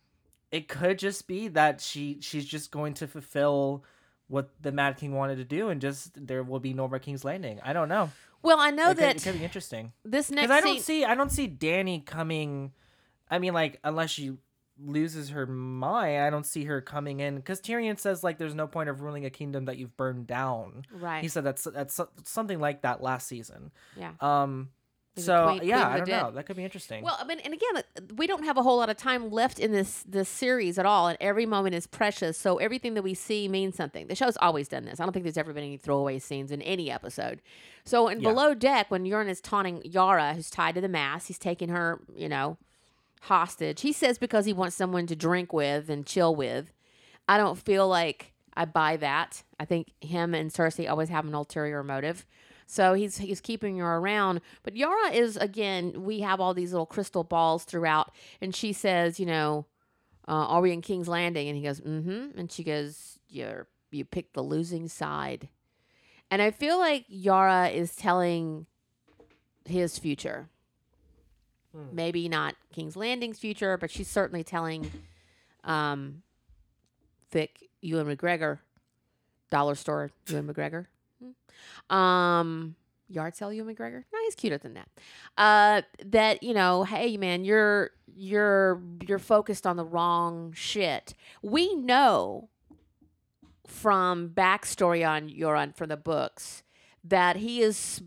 it 0.51 0.69
could 0.69 0.99
just 0.99 1.27
be 1.27 1.49
that 1.49 1.83
she 1.83 2.19
she's 2.23 2.47
just 2.47 2.71
going 2.71 2.95
to 2.95 3.07
fulfill 3.07 3.85
what 4.29 4.51
the 4.63 4.73
Mad 4.73 4.97
King 4.97 5.13
wanted 5.15 5.37
to 5.37 5.45
do, 5.45 5.69
and 5.69 5.81
just 5.83 6.27
there 6.27 6.43
will 6.43 6.61
be 6.61 6.73
no 6.73 6.89
more 6.89 6.99
King's 6.99 7.25
Landing. 7.25 7.61
I 7.63 7.73
don't 7.75 7.89
know. 7.91 8.11
Well, 8.41 8.59
I 8.59 8.71
know 8.71 8.91
it, 8.91 8.95
could, 8.97 9.05
that 9.05 9.17
it 9.17 9.23
could 9.23 9.39
be 9.39 9.45
interesting 9.45 9.93
this 10.05 10.31
next 10.31 10.47
because 10.49 10.57
I 10.57 10.61
don't 10.63 10.75
scene, 10.77 10.83
see 10.83 11.05
I 11.05 11.15
don't 11.15 11.31
see 11.33 11.47
Dany 11.49 12.07
coming. 12.07 12.73
I 13.31 13.39
mean, 13.39 13.53
like 13.53 13.81
unless 13.85 14.11
she 14.11 14.33
loses 14.83 15.31
her 15.31 15.47
mind, 15.47 16.23
I 16.23 16.31
don't 16.31 16.47
see 16.47 16.65
her 16.65 16.81
coming 16.81 17.21
in 17.21 17.37
because 17.37 17.61
Tyrion 17.61 17.99
says 17.99 18.23
like 18.23 18.39
there's 18.39 18.55
no 18.55 18.67
point 18.67 18.89
of 18.89 19.01
ruling 19.03 19.25
a 19.25 19.31
kingdom 19.31 19.65
that 19.67 19.77
you've 19.79 19.97
burned 19.97 20.27
down. 20.27 20.85
right? 20.93 21.23
He 21.23 21.29
said 21.29 21.45
that's 21.45 21.65
that's 21.65 22.01
something 22.25 22.61
like 22.61 22.83
that 22.83 23.03
last 23.03 23.27
season. 23.27 23.71
yeah. 23.97 24.13
Um, 24.21 24.71
so 25.17 25.47
queen- 25.47 25.59
queen 25.59 25.69
yeah, 25.71 25.81
of 25.89 25.93
I 25.93 25.97
don't 25.97 26.07
dead. 26.07 26.23
know. 26.23 26.31
That 26.31 26.47
could 26.47 26.55
be 26.55 26.63
interesting. 26.63 27.03
Well, 27.03 27.17
I 27.19 27.25
mean, 27.25 27.41
and 27.41 27.53
again, 27.53 27.83
we 28.15 28.29
don't 28.29 28.45
have 28.45 28.57
a 28.57 28.63
whole 28.63 28.77
lot 28.77 28.89
of 28.89 28.97
time 28.97 29.31
left 29.33 29.59
in 29.59 29.73
this 29.73 30.05
this 30.07 30.29
series 30.29 30.79
at 30.79 30.87
all, 30.87 31.09
and 31.09 31.19
every 31.21 31.45
moment 31.45 31.75
is 31.75 31.89
precious. 31.89 32.39
So 32.39 32.59
everything 32.59 32.95
that 32.95 33.03
we 33.03 33.15
see 33.15 33.49
means 33.49 33.75
something. 33.75 34.07
The 34.07 34.15
show's 34.15 34.37
always 34.37 34.69
done 34.69 34.85
this. 34.85 35.01
I 35.01 35.05
don't 35.05 35.13
think 35.13 35.25
there's 35.25 35.37
ever 35.37 35.53
been 35.53 35.65
any 35.65 35.77
throwaway 35.77 36.21
scenes 36.21 36.53
in 36.53 36.63
any 36.63 36.89
episode. 36.89 37.43
So 37.85 38.07
in 38.07 38.21
Yeah. 38.21 38.29
below 38.31 38.55
deck, 38.55 38.93
when 38.93 39.03
Euron 39.07 39.29
is 39.29 39.41
taunting 39.41 39.83
Yara, 39.85 40.35
who's 40.35 40.51
tied 40.51 40.77
to 40.77 40.81
the 40.81 40.89
mast, 40.89 41.27
he's 41.27 41.39
taking 41.39 41.71
her, 41.71 42.01
you 42.15 42.29
know, 42.29 42.57
hostage. 43.23 43.81
He 43.81 43.93
says 43.93 44.19
because 44.19 44.45
he 44.45 44.53
wants 44.53 44.77
someone 44.77 45.07
to 45.07 45.17
drink 45.17 45.53
with 45.53 45.89
and 45.89 46.07
chill 46.07 46.35
with. 46.35 46.73
I 47.29 47.37
don't 47.37 47.59
feel 47.59 47.89
like 47.89 48.33
I 48.57 48.65
buy 48.65 48.97
that. 48.99 49.43
I 49.61 49.65
think 49.65 49.93
him 50.01 50.35
and 50.35 50.51
Cersei 50.51 50.89
always 50.89 51.09
have 51.09 51.27
an 51.27 51.35
ulterior 51.35 51.83
motive. 51.83 52.27
So 52.67 52.95
he's 52.95 53.19
he's 53.19 53.41
keeping 53.41 53.79
her 53.79 53.97
around. 53.97 54.41
But 54.63 54.77
Yara 54.77 55.11
is 55.11 55.37
again, 55.37 56.05
we 56.05 56.21
have 56.21 56.41
all 56.41 56.55
these 56.55 56.73
little 56.73 56.87
crystal 56.87 57.25
balls 57.25 57.65
throughout, 57.65 58.13
and 58.41 58.55
she 58.55 58.73
says, 58.73 59.19
you 59.19 59.27
know, 59.27 59.67
uh, 60.27 60.33
are 60.33 60.61
we 60.61 60.73
in 60.73 60.83
King's 60.83 61.09
Landing? 61.09 61.49
And 61.49 61.57
he 61.57 61.63
goes, 61.63 61.81
mm-hmm. 61.81 62.39
And 62.39 62.53
she 62.53 62.63
goes, 62.63 63.19
You're 63.29 63.69
you 63.91 64.05
picked 64.05 64.35
the 64.35 64.43
losing 64.43 64.89
side. 64.89 65.49
And 66.31 66.43
I 66.43 66.51
feel 66.51 66.79
like 66.79 67.07
Yara 67.09 67.69
is 67.69 67.97
telling 67.97 68.67
his 69.65 69.99
future. 69.99 70.51
Hmm. 71.75 71.95
Maybe 71.95 72.29
not 72.29 72.55
King's 72.73 72.97
Landing's 72.97 73.39
future, 73.39 73.77
but 73.77 73.91
she's 73.91 74.09
certainly 74.09 74.45
telling 74.45 74.91
um 75.65 76.23
Vic 77.31 77.69
Ewan 77.81 78.07
McGregor, 78.07 78.61
dollar 79.51 79.75
store 79.75 80.11
Ewan 80.29 80.47
McGregor. 80.53 80.87
Hmm. 81.23 81.95
Um 81.95 82.75
yard 83.09 83.37
sale 83.37 83.53
Ewan 83.53 83.75
McGregor. 83.75 84.05
No, 84.13 84.19
he's 84.25 84.35
cuter 84.35 84.59
than 84.59 84.75
that. 84.75 84.89
Uh 85.37 85.83
that, 86.07 86.43
you 86.43 86.55
know, 86.55 86.85
hey 86.85 87.17
man, 87.17 87.45
you're 87.45 87.91
you're 88.15 88.81
you're 89.07 89.19
focused 89.19 89.67
on 89.67 89.77
the 89.77 89.85
wrong 89.85 90.53
shit. 90.55 91.15
We 91.43 91.75
know 91.75 92.49
from 93.67 94.31
backstory 94.31 95.07
on 95.07 95.29
Euron 95.29 95.77
from 95.77 95.91
the 95.91 95.97
books 95.97 96.63
that 97.05 97.37
he 97.37 97.61
has 97.61 98.03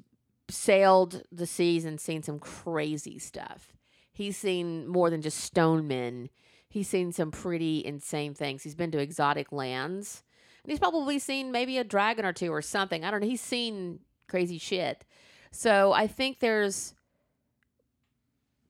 sailed 0.51 1.23
the 1.31 1.47
seas 1.47 1.85
and 1.85 1.99
seen 1.99 2.23
some 2.23 2.39
crazy 2.39 3.17
stuff. 3.19 3.73
He's 4.11 4.37
seen 4.37 4.87
more 4.87 5.09
than 5.09 5.21
just 5.21 5.39
stone 5.39 5.87
men. 5.87 6.29
He's 6.69 6.87
seen 6.87 7.11
some 7.11 7.31
pretty 7.31 7.83
insane 7.85 8.33
things. 8.33 8.63
He's 8.63 8.75
been 8.75 8.91
to 8.91 8.99
exotic 8.99 9.51
lands. 9.51 10.23
And 10.63 10.71
he's 10.71 10.79
probably 10.79 11.17
seen 11.19 11.51
maybe 11.51 11.77
a 11.77 11.83
dragon 11.83 12.25
or 12.25 12.33
two 12.33 12.53
or 12.53 12.61
something. 12.61 13.03
I 13.03 13.11
don't 13.11 13.21
know. 13.21 13.27
He's 13.27 13.41
seen 13.41 13.99
crazy 14.27 14.57
shit. 14.57 15.03
So 15.51 15.91
I 15.91 16.07
think 16.07 16.39
there's 16.39 16.93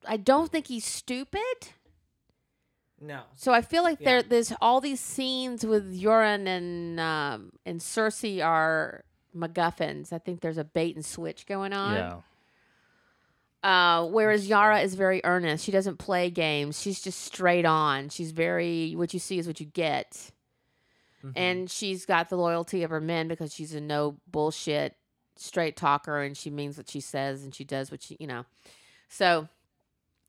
I 0.06 0.16
don't 0.16 0.50
think 0.50 0.66
he's 0.66 0.84
stupid. 0.84 1.40
no. 3.00 3.22
So 3.36 3.52
I 3.52 3.62
feel 3.62 3.82
like 3.82 4.00
there 4.00 4.22
there's 4.22 4.52
all 4.60 4.80
these 4.80 5.00
scenes 5.00 5.64
with 5.64 5.92
Euron 6.00 6.46
and 6.46 6.98
um 6.98 7.52
and 7.66 7.80
Cersei 7.80 8.44
are 8.44 9.04
MacGuffins. 9.36 10.12
I 10.12 10.18
think 10.18 10.40
there's 10.40 10.58
a 10.58 10.64
bait 10.64 10.94
and 10.96 11.04
switch 11.04 11.46
going 11.46 11.72
on. 11.72 11.94
yeah. 11.94 12.16
Uh, 13.62 14.06
whereas 14.08 14.48
Yara 14.48 14.80
is 14.80 14.94
very 14.94 15.20
earnest. 15.24 15.64
She 15.64 15.70
doesn't 15.70 15.98
play 15.98 16.30
games. 16.30 16.80
She's 16.80 17.00
just 17.00 17.20
straight 17.20 17.64
on. 17.64 18.08
She's 18.08 18.32
very 18.32 18.94
what 18.96 19.14
you 19.14 19.20
see 19.20 19.38
is 19.38 19.46
what 19.46 19.60
you 19.60 19.66
get. 19.66 20.32
Mhm. 21.24 21.32
And 21.36 21.70
she's 21.70 22.04
got 22.04 22.28
the 22.28 22.36
loyalty 22.36 22.82
of 22.82 22.90
her 22.90 23.00
men 23.00 23.28
because 23.28 23.54
she's 23.54 23.72
a 23.72 23.80
no 23.80 24.16
bullshit 24.26 24.96
straight 25.36 25.76
talker 25.76 26.20
and 26.22 26.36
she 26.36 26.50
means 26.50 26.76
what 26.76 26.90
she 26.90 27.00
says 27.00 27.44
and 27.44 27.54
she 27.54 27.62
does 27.62 27.92
what 27.92 28.02
she, 28.02 28.16
you 28.18 28.26
know. 28.26 28.44
So 29.08 29.48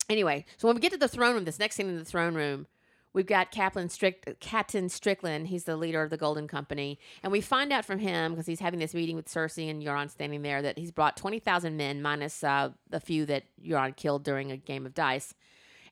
anyway, 0.08 0.44
so 0.56 0.68
when 0.68 0.76
we 0.76 0.80
get 0.80 0.92
to 0.92 0.98
the 0.98 1.08
throne 1.08 1.34
room, 1.34 1.44
this 1.44 1.58
next 1.58 1.74
scene 1.74 1.88
in 1.88 1.98
the 1.98 2.04
throne 2.04 2.34
room, 2.36 2.68
we've 3.14 3.26
got 3.26 3.50
Captain 3.50 3.88
Strick 3.88 4.38
Captain 4.40 4.88
Strickland, 4.90 5.46
he's 5.46 5.64
the 5.64 5.76
leader 5.76 6.02
of 6.02 6.10
the 6.10 6.18
Golden 6.18 6.46
Company, 6.46 6.98
and 7.22 7.32
we 7.32 7.40
find 7.40 7.72
out 7.72 7.86
from 7.86 8.00
him 8.00 8.32
because 8.32 8.46
he's 8.46 8.60
having 8.60 8.80
this 8.80 8.92
meeting 8.92 9.16
with 9.16 9.26
Cersei 9.26 9.70
and 9.70 9.82
Euron 9.82 10.10
standing 10.10 10.42
there 10.42 10.60
that 10.60 10.78
he's 10.78 10.90
brought 10.90 11.16
20,000 11.16 11.76
men 11.76 12.02
minus 12.02 12.44
uh, 12.44 12.70
the 12.90 13.00
few 13.00 13.24
that 13.26 13.44
Euron 13.64 13.96
killed 13.96 14.24
during 14.24 14.50
a 14.52 14.56
game 14.58 14.84
of 14.84 14.92
dice 14.92 15.32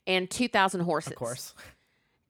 and 0.06 0.28
2,000 0.30 0.80
horses. 0.80 1.12
of 1.12 1.16
course. 1.16 1.54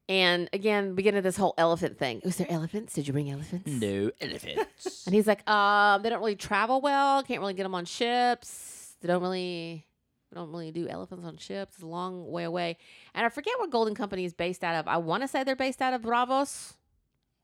And 0.09 0.51
again, 0.53 0.95
we 0.95 1.03
get 1.03 1.15
into 1.15 1.23
this 1.23 1.37
whole 1.37 1.55
elephant 1.57 1.99
thing. 1.99 2.21
Was 2.25 2.37
there 2.37 2.51
elephants? 2.51 2.93
Did 2.93 3.07
you 3.07 3.13
bring 3.13 3.31
elephants? 3.31 3.67
No 3.67 4.11
elephants. 4.21 5.07
And 5.07 5.15
he's 5.15 5.27
like, 5.27 5.49
um, 5.49 6.03
they 6.03 6.11
don't 6.11 6.19
really 6.19 6.37
travel 6.37 6.81
well. 6.81 7.23
Can't 7.23 7.41
really 7.41 7.55
get 7.55 7.63
them 7.63 7.75
on 7.75 7.85
ships. 7.85 8.95
They 9.01 9.09
don't 9.09 9.23
really, 9.23 9.87
they 10.33 10.41
don't 10.41 10.51
really 10.51 10.71
do 10.71 10.89
elephants 10.89 11.27
on 11.27 11.37
ships. 11.37 11.75
It's 11.75 11.83
a 11.83 11.87
long 11.87 12.31
way 12.31 12.45
away. 12.45 12.79
And 13.15 13.27
I 13.27 13.29
forget 13.29 13.53
what 13.59 13.71
Golden 13.71 13.95
Company 13.95 14.25
is 14.25 14.33
based 14.33 14.65
out 14.65 14.75
of. 14.77 14.89
I 14.89 14.97
want 14.97 15.23
to 15.23 15.29
say 15.29 15.45
they're 15.45 15.55
based 15.55 15.83
out 15.83 15.93
of 15.93 16.01
Braavos. 16.03 16.73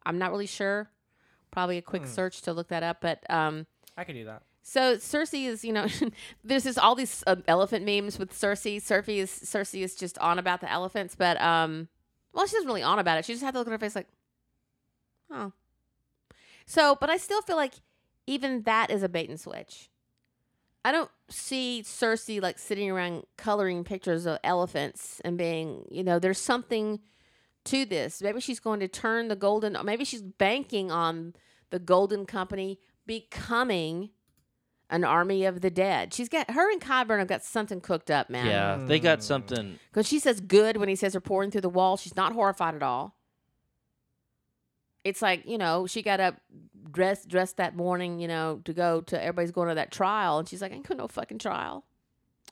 I'm 0.07 0.17
not 0.19 0.31
really 0.31 0.47
sure. 0.47 0.89
Probably 1.51 1.77
a 1.77 1.83
quick 1.83 2.03
Hmm. 2.03 2.09
search 2.09 2.41
to 2.43 2.53
look 2.53 2.69
that 2.69 2.83
up. 2.83 3.03
But 3.03 3.29
um, 3.31 3.67
I 3.97 4.05
could 4.05 4.15
do 4.15 4.25
that. 4.25 4.43
so 4.63 4.97
Cersei 4.97 5.47
is, 5.47 5.65
you 5.65 5.73
know, 5.75 5.87
there's 6.45 6.65
just 6.65 6.79
all 6.79 6.95
these 6.95 7.23
uh, 7.27 7.37
elephant 7.47 7.85
memes 7.85 8.19
with 8.19 8.33
Cersei. 8.33 8.77
Cersei 8.79 9.19
is 9.19 9.31
Cersei 9.31 9.83
is 9.83 9.95
just 9.95 10.17
on 10.19 10.39
about 10.39 10.61
the 10.63 10.71
elephants, 10.71 11.15
but 11.15 11.39
um, 11.43 11.89
well, 12.33 12.47
she's 12.47 12.55
not 12.63 12.67
really 12.67 12.83
on 12.83 12.99
about 12.99 13.19
it. 13.19 13.25
She 13.27 13.33
just 13.35 13.45
had 13.45 13.53
to 13.53 13.59
look 13.59 13.69
at 13.69 13.73
her 13.73 13.79
face 13.79 13.95
like, 13.97 14.09
oh. 15.31 15.53
So, 16.67 16.97
but 17.01 17.11
I 17.11 17.17
still 17.17 17.43
feel 17.43 17.57
like 17.57 17.75
even 18.27 18.63
that 18.63 18.91
is 18.91 19.03
a 19.03 19.09
bait 19.09 19.29
and 19.29 19.41
switch. 19.41 19.88
I 20.89 20.93
don't 20.93 21.11
see 21.29 21.83
Cersei 21.85 22.41
like 22.41 22.59
sitting 22.59 22.91
around 22.91 23.25
coloring 23.37 23.85
pictures 23.85 24.25
of 24.25 24.39
elephants 24.43 25.21
and 25.23 25.37
being, 25.37 25.85
you 25.91 26.03
know, 26.03 26.19
there's 26.19 26.39
something 26.39 27.01
to 27.67 27.85
this. 27.85 28.23
Maybe 28.23 28.41
she's 28.41 28.59
going 28.59 28.81
to 28.81 28.89
turn 28.89 29.29
the 29.29 29.37
golden, 29.37 29.77
maybe 29.85 30.07
she's 30.07 30.23
banking 30.23 30.91
on 30.91 31.35
the 31.69 31.79
golden 31.79 32.25
company 32.25 32.79
becoming 33.07 34.09
an 34.89 35.05
army 35.05 35.45
of 35.45 35.61
the 35.61 35.69
dead. 35.69 36.15
She's 36.15 36.31
got 36.31 36.51
her 36.53 36.73
and 36.73 36.81
Qyburn 36.81 37.19
have 37.19 37.29
got 37.29 37.45
something 37.45 37.83
cooked 37.83 38.11
up, 38.11 38.31
man. 38.31 38.47
Yeah, 38.47 38.87
they 38.87 38.99
got 38.99 39.19
Mm. 39.19 39.23
something. 39.23 39.79
Because 39.91 40.09
she 40.09 40.19
says 40.19 40.41
good 40.41 40.79
when 40.79 40.89
he 40.89 40.97
says 40.97 41.13
her 41.13 41.21
pouring 41.21 41.51
through 41.51 41.61
the 41.61 41.69
wall. 41.69 41.99
She's 41.99 42.17
not 42.17 42.33
horrified 42.33 42.75
at 42.75 42.83
all. 42.83 43.18
It's 45.05 45.23
like, 45.23 45.47
you 45.47 45.59
know, 45.59 45.87
she 45.87 46.03
got 46.03 46.21
up 46.21 46.37
dressed 46.91 47.29
dressed 47.29 47.57
that 47.59 47.77
morning, 47.77 48.19
you 48.19 48.29
know, 48.29 48.61
to 48.65 48.73
go 48.73 49.01
to 49.03 49.21
everybody's 49.21 49.51
going 49.51 49.69
to 49.69 49.75
that 49.75 49.91
trial 49.91 50.39
and 50.39 50.49
she's 50.49 50.61
like, 50.63 50.73
I 50.73 50.77
ain't 50.77 50.87
going 50.87 50.99
to 50.99 51.05
no 51.05 51.09
fucking 51.09 51.39
trial. 51.39 51.85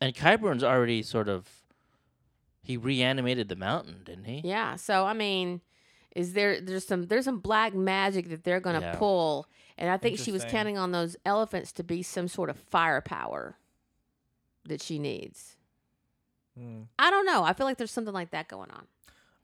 And 0.00 0.14
Qyburn's 0.14 0.64
already 0.64 1.02
sort 1.02 1.28
of. 1.28 1.48
He 2.62 2.76
reanimated 2.76 3.48
the 3.48 3.56
mountain, 3.56 4.02
didn't 4.04 4.24
he? 4.24 4.42
Yeah. 4.44 4.74
So 4.76 5.06
I 5.06 5.12
mean, 5.12 5.60
is 6.14 6.32
there 6.32 6.60
there's 6.60 6.86
some 6.86 7.06
there's 7.06 7.24
some 7.24 7.38
black 7.38 7.74
magic 7.74 8.28
that 8.30 8.42
they're 8.44 8.60
gonna 8.60 8.80
Yeah. 8.80 8.94
pull. 8.96 9.46
And 9.78 9.90
I 9.90 9.98
think 9.98 10.18
she 10.18 10.32
was 10.32 10.42
counting 10.46 10.78
on 10.78 10.92
those 10.92 11.16
elephants 11.26 11.70
to 11.72 11.84
be 11.84 12.02
some 12.02 12.28
sort 12.28 12.48
of 12.48 12.56
firepower 12.58 13.58
that 14.64 14.80
she 14.80 14.98
needs. 14.98 15.56
Mm. 16.58 16.86
I 16.98 17.10
don't 17.10 17.26
know. 17.26 17.44
I 17.44 17.52
feel 17.52 17.66
like 17.66 17.76
there's 17.76 17.90
something 17.90 18.14
like 18.14 18.30
that 18.30 18.48
going 18.48 18.70
on. 18.70 18.86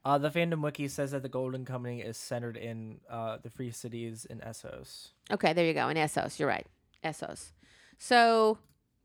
Uh, 0.05 0.19
the 0.19 0.31
fandom 0.31 0.63
wiki 0.63 0.89
says 0.89 1.13
that 1.13 1.23
the 1.23 1.29
Golden 1.29 1.65
Company 1.65 2.01
is 2.01 2.17
centered 2.17 2.57
in 2.57 3.01
uh, 3.09 3.39
the 3.41 3.51
free 3.51 3.71
cities 3.71 4.25
in 4.25 4.41
Essos. 4.41 5.11
Okay, 5.31 5.53
there 5.53 5.65
you 5.65 5.75
go. 5.75 5.89
In 5.89 5.97
Essos, 5.97 6.39
you're 6.39 6.49
right. 6.49 6.67
Essos. 7.05 7.53
So 7.99 8.59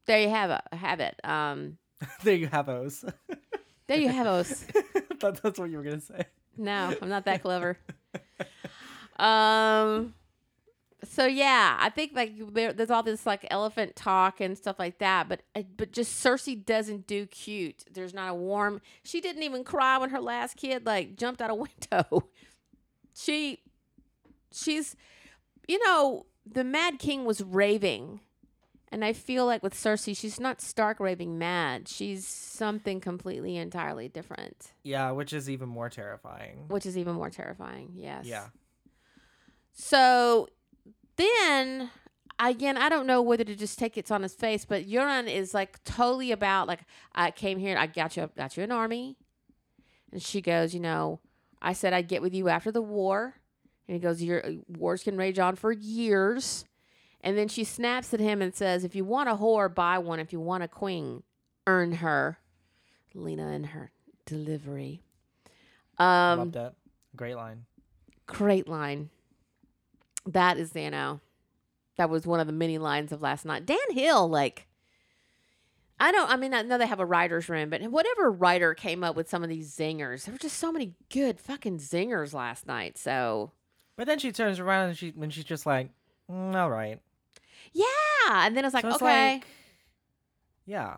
there 0.08 0.20
you 0.20 0.30
have 0.30 0.50
it. 0.50 0.62
Have 0.76 1.00
it. 1.00 1.20
Um, 1.24 1.78
there 2.24 2.36
you 2.36 2.48
have 2.48 2.66
those. 2.66 3.06
there 3.88 4.00
you 4.00 4.10
have 4.10 4.26
those. 4.26 4.52
Thought 5.20 5.42
that's 5.44 5.60
what 5.60 5.70
you 5.70 5.78
were 5.78 5.84
gonna 5.84 6.02
say. 6.02 6.26
No, 6.58 6.96
I'm 7.00 7.10
not 7.10 7.26
that 7.26 7.44
clever. 7.44 7.78
Um. 9.20 10.14
So 11.04 11.26
yeah, 11.28 11.78
I 11.80 11.90
think 11.90 12.14
like 12.16 12.34
there, 12.54 12.74
there's 12.74 12.90
all 12.90 13.04
this 13.04 13.26
like 13.28 13.46
elephant 13.52 13.96
talk 13.96 14.42
and 14.42 14.58
stuff 14.58 14.80
like 14.80 14.98
that, 14.98 15.30
but 15.30 15.42
uh, 15.56 15.62
but 15.78 15.92
just 15.92 16.24
Cersei 16.24 16.66
doesn't 16.66 17.06
do 17.06 17.28
cute. 17.28 17.84
There's 17.92 18.16
not 18.16 18.32
a 18.32 18.34
warm. 18.34 18.82
She 19.04 19.22
didn't 19.22 19.44
even 19.44 19.64
cry 19.64 19.98
when 20.00 20.10
her 20.10 20.20
last 20.20 20.58
kid 20.58 20.86
like 20.88 21.16
jumped 21.16 21.40
out 21.42 21.52
a 21.52 21.56
window. 21.92 22.30
she, 23.16 23.60
she's, 24.52 24.96
you 25.68 25.78
know, 25.86 26.26
the 26.52 26.64
Mad 26.64 26.98
King 26.98 27.26
was 27.26 27.42
raving, 27.44 28.22
and 28.92 29.06
I 29.06 29.14
feel 29.14 29.46
like 29.46 29.62
with 29.62 29.76
Cersei, 29.76 30.18
she's 30.18 30.40
not 30.40 30.62
stark 30.62 31.00
raving 31.00 31.38
mad. 31.38 31.88
She's 31.88 32.26
something 32.28 33.02
completely 33.02 33.56
entirely 33.56 34.08
different, 34.08 34.72
Yeah, 34.82 35.12
which 35.12 35.32
is 35.32 35.48
even 35.48 35.70
more 35.70 35.90
terrifying. 35.90 36.66
which 36.70 36.88
is 36.88 36.98
even 36.98 37.14
more 37.14 37.30
terrifying. 37.30 37.92
Yes. 37.94 38.26
Yeah. 38.26 38.48
So 39.74 40.48
then 41.18 41.92
again, 42.40 42.78
I 42.78 42.90
don't 42.90 43.08
know 43.08 43.22
whether 43.22 43.44
to 43.44 43.56
just 43.56 43.80
take 43.80 43.98
it 43.98 44.12
on 44.12 44.24
his 44.24 44.34
face, 44.34 44.66
but 44.66 44.88
Euron 44.88 45.32
is 45.32 45.54
like 45.54 45.84
totally 45.84 46.32
about 46.32 46.68
like 46.68 46.82
I 47.14 47.32
came 47.32 47.60
here, 47.60 47.78
I 47.78 47.88
got 47.88 48.16
you, 48.16 48.30
got 48.38 48.58
you 48.58 48.64
an 48.64 48.72
army, 48.72 49.18
and 50.12 50.22
she 50.22 50.42
goes, 50.42 50.74
you 50.74 50.80
know, 50.80 51.20
I 51.62 51.74
said 51.74 51.94
I'd 51.94 52.08
get 52.08 52.22
with 52.22 52.34
you 52.34 52.50
after 52.50 52.72
the 52.72 52.82
war, 52.82 53.36
and 53.88 53.96
he 53.96 54.00
goes, 54.00 54.22
your 54.22 54.44
wars 54.68 55.04
can 55.04 55.18
rage 55.18 55.40
on 55.40 55.56
for 55.56 55.72
years, 55.72 56.66
and 57.22 57.38
then 57.38 57.48
she 57.48 57.64
snaps 57.64 58.14
at 58.14 58.20
him 58.20 58.42
and 58.42 58.54
says, 58.54 58.84
if 58.84 58.96
you 58.96 59.04
want 59.04 59.30
a 59.30 59.36
whore, 59.36 59.74
buy 59.74 59.98
one. 59.98 60.20
If 60.20 60.32
you 60.32 60.40
want 60.40 60.64
a 60.64 60.68
queen, 60.68 61.24
earn 61.66 61.94
her. 61.94 62.40
Lena 63.14 63.48
and 63.48 63.68
her 63.68 63.92
delivery. 64.26 65.02
Um, 65.98 66.40
Loved 66.40 66.56
it. 66.56 66.74
Great 67.16 67.36
line. 67.36 67.66
Great 68.28 68.68
line. 68.68 69.10
That 70.28 70.58
is, 70.58 70.76
you 70.76 70.90
know, 70.92 71.20
that 71.98 72.10
was 72.10 72.28
one 72.28 72.40
of 72.40 72.48
the 72.48 72.54
many 72.54 72.78
lines 72.78 73.12
of 73.12 73.22
last 73.22 73.46
night. 73.46 73.66
Dave 73.66 73.78
Hill, 73.92 74.28
like, 74.30 74.68
I 76.00 76.12
don't, 76.12 76.30
I 76.30 76.36
mean, 76.36 76.54
I 76.54 76.62
know 76.62 76.78
they 76.78 76.86
have 76.86 77.00
a 77.00 77.06
writer's 77.06 77.50
room, 77.50 77.70
but 77.70 77.82
whatever 77.90 78.30
writer 78.32 78.74
came 78.76 79.04
up 79.04 79.16
with 79.16 79.30
some 79.30 79.42
of 79.44 79.50
these 79.50 79.76
zingers, 79.76 80.26
there 80.26 80.34
were 80.34 80.38
just 80.40 80.58
so 80.60 80.72
many 80.72 80.94
good 81.12 81.40
fucking 81.40 81.80
zingers 81.80 82.34
last 82.34 82.68
night. 82.68 82.98
So, 82.98 83.52
But 83.96 84.06
then 84.08 84.20
she 84.20 84.32
turns 84.32 84.60
around 84.60 84.90
and 84.90 84.98
she 84.98 85.10
when 85.16 85.30
she's 85.32 85.44
just 85.44 85.66
like, 85.66 85.90
mm, 86.32 86.56
all 86.56 86.70
right. 86.70 87.00
yeah. 87.74 87.86
And 88.46 88.56
then 88.56 88.64
it's 88.66 88.74
like, 88.76 88.84
So 88.84 88.90
it's 88.90 89.02
okay. 89.02 89.34
like- 89.36 89.48
Yeah. 90.66 90.98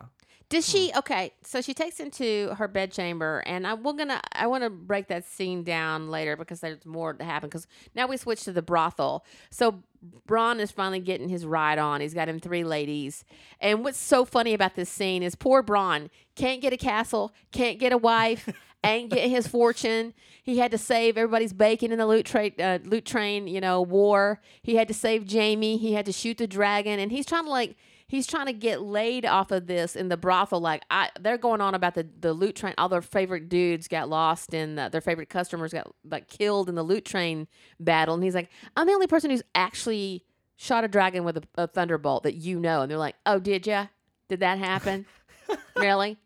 Does 0.50 0.68
she? 0.68 0.90
Okay, 0.96 1.32
so 1.42 1.60
she 1.60 1.72
takes 1.74 1.98
him 1.98 2.10
to 2.12 2.54
her 2.58 2.66
bedchamber, 2.66 3.42
and 3.46 3.64
I 3.64 3.74
we're 3.74 3.92
gonna 3.92 4.20
I 4.32 4.48
want 4.48 4.64
to 4.64 4.70
break 4.70 5.06
that 5.06 5.24
scene 5.24 5.62
down 5.62 6.10
later 6.10 6.36
because 6.36 6.58
there's 6.58 6.84
more 6.84 7.12
to 7.12 7.24
happen. 7.24 7.48
Because 7.48 7.68
now 7.94 8.08
we 8.08 8.16
switch 8.16 8.42
to 8.44 8.52
the 8.52 8.60
brothel. 8.60 9.24
So 9.50 9.84
Bronn 10.28 10.58
is 10.58 10.72
finally 10.72 10.98
getting 10.98 11.28
his 11.28 11.46
ride 11.46 11.78
on. 11.78 12.00
He's 12.00 12.14
got 12.14 12.28
him 12.28 12.40
three 12.40 12.64
ladies, 12.64 13.24
and 13.60 13.84
what's 13.84 13.96
so 13.96 14.24
funny 14.24 14.52
about 14.52 14.74
this 14.74 14.90
scene 14.90 15.22
is 15.22 15.36
poor 15.36 15.62
Bronn 15.62 16.10
can't 16.34 16.60
get 16.60 16.72
a 16.72 16.76
castle, 16.76 17.32
can't 17.52 17.78
get 17.78 17.92
a 17.92 17.98
wife, 17.98 18.48
ain't 18.84 19.10
get 19.10 19.28
his 19.28 19.46
fortune. 19.46 20.14
He 20.42 20.58
had 20.58 20.70
to 20.72 20.78
save 20.78 21.16
everybody's 21.16 21.52
bacon 21.52 21.92
in 21.92 21.98
the 21.98 22.06
loot 22.06 22.26
train, 22.26 22.54
uh, 22.58 22.78
loot 22.82 23.04
train, 23.04 23.46
you 23.46 23.60
know, 23.60 23.82
war. 23.82 24.40
He 24.62 24.76
had 24.76 24.88
to 24.88 24.94
save 24.94 25.30
Jaime. 25.30 25.76
He 25.76 25.92
had 25.92 26.06
to 26.06 26.12
shoot 26.12 26.38
the 26.38 26.46
dragon, 26.46 26.98
and 26.98 27.12
he's 27.12 27.26
trying 27.26 27.44
to 27.44 27.50
like 27.50 27.76
he's 28.10 28.26
trying 28.26 28.46
to 28.46 28.52
get 28.52 28.82
laid 28.82 29.24
off 29.24 29.52
of 29.52 29.68
this 29.68 29.94
in 29.94 30.08
the 30.08 30.16
brothel. 30.16 30.60
Like 30.60 30.82
I, 30.90 31.10
they're 31.20 31.38
going 31.38 31.60
on 31.60 31.74
about 31.76 31.94
the 31.94 32.06
the 32.20 32.32
loot 32.32 32.56
train. 32.56 32.74
All 32.76 32.88
their 32.88 33.00
favorite 33.00 33.48
dudes 33.48 33.86
got 33.86 34.08
lost, 34.08 34.52
and 34.52 34.78
uh, 34.78 34.88
their 34.88 35.00
favorite 35.00 35.28
customers 35.30 35.72
got 35.72 35.90
like 36.04 36.28
killed 36.28 36.68
in 36.68 36.74
the 36.74 36.82
loot 36.82 37.04
train 37.04 37.46
battle. 37.78 38.14
And 38.16 38.24
he's 38.24 38.34
like, 38.34 38.50
I'm 38.76 38.86
the 38.86 38.92
only 38.92 39.06
person 39.06 39.30
who's 39.30 39.42
actually 39.54 40.24
shot 40.56 40.82
a 40.84 40.88
dragon 40.88 41.22
with 41.24 41.36
a, 41.38 41.42
a 41.56 41.66
thunderbolt 41.68 42.24
that 42.24 42.34
you 42.34 42.58
know. 42.58 42.82
And 42.82 42.90
they're 42.90 42.98
like, 42.98 43.16
Oh, 43.24 43.38
did 43.38 43.66
ya? 43.66 43.86
Did 44.28 44.40
that 44.40 44.58
happen? 44.58 45.06
really? 45.76 46.18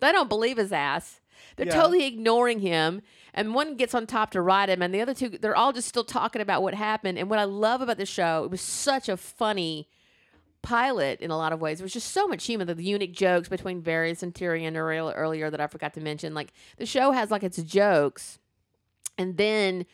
They 0.00 0.10
don't 0.12 0.28
believe 0.28 0.56
his 0.56 0.72
ass. 0.72 1.20
They're 1.56 1.66
Yeah. 1.66 1.74
totally 1.76 2.04
ignoring 2.06 2.58
him. 2.60 3.02
And 3.34 3.54
one 3.54 3.76
gets 3.76 3.94
on 3.94 4.06
top 4.06 4.30
to 4.32 4.42
ride 4.42 4.68
him, 4.68 4.82
and 4.82 4.92
the 4.94 5.00
other 5.00 5.14
two, 5.14 5.30
they're 5.30 5.56
all 5.56 5.72
just 5.72 5.88
still 5.88 6.04
talking 6.04 6.42
about 6.42 6.62
what 6.62 6.74
happened. 6.74 7.18
And 7.18 7.30
what 7.30 7.38
I 7.38 7.44
love 7.44 7.80
about 7.80 7.96
the 7.96 8.04
show, 8.04 8.44
it 8.44 8.50
was 8.50 8.60
such 8.60 9.08
a 9.08 9.16
funny 9.16 9.88
pilot 10.62 11.20
in 11.20 11.30
a 11.30 11.36
lot 11.36 11.52
of 11.52 11.60
ways. 11.60 11.78
There 11.78 11.84
was 11.84 11.92
just 11.92 12.12
so 12.12 12.26
much 12.26 12.46
humor. 12.46 12.64
The 12.64 12.82
unique 12.82 13.12
jokes 13.12 13.48
between 13.48 13.82
Varys 13.82 14.22
and 14.22 14.32
Tyrion 14.32 14.76
earlier, 14.76 15.50
that 15.50 15.60
I 15.60 15.66
forgot 15.66 15.94
to 15.94 16.00
mention. 16.00 16.34
Like 16.34 16.52
the 16.78 16.86
show 16.86 17.12
has 17.12 17.30
like 17.30 17.42
its 17.42 17.62
jokes, 17.62 18.38
and 19.18 19.36
then 19.36 19.86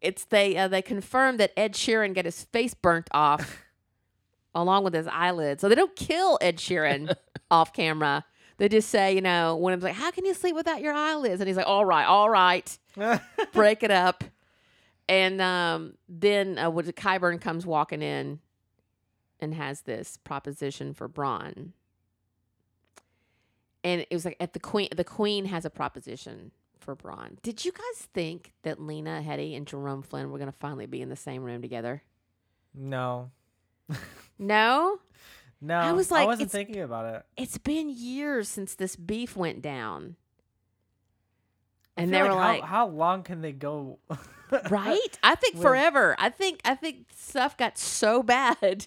it's 0.00 0.24
they 0.24 0.56
uh, 0.56 0.68
they 0.68 0.82
confirm 0.82 1.36
that 1.36 1.52
Ed 1.56 1.74
Sheeran 1.74 2.14
got 2.14 2.24
his 2.24 2.44
face 2.44 2.74
burnt 2.74 3.08
off 3.12 3.62
along 4.54 4.84
with 4.84 4.94
his 4.94 5.06
eyelids. 5.06 5.60
So 5.60 5.68
they 5.68 5.74
don't 5.74 5.94
kill 5.96 6.38
Ed 6.40 6.56
Sheeran 6.56 7.14
off 7.50 7.72
camera. 7.72 8.24
They 8.56 8.68
just 8.68 8.90
say, 8.90 9.14
you 9.14 9.22
know, 9.22 9.56
when 9.56 9.74
it's 9.74 9.82
like, 9.82 9.94
"How 9.94 10.10
can 10.10 10.24
you 10.24 10.34
sleep 10.34 10.54
without 10.54 10.82
your 10.82 10.92
eyelids?" 10.92 11.40
and 11.40 11.48
he's 11.48 11.56
like, 11.56 11.66
"All 11.66 11.84
right, 11.84 12.04
all 12.04 12.28
right." 12.28 12.78
break 13.52 13.82
it 13.82 13.90
up. 13.90 14.24
And 15.08 15.40
um, 15.40 15.94
then 16.08 16.58
uh, 16.58 16.70
when 16.70 16.84
Qyburn 16.86 17.40
comes 17.40 17.66
walking 17.66 18.02
in 18.02 18.38
and 19.40 19.54
has 19.54 19.82
this 19.82 20.16
proposition 20.18 20.94
for 20.94 21.08
Bronn. 21.08 21.72
And 23.82 24.02
it 24.02 24.12
was 24.12 24.24
like 24.24 24.36
at 24.40 24.52
the 24.52 24.60
queen 24.60 24.88
the 24.94 25.04
queen 25.04 25.46
has 25.46 25.64
a 25.64 25.70
proposition 25.70 26.50
for 26.78 26.94
Bronn. 26.94 27.40
Did 27.42 27.64
you 27.64 27.72
guys 27.72 28.08
think 28.12 28.52
that 28.62 28.80
Lena 28.80 29.22
Headey 29.26 29.56
and 29.56 29.66
Jerome 29.66 30.02
Flynn 30.02 30.30
were 30.30 30.38
gonna 30.38 30.52
finally 30.52 30.86
be 30.86 31.00
in 31.00 31.08
the 31.08 31.16
same 31.16 31.42
room 31.42 31.62
together? 31.62 32.02
no. 32.74 33.30
No? 34.42 34.98
No. 35.60 35.74
I 35.76 35.92
was 35.92 36.10
like, 36.10 36.22
I 36.22 36.26
wasn't 36.26 36.50
thinking 36.50 36.80
about 36.80 37.14
it. 37.14 37.22
It's 37.36 37.58
been 37.58 37.90
years 37.90 38.48
since 38.48 38.74
this 38.74 38.96
beef 38.96 39.36
went 39.36 39.60
down. 39.60 40.16
And 41.96 42.12
they 42.12 42.22
were 42.22 42.28
how, 42.28 42.34
like, 42.36 42.62
how 42.62 42.86
long 42.86 43.22
can 43.22 43.42
they 43.42 43.52
go? 43.52 43.98
right? 44.70 45.18
I 45.22 45.34
think 45.34 45.60
forever. 45.60 46.16
I 46.18 46.30
think 46.30 46.60
I 46.64 46.74
think 46.74 47.08
stuff 47.14 47.58
got 47.58 47.76
so 47.76 48.22
bad. 48.22 48.86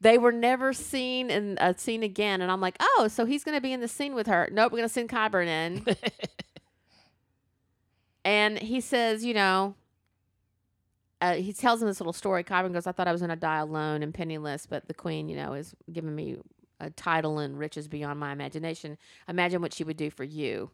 They 0.00 0.16
were 0.16 0.32
never 0.32 0.72
seen 0.72 1.30
in 1.30 1.58
a 1.60 1.76
scene 1.76 2.02
again, 2.02 2.40
and 2.40 2.50
I'm 2.50 2.60
like, 2.60 2.76
oh, 2.80 3.08
so 3.08 3.26
he's 3.26 3.44
gonna 3.44 3.60
be 3.60 3.72
in 3.72 3.80
the 3.80 3.88
scene 3.88 4.14
with 4.14 4.26
her. 4.26 4.48
Nope, 4.50 4.72
we're 4.72 4.78
gonna 4.78 4.88
send 4.88 5.10
Qyburn 5.10 5.46
in, 5.46 5.86
and 8.24 8.58
he 8.58 8.80
says, 8.80 9.24
you 9.24 9.34
know, 9.34 9.74
uh, 11.20 11.34
he 11.34 11.52
tells 11.52 11.82
him 11.82 11.88
this 11.88 12.00
little 12.00 12.14
story. 12.14 12.42
Qyburn 12.42 12.72
goes, 12.72 12.86
I 12.86 12.92
thought 12.92 13.08
I 13.08 13.12
was 13.12 13.20
gonna 13.20 13.36
die 13.36 13.58
alone 13.58 14.02
and 14.02 14.14
penniless, 14.14 14.66
but 14.66 14.88
the 14.88 14.94
queen, 14.94 15.28
you 15.28 15.36
know, 15.36 15.52
is 15.52 15.74
giving 15.92 16.14
me 16.14 16.38
a 16.80 16.90
title 16.90 17.38
and 17.38 17.58
riches 17.58 17.88
beyond 17.88 18.18
my 18.18 18.32
imagination. 18.32 18.96
Imagine 19.28 19.60
what 19.60 19.74
she 19.74 19.84
would 19.84 19.98
do 19.98 20.10
for 20.10 20.24
you. 20.24 20.70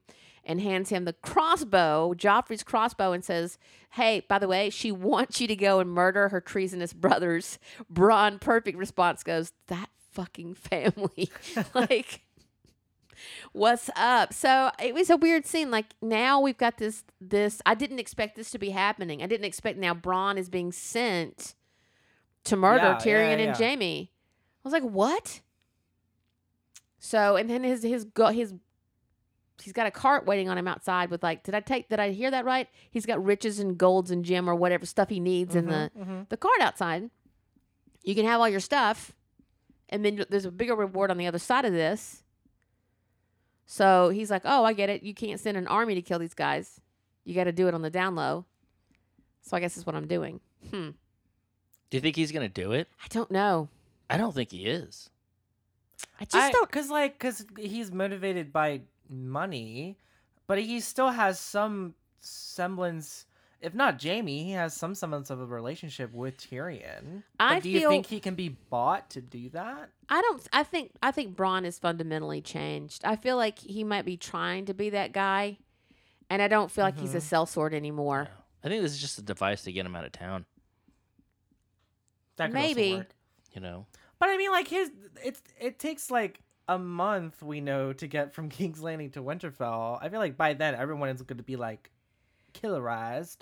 And 0.49 0.61
hands 0.61 0.91
him 0.91 1.05
the 1.05 1.13
crossbow, 1.13 2.15
Joffrey's 2.17 2.63
crossbow, 2.63 3.11
and 3.13 3.25
says, 3.25 3.59
Hey, 3.91 4.25
by 4.29 4.39
the 4.39 4.47
way, 4.47 4.71
she 4.71 4.93
wants 4.93 5.41
you 5.41 5.49
to 5.49 5.57
go 5.57 5.81
and 5.81 5.91
murder 5.91 6.29
her 6.29 6.41
treasonous 6.41 6.93
brothers. 6.93 7.59
Bronn, 7.93 8.41
perfect 8.41 8.79
response 8.79 9.25
goes, 9.25 9.53
That 9.67 9.91
fucking 10.13 10.55
family. 10.55 11.31
like, 11.75 12.21
what's 13.53 13.91
up? 13.97 14.33
So 14.33 14.71
it 14.83 14.95
was 14.95 15.11
a 15.11 15.17
weird 15.17 15.47
scene. 15.47 15.71
Like, 15.73 15.87
now 16.01 16.41
we've 16.41 16.57
got 16.57 16.79
this, 16.79 17.03
this, 17.21 17.61
I 17.67 17.75
didn't 17.75 17.99
expect 17.99 18.37
this 18.37 18.51
to 18.53 18.59
be 18.59 18.71
happening. 18.71 19.23
I 19.23 19.27
didn't 19.27 19.47
expect 19.47 19.79
now 19.79 19.95
Bronn 19.95 20.39
is 20.39 20.49
being 20.49 20.71
sent 20.71 21.55
to 22.45 22.57
murder 22.57 22.85
Yeah, 22.85 22.91
yeah, 22.93 22.99
Tyrion 22.99 23.39
yeah. 23.39 23.49
and 23.49 23.57
Jaime. 23.57 24.11
I 24.13 24.69
was 24.69 24.73
like, 24.73 24.85
what? 24.85 25.41
So, 26.99 27.37
and 27.37 27.49
then 27.49 27.63
his 27.63 27.83
his 27.83 28.05
go 28.05 28.29
his 28.29 28.55
he's 29.63 29.73
got 29.73 29.87
a 29.87 29.91
cart 29.91 30.27
waiting 30.27 30.49
on 30.49 30.59
him 30.59 30.69
outside 30.69 31.11
with 31.11 31.23
like, 31.23 31.43
did 31.43 31.55
I 31.55 31.61
take 31.61 31.89
did 31.89 31.99
I 32.01 32.11
hear 32.13 32.31
that 32.31 32.45
right? 32.45 32.69
He's 32.91 33.07
got 33.07 33.23
riches 33.25 33.59
and 33.59 33.77
golds 33.79 34.11
and 34.11 34.25
gem 34.25 34.49
or 34.49 34.55
whatever 34.55 34.85
stuff 34.87 35.09
he 35.09 35.21
needs 35.21 35.55
in 35.57 35.67
the 35.67 35.91
Mm-hmm. 35.99 36.21
the 36.29 36.37
cart 36.37 36.61
outside. 36.61 37.11
You 38.05 38.15
can 38.15 38.25
have 38.25 38.41
all 38.41 38.49
your 38.49 38.61
stuff, 38.61 39.13
and 39.89 40.05
then 40.05 40.25
there's 40.31 40.45
a 40.45 40.51
bigger 40.51 40.77
reward 40.77 41.11
on 41.11 41.17
the 41.19 41.27
other 41.27 41.39
side 41.41 41.65
of 41.65 41.73
this. 41.73 42.23
So 43.67 44.11
he's 44.11 44.31
like, 44.31 44.43
"Oh, 44.45 44.65
I 44.65 44.73
get 44.73 44.91
it. 44.91 45.03
You 45.03 45.15
can't 45.15 45.41
send 45.41 45.57
an 45.57 45.67
army 45.67 45.95
to 45.97 46.03
kill 46.03 46.19
these 46.19 46.35
guys. 46.35 46.81
You 47.25 47.35
got 47.35 47.45
to 47.45 47.53
do 47.53 47.67
it 47.69 47.75
on 47.75 47.83
the 47.83 47.91
down 47.91 48.15
low." 48.15 48.45
So 49.43 49.57
I 49.57 49.61
guess 49.61 49.75
that's 49.75 49.87
what 49.87 49.97
I'm 49.97 50.07
doing. 50.07 50.41
Hmm. 50.71 50.91
Do 51.91 51.97
you 51.97 52.01
think 52.01 52.17
he's 52.17 52.33
gonna 52.33 52.49
do 52.49 52.73
it? 52.73 52.89
I 53.05 53.09
don't 53.09 53.31
know. 53.31 53.69
I 54.11 54.17
don't 54.19 54.35
think 54.35 54.51
he 54.51 54.67
is. 54.67 55.11
I 56.21 56.25
just 56.25 56.53
don't. 56.53 56.69
because 56.69 56.91
like 56.91 57.15
because 57.15 57.45
he's 57.59 57.91
motivated 57.93 58.53
by 58.53 58.83
money, 59.11 59.99
but 60.47 60.59
he 60.59 60.81
still 60.81 61.11
has 61.11 61.39
some 61.41 61.95
semblance. 62.21 63.27
If 63.61 63.75
not 63.75 64.03
Jaime, 64.03 64.45
he 64.45 64.53
has 64.53 64.75
some 64.75 64.95
semblance 64.95 65.31
of 65.31 65.41
a 65.41 65.47
relationship 65.47 66.13
with 66.13 66.37
Tyrion. 66.37 67.23
I 67.41 67.55
but 67.55 67.63
do 67.63 67.71
you 67.71 67.89
think 67.89 68.07
he 68.07 68.21
can 68.21 68.35
be 68.35 68.51
bought 68.51 69.11
to 69.11 69.21
do 69.23 69.49
that? 69.51 69.91
I 70.09 70.21
don't. 70.21 70.47
I 70.53 70.63
think. 70.63 70.93
I 71.03 71.11
think 71.11 71.37
Bronn 71.37 71.65
is 71.65 71.79
fundamentally 71.79 72.41
changed. 72.43 73.03
I 73.05 73.17
feel 73.17 73.37
like 73.37 73.59
he 73.59 73.83
might 73.83 74.05
be 74.05 74.17
trying 74.17 74.67
to 74.67 74.75
be 74.75 74.91
that 74.91 75.13
guy, 75.13 75.59
and 76.31 76.43
I 76.43 76.49
don't 76.49 76.71
feel 76.71 76.85
like 76.85 76.99
he's 76.99 77.15
a 77.15 77.19
Mhm. 77.19 77.47
sellsword 77.47 77.73
anymore. 77.73 78.29
I 78.63 78.69
think 78.69 78.83
this 78.83 78.93
is 78.93 79.01
just 79.01 79.19
a 79.19 79.23
device 79.23 79.63
to 79.63 79.73
get 79.73 79.87
him 79.87 79.97
out 79.97 80.05
of 80.05 80.13
town. 80.13 80.45
That 82.37 82.51
could 82.51 82.57
also 82.57 82.75
Maybe. 82.75 82.95
work. 82.97 83.09
You 83.55 83.61
know, 83.63 83.87
But 84.19 84.29
I 84.29 84.37
mean, 84.37 84.51
like 84.51 84.69
his 84.69 84.91
it's 85.25 85.43
it 85.59 85.79
takes 85.79 86.11
like 86.11 86.41
a 86.69 86.79
month 86.79 87.43
we 87.43 87.61
know 87.61 87.93
to 87.93 88.07
get 88.07 88.35
from 88.35 88.49
King's 88.51 88.83
Landing 88.83 89.11
to 89.13 89.23
Winterfell. 89.23 89.99
I 90.03 90.09
feel 90.09 90.21
like 90.21 90.37
by 90.37 90.55
then 90.55 90.75
everyone 90.75 91.09
is 91.09 91.23
going 91.23 91.39
to 91.39 91.43
be 91.45 91.57
like 91.57 91.91
killerized. 92.55 93.39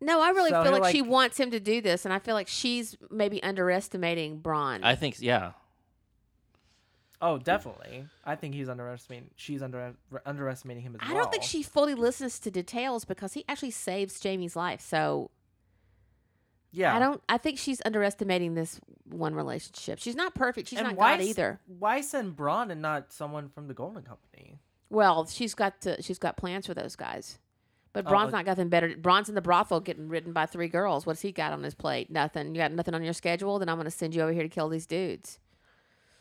No, 0.00 0.20
I 0.20 0.30
really 0.30 0.50
So 0.50 0.62
feel 0.64 0.72
he'll, 0.72 0.82
like, 0.82 0.92
she 0.92 1.00
wants 1.00 1.38
him 1.38 1.52
to 1.52 1.60
do 1.60 1.80
this, 1.80 2.04
and 2.04 2.12
I 2.12 2.18
feel 2.18 2.34
like 2.34 2.48
she's 2.48 2.96
maybe 3.08 3.40
underestimating 3.40 4.40
Bronn. 4.40 4.80
I 4.82 4.96
think 4.96 5.20
yeah. 5.20 5.52
Oh, 7.20 7.38
definitely. 7.38 8.06
I 8.24 8.34
think 8.34 8.56
he's 8.56 8.68
underestimating. 8.68 9.30
She's 9.36 9.62
under 9.62 9.94
underestimating 10.26 10.82
him 10.82 10.96
as 10.96 11.00
I 11.02 11.12
well. 11.12 11.16
I 11.16 11.22
don't 11.22 11.30
think 11.30 11.44
she 11.44 11.62
fully 11.62 11.94
listens 11.94 12.40
to 12.40 12.50
details 12.50 13.04
because 13.04 13.34
he 13.34 13.44
actually 13.48 13.70
saves 13.70 14.20
Jaime's 14.20 14.56
life. 14.56 14.80
So 14.80 15.30
Yeah. 16.72 16.96
I 16.96 16.98
don't. 16.98 17.22
I 17.28 17.38
think 17.38 17.58
she's 17.58 17.80
underestimating 17.84 18.54
this 18.54 18.80
one 19.04 19.34
relationship. 19.34 19.98
She's 19.98 20.16
not 20.16 20.34
perfect. 20.34 20.68
She's 20.68 20.78
and 20.78 20.88
not 20.88 20.96
why 20.96 21.16
God 21.18 21.24
either. 21.24 21.60
Why 21.66 22.00
send 22.00 22.34
Bronn 22.36 22.70
and 22.70 22.80
not 22.80 23.12
someone 23.12 23.48
from 23.50 23.68
the 23.68 23.74
Golden 23.74 24.02
Company? 24.02 24.58
Well, 24.88 25.26
she's 25.26 25.54
got 25.54 25.80
to, 25.82 26.00
she's 26.02 26.18
got 26.18 26.36
plans 26.36 26.66
for 26.66 26.74
those 26.74 26.96
guys. 26.96 27.38
But 27.94 28.06
Oh, 28.06 28.10
Bronn's 28.10 28.32
not 28.32 28.44
got 28.46 28.52
nothing 28.52 28.68
better. 28.70 28.88
Bronn's 28.96 29.28
in 29.28 29.34
the 29.34 29.42
brothel 29.42 29.80
getting 29.80 30.08
ridden 30.08 30.32
by 30.32 30.46
three 30.46 30.68
girls. 30.68 31.04
What's 31.04 31.20
he 31.20 31.30
got 31.32 31.52
on 31.52 31.62
his 31.62 31.74
plate? 31.74 32.10
Nothing. 32.10 32.54
You 32.54 32.60
got 32.60 32.72
nothing 32.72 32.94
on 32.94 33.02
your 33.02 33.12
schedule? 33.12 33.58
Then 33.58 33.68
I'm 33.68 33.76
going 33.76 33.84
to 33.84 33.90
send 33.90 34.14
you 34.14 34.22
over 34.22 34.32
here 34.32 34.42
to 34.42 34.48
kill 34.48 34.68
these 34.70 34.86
dudes. 34.86 35.38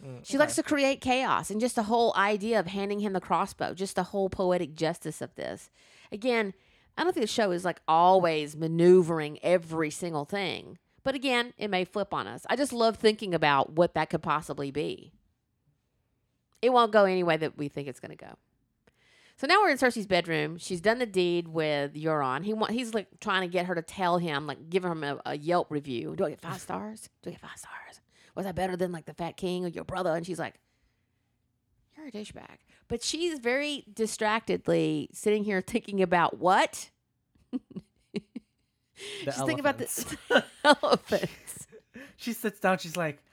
Mm, 0.06 0.20
She 0.24 0.38
likes 0.38 0.56
to 0.56 0.64
create 0.64 1.00
chaos 1.00 1.50
and 1.50 1.62
just 1.62 1.76
the 1.76 1.84
whole 1.84 2.14
idea 2.18 2.60
of 2.60 2.68
handing 2.68 3.00
him 3.00 3.14
the 3.14 3.22
crossbow, 3.22 3.74
just 3.74 3.96
the 3.96 4.04
whole 4.04 4.30
poetic 4.30 4.76
justice 4.76 5.22
of 5.22 5.34
this. 5.36 5.70
Again, 6.12 6.54
I 6.98 7.04
don't 7.04 7.14
think 7.14 7.24
the 7.24 7.32
show 7.32 7.52
is 7.52 7.66
like 7.66 7.82
always 7.88 8.56
maneuvering 8.56 9.40
every 9.42 9.90
single 9.90 10.26
thing. 10.26 10.78
But 11.04 11.16
again, 11.16 11.54
it 11.58 11.70
may 11.70 11.86
flip 11.86 12.14
on 12.14 12.28
us. 12.28 12.46
I 12.50 12.56
just 12.56 12.74
love 12.74 12.98
thinking 12.98 13.34
about 13.34 13.74
what 13.74 13.96
that 13.96 14.10
could 14.10 14.22
possibly 14.22 14.72
be. 14.72 15.12
It 16.62 16.72
won't 16.72 16.92
go 16.92 17.06
any 17.06 17.24
way 17.24 17.38
that 17.38 17.58
we 17.58 17.70
think 17.70 17.88
it's 17.88 18.00
going 18.00 18.16
to 18.16 18.24
go. 18.24 18.36
So 19.38 19.48
now 19.48 19.62
we're 19.62 19.72
in 19.72 19.78
Cersei's 19.78 20.06
bedroom. 20.06 20.60
She's 20.60 20.82
done 20.82 21.00
the 21.00 21.08
deed 21.08 21.48
with 21.48 21.96
Euron. 21.96 22.44
He 22.44 22.54
want, 22.54 22.74
he's 22.74 22.94
like 22.94 23.08
trying 23.20 23.42
to 23.42 23.48
get 23.48 23.66
her 23.66 23.74
to 23.74 23.82
tell 23.82 24.20
him, 24.20 24.46
like 24.46 24.70
give 24.70 24.86
him 24.86 25.04
a, 25.04 25.20
a 25.26 25.36
Yelp 25.36 25.72
review. 25.72 26.16
Do 26.16 26.26
I 26.26 26.30
get 26.30 26.42
five 26.42 26.62
stars? 26.62 27.10
Do 27.24 27.32
I 27.32 27.34
get 27.34 27.42
five 27.42 27.58
stars? 27.58 28.02
Was 28.36 28.46
I 28.46 28.52
better 28.52 28.78
than 28.78 28.92
like 28.92 29.06
the 29.06 29.16
Fat 29.16 29.38
King 29.38 29.66
or 29.66 29.70
your 29.70 29.84
brother? 29.84 30.16
And 30.16 30.24
she's 30.24 30.38
like, 30.38 30.60
you're 31.98 32.06
a 32.06 32.12
douchebag. 32.12 32.58
But 32.92 33.02
she's 33.02 33.40
very 33.40 33.86
distractedly 33.94 35.12
sitting 35.14 35.46
here 35.46 35.62
thinking 35.62 36.02
about 36.02 36.40
what? 36.40 36.90
She's 39.24 39.36
thinking 39.38 39.62
about 39.62 39.78
the 39.78 40.44
elephants. 40.66 41.68
she 42.18 42.34
sits 42.34 42.60
down. 42.60 42.80
She's 42.80 42.98
like, 42.98 43.24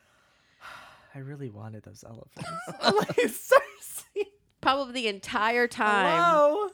I 1.15 1.19
really 1.19 1.51
wanted 1.51 1.83
those 1.83 2.05
elephants. 2.07 2.49
Like, 2.81 4.29
Probably 4.61 4.93
the 4.93 5.09
entire 5.09 5.67
time. 5.67 6.17
hello. 6.17 6.71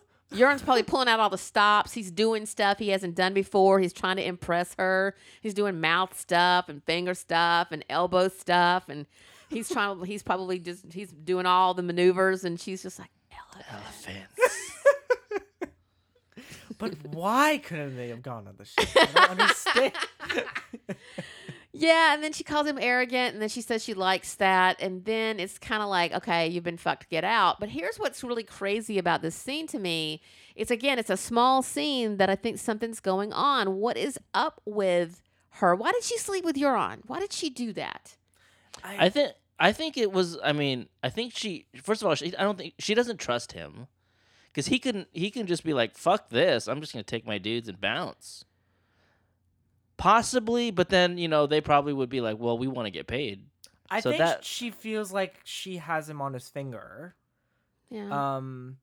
Probably 0.62 0.82
pulling 0.82 1.08
out 1.08 1.20
all 1.20 1.30
the 1.30 1.38
stops. 1.38 1.94
He's 1.94 2.10
doing 2.10 2.44
stuff 2.44 2.78
he 2.80 2.90
hasn't 2.90 3.14
done 3.14 3.32
before. 3.32 3.80
He's 3.80 3.94
trying 3.94 4.16
to 4.16 4.26
impress 4.26 4.74
her. 4.78 5.14
He's 5.40 5.54
doing 5.54 5.80
mouth 5.80 6.20
stuff 6.20 6.68
and 6.68 6.84
finger 6.84 7.14
stuff 7.14 7.68
and 7.70 7.82
elbow 7.88 8.28
stuff, 8.28 8.90
and 8.90 9.06
he's 9.48 9.68
trying. 9.68 10.04
He's 10.04 10.22
probably 10.22 10.58
just 10.58 10.92
he's 10.92 11.10
doing 11.10 11.46
all 11.46 11.74
the 11.74 11.82
maneuvers, 11.82 12.44
and 12.44 12.58
she's 12.58 12.82
just 12.82 12.98
like, 12.98 13.10
"Elephant." 13.32 13.66
Elephants. 13.70 14.30
But 16.76 16.92
why 17.12 17.58
couldn't 17.58 17.96
they 17.96 18.08
have 18.08 18.20
gone 18.20 18.48
on 18.48 18.56
the 18.58 18.64
ship? 18.64 18.88
I 18.96 19.06
don't 19.14 19.30
understand. 19.30 19.92
Yeah, 21.76 22.14
and 22.14 22.22
then 22.22 22.32
she 22.32 22.44
calls 22.44 22.68
him 22.68 22.78
arrogant, 22.80 23.32
and 23.32 23.42
then 23.42 23.48
she 23.48 23.60
says 23.60 23.82
she 23.82 23.94
likes 23.94 24.36
that, 24.36 24.80
and 24.80 25.04
then 25.04 25.40
it's 25.40 25.58
kind 25.58 25.82
of 25.82 25.88
like, 25.88 26.12
okay, 26.12 26.46
you've 26.46 26.62
been 26.62 26.76
fucked, 26.76 27.10
get 27.10 27.24
out. 27.24 27.58
But 27.58 27.68
here's 27.68 27.96
what's 27.96 28.22
really 28.22 28.44
crazy 28.44 28.96
about 28.96 29.22
this 29.22 29.34
scene 29.34 29.66
to 29.66 29.80
me: 29.80 30.20
it's 30.54 30.70
again, 30.70 31.00
it's 31.00 31.10
a 31.10 31.16
small 31.16 31.62
scene 31.62 32.18
that 32.18 32.30
I 32.30 32.36
think 32.36 32.58
something's 32.58 33.00
going 33.00 33.32
on. 33.32 33.74
What 33.74 33.96
is 33.96 34.20
up 34.32 34.60
with 34.64 35.20
her? 35.50 35.74
Why 35.74 35.90
did 35.90 36.04
she 36.04 36.16
sleep 36.16 36.44
with 36.44 36.54
Euron? 36.54 37.00
Why 37.08 37.18
did 37.18 37.32
she 37.32 37.50
do 37.50 37.72
that? 37.72 38.16
I 38.84 39.08
think 39.08 39.32
I 39.58 39.72
think 39.72 39.96
it 39.96 40.12
was. 40.12 40.38
I 40.44 40.52
mean, 40.52 40.88
I 41.02 41.08
think 41.10 41.34
she. 41.34 41.66
First 41.82 42.02
of 42.02 42.08
all, 42.08 42.14
she, 42.14 42.36
I 42.36 42.42
don't 42.42 42.58
think 42.58 42.74
she 42.78 42.94
doesn't 42.94 43.18
trust 43.18 43.52
him 43.52 43.86
because 44.52 44.66
he 44.66 44.78
can. 44.78 45.06
He 45.12 45.30
can 45.30 45.46
just 45.46 45.64
be 45.64 45.72
like, 45.72 45.96
"Fuck 45.96 46.28
this! 46.28 46.68
I'm 46.68 46.80
just 46.80 46.92
gonna 46.92 47.02
take 47.02 47.26
my 47.26 47.38
dudes 47.38 47.68
and 47.68 47.80
bounce." 47.80 48.44
Possibly, 49.96 50.70
but 50.70 50.88
then 50.88 51.18
you 51.18 51.28
know 51.28 51.46
they 51.46 51.60
probably 51.60 51.92
would 51.92 52.08
be 52.10 52.20
like, 52.20 52.36
"Well, 52.38 52.58
we 52.58 52.66
want 52.66 52.86
to 52.86 52.90
get 52.90 53.06
paid." 53.06 53.46
I 53.90 54.00
So 54.00 54.10
think 54.10 54.18
that- 54.20 54.44
she 54.44 54.70
feels 54.70 55.12
like 55.12 55.36
she 55.44 55.76
has 55.76 56.08
him 56.08 56.20
on 56.20 56.34
his 56.34 56.48
finger. 56.48 57.14
Yeah. 57.90 58.36
Um, 58.36 58.78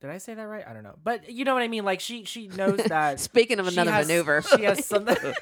did 0.00 0.10
I 0.10 0.18
say 0.18 0.34
that 0.34 0.42
right? 0.44 0.64
I 0.66 0.72
don't 0.72 0.84
know, 0.84 0.94
but 1.02 1.28
you 1.30 1.44
know 1.44 1.54
what 1.54 1.62
I 1.64 1.68
mean. 1.68 1.84
Like 1.84 2.00
she 2.00 2.24
she 2.24 2.46
knows 2.48 2.78
that. 2.86 3.18
Speaking 3.18 3.58
of 3.58 3.66
she 3.68 3.72
another 3.74 3.90
has- 3.90 4.06
maneuver, 4.06 4.40
She 4.42 4.62
has 4.62 4.86
something. 4.86 5.16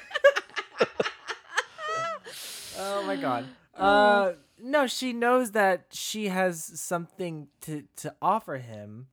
oh 2.79 3.03
my 3.05 3.15
god. 3.15 3.45
Uh, 3.81 4.33
no, 4.61 4.87
she 4.87 5.11
knows 5.11 5.51
that 5.51 5.87
she 5.91 6.27
has 6.27 6.79
something 6.79 7.47
to 7.61 7.83
to 7.97 8.13
offer 8.21 8.57
him, 8.57 9.07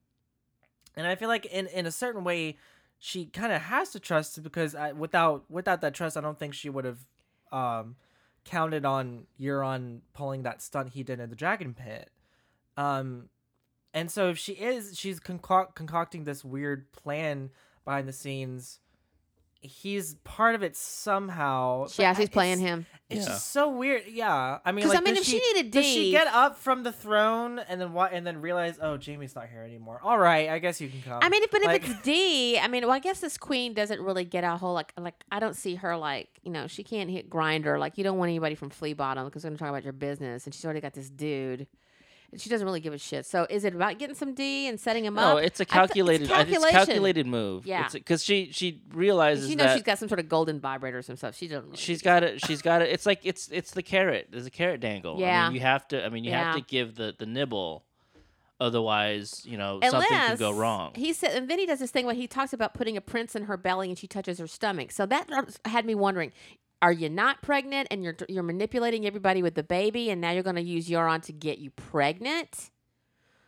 and 0.95 1.07
I 1.07 1.15
feel 1.15 1.29
like 1.29 1.47
in 1.47 1.67
in 1.69 1.87
a 1.87 1.93
certain 1.93 2.23
way, 2.23 2.57
she 2.99 3.27
kind 3.27 3.53
of 3.53 3.63
has 3.63 3.91
to 3.91 4.01
trust 4.01 4.43
because 4.43 4.75
I, 4.75 4.93
without 4.93 5.51
without 5.51 5.81
that 5.81 5.95
trust, 5.95 6.17
I 6.17 6.21
don't 6.21 6.39
think 6.39 6.55
she 6.55 6.69
would 6.69 6.85
have 6.85 6.99
um 7.51 7.97
counted 8.45 8.85
on 8.85 9.27
Euron 9.41 10.01
pulling 10.15 10.43
that 10.43 10.63
stunt 10.63 10.91
he 10.91 11.03
did 11.03 11.21
in 11.21 11.31
the 11.31 11.37
dragon 11.37 11.75
pit. 11.75 12.11
Um, 12.77 13.29
and 13.93 14.11
so 14.11 14.31
if 14.31 14.39
she 14.39 14.53
is, 14.53 14.99
she's 14.99 15.21
concoct- 15.21 15.75
concocting 15.75 16.25
this 16.25 16.45
weird 16.45 16.93
plan 16.93 17.51
behind 17.85 18.09
the 18.09 18.13
scenes. 18.13 18.81
He's 19.61 20.15
part 20.23 20.55
of 20.55 20.63
it 20.63 20.77
somehow. 20.77 21.87
yeah, 21.97 22.13
but 22.13 22.21
she's 22.21 22.29
playing 22.29 22.61
him. 22.61 22.87
It's 23.11 23.27
Yeah. 23.27 23.33
just 23.33 23.51
so 23.51 23.71
weird. 23.71 24.03
Yeah, 24.07 24.59
I 24.65 24.71
mean, 24.71 24.85
'Cause, 24.85 24.91
like, 24.95 24.99
I 24.99 25.05
mean, 25.05 25.15
does 25.15 25.23
if 25.25 25.29
she 25.29 25.39
needed 25.55 25.71
does 25.73 25.85
she 25.85 26.11
get 26.13 26.27
up 26.29 26.59
from 26.59 26.83
the 26.85 26.93
throne 26.93 27.59
and 27.59 27.81
then 27.81 27.93
what? 27.93 28.13
And 28.13 28.25
then 28.27 28.41
realize, 28.41 28.79
oh, 28.81 28.99
Jaime's 29.05 29.35
not 29.35 29.49
here 29.49 29.63
anymore. 29.63 30.01
All 30.03 30.19
right, 30.19 30.49
I 30.51 30.59
guess 30.61 30.81
you 30.81 30.89
can 30.89 31.03
come. 31.03 31.19
I 31.23 31.29
mean, 31.29 31.43
if, 31.43 31.51
but 31.51 31.65
Like- 31.65 31.83
if 31.85 31.91
it's 31.91 32.03
D, 32.03 32.59
I 32.59 32.69
mean, 32.69 32.83
well, 32.83 32.93
I 32.93 32.99
guess 33.01 33.19
this 33.21 33.37
queen 33.37 33.75
doesn't 33.75 34.01
really 34.01 34.25
get 34.25 34.45
a 34.45 34.57
whole 34.57 34.75
like 34.75 34.93
like 34.97 35.15
I 35.33 35.41
don't 35.41 35.57
see 35.57 35.75
her 35.77 35.97
like 35.97 36.29
you 36.43 36.53
know 36.53 36.67
she 36.69 36.85
can't 36.85 37.11
hit 37.11 37.29
grinder 37.29 37.79
like 37.79 37.99
you 37.99 38.05
don't 38.05 38.19
want 38.19 38.29
anybody 38.29 38.55
from 38.55 38.71
Flea 38.71 38.93
Bottom 38.93 39.25
because 39.25 39.43
we're 39.43 39.51
gonna 39.51 39.59
talk 39.59 39.71
about 39.71 39.83
your 39.85 39.93
business 39.93 40.45
and 40.45 40.55
she's 40.55 40.65
already 40.65 40.81
got 40.81 40.93
this 40.93 41.11
dude. 41.11 41.67
She 42.37 42.51
doesn't 42.51 42.67
really 42.67 42.81
give 42.81 42.93
a 42.93 42.99
shit. 42.99 43.25
So 43.25 43.47
is 43.49 43.65
it 43.65 43.75
about 43.75 43.99
getting 43.99 44.15
some 44.15 44.35
D 44.35 44.67
and 44.69 44.79
setting 44.79 45.05
him 45.05 45.15
No, 45.15 45.39
up? 45.39 45.43
it's 45.45 45.61
a 45.61 45.63
I 45.63 45.65
th- 45.65 45.69
calculated. 45.73 46.25
it's 46.25 46.31
I 46.33 46.45
think 46.45 46.49
It's 46.57 46.59
calculation. 46.65 46.87
calculated 46.87 47.27
move. 47.27 47.67
Yeah. 47.67 47.89
because 47.91 48.23
she 48.23 48.51
she 48.53 48.83
realizes 48.93 49.49
She 49.49 49.55
knows 49.57 49.73
she's 49.73 49.83
got 49.83 49.99
some 49.99 50.09
sort 50.09 50.21
of 50.21 50.29
golden 50.29 50.61
vibrator 50.61 50.99
or 50.99 51.03
some 51.03 51.17
stuff. 51.17 51.35
She 51.37 51.49
doesn't. 51.49 51.65
Really 51.71 51.77
she's 51.79 52.03
got 52.03 52.23
it. 52.23 52.45
She's 52.45 52.61
got 52.61 52.83
it. 52.83 52.91
It's 52.91 53.07
like 53.07 53.21
it's 53.25 53.49
it's 53.51 53.71
the 53.71 53.83
carrot. 53.83 54.29
There's 54.31 54.45
a 54.47 54.51
carrot 54.51 54.81
dangle. 54.81 55.19
Yeah, 55.19 55.45
I 55.45 55.49
mean, 55.49 55.55
you 55.55 55.61
have 55.63 55.89
to. 55.89 56.05
I 56.05 56.11
mean, 56.11 56.25
you 56.25 56.33
have 56.33 56.55
to 56.57 56.61
give 56.61 56.97
the 56.97 57.15
the 57.19 57.25
nibble, 57.25 57.85
otherwise, 58.61 59.43
you 59.47 59.57
know, 59.57 59.81
something 59.83 60.09
can 60.09 60.37
go 60.37 60.53
wrong. 60.53 60.93
He 60.95 61.13
said, 61.13 61.33
and 61.33 61.49
then 61.49 61.59
he 61.59 61.67
does 61.67 61.79
this 61.79 61.91
thing 61.91 62.07
where 62.07 62.15
he 62.15 62.27
talks 62.27 62.53
about 62.53 62.75
putting 62.75 62.97
a 62.97 63.01
prince 63.01 63.35
in 63.37 63.45
her 63.45 63.57
belly 63.57 63.89
and 63.89 63.99
she 63.99 64.07
touches 64.07 64.39
her 64.39 64.47
stomach. 64.47 64.93
So 64.93 65.07
that 65.07 65.31
uh, 65.33 65.45
had 65.65 65.85
me 65.87 65.95
wondering: 65.95 66.33
are 66.81 66.93
you 66.93 67.09
not 67.09 67.43
pregnant 67.43 67.89
and 67.91 68.03
you're 68.03 68.17
you're 68.29 68.43
manipulating 68.43 69.07
everybody 69.07 69.43
with 69.43 69.55
the 69.55 69.63
baby 69.63 70.11
and 70.11 70.21
now 70.21 70.31
you're 70.31 70.43
going 70.43 70.57
to 70.57 70.63
use 70.63 70.89
Euron 70.89 71.23
to 71.23 71.33
get 71.33 71.59
you 71.59 71.71
pregnant? 71.71 72.71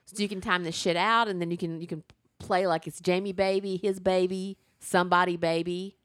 So 0.07 0.21
you 0.23 0.29
can 0.29 0.41
time 0.41 0.65
the 0.65 0.73
shit 0.73 0.97
out 0.97 1.29
and 1.29 1.41
then 1.41 1.51
you 1.51 1.57
can 1.57 1.81
you 1.81 1.87
can 1.87 2.03
play 2.39 2.67
like 2.67 2.87
it's 2.87 3.01
Jaime 3.05 3.33
baby, 3.33 3.77
his 3.77 4.01
baby, 4.01 4.59
somebody 4.81 5.37
baby. 5.37 5.97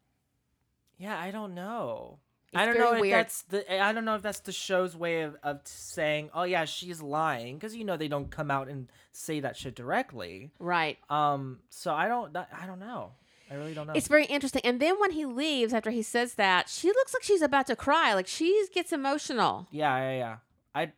Yeah, 0.98 1.20
I 1.20 1.32
don't 1.32 1.56
know. 1.56 2.20
It's 2.54 2.62
I 2.62 2.66
don't 2.68 2.78
know 2.78 2.94
if 2.94 3.02
weird. 3.02 3.14
that's 3.14 3.42
the. 3.44 3.82
I 3.82 3.92
don't 3.92 4.06
know 4.06 4.16
if 4.16 4.22
that's 4.22 4.40
the 4.40 4.54
show's 4.54 4.96
way 4.96 5.24
of, 5.24 5.36
of 5.44 5.60
saying, 5.66 6.30
"Oh 6.34 6.44
yeah, 6.44 6.64
she's 6.64 7.02
lying," 7.02 7.56
because 7.56 7.76
you 7.76 7.84
know 7.84 7.98
they 7.98 8.08
don't 8.08 8.32
come 8.32 8.50
out 8.50 8.70
and 8.70 8.90
say 9.12 9.42
that 9.42 9.58
shit 9.58 9.76
directly. 9.76 10.52
Right. 10.58 10.98
Um, 11.10 11.60
so 11.70 11.94
I 11.94 12.08
don't. 12.08 12.36
I 12.38 12.66
don't 12.66 12.80
know. 12.80 13.12
I 13.50 13.56
really 13.56 13.74
don't 13.74 13.88
know. 13.88 13.94
It's 13.94 14.08
very 14.08 14.26
interesting. 14.26 14.62
And 14.66 14.80
then 14.80 15.00
when 15.00 15.12
he 15.12 15.26
leaves 15.26 15.74
after 15.74 15.92
he 15.92 16.02
says 16.02 16.34
that, 16.36 16.68
she 16.70 16.88
looks 16.88 17.14
like 17.14 17.24
she's 17.24 17.42
about 17.42 17.68
to 17.68 17.76
cry. 17.76 18.14
Like 18.14 18.28
she 18.28 18.66
gets 18.74 18.92
emotional. 18.92 19.68
yeah, 19.72 19.98
yeah, 19.98 20.18
yeah. 20.18 20.36
I. 20.74 20.92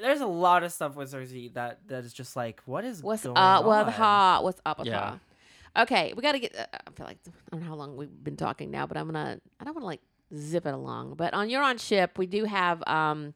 There's 0.00 0.20
a 0.22 0.26
lot 0.26 0.62
of 0.62 0.72
stuff 0.72 0.96
with 0.96 1.12
Cersei 1.12 1.52
that 1.54 1.80
that 1.88 2.04
is 2.04 2.12
just 2.14 2.34
like, 2.36 2.62
what 2.66 2.84
is 2.84 3.02
What's 3.02 3.24
going 3.24 3.36
up 3.36 3.64
on? 3.66 3.86
with 3.86 3.94
her? 3.94 4.38
What's 4.42 4.60
up 4.64 4.78
with 4.78 4.88
Yeah. 4.88 5.12
her? 5.12 5.20
Okay, 5.82 6.12
we 6.16 6.22
got 6.22 6.32
to 6.32 6.38
get. 6.38 6.54
Uh, 6.56 6.64
I 6.72 6.90
feel 6.94 7.06
like 7.06 7.18
I 7.26 7.30
don't 7.50 7.60
know 7.62 7.66
how 7.68 7.74
long 7.74 7.96
we've 7.96 8.24
been 8.24 8.36
talking 8.36 8.70
now, 8.70 8.86
but 8.86 8.96
I'm 8.96 9.06
gonna. 9.06 9.40
I 9.60 9.64
don't 9.64 9.74
want 9.74 9.82
to 9.82 9.86
like 9.86 10.00
zip 10.34 10.66
it 10.66 10.74
along. 10.74 11.14
But 11.14 11.34
on 11.34 11.50
your 11.50 11.62
Euron 11.62 11.80
ship, 11.80 12.16
we 12.18 12.26
do 12.26 12.44
have 12.44 12.82
um, 12.86 13.34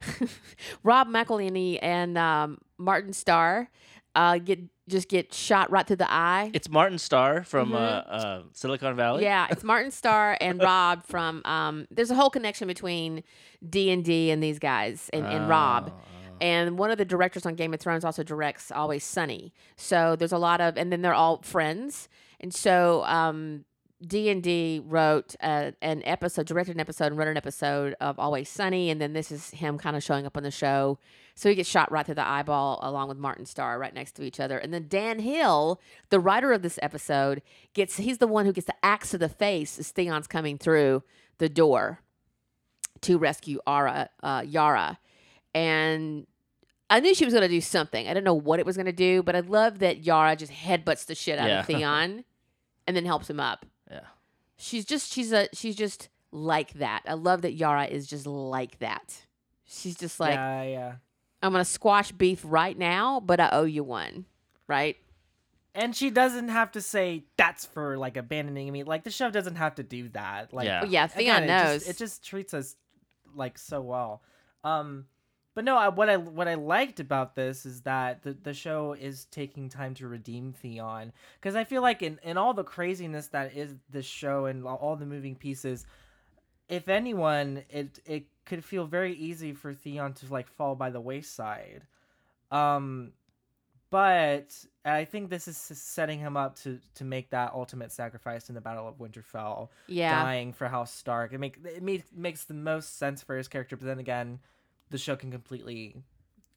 Rob 0.82 1.08
McElhenney 1.08 1.78
and 1.82 2.16
um, 2.18 2.58
Martin 2.78 3.12
Starr 3.12 3.68
uh, 4.14 4.38
get 4.38 4.60
just 4.88 5.08
get 5.08 5.32
shot 5.32 5.70
right 5.70 5.86
through 5.86 5.96
the 5.96 6.10
eye. 6.12 6.50
It's 6.52 6.68
Martin 6.68 6.98
Starr 6.98 7.42
from 7.44 7.70
Mhm. 7.70 7.74
uh, 7.74 7.78
uh, 7.78 8.42
Silicon 8.52 8.96
Valley. 8.96 9.22
Yeah, 9.24 9.46
it's 9.50 9.64
Martin 9.72 9.90
Starr 9.90 10.36
and 10.40 10.60
Rob 10.62 11.04
from. 11.06 11.40
Um, 11.44 11.86
there's 11.90 12.10
a 12.10 12.14
whole 12.14 12.30
connection 12.30 12.68
between 12.68 13.22
D 13.68 13.90
and 13.90 14.04
D 14.04 14.30
and 14.30 14.42
these 14.42 14.58
guys 14.58 15.08
and, 15.12 15.24
and 15.26 15.48
Rob. 15.48 15.90
Oh, 15.94 16.00
oh. 16.00 16.34
And 16.40 16.78
one 16.78 16.90
of 16.90 16.98
the 16.98 17.04
directors 17.04 17.46
on 17.46 17.54
Game 17.54 17.72
of 17.72 17.80
Thrones 17.80 18.04
also 18.04 18.22
directs 18.22 18.70
Always 18.72 19.04
Sunny. 19.04 19.54
So 19.76 20.16
there's 20.16 20.32
a 20.32 20.38
lot 20.38 20.60
of, 20.60 20.76
and 20.76 20.92
then 20.92 21.00
they're 21.00 21.14
all 21.14 21.40
friends. 21.42 22.08
And 22.40 22.52
so 22.52 23.04
um, 23.04 23.64
D 24.06 24.28
and 24.28 24.42
D 24.42 24.82
wrote 24.84 25.34
uh, 25.40 25.70
an 25.80 26.02
episode, 26.04 26.46
directed 26.46 26.74
an 26.74 26.80
episode, 26.80 27.06
and 27.06 27.16
wrote 27.16 27.28
an 27.28 27.36
episode 27.38 27.94
of 28.00 28.18
Always 28.18 28.48
Sunny. 28.50 28.90
And 28.90 29.00
then 29.00 29.12
this 29.14 29.30
is 29.32 29.50
him 29.50 29.78
kind 29.78 29.96
of 29.96 30.02
showing 30.02 30.26
up 30.26 30.36
on 30.36 30.42
the 30.42 30.50
show. 30.50 30.98
So 31.36 31.48
he 31.48 31.54
gets 31.56 31.68
shot 31.68 31.90
right 31.90 32.06
through 32.06 32.14
the 32.14 32.26
eyeball 32.26 32.78
along 32.82 33.08
with 33.08 33.18
Martin 33.18 33.44
Starr 33.44 33.78
right 33.78 33.92
next 33.92 34.12
to 34.12 34.22
each 34.22 34.38
other. 34.38 34.56
And 34.56 34.72
then 34.72 34.86
Dave 34.86 35.18
Hill, 35.20 35.80
the 36.10 36.20
writer 36.20 36.52
of 36.52 36.62
this 36.62 36.78
episode, 36.80 37.42
gets 37.72 37.96
he's 37.96 38.18
the 38.18 38.28
one 38.28 38.46
who 38.46 38.52
gets 38.52 38.66
the 38.68 38.74
axe 38.84 39.10
to 39.10 39.18
the 39.18 39.28
face 39.28 39.78
as 39.78 39.90
Theon's 39.90 40.26
coming 40.28 40.58
through 40.58 41.02
the 41.38 41.48
door 41.48 41.98
to 43.00 43.18
rescue 43.18 43.58
Ara, 43.66 44.10
uh, 44.22 44.44
Yara. 44.46 44.98
And 45.54 46.26
I 46.90 47.00
knew 47.00 47.14
she 47.14 47.24
was 47.24 47.34
going 47.34 47.42
to 47.42 47.48
do 47.48 47.60
something. 47.60 48.06
I 48.06 48.10
didn't 48.14 48.24
know 48.24 48.34
what 48.34 48.60
it 48.60 48.66
was 48.66 48.76
going 48.76 48.86
to 48.86 48.92
do, 48.92 49.22
but 49.22 49.34
I 49.34 49.40
love 49.40 49.80
that 49.80 50.04
Yara 50.04 50.36
just 50.36 50.52
headbutts 50.52 51.06
the 51.06 51.14
shit 51.14 51.38
out 51.38 51.48
Yeah. 51.48 51.60
of 51.60 51.66
Theon 51.66 52.24
and 52.86 52.96
then 52.96 53.04
helps 53.06 53.28
him 53.28 53.40
up. 53.40 53.66
Yeah. 53.90 54.00
She's 54.56 54.84
just 54.84 55.12
she's 55.12 55.32
a 55.32 55.48
she's 55.52 55.74
just 55.74 56.08
like 56.30 56.74
that. 56.74 57.02
I 57.06 57.14
love 57.14 57.42
that 57.42 57.54
Yara 57.54 57.86
is 57.86 58.06
just 58.06 58.26
like 58.26 58.78
that. 58.78 59.22
She's 59.66 59.96
just 59.96 60.20
like 60.20 60.34
yeah, 60.34 60.62
yeah. 60.62 60.92
I'm 61.44 61.52
going 61.52 61.64
to 61.64 61.70
squash 61.70 62.10
beef 62.12 62.40
right 62.44 62.76
now, 62.76 63.20
but 63.20 63.38
I 63.40 63.50
owe 63.52 63.64
you 63.64 63.84
one. 63.84 64.24
Right? 64.66 64.96
And 65.74 65.94
she 65.94 66.10
doesn't 66.10 66.48
have 66.48 66.72
to 66.72 66.80
say 66.80 67.24
that's 67.36 67.64
for 67.66 67.98
like 67.98 68.16
abandoning 68.16 68.72
me. 68.72 68.84
Like 68.84 69.02
the 69.04 69.10
show 69.10 69.30
doesn't 69.30 69.56
have 69.56 69.74
to 69.76 69.82
do 69.82 70.08
that. 70.10 70.54
Like 70.54 70.66
Yeah. 70.66 70.82
Well, 70.82 70.90
yeah, 70.90 71.06
Theon 71.08 71.42
again, 71.42 71.46
knows. 71.48 71.82
It 71.82 71.86
just, 71.86 71.90
it 71.90 71.98
just 71.98 72.24
treats 72.24 72.54
us 72.54 72.76
like 73.34 73.58
so 73.58 73.80
well. 73.80 74.22
Um, 74.62 75.06
but 75.54 75.64
no, 75.64 75.76
I, 75.76 75.88
what 75.88 76.08
I 76.08 76.16
what 76.16 76.48
I 76.48 76.54
liked 76.54 77.00
about 77.00 77.34
this 77.36 77.66
is 77.66 77.82
that 77.82 78.22
the, 78.22 78.32
the 78.32 78.54
show 78.54 78.92
is 78.92 79.26
taking 79.26 79.68
time 79.68 79.94
to 79.94 80.08
redeem 80.08 80.52
Theon 80.52 81.12
because 81.40 81.54
I 81.54 81.64
feel 81.64 81.82
like 81.82 82.02
in, 82.02 82.18
in 82.22 82.36
all 82.36 82.54
the 82.54 82.64
craziness 82.64 83.28
that 83.28 83.56
is 83.56 83.74
this 83.90 84.06
show 84.06 84.46
and 84.46 84.64
all- 84.66 84.76
all 84.76 84.96
the 84.96 85.06
moving 85.06 85.36
pieces, 85.36 85.86
if 86.68 86.88
anyone, 86.88 87.62
it 87.68 87.98
it 88.06 88.26
could 88.44 88.64
feel 88.64 88.86
very 88.86 89.14
easy 89.14 89.52
for 89.52 89.72
Theon 89.74 90.12
to 90.14 90.32
like 90.32 90.48
fall 90.48 90.74
by 90.74 90.90
the 90.90 91.00
wayside. 91.00 91.86
Um, 92.50 93.12
but 93.90 94.52
I 94.84 95.04
think 95.04 95.30
this 95.30 95.46
is 95.46 95.56
setting 95.56 96.18
him 96.18 96.36
up 96.36 96.56
to 96.60 96.80
to 96.96 97.04
make 97.04 97.30
that 97.30 97.52
ultimate 97.52 97.92
sacrifice 97.92 98.48
in 98.48 98.54
the 98.54 98.60
Battle 98.60 98.88
of 98.88 98.98
Winterfell 98.98 99.68
Yeah. 99.86 100.22
dying 100.22 100.52
for 100.52 100.68
House 100.68 100.92
Stark. 100.92 101.32
It 101.32 101.38
make 101.38 101.58
it 101.64 101.82
make, 101.82 102.04
makes 102.16 102.44
the 102.44 102.54
most 102.54 102.98
sense 102.98 103.22
for 103.22 103.36
his 103.36 103.46
character, 103.48 103.76
but 103.76 103.86
then 103.86 103.98
again, 103.98 104.40
the 104.90 104.98
show 104.98 105.16
can 105.16 105.30
completely 105.30 106.02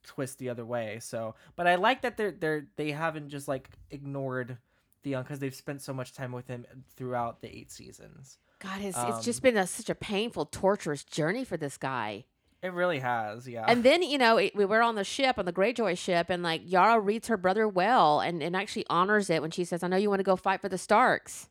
twist 0.04 0.40
the 0.40 0.50
other 0.50 0.66
way. 0.66 1.00
So, 1.00 1.36
but 1.56 1.68
I 1.68 1.76
like 1.76 2.02
that 2.02 2.18
they're 2.18 2.32
they're 2.32 2.68
they 2.76 2.92
haven't 2.92 3.30
just 3.30 3.48
like 3.48 3.70
ignored 3.92 4.58
Theon 5.04 5.22
because 5.24 5.40
they've 5.40 5.54
spent 5.54 5.82
so 5.82 5.94
much 5.94 6.14
time 6.14 6.32
with 6.32 6.48
him 6.48 6.66
throughout 6.96 7.42
the 7.42 7.56
eight 7.56 7.72
seasons. 7.72 8.40
God, 8.60 8.82
it's, 8.82 8.98
it's 8.98 9.24
just 9.26 9.40
Um, 9.40 9.44
been 9.54 9.58
a, 9.58 9.68
such 9.68 9.90
a 9.90 9.96
painful, 9.96 10.46
torturous 10.46 11.04
journey 11.04 11.44
for 11.44 11.58
this 11.58 11.78
guy. 11.78 12.26
It 12.64 12.74
really 12.74 13.00
has, 13.00 13.48
yeah. 13.48 13.66
And 13.68 13.84
then, 13.84 14.02
you 14.02 14.18
know, 14.18 14.38
it, 14.38 14.56
we 14.56 14.66
were 14.66 14.82
on 14.82 14.96
the 14.96 15.04
ship, 15.04 15.38
on 15.38 15.46
the 15.46 15.54
Greyjoy 15.54 15.96
ship, 15.98 16.28
and 16.30 16.42
like 16.42 16.62
Yara 16.66 17.00
reads 17.00 17.28
her 17.28 17.38
brother 17.38 17.68
well 17.68 18.20
and, 18.20 18.42
and 18.42 18.56
actually 18.56 18.86
honors 18.90 19.30
it 19.30 19.44
when 19.44 19.52
she 19.52 19.64
says, 19.64 19.84
I 19.84 19.88
know 19.88 19.98
you 19.98 20.10
want 20.10 20.20
to 20.22 20.24
go 20.24 20.36
fight 20.36 20.62
for 20.62 20.70
the 20.70 20.78
Starks. 20.78 21.50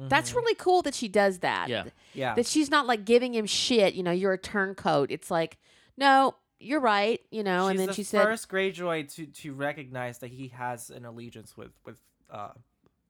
That's 0.00 0.30
Mhm. 0.32 0.36
really 0.36 0.54
cool 0.56 0.82
that 0.82 0.94
she 0.94 1.08
does 1.08 1.38
that. 1.40 1.68
Yeah. 1.68 1.84
yeah. 2.12 2.34
That 2.34 2.46
she's 2.46 2.70
not 2.70 2.86
like 2.86 3.04
giving 3.04 3.34
him 3.34 3.46
shit, 3.46 3.94
you 3.94 4.02
know, 4.02 4.10
you're 4.12 4.32
a 4.32 4.38
turncoat. 4.38 5.10
It's 5.12 5.30
like, 5.30 5.58
no, 5.96 6.34
you're 6.60 6.80
right, 6.80 7.20
you 7.30 7.42
know, 7.44 7.66
She's 7.66 7.70
and 7.70 7.78
then 7.78 7.86
the 7.88 7.94
she 7.94 8.02
said, 8.04 8.24
first 8.24 8.48
Greyjoy 8.48 9.12
to 9.14 9.26
to 9.26 9.54
recognize 9.54 10.18
that 10.18 10.30
he 10.30 10.48
has 10.48 10.90
an 10.90 11.04
allegiance 11.04 11.56
with 11.56 11.70
with 11.84 11.98
uh 12.30 12.50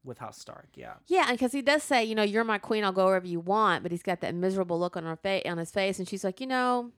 with 0.08 0.18
House 0.18 0.38
Stark. 0.38 0.68
Yeah. 0.74 0.94
Yeah, 1.06 1.30
because 1.30 1.52
he 1.52 1.62
does 1.62 1.82
say, 1.82 2.04
you 2.04 2.14
know, 2.14 2.22
you're 2.22 2.44
my 2.44 2.58
queen. 2.58 2.82
I'll 2.82 2.92
go 2.92 3.06
wherever 3.06 3.26
you 3.26 3.40
want. 3.40 3.82
But 3.82 3.92
he's 3.92 4.02
got 4.02 4.20
that 4.22 4.34
miserable 4.34 4.80
look 4.80 4.96
on 4.96 5.04
her 5.04 5.16
face, 5.16 5.44
on 5.46 5.58
his 5.58 5.70
face, 5.70 5.98
and 5.98 6.08
she's 6.08 6.24
like, 6.24 6.40
you 6.40 6.46
know, 6.46 6.90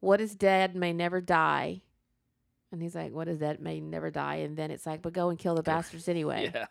what 0.00 0.20
is 0.20 0.34
dead 0.34 0.74
may 0.74 0.92
never 0.92 1.20
die. 1.20 1.80
And 2.70 2.82
he's 2.82 2.94
like, 2.94 3.12
what 3.12 3.28
is 3.28 3.38
that 3.38 3.62
may 3.62 3.80
never 3.80 4.10
die? 4.10 4.36
And 4.36 4.56
then 4.56 4.70
it's 4.70 4.84
like, 4.84 5.00
but 5.00 5.12
go 5.12 5.30
and 5.30 5.38
kill 5.38 5.54
the 5.54 5.62
bastards 5.62 6.08
anyway. 6.08 6.52
Yeah. 6.54 6.66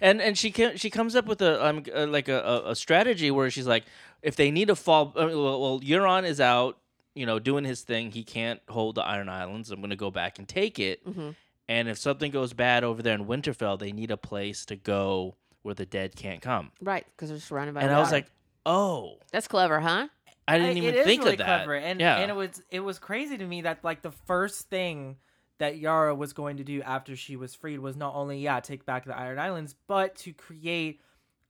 And 0.00 0.22
and 0.22 0.38
she 0.38 0.52
can, 0.52 0.76
she 0.76 0.88
comes 0.88 1.16
up 1.16 1.26
with 1.26 1.42
a 1.42 1.66
um 1.66 1.82
uh, 1.92 2.06
like 2.06 2.28
a, 2.28 2.62
a, 2.64 2.76
strategy 2.76 3.32
where 3.32 3.50
she's 3.50 3.66
like, 3.66 3.82
if 4.22 4.36
they 4.36 4.52
need 4.52 4.68
to 4.68 4.76
fall, 4.76 5.12
uh, 5.16 5.26
well, 5.26 5.60
well, 5.60 5.80
Euron 5.80 6.22
is 6.22 6.40
out, 6.40 6.78
you 7.16 7.26
know, 7.26 7.40
doing 7.40 7.64
his 7.64 7.82
thing. 7.82 8.12
He 8.12 8.22
can't 8.22 8.60
hold 8.68 8.94
the 8.94 9.02
Iron 9.02 9.28
Islands. 9.28 9.72
I'm 9.72 9.80
gonna 9.80 9.96
go 9.96 10.12
back 10.12 10.38
and 10.38 10.46
take 10.46 10.78
it. 10.78 11.00
hmm 11.04 11.30
And 11.68 11.88
if 11.88 11.98
something 11.98 12.30
goes 12.30 12.52
bad 12.52 12.84
over 12.84 13.02
there 13.02 13.14
in 13.14 13.24
Winterfell, 13.26 13.78
they 13.78 13.92
need 13.92 14.10
a 14.10 14.16
place 14.16 14.64
to 14.66 14.76
go 14.76 15.36
where 15.62 15.74
the 15.74 15.86
dead 15.86 16.14
can't 16.14 16.42
come. 16.42 16.70
Right, 16.82 17.06
because 17.16 17.30
they're 17.30 17.38
surrounded 17.38 17.74
by. 17.74 17.80
and 17.82 17.90
I 17.90 17.98
was 18.00 18.12
like, 18.12 18.26
oh, 18.66 19.18
that's 19.32 19.48
clever, 19.48 19.80
huh? 19.80 20.08
I 20.46 20.58
didn't 20.58 20.74
I- 20.76 20.78
even 20.78 20.94
it 20.94 20.98
is 20.98 21.06
think 21.06 21.22
really 21.22 21.32
of 21.34 21.38
that. 21.38 21.46
Clever. 21.64 21.74
And 21.76 22.00
yeah. 22.00 22.18
and 22.18 22.30
it 22.30 22.34
was 22.34 22.62
it 22.70 22.80
was 22.80 22.98
crazy 22.98 23.38
to 23.38 23.46
me 23.46 23.62
that 23.62 23.82
like 23.82 24.02
the 24.02 24.10
first 24.10 24.68
thing 24.68 25.16
that 25.58 25.78
Yara 25.78 26.14
was 26.14 26.34
going 26.34 26.58
to 26.58 26.64
do 26.64 26.82
after 26.82 27.16
she 27.16 27.36
was 27.36 27.54
freed 27.54 27.78
was 27.78 27.96
not 27.96 28.14
only 28.14 28.40
yeah 28.40 28.60
take 28.60 28.84
back 28.84 29.06
the 29.06 29.16
Iron 29.16 29.38
Islands, 29.38 29.74
but 29.86 30.16
to 30.16 30.34
create 30.34 31.00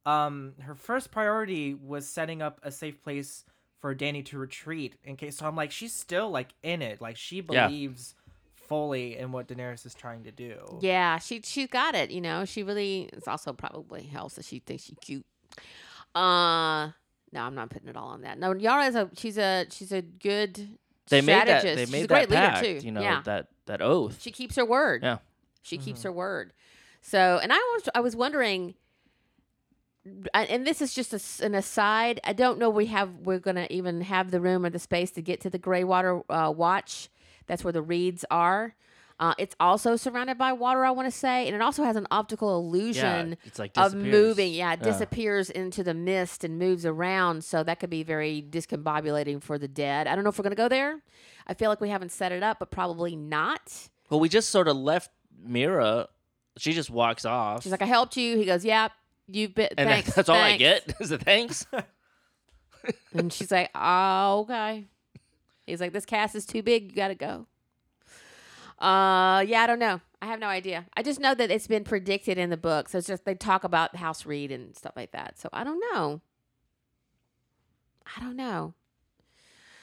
um 0.06 0.52
her 0.60 0.74
first 0.76 1.10
priority 1.10 1.74
was 1.74 2.06
setting 2.06 2.40
up 2.40 2.60
a 2.62 2.70
safe 2.70 3.02
place 3.02 3.44
for 3.80 3.94
Dany 3.96 4.24
to 4.26 4.38
retreat 4.38 4.94
in 5.02 5.16
case. 5.16 5.38
So 5.38 5.46
I'm 5.46 5.56
like 5.56 5.72
she's 5.72 5.92
still 5.92 6.30
like 6.30 6.54
in 6.62 6.80
it, 6.82 7.00
like 7.00 7.16
she 7.16 7.44
Yeah. 7.50 7.68
Believes 8.68 8.68
fully 8.68 9.16
in 9.18 9.32
what 9.32 9.48
Daenerys 9.48 9.86
is 9.86 9.94
trying 9.94 10.24
to 10.24 10.32
do. 10.32 10.78
Yeah, 10.80 11.18
she 11.18 11.40
she's 11.42 11.68
got 11.68 11.94
it. 11.94 12.10
You 12.10 12.20
know, 12.20 12.44
she 12.44 12.62
really. 12.62 13.08
It's 13.12 13.28
also 13.28 13.52
probably 13.52 14.04
helps 14.04 14.34
that 14.34 14.44
she 14.44 14.58
thinks 14.60 14.84
she's 14.84 14.96
cute. 15.00 15.24
Uh, 16.14 16.90
no, 17.32 17.40
I'm 17.42 17.54
not 17.54 17.70
putting 17.70 17.88
it 17.88 17.96
all 17.96 18.08
on 18.08 18.22
that. 18.22 18.38
No, 18.38 18.54
Yara 18.54 18.86
is 18.86 18.94
a 18.94 19.10
she's 19.16 19.38
a 19.38 19.66
she's 19.70 19.92
a 19.92 20.02
good 20.02 20.78
they 21.08 21.20
made 21.20 21.34
that. 21.46 21.60
strategist. 21.60 21.76
They 21.76 21.84
she's 21.84 21.92
made 21.92 22.04
a 22.04 22.08
great 22.08 22.28
that 22.28 22.52
pact. 22.54 22.66
leader 22.66 22.80
too. 22.80 22.86
You 22.86 22.92
know 22.92 23.00
yeah. 23.00 23.22
that 23.24 23.48
that 23.66 23.82
oath. 23.82 24.18
She 24.20 24.30
keeps 24.30 24.56
her 24.56 24.64
word. 24.64 25.02
Yeah. 25.02 25.18
She 25.62 25.78
keeps 25.78 26.00
Mhm. 26.00 26.04
her 26.04 26.12
word. 26.12 26.52
So, 27.00 27.38
and 27.42 27.52
I 27.52 27.56
was 27.56 27.88
I 27.94 28.00
was 28.00 28.14
wondering 28.16 28.74
and 30.34 30.66
this 30.66 30.82
is 30.82 30.94
just 30.94 31.12
a 31.12 31.16
s 31.16 31.40
an 31.40 31.54
aside. 31.54 32.20
I 32.24 32.32
don't 32.34 32.58
know 32.58 32.68
we 32.68 32.86
have 32.86 33.10
we're 33.24 33.38
going 33.38 33.56
to 33.56 33.72
even 33.72 34.02
have 34.02 34.30
the 34.30 34.40
room 34.40 34.64
or 34.66 34.70
the 34.70 34.78
space 34.78 35.10
to 35.12 35.22
get 35.22 35.40
to 35.42 35.50
the 35.50 35.58
Greywater 35.58 36.22
uh, 36.28 36.52
Watch. 36.54 37.08
That's 37.46 37.62
where 37.64 37.72
the 37.72 37.82
reeds 37.82 38.24
are. 38.30 38.74
Uh, 39.20 39.32
it's 39.38 39.54
also 39.60 39.94
surrounded 39.94 40.36
by 40.36 40.52
water, 40.52 40.84
I 40.84 40.90
want 40.90 41.06
to 41.06 41.16
say, 41.16 41.46
and 41.46 41.54
it 41.54 41.62
also 41.62 41.84
has 41.84 41.94
an 41.94 42.06
optical 42.10 42.56
illusion 42.58 43.28
yeah, 43.30 43.34
it's 43.44 43.60
like 43.60 43.70
of 43.76 43.94
moving. 43.94 44.52
Yeah, 44.52 44.72
it 44.72 44.80
Yeah. 44.80 44.86
disappears 44.90 45.50
into 45.50 45.84
the 45.84 45.94
mist 45.94 46.42
and 46.42 46.58
moves 46.58 46.84
around. 46.84 47.44
So 47.44 47.62
that 47.62 47.78
could 47.78 47.90
be 47.90 48.02
very 48.02 48.42
discombobulating 48.42 49.40
for 49.40 49.56
the 49.56 49.68
dead. 49.68 50.08
I 50.08 50.16
don't 50.16 50.24
know 50.24 50.30
if 50.30 50.38
we're 50.38 50.42
going 50.42 50.50
to 50.50 50.56
go 50.56 50.68
there. 50.68 51.00
I 51.46 51.54
feel 51.54 51.70
like 51.70 51.80
we 51.80 51.90
haven't 51.90 52.10
set 52.10 52.32
it 52.32 52.42
up, 52.42 52.58
but 52.58 52.72
probably 52.72 53.14
not. 53.14 53.88
Well, 54.10 54.18
we 54.18 54.28
just 54.28 54.50
sort 54.50 54.66
of 54.66 54.76
left 54.76 55.10
Meera. 55.48 56.08
She 56.56 56.72
just 56.72 56.90
walks 56.90 57.24
off. 57.24 57.62
She's 57.62 57.70
like, 57.72 57.82
I 57.82 57.86
helped 57.86 58.16
you. 58.16 58.36
He 58.36 58.44
goes, 58.44 58.64
Yeah, 58.64 58.88
you've 59.28 59.54
been. 59.54 59.68
and 59.78 59.88
thanks, 59.90 60.12
that's 60.12 60.28
all 60.28 60.36
I 60.36 60.56
get 60.56 60.92
is 61.00 61.12
a 61.12 61.18
thanks. 61.18 61.66
and 63.12 63.32
she's 63.32 63.50
like, 63.52 63.70
"Oh, 63.74 64.40
okay." 64.40 64.86
He's 65.66 65.80
like, 65.80 65.92
"This 65.92 66.06
cast 66.06 66.34
is 66.34 66.46
too 66.46 66.62
big. 66.62 66.90
You 66.90 66.96
got 66.96 67.08
to 67.08 67.14
go." 67.14 67.46
Uh, 68.78 69.44
yeah, 69.46 69.62
I 69.62 69.66
don't 69.66 69.78
know. 69.78 70.00
I 70.20 70.26
have 70.26 70.40
no 70.40 70.48
idea. 70.48 70.86
I 70.96 71.02
just 71.02 71.20
know 71.20 71.34
that 71.34 71.50
it's 71.50 71.66
been 71.66 71.84
predicted 71.84 72.38
in 72.38 72.50
the 72.50 72.56
book. 72.56 72.88
So 72.88 72.98
it's 72.98 73.06
just 73.06 73.24
they 73.24 73.34
talk 73.34 73.64
about 73.64 73.96
House 73.96 74.26
Reed 74.26 74.50
and 74.50 74.76
stuff 74.76 74.94
like 74.96 75.12
that. 75.12 75.38
So 75.38 75.48
I 75.52 75.64
don't 75.64 75.80
know. 75.92 76.20
I 78.16 78.20
don't 78.20 78.36
know. 78.36 78.74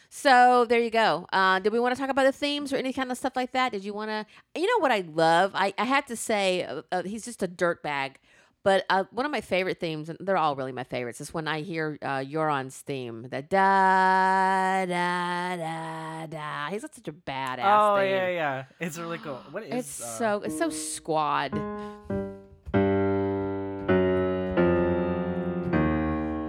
So 0.09 0.65
there 0.65 0.81
you 0.81 0.89
go. 0.89 1.25
Uh, 1.31 1.59
did 1.59 1.71
we 1.71 1.79
want 1.79 1.95
to 1.95 1.99
talk 1.99 2.09
about 2.09 2.25
the 2.25 2.33
themes 2.33 2.73
or 2.73 2.75
any 2.75 2.91
kind 2.91 3.11
of 3.11 3.17
stuff 3.17 3.35
like 3.35 3.53
that? 3.53 3.71
Did 3.71 3.85
you 3.85 3.93
want 3.93 4.09
to? 4.09 4.25
You 4.59 4.67
know 4.67 4.79
what 4.79 4.91
I 4.91 5.05
love? 5.07 5.51
I, 5.55 5.73
I 5.77 5.85
have 5.85 6.05
to 6.07 6.17
say, 6.17 6.63
uh, 6.63 6.81
uh, 6.91 7.03
he's 7.03 7.23
just 7.23 7.41
a 7.41 7.47
dirt 7.47 7.81
bag. 7.81 8.19
But 8.63 8.85
uh, 8.91 9.05
one 9.11 9.25
of 9.25 9.31
my 9.31 9.41
favorite 9.41 9.79
themes, 9.79 10.07
and 10.07 10.19
they're 10.21 10.37
all 10.37 10.55
really 10.55 10.71
my 10.71 10.83
favorites, 10.83 11.19
is 11.19 11.33
when 11.33 11.47
I 11.47 11.61
hear 11.61 11.97
uh, 12.01 12.19
Euron's 12.19 12.77
theme. 12.77 13.23
The 13.23 13.41
da 13.41 14.85
da 14.85 15.55
da 15.55 16.25
da. 16.27 16.69
He's 16.69 16.81
got 16.83 16.93
such 16.93 17.07
a 17.07 17.11
badass. 17.11 17.61
Oh 17.63 17.97
theme. 17.97 18.11
yeah, 18.11 18.29
yeah. 18.29 18.63
It's 18.79 18.99
really 18.99 19.17
cool. 19.17 19.41
What 19.51 19.63
is? 19.63 19.73
It's 19.73 20.01
uh, 20.01 20.05
so 20.17 20.41
it's 20.45 20.57
so 20.59 20.69
squad. 20.69 21.53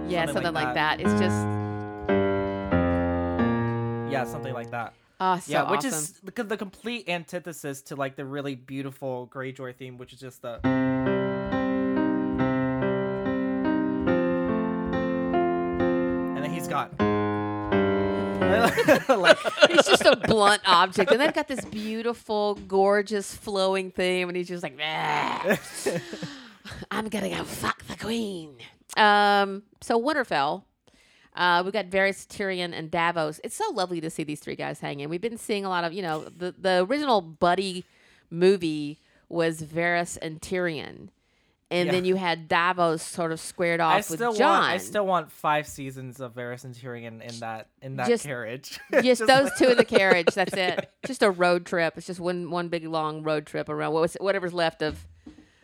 Yeah, 0.07 0.25
Something 0.27 0.43
something, 0.43 0.53
like 0.53 0.65
like, 0.65 0.73
that. 0.75 0.99
It's 1.01 1.13
just 1.13 1.35
Yeah, 4.11 4.25
something 4.25 4.53
like 4.53 4.69
that. 4.69 4.93
oh, 5.19 5.39
so 5.39 5.51
yeah, 5.51 5.71
which 5.71 5.79
awesome. 5.79 5.89
is 5.89 6.19
the, 6.35 6.43
the 6.43 6.57
complete 6.57 7.09
antithesis 7.09 7.81
to 7.83 7.95
like 7.95 8.15
the 8.15 8.23
really 8.25 8.53
beautiful 8.53 9.27
Greyjoy 9.33 9.75
theme, 9.75 9.97
which 9.97 10.13
is 10.13 10.19
just 10.19 10.43
the. 10.43 10.59
And 16.73 18.51
then 18.51 18.73
he's 18.73 18.85
got. 18.97 19.19
like, 19.19 19.37
He's 19.69 19.85
just 19.85 20.05
a 20.05 20.15
blunt 20.15 20.61
object, 20.65 21.11
and 21.11 21.19
they've 21.21 21.33
got 21.33 21.47
this 21.47 21.63
beautiful, 21.65 22.55
gorgeous, 22.67 23.33
flowing 23.35 23.91
theme, 23.91 24.27
and 24.29 24.35
he's 24.37 24.47
just 24.47 24.63
like, 24.63 24.77
"Ah, 24.81 25.57
"I'm 26.91 27.09
gonna 27.09 27.29
go 27.29 27.43
fuck 27.43 27.83
the 27.85 27.95
queen." 27.95 28.57
Um, 28.97 29.63
so 29.81 30.01
Winterfell, 30.01 30.63
uh, 31.35 31.63
we 31.65 31.71
got 31.71 31.89
Varys, 31.89 32.27
Tyrion, 32.27 32.73
and 32.73 32.91
Davos. 32.91 33.39
It's 33.43 33.55
so 33.55 33.69
lovely 33.71 33.99
to 34.01 34.09
see 34.09 34.23
these 34.23 34.39
three 34.39 34.55
guys 34.55 34.79
hanging. 34.79 35.09
We've 35.09 35.21
been 35.21 35.37
seeing 35.37 35.65
a 35.65 35.69
lot 35.69 35.83
of, 35.83 35.93
you 35.93 36.01
know, 36.01 36.25
the 36.25 36.53
the 36.57 36.85
original 36.87 37.21
buddy 37.21 37.85
movie 38.29 38.99
was 39.29 39.61
Varys 39.61 40.17
and 40.21 40.41
Tyrion. 40.41 41.09
And 41.73 41.87
Yeah. 41.87 41.91
then 41.91 42.05
you 42.05 42.15
had 42.15 42.47
Davos 42.47 43.01
sort 43.01 43.31
of 43.31 43.39
squared 43.39 43.81
I 43.81 43.99
off 43.99 44.09
with 44.09 44.19
still 44.19 44.33
Jon. 44.33 44.47
want. 44.59 44.63
I 44.65 44.77
still 44.77 45.05
want 45.05 45.31
five 45.31 45.67
seasons 45.67 46.19
of 46.19 46.35
Varys 46.35 46.63
and 46.63 46.75
Tyrion 46.75 47.21
in 47.21 47.39
that 47.39 47.67
in 47.81 47.95
that 47.95 48.07
Just- 48.07 48.25
carriage. 48.25 48.79
just 49.01 49.25
those 49.25 49.49
two 49.57 49.69
in 49.69 49.77
the 49.77 49.85
carriage. 49.85 50.27
That's 50.35 50.53
it. 50.53 50.89
Just 51.05 51.23
a 51.23 51.31
road 51.31 51.65
trip. 51.65 51.97
It's 51.97 52.07
just 52.07 52.19
one 52.19 52.51
one 52.51 52.67
big 52.69 52.85
long 52.85 53.23
road 53.23 53.45
trip 53.45 53.69
around 53.69 53.93
whatever's 54.19 54.53
left 54.53 54.81
of 54.81 55.05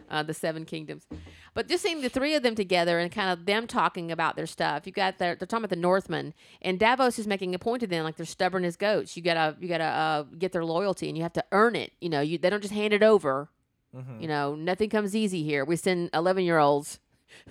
uh, 0.10 0.23
the 0.23 0.34
Seven 0.34 0.65
Kingdoms. 0.65 1.06
But 1.53 1.68
just 1.68 1.84
seeing 1.84 2.02
the 2.02 2.10
three 2.10 2.34
of 2.36 2.41
them 2.41 2.56
together 2.56 2.98
and 2.99 3.11
kind 3.11 3.30
of 3.30 3.45
them 3.45 3.68
talking 3.68 4.11
about 4.11 4.36
their 4.36 4.48
stuff. 4.48 4.88
You 4.88 4.91
got 4.91 5.18
their, 5.19 5.36
they're 5.36 5.45
talking 5.45 5.64
about 5.65 5.69
the 5.72 5.76
Northmen, 5.76 6.34
and 6.61 6.80
Davos 6.80 7.19
is 7.19 7.27
making 7.27 7.53
a 7.53 7.60
point 7.60 7.81
to 7.81 7.88
them 7.88 8.03
like 8.03 8.15
they're 8.15 8.26
stubborn 8.26 8.65
as 8.65 8.76
goats. 8.76 9.15
You 9.15 9.22
gotta 9.23 9.56
you 9.60 9.68
gotta 9.68 9.84
uh, 9.84 10.23
get 10.40 10.52
their 10.52 10.65
loyalty, 10.65 11.07
and 11.10 11.18
you 11.18 11.22
have 11.23 11.34
to 11.34 11.45
earn 11.52 11.76
it. 11.76 11.91
You 12.02 12.10
know, 12.10 12.22
you 12.22 12.40
they 12.40 12.49
don't 12.49 12.61
just 12.61 12.73
hand 12.73 12.94
it 12.94 13.03
over. 13.03 13.49
Mhm. 13.95 14.21
You 14.21 14.27
know, 14.27 14.55
nothing 14.55 14.89
comes 14.89 15.15
easy 15.15 15.43
here. 15.43 15.65
We 15.65 15.75
send 15.75 16.09
eleven 16.13 16.43
year 16.43 16.59
olds 16.59 16.99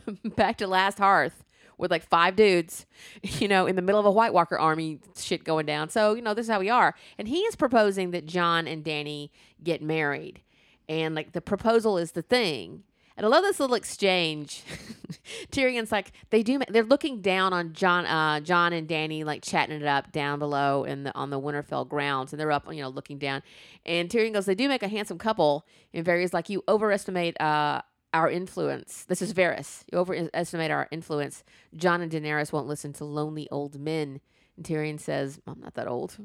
back 0.36 0.56
to 0.58 0.66
Last 0.66 0.98
Hearth 0.98 1.44
with 1.78 1.90
like 1.90 2.04
five 2.04 2.36
dudes, 2.36 2.86
you 3.22 3.48
know, 3.48 3.66
in 3.66 3.76
the 3.76 3.82
middle 3.82 4.00
of 4.00 4.06
a 4.06 4.10
White 4.10 4.32
Walker 4.32 4.58
army 4.58 5.00
shit 5.16 5.44
going 5.44 5.66
down. 5.66 5.88
So, 5.88 6.14
you 6.14 6.22
know, 6.22 6.34
this 6.34 6.46
is 6.46 6.50
how 6.50 6.60
we 6.60 6.70
are. 6.70 6.94
And 7.18 7.28
he 7.28 7.40
is 7.40 7.56
proposing 7.56 8.10
that 8.12 8.26
Jon 8.26 8.66
and 8.66 8.84
Dany 8.84 9.30
get 9.62 9.82
married. 9.82 10.40
And 10.88 11.14
like 11.14 11.32
the 11.32 11.40
proposal 11.40 11.98
is 11.98 12.12
the 12.12 12.22
thing. 12.22 12.84
And 13.18 13.26
I 13.26 13.30
love 13.30 13.42
this 13.42 13.58
little 13.58 13.74
exchange. 13.74 14.62
Tyrion's 15.50 15.90
like 15.90 16.12
they 16.30 16.44
do. 16.44 16.60
They're 16.68 16.84
looking 16.84 17.20
down 17.20 17.52
on 17.52 17.72
Jon, 17.72 18.06
uh, 18.06 18.38
Jon 18.38 18.72
and 18.72 18.86
Dany, 18.86 19.24
like 19.24 19.42
chatting 19.42 19.80
it 19.80 19.86
up 19.86 20.12
down 20.12 20.38
below 20.38 20.84
in 20.84 21.02
the 21.02 21.12
on 21.16 21.30
the 21.30 21.40
Winterfell 21.40 21.88
grounds, 21.88 22.32
and 22.32 22.38
they're 22.38 22.52
up, 22.52 22.72
you 22.72 22.80
know, 22.80 22.88
looking 22.88 23.18
down. 23.18 23.42
And 23.84 24.08
Tyrion 24.08 24.32
goes, 24.32 24.46
"They 24.46 24.54
do 24.54 24.68
make 24.68 24.84
a 24.84 24.88
handsome 24.88 25.18
couple." 25.18 25.66
And 25.92 26.06
Varys 26.06 26.32
like, 26.32 26.48
"You 26.48 26.62
overestimate 26.68 27.40
uh, 27.40 27.82
our 28.14 28.30
influence." 28.30 29.04
This 29.06 29.20
is 29.20 29.34
Varys. 29.34 29.82
You 29.92 29.98
overestimate 29.98 30.70
our 30.70 30.86
influence. 30.92 31.42
Jon 31.74 32.00
and 32.00 32.12
Daenerys 32.12 32.52
won't 32.52 32.68
listen 32.68 32.92
to 32.94 33.04
lonely 33.04 33.48
old 33.50 33.80
men. 33.80 34.20
And 34.56 34.64
Tyrion 34.64 35.00
says, 35.00 35.40
"I'm 35.44 35.58
not 35.58 35.74
that 35.74 35.88
old." 35.88 36.16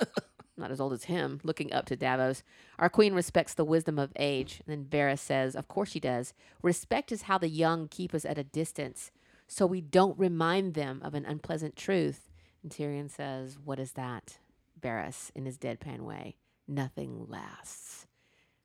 not 0.58 0.70
as 0.70 0.80
old 0.80 0.92
as 0.92 1.04
him, 1.04 1.40
looking 1.44 1.72
up 1.72 1.86
to 1.86 1.96
Davos. 1.96 2.42
Our 2.78 2.88
queen 2.88 3.14
respects 3.14 3.54
the 3.54 3.64
wisdom 3.64 3.98
of 3.98 4.12
age. 4.16 4.60
And 4.66 4.72
then 4.72 4.90
Varys 4.90 5.20
says, 5.20 5.54
Of 5.54 5.68
course 5.68 5.90
she 5.90 6.00
does. 6.00 6.34
Respect 6.62 7.12
is 7.12 7.22
how 7.22 7.38
the 7.38 7.48
young 7.48 7.88
keep 7.88 8.12
us 8.12 8.24
at 8.24 8.38
a 8.38 8.44
distance, 8.44 9.10
so 9.46 9.66
we 9.66 9.80
don't 9.80 10.18
remind 10.18 10.74
them 10.74 11.00
of 11.04 11.14
an 11.14 11.24
unpleasant 11.24 11.76
truth. 11.76 12.28
And 12.62 12.72
Tyrion 12.72 13.10
says, 13.10 13.58
What 13.64 13.78
is 13.78 13.92
that? 13.92 14.38
Varys, 14.80 15.30
in 15.34 15.46
his 15.46 15.58
deadpan 15.58 16.00
way, 16.00 16.36
nothing 16.66 17.26
lasts. 17.28 18.07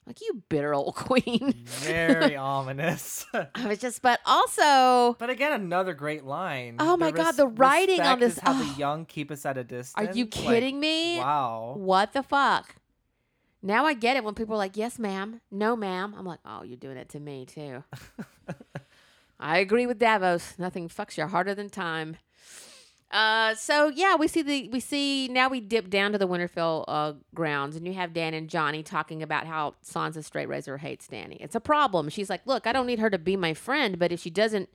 Like, 0.06 0.20
you 0.22 0.44
bitter 0.50 0.74
old 0.74 0.96
queen. 0.96 1.54
Very 1.66 2.36
ominous. 2.38 3.26
I 3.34 3.68
was 3.68 3.80
just, 3.80 4.02
but 4.02 4.20
also, 4.26 5.16
But 5.20 5.30
again, 5.30 5.54
another 5.54 5.94
great 5.94 6.26
line. 6.26 6.76
Oh 6.80 6.98
my 6.98 7.12
God, 7.12 7.34
the 7.38 7.48
writing 7.48 8.02
on 8.02 8.20
this- 8.20 8.34
is 8.34 8.40
how 8.40 8.54
oh. 8.54 8.64
the 8.64 8.74
young 8.80 9.06
keep 9.06 9.32
us 9.32 9.46
at 9.46 9.58
a 9.58 9.64
distance. 9.64 9.94
are 9.96 10.14
you 10.14 10.26
Like, 10.26 10.32
kidding 10.32 10.80
me? 10.80 11.20
Wow. 11.20 11.76
What 11.78 12.14
the 12.14 12.24
fuck? 12.24 12.76
Now 13.66 13.86
I 13.86 13.94
get 13.94 14.18
it 14.18 14.26
when 14.26 14.36
people 14.36 14.56
are 14.56 14.58
like, 14.58 14.76
yes, 14.76 15.00
ma'am. 15.00 15.40
No, 15.50 15.78
ma'am. 15.78 16.14
I'm 16.18 16.26
like, 16.26 16.40
oh, 16.46 16.64
you're 16.64 16.76
doing 16.76 16.98
it 16.98 17.08
to 17.10 17.20
me, 17.22 17.46
too. 17.46 17.84
I 19.40 19.60
agree 19.60 19.86
with 19.86 20.00
Davos. 20.00 20.56
Nothing 20.58 20.90
fucks 20.90 21.18
you 21.18 21.26
harder 21.28 21.56
than 21.56 21.70
time. 21.70 22.18
Uh, 23.14 23.54
so 23.54 23.90
yeah, 23.90 24.16
we 24.16 24.28
see 24.28 24.42
the 24.42 24.68
we 24.70 24.80
see 24.80 25.28
now 25.28 25.48
we 25.48 25.62
dip 25.62 25.88
down 25.88 26.12
to 26.12 26.18
the 26.18 26.28
Winterfell 26.28 26.84
uh, 26.88 27.14
grounds, 27.36 27.76
and 27.76 27.88
you 27.88 27.94
have 27.94 28.12
Dan 28.12 28.34
and 28.34 28.50
Johnny 28.50 28.82
talking 28.82 29.22
about 29.22 29.46
how 29.46 29.76
Sansa 29.86 30.24
Straight 30.24 30.50
Razor 30.50 30.78
hates 30.78 31.08
Dany. 31.08 31.38
It's 31.40 31.54
a 31.54 31.60
problem. 31.60 32.10
She's 32.10 32.28
like, 32.28 32.42
look, 32.48 32.66
I 32.66 32.74
don't 32.74 32.88
need 32.88 32.98
her 32.98 33.12
to 33.12 33.20
be 33.20 33.38
my 33.38 33.54
friend, 33.54 34.00
but 34.00 34.12
if 34.12 34.20
she 34.20 34.32
doesn't 34.32 34.68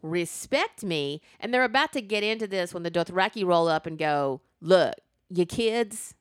respect 0.00 0.82
me, 0.82 1.20
and 1.38 1.52
they're 1.52 1.62
about 1.62 1.92
to 1.92 2.00
get 2.00 2.22
into 2.22 2.46
this 2.46 2.72
when 2.72 2.84
the 2.84 2.90
Dothraki 2.90 3.44
roll 3.44 3.68
up 3.68 3.84
and 3.84 3.98
go, 3.98 4.40
look, 4.62 4.94
you 5.28 5.44
kids, 5.44 6.14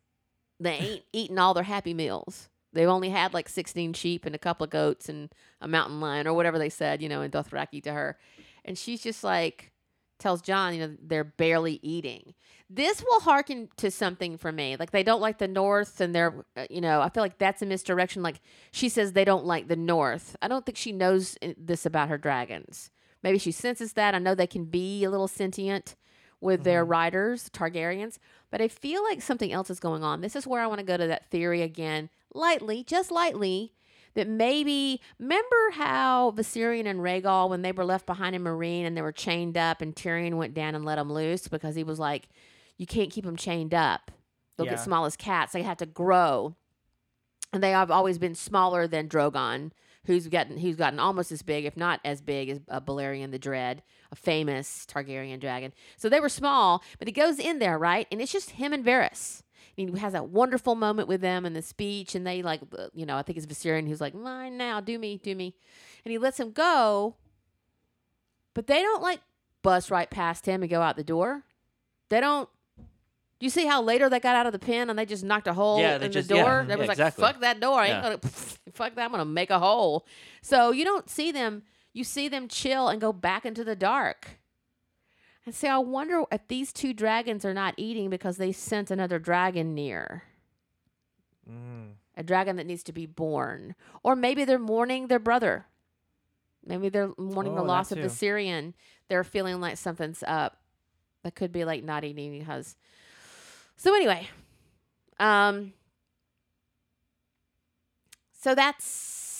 they 0.59 0.73
ain't 0.73 1.03
eating 1.13 1.39
all 1.39 1.53
their 1.53 1.63
happy 1.63 1.93
meals. 1.93 2.49
They've 2.73 2.89
only 2.89 3.09
had 3.09 3.33
like 3.33 3.47
16 3.47 3.93
sheep 3.93 4.25
and 4.25 4.35
a 4.35 4.39
couple 4.39 4.63
of 4.65 4.69
goats 4.69 5.07
and 5.07 5.33
a 5.61 5.67
mountain 5.67 6.01
lion 6.01 6.27
or 6.27 6.33
whatever 6.33 6.59
they 6.59 6.69
said, 6.69 7.01
you 7.01 7.07
know, 7.07 7.21
in 7.21 7.31
Dothraki 7.31 7.81
to 7.83 7.93
her. 7.93 8.17
And 8.65 8.77
she's 8.77 9.01
just 9.01 9.23
like, 9.23 9.72
tells 10.23 10.41
Jon, 10.41 10.73
you 10.73 10.79
know, 10.79 10.95
they're 11.01 11.23
barely 11.23 11.79
eating. 11.83 12.33
This 12.69 13.03
will 13.03 13.19
harken 13.19 13.69
to 13.77 13.91
something 13.91 14.37
for 14.37 14.51
me. 14.51 14.77
Like 14.79 14.91
they 14.91 15.03
don't 15.03 15.21
like 15.21 15.37
the 15.37 15.47
North 15.47 16.01
and 16.01 16.15
they're, 16.15 16.45
uh, 16.57 16.65
you 16.69 16.81
know, 16.81 17.01
I 17.01 17.09
feel 17.09 17.21
like 17.21 17.37
that's 17.37 17.61
a 17.61 17.65
misdirection. 17.65 18.23
Like 18.23 18.41
she 18.71 18.89
says 18.89 19.11
they 19.11 19.25
don't 19.25 19.45
like 19.45 19.67
the 19.67 19.75
North. 19.75 20.35
I 20.41 20.47
don't 20.47 20.65
think 20.65 20.77
she 20.77 20.93
knows 20.93 21.37
uh, 21.43 21.49
this 21.57 21.85
about 21.85 22.09
her 22.09 22.17
dragons. 22.17 22.89
Maybe 23.21 23.37
she 23.37 23.51
senses 23.51 23.93
that. 23.93 24.15
I 24.15 24.19
know 24.19 24.33
they 24.33 24.47
can 24.47 24.65
be 24.65 25.03
a 25.03 25.11
little 25.11 25.27
sentient 25.27 25.95
with 26.41 26.63
their 26.63 26.83
riders, 26.83 27.49
Targaryens, 27.49 28.17
but 28.51 28.61
I 28.61 28.67
feel 28.67 29.03
like 29.03 29.21
something 29.21 29.53
else 29.53 29.69
is 29.69 29.79
going 29.79 30.03
on. 30.03 30.21
This 30.21 30.35
is 30.35 30.47
where 30.47 30.61
I 30.61 30.67
want 30.67 30.79
to 30.79 30.85
go 30.85 30.97
to 30.97 31.07
that 31.07 31.29
theory 31.29 31.61
again, 31.61 32.09
lightly, 32.33 32.83
just 32.83 33.11
lightly, 33.11 33.73
that 34.15 34.27
maybe 34.27 35.01
remember 35.19 35.71
how 35.73 36.31
Viserion 36.31 36.85
and 36.85 36.99
Rhaegal 36.99 37.49
when 37.49 37.61
they 37.61 37.71
were 37.71 37.85
left 37.85 38.05
behind 38.05 38.35
in 38.35 38.43
Meereen 38.43 38.85
and 38.85 38.95
they 38.95 39.01
were 39.01 39.11
chained 39.11 39.57
up 39.57 39.81
and 39.81 39.95
Tyrion 39.95 40.35
went 40.35 40.53
down 40.53 40.75
and 40.75 40.85
let 40.85 40.95
them 40.95 41.11
loose 41.11 41.47
because 41.47 41.75
he 41.75 41.83
was 41.83 41.99
like, 41.99 42.29
you 42.77 42.85
can't 42.85 43.11
keep 43.11 43.25
them 43.25 43.35
chained 43.35 43.73
up. 43.73 44.11
They'll 44.57 44.65
Yeah. 44.65 44.73
get 44.73 44.81
small 44.81 45.05
as 45.05 45.15
cats. 45.15 45.53
They 45.53 45.63
have 45.63 45.77
to 45.77 45.85
grow. 45.85 46.55
And 47.51 47.61
they 47.63 47.71
have 47.71 47.91
always 47.91 48.17
been 48.17 48.33
smaller 48.33 48.87
than 48.87 49.07
Drogon, 49.07 49.71
who's 50.05 50.27
gotten 50.27 50.57
who's 50.57 50.75
gotten 50.75 50.99
almost 50.99 51.31
as 51.31 51.43
big, 51.43 51.65
if 51.65 51.77
not 51.77 51.99
as 52.03 52.19
big 52.19 52.49
as 52.49 52.59
uh, 52.67 52.81
Balerion 52.81 53.29
the 53.31 53.37
Dread, 53.37 53.83
a 54.11 54.15
famous 54.15 54.87
Targaryen 54.87 55.39
dragon. 55.39 55.71
So 55.97 56.09
they 56.09 56.19
were 56.19 56.29
small, 56.29 56.83
but 56.97 57.07
he 57.07 57.11
goes 57.11 57.37
in 57.37 57.59
there, 57.59 57.77
right? 57.77 58.07
And 58.11 58.19
it's 58.21 58.31
just 58.31 58.51
him 58.51 58.73
and 58.73 58.83
Varys. 58.83 59.42
And 59.77 59.89
he 59.89 59.99
has 59.99 60.13
that 60.13 60.29
wonderful 60.29 60.75
moment 60.75 61.07
with 61.07 61.21
them 61.21 61.45
in 61.45 61.53
the 61.53 61.61
speech, 61.63 62.13
and 62.13 62.27
they 62.27 62.43
like, 62.43 62.61
uh, 62.77 62.87
you 62.93 63.05
know, 63.07 63.17
I 63.17 63.23
think 63.23 63.37
it's 63.37 63.47
Viserion 63.47 63.87
who's 63.87 63.99
like, 64.01 64.13
"Mine 64.13 64.55
now, 64.57 64.79
do 64.79 64.99
me, 64.99 65.17
do 65.23 65.33
me," 65.35 65.55
and 66.05 66.11
he 66.11 66.17
lets 66.19 66.39
him 66.39 66.51
go. 66.51 67.15
But 68.53 68.67
they 68.67 68.81
don't 68.81 69.01
like 69.01 69.21
bust 69.63 69.89
right 69.89 70.09
past 70.09 70.45
him 70.45 70.61
and 70.61 70.69
go 70.69 70.81
out 70.81 70.95
the 70.95 71.03
door. 71.03 71.43
They 72.09 72.19
don't. 72.19 72.47
You 73.39 73.49
see 73.49 73.65
how 73.65 73.81
later 73.81 74.09
they 74.09 74.19
got 74.19 74.35
out 74.35 74.45
of 74.45 74.51
the 74.53 74.59
pen 74.59 74.89
and 74.89 74.97
they 74.97 75.05
just 75.05 75.23
knocked 75.23 75.47
a 75.47 75.53
hole 75.53 75.79
Yeah, 75.79 75.95
in 75.95 76.01
they 76.01 76.07
the 76.07 76.13
just- 76.13 76.29
yeah, 76.29 76.43
door? 76.43 76.63
they 76.65 76.73
yeah, 76.75 76.79
was 76.79 76.87
like, 76.87 76.97
exactly. 76.97 77.21
"Fuck 77.23 77.39
that 77.41 77.59
door! 77.59 77.79
I 77.79 77.87
ain't 77.87 78.03
gonna 78.03 78.17
fuck 78.73 78.95
that. 78.95 79.03
I'm 79.05 79.11
gonna 79.11 79.25
make 79.25 79.49
a 79.49 79.59
hole." 79.59 80.05
So 80.41 80.71
you 80.71 80.85
don't 80.85 81.09
see 81.09 81.31
them. 81.31 81.63
You 81.93 82.03
see 82.03 82.27
them 82.27 82.47
chill 82.47 82.87
and 82.89 83.01
go 83.01 83.11
back 83.11 83.45
into 83.45 83.63
the 83.63 83.75
dark. 83.75 84.39
And 85.45 85.53
see, 85.53 85.67
I 85.67 85.77
wonder 85.77 86.23
if 86.31 86.47
these 86.47 86.71
two 86.71 86.93
dragons 86.93 87.43
are 87.43 87.53
not 87.53 87.73
eating 87.77 88.09
because 88.09 88.37
they 88.37 88.51
sense 88.51 88.91
another 88.91 89.19
dragon 89.19 89.73
near. 89.73 90.23
Mm. 91.49 91.93
A 92.15 92.23
dragon 92.23 92.55
that 92.55 92.65
needs 92.65 92.83
to 92.83 92.93
be 92.93 93.05
born. 93.05 93.75
Or 94.03 94.15
maybe 94.15 94.45
they're 94.45 94.59
mourning 94.59 95.07
their 95.07 95.19
brother. 95.19 95.65
Maybe 96.65 96.87
they're 96.89 97.11
mourning 97.17 97.55
the 97.55 97.61
Oh, 97.61 97.65
that 97.65 97.67
loss 97.67 97.91
of 97.91 97.97
the. 97.97 98.09
Syrian. 98.09 98.73
They're 99.09 99.25
feeling 99.25 99.59
like 99.59 99.77
something's 99.77 100.23
up. 100.25 100.57
That 101.23 101.35
could 101.35 101.51
be 101.51 101.65
like 101.65 101.83
not 101.83 102.03
eating 102.03 102.37
because. 102.39 102.75
So 103.75 103.93
anyway, 103.93 104.29
um, 105.19 105.73
so 108.39 108.55
that's 108.55 109.32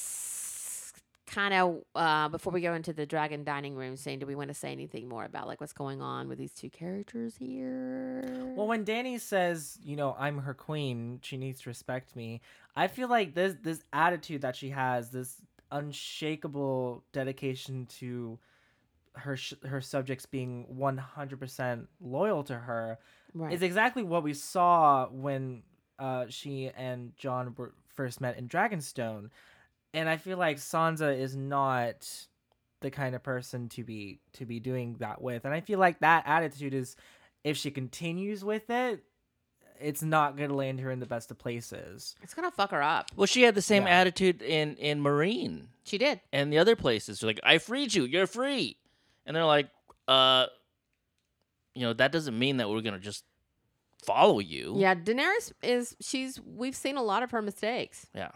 kind 1.33 1.53
of 1.53 1.81
uh, 1.95 2.29
before 2.29 2.53
we 2.53 2.61
go 2.61 2.73
into 2.73 2.93
the 2.93 3.05
dragon 3.05 3.43
dining 3.43 3.75
room 3.75 3.97
scene. 3.97 4.19
Do 4.19 4.25
we 4.25 4.35
want 4.35 4.49
to 4.49 4.53
say 4.53 4.71
anything 4.71 5.09
more 5.09 5.25
about 5.25 5.47
like 5.47 5.59
what's 5.59 5.73
going 5.73 6.01
on 6.01 6.27
with 6.27 6.37
these 6.37 6.53
two 6.53 6.69
characters 6.69 7.35
here? 7.35 8.53
Well, 8.55 8.67
when 8.67 8.85
Dany 8.85 9.19
says, 9.19 9.79
you 9.83 9.95
know, 9.95 10.15
I'm 10.17 10.37
her 10.39 10.53
queen, 10.53 11.19
she 11.23 11.37
needs 11.37 11.61
to 11.61 11.69
respect 11.69 12.15
me. 12.15 12.41
I 12.75 12.87
feel 12.87 13.07
like 13.07 13.33
this 13.33 13.55
this 13.61 13.83
attitude 13.91 14.41
that 14.41 14.55
she 14.55 14.69
has, 14.69 15.09
this 15.09 15.41
unshakable 15.71 17.03
dedication 17.11 17.87
to 17.87 18.37
her 19.13 19.35
sh- 19.35 19.53
her 19.65 19.81
subjects 19.81 20.25
being 20.25 20.65
100% 20.75 21.87
loyal 22.01 22.43
to 22.43 22.55
her 22.55 22.99
right. 23.33 23.53
is 23.53 23.61
exactly 23.61 24.03
what 24.03 24.23
we 24.23 24.33
saw 24.33 25.07
when 25.07 25.63
uh, 25.99 26.25
she 26.29 26.69
and 26.75 27.15
Jon 27.17 27.53
were 27.57 27.73
first 27.87 28.21
met 28.21 28.37
in 28.37 28.47
Dragonstone. 28.47 29.29
And 29.93 30.09
I 30.09 30.17
feel 30.17 30.37
like 30.37 30.57
Sansa 30.57 31.17
is 31.17 31.35
not 31.35 32.07
the 32.81 32.91
kind 32.91 33.15
of 33.15 33.23
person 33.23 33.69
to 33.69 33.83
be 33.83 34.19
to 34.33 34.45
be 34.45 34.59
doing 34.59 34.95
that 34.99 35.21
with. 35.21 35.45
And 35.45 35.53
I 35.53 35.61
feel 35.61 35.79
like 35.79 35.99
that 35.99 36.23
attitude 36.25 36.73
is 36.73 36.95
if 37.43 37.57
she 37.57 37.71
continues 37.71 38.43
with 38.43 38.69
it, 38.69 39.03
it's 39.79 40.01
not 40.03 40.35
going 40.37 40.49
to 40.49 40.55
land 40.55 40.79
her 40.81 40.91
in 40.91 40.99
the 40.99 41.05
best 41.05 41.29
of 41.31 41.37
places. 41.37 42.15
it's 42.21 42.33
gonna 42.33 42.51
fuck 42.51 42.71
her 42.71 42.81
up. 42.81 43.11
Well, 43.15 43.25
she 43.27 43.41
had 43.43 43.55
the 43.55 43.61
same 43.61 43.83
Yeah. 43.83 43.99
attitude 43.99 44.41
in 44.41 44.75
in 44.77 45.01
Meereen 45.03 45.67
She 45.83 45.97
did. 45.97 46.21
and 46.31 46.51
the 46.51 46.57
other 46.57 46.75
places. 46.75 47.19
They're 47.19 47.29
like, 47.29 47.39
I 47.43 47.57
freed 47.57 47.93
you, 47.93 48.03
you're 48.05 48.27
free, 48.27 48.77
and 49.25 49.35
they're 49.35 49.45
like, 49.45 49.69
uh, 50.07 50.47
you 51.75 51.81
know, 51.81 51.93
that 51.93 52.11
doesn't 52.11 52.37
mean 52.37 52.57
that 52.57 52.69
we're 52.69 52.81
gonna 52.81 52.99
just 52.99 53.23
follow 54.05 54.39
you. 54.39 54.75
Yeah, 54.77 54.95
Daenerys 54.95 55.51
is 55.63 55.95
she's 56.01 56.39
we've 56.41 56.75
seen 56.75 56.97
a 56.97 57.03
lot 57.03 57.23
of 57.23 57.31
her 57.31 57.41
mistakes. 57.41 58.07
yeah. 58.13 58.31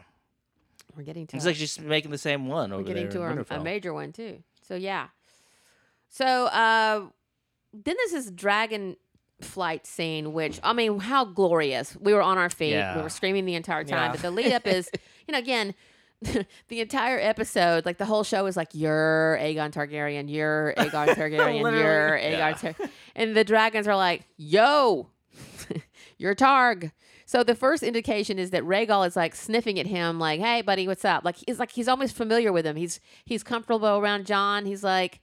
We're 0.97 1.03
getting 1.03 1.27
to 1.27 1.35
It's 1.37 1.45
her. 1.45 1.51
like 1.51 1.57
she's 1.57 1.79
making 1.79 2.11
the 2.11 2.17
same 2.17 2.47
one 2.47 2.71
We're 2.71 2.81
getting 2.83 3.03
there 3.03 3.11
to 3.11 3.21
in 3.23 3.37
her, 3.37 3.45
a 3.51 3.63
major 3.63 3.93
one 3.93 4.11
too. 4.11 4.43
So 4.63 4.75
yeah. 4.75 5.07
So 6.09 6.25
uh 6.47 7.05
then 7.73 7.95
there's 7.97 8.11
this 8.11 8.31
dragon 8.31 8.97
flight 9.41 9.85
scene, 9.85 10.33
which 10.33 10.59
I 10.63 10.73
mean, 10.73 10.99
how 10.99 11.23
glorious. 11.25 11.95
We 11.99 12.13
were 12.13 12.21
on 12.23 12.37
our 12.39 12.49
feet. 12.49 12.73
We 12.95 13.01
were 13.03 13.09
screaming 13.09 13.45
the 13.45 13.53
entire 13.55 13.83
time. 13.83 14.07
Yeah. 14.07 14.11
But 14.13 14.21
the 14.21 14.31
lead 14.31 14.51
up 14.53 14.65
is, 14.65 14.89
you 15.27 15.31
know, 15.33 15.37
again, 15.37 15.75
the 16.21 16.81
entire 16.81 17.19
episode, 17.19 17.85
like 17.85 17.99
the 17.99 18.05
whole 18.05 18.23
show 18.23 18.47
is 18.47 18.57
like, 18.57 18.69
you're 18.73 19.37
Aegon 19.39 19.69
Targaryen, 19.71 20.27
you're 20.31 20.73
Aegon 20.77 21.09
Targaryen, 21.09 21.59
you're 21.59 21.71
Literally. 21.71 22.21
Aegon 22.23 22.31
Yeah. 22.31 22.53
Targaryen. 22.53 22.89
And 23.15 23.35
the 23.37 23.43
dragons 23.43 23.87
are 23.87 23.95
like, 23.95 24.25
yo, 24.37 25.09
you're 26.17 26.33
Targ. 26.33 26.91
So 27.27 27.43
the 27.43 27.55
first 27.55 27.83
indication 27.83 28.39
is 28.39 28.51
that 28.51 28.63
Rhaegal 28.63 29.05
is 29.05 29.17
like 29.17 29.35
sniffing 29.35 29.77
at 29.77 29.85
him, 29.85 30.17
like, 30.17 30.39
"Hey, 30.39 30.61
buddy, 30.61 30.87
what's 30.87 31.03
up?" 31.03 31.25
Like 31.25 31.35
he's 31.45 31.59
like 31.59 31.71
he's 31.71 31.89
almost 31.89 32.15
familiar 32.15 32.53
with 32.53 32.65
him. 32.65 32.77
He's 32.77 33.01
he's 33.25 33.43
comfortable 33.43 33.97
around 33.97 34.25
Jon. 34.25 34.65
He's 34.65 34.81
like, 34.81 35.19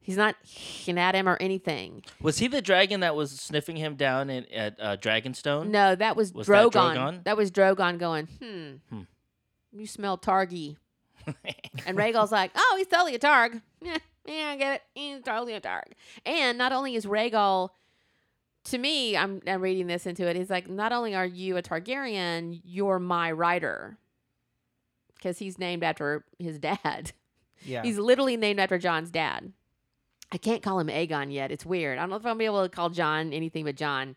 he's 0.00 0.16
not 0.16 0.34
hicking 0.42 0.98
at 0.98 1.14
him 1.14 1.28
or 1.28 1.36
anything. 1.40 2.02
Was 2.22 2.38
he 2.38 2.48
the 2.48 2.62
dragon 2.62 3.00
that 3.00 3.14
was 3.14 3.30
sniffing 3.32 3.76
him 3.76 3.96
down 3.96 4.30
in, 4.30 4.50
at 4.50 4.76
uh, 4.80 4.96
Dragonstone? 4.96 5.68
No, 5.68 5.94
that 5.94 6.16
was, 6.16 6.32
Was 6.32 6.46
that 6.46 6.70
Drogon. 6.70 7.22
That, 7.24 7.36
was 7.36 7.50
Drogon 7.50 7.98
going, 7.98 8.26
"Hmm, 8.40 8.76
Hmm. 8.88 9.02
you 9.72 9.86
smell 9.86 10.16
Targy." 10.16 10.78
And 11.86 11.98
Rhaegal's 11.98 12.32
like, 12.32 12.50
"Oh, 12.54 12.74
he's 12.78 12.86
totally 12.86 13.14
a 13.14 13.18
Targ. 13.18 13.60
Yeah, 13.82 13.98
yeah, 14.26 14.48
I 14.52 14.56
get 14.56 14.74
it. 14.76 14.82
He's 14.94 15.20
totally 15.22 15.52
a 15.52 15.60
Targ." 15.60 15.92
And 16.24 16.56
not 16.56 16.72
only 16.72 16.94
is 16.94 17.04
Rhaegal, 17.04 17.68
to 18.64 18.78
me, 18.78 19.16
I'm, 19.16 19.42
I'm 19.46 19.60
reading 19.60 19.86
this 19.86 20.06
into 20.06 20.26
it. 20.26 20.36
He's 20.36 20.50
like, 20.50 20.68
not 20.68 20.92
only 20.92 21.14
are 21.14 21.26
you 21.26 21.56
a 21.56 21.62
Targaryen, 21.62 22.60
you're 22.64 22.98
my 22.98 23.30
rider, 23.30 23.98
because 25.14 25.38
he's 25.38 25.58
named 25.58 25.82
after 25.82 26.24
his 26.38 26.58
dad. 26.58 27.12
Yeah. 27.64 27.82
He's 27.82 27.98
literally 27.98 28.36
named 28.36 28.60
after 28.60 28.78
Jon's 28.78 29.10
dad. 29.10 29.52
I 30.30 30.36
can't 30.36 30.62
call 30.62 30.78
him 30.80 30.88
Aegon 30.88 31.32
yet. 31.32 31.50
It's 31.50 31.64
weird. 31.64 31.96
I 31.98 32.02
don't 32.02 32.10
know 32.10 32.16
if 32.16 32.22
I'm 32.22 32.30
gonna 32.30 32.38
be 32.38 32.44
able 32.44 32.62
to 32.62 32.68
call 32.68 32.90
Jon 32.90 33.32
anything 33.32 33.64
but 33.64 33.76
Jon. 33.76 34.16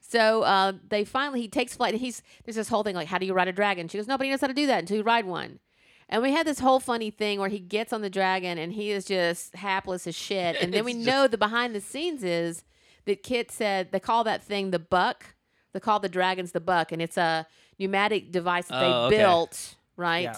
So 0.00 0.42
uh, 0.42 0.72
they 0.88 1.04
finally 1.04 1.40
he 1.40 1.48
takes 1.48 1.76
flight 1.76 1.94
and 1.94 2.00
he's 2.00 2.22
there's 2.44 2.56
this 2.56 2.68
whole 2.68 2.82
thing 2.82 2.96
like 2.96 3.08
how 3.08 3.18
do 3.18 3.26
you 3.26 3.32
ride 3.32 3.48
a 3.48 3.52
dragon? 3.52 3.88
She 3.88 3.96
goes 3.96 4.08
nobody 4.08 4.28
knows 4.28 4.40
how 4.40 4.48
to 4.48 4.54
do 4.54 4.66
that 4.66 4.80
until 4.80 4.96
you 4.96 5.02
ride 5.04 5.24
one. 5.24 5.60
And 6.08 6.20
we 6.22 6.32
had 6.32 6.46
this 6.46 6.58
whole 6.58 6.80
funny 6.80 7.10
thing 7.10 7.38
where 7.38 7.48
he 7.48 7.60
gets 7.60 7.92
on 7.92 8.02
the 8.02 8.10
dragon 8.10 8.58
and 8.58 8.72
he 8.72 8.90
is 8.90 9.04
just 9.06 9.54
hapless 9.54 10.06
as 10.06 10.14
shit. 10.14 10.56
And 10.60 10.74
then 10.74 10.84
we 10.84 10.92
know 10.92 11.26
the 11.28 11.38
behind 11.38 11.74
the 11.74 11.80
scenes 11.80 12.22
is 12.22 12.64
that 13.06 13.22
Kit 13.22 13.50
said 13.50 13.92
they 13.92 14.00
call 14.00 14.24
that 14.24 14.42
thing 14.42 14.70
the 14.70 14.78
buck. 14.78 15.34
They 15.72 15.80
call 15.80 16.00
the 16.00 16.08
dragons 16.08 16.52
the 16.52 16.60
buck, 16.60 16.92
and 16.92 17.00
it's 17.00 17.16
a 17.16 17.46
pneumatic 17.78 18.30
device 18.30 18.66
that 18.68 18.80
they 18.80 18.86
Oh, 18.86 19.06
okay. 19.06 19.16
built, 19.16 19.74
right? 19.96 20.24
Yeah. 20.24 20.36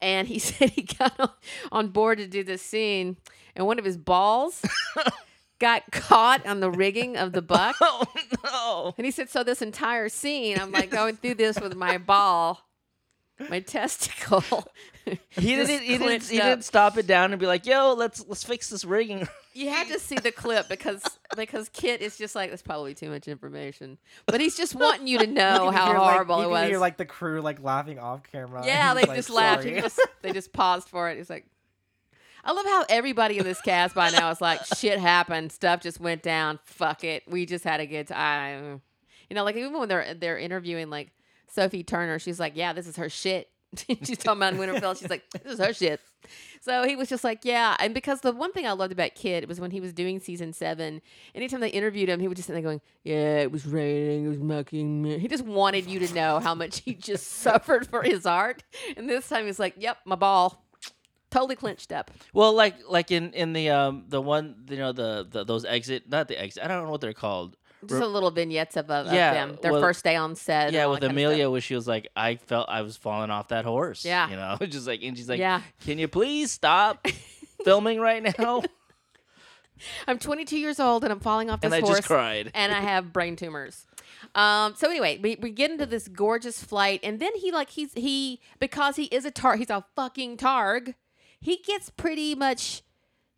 And 0.00 0.28
he 0.28 0.38
said 0.38 0.70
he 0.70 0.82
got 0.82 1.18
on, 1.18 1.30
on 1.72 1.88
board 1.88 2.18
to 2.18 2.26
do 2.26 2.44
this 2.44 2.62
scene, 2.62 3.16
and 3.56 3.66
one 3.66 3.78
of 3.78 3.84
his 3.84 3.96
balls 3.96 4.62
got 5.58 5.82
caught 5.90 6.44
on 6.46 6.60
the 6.60 6.70
rigging 6.70 7.16
of 7.16 7.32
the 7.32 7.42
buck. 7.42 7.76
oh 7.80 8.04
no! 8.44 8.94
And 8.96 9.04
he 9.04 9.10
said, 9.10 9.30
so 9.30 9.42
this 9.42 9.62
entire 9.62 10.08
scene, 10.08 10.58
I'm 10.60 10.70
like 10.72 10.90
going 10.90 11.16
through 11.16 11.34
this 11.34 11.58
with 11.60 11.74
my 11.74 11.98
ball, 11.98 12.60
my 13.50 13.60
testicle. 13.60 14.44
He 15.30 15.56
didn't. 15.56 15.82
He 15.82 15.98
didn't. 15.98 16.22
He 16.24 16.40
up. 16.40 16.46
didn't 16.46 16.64
stop 16.64 16.96
it 16.96 17.06
down 17.06 17.32
and 17.32 17.40
be 17.40 17.46
like, 17.46 17.66
"Yo, 17.66 17.92
let's 17.94 18.24
let's 18.26 18.42
fix 18.44 18.70
this 18.70 18.84
rigging." 18.84 19.28
You 19.56 19.68
had 19.70 19.86
to 19.86 20.00
see 20.00 20.16
the 20.16 20.32
clip 20.32 20.68
because 20.68 21.00
because 21.36 21.68
Kit 21.68 22.00
is 22.02 22.18
just 22.18 22.34
like 22.34 22.50
that's 22.50 22.60
probably 22.60 22.92
too 22.92 23.08
much 23.08 23.28
information, 23.28 23.98
but 24.26 24.40
he's 24.40 24.56
just 24.56 24.74
wanting 24.74 25.06
you 25.06 25.18
to 25.18 25.26
know 25.28 25.66
You 25.66 25.70
how 25.70 25.86
hear, 25.86 25.98
like- 25.98 26.12
horrible 26.12 26.36
you 26.38 26.42
it 26.42 26.44
can 26.46 26.50
was. 26.50 26.68
Hear 26.70 26.78
like 26.80 26.96
the 26.96 27.04
crew 27.04 27.40
like 27.40 27.62
laughing 27.62 28.00
off 28.00 28.24
camera. 28.32 28.66
yeah, 28.66 28.94
they 28.94 29.04
like, 29.04 29.14
just 29.14 29.30
laughed. 29.30 29.62
Just, 29.62 30.00
they 30.22 30.32
just 30.32 30.52
paused 30.52 30.88
for 30.88 31.08
it. 31.08 31.18
It's 31.18 31.30
like, 31.30 31.46
I 32.44 32.50
love 32.50 32.66
how 32.66 32.84
everybody 32.88 33.38
in 33.38 33.44
this 33.44 33.60
cast 33.60 33.94
by 33.94 34.10
now 34.10 34.28
is 34.30 34.40
like, 34.40 34.60
shit 34.76 34.98
happened, 34.98 35.52
stuff 35.52 35.80
just 35.80 36.00
went 36.00 36.22
down. 36.24 36.58
Fuck 36.64 37.04
it, 37.04 37.22
we 37.28 37.46
just 37.46 37.62
had 37.62 37.78
a 37.78 37.86
good 37.86 38.08
time. 38.08 38.82
You 39.30 39.36
know, 39.36 39.44
like 39.44 39.54
even 39.54 39.78
when 39.78 39.88
they're 39.88 40.14
they're 40.14 40.36
interviewing 40.38 40.90
like 40.90 41.12
Sophie 41.46 41.84
Turner, 41.84 42.18
she's 42.18 42.40
like, 42.40 42.54
yeah, 42.56 42.72
this 42.72 42.88
is 42.88 42.96
her 42.96 43.08
shit. 43.08 43.50
she's 44.02 44.18
talking 44.18 44.42
about 44.42 44.54
Winterfell. 44.54 44.98
She's 44.98 45.10
like, 45.10 45.28
this 45.30 45.54
is 45.54 45.58
her 45.58 45.72
shit. 45.72 46.00
So 46.60 46.84
he 46.84 46.96
was 46.96 47.08
just 47.08 47.24
like, 47.24 47.44
yeah. 47.44 47.76
And 47.78 47.92
because 47.92 48.20
the 48.22 48.32
one 48.32 48.52
thing 48.52 48.66
I 48.66 48.72
loved 48.72 48.92
about 48.92 49.14
Kit 49.14 49.46
was 49.46 49.60
when 49.60 49.70
he 49.70 49.80
was 49.80 49.92
doing 49.92 50.20
season 50.20 50.52
seven, 50.52 51.02
anytime 51.34 51.60
they 51.60 51.68
interviewed 51.68 52.08
him, 52.08 52.20
he 52.20 52.28
would 52.28 52.36
just 52.36 52.46
sit 52.46 52.54
there 52.54 52.62
going, 52.62 52.80
yeah, 53.02 53.40
it 53.40 53.52
was 53.52 53.66
raining, 53.66 54.24
it 54.24 54.28
was 54.28 54.38
mucking. 54.40 55.02
me." 55.02 55.18
He 55.18 55.28
just 55.28 55.44
wanted 55.44 55.86
you 55.86 55.98
to 56.06 56.14
know 56.14 56.40
how 56.40 56.54
much 56.54 56.80
he 56.80 56.94
just 56.94 57.26
suffered 57.30 57.86
for 57.86 58.02
his 58.02 58.24
art. 58.24 58.62
And 58.96 59.08
this 59.08 59.28
time 59.28 59.46
he's 59.46 59.58
like, 59.58 59.74
yep, 59.76 59.98
my 60.04 60.16
ball. 60.16 60.62
Totally 61.30 61.56
clenched 61.56 61.90
up. 61.90 62.12
Well, 62.32 62.52
like 62.52 62.76
like 62.88 63.10
in 63.10 63.32
in 63.32 63.54
the 63.54 63.68
um 63.70 64.04
the 64.06 64.20
one 64.20 64.54
you 64.70 64.76
know 64.76 64.92
the, 64.92 65.26
the 65.28 65.42
those 65.42 65.64
exit 65.64 66.08
not 66.08 66.28
the 66.28 66.40
exit 66.40 66.62
I 66.62 66.68
don't 66.68 66.84
know 66.84 66.90
what 66.92 67.00
they're 67.00 67.12
called. 67.12 67.56
Just 67.88 68.02
a 68.02 68.06
little 68.06 68.30
vignettes 68.30 68.76
of, 68.76 68.90
of, 68.90 69.06
of 69.08 69.12
Yeah, 69.12 69.32
them. 69.34 69.58
Their 69.62 69.72
well- 69.72 69.80
first 69.80 70.04
day 70.04 70.16
on 70.16 70.34
set. 70.36 70.72
yeah, 70.72 70.86
with 70.86 71.00
that 71.00 71.08
kind 71.08 71.18
of 71.18 71.24
Emilia, 71.24 71.50
where 71.50 71.60
she 71.60 71.74
was 71.74 71.86
like, 71.88 72.08
I 72.16 72.36
felt 72.36 72.68
I 72.68 72.82
was 72.82 72.96
falling 72.96 73.30
off 73.30 73.48
that 73.48 73.64
horse. 73.64 74.04
Yeah. 74.04 74.28
you 74.30 74.36
know, 74.36 74.56
just 74.66 74.86
like 74.86 75.02
and 75.02 75.16
she's 75.16 75.28
like, 75.28 75.38
Yeah. 75.40 75.60
can 75.84 75.98
you 75.98 76.08
please 76.08 76.50
stop 76.50 77.06
filming 77.64 78.00
right 78.00 78.22
now? 78.38 78.62
I'm 80.06 80.18
22 80.18 80.56
years 80.56 80.78
old 80.80 81.02
and 81.04 81.12
I'm 81.12 81.20
falling 81.20 81.50
off 81.50 81.60
this 81.60 81.66
and 81.66 81.74
I 81.74 81.80
horse. 81.80 81.98
just 81.98 82.08
cried. 82.08 82.50
and 82.54 82.72
I 82.72 82.80
have 82.80 83.12
brain 83.12 83.36
tumors. 83.36 83.86
Um, 84.34 84.74
so 84.76 84.88
anyway, 84.88 85.18
we, 85.22 85.36
we 85.40 85.50
get 85.50 85.70
into 85.70 85.84
this 85.86 86.08
gorgeous 86.08 86.62
flight, 86.62 87.00
and 87.02 87.20
then 87.20 87.32
he 87.36 87.52
like 87.52 87.70
he's 87.70 87.92
he 87.94 88.40
because 88.58 88.96
he 88.96 89.04
is 89.04 89.24
a 89.24 89.30
targ, 89.30 89.58
he's 89.58 89.70
a 89.70 89.84
fucking 89.96 90.36
targ. 90.38 90.94
He 91.40 91.56
gets 91.58 91.90
pretty 91.90 92.34
much 92.34 92.82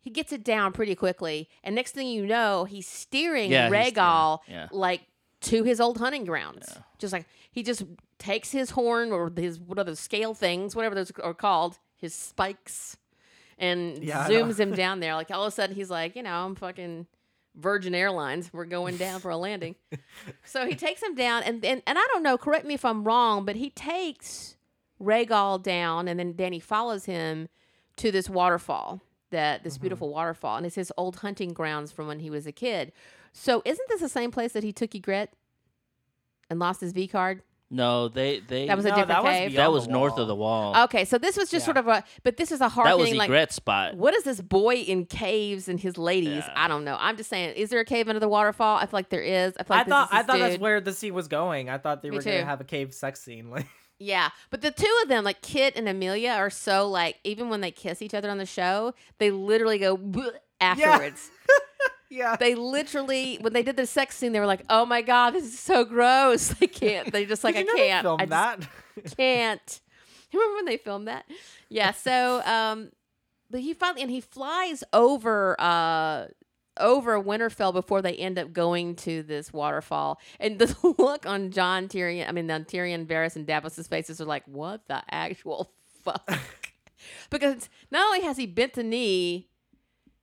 he 0.07 0.13
gets 0.13 0.31
it 0.31 0.41
down 0.41 0.71
pretty 0.71 0.95
quickly, 0.95 1.49
and 1.65 1.75
next 1.75 1.91
thing 1.91 2.07
you 2.07 2.25
know, 2.25 2.63
he's 2.63 2.87
steering 2.87 3.51
Yeah, 3.51 3.67
he's- 3.69 3.91
Rhaegal 3.93 4.39
yeah, 4.47 4.53
yeah. 4.53 4.67
like 4.71 5.01
to 5.41 5.63
his 5.63 5.81
old 5.81 5.97
hunting 5.97 6.23
grounds. 6.23 6.65
Just 6.97 7.11
like 7.11 7.25
he 7.51 7.61
just 7.61 7.83
takes 8.19 8.51
his 8.51 8.69
horn 8.69 9.11
or 9.11 9.29
his 9.35 9.59
what 9.59 9.77
are 9.77 9.83
those 9.83 9.99
scale 9.99 10.33
things, 10.33 10.77
whatever 10.77 10.95
those 10.95 11.11
are 11.21 11.33
called, 11.33 11.77
his 11.97 12.13
spikes, 12.15 12.95
and 13.57 14.01
Yeah, 14.01 14.29
zooms 14.29 14.57
him 14.57 14.71
down 14.73 15.01
there. 15.01 15.13
Like 15.15 15.29
all 15.29 15.43
of 15.43 15.49
a 15.49 15.51
sudden, 15.51 15.75
he's 15.75 15.89
like, 15.89 16.15
you 16.15 16.23
know, 16.23 16.45
I'm 16.45 16.55
fucking 16.55 17.05
Virgin 17.53 17.93
Airlines. 17.93 18.49
We're 18.53 18.63
going 18.65 18.95
down 18.95 19.19
for 19.19 19.29
a 19.29 19.35
landing. 19.37 19.75
so 20.45 20.65
he 20.65 20.73
takes 20.73 21.03
him 21.03 21.15
down, 21.15 21.43
and, 21.43 21.65
and 21.65 21.83
and 21.85 21.97
I 21.99 22.07
don't 22.13 22.23
know. 22.23 22.37
Correct 22.37 22.65
me 22.65 22.75
if 22.75 22.85
I'm 22.85 23.03
wrong, 23.03 23.43
but 23.43 23.57
he 23.57 23.69
takes 23.71 24.55
Rhaegal 25.01 25.63
down, 25.63 26.07
and 26.07 26.17
then 26.17 26.33
Dany 26.33 26.63
follows 26.63 27.03
him 27.05 27.49
to 27.97 28.09
this 28.11 28.29
waterfall. 28.29 29.01
That 29.31 29.63
this 29.63 29.77
Mhm. 29.77 29.81
beautiful 29.81 30.09
waterfall, 30.09 30.55
and 30.57 30.65
it's 30.65 30.75
his 30.75 30.91
old 30.97 31.17
hunting 31.17 31.51
grounds 31.53 31.91
from 31.91 32.07
when 32.07 32.19
he 32.19 32.29
was 32.29 32.47
a 32.47 32.51
kid. 32.53 32.93
So, 33.33 33.61
isn't 33.65 33.89
this 33.89 33.99
the 34.01 34.07
same 34.09 34.31
place 34.31 34.53
that 34.53 34.63
he 34.63 34.71
took 34.71 34.91
Ygritte 34.91 35.29
and 36.49 36.59
lost 36.59 36.81
his 36.81 36.93
V 36.93 37.07
card? 37.07 37.41
No, 37.69 38.07
they 38.07 38.39
they 38.39 38.65
That 38.67 38.77
was 38.77 38.85
a 38.85 38.89
different 38.91 39.09
that 39.09 39.23
cave. 39.23 39.51
beyond 39.51 39.57
that 39.57 39.71
was 39.73 39.89
north 39.89 40.17
of 40.17 40.27
the 40.29 40.35
wall. 40.35 40.73
Okay, 40.85 41.03
so 41.03 41.17
this 41.17 41.35
was 41.35 41.49
just 41.51 41.63
Yeah. 41.63 41.73
sort 41.73 41.77
of 41.77 41.87
a, 41.89 42.03
but 42.23 42.37
this 42.37 42.49
is 42.53 42.61
a 42.61 42.69
hard. 42.69 42.87
that 42.87 42.97
was 42.97 43.09
harkening 43.09 43.17
like. 43.19 43.29
Ygritte's 43.29 43.55
spot. 43.55 43.95
What 43.95 44.13
is 44.13 44.23
this 44.23 44.39
boy 44.39 44.75
in 44.75 45.05
caves 45.05 45.67
and 45.67 45.77
his 45.77 45.97
ladies? 45.97 46.45
Yeah. 46.47 46.53
I 46.55 46.69
don't 46.69 46.85
know. 46.85 46.95
I'm 46.97 47.17
just 47.17 47.29
saying, 47.29 47.55
is 47.57 47.69
there 47.69 47.81
a 47.81 47.85
cave 47.85 48.07
under 48.07 48.21
the 48.21 48.29
waterfall? 48.29 48.77
I 48.77 48.83
feel 48.85 48.89
like 48.93 49.09
there 49.09 49.21
is. 49.21 49.53
I 49.59 49.63
feel 49.63 49.75
I 49.75 49.83
this 49.83 49.89
thought 49.91 50.07
is 50.07 50.13
I 50.13 50.17
this 50.21 50.27
thought 50.27 50.39
that's 50.39 50.59
where 50.61 50.79
the 50.79 50.93
scene 50.93 51.13
was 51.13 51.27
going. 51.27 51.69
I 51.69 51.77
thought 51.77 52.01
they 52.01 52.09
Me 52.09 52.15
were 52.15 52.23
gonna 52.23 52.45
have 52.45 52.61
a 52.61 52.63
cave 52.63 52.93
sex 52.93 53.21
scene. 53.21 53.51
Like 53.51 53.67
Yeah, 53.99 54.29
but 54.51 54.61
the 54.61 54.71
two 54.71 54.99
of 55.01 55.09
them, 55.09 55.23
like 55.23 55.41
Kit 55.41 55.75
and 55.75 55.89
Emilia, 55.89 56.31
are 56.31 56.49
so 56.51 56.87
like 56.87 57.17
even 57.23 57.49
when 57.49 57.61
they 57.61 57.71
kiss 57.71 58.01
each 58.01 58.13
other 58.13 58.29
on 58.29 58.37
the 58.37 58.45
show, 58.45 58.93
they 59.17 59.31
literally 59.31 59.79
go 59.79 59.99
afterwards. 60.61 61.31
yeah. 62.09 62.35
They 62.35 62.53
literally, 62.55 63.37
when 63.41 63.53
they 63.53 63.63
did 63.63 63.75
the 63.75 63.87
sex 63.87 64.15
scene, 64.15 64.33
they 64.33 64.39
were 64.39 64.45
like, 64.45 64.63
"Oh 64.69 64.85
my 64.85 65.01
god, 65.01 65.31
this 65.31 65.45
is 65.45 65.59
so 65.59 65.83
gross." 65.83 66.53
They 66.59 66.67
can't. 66.67 67.11
They 67.11 67.25
just 67.25 67.43
like, 67.43 67.55
I 67.55 67.59
you 67.59 67.73
can't. 67.75 68.05
I 68.05 68.25
just 68.25 68.29
that. 68.29 68.67
can't. 69.17 69.81
You 70.31 70.39
remember 70.39 70.55
when 70.57 70.65
they 70.65 70.77
filmed 70.77 71.07
that? 71.07 71.25
Yeah. 71.69 71.91
So, 71.91 72.41
um, 72.45 72.91
but 73.49 73.61
he 73.61 73.73
finally 73.73 74.01
and 74.01 74.11
he 74.11 74.21
flies 74.21 74.83
over, 74.93 75.55
uh, 75.59 76.27
over 76.79 77.21
Winterfell 77.21 77.73
before 77.73 78.01
they 78.01 78.13
end 78.15 78.37
up 78.39 78.53
going 78.53 78.95
to 78.97 79.23
this 79.23 79.51
waterfall. 79.53 80.19
And 80.39 80.59
the 80.59 80.75
look 80.97 81.25
on 81.25 81.51
Jon 81.51 81.87
Tyrion, 81.87 82.27
I 82.27 82.31
mean, 82.31 82.49
on 82.51 82.65
Tyrion, 82.65 83.05
Varys, 83.05 83.35
and 83.35 83.45
Davos's 83.45 83.87
faces 83.87 84.19
are 84.21 84.25
like, 84.25 84.43
"What 84.45 84.87
the 84.87 85.01
actual 85.09 85.71
fuck?" 86.03 86.29
because 87.29 87.69
not 87.91 88.05
only 88.07 88.21
has 88.21 88.37
he 88.37 88.45
bent 88.45 88.73
the 88.73 88.83
knee, 88.83 89.47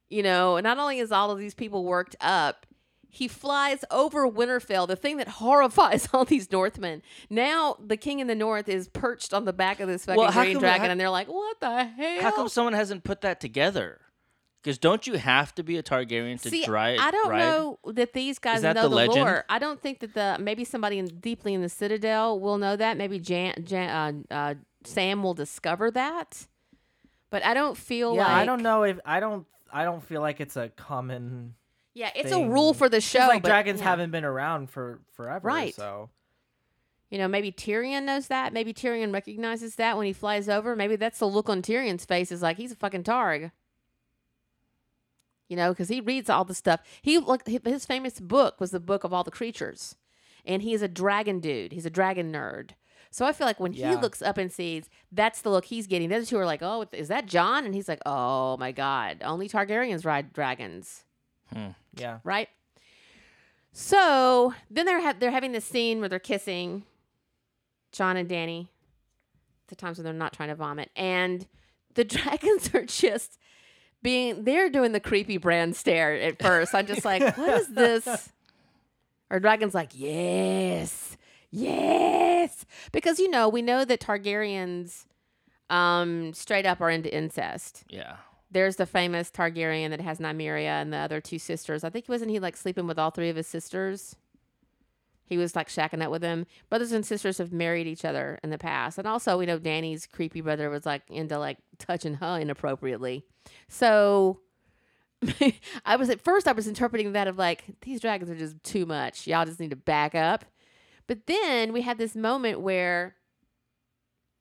you 0.08 0.22
know, 0.22 0.58
not 0.60 0.78
only 0.78 0.98
is 0.98 1.12
all 1.12 1.30
of 1.30 1.38
these 1.38 1.54
people 1.54 1.84
worked 1.84 2.16
up, 2.20 2.66
he 3.08 3.28
flies 3.28 3.84
over 3.92 4.28
Winterfell, 4.28 4.88
the 4.88 4.96
thing 4.96 5.18
that 5.18 5.28
horrifies 5.28 6.08
all 6.12 6.24
these 6.24 6.50
Northmen. 6.50 7.00
Now 7.30 7.76
the 7.84 7.96
king 7.96 8.18
in 8.18 8.26
the 8.26 8.34
north 8.34 8.68
is 8.68 8.88
perched 8.88 9.32
on 9.32 9.44
the 9.44 9.52
back 9.52 9.78
of 9.78 9.86
this 9.88 10.04
fucking 10.04 10.20
Well, 10.20 10.32
green 10.32 10.54
come- 10.54 10.60
dragon, 10.60 10.86
how- 10.86 10.90
and 10.90 11.00
they're 11.00 11.10
like, 11.10 11.28
"What 11.28 11.60
the 11.60 11.84
hell?" 11.84 12.22
How 12.22 12.30
come 12.32 12.48
someone 12.48 12.72
hasn't 12.72 13.04
put 13.04 13.20
that 13.20 13.40
together? 13.40 14.00
Because 14.64 14.78
don't 14.78 15.06
you 15.06 15.14
have 15.14 15.54
to 15.56 15.62
be 15.62 15.76
a 15.76 15.82
Targaryen 15.82 16.40
to 16.40 16.48
See, 16.48 16.64
drive? 16.64 16.98
I 16.98 17.10
don't 17.10 17.28
ride? 17.28 17.38
know 17.40 17.78
that 17.84 18.14
these 18.14 18.38
guys 18.38 18.62
that 18.62 18.74
know 18.74 18.88
the 18.88 18.96
the, 18.96 19.06
lore. 19.08 19.44
I 19.46 19.58
don't 19.58 19.78
think 19.78 20.00
that 20.00 20.14
the 20.14 20.38
maybe 20.40 20.64
somebody 20.64 20.98
in, 20.98 21.04
deeply 21.04 21.52
in 21.52 21.60
the 21.60 21.68
Citadel 21.68 22.40
will 22.40 22.56
know 22.56 22.74
that. 22.74 22.96
Maybe 22.96 23.18
Jan, 23.18 23.62
Jan, 23.62 24.24
uh, 24.30 24.34
uh, 24.34 24.54
Sam 24.84 25.22
will 25.22 25.34
discover 25.34 25.90
that. 25.90 26.46
But 27.28 27.44
I 27.44 27.52
don't 27.52 27.76
feel 27.76 28.14
yeah, 28.14 28.22
like 28.22 28.30
I 28.30 28.46
don't 28.46 28.62
know 28.62 28.84
if 28.84 28.98
I 29.04 29.20
don't 29.20 29.46
I 29.70 29.84
don't 29.84 30.02
feel 30.02 30.22
like 30.22 30.40
it's 30.40 30.56
a 30.56 30.70
common 30.70 31.56
Yeah, 31.92 32.10
it's 32.14 32.32
a 32.32 32.42
rule 32.42 32.72
for 32.72 32.88
the 32.88 33.02
show. 33.02 33.18
like 33.18 33.42
but, 33.42 33.48
dragons 33.48 33.80
yeah. 33.80 33.90
haven't 33.90 34.12
been 34.12 34.24
around 34.24 34.70
for 34.70 35.00
forever. 35.12 35.46
Right. 35.46 35.74
So 35.74 36.08
You 37.10 37.18
know, 37.18 37.28
maybe 37.28 37.52
Tyrion 37.52 38.04
knows 38.04 38.28
that. 38.28 38.54
Maybe 38.54 38.72
Tyrion 38.72 39.12
recognizes 39.12 39.74
that 39.74 39.98
when 39.98 40.06
he 40.06 40.14
flies 40.14 40.48
over. 40.48 40.74
Maybe 40.74 40.96
that's 40.96 41.18
the 41.18 41.28
look 41.28 41.50
on 41.50 41.60
Tyrion's 41.60 42.06
face 42.06 42.32
is 42.32 42.40
like 42.40 42.56
he's 42.56 42.72
a 42.72 42.76
fucking 42.76 43.02
targ. 43.04 43.50
You 45.54 45.56
know, 45.56 45.70
because 45.70 45.88
he 45.88 46.00
reads 46.00 46.28
all 46.28 46.44
the 46.44 46.52
stuff. 46.52 46.80
He 47.00 47.16
look 47.16 47.46
his 47.46 47.86
famous 47.86 48.18
book 48.18 48.60
was 48.60 48.72
the 48.72 48.80
book 48.80 49.04
of 49.04 49.12
all 49.12 49.22
the 49.22 49.30
creatures, 49.30 49.94
and 50.44 50.62
he 50.62 50.74
is 50.74 50.82
a 50.82 50.88
dragon 50.88 51.38
dude. 51.38 51.70
He's 51.70 51.86
a 51.86 51.90
dragon 51.90 52.32
nerd. 52.32 52.70
So 53.12 53.24
I 53.24 53.32
feel 53.32 53.46
like 53.46 53.60
when 53.60 53.72
he 53.72 53.94
looks 53.94 54.20
up 54.20 54.36
and 54.36 54.50
sees, 54.50 54.90
that's 55.12 55.42
the 55.42 55.50
look 55.50 55.66
he's 55.66 55.86
getting. 55.86 56.08
The 56.08 56.16
other 56.16 56.26
two 56.26 56.38
are 56.38 56.44
like, 56.44 56.60
"Oh, 56.60 56.86
is 56.90 57.06
that 57.06 57.26
Jon?" 57.26 57.64
And 57.64 57.72
he's 57.72 57.86
like, 57.86 58.00
"Oh 58.04 58.56
my 58.56 58.72
god, 58.72 59.18
only 59.22 59.48
Targaryens 59.48 60.04
ride 60.04 60.32
dragons." 60.32 61.04
Hmm, 61.52 61.68
yeah. 61.94 62.18
right? 62.24 62.48
So 63.70 64.54
then 64.68 64.86
they're 64.86 65.00
ha- 65.00 65.14
they're 65.16 65.30
having 65.30 65.52
this 65.52 65.64
scene 65.64 66.00
where 66.00 66.08
they're 66.08 66.18
kissing, 66.18 66.82
Jon 67.92 68.16
and 68.16 68.28
Dany, 68.28 68.66
the 69.68 69.76
times 69.76 69.98
when 69.98 70.04
they're 70.04 70.12
not 70.12 70.32
trying 70.32 70.48
to 70.48 70.56
vomit, 70.56 70.90
and 70.96 71.46
the 71.94 72.02
dragons 72.16 72.74
are 72.74 72.84
just 72.84 73.38
being 74.04 74.44
they're 74.44 74.70
doing 74.70 74.92
the 74.92 75.00
creepy 75.00 75.36
Bran 75.38 75.72
stare 75.72 76.14
at 76.14 76.40
first. 76.40 76.72
I'm 76.76 76.86
just 76.86 77.04
like, 77.04 77.36
what 77.36 77.60
is 77.62 77.66
this? 77.68 78.28
Our 79.32 79.40
dragon's 79.40 79.74
like, 79.74 79.90
yes, 79.94 81.16
yes, 81.50 82.64
because 82.92 83.18
you 83.18 83.28
know 83.28 83.48
we 83.48 83.62
know 83.62 83.84
that 83.84 84.00
Targaryens, 84.00 85.06
um, 85.70 86.32
straight 86.34 86.66
up 86.66 86.80
are 86.80 86.90
into 86.90 87.12
incest 87.12 87.84
Yeah. 87.88 88.16
there's 88.50 88.76
the 88.76 88.86
famous 88.86 89.30
Targaryen 89.30 89.90
that 89.90 90.00
has 90.00 90.18
Nymeria 90.18 90.80
and 90.82 90.92
the 90.92 90.98
other 90.98 91.20
two 91.20 91.38
sisters. 91.40 91.82
I 91.82 91.90
think 91.90 92.08
wasn't 92.08 92.30
he 92.30 92.38
like 92.38 92.56
sleeping 92.56 92.86
with 92.86 92.98
all 92.98 93.10
three 93.10 93.30
of 93.30 93.36
his 93.36 93.46
sisters? 93.48 94.14
He 95.26 95.38
was 95.38 95.56
like 95.56 95.68
shacking 95.68 96.02
up 96.02 96.10
with 96.10 96.20
them. 96.22 96.46
Brothers 96.68 96.92
and 96.92 97.04
sisters 97.04 97.38
have 97.38 97.52
married 97.52 97.86
each 97.86 98.04
other 98.04 98.38
in 98.42 98.50
the 98.50 98.58
past, 98.58 98.98
and 98.98 99.06
also 99.06 99.38
we 99.38 99.46
know 99.46 99.58
Dany's 99.58 100.06
creepy 100.06 100.40
brother 100.40 100.68
was 100.70 100.84
like 100.84 101.02
into 101.08 101.38
like 101.38 101.58
touching 101.78 102.14
her 102.14 102.38
inappropriately. 102.38 103.24
So 103.68 104.40
I 105.86 105.96
was 105.96 106.10
at 106.10 106.20
first 106.20 106.46
I 106.46 106.52
was 106.52 106.68
interpreting 106.68 107.12
that 107.12 107.28
of 107.28 107.38
like 107.38 107.64
these 107.82 108.00
dragons 108.00 108.30
are 108.30 108.36
just 108.36 108.62
too 108.62 108.86
much. 108.86 109.26
Y'all 109.26 109.46
just 109.46 109.60
need 109.60 109.70
to 109.70 109.76
back 109.76 110.14
up. 110.14 110.44
But 111.06 111.26
then 111.26 111.72
we 111.72 111.82
had 111.82 111.98
this 111.98 112.14
moment 112.14 112.60
where 112.60 113.16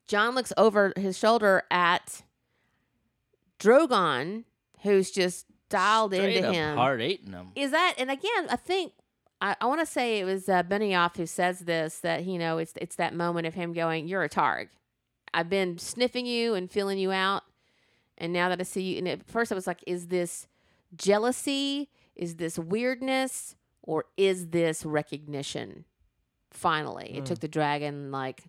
Jon 0.08 0.36
looks 0.36 0.54
over 0.58 0.94
his 0.98 1.18
shoulder 1.18 1.64
at 1.72 2.24
Drogon, 3.60 4.44
who's 4.82 5.12
just 5.12 5.46
dialed 5.70 6.14
Straight 6.14 6.38
into 6.38 6.52
him. 6.52 6.78
hard 6.78 7.02
eating 7.02 7.32
them. 7.32 7.52
Is 7.56 7.72
that? 7.72 7.96
And 7.98 8.12
again, 8.12 8.48
I 8.50 8.56
think 8.56 8.94
I, 9.44 9.56
I 9.62 9.66
want 9.68 9.82
to 9.82 9.86
say 9.86 10.20
it 10.20 10.24
was 10.24 10.48
uh, 10.50 10.64
Benioff 10.64 11.18
who 11.18 11.26
says 11.28 11.60
this 11.60 12.00
that 12.00 12.26
you 12.26 12.40
know 12.40 12.58
it's 12.58 12.74
it's 12.82 12.96
that 12.96 13.14
moment 13.14 13.46
of 13.46 13.54
him 13.54 13.74
going, 13.74 14.08
"You're 14.08 14.24
a 14.24 14.30
targ. 14.30 14.70
I've 15.34 15.50
been 15.50 15.78
sniffing 15.78 16.26
you 16.26 16.56
and 16.56 16.72
feeling 16.72 16.98
you 16.98 17.12
out, 17.12 17.44
and 18.18 18.32
now 18.34 18.50
that 18.50 18.60
I 18.60 18.64
see 18.64 18.82
you." 18.82 18.98
And 19.00 19.08
at 19.08 19.28
first, 19.28 19.52
I 19.52 19.56
was 19.56 19.68
like, 19.68 19.84
"Is 19.86 20.08
this 20.08 20.48
jealousy? 20.96 21.90
Is 22.16 22.38
this 22.38 22.58
weirdness? 22.58 23.56
Or 23.84 24.06
is 24.16 24.48
this 24.48 24.86
recognition?" 24.86 25.86
Finally, 26.52 27.18
it 27.18 27.24
Mm. 27.24 27.26
took 27.26 27.40
the 27.40 27.48
dragon 27.48 28.12
like 28.12 28.46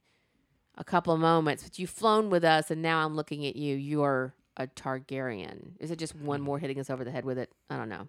a 0.76 0.84
couple 0.84 1.12
of 1.14 1.20
moments, 1.20 1.62
but 1.64 1.78
you've 1.78 1.90
flown 1.90 2.30
with 2.30 2.44
us, 2.44 2.70
and 2.70 2.82
now 2.82 3.04
I'm 3.04 3.16
looking 3.16 3.44
at 3.46 3.56
you. 3.56 3.74
You're 3.76 4.34
a 4.56 4.66
Targaryen. 4.68 5.72
Is 5.80 5.90
it 5.90 5.98
just 5.98 6.14
one 6.14 6.40
more 6.40 6.58
hitting 6.60 6.78
us 6.78 6.90
over 6.90 7.02
the 7.02 7.10
head 7.10 7.24
with 7.24 7.38
it? 7.38 7.50
I 7.70 7.76
don't 7.76 7.88
know. 7.88 8.06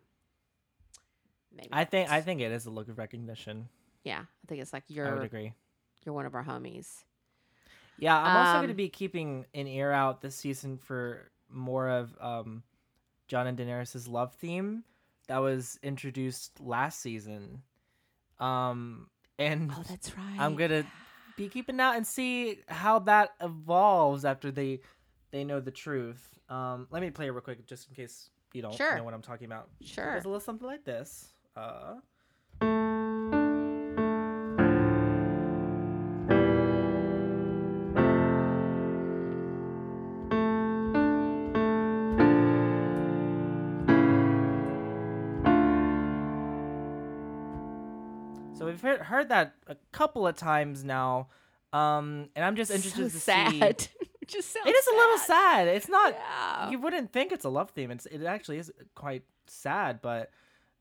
Maybe 1.56 1.70
I 1.72 1.86
think. 1.86 2.12
I 2.12 2.22
think 2.22 2.42
it 2.42 2.52
is 2.52 2.66
a 2.66 2.70
look 2.72 2.90
of 2.90 2.98
recognition. 2.98 3.70
yeah, 4.04 4.20
I 4.22 4.48
think 4.48 4.62
it's 4.62 4.74
like 4.74 4.84
you're. 4.88 5.08
I 5.08 5.14
would 5.14 5.24
agree. 5.24 5.54
you're 6.06 6.14
one 6.14 6.26
of 6.26 6.36
our 6.36 6.44
homies. 6.44 7.04
Yeah, 7.98 8.18
I'm 8.18 8.36
also 8.38 8.54
going 8.58 8.68
to 8.68 8.74
Um, 8.74 8.78
be 8.78 8.90
keeping 8.90 9.46
an 9.54 9.68
ear 9.68 9.90
out 9.92 10.22
this 10.22 10.36
season 10.36 10.78
for 10.78 11.32
more 11.50 11.88
of 11.90 12.14
um, 12.20 12.62
Jon 13.30 13.48
and 13.48 13.58
Daenerys' 13.58 14.10
love 14.10 14.34
theme 14.34 14.84
that 15.28 15.38
was 15.38 15.80
introduced 15.82 16.60
last 16.60 17.00
season. 17.00 17.62
Um, 18.40 19.10
and 19.40 19.72
Oh, 19.74 19.84
that's 19.88 20.16
right. 20.18 20.36
I'm 20.40 20.56
gonna 20.56 20.86
be 21.38 21.48
keeping 21.50 21.80
out 21.80 21.96
and 21.96 22.06
see 22.06 22.60
how 22.68 23.00
that 23.00 23.32
evolves 23.42 24.26
after 24.26 24.52
they 24.52 24.82
they 25.32 25.44
know 25.44 25.60
the 25.60 25.72
truth. 25.72 26.38
Um, 26.50 26.88
let 26.92 27.02
me 27.02 27.10
play 27.12 27.28
it 27.28 27.32
real 27.32 27.42
quick 27.42 27.66
just 27.66 27.88
in 27.90 27.96
case 27.96 28.30
you 28.54 28.62
don't 28.62 28.74
Sure. 28.76 28.96
know 28.98 29.04
what 29.04 29.14
I'm 29.14 29.22
talking 29.22 29.46
about. 29.46 29.70
Sure. 29.82 30.16
It's 30.16 30.26
a 30.26 30.28
little 30.28 30.40
something 30.40 30.68
like 30.68 30.84
this. 30.86 31.30
Uh, 31.56 31.96
so 48.58 48.66
we've 48.66 48.82
heard, 48.82 49.02
heard 49.02 49.30
that 49.30 49.56
a 49.68 49.76
couple 49.92 50.28
of 50.28 50.36
times 50.36 50.84
now, 50.84 51.28
um, 51.74 52.30
and 52.36 52.44
I'm 52.44 52.56
just 52.56 52.72
interested 52.72 53.12
so 53.12 53.18
to 53.18 53.20
sad. 53.20 53.82
see. 53.82 53.88
It 54.22 54.30
just 54.30 54.56
It 54.56 54.70
is 54.76 54.88
a 54.88 54.96
little 54.96 55.18
sad. 55.20 55.68
It's 55.68 55.88
not. 55.88 56.14
Yeah. 56.14 56.70
You 56.72 56.80
wouldn't 56.80 57.14
think 57.14 57.32
it's 57.32 57.46
a 57.46 57.50
love 57.50 57.70
theme. 57.70 57.92
It's 57.92 58.08
it 58.08 58.24
actually 58.24 58.58
is 58.58 58.72
quite 58.96 59.22
sad, 59.46 60.00
but 60.02 60.32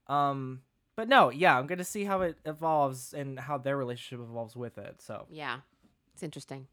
um, 0.09 0.63
but 0.97 1.09
no, 1.09 1.31
yeah, 1.31 1.59
I'm 1.59 1.67
gonna 1.67 1.85
see 1.85 2.05
how 2.05 2.21
it 2.23 2.39
evolves 2.45 3.13
and 3.15 3.39
how 3.39 3.59
their 3.59 3.77
relationship 3.77 4.25
evolves 4.25 4.55
with 4.55 4.79
it. 4.79 5.01
So 5.03 5.27
Yeah, 5.31 5.59
it's 6.13 6.23
interesting. 6.23 6.69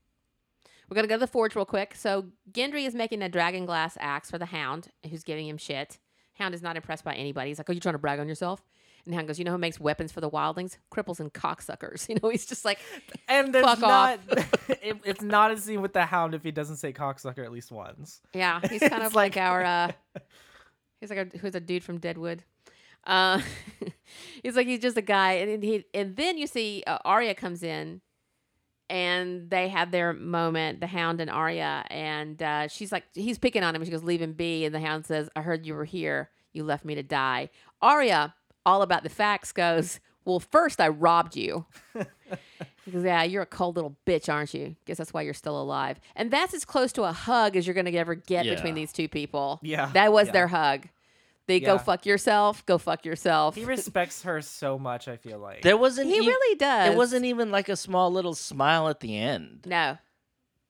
We're 0.90 0.96
gonna 0.96 1.08
go 1.08 1.16
to 1.16 1.20
the 1.20 1.28
forge 1.28 1.56
real 1.56 1.66
quick. 1.66 1.96
So 1.96 2.26
Gendry 2.52 2.86
is 2.86 2.94
making 2.94 3.22
a 3.22 3.30
dragon 3.30 3.66
glass 3.66 3.98
axe 4.00 4.30
for 4.30 4.38
the 4.38 4.46
Hound, 4.48 4.90
who's 5.10 5.24
giving 5.24 5.48
him 5.48 5.58
shit. 5.58 6.00
Hound 6.34 6.54
is 6.54 6.62
not 6.62 6.76
impressed 6.76 7.04
by 7.04 7.14
anybody. 7.16 7.50
He's 7.50 7.58
like, 7.60 7.70
"Oh, 7.70 7.74
you 7.74 7.80
trying 7.80 7.94
to 7.96 8.00
brag 8.00 8.20
on 8.20 8.28
yourself?" 8.28 8.62
And 9.06 9.16
Hound 9.16 9.28
goes, 9.28 9.40
"You 9.40 9.46
know 9.46 9.52
who 9.52 9.58
makes 9.58 9.80
weapons 9.80 10.12
for 10.12 10.22
the 10.22 10.30
wildlings? 10.30 10.78
Cripples 10.94 11.20
and 11.20 11.34
cocksuckers." 11.34 12.08
You 12.10 12.18
know, 12.22 12.30
he's 12.30 12.46
just 12.46 12.66
like, 12.66 12.80
And 13.28 13.54
there's 13.56 13.66
Fuck 13.66 13.80
not. 13.80 14.20
it, 14.70 14.98
it's 15.06 15.22
not 15.24 15.52
a 15.52 15.58
scene 15.58 15.82
with 15.82 15.94
the 15.94 16.06
Hound 16.06 16.36
if 16.36 16.44
he 16.44 16.52
doesn't 16.52 16.78
say 16.78 16.92
cocksucker 16.94 17.44
at 17.44 17.52
least 17.52 17.72
once. 17.72 18.22
yeah, 18.34 18.60
he's 18.68 18.82
kind 18.88 19.04
of 19.04 19.16
like, 19.16 19.36
like- 19.36 19.44
our. 19.44 19.64
uh 19.64 19.92
He's 21.00 21.10
like 21.10 21.34
a, 21.34 21.38
who's 21.40 21.56
a 21.56 21.60
dude 21.60 21.84
from 21.84 21.98
Deadwood. 21.98 22.44
Uh, 23.06 23.42
he's 24.44 24.56
like 24.56 24.68
he's 24.68 24.80
just 24.80 24.98
a 24.98 25.02
guy, 25.02 25.34
and 25.34 25.64
he 25.64 25.86
and 25.94 26.16
then 26.16 26.38
you 26.38 26.48
see 26.48 26.84
uh, 26.88 26.98
Arya 27.06 27.36
comes 27.36 27.64
in, 27.64 28.02
and 28.90 29.50
they 29.50 29.70
have 29.70 29.92
their 29.92 30.14
moment, 30.14 30.80
the 30.82 30.88
Hound 30.88 31.22
and 31.22 31.30
Arya, 31.30 31.86
and 31.90 32.42
uh, 32.42 32.68
she's 32.68 32.92
like 32.92 33.04
he's 33.14 33.38
picking 33.40 33.64
on 33.64 33.76
him. 33.76 33.84
She 33.86 33.92
goes, 33.92 34.04
"Leave 34.04 34.22
him 34.22 34.34
be," 34.34 34.66
and 34.66 34.76
the 34.76 34.80
Hound 34.80 35.06
says, 35.06 35.30
"I 35.36 35.42
heard 35.42 35.66
you 35.66 35.74
were 35.76 35.86
here. 35.86 36.30
You 36.54 36.64
left 36.64 36.86
me 36.86 36.96
to 36.96 37.04
die." 37.04 37.50
Arya, 37.82 38.36
all 38.66 38.82
about 38.82 39.04
the 39.04 39.10
facts, 39.10 39.52
goes, 39.52 40.00
"Well, 40.26 40.40
first 40.40 40.82
I 40.82 40.90
robbed 40.90 41.36
you." 41.36 41.66
He 42.86 42.90
goes, 42.92 43.04
Yeah, 43.04 43.22
you're 43.22 43.44
a 43.44 43.46
cold 43.46 43.76
little 43.76 43.96
bitch, 44.08 44.28
aren't 44.28 44.56
you? 44.56 44.76
Guess 44.86 44.98
that's 44.98 45.14
why 45.14 45.22
you're 45.22 45.36
still 45.36 45.62
alive. 45.62 46.00
And 46.16 46.32
that's 46.32 46.52
as 46.56 46.66
close 46.66 46.92
to 46.94 47.04
a 47.04 47.12
hug 47.12 47.56
as 47.56 47.68
you're 47.68 47.76
going 47.76 47.86
to 47.86 47.96
ever 47.96 48.16
get 48.16 48.44
Yeah. 48.46 48.56
between 48.56 48.74
these 48.74 48.92
two 48.92 49.08
people. 49.08 49.60
Yeah, 49.62 49.92
That 49.94 50.12
was 50.12 50.26
yeah. 50.28 50.32
their 50.34 50.48
hug. 50.48 50.88
They 51.52 51.60
go 51.60 51.78
fuck 51.78 52.06
yourself, 52.06 52.66
go 52.66 52.78
fuck 52.78 53.06
yourself. 53.06 53.56
He 53.56 53.66
respects 53.66 54.24
her 54.24 54.42
so 54.42 54.80
much. 54.80 55.08
I 55.08 55.18
feel 55.18 55.40
like. 55.40 55.62
There 55.62 55.78
wasn't. 55.78 56.08
He 56.10 56.18
ev- 56.20 56.26
really 56.26 56.56
does. 56.56 56.94
It 56.94 56.98
wasn't 56.98 57.26
even 57.26 57.52
like 57.52 57.68
a 57.70 57.76
small 57.76 58.12
little 58.12 58.34
smile 58.36 58.88
at 58.88 59.00
the 59.02 59.18
end. 59.18 59.66
No. 59.66 59.98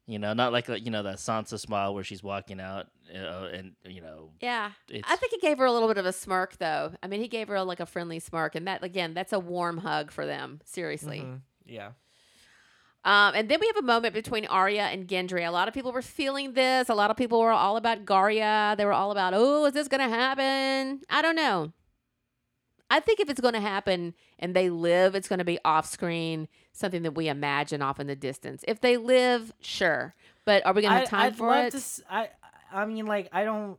You 0.08 0.20
know, 0.20 0.34
not 0.34 0.52
like 0.52 0.68
you 0.68 0.90
know 0.91 1.03
that 1.03 1.18
Sansa 1.18 1.60
smile 1.60 1.94
where 1.94 2.03
she's 2.03 2.24
walking 2.24 2.60
out, 2.60 2.88
uh, 3.14 3.48
and 3.53 3.74
you 3.86 4.02
know, 4.02 4.32
Yeah. 4.41 4.72
I 4.91 5.16
think 5.16 5.32
he 5.32 5.38
gave 5.40 5.58
her 5.60 5.66
a 5.66 5.72
little 5.72 5.88
bit 5.88 5.98
of 5.98 6.06
a 6.06 6.12
smirk, 6.12 6.58
though. 6.58 6.91
I 7.03 7.08
mean, 7.08 7.22
he 7.22 7.28
gave 7.28 7.48
her 7.48 7.62
like 7.64 7.80
a 7.80 7.86
friendly 7.86 8.20
smirk. 8.20 8.56
And 8.56 8.68
that, 8.68 8.84
again, 8.84 9.14
that's 9.14 9.32
a 9.32 9.40
warm 9.40 9.78
hug 9.78 10.12
for 10.12 10.26
them. 10.26 10.60
Seriously. 10.66 11.20
Mhm. 11.22 11.41
Yeah. 11.66 11.91
Um, 13.03 13.34
and 13.36 13.49
then 13.49 13.60
we 13.60 13.68
have 13.68 13.78
a 13.78 13.82
moment 13.82 14.14
between 14.14 14.45
Arya 14.45 14.84
and 14.84 15.07
Gendry. 15.07 15.48
A 15.48 15.52
lot 15.52 15.68
of 15.68 15.73
people 15.73 15.91
were 15.91 16.03
feeling 16.03 16.53
this. 16.53 16.88
A 16.88 16.94
lot 16.94 17.10
of 17.10 17.18
people 17.18 17.40
were 17.40 17.52
all 17.52 17.78
about 17.78 18.06
Garya. 18.06 18.78
They 18.78 18.86
were 18.86 18.94
all 18.94 19.11
about, 19.11 19.34
oh, 19.36 19.65
is 19.65 19.73
this 19.73 19.88
going 19.88 20.07
to 20.07 20.15
happen? 20.15 21.02
I 21.10 21.22
don't 21.22 21.36
know. 21.36 21.73
I 22.91 22.99
think 22.99 23.19
if 23.19 23.30
it's 23.30 23.40
going 23.41 23.53
to 23.53 23.61
happen 23.61 24.14
and 24.38 24.53
they 24.53 24.69
live, 24.69 25.15
it's 25.15 25.28
going 25.30 25.40
to 25.40 25.45
be 25.45 25.57
off 25.64 25.88
screen, 25.88 26.48
something 26.73 27.03
that 27.03 27.15
we 27.15 27.30
imagine 27.30 27.82
off 27.82 27.99
in 27.99 28.07
the 28.07 28.15
distance. 28.15 28.64
If 28.68 28.82
they 28.82 28.98
live, 28.98 29.53
sure. 29.61 30.14
But 30.45 30.65
are 30.65 30.73
we 30.73 30.82
going 30.82 30.94
to 30.94 30.99
have 30.99 31.10
time 31.10 31.28
I'd 31.28 31.36
for 31.38 31.56
it? 31.56 31.72
To, 31.72 31.82
I 32.10 32.30
I 32.72 32.86
mean, 32.86 33.06
like, 33.06 33.30
I 33.32 33.44
don't. 33.44 33.78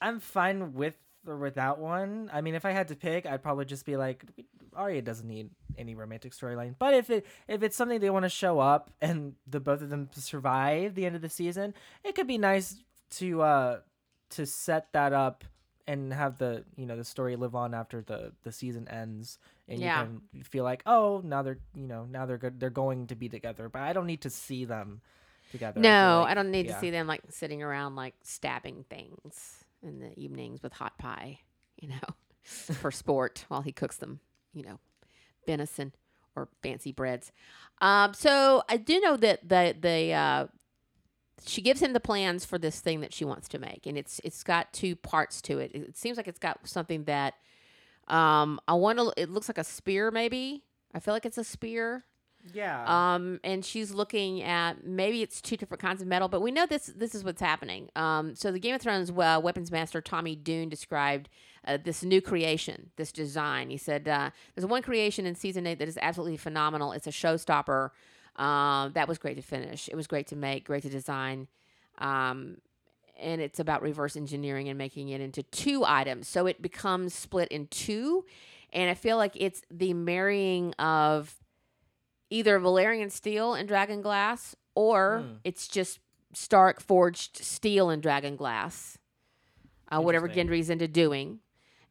I'm 0.00 0.20
fine 0.20 0.74
with 0.74 0.94
or 1.26 1.36
without 1.36 1.78
one. 1.78 2.30
I 2.32 2.40
mean, 2.40 2.54
if 2.54 2.64
I 2.64 2.70
had 2.72 2.88
to 2.88 2.96
pick, 2.96 3.26
I'd 3.26 3.42
probably 3.42 3.64
just 3.64 3.84
be 3.86 3.96
like, 3.96 4.24
Arya 4.74 5.02
doesn't 5.02 5.26
need 5.28 5.50
any 5.78 5.94
romantic 5.94 6.32
storyline. 6.32 6.74
But 6.78 6.94
if 6.94 7.10
it 7.10 7.26
if 7.48 7.62
it's 7.62 7.76
something 7.76 8.00
they 8.00 8.10
want 8.10 8.24
to 8.24 8.28
show 8.28 8.58
up 8.58 8.90
and 9.00 9.34
the 9.46 9.60
both 9.60 9.82
of 9.82 9.90
them 9.90 10.08
survive 10.14 10.94
the 10.94 11.06
end 11.06 11.16
of 11.16 11.22
the 11.22 11.28
season, 11.30 11.74
it 12.02 12.14
could 12.14 12.26
be 12.26 12.38
nice 12.38 12.76
to 13.12 13.42
uh 13.42 13.78
to 14.30 14.46
set 14.46 14.92
that 14.92 15.12
up 15.12 15.44
and 15.86 16.12
have 16.12 16.38
the 16.38 16.64
you 16.76 16.86
know 16.86 16.96
the 16.96 17.04
story 17.04 17.36
live 17.36 17.54
on 17.54 17.74
after 17.74 18.00
the 18.02 18.32
the 18.42 18.50
season 18.50 18.88
ends 18.88 19.38
and 19.68 19.78
Yeah. 19.80 20.00
you 20.02 20.20
can 20.32 20.42
feel 20.42 20.64
like 20.64 20.82
oh 20.86 21.20
now 21.24 21.42
they're 21.42 21.58
you 21.76 21.86
know 21.86 22.06
now 22.10 22.24
they're 22.26 22.38
good 22.38 22.58
they're 22.58 22.70
going 22.70 23.06
to 23.08 23.14
be 23.14 23.28
together 23.28 23.68
but 23.68 23.82
i 23.82 23.92
don't 23.92 24.06
need 24.06 24.22
to 24.22 24.30
see 24.30 24.64
them 24.64 25.02
together 25.52 25.78
I 25.78 25.82
No, 25.82 26.20
like- 26.22 26.30
I 26.30 26.34
don't 26.34 26.50
need 26.50 26.66
yeah. 26.66 26.74
to 26.74 26.80
see 26.80 26.90
them 26.90 27.06
like 27.06 27.20
sitting 27.28 27.62
around 27.62 27.96
like 27.96 28.14
stabbing 28.22 28.84
things 28.88 29.63
in 29.84 30.00
the 30.00 30.18
evenings 30.18 30.62
with 30.62 30.72
hot 30.72 30.98
pie, 30.98 31.40
you 31.80 31.88
know, 31.88 32.14
for 32.42 32.90
sport 32.90 33.44
while 33.48 33.62
he 33.62 33.72
cooks 33.72 33.96
them, 33.96 34.20
you 34.52 34.62
know, 34.64 34.78
venison 35.46 35.92
or 36.36 36.48
fancy 36.62 36.92
breads. 36.92 37.32
Um, 37.80 38.14
so 38.14 38.62
I 38.68 38.76
do 38.76 39.00
know 39.00 39.16
that 39.16 39.48
the 39.48 39.74
the 39.78 40.12
uh, 40.12 40.46
she 41.46 41.60
gives 41.60 41.80
him 41.80 41.92
the 41.92 42.00
plans 42.00 42.44
for 42.44 42.58
this 42.58 42.80
thing 42.80 43.00
that 43.00 43.12
she 43.12 43.24
wants 43.24 43.48
to 43.48 43.58
make, 43.58 43.86
and 43.86 43.98
it's 43.98 44.20
it's 44.24 44.42
got 44.42 44.72
two 44.72 44.96
parts 44.96 45.42
to 45.42 45.58
it. 45.58 45.72
It 45.74 45.96
seems 45.96 46.16
like 46.16 46.28
it's 46.28 46.38
got 46.38 46.66
something 46.66 47.04
that 47.04 47.34
um, 48.08 48.60
I 48.66 48.74
want 48.74 48.98
to. 48.98 49.12
It 49.16 49.30
looks 49.30 49.48
like 49.48 49.58
a 49.58 49.64
spear, 49.64 50.10
maybe. 50.10 50.64
I 50.94 51.00
feel 51.00 51.14
like 51.14 51.26
it's 51.26 51.38
a 51.38 51.44
spear. 51.44 52.04
Yeah 52.52 53.14
Um, 53.14 53.40
and 53.42 53.64
she's 53.64 53.92
looking 53.92 54.42
at 54.42 54.84
maybe 54.84 55.22
it's 55.22 55.40
two 55.40 55.56
different 55.56 55.80
kinds 55.80 56.02
of 56.02 56.08
metal, 56.08 56.28
but 56.28 56.42
we 56.42 56.50
know 56.50 56.66
this 56.66 56.86
this 56.94 57.14
is 57.14 57.24
what's 57.24 57.40
happening. 57.40 57.88
Um, 57.96 58.34
so 58.34 58.52
the 58.52 58.58
Game 58.58 58.74
of 58.74 58.82
Thrones 58.82 59.10
uh, 59.10 59.40
weapons 59.42 59.70
master 59.70 60.00
Tommy 60.00 60.36
Dunne 60.36 60.68
described 60.68 61.28
uh, 61.66 61.78
this 61.82 62.02
new 62.02 62.20
creation, 62.20 62.90
this 62.96 63.12
design. 63.12 63.70
He 63.70 63.78
said 63.78 64.06
uh, 64.06 64.30
there's 64.54 64.66
one 64.66 64.82
creation 64.82 65.26
in 65.26 65.34
season 65.34 65.66
eight 65.66 65.78
that 65.78 65.88
is 65.88 65.98
absolutely 66.00 66.36
phenomenal. 66.36 66.92
It's 66.92 67.06
a 67.06 67.10
showstopper. 67.10 67.90
Um, 68.36 68.92
that 68.92 69.08
was 69.08 69.18
great 69.18 69.36
to 69.36 69.42
finish. 69.42 69.88
It 69.88 69.94
was 69.94 70.06
great 70.06 70.26
to 70.28 70.36
make, 70.36 70.66
great 70.66 70.82
to 70.82 70.90
design. 70.90 71.48
Um, 71.98 72.58
and 73.18 73.40
it's 73.40 73.60
about 73.60 73.80
reverse 73.80 74.16
engineering 74.16 74.68
and 74.68 74.76
making 74.76 75.10
it 75.10 75.20
into 75.20 75.44
two 75.44 75.84
items. 75.86 76.26
So 76.26 76.46
it 76.46 76.60
becomes 76.60 77.14
split 77.14 77.48
in 77.48 77.68
two. 77.68 78.24
And 78.72 78.90
I 78.90 78.94
feel 78.94 79.16
like 79.16 79.32
it's 79.36 79.62
the 79.70 79.94
marrying 79.94 80.74
of 80.74 81.32
either 82.34 82.58
Valyrian 82.58 83.10
steel 83.10 83.54
and 83.54 83.68
dragon 83.68 84.02
glass, 84.02 84.56
or 84.74 85.20
Hmm. 85.20 85.32
it's 85.44 85.68
just 85.68 86.00
Stark 86.32 86.80
forged 86.80 87.36
steel 87.36 87.90
and 87.90 88.02
dragon 88.02 88.34
glass. 88.36 88.98
Uh, 89.88 90.00
whatever 90.00 90.26
Gendry's 90.34 90.70
into 90.70 90.88
doing. 90.88 91.38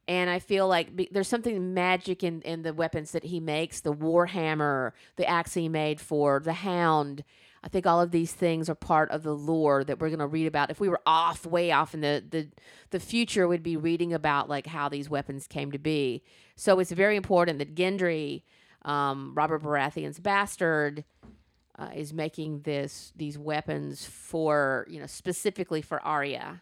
And 0.08 0.30
I 0.30 0.40
feel 0.40 0.68
like 0.68 0.94
be, 0.94 1.08
there's 1.12 1.30
something 1.30 1.74
magic 1.74 2.24
in, 2.24 2.42
in 2.42 2.64
the 2.64 2.74
weapons 2.74 3.12
that 3.12 3.24
he 3.24 3.40
makes 3.40 3.80
the 3.80 3.94
Warhammer, 3.94 4.92
the 5.16 5.26
axe 5.26 5.54
he 5.54 5.70
made 5.70 6.02
for 6.02 6.42
the 6.42 6.52
Hound. 6.54 7.24
I 7.64 7.70
think 7.70 7.86
all 7.88 8.02
of 8.02 8.12
these 8.12 8.34
things 8.34 8.68
are 8.70 8.76
part 8.76 9.10
of 9.12 9.24
the 9.24 9.34
lore 9.34 9.86
that 9.86 10.00
we're 10.00 10.10
going 10.10 10.20
to 10.20 10.28
read 10.28 10.48
about. 10.48 10.70
If 10.70 10.82
we 10.82 10.90
were 10.90 11.00
off, 11.06 11.46
way 11.46 11.72
off 11.72 11.94
in 11.94 12.02
the, 12.02 12.22
the, 12.30 12.50
the 12.90 13.00
future, 13.00 13.48
we'd 13.48 13.64
be 13.64 13.78
reading 13.78 14.12
about 14.14 14.50
like 14.50 14.68
how 14.68 14.90
these 14.90 15.10
weapons 15.10 15.48
came 15.48 15.72
to 15.72 15.80
be. 15.80 16.22
So 16.58 16.80
it's 16.80 16.92
very 16.92 17.16
important 17.16 17.60
that 17.60 17.74
Gendry, 17.76 18.44
um, 18.86 19.34
Robert 19.36 19.62
Baratheon's 19.62 20.20
bastard, 20.20 21.04
uh, 21.78 21.90
is 21.96 22.14
making 22.14 22.62
this 22.62 23.12
these 23.16 23.38
weapons 23.38 24.06
for 24.06 24.86
you 24.90 25.00
know 25.00 25.08
specifically 25.08 25.82
for 25.82 26.02
Arya, 26.02 26.62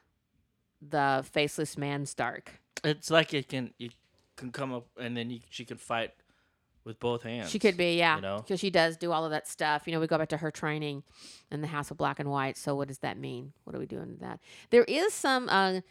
the 0.81 1.25
faceless 1.31 1.77
man 1.77 2.05
Stark. 2.05 2.61
it's 2.83 3.11
like 3.11 3.33
it 3.33 3.47
can 3.47 3.73
you 3.77 3.89
can 4.37 4.51
come 4.51 4.73
up 4.73 4.87
and 4.97 5.15
then 5.15 5.29
you, 5.29 5.39
she 5.49 5.65
can 5.65 5.77
fight 5.77 6.11
with 6.83 6.99
both 6.99 7.23
hands. 7.23 7.49
She 7.49 7.59
could 7.59 7.77
be, 7.77 7.97
yeah, 7.97 8.15
you 8.15 8.21
know? 8.21 8.37
because 8.37 8.59
she 8.59 8.69
does 8.69 8.97
do 8.97 9.11
all 9.11 9.23
of 9.25 9.31
that 9.31 9.47
stuff. 9.47 9.83
You 9.85 9.93
know, 9.93 9.99
we 9.99 10.07
go 10.07 10.17
back 10.17 10.29
to 10.29 10.37
her 10.37 10.51
training 10.51 11.03
in 11.51 11.61
the 11.61 11.67
House 11.67 11.91
of 11.91 11.97
Black 11.97 12.19
and 12.19 12.29
White. 12.29 12.57
So, 12.57 12.75
what 12.75 12.87
does 12.87 12.99
that 12.99 13.17
mean? 13.17 13.53
What 13.63 13.75
are 13.75 13.79
we 13.79 13.85
doing 13.85 14.09
with 14.09 14.19
that? 14.21 14.39
There 14.71 14.83
is 14.85 15.13
some, 15.13 15.47
uh, 15.49 15.81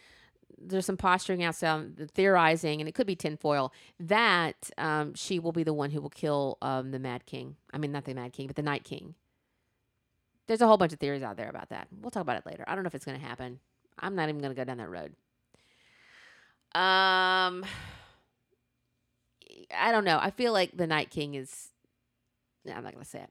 there's 0.57 0.85
some 0.85 0.97
posturing 0.97 1.43
out, 1.43 1.55
some 1.55 1.95
theorizing, 2.13 2.81
and 2.81 2.87
it 2.87 2.93
could 2.93 3.07
be 3.07 3.15
tinfoil 3.15 3.73
that 3.99 4.69
um, 4.77 5.13
she 5.13 5.39
will 5.39 5.51
be 5.51 5.63
the 5.63 5.73
one 5.73 5.91
who 5.91 6.01
will 6.01 6.09
kill 6.09 6.57
um, 6.61 6.91
the 6.91 6.99
Mad 6.99 7.25
King. 7.25 7.55
I 7.73 7.77
mean, 7.77 7.91
not 7.91 8.05
the 8.05 8.13
Mad 8.13 8.33
King, 8.33 8.47
but 8.47 8.55
the 8.55 8.61
Night 8.61 8.83
King. 8.83 9.15
There's 10.47 10.61
a 10.61 10.67
whole 10.67 10.77
bunch 10.77 10.93
of 10.93 10.99
theories 10.99 11.23
out 11.23 11.37
there 11.37 11.49
about 11.49 11.69
that. 11.69 11.87
We'll 12.01 12.11
talk 12.11 12.21
about 12.21 12.37
it 12.37 12.45
later. 12.45 12.63
I 12.67 12.75
don't 12.75 12.83
know 12.83 12.87
if 12.87 12.95
it's 12.95 13.05
going 13.05 13.19
to 13.19 13.25
happen. 13.25 13.59
I'm 13.99 14.15
not 14.15 14.29
even 14.29 14.41
going 14.41 14.53
to 14.53 14.59
go 14.59 14.65
down 14.65 14.77
that 14.77 14.89
road. 14.89 15.13
Um, 16.73 17.65
I 19.77 19.91
don't 19.91 20.05
know. 20.05 20.19
I 20.21 20.31
feel 20.31 20.53
like 20.53 20.75
the 20.75 20.87
Night 20.87 21.09
King 21.09 21.35
is. 21.35 21.69
No, 22.65 22.73
I'm 22.73 22.83
not 22.83 22.93
gonna 22.93 23.05
say 23.05 23.23
it. 23.23 23.29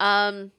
Um. 0.00 0.52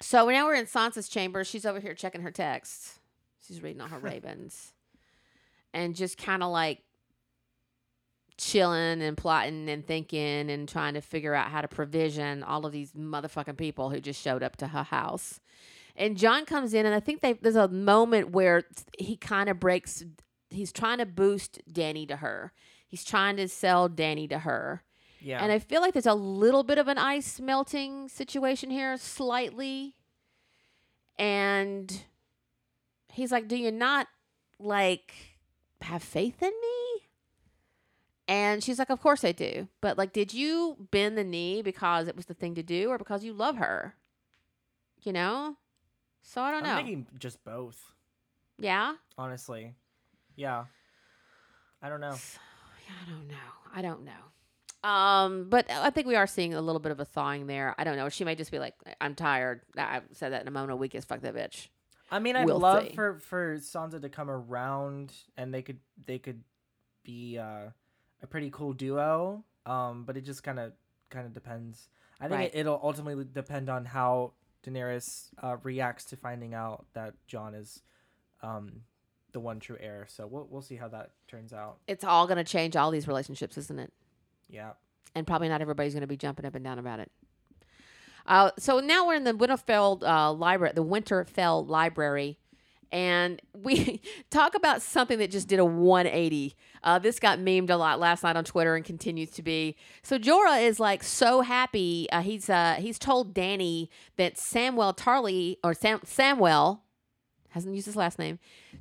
So 0.00 0.28
now 0.28 0.46
we're 0.46 0.54
in 0.54 0.66
Sansa's 0.66 1.08
chamber. 1.08 1.44
She's 1.44 1.66
over 1.66 1.80
here 1.80 1.94
checking 1.94 2.22
her 2.22 2.30
texts. 2.30 2.98
She's 3.46 3.62
reading 3.62 3.80
all 3.80 3.88
her 3.88 3.98
ravens, 3.98 4.72
and 5.74 5.94
just 5.94 6.18
kind 6.18 6.42
of 6.42 6.50
like 6.50 6.82
chilling 8.36 9.00
and 9.00 9.16
plotting 9.16 9.68
and 9.68 9.86
thinking 9.86 10.50
and 10.50 10.68
trying 10.68 10.94
to 10.94 11.00
figure 11.00 11.34
out 11.34 11.50
how 11.50 11.60
to 11.60 11.68
provision 11.68 12.42
all 12.42 12.66
of 12.66 12.72
these 12.72 12.92
motherfucking 12.92 13.56
people 13.56 13.90
who 13.90 14.00
just 14.00 14.20
showed 14.20 14.42
up 14.42 14.56
to 14.56 14.68
her 14.68 14.82
house. 14.82 15.40
And 15.96 16.16
Jon 16.16 16.44
comes 16.44 16.74
in, 16.74 16.86
and 16.86 16.94
I 16.94 17.00
think 17.00 17.20
they, 17.20 17.34
there's 17.34 17.54
a 17.54 17.68
moment 17.68 18.30
where 18.30 18.64
he 18.98 19.16
kind 19.16 19.48
of 19.48 19.60
breaks. 19.60 20.02
He's 20.50 20.72
trying 20.72 20.98
to 20.98 21.06
boost 21.06 21.60
Dany 21.70 22.08
to 22.08 22.16
her. 22.16 22.52
He's 22.86 23.04
trying 23.04 23.36
to 23.36 23.48
sell 23.48 23.88
Dany 23.88 24.28
to 24.30 24.40
her. 24.40 24.82
yeah 25.20 25.42
And 25.42 25.52
I 25.52 25.60
feel 25.60 25.80
like 25.80 25.92
there's 25.92 26.06
a 26.06 26.14
little 26.14 26.64
bit 26.64 26.78
of 26.78 26.88
an 26.88 26.98
ice 26.98 27.40
melting 27.40 28.08
situation 28.08 28.70
here, 28.70 28.96
slightly. 28.96 29.94
And 31.16 32.02
he's 33.14 33.32
like, 33.32 33.48
Do 33.48 33.56
you 33.56 33.70
not 33.70 34.08
like 34.58 35.14
have 35.80 36.02
faith 36.02 36.42
in 36.42 36.48
me? 36.48 37.02
And 38.26 38.64
she's 38.64 38.78
like, 38.78 38.90
Of 38.90 39.00
course 39.00 39.24
I 39.24 39.32
do. 39.32 39.68
But 39.80 39.98
like, 39.98 40.12
did 40.12 40.34
you 40.34 40.76
bend 40.90 41.16
the 41.16 41.24
knee 41.24 41.62
because 41.62 42.08
it 42.08 42.16
was 42.16 42.26
the 42.26 42.34
thing 42.34 42.54
to 42.54 42.62
do 42.62 42.90
or 42.90 42.98
because 42.98 43.24
you 43.24 43.32
love 43.32 43.56
her? 43.56 43.94
You 45.02 45.12
know? 45.12 45.56
So 46.22 46.40
I 46.40 46.50
don't 46.50 46.64
i'm 46.64 46.70
know. 46.70 46.76
thinking 46.76 47.06
just 47.18 47.44
both 47.44 47.92
yeah. 48.58 48.94
honestly 49.18 49.74
yeah 50.36 50.64
i 51.82 51.90
don't 51.90 52.00
know 52.00 52.16
I 52.88 53.10
don't 53.10 53.28
know. 53.28 53.34
I 53.74 53.82
don't 53.82 54.04
know. 54.04 54.88
Um, 54.88 55.48
but 55.48 55.70
I 55.70 55.90
think 55.90 56.06
we 56.06 56.16
are 56.16 56.26
seeing 56.26 56.54
a 56.54 56.60
little 56.60 56.80
bit 56.80 56.92
of 56.92 57.00
a 57.00 57.04
thawing 57.04 57.46
there. 57.46 57.74
I 57.78 57.84
don't 57.84 57.96
know. 57.96 58.08
She 58.08 58.24
may 58.24 58.34
just 58.34 58.50
be 58.50 58.58
like, 58.58 58.74
"I'm 59.00 59.14
tired." 59.14 59.62
I 59.78 60.02
said 60.12 60.32
that 60.32 60.42
in 60.42 60.48
a 60.48 60.50
moment 60.50 60.78
weakness. 60.78 61.04
Fuck 61.04 61.20
that 61.22 61.34
bitch. 61.34 61.68
I 62.10 62.18
mean, 62.18 62.36
I'd 62.36 62.46
We'll 62.46 62.58
love 62.58 62.84
see. 62.88 62.94
for 62.94 63.18
for 63.18 63.56
Sansa 63.56 64.00
to 64.00 64.08
come 64.08 64.30
around, 64.30 65.12
and 65.36 65.52
they 65.52 65.62
could 65.62 65.78
they 66.06 66.18
could 66.18 66.42
be 67.02 67.38
uh, 67.38 67.70
a 68.22 68.26
pretty 68.28 68.50
cool 68.50 68.72
duo. 68.72 69.44
Um, 69.66 70.04
but 70.04 70.16
it 70.16 70.22
just 70.22 70.42
kind 70.42 70.58
of 70.58 70.72
kind 71.10 71.26
of 71.26 71.32
depends. 71.32 71.88
I 72.20 72.28
think 72.28 72.38
Right. 72.38 72.50
it, 72.54 72.60
it'll 72.60 72.80
ultimately 72.82 73.24
depend 73.32 73.68
on 73.68 73.84
how 73.86 74.32
Daenerys 74.64 75.30
uh, 75.42 75.56
reacts 75.62 76.04
to 76.06 76.16
finding 76.16 76.54
out 76.54 76.86
that 76.94 77.14
Jon 77.26 77.54
is 77.54 77.82
um, 78.42 78.82
the 79.32 79.40
one 79.40 79.58
true 79.60 79.76
heir. 79.80 80.06
So 80.08 80.26
we'll 80.26 80.46
we'll 80.50 80.62
see 80.62 80.76
how 80.76 80.88
that 80.88 81.12
turns 81.28 81.52
out. 81.52 81.78
It's 81.86 82.04
all 82.04 82.26
going 82.26 82.36
to 82.36 82.44
change 82.44 82.76
all 82.76 82.90
these 82.90 83.08
relationships, 83.08 83.56
isn't 83.58 83.78
it? 83.78 83.92
Yeah. 84.48 84.72
and 85.14 85.26
probably 85.26 85.48
not 85.48 85.60
everybody's 85.62 85.94
going 85.94 86.02
to 86.02 86.06
be 86.06 86.16
jumping 86.18 86.44
up 86.44 86.54
and 86.54 86.62
down 86.64 86.78
about 86.78 87.00
it. 87.00 87.10
Uh, 88.26 88.50
so 88.58 88.80
now 88.80 89.06
we're 89.06 89.14
in 89.14 89.24
the 89.24 89.32
Winterfell 89.32 90.02
uh, 90.02 90.32
library, 90.32 90.72
the 90.74 90.84
Winterfell 90.84 91.68
library, 91.68 92.38
and 92.90 93.42
we 93.54 94.00
talk 94.30 94.54
about 94.54 94.80
something 94.80 95.18
that 95.18 95.30
just 95.30 95.48
did 95.48 95.58
a 95.58 95.64
180. 95.64 96.54
Uh, 96.82 96.98
this 96.98 97.18
got 97.18 97.38
memed 97.38 97.70
a 97.70 97.76
lot 97.76 97.98
last 97.98 98.22
night 98.22 98.36
on 98.36 98.44
Twitter 98.44 98.76
and 98.76 98.84
continues 98.84 99.30
to 99.32 99.42
be. 99.42 99.76
So 100.02 100.18
Jorah 100.18 100.62
is 100.62 100.80
like 100.80 101.02
so 101.02 101.42
happy. 101.42 102.08
Uh, 102.10 102.22
he's 102.22 102.48
uh, 102.48 102.76
he's 102.78 102.98
told 102.98 103.34
Dany 103.34 103.88
that 104.16 104.38
Samuel 104.38 104.94
Tarly 104.94 105.58
or 105.62 105.74
Sam 105.74 106.00
Samwell 106.00 106.80
hasn't 107.50 107.74
used 107.74 107.86
his 107.86 107.96
last 107.96 108.18
name. 108.18 108.38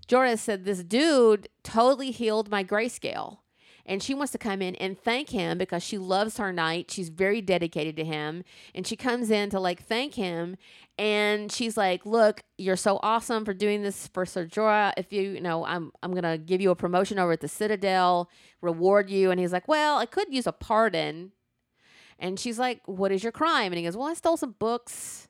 Jorah 0.08 0.38
said 0.38 0.66
this 0.66 0.84
dude 0.84 1.48
totally 1.64 2.12
healed 2.12 2.50
my 2.50 2.64
grayscale 2.64 3.40
and 3.86 4.02
she 4.02 4.14
wants 4.14 4.32
to 4.32 4.38
come 4.38 4.62
in 4.62 4.76
and 4.76 4.98
thank 4.98 5.30
him 5.30 5.58
because 5.58 5.84
she 5.84 5.98
loves 5.98 6.38
her 6.38 6.54
knight. 6.54 6.90
She's 6.90 7.10
very 7.10 7.42
dedicated 7.42 7.96
to 7.98 8.06
him, 8.06 8.44
and 8.74 8.88
she 8.88 8.96
comes 8.96 9.30
in 9.30 9.50
to 9.50 9.60
like 9.60 9.84
thank 9.84 10.16
him. 10.16 10.58
And 10.98 11.52
she's 11.52 11.76
like, 11.76 12.06
"Look, 12.06 12.44
you're 12.58 12.76
so 12.78 13.00
awesome 13.04 13.46
for 13.46 13.54
doing 13.54 13.82
this 13.82 14.08
for 14.08 14.26
Sir 14.26 14.46
Jorah. 14.46 14.94
If 14.96 15.12
you, 15.12 15.22
you 15.22 15.42
know, 15.42 15.66
I'm 15.66 15.92
I'm 16.02 16.14
gonna 16.14 16.38
give 16.38 16.62
you 16.62 16.72
a 16.72 16.76
promotion 16.76 17.20
over 17.20 17.34
at 17.34 17.42
the 17.42 17.48
Citadel, 17.48 18.30
reward 18.62 19.10
you." 19.10 19.32
And 19.32 19.40
he's 19.40 19.52
like, 19.54 19.68
"Well, 19.68 19.98
I 19.98 20.06
could 20.06 20.34
use 20.34 20.48
a 20.48 20.52
pardon." 20.52 21.32
And 22.20 22.40
she's 22.40 22.60
like, 22.60 22.82
"What 22.86 23.12
is 23.12 23.24
your 23.24 23.32
crime?" 23.32 23.72
And 23.72 23.78
he 23.78 23.84
goes, 23.84 23.98
"Well, 23.98 24.08
I 24.08 24.14
stole 24.14 24.38
some 24.38 24.56
books." 24.60 25.28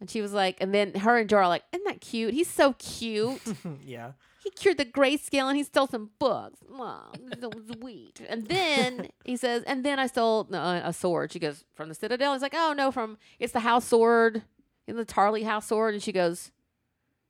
And 0.00 0.10
she 0.10 0.20
was 0.20 0.32
like, 0.34 0.58
and 0.60 0.74
then 0.74 0.92
her 0.96 1.16
and 1.16 1.30
Jorah 1.30 1.48
like, 1.48 1.62
"Isn't 1.72 1.86
that 1.86 2.00
cute? 2.02 2.34
He's 2.34 2.50
so 2.50 2.74
cute." 2.74 3.40
yeah. 3.86 4.12
He 4.44 4.50
cured 4.50 4.76
the 4.76 4.84
grayscale 4.84 5.48
and 5.48 5.56
he 5.56 5.62
stole 5.64 5.86
some 5.86 6.10
books. 6.18 6.60
Wow, 6.70 7.12
so 7.40 7.50
sweet. 7.80 8.20
And 8.28 8.46
then 8.46 9.08
he 9.24 9.38
says, 9.38 9.62
and 9.62 9.82
then 9.82 9.98
I 9.98 10.06
stole 10.06 10.46
uh, 10.52 10.82
a 10.84 10.92
sword. 10.92 11.32
She 11.32 11.38
goes, 11.38 11.64
from 11.74 11.88
the 11.88 11.94
Citadel. 11.94 12.34
He's 12.34 12.42
like, 12.42 12.54
oh 12.54 12.74
no, 12.76 12.90
from 12.90 13.16
it's 13.38 13.54
the 13.54 13.60
house 13.60 13.86
sword, 13.86 14.42
in 14.86 14.96
the 14.96 15.06
Tarly 15.06 15.44
house 15.44 15.66
sword. 15.66 15.94
And 15.94 16.02
she 16.02 16.12
goes, 16.12 16.52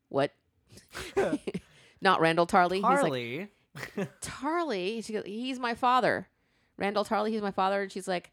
what? 0.09 0.33
Not 2.01 2.21
Randyll 2.21 2.49
Tarly. 2.49 2.77
He's 2.77 3.97
like. 3.97 4.11
Tarly. 4.21 5.01
She 5.05 5.13
goes, 5.13 5.25
he's 5.25 5.61
my 5.61 5.75
father. 5.75 6.27
Randyll 6.81 7.07
Tarly, 7.07 7.31
he's 7.31 7.43
my 7.43 7.53
father. 7.53 7.83
And 7.83 7.93
she's 7.93 8.09
like, 8.09 8.33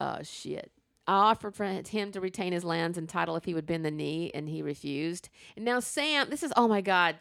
oh 0.00 0.18
shit. 0.24 0.72
I 1.06 1.12
offered 1.12 1.54
for 1.54 1.64
him 1.64 2.10
to 2.10 2.20
retain 2.20 2.52
his 2.52 2.64
lands 2.64 2.98
and 2.98 3.08
title 3.08 3.36
if 3.36 3.44
he 3.44 3.54
would 3.54 3.66
bend 3.66 3.84
the 3.84 3.90
knee, 3.90 4.32
and 4.34 4.48
he 4.48 4.62
refused. 4.62 5.28
And 5.56 5.64
now 5.64 5.78
Sam, 5.80 6.28
this 6.28 6.42
is 6.42 6.52
oh 6.56 6.66
my 6.66 6.80
god, 6.80 7.16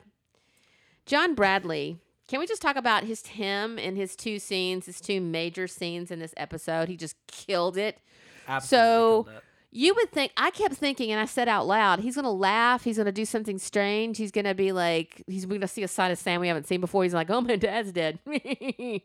John 1.08 1.34
Bradley. 1.34 2.00
Can 2.28 2.40
we 2.40 2.46
just 2.46 2.62
talk 2.62 2.76
about 2.76 3.06
his 3.06 3.26
him 3.26 3.80
and 3.80 3.98
his 3.98 4.16
two 4.16 4.38
scenes, 4.38 4.86
his 4.86 5.00
two 5.02 5.20
major 5.22 5.66
scenes 5.68 6.12
in 6.12 6.20
this 6.20 6.34
episode? 6.38 6.90
He 6.90 6.98
just 6.98 7.16
killed 7.28 7.78
it. 7.78 8.00
Absolutely 8.48 8.78
So- 8.78 9.24
killed 9.24 9.38
it. 9.38 9.44
You 9.70 9.94
would 9.96 10.12
think 10.12 10.32
I 10.38 10.50
kept 10.50 10.76
thinking, 10.76 11.12
and 11.12 11.20
I 11.20 11.26
said 11.26 11.50
out 11.50 11.68
loud, 11.68 12.00
he's 12.00 12.16
gonna 12.16 12.32
laugh. 12.32 12.84
He's 12.86 12.98
gonna 12.98 13.12
do 13.12 13.26
something 13.26 13.60
strange. 13.60 14.18
He's 14.18 14.32
gonna 14.32 14.56
be 14.56 14.72
like, 14.72 15.22
he's 15.28 15.46
gonna 15.46 15.68
see 15.68 15.84
a 15.84 15.88
side 15.90 16.10
of 16.10 16.18
Sam 16.18 16.40
we 16.40 16.48
haven't 16.48 16.68
seen 16.68 16.80
before. 16.80 17.04
He's 17.04 17.14
like, 17.14 17.30
oh, 17.30 17.42
my 17.42 17.58
dad's 17.58 17.92
dead. 17.92 18.18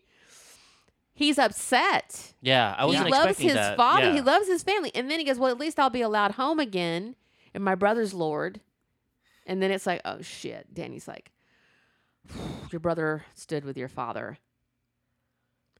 he's 1.15 1.39
upset. 1.39 2.33
Yeah, 2.41 2.74
I 2.79 2.85
wasn't 2.87 3.07
he 3.07 3.11
loves 3.11 3.24
expecting 3.31 3.49
his 3.49 3.57
that. 3.57 3.77
father. 3.77 4.07
Yeah. 4.07 4.12
He 4.15 4.20
loves 4.20 4.47
his 4.47 4.62
family. 4.62 4.93
And 4.95 5.11
then 5.11 5.19
he 5.19 5.24
goes, 5.24 5.39
well, 5.39 5.51
at 5.51 5.59
least 5.59 5.79
I'll 5.79 5.91
be 5.91 6.01
allowed 6.01 6.33
home 6.33 6.59
again, 6.61 7.16
and 7.53 7.65
my 7.65 7.74
brother's 7.74 8.15
lord. 8.15 8.61
And 9.47 9.61
then 9.61 9.73
it's 9.73 9.87
like, 9.87 10.01
oh 10.05 10.23
shit. 10.23 10.73
Dany's 10.73 11.09
like, 11.09 11.33
your 12.70 12.81
brother 12.81 13.24
stood 13.35 13.65
with 13.65 13.77
your 13.77 13.89
father. 13.89 14.39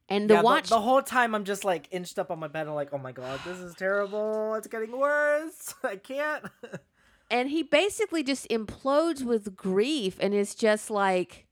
And 0.09 0.29
the 0.29 0.35
yeah, 0.35 0.43
watch 0.43 0.69
the, 0.69 0.81
whole 0.81 1.01
time 1.01 1.35
I'm 1.35 1.45
just 1.45 1.65
like 1.65 1.89
inched 1.91 2.19
up 2.19 2.31
on 2.31 2.39
my 2.39 2.49
bed 2.49 2.67
and 2.67 2.75
like, 2.75 2.91
oh 2.93 2.99
my 2.99 3.13
god, 3.13 3.41
this 3.47 3.59
is 3.59 3.75
terrible. 3.75 4.55
It's 4.55 4.67
getting 4.67 4.99
worse. 4.99 5.75
I 5.85 5.97
can't. 5.97 6.45
and 7.31 7.49
he 7.49 7.63
basically 7.63 8.23
just 8.23 8.49
implodes 8.51 9.23
with 9.23 9.57
grief 9.57 10.19
and 10.21 10.35
is 10.35 10.55
just 10.55 10.91
like 10.91 11.47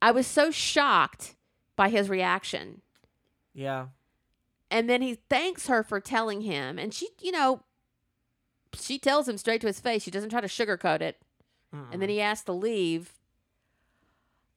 I 0.00 0.12
was 0.12 0.26
so 0.26 0.50
shocked 0.50 1.34
by 1.74 1.88
his 1.88 2.08
reaction. 2.08 2.82
yeah. 3.52 3.86
And 4.68 4.90
then 4.90 5.00
he 5.00 5.18
thanks 5.30 5.68
her 5.68 5.84
for 5.84 6.00
telling 6.00 6.40
him 6.40 6.78
and 6.78 6.92
she, 6.92 7.08
you 7.20 7.30
know, 7.30 7.62
she 8.74 8.98
tells 8.98 9.28
him 9.28 9.38
straight 9.38 9.60
to 9.60 9.68
his 9.68 9.80
face. 9.80 10.02
She 10.02 10.10
doesn't 10.10 10.30
try 10.30 10.40
to 10.40 10.48
sugarcoat 10.48 11.00
it. 11.00 11.20
And 11.92 12.00
then 12.00 12.08
he 12.08 12.20
asks 12.20 12.44
to 12.46 12.52
leave. 12.52 13.12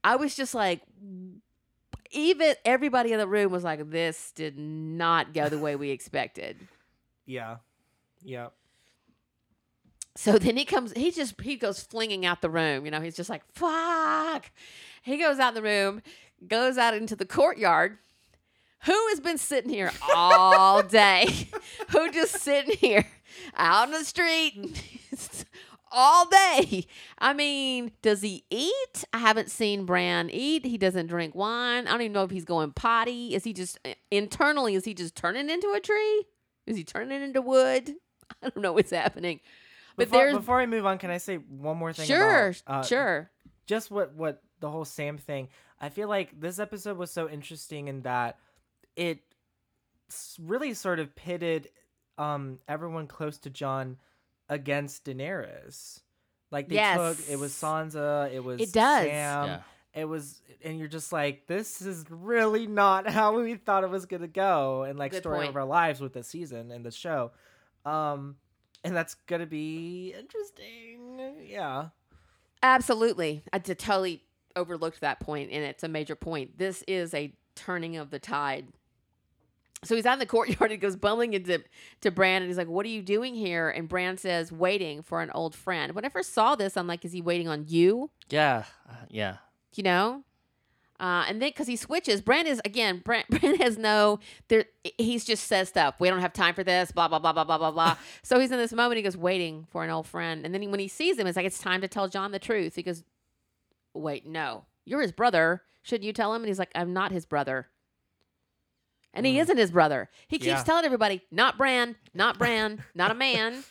I 0.03 0.15
was 0.15 0.35
just 0.35 0.55
like 0.55 0.81
even 2.11 2.55
everybody 2.65 3.11
in 3.11 3.19
the 3.19 3.27
room 3.27 3.51
was 3.51 3.63
like 3.63 3.89
this 3.89 4.31
did 4.33 4.57
not 4.57 5.33
go 5.33 5.49
the 5.49 5.59
way 5.59 5.75
we 5.75 5.89
expected. 5.91 6.57
Yeah. 7.25 7.57
Yeah. 8.23 8.47
So 10.15 10.37
then 10.37 10.57
he 10.57 10.65
comes, 10.65 10.91
he 10.93 11.11
just, 11.11 11.39
he 11.39 11.55
goes 11.55 11.81
flinging 11.81 12.25
out 12.25 12.41
the 12.41 12.49
room. 12.49 12.83
You 12.83 12.91
know, 12.91 12.99
he's 12.99 13.15
just 13.15 13.29
like, 13.29 13.43
fuck. 13.53 14.51
He 15.01 15.17
goes 15.17 15.39
out 15.39 15.53
the 15.53 15.61
room, 15.61 16.01
goes 16.45 16.77
out 16.77 16.93
into 16.93 17.15
the 17.15 17.25
courtyard. 17.25 17.99
Who 18.85 19.07
has 19.09 19.19
been 19.19 19.37
sitting 19.37 19.69
here 19.69 19.91
all 20.13 20.83
day? 20.83 21.49
Who 21.91 22.11
just 22.11 22.39
sitting 22.39 22.75
here 22.77 23.05
out 23.55 23.87
in 23.87 23.93
the 23.93 24.03
street 24.03 24.81
all 25.91 26.25
day? 26.25 26.85
I 27.19 27.33
mean, 27.33 27.91
does 28.01 28.21
he 28.21 28.45
eat? 28.49 29.05
I 29.13 29.19
haven't 29.19 29.51
seen 29.51 29.85
Bran 29.85 30.29
eat. 30.29 30.65
He 30.65 30.77
doesn't 30.77 31.07
drink 31.07 31.35
wine. 31.35 31.87
I 31.87 31.91
don't 31.91 32.01
even 32.01 32.13
know 32.13 32.23
if 32.23 32.31
he's 32.31 32.45
going 32.45 32.71
potty. 32.71 33.35
Is 33.35 33.43
he 33.43 33.53
just 33.53 33.79
internally, 34.11 34.75
is 34.75 34.85
he 34.85 34.93
just 34.93 35.15
turning 35.15 35.49
into 35.49 35.71
a 35.75 35.79
tree? 35.79 36.25
Is 36.65 36.77
he 36.77 36.83
turning 36.83 37.21
into 37.21 37.41
wood? 37.41 37.95
I 38.43 38.49
don't 38.49 38.61
know 38.61 38.73
what's 38.73 38.91
happening. 38.91 39.39
But 39.95 40.07
before, 40.07 40.19
there's 40.19 40.35
before 40.35 40.59
I 40.61 40.65
move 40.65 40.85
on, 40.85 40.97
can 40.97 41.09
I 41.09 41.17
say 41.17 41.37
one 41.37 41.77
more 41.77 41.91
thing? 41.91 42.07
sure, 42.07 42.53
about, 42.65 42.79
uh, 42.79 42.83
sure. 42.83 43.31
Just 43.65 43.91
what 43.91 44.15
what 44.15 44.41
the 44.59 44.69
whole 44.69 44.85
Sam 44.85 45.17
thing. 45.17 45.49
I 45.81 45.89
feel 45.89 46.07
like 46.07 46.39
this 46.39 46.59
episode 46.59 46.97
was 46.97 47.11
so 47.11 47.29
interesting 47.29 47.87
in 47.87 48.01
that 48.03 48.37
it 48.95 49.19
really 50.39 50.73
sort 50.73 50.99
of 50.99 51.15
pitted 51.15 51.69
um 52.17 52.59
everyone 52.67 53.07
close 53.07 53.37
to 53.39 53.49
Jon 53.49 53.97
against 54.49 55.05
Daenerys. 55.05 56.01
Like 56.51 56.67
they 56.67 56.75
took 56.95 57.17
it 57.29 57.37
was 57.37 57.51
Sansa, 57.53 58.31
it 58.33 58.43
was 58.43 58.59
It 58.59 58.73
does. 58.73 59.05
Sam, 59.05 59.45
Yeah. 59.47 59.59
it 59.93 60.05
was 60.05 60.41
and 60.63 60.77
you're 60.79 60.87
just 60.87 61.13
like 61.13 61.45
this 61.47 61.81
is 61.81 62.05
really 62.09 62.65
not 62.67 63.07
how 63.17 63.39
we 63.39 63.55
thought 63.55 63.83
it 63.83 63.89
was 63.89 64.05
going 64.07 64.21
to 64.23 64.27
go 64.27 64.83
and 64.83 64.97
like 64.97 65.11
Good 65.11 65.21
story 65.21 65.37
point. 65.39 65.49
of 65.49 65.55
our 65.55 65.65
lives 65.65 66.01
with 66.01 66.13
the 66.13 66.23
season 66.23 66.71
and 66.71 66.83
the 66.85 66.91
show 66.91 67.31
um 67.85 68.35
and 68.83 68.95
that's 68.95 69.13
going 69.27 69.41
to 69.41 69.45
be 69.45 70.13
interesting 70.17 71.19
yeah 71.47 71.89
Absolutely. 72.61 73.41
I 73.53 73.59
totally 73.59 74.21
overlooked 74.55 74.99
that 75.01 75.21
point, 75.21 75.49
and 75.51 75.63
it's 75.63 75.81
a 75.83 75.87
major 75.87 76.15
point. 76.15 76.57
This 76.57 76.83
is 76.89 77.13
a 77.13 77.33
turning 77.55 77.95
of 77.95 78.09
the 78.09 78.19
tide. 78.19 78.67
So 79.83 79.95
he's 79.95 80.05
out 80.05 80.13
in 80.13 80.19
the 80.19 80.25
courtyard. 80.25 80.71
He 80.71 80.77
goes 80.77 80.95
bumbling 80.95 81.33
into 81.33 81.63
to 82.01 82.11
Bran, 82.11 82.41
and 82.41 82.49
he's 82.49 82.57
like, 82.57 82.67
"What 82.67 82.85
are 82.85 82.89
you 82.89 83.01
doing 83.01 83.33
here?" 83.33 83.69
And 83.69 83.87
Bran 83.87 84.17
says, 84.17 84.51
"Waiting 84.51 85.01
for 85.01 85.21
an 85.21 85.31
old 85.31 85.55
friend." 85.55 85.93
When 85.93 86.05
I 86.05 86.09
first 86.09 86.33
saw 86.33 86.55
this, 86.55 86.75
I'm 86.75 86.87
like, 86.87 87.05
"Is 87.05 87.13
he 87.13 87.21
waiting 87.21 87.47
on 87.47 87.65
you?" 87.67 88.09
Yeah, 88.29 88.65
uh, 88.89 89.05
yeah. 89.09 89.37
You 89.73 89.83
know. 89.83 90.23
Uh, 90.99 91.23
and 91.29 91.41
then 91.41 91.49
because 91.49 91.67
he 91.67 91.77
switches, 91.77 92.19
Bran 92.19 92.45
is 92.45 92.61
again. 92.65 93.01
Bran, 93.05 93.23
Bran 93.29 93.55
has 93.55 93.77
no. 93.77 94.19
There, 94.49 94.65
he's 94.97 95.23
just 95.23 95.45
says 95.45 95.69
stuff. 95.69 95.95
We 95.99 96.09
don't 96.09 96.19
have 96.19 96.33
time 96.33 96.53
for 96.53 96.63
this. 96.63 96.91
Blah 96.91 97.07
blah 97.07 97.19
blah 97.19 97.31
blah 97.31 97.45
blah 97.45 97.57
blah 97.57 97.71
blah. 97.71 97.97
so 98.21 98.37
he's 98.39 98.51
in 98.51 98.57
this 98.57 98.73
moment. 98.73 98.97
He 98.97 99.03
goes 99.03 99.15
waiting 99.15 99.65
for 99.71 99.83
an 99.83 99.89
old 99.89 100.07
friend, 100.07 100.43
and 100.45 100.53
then 100.53 100.61
he, 100.61 100.67
when 100.67 100.79
he 100.79 100.89
sees 100.89 101.17
him, 101.17 101.25
it's 101.25 101.37
like 101.37 101.45
it's 101.45 101.59
time 101.59 101.79
to 101.81 101.87
tell 101.87 102.09
Jon 102.09 102.31
the 102.31 102.39
truth. 102.39 102.75
He 102.75 102.83
goes, 102.83 103.05
"Wait, 103.93 104.25
no, 104.25 104.65
you're 104.85 105.01
his 105.01 105.13
brother. 105.13 105.63
Should 105.83 106.03
you 106.03 106.11
tell 106.11 106.33
him?" 106.33 106.41
And 106.41 106.49
he's 106.49 106.59
like, 106.59 106.71
"I'm 106.75 106.91
not 106.91 107.13
his 107.13 107.25
brother." 107.25 107.69
And 109.13 109.25
he 109.25 109.35
Mm. 109.37 109.41
isn't 109.41 109.57
his 109.57 109.71
brother. 109.71 110.09
He 110.27 110.37
keeps 110.37 110.45
Yeah. 110.47 110.63
telling 110.63 110.85
everybody, 110.85 111.21
"Not 111.31 111.57
Bran, 111.57 111.95
not 112.13 112.37
Bran, 112.37 112.83
not 112.93 113.09
a 113.11 113.15
man, 113.15 113.63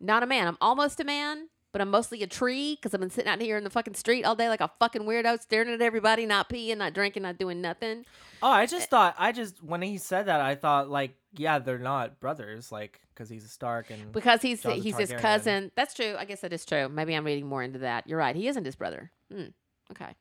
not 0.00 0.22
a 0.22 0.26
man. 0.26 0.48
I'm 0.48 0.58
almost 0.60 1.00
a 1.00 1.04
man." 1.04 1.48
but 1.72 1.80
I'm 1.80 1.88
mostly 1.90 2.22
a 2.22 2.26
tree 2.26 2.74
because 2.76 2.92
I've 2.92 3.00
been 3.00 3.08
sitting 3.08 3.30
out 3.32 3.40
here 3.40 3.56
in 3.56 3.64
the 3.64 3.70
fucking 3.70 3.94
street 3.94 4.24
all 4.24 4.36
day 4.36 4.50
like 4.50 4.60
a 4.60 4.70
fucking 4.78 5.04
weirdo, 5.04 5.40
staring 5.40 5.70
at 5.70 5.80
everybody, 5.80 6.26
not 6.26 6.50
peeing, 6.50 6.76
not 6.76 6.92
drinking, 6.92 7.22
not 7.22 7.38
doing 7.38 7.62
nothing. 7.62 8.04
Oh, 8.42 8.50
I 8.50 8.66
just 8.66 8.90
thought 8.90 9.14
I 9.18 9.32
just 9.32 9.62
when 9.62 9.80
he 9.80 9.96
said 9.96 10.26
that 10.26 10.42
I 10.42 10.54
thought 10.54 10.90
like 10.90 11.14
yeah 11.34 11.58
they're 11.60 11.78
not 11.78 12.20
brothers 12.20 12.70
like 12.70 13.00
because 13.14 13.30
he's 13.30 13.46
a 13.46 13.48
Stark 13.48 13.88
and 13.88 14.12
Because 14.12 14.42
he's 14.42 14.60
Jon's 14.62 14.80
a 14.80 14.82
he's 14.82 14.98
his 14.98 15.12
Targaryen. 15.12 15.18
cousin. 15.20 15.72
That's 15.74 15.94
true. 15.94 16.14
I 16.18 16.26
guess 16.26 16.42
that 16.42 16.52
is 16.52 16.66
true. 16.66 16.90
Maybe 16.90 17.14
I'm 17.14 17.24
reading 17.24 17.46
more 17.46 17.62
into 17.62 17.78
that. 17.78 18.06
You're 18.06 18.18
right. 18.18 18.36
He 18.36 18.48
isn't 18.48 18.66
his 18.66 18.76
brother. 18.76 19.10
Hmm. 19.32 19.46
Okay. 19.92 20.14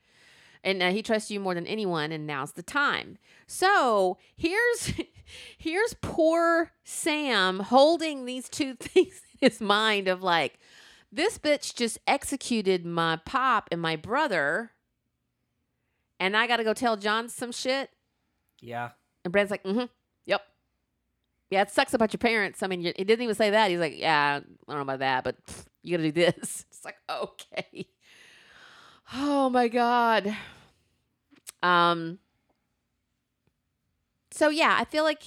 And 0.64 0.84
uh, 0.84 0.92
he 0.92 1.02
trusts 1.02 1.32
you 1.32 1.40
more 1.40 1.56
than 1.56 1.66
anyone, 1.66 2.12
and 2.12 2.28
now's 2.28 2.52
the 2.52 2.62
time. 2.64 3.18
So 3.48 4.18
here's 4.36 4.94
here's 5.58 5.96
poor 6.02 6.72
Sam 6.84 7.60
holding 7.60 8.26
these 8.26 8.48
two 8.48 8.76
things 8.80 9.22
in 9.40 9.50
his 9.50 9.60
mind 9.60 10.08
of 10.08 10.22
like, 10.22 10.60
this 11.12 11.38
bitch 11.38 11.76
just 11.76 12.00
executed 12.08 12.86
my 12.86 13.18
pop 13.26 13.70
and 13.72 13.82
my 13.82 13.96
brother, 13.96 14.72
and 16.20 16.38
I 16.38 16.48
got 16.48 16.58
to 16.58 16.64
go 16.64 16.74
tell 16.74 16.96
Jon 16.96 17.28
some 17.28 17.52
shit. 17.52 17.90
yeah 18.62 18.92
And 19.26 19.32
Bran's 19.34 19.52
like, 19.52 19.64
mm-hmm, 19.64 19.86
yep. 20.26 20.42
Yeah, 21.50 21.64
it 21.64 21.72
sucks 21.72 21.94
about 21.94 22.14
your 22.14 22.20
parents. 22.20 22.64
I 22.64 22.68
mean, 22.68 22.82
he 22.82 22.94
didn't 22.94 23.24
even 23.24 23.36
say 23.36 23.50
that. 23.50 23.70
He's 23.72 23.80
like, 23.80 23.98
yeah, 23.98 24.40
I 24.40 24.72
don't 24.72 24.78
know 24.78 24.82
about 24.84 25.00
that, 25.00 25.24
but 25.24 25.36
you 25.84 25.98
got 25.98 26.04
to 26.04 26.12
do 26.12 26.32
this. 26.32 26.66
It's 26.70 26.86
like, 26.86 26.98
okay. 27.10 27.88
Oh 29.14 29.50
my 29.50 29.68
god. 29.68 30.36
Um. 31.62 32.20
So 34.32 34.50
yeah, 34.50 34.78
I 34.80 34.86
feel 34.86 35.04
like, 35.04 35.24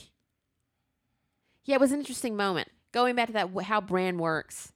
yeah, 1.64 1.74
it 1.74 1.80
was 1.80 1.92
an 1.92 2.00
interesting 2.00 2.36
moment. 2.36 2.68
Going 2.92 3.14
back 3.14 3.26
to 3.26 3.32
that, 3.34 3.50
how 3.64 3.80
Bran 3.80 4.18
works. 4.18 4.72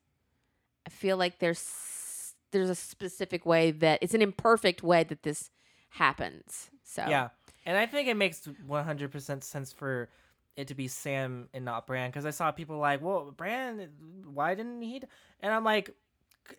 I 0.86 0.90
feel 0.90 1.16
like 1.16 1.38
there's 1.38 2.34
there's 2.50 2.70
a 2.70 2.74
specific 2.74 3.44
way 3.44 3.70
that 3.70 3.98
it's 4.02 4.14
an 4.14 4.22
imperfect 4.22 4.82
way 4.82 5.04
that 5.04 5.22
this 5.22 5.50
happens. 5.90 6.70
So 6.82 7.04
yeah 7.08 7.28
and 7.68 7.76
I 7.76 7.84
think 7.84 8.08
it 8.08 8.16
makes 8.16 8.48
one 8.66 8.84
hundred 8.84 9.12
percent 9.12 9.44
sense 9.44 9.72
for 9.72 10.08
it 10.56 10.68
to 10.68 10.74
be 10.74 10.88
Sam 10.88 11.48
and 11.52 11.64
not 11.64 11.86
Bran 11.86 12.08
because 12.08 12.24
I 12.24 12.30
saw 12.30 12.50
people 12.50 12.78
like 12.78 13.02
well 13.02 13.30
Bran 13.36 13.88
why 14.24 14.54
didn't 14.54 14.80
he 14.80 15.02
and 15.40 15.52
I'm 15.52 15.64
like 15.64 15.94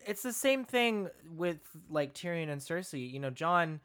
it's 0.06 0.24
the 0.24 0.34
same 0.34 0.66
thing 0.66 1.10
with 1.36 1.60
like 1.90 2.14
Tyrion 2.14 2.50
and 2.50 2.62
Cersei 2.62 3.12
you 3.12 3.20
know 3.20 3.30
Jon 3.30 3.80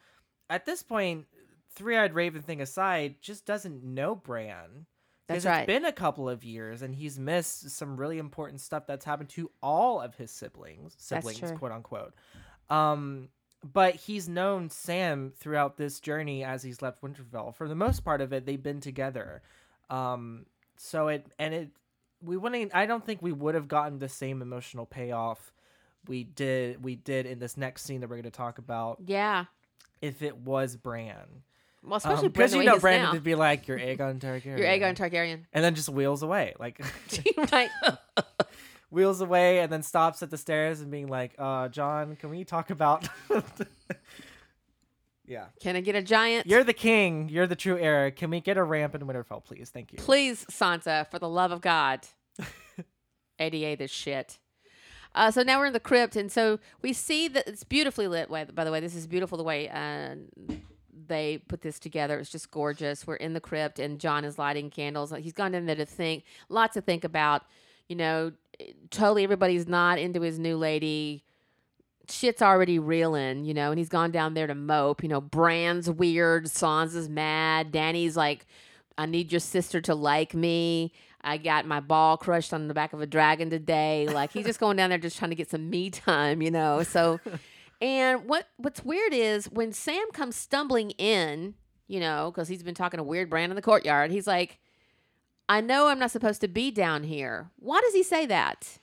at 0.51 0.67
this 0.67 0.83
point 0.83 1.27
three 1.75 1.97
eyed 1.97 2.15
raven 2.15 2.43
thing 2.43 2.61
aside 2.61 3.17
just 3.21 3.45
doesn't 3.45 3.83
know 3.83 4.15
Bran. 4.15 4.87
That's 5.27 5.47
right. 5.47 5.61
It's 5.61 5.67
been 5.67 5.87
a 5.87 5.93
couple 5.93 6.29
of 6.29 6.45
years, 6.45 6.83
and 6.83 6.95
he's 6.95 7.19
missed 7.19 7.71
some 7.71 7.97
really 7.97 8.19
important 8.19 8.61
stuff 8.61 8.87
that's 8.87 9.05
happened 9.05 9.31
to 9.31 9.51
all 9.63 10.01
of 10.01 10.15
his 10.17 10.31
siblings, 10.31 10.95
siblings, 10.99 11.41
quote 11.53 11.73
unquote. 11.73 12.13
Um, 12.69 13.29
but 13.73 13.95
he's 13.95 14.29
known 14.29 14.69
Sam 14.69 15.33
throughout 15.39 15.79
this 15.79 15.99
journey 16.01 16.45
as 16.45 16.63
he's 16.63 16.83
left 16.83 17.01
Winterfell. 17.01 17.55
For 17.55 17.69
the 17.69 17.75
most 17.75 18.05
part 18.05 18.21
of 18.21 18.35
it, 18.35 18.45
they've 18.45 18.63
been 18.63 18.81
together. 18.81 19.41
Um, 19.89 20.45
so 20.77 21.09
it 21.09 21.27
and 21.39 21.55
it, 21.55 21.71
we 22.23 22.37
wouldn't. 22.37 22.75
I 22.75 22.85
don't 22.85 23.05
think 23.05 23.23
we 23.23 23.33
would 23.33 23.55
have 23.55 23.69
gotten 23.69 23.99
the 23.99 24.11
same 24.11 24.43
emotional 24.43 24.85
payoff 24.85 25.54
we 26.09 26.25
did. 26.25 26.83
We 26.83 26.97
did 26.97 27.27
in 27.27 27.39
this 27.39 27.57
next 27.57 27.83
scene 27.85 28.01
that 28.01 28.09
we're 28.09 28.17
going 28.17 28.25
to 28.25 28.31
talk 28.31 28.59
about 28.59 28.99
yeah. 29.07 29.45
if 30.01 30.23
it 30.23 30.37
was 30.37 30.77
Bran. 30.77 31.43
Well, 31.83 31.97
especially 31.97 32.29
Because 32.29 32.53
Bran 32.53 32.63
you 32.65 32.71
know 32.71 32.79
Brandon 32.79 33.13
would 33.13 33.25
be 33.25 33.35
like, 33.35 33.69
"You're 33.69 33.79
Aegon 33.79 34.19
Targaryen." 34.19 34.59
You're 34.59 34.67
Aegon 34.67 34.97
Targaryen. 34.97 35.45
and 35.53 35.65
then 35.65 35.75
just 35.75 35.89
wheels 35.89 36.23
away, 36.23 36.55
like 36.59 36.81
right. 37.53 37.71
wheels 38.91 39.21
away, 39.21 39.61
and 39.61 39.71
then 39.71 39.83
stops 39.83 40.23
at 40.23 40.31
the 40.31 40.39
stairs 40.39 40.81
and 40.81 40.91
being 40.91 41.09
like, 41.09 41.35
"Uh, 41.39 41.69
Jon, 41.69 42.17
can 42.17 42.31
we 42.31 42.45
talk 42.45 42.71
about?" 42.71 43.07
yeah, 45.27 45.47
Can 45.61 45.77
I 45.77 45.81
get 45.81 45.95
a 45.95 46.03
giant? 46.03 46.47
you're 46.47 46.65
the 46.65 46.73
king. 46.73 47.29
You're 47.29 47.47
the 47.47 47.57
true 47.57 47.79
heir. 47.79 48.11
Can 48.11 48.31
we 48.31 48.41
get 48.41 48.57
a 48.57 48.65
ramp 48.65 48.95
in 48.95 49.03
Winterfell, 49.03 49.45
please? 49.45 49.69
Thank 49.69 49.93
you. 49.93 49.99
Please, 49.99 50.47
Sansa, 50.51 51.11
for 51.11 51.19
the 51.19 51.29
love 51.29 51.53
of 51.53 51.61
God. 51.61 52.01
ADA 53.39 53.77
this 53.77 53.91
shit. 53.91 54.39
Uh, 55.15 55.31
so 55.31 55.43
now 55.43 55.59
we're 55.59 55.66
in 55.66 55.73
the 55.73 55.81
crypt, 55.81 56.16
and 56.16 56.31
so 56.31 56.59
we 56.82 56.93
see 56.93 57.28
that 57.28 57.47
it's 57.47 57.62
beautifully 57.65 58.09
lit. 58.09 58.28
By 58.28 58.65
the 58.65 58.73
way, 58.73 58.81
this 58.81 58.95
is 58.95 59.07
beautiful 59.07 59.39
the 59.39 59.45
way 59.45 59.69
uh, 59.69 60.16
they 61.07 61.39
put 61.49 61.62
this 61.62 61.78
together. 61.78 62.19
It's 62.19 62.31
just 62.31 62.51
gorgeous. 62.51 63.07
We're 63.07 63.16
in 63.16 63.32
the 63.32 63.41
crypt, 63.41 63.78
and 63.78 64.01
Jon 64.01 64.24
is 64.24 64.39
lighting 64.39 64.70
candles. 64.70 65.12
He's 65.20 65.32
gone 65.32 65.55
in 65.55 65.66
there 65.66 65.77
to 65.77 65.86
think, 65.86 66.24
lots 66.49 66.74
to 66.74 66.81
think 66.81 67.05
about. 67.05 67.43
You 67.89 67.97
know, 67.97 68.32
totally 68.91 69.24
everybody's 69.24 69.69
not 69.69 69.99
into 69.99 70.20
his 70.23 70.39
new 70.39 70.57
lady. 70.57 71.23
Shit's 72.09 72.43
already 72.43 72.78
reeling, 72.78 73.45
you 73.45 73.55
know, 73.55 73.70
and 73.70 73.78
he's 73.78 73.89
gone 73.89 74.11
down 74.11 74.35
there 74.35 74.47
to 74.47 74.55
mope. 74.55 75.03
You 75.03 75.09
know, 75.09 75.20
Bran's 75.20 75.89
weird, 75.89 76.47
Sansa's 76.47 77.09
mad, 77.09 77.70
Dany's 77.70 78.16
like, 78.16 78.47
I 78.97 79.07
need 79.07 79.32
your 79.32 79.41
sister 79.41 79.81
to 79.82 79.95
like 79.95 80.35
me. 80.35 80.93
I 81.25 81.39
got 81.39 81.67
my 81.67 81.81
ball 81.81 82.17
crushed 82.17 82.53
on 82.53 82.69
the 82.69 82.75
back 82.75 82.93
of 82.93 83.01
a 83.01 83.07
dragon 83.07 83.51
today. 83.51 84.07
Like 84.07 84.33
he's 84.33 84.47
just 84.47 84.61
going 84.61 84.77
down 84.77 84.91
there 84.91 84.99
just 84.99 85.19
trying 85.19 85.31
to 85.31 85.37
get 85.37 85.51
some 85.51 85.69
me 85.71 85.91
time, 85.91 86.43
you 86.43 86.51
know. 86.51 86.83
So 86.83 87.21
and 87.81 88.29
what 88.29 88.49
what's 88.57 88.85
weird 88.85 89.13
is 89.13 89.47
when 89.47 89.73
Sam 89.73 90.07
comes 90.13 90.37
stumbling 90.37 90.91
in, 90.93 91.55
you 91.87 92.01
know, 92.01 92.31
because 92.33 92.49
he's 92.49 92.63
been 92.63 92.75
talking 92.75 92.99
to 92.99 93.05
weird 93.05 93.31
Bran 93.31 93.51
in 93.51 93.57
the 93.57 93.63
courtyard, 93.63 94.11
he's 94.11 94.27
like, 94.27 94.59
I 95.49 95.61
know 95.61 95.89
I'm 95.89 95.99
not 95.99 96.11
supposed 96.11 96.41
to 96.43 96.49
be 96.49 96.71
down 96.71 97.03
here. 97.03 97.51
Why 97.59 97.81
does 97.81 97.95
he 97.95 98.03
say 98.03 98.27
that? 98.27 98.79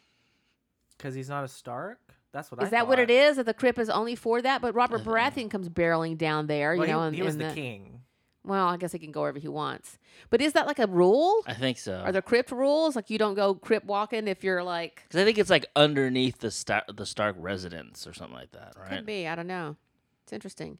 Because 0.97 1.15
he's 1.15 1.29
not 1.29 1.43
a 1.43 1.47
Stark. 1.47 1.99
That's 2.31 2.51
what 2.51 2.59
is 2.59 2.63
I 2.63 2.65
Is 2.67 2.71
that 2.71 2.87
what 2.87 2.99
it 2.99 3.09
is? 3.09 3.37
That 3.37 3.45
the 3.45 3.53
crypt 3.53 3.79
is 3.79 3.89
only 3.89 4.15
for 4.15 4.41
that? 4.41 4.61
But 4.61 4.73
Robert 4.73 5.03
Baratheon 5.03 5.49
comes 5.49 5.67
barreling 5.67 6.17
down 6.17 6.47
there, 6.47 6.75
Well, 6.75 6.87
you 6.87 6.93
know, 6.93 7.01
he, 7.01 7.07
and, 7.07 7.15
he 7.15 7.23
was 7.23 7.35
and 7.35 7.49
the, 7.49 7.53
king. 7.53 8.00
Well, 8.43 8.67
I 8.67 8.77
guess 8.77 8.91
he 8.91 8.97
can 8.99 9.11
go 9.11 9.21
wherever 9.21 9.37
he 9.37 9.47
wants. 9.47 9.99
But 10.31 10.41
is 10.41 10.53
that 10.53 10.65
like 10.65 10.79
a 10.79 10.87
rule? 10.87 11.43
I 11.45 11.53
think 11.53 11.77
so. 11.77 11.97
Are 11.97 12.11
there 12.11 12.21
crypt 12.23 12.51
rules? 12.51 12.95
Like 12.95 13.09
you 13.11 13.17
don't 13.19 13.35
go 13.35 13.53
crypt 13.53 13.85
walking 13.85 14.27
if 14.27 14.43
you're 14.43 14.63
like 14.63 15.03
Because 15.07 15.21
I 15.21 15.25
think 15.25 15.37
it's 15.37 15.49
like 15.51 15.67
underneath 15.75 16.39
the 16.39 16.49
Star- 16.49 16.85
the 16.91 17.05
Stark 17.05 17.35
residence 17.39 18.07
or 18.07 18.13
something 18.13 18.35
like 18.35 18.51
that, 18.53 18.73
right? 18.79 18.89
could 18.97 19.05
be. 19.05 19.27
I 19.27 19.35
don't 19.35 19.47
know. 19.47 19.75
It's 20.23 20.33
interesting. 20.33 20.79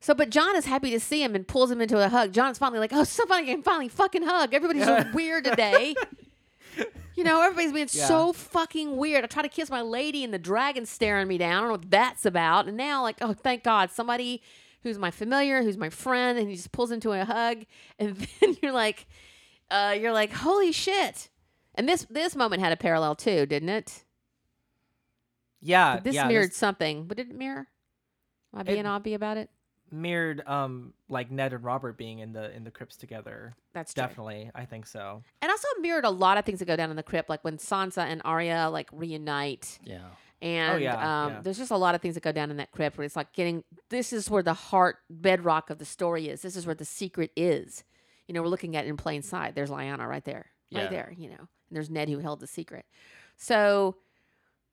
So, 0.00 0.14
but 0.14 0.30
Jon 0.30 0.56
is 0.56 0.64
happy 0.64 0.90
to 0.92 0.98
see 0.98 1.22
him 1.22 1.34
and 1.34 1.46
pulls 1.46 1.70
him 1.70 1.80
into 1.80 2.02
a 2.02 2.08
hug. 2.08 2.32
Jon's 2.32 2.56
finally 2.58 2.78
like, 2.80 2.92
"Oh, 2.92 3.04
somebody 3.04 3.44
can 3.46 3.62
finally 3.62 3.88
fucking 3.88 4.22
hug." 4.22 4.54
Everybody's 4.54 4.84
so 4.84 5.04
weird 5.14 5.44
today. 5.44 5.94
You 7.16 7.24
know, 7.24 7.42
everybody's 7.42 7.72
being 7.72 7.88
Yeah. 7.92 8.06
so 8.06 8.32
fucking 8.32 8.96
weird. 8.96 9.24
I 9.24 9.26
try 9.26 9.42
to 9.42 9.48
kiss 9.48 9.68
my 9.68 9.82
lady 9.82 10.24
and 10.24 10.32
the 10.32 10.38
dragon's 10.38 10.88
staring 10.88 11.28
me 11.28 11.36
down. 11.36 11.50
I 11.52 11.58
don't 11.60 11.66
know 11.68 11.72
what 11.72 11.90
that's 11.90 12.24
about. 12.24 12.66
And 12.66 12.76
now, 12.78 13.02
like, 13.02 13.16
oh, 13.20 13.34
thank 13.34 13.62
God, 13.62 13.90
somebody 13.90 14.40
who's 14.82 14.98
my 14.98 15.10
familiar, 15.10 15.62
who's 15.62 15.76
my 15.76 15.90
friend, 15.90 16.38
and 16.38 16.48
he 16.48 16.56
just 16.56 16.72
pulls 16.72 16.90
into 16.90 17.12
a 17.12 17.24
hug. 17.24 17.64
And 17.98 18.16
then 18.40 18.56
you're 18.62 18.72
like, 18.72 19.06
uh, 19.70 19.96
you're 20.00 20.12
like, 20.12 20.32
holy 20.32 20.72
shit. 20.72 21.28
And 21.74 21.88
this 21.88 22.06
this 22.10 22.34
moment 22.34 22.62
had 22.62 22.72
a 22.72 22.76
parallel 22.76 23.14
too, 23.14 23.46
didn't 23.46 23.68
it? 23.68 24.04
Yeah, 25.60 25.96
But 25.96 26.04
this 26.04 26.14
yeah, 26.14 26.26
mirrored 26.28 26.50
this 26.50 26.56
something. 26.56 27.04
But 27.06 27.16
did 27.18 27.30
it 27.30 27.36
mirror? 27.36 27.68
Am 28.52 28.60
I 28.60 28.62
being 28.62 28.78
It- 28.80 28.86
obby 28.86 29.14
about 29.14 29.36
it? 29.36 29.50
mirrored 29.92 30.40
um 30.46 30.94
like 31.08 31.32
Ned 31.32 31.52
and 31.52 31.64
Robert 31.64 31.98
being 31.98 32.20
in 32.20 32.32
the 32.32 32.54
in 32.54 32.62
the 32.62 32.70
crypts 32.70 32.96
together. 32.96 33.56
That's 33.74 33.92
true. 33.92 34.04
Definitely, 34.04 34.48
I 34.54 34.64
think 34.64 34.86
so. 34.86 35.22
And 35.42 35.50
also 35.50 35.66
mirrored 35.80 36.04
a 36.04 36.10
lot 36.10 36.38
of 36.38 36.44
things 36.44 36.60
that 36.60 36.66
go 36.66 36.76
down 36.76 36.90
in 36.90 36.96
the 36.96 37.02
crypt, 37.02 37.28
like 37.28 37.42
when 37.42 37.58
Sansa 37.58 38.04
and 38.04 38.22
Arya 38.24 38.68
like 38.70 38.88
reunite. 38.92 39.80
Yeah. 39.82 40.10
And 40.42 40.74
Oh, 40.74 40.76
yeah, 40.78 41.24
um, 41.24 41.32
yeah. 41.34 41.40
there's 41.42 41.58
just 41.58 41.70
a 41.70 41.76
lot 41.76 41.94
of 41.94 42.00
things 42.00 42.14
that 42.14 42.22
go 42.22 42.32
down 42.32 42.50
in 42.50 42.56
that 42.56 42.70
crypt 42.72 42.96
where 42.96 43.04
it's 43.04 43.16
like 43.16 43.32
getting 43.34 43.62
this 43.90 44.12
is 44.12 44.30
where 44.30 44.42
the 44.42 44.54
heart 44.54 44.96
bedrock 45.10 45.68
of 45.70 45.78
the 45.78 45.84
story 45.84 46.28
is. 46.28 46.40
This 46.42 46.56
is 46.56 46.64
where 46.66 46.74
the 46.74 46.84
secret 46.86 47.30
is. 47.36 47.84
You 48.26 48.34
know, 48.34 48.42
we're 48.42 48.48
looking 48.48 48.74
at 48.76 48.84
it 48.84 48.88
in 48.88 48.96
plain 48.96 49.22
sight. 49.22 49.54
There's 49.54 49.70
Lyanna 49.70 50.08
right 50.08 50.24
there. 50.24 50.46
Right 50.72 50.88
there, 50.88 51.12
you 51.18 51.28
know. 51.28 51.36
And 51.38 51.48
there's 51.76 51.90
Ned 51.90 52.08
who 52.08 52.18
held 52.20 52.40
the 52.40 52.46
secret. 52.46 52.86
So 53.36 53.96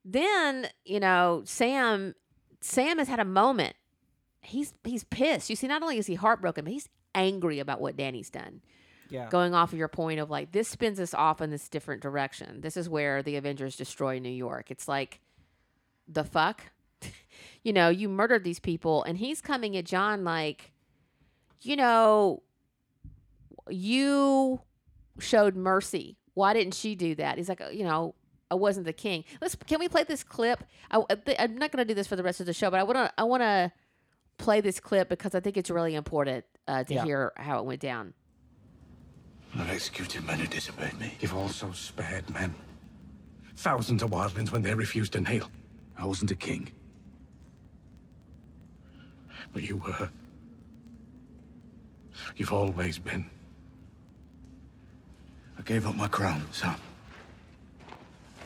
then, 0.05 0.67
you 0.85 0.99
know, 0.99 1.41
Sam 1.45 2.15
Sam 2.61 2.97
has 2.99 3.07
had 3.07 3.19
a 3.19 3.25
moment. 3.25 3.75
He's 4.41 4.73
he's 4.83 5.03
pissed. 5.03 5.49
You 5.49 5.55
see, 5.55 5.67
not 5.67 5.81
only 5.81 5.97
is 5.97 6.07
he 6.07 6.15
heartbroken, 6.15 6.63
but 6.65 6.71
he's 6.71 6.87
angry 7.15 7.59
about 7.59 7.81
what 7.81 7.97
Dany's 7.97 8.29
done 8.29 8.61
Yeah. 9.09 9.27
going 9.29 9.53
off 9.55 9.73
of 9.73 9.79
your 9.79 9.87
point 9.87 10.19
of 10.19 10.29
like 10.29 10.51
this 10.51 10.67
spins 10.67 10.99
us 10.99 11.13
off 11.13 11.41
in 11.41 11.49
this 11.49 11.67
different 11.67 12.01
direction. 12.01 12.61
This 12.61 12.77
is 12.77 12.87
where 12.87 13.23
the 13.23 13.35
Avengers 13.37 13.75
destroy 13.75 14.19
New 14.19 14.29
York. 14.29 14.69
It's 14.71 14.87
like 14.87 15.19
the 16.07 16.23
fuck, 16.23 16.63
you 17.63 17.73
know, 17.73 17.89
you 17.89 18.09
murdered 18.09 18.43
these 18.43 18.59
people, 18.59 19.03
and 19.03 19.17
he's 19.17 19.41
coming 19.41 19.75
at 19.77 19.85
Jon 19.85 20.23
like, 20.23 20.71
you 21.61 21.75
know, 21.75 22.43
you 23.69 24.61
showed 25.19 25.55
mercy. 25.55 26.17
Why 26.33 26.53
didn't 26.53 26.73
she 26.73 26.95
do 26.95 27.15
that? 27.15 27.37
He's 27.37 27.49
like, 27.49 27.61
you 27.71 27.83
know. 27.83 28.15
I 28.49 28.55
wasn't 28.55 28.85
the 28.85 28.93
king. 28.93 29.25
Let's. 29.41 29.55
Can 29.55 29.77
we 29.77 29.89
play 29.89 30.05
this 30.05 30.23
clip? 30.23 30.63
I, 30.89 31.03
am 31.37 31.57
not 31.57 31.69
going 31.73 31.85
to 31.85 31.85
do 31.85 31.93
this 31.93 32.07
for 32.07 32.15
the 32.15 32.23
rest 32.23 32.39
of 32.39 32.45
the 32.45 32.53
show, 32.53 32.71
but 32.71 32.79
I 32.79 32.83
want 32.83 32.95
to. 32.95 33.11
I 33.17 33.23
want 33.23 33.43
to 33.43 33.73
play 34.37 34.61
this 34.61 34.79
clip 34.79 35.09
because 35.09 35.35
I 35.35 35.41
think 35.41 35.57
it's 35.57 35.69
really 35.69 35.95
important 35.95 36.45
uh, 36.65 36.85
to 36.85 36.93
Yeah. 36.93 37.03
hear 37.03 37.33
how 37.35 37.59
it 37.59 37.65
went 37.65 37.81
down. 37.81 38.13
I've 39.55 39.69
executed 39.69 40.23
men 40.25 40.39
who 40.39 40.47
disobeyed 40.47 40.97
me. 40.97 41.13
You've 41.19 41.35
also 41.35 41.73
spared 41.73 42.29
men. 42.29 42.55
Thousands 43.57 44.01
of 44.01 44.11
wildlings 44.11 44.51
when 44.51 44.61
they 44.61 44.73
refused 44.73 45.11
to 45.11 45.19
kneel. 45.19 45.49
I 45.97 46.05
wasn't 46.05 46.31
a 46.31 46.35
king. 46.35 46.69
But 49.53 49.63
you 49.63 49.77
were. 49.77 50.09
You've 52.35 52.53
always 52.53 52.99
been. 52.99 53.29
I 55.57 55.61
gave 55.63 55.87
up 55.87 55.95
my 55.95 56.07
crown, 56.07 56.45
Sam. 56.51 56.75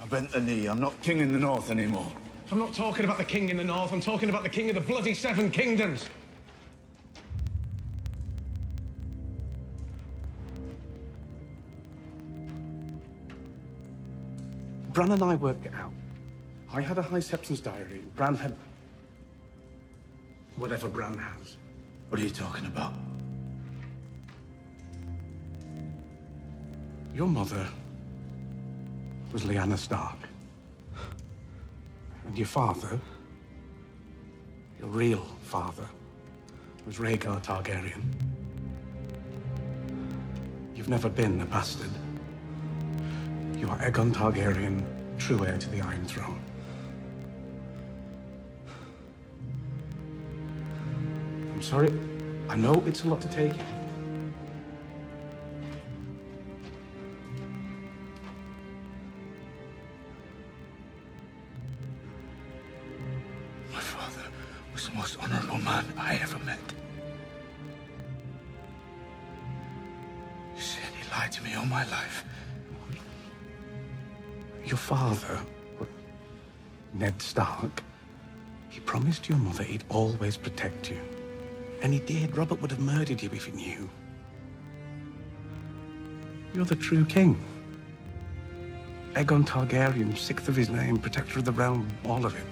I 0.01 0.05
bent 0.05 0.31
the 0.31 0.39
knee. 0.39 0.67
I'm 0.67 0.79
not 0.79 0.99
king 1.01 1.19
in 1.19 1.31
the 1.33 1.39
north 1.39 1.69
anymore. 1.69 2.11
I'm 2.51 2.59
not 2.59 2.73
talking 2.73 3.05
about 3.05 3.17
the 3.17 3.25
king 3.25 3.49
in 3.49 3.57
the 3.57 3.63
north. 3.63 3.91
I'm 3.91 4.01
talking 4.01 4.29
about 4.29 4.43
the 4.43 4.49
king 4.49 4.69
of 4.69 4.75
the 4.75 4.81
bloody 4.81 5.13
seven 5.13 5.51
kingdoms. 5.51 6.09
Bran 14.93 15.11
and 15.11 15.23
I 15.23 15.35
worked 15.35 15.65
it 15.65 15.73
out. 15.73 15.93
I 16.73 16.79
had 16.81 16.97
a 16.97 17.01
High 17.01 17.19
Septon's 17.19 17.59
diary. 17.59 18.01
Bran 18.15 18.35
had 18.35 18.55
whatever 20.55 20.87
Bran 20.87 21.17
has. 21.17 21.57
What 22.09 22.21
are 22.21 22.23
you 22.23 22.29
talking 22.29 22.65
about? 22.65 22.93
Your 27.13 27.27
mother 27.27 27.67
was 29.33 29.43
Lyanna 29.43 29.77
Stark. 29.77 30.17
And 32.25 32.37
your 32.37 32.47
father, 32.47 32.99
your 34.79 34.89
real 34.89 35.25
father, 35.41 35.87
was 36.85 36.97
Rhaegar 36.97 37.43
Targaryen. 37.43 38.01
You've 40.73 40.89
never 40.89 41.09
been 41.09 41.41
a 41.41 41.45
bastard. 41.45 41.89
You 43.57 43.67
are 43.67 43.77
Aegon 43.79 44.13
Targaryen, 44.13 44.83
true 45.17 45.45
heir 45.45 45.57
to 45.57 45.69
the 45.69 45.81
Iron 45.81 46.05
Throne. 46.05 46.40
I'm 51.61 51.67
sorry. 51.67 51.93
I 52.49 52.55
know 52.55 52.83
it's 52.87 53.03
a 53.03 53.07
lot 53.07 53.21
to 53.21 53.27
take. 53.27 53.53
My 63.71 63.79
father 63.79 64.23
was 64.73 64.89
the 64.89 64.95
most 64.95 65.19
honorable 65.21 65.59
man 65.59 65.85
I 65.99 66.15
ever 66.15 66.39
met. 66.39 66.57
You 70.55 70.61
said 70.63 70.81
he 70.99 71.07
lied 71.11 71.31
to 71.33 71.43
me 71.43 71.53
all 71.53 71.67
my 71.67 71.85
life. 71.91 72.25
Your 74.65 74.77
father, 74.77 75.39
Ned 76.95 77.21
Stark, 77.21 77.83
he 78.69 78.79
promised 78.79 79.29
your 79.29 79.37
mother 79.37 79.61
he'd 79.63 79.83
always 79.89 80.37
protect 80.37 80.89
you. 80.89 80.99
And 81.81 81.93
he 81.93 81.99
did. 81.99 82.37
Robert 82.37 82.61
would 82.61 82.71
have 82.71 82.79
murdered 82.79 83.21
you 83.21 83.29
if 83.33 83.45
he 83.45 83.51
knew. 83.51 83.89
You're 86.53 86.65
the 86.65 86.75
true 86.75 87.05
king. 87.05 87.41
Aegon 89.13 89.45
Targaryen, 89.45 90.17
sixth 90.17 90.47
of 90.47 90.55
his 90.55 90.69
name, 90.69 90.97
protector 90.97 91.39
of 91.39 91.45
the 91.45 91.51
realm, 91.51 91.87
all 92.05 92.25
of 92.25 92.35
it. 92.35 92.43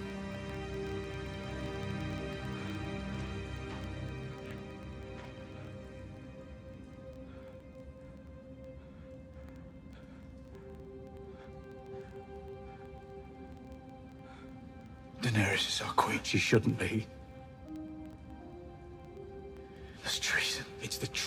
Daenerys 15.22 15.68
is 15.68 15.81
our 15.81 15.93
queen. 15.93 16.19
She 16.23 16.38
shouldn't 16.38 16.77
be. 16.80 17.06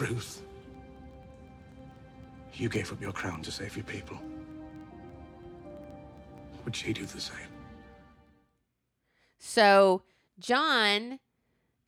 Truth. 0.07 0.43
You 2.55 2.69
gave 2.69 2.91
up 2.91 3.01
your 3.01 3.13
crown 3.13 3.41
to 3.43 3.53
save 3.53 3.77
your 3.77 3.85
people. 3.85 4.19
Would 6.65 6.75
she 6.75 6.93
do 6.93 7.05
the 7.07 7.21
same? 7.21 7.37
So 9.39 10.03
Jon 10.41 11.21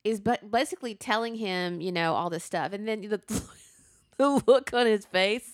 is 0.05 0.21
but 0.21 0.49
basically 0.49 0.95
telling 0.95 1.35
him, 1.35 1.81
you 1.81 1.91
know, 1.91 2.13
all 2.13 2.29
this 2.29 2.45
stuff, 2.45 2.71
and 2.71 2.87
then 2.87 3.01
the 3.01 3.21
the 4.17 4.41
look 4.47 4.73
on 4.73 4.85
his 4.85 5.05
face. 5.05 5.51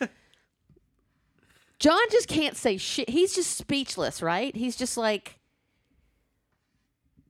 Jon 1.78 2.00
just 2.10 2.26
can't 2.26 2.56
say 2.56 2.78
shit. 2.78 3.10
He's 3.10 3.32
just 3.32 3.56
speechless, 3.56 4.20
right? 4.20 4.56
He's 4.56 4.74
just 4.74 4.96
like 4.96 5.38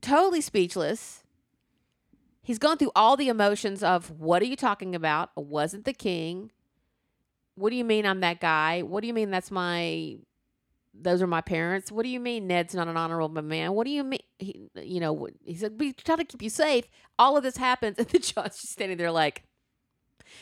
totally 0.00 0.40
speechless. 0.40 1.21
He's 2.42 2.58
gone 2.58 2.76
through 2.76 2.90
all 2.96 3.16
the 3.16 3.28
emotions 3.28 3.82
of 3.82 4.10
what 4.10 4.42
are 4.42 4.46
you 4.46 4.56
talking 4.56 4.94
about? 4.94 5.30
I 5.36 5.40
wasn't 5.40 5.84
the 5.84 5.92
king. 5.92 6.50
What 7.54 7.70
do 7.70 7.76
you 7.76 7.84
mean 7.84 8.04
I'm 8.04 8.20
that 8.20 8.40
guy? 8.40 8.82
What 8.82 9.02
do 9.02 9.06
you 9.06 9.14
mean 9.14 9.30
that's 9.30 9.50
my 9.50 10.16
those 10.94 11.22
are 11.22 11.26
my 11.26 11.40
parents. 11.40 11.90
What 11.90 12.02
do 12.02 12.10
you 12.10 12.20
mean 12.20 12.46
Ned's 12.46 12.74
not 12.74 12.86
an 12.88 12.96
honorable 12.96 13.42
man? 13.42 13.72
What 13.72 13.84
do 13.84 13.90
you 13.90 14.04
mean? 14.04 14.20
He, 14.38 14.68
you 14.76 15.00
know, 15.00 15.28
he 15.44 15.54
said, 15.54 15.80
we 15.80 15.92
try 15.94 16.16
to 16.16 16.24
keep 16.24 16.42
you 16.42 16.50
safe. 16.50 16.86
All 17.18 17.36
of 17.36 17.42
this 17.42 17.56
happens. 17.56 17.96
And 17.98 18.06
then 18.08 18.20
Jon's 18.20 18.60
just 18.60 18.72
standing 18.72 18.98
there 18.98 19.10
like, 19.10 19.44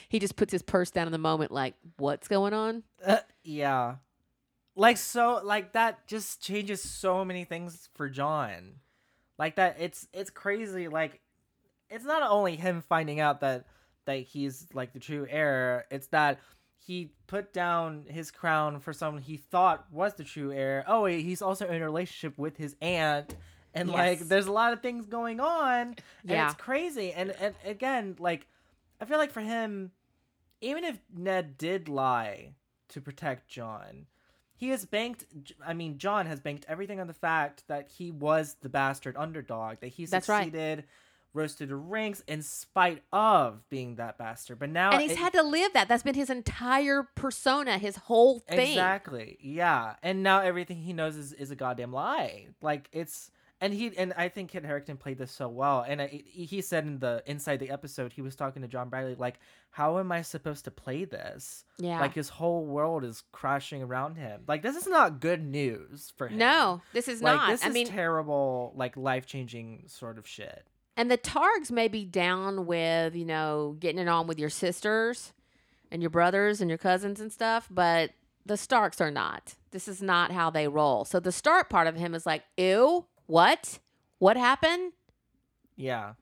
he 0.08 0.18
just 0.18 0.34
puts 0.36 0.50
his 0.52 0.62
purse 0.62 0.90
down 0.90 1.06
in 1.06 1.12
the 1.12 1.18
moment, 1.18 1.52
like, 1.52 1.74
what's 1.98 2.26
going 2.26 2.52
on? 2.52 2.82
Uh, 3.04 3.18
yeah. 3.44 3.96
Like 4.76 4.96
so 4.96 5.40
like 5.44 5.72
that 5.72 6.06
just 6.06 6.42
changes 6.42 6.82
so 6.82 7.24
many 7.24 7.44
things 7.44 7.88
for 7.94 8.08
Jon. 8.08 8.76
Like 9.38 9.56
that 9.56 9.76
it's 9.78 10.06
it's 10.12 10.30
crazy 10.30 10.88
like 10.88 11.20
it's 11.90 12.04
not 12.04 12.22
only 12.22 12.56
him 12.56 12.82
finding 12.88 13.20
out 13.20 13.40
that 13.40 13.66
that 14.06 14.18
he's 14.18 14.66
like 14.72 14.92
the 14.92 15.00
true 15.00 15.26
heir, 15.28 15.86
it's 15.90 16.06
that 16.08 16.40
he 16.78 17.12
put 17.26 17.52
down 17.52 18.06
his 18.08 18.30
crown 18.30 18.80
for 18.80 18.92
someone 18.92 19.22
he 19.22 19.36
thought 19.36 19.86
was 19.92 20.14
the 20.14 20.24
true 20.24 20.50
heir. 20.52 20.84
Oh, 20.86 21.02
wait, 21.02 21.22
he's 21.24 21.42
also 21.42 21.68
in 21.68 21.80
a 21.82 21.84
relationship 21.84 22.38
with 22.38 22.56
his 22.56 22.74
aunt. 22.80 23.36
And 23.74 23.88
like 23.88 24.18
there's 24.20 24.46
a 24.46 24.52
lot 24.52 24.72
of 24.72 24.80
things 24.80 25.06
going 25.06 25.38
on. 25.40 25.80
And 25.80 25.96
Yeah. 26.24 26.46
it's 26.46 26.60
crazy. 26.60 27.12
And 27.12 27.30
and 27.32 27.54
again, 27.64 28.16
like 28.18 28.46
I 29.00 29.04
feel 29.04 29.18
like 29.18 29.30
for 29.30 29.40
him, 29.42 29.92
even 30.60 30.84
if 30.84 30.98
Ned 31.14 31.56
did 31.56 31.88
lie 31.88 32.54
to 32.88 33.00
protect 33.00 33.48
Jon, 33.48 34.06
he 34.54 34.70
has 34.70 34.84
banked. 34.84 35.24
I 35.64 35.74
mean, 35.74 35.98
Jon 35.98 36.26
has 36.26 36.40
banked 36.40 36.64
everything 36.68 37.00
on 37.00 37.06
the 37.06 37.14
fact 37.14 37.64
that 37.68 37.88
he 37.88 38.10
was 38.10 38.56
the 38.60 38.68
bastard 38.68 39.16
underdog. 39.16 39.80
That 39.80 39.88
he 39.88 40.06
That's 40.06 40.28
right. 40.28 40.52
Rose 41.32 41.54
to 41.56 41.66
the 41.66 41.76
ranks 41.76 42.22
in 42.26 42.42
spite 42.42 43.02
of 43.12 43.68
being 43.70 43.96
that 43.96 44.18
bastard. 44.18 44.58
But 44.58 44.70
now, 44.70 44.90
and 44.90 45.00
he's 45.02 45.12
it- 45.12 45.18
had 45.18 45.32
to 45.34 45.42
live 45.42 45.72
that. 45.74 45.88
That's 45.88 46.02
been 46.02 46.14
his 46.14 46.30
entire 46.30 47.04
persona, 47.14 47.78
his 47.78 47.96
whole 47.96 48.40
thing. 48.40 48.70
Exactly. 48.72 49.38
Yeah. 49.40 49.94
And 50.02 50.22
now 50.22 50.40
everything 50.40 50.78
he 50.78 50.92
knows 50.92 51.16
is, 51.16 51.32
is 51.32 51.50
a 51.50 51.56
goddamn 51.56 51.92
lie. 51.92 52.46
Like 52.60 52.88
it's 52.92 53.30
and 53.62 53.74
he 53.74 53.92
and 53.98 54.14
I 54.16 54.28
think 54.28 54.50
Kit 54.50 54.64
Harington 54.64 54.96
played 54.96 55.18
this 55.18 55.30
so 55.30 55.46
well. 55.48 55.84
And 55.86 56.00
I, 56.02 56.06
he 56.24 56.46
he 56.46 56.60
said 56.62 56.84
in 56.86 56.98
the 56.98 57.22
inside 57.26 57.58
the 57.58 57.70
episode 57.70 58.12
he 58.12 58.22
was 58.22 58.34
talking 58.34 58.62
to 58.62 58.68
John 58.68 58.88
Bradley 58.88 59.14
like, 59.14 59.38
how 59.70 59.98
am 59.98 60.10
I 60.10 60.22
supposed 60.22 60.64
to 60.64 60.70
play 60.70 61.04
this? 61.04 61.64
Yeah. 61.78 62.00
Like 62.00 62.14
his 62.14 62.30
whole 62.30 62.64
world 62.64 63.04
is 63.04 63.22
crashing 63.32 63.82
around 63.82 64.16
him. 64.16 64.42
Like 64.48 64.62
this 64.62 64.76
is 64.76 64.86
not 64.86 65.20
good 65.20 65.44
news 65.44 66.12
for 66.16 66.28
him. 66.28 66.38
No, 66.38 66.80
this 66.94 67.06
is 67.06 67.22
like 67.22 67.36
not. 67.36 67.50
this 67.50 67.62
I 67.64 67.68
is 67.68 67.74
mean, 67.74 67.86
terrible, 67.86 68.72
like 68.76 68.96
life 68.96 69.26
changing 69.26 69.84
sort 69.88 70.16
of 70.18 70.26
shit. 70.26 70.66
And 71.00 71.10
the 71.10 71.16
Targs 71.16 71.70
may 71.70 71.88
be 71.88 72.04
down 72.04 72.66
with, 72.66 73.16
you 73.16 73.24
know, 73.24 73.74
getting 73.80 73.98
it 73.98 74.06
on 74.06 74.26
with 74.26 74.38
your 74.38 74.50
sisters 74.50 75.32
and 75.90 76.02
your 76.02 76.10
brothers 76.10 76.60
and 76.60 76.68
your 76.68 76.76
cousins 76.76 77.20
and 77.20 77.32
stuff, 77.32 77.66
but 77.70 78.10
the 78.44 78.58
Starks 78.58 79.00
are 79.00 79.10
not. 79.10 79.54
This 79.70 79.88
is 79.88 80.02
not 80.02 80.30
how 80.30 80.50
they 80.50 80.68
roll. 80.68 81.06
So 81.06 81.18
the 81.18 81.32
Stark 81.32 81.70
part 81.70 81.86
of 81.86 81.96
him 81.96 82.14
is 82.14 82.26
like, 82.26 82.42
ew, 82.58 83.06
what? 83.24 83.78
What 84.18 84.36
happened? 84.36 84.92
Yeah. 85.74 86.12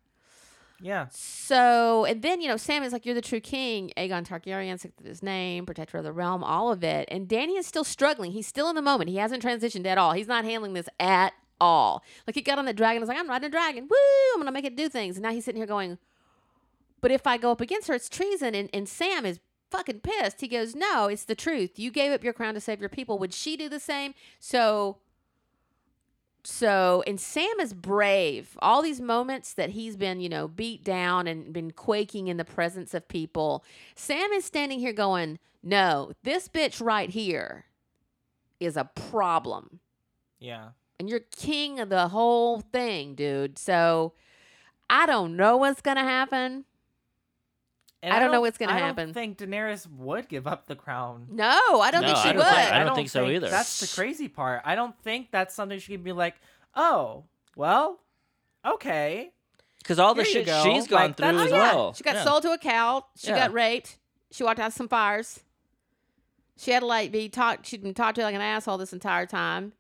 Yeah. 0.81 1.09
So, 1.11 2.05
and 2.05 2.23
then, 2.23 2.41
you 2.41 2.47
know, 2.47 2.57
Sam 2.57 2.85
is 2.85 2.93
like, 2.93 3.05
You're 3.05 3.17
the 3.17 3.21
true 3.21 3.41
king. 3.41 3.91
Aegon 3.97 4.25
Targaryen, 4.25 4.79
sixth 4.79 5.05
his 5.05 5.25
name, 5.25 5.67
protector 5.67 5.99
of 5.99 6.05
the 6.05 6.13
realm, 6.13 6.45
all 6.45 6.71
of 6.71 6.85
it. 6.85 7.09
And 7.11 7.27
Dany 7.27 7.59
is 7.59 7.67
still 7.67 7.83
struggling. 7.83 8.31
He's 8.31 8.47
still 8.47 8.69
in 8.69 8.77
the 8.77 8.83
moment. 8.83 9.11
He 9.11 9.17
hasn't 9.17 9.43
transitioned 9.43 9.87
at 9.87 9.99
all. 9.99 10.13
He's 10.13 10.29
not 10.29 10.45
handling 10.45 10.75
this 10.75 10.89
at 11.01 11.33
all. 11.60 12.02
Like, 12.26 12.36
he 12.36 12.43
got 12.43 12.59
on 12.59 12.64
the 12.64 12.72
dragon 12.72 13.01
was 13.01 13.09
like, 13.09 13.18
I'm 13.18 13.28
riding 13.28 13.47
a 13.47 13.51
dragon. 13.51 13.89
Woo! 13.90 13.97
I'm 14.35 14.44
to 14.44 14.52
make 14.52 14.64
it 14.64 14.76
do 14.76 14.89
things. 14.89 15.16
And 15.16 15.22
now 15.22 15.32
he's 15.32 15.44
sitting 15.44 15.60
here 15.60 15.66
going, 15.66 15.98
But 17.01 17.10
if 17.10 17.26
I 17.26 17.36
go 17.36 17.51
up 17.51 17.60
against 17.60 17.89
her, 17.89 17.94
it's 17.94 18.09
treason. 18.09 18.55
And, 18.55 18.70
and 18.72 18.89
Sam 18.89 19.24
is 19.24 19.40
fucking 19.70 20.01
pissed. 20.01 20.40
He 20.40 20.48
goes, 20.48 20.74
No, 20.74 21.06
it's 21.06 21.24
the 21.24 21.35
truth. 21.35 21.78
You 21.78 21.90
gave 21.90 22.12
up 22.12 22.24
your 22.24 22.32
crown 22.32 22.55
to 22.55 22.60
save 22.60 22.80
your 22.80 22.89
people. 22.89 23.18
Would 23.18 23.35
she 23.35 23.56
do 23.56 23.68
the 23.68 23.80
same? 23.80 24.14
So 24.40 24.98
so, 26.44 27.02
and 27.06 27.20
Sam 27.20 27.60
is 27.60 27.74
brave. 27.74 28.56
All 28.60 28.80
these 28.80 29.02
moments 29.02 29.52
that 29.52 29.70
he's 29.70 29.98
been, 29.98 30.20
you 30.20 30.30
know, 30.30 30.48
beat 30.48 30.82
down 30.82 31.26
and 31.26 31.52
been 31.52 31.72
quaking 31.72 32.28
in 32.28 32.39
the 32.39 32.44
presence 32.44 32.94
of 32.94 33.06
people, 33.06 33.64
Sam 33.94 34.32
is 34.32 34.47
standing 34.47 34.78
here 34.78 34.94
going, 34.94 35.39
No, 35.62 36.12
this 36.22 36.48
bitch 36.48 36.85
right 36.85 37.10
here 37.10 37.66
is 38.60 38.78
a 38.78 38.85
problem. 38.85 39.80
Yeah. 40.39 40.68
And 40.99 41.09
you're 41.09 41.20
king 41.37 41.81
of 41.81 41.89
the 41.89 42.09
whole 42.09 42.61
thing, 42.61 43.15
dude. 43.15 43.59
So 43.59 44.12
I 44.91 45.07
don't 45.07 45.37
know 45.37 45.57
what's 45.57 45.81
gonna 45.81 46.05
happen. 46.05 46.65
And 48.03 48.12
I 48.15 48.20
don't 48.20 48.31
know 48.31 48.41
what's 48.41 48.59
gonna 48.59 48.73
happen. 48.73 49.03
I 49.03 49.05
don't 49.07 49.15
think 49.15 49.39
Daenerys 49.39 49.87
would 49.91 50.29
give 50.29 50.47
up 50.47 50.66
the 50.66 50.77
crown. 50.77 51.27
No, 51.31 51.51
I 51.81 51.91
don't 51.91 52.03
No, 52.03 52.09
think 52.09 52.19
she 52.19 52.29
I 52.29 52.33
would. 52.33 52.43
don't 52.45 52.55
think- 52.55 52.73
I 52.73 52.85
don't 52.85 52.95
think 52.95 53.11
so 53.11 53.23
think- 53.25 53.35
either. 53.37 53.49
That's 53.51 53.81
the 53.81 54.01
crazy 54.01 54.29
part. 54.29 54.62
I 54.65 54.77
don't 54.77 54.97
think 55.03 55.31
that's 55.33 55.55
something 55.55 55.79
she 55.81 55.93
could 55.93 56.05
be 56.05 56.12
like, 56.12 56.37
oh, 56.77 57.25
well, 57.57 57.99
okay. 58.65 59.33
Because 59.79 59.99
all 59.99 60.15
the 60.15 60.23
Here 60.23 60.29
you 60.33 60.39
shit 60.41 60.47
go. 60.47 60.62
she's 60.65 60.87
gone 60.87 61.01
Like, 61.09 61.16
through 61.16 61.27
that's- 61.27 61.47
as 61.47 61.53
Oh, 61.53 61.57
yeah. 61.57 61.75
well. 61.75 61.93
She 61.95 62.05
got 62.05 62.15
Yeah. 62.16 62.25
sold 62.25 62.43
to 62.45 62.53
a 62.53 62.59
cow. 62.59 63.05
She 63.16 63.29
Yeah. 63.29 63.39
got 63.39 63.53
raped. 63.53 63.99
She 64.31 64.45
walked 64.45 64.61
out 64.61 64.69
of 64.69 64.73
some 64.75 64.89
fires. 64.89 65.41
She 66.57 66.70
had 66.73 66.81
to 66.81 66.87
like 66.87 67.11
be 67.11 67.29
talked. 67.29 67.66
She'd 67.66 67.83
been 67.83 67.95
talked 67.95 68.16
to 68.16 68.23
like 68.23 68.35
an 68.35 68.41
asshole 68.41 68.79
this 68.79 68.93
entire 68.93 69.27
time. 69.27 69.73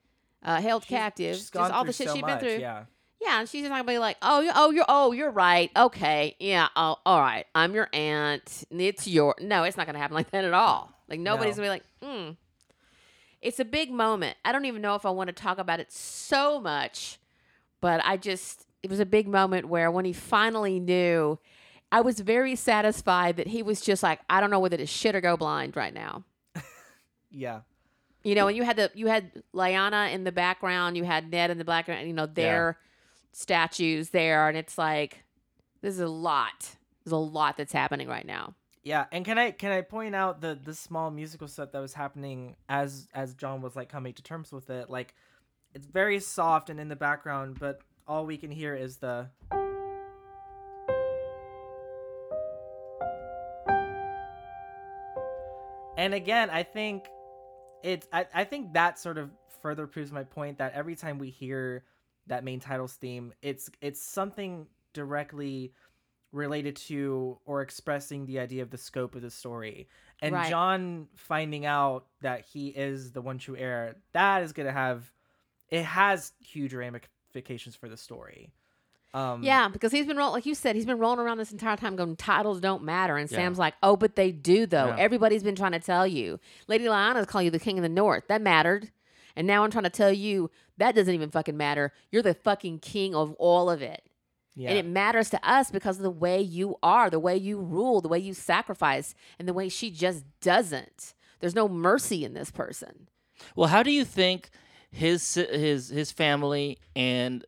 Uh, 0.42 0.60
held 0.60 0.84
She's- 0.84 0.98
captive. 0.98 1.36
she's 1.36 1.50
just 1.50 1.72
all 1.72 1.84
the 1.84 1.92
shit 1.92 2.08
so 2.08 2.14
she'd 2.14 2.20
much, 2.22 2.40
been 2.40 2.48
through. 2.50 2.60
Yeah. 2.60 2.84
Yeah, 3.20 3.40
and 3.40 3.48
she's 3.48 3.64
not 3.64 3.70
gonna 3.70 3.84
be 3.84 3.98
like, 3.98 4.16
oh, 4.22 4.40
you, 4.40 4.52
oh, 4.54 4.70
you're, 4.70 4.84
oh, 4.88 5.10
you're 5.10 5.30
right. 5.32 5.70
Okay, 5.76 6.36
yeah, 6.38 6.68
oh, 6.76 6.96
all 7.04 7.20
right. 7.20 7.46
I'm 7.54 7.74
your 7.74 7.88
aunt. 7.92 8.64
It's 8.70 9.08
your. 9.08 9.34
No, 9.40 9.64
it's 9.64 9.76
not 9.76 9.86
gonna 9.86 9.98
happen 9.98 10.14
like 10.14 10.30
that 10.30 10.44
at 10.44 10.54
all. 10.54 10.92
Like 11.08 11.18
nobody's 11.18 11.56
No. 11.56 11.64
gonna 11.64 11.80
be 11.80 11.80
like, 11.80 11.84
hmm. 12.24 12.30
It's 13.42 13.58
a 13.60 13.64
big 13.64 13.90
moment. 13.90 14.36
I 14.44 14.52
don't 14.52 14.64
even 14.66 14.82
know 14.82 14.94
if 14.94 15.04
I 15.04 15.10
want 15.10 15.28
to 15.28 15.32
talk 15.32 15.58
about 15.58 15.80
it 15.80 15.92
so 15.92 16.60
much, 16.60 17.18
but 17.80 18.00
I 18.04 18.16
just, 18.16 18.66
it 18.82 18.90
was 18.90 19.00
a 19.00 19.06
big 19.06 19.26
moment 19.28 19.68
where 19.68 19.90
when 19.90 20.04
he 20.04 20.12
finally 20.12 20.78
knew, 20.80 21.38
I 21.90 22.00
was 22.00 22.20
very 22.20 22.54
satisfied 22.56 23.36
that 23.36 23.46
he 23.48 23.62
was 23.62 23.80
just 23.80 24.02
like, 24.02 24.20
I 24.30 24.40
don't 24.40 24.50
know 24.50 24.58
whether 24.60 24.76
to 24.76 24.86
shit 24.86 25.14
or 25.14 25.20
go 25.20 25.36
blind 25.36 25.76
right 25.76 25.94
now. 25.94 26.24
Yeah. 27.30 27.60
You 28.28 28.34
know, 28.34 28.46
and 28.46 28.54
you 28.54 28.62
had 28.62 28.76
the 28.76 28.90
you 28.94 29.06
had 29.06 29.32
Lyanna 29.54 30.12
in 30.12 30.24
the 30.24 30.32
background, 30.32 30.98
you 30.98 31.04
had 31.04 31.30
Ned 31.30 31.50
in 31.50 31.56
the 31.56 31.64
background, 31.64 32.06
you 32.06 32.12
know, 32.12 32.26
their 32.26 32.76
statues 33.32 34.10
there, 34.10 34.48
and 34.48 34.58
it's 34.58 34.76
like 34.76 35.24
this 35.80 35.94
is 35.94 36.00
a 36.00 36.08
lot. 36.08 36.76
There's 37.02 37.12
a 37.12 37.16
lot 37.16 37.56
that's 37.56 37.72
happening 37.72 38.06
right 38.06 38.26
now. 38.26 38.54
Yeah, 38.82 39.06
and 39.12 39.24
can 39.24 39.38
I 39.38 39.52
can 39.52 39.72
I 39.72 39.80
point 39.80 40.14
out 40.14 40.42
the 40.42 40.58
the 40.62 40.74
small 40.74 41.10
musical 41.10 41.48
set 41.48 41.72
that 41.72 41.80
was 41.80 41.94
happening 41.94 42.56
as 42.68 43.08
as 43.14 43.32
Jon 43.32 43.62
was 43.62 43.74
like 43.74 43.88
coming 43.88 44.12
to 44.12 44.22
terms 44.22 44.52
with 44.52 44.68
it? 44.68 44.90
Like, 44.90 45.14
it's 45.72 45.86
very 45.86 46.20
soft 46.20 46.68
and 46.68 46.78
in 46.78 46.88
the 46.88 46.96
background, 46.96 47.56
but 47.58 47.80
all 48.06 48.26
we 48.26 48.36
can 48.36 48.50
hear 48.50 48.74
is 48.74 48.98
the. 48.98 49.30
And 55.96 56.12
again, 56.12 56.50
I 56.50 56.62
think 56.62 57.08
it's 57.82 58.06
I, 58.12 58.26
I 58.34 58.44
think 58.44 58.74
that 58.74 58.98
sort 58.98 59.18
of 59.18 59.30
further 59.62 59.86
proves 59.86 60.12
my 60.12 60.24
point 60.24 60.58
that 60.58 60.72
every 60.74 60.96
time 60.96 61.18
we 61.18 61.30
hear 61.30 61.84
that 62.26 62.44
main 62.44 62.60
titles 62.60 62.94
theme, 62.94 63.32
it's 63.42 63.70
it's 63.80 64.00
something 64.02 64.66
directly 64.92 65.72
related 66.32 66.76
to 66.76 67.38
or 67.46 67.62
expressing 67.62 68.26
the 68.26 68.38
idea 68.38 68.62
of 68.62 68.70
the 68.70 68.78
scope 68.78 69.14
of 69.14 69.22
the 69.22 69.30
story. 69.30 69.88
And 70.20 70.34
Right. 70.34 70.50
Jon 70.50 71.08
finding 71.16 71.64
out 71.64 72.06
that 72.20 72.44
he 72.44 72.68
is 72.68 73.12
the 73.12 73.22
one 73.22 73.38
true 73.38 73.56
heir, 73.56 73.96
that 74.12 74.42
is 74.42 74.52
gonna 74.52 74.72
have 74.72 75.10
it 75.70 75.84
has 75.84 76.32
huge 76.40 76.74
ramifications 76.74 77.76
for 77.76 77.88
the 77.88 77.96
story. 77.96 78.52
Um 79.14 79.42
Yeah, 79.42 79.68
because 79.68 79.90
he's 79.92 80.06
been 80.06 80.16
rolling, 80.16 80.34
like 80.34 80.46
you 80.46 80.54
said, 80.54 80.76
he's 80.76 80.84
been 80.86 80.98
rolling 80.98 81.18
around 81.20 81.38
this 81.38 81.52
entire 81.52 81.76
time 81.76 81.96
going, 81.96 82.16
titles 82.16 82.60
don't 82.60 82.82
matter. 82.82 83.16
And 83.16 83.30
Yeah. 83.30 83.38
Sam's 83.38 83.58
like, 83.58 83.74
oh, 83.82 83.96
but 83.96 84.16
they 84.16 84.32
do, 84.32 84.66
though. 84.66 84.88
Yeah. 84.88 84.96
Everybody's 84.98 85.42
been 85.42 85.56
trying 85.56 85.72
to 85.72 85.80
tell 85.80 86.06
you. 86.06 86.38
Lady 86.66 86.84
Lyanna's 86.84 87.26
calling 87.26 87.46
you 87.46 87.50
the 87.50 87.58
king 87.58 87.78
of 87.78 87.82
the 87.82 87.88
north. 87.88 88.24
That 88.28 88.42
mattered. 88.42 88.90
And 89.36 89.46
now 89.46 89.62
I'm 89.64 89.70
trying 89.70 89.84
to 89.84 89.90
tell 89.90 90.12
you 90.12 90.50
that 90.78 90.94
doesn't 90.94 91.14
even 91.14 91.30
fucking 91.30 91.56
matter. 91.56 91.92
You're 92.10 92.22
the 92.22 92.34
fucking 92.34 92.80
king 92.80 93.14
of 93.14 93.32
all 93.34 93.70
of 93.70 93.82
it. 93.82 94.02
yeah. 94.56 94.70
And 94.70 94.78
it 94.78 94.84
matters 94.86 95.30
to 95.30 95.48
us 95.48 95.70
because 95.70 95.96
of 95.98 96.02
the 96.02 96.10
way 96.10 96.40
you 96.40 96.76
are, 96.82 97.08
the 97.08 97.20
way 97.20 97.36
you 97.36 97.60
rule, 97.60 98.00
the 98.00 98.08
way 98.08 98.18
you 98.18 98.34
sacrifice, 98.34 99.14
and 99.38 99.46
the 99.48 99.52
way 99.54 99.68
she 99.68 99.90
just 99.90 100.24
doesn't. 100.40 101.14
There's 101.40 101.54
no 101.54 101.68
mercy 101.68 102.24
in 102.24 102.34
this 102.34 102.50
person. 102.50 103.06
Well, 103.54 103.68
how 103.68 103.84
do 103.84 103.92
you 103.92 104.04
think 104.04 104.50
his 104.90 105.34
his 105.34 105.88
his 105.90 106.10
family 106.10 106.78
and 106.96 107.44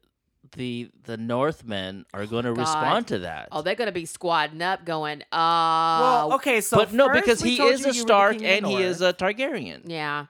the 0.53 0.91
the 1.05 1.17
Northmen 1.17 2.05
are 2.13 2.27
going 2.27 2.45
to 2.45 2.53
God. 2.53 2.61
respond 2.61 3.07
to 3.09 3.19
that? 3.21 3.49
Oh, 3.53 3.63
they're 3.63 3.75
gonna 3.75 3.93
be 3.93 4.05
squadding 4.05 4.61
up, 4.63 4.85
going, 4.85 5.23
uh, 5.33 5.99
well, 6.01 6.33
okay, 6.35 6.61
so 6.61 6.77
but 6.77 6.93
no, 6.93 7.09
because 7.09 7.41
he 7.41 7.61
is 7.63 7.81
a 7.81 7.83
you 7.83 7.87
were 7.87 7.93
the 7.93 7.95
Stark 7.95 8.33
king 8.39 8.45
of 8.45 8.49
the 8.49 8.57
and 8.57 8.67
he 8.67 8.83
is 8.83 9.01
a 9.01 9.13
Targaryen. 9.13 9.83
yeah, 9.85 10.27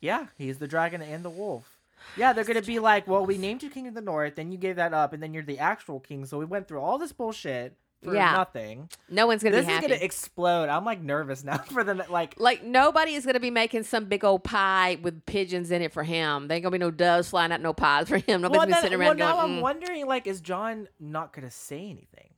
Yeah, 0.00 0.26
he's 0.36 0.58
the 0.58 0.68
dragon 0.68 1.00
and 1.02 1.24
the 1.24 1.30
wolf. 1.30 1.78
Yeah, 2.16 2.32
they're 2.32 2.44
gonna 2.44 2.62
be 2.62 2.78
like, 2.78 3.08
well, 3.08 3.24
we 3.24 3.38
named 3.38 3.62
you 3.62 3.70
king 3.70 3.88
of 3.88 3.94
the 3.94 4.00
north, 4.02 4.36
then 4.36 4.52
you 4.52 4.58
gave 4.58 4.76
that 4.76 4.92
up, 4.92 5.12
and 5.12 5.22
then 5.22 5.32
you're 5.34 5.42
the 5.42 5.58
actual 5.58 6.00
king. 6.00 6.26
So 6.26 6.38
we 6.38 6.44
went 6.44 6.68
through 6.68 6.80
all 6.80 6.98
this 6.98 7.12
bullshit 7.12 7.76
for 8.04 8.14
Yeah. 8.14 8.32
nothing. 8.32 8.88
no 9.08 9.26
one's 9.26 9.42
gonna 9.42 9.56
This 9.56 9.66
be 9.66 9.72
is 9.72 9.80
gonna 9.80 9.94
explode. 9.94 10.68
I'm 10.68 10.84
like 10.84 11.00
nervous 11.00 11.42
now 11.44 11.56
for 11.72 11.82
the 11.84 11.94
like. 12.08 12.38
like 12.38 12.62
nobody 12.64 13.14
is 13.14 13.24
gonna 13.26 13.40
be 13.40 13.50
making 13.50 13.82
some 13.84 14.04
big 14.06 14.24
old 14.24 14.44
pie 14.44 14.98
with 15.02 15.24
pigeons 15.26 15.70
in 15.70 15.82
it 15.82 15.92
for 15.92 16.02
him. 16.04 16.48
There 16.48 16.56
ain't 16.56 16.62
gonna 16.62 16.72
be 16.72 16.78
no 16.78 16.90
doves 16.90 17.30
flying 17.30 17.52
out, 17.52 17.60
no 17.60 17.72
pies 17.72 18.08
for 18.08 18.18
him. 18.18 18.42
Nobody's 18.42 18.50
Well, 18.50 18.50
gonna 18.60 18.66
be 18.66 18.72
then, 18.72 18.82
sitting 18.82 18.98
well, 18.98 19.08
around 19.08 19.18
now 19.18 19.32
going, 19.40 19.52
I'm 19.54 19.58
"Mm." 19.58 19.62
wondering, 19.62 20.06
like, 20.06 20.26
is 20.26 20.40
Jon 20.40 20.88
not 21.00 21.32
gonna 21.32 21.50
say 21.50 21.80
anything? 21.90 22.30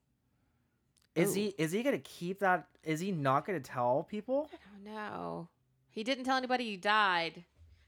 Is 1.15 1.31
Ooh. 1.33 1.41
he? 1.41 1.47
Is 1.59 1.73
he 1.73 1.83
gonna 1.83 1.99
keep 1.99 2.41
that? 2.41 2.67
Is 2.85 3.01
he 3.01 3.11
not 3.13 3.47
gonna 3.47 3.61
tell 3.61 4.07
people? 4.09 4.51
No, 4.85 5.49
he 5.91 6.05
didn't 6.05 6.25
tell 6.25 6.37
anybody 6.37 6.65
he 6.65 6.77
died. 6.77 7.45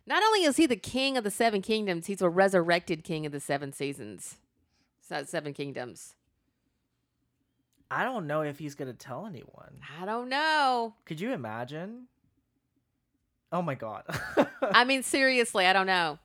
Not 0.06 0.22
only 0.22 0.44
is 0.44 0.56
he 0.56 0.64
the 0.64 0.74
king 0.76 1.18
of 1.18 1.24
the 1.24 1.30
seven 1.30 1.60
kingdoms, 1.60 2.06
he's 2.06 2.22
a 2.22 2.30
resurrected 2.30 3.04
king 3.04 3.26
of 3.26 3.32
the 3.32 3.40
seven 3.40 3.72
seasons, 3.74 4.36
So- 5.02 5.24
seven 5.24 5.52
kingdoms. 5.52 6.14
I 7.90 8.04
don't 8.04 8.26
know 8.26 8.42
if 8.42 8.58
he's 8.58 8.74
gonna 8.74 8.92
tell 8.92 9.26
anyone. 9.26 9.80
I 10.00 10.04
don't 10.04 10.28
know. 10.28 10.94
Could 11.06 11.20
you 11.20 11.32
imagine? 11.32 12.06
Oh 13.50 13.62
my 13.62 13.74
god. 13.74 14.04
I 14.62 14.84
mean, 14.84 15.02
seriously, 15.02 15.66
I 15.66 15.72
don't 15.72 15.86
know. 15.86 16.18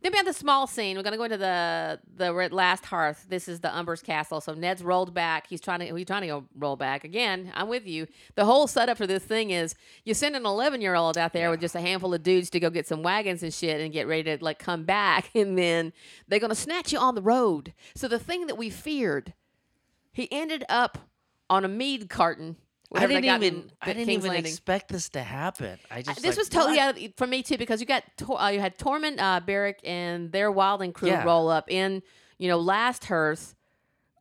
Then 0.00 0.12
we 0.12 0.16
have 0.16 0.26
the 0.26 0.32
small 0.32 0.68
scene. 0.68 0.96
We're 0.96 1.02
gonna 1.02 1.16
go 1.16 1.24
into 1.24 1.36
the 1.38 1.98
the 2.16 2.32
last 2.52 2.84
hearth. 2.84 3.26
This 3.28 3.48
is 3.48 3.60
the 3.60 3.76
Umber's 3.76 4.00
castle. 4.00 4.40
So 4.40 4.54
Ned's 4.54 4.82
rolled 4.82 5.12
back. 5.12 5.48
He's 5.48 5.60
trying 5.60 5.80
to 5.80 5.96
he's 5.96 6.06
trying 6.06 6.22
to 6.22 6.28
go 6.28 6.44
roll 6.54 6.76
back 6.76 7.02
again. 7.02 7.50
I'm 7.54 7.68
with 7.68 7.86
you. 7.86 8.06
The 8.36 8.44
whole 8.44 8.68
setup 8.68 8.96
for 8.96 9.06
this 9.08 9.24
thing 9.24 9.50
is 9.50 9.74
you 10.04 10.14
send 10.14 10.36
an 10.36 10.46
11 10.46 10.80
year 10.80 10.94
old 10.94 11.18
out 11.18 11.32
there 11.32 11.50
with 11.50 11.60
just 11.60 11.74
a 11.74 11.80
handful 11.80 12.14
of 12.14 12.22
dudes 12.22 12.48
to 12.50 12.60
go 12.60 12.70
get 12.70 12.86
some 12.86 13.02
wagons 13.02 13.42
and 13.42 13.52
shit 13.52 13.80
and 13.80 13.92
get 13.92 14.06
ready 14.06 14.36
to 14.36 14.44
like 14.44 14.60
come 14.60 14.84
back, 14.84 15.30
and 15.34 15.58
then 15.58 15.92
they're 16.28 16.40
gonna 16.40 16.54
snatch 16.54 16.92
you 16.92 16.98
on 16.98 17.16
the 17.16 17.22
road. 17.22 17.74
So 17.96 18.06
the 18.06 18.20
thing 18.20 18.46
that 18.46 18.56
we 18.56 18.70
feared, 18.70 19.34
he 20.18 20.28
ended 20.32 20.64
up 20.68 20.98
on 21.48 21.64
a 21.64 21.68
mead 21.68 22.08
carton. 22.10 22.56
I 22.94 23.06
didn't 23.06 23.24
even 23.24 23.42
in 23.42 23.70
I 23.82 23.86
didn't 23.92 24.06
King's 24.06 24.24
even 24.24 24.30
Landing. 24.34 24.50
expect 24.50 24.88
this 24.90 25.10
to 25.10 25.22
happen. 25.22 25.78
I 25.90 25.98
I- 25.98 26.02
just 26.02 26.22
this 26.22 26.36
like, 26.36 26.38
was 26.38 26.48
totally 26.48 26.78
out 26.80 26.96
for 27.16 27.26
me 27.26 27.42
too 27.42 27.58
because 27.58 27.80
you 27.80 27.86
got 27.86 28.02
uh, 28.28 28.46
you 28.52 28.60
had 28.60 28.78
Tormund, 28.78 29.18
uh, 29.20 29.40
Beric, 29.40 29.78
and 29.84 30.32
their 30.32 30.50
Wildling 30.50 30.94
crew 30.94 31.08
Yeah. 31.10 31.22
roll 31.24 31.48
up 31.50 31.70
in 31.70 32.02
you 32.38 32.48
know 32.48 32.58
last 32.58 33.04
hearth 33.04 33.54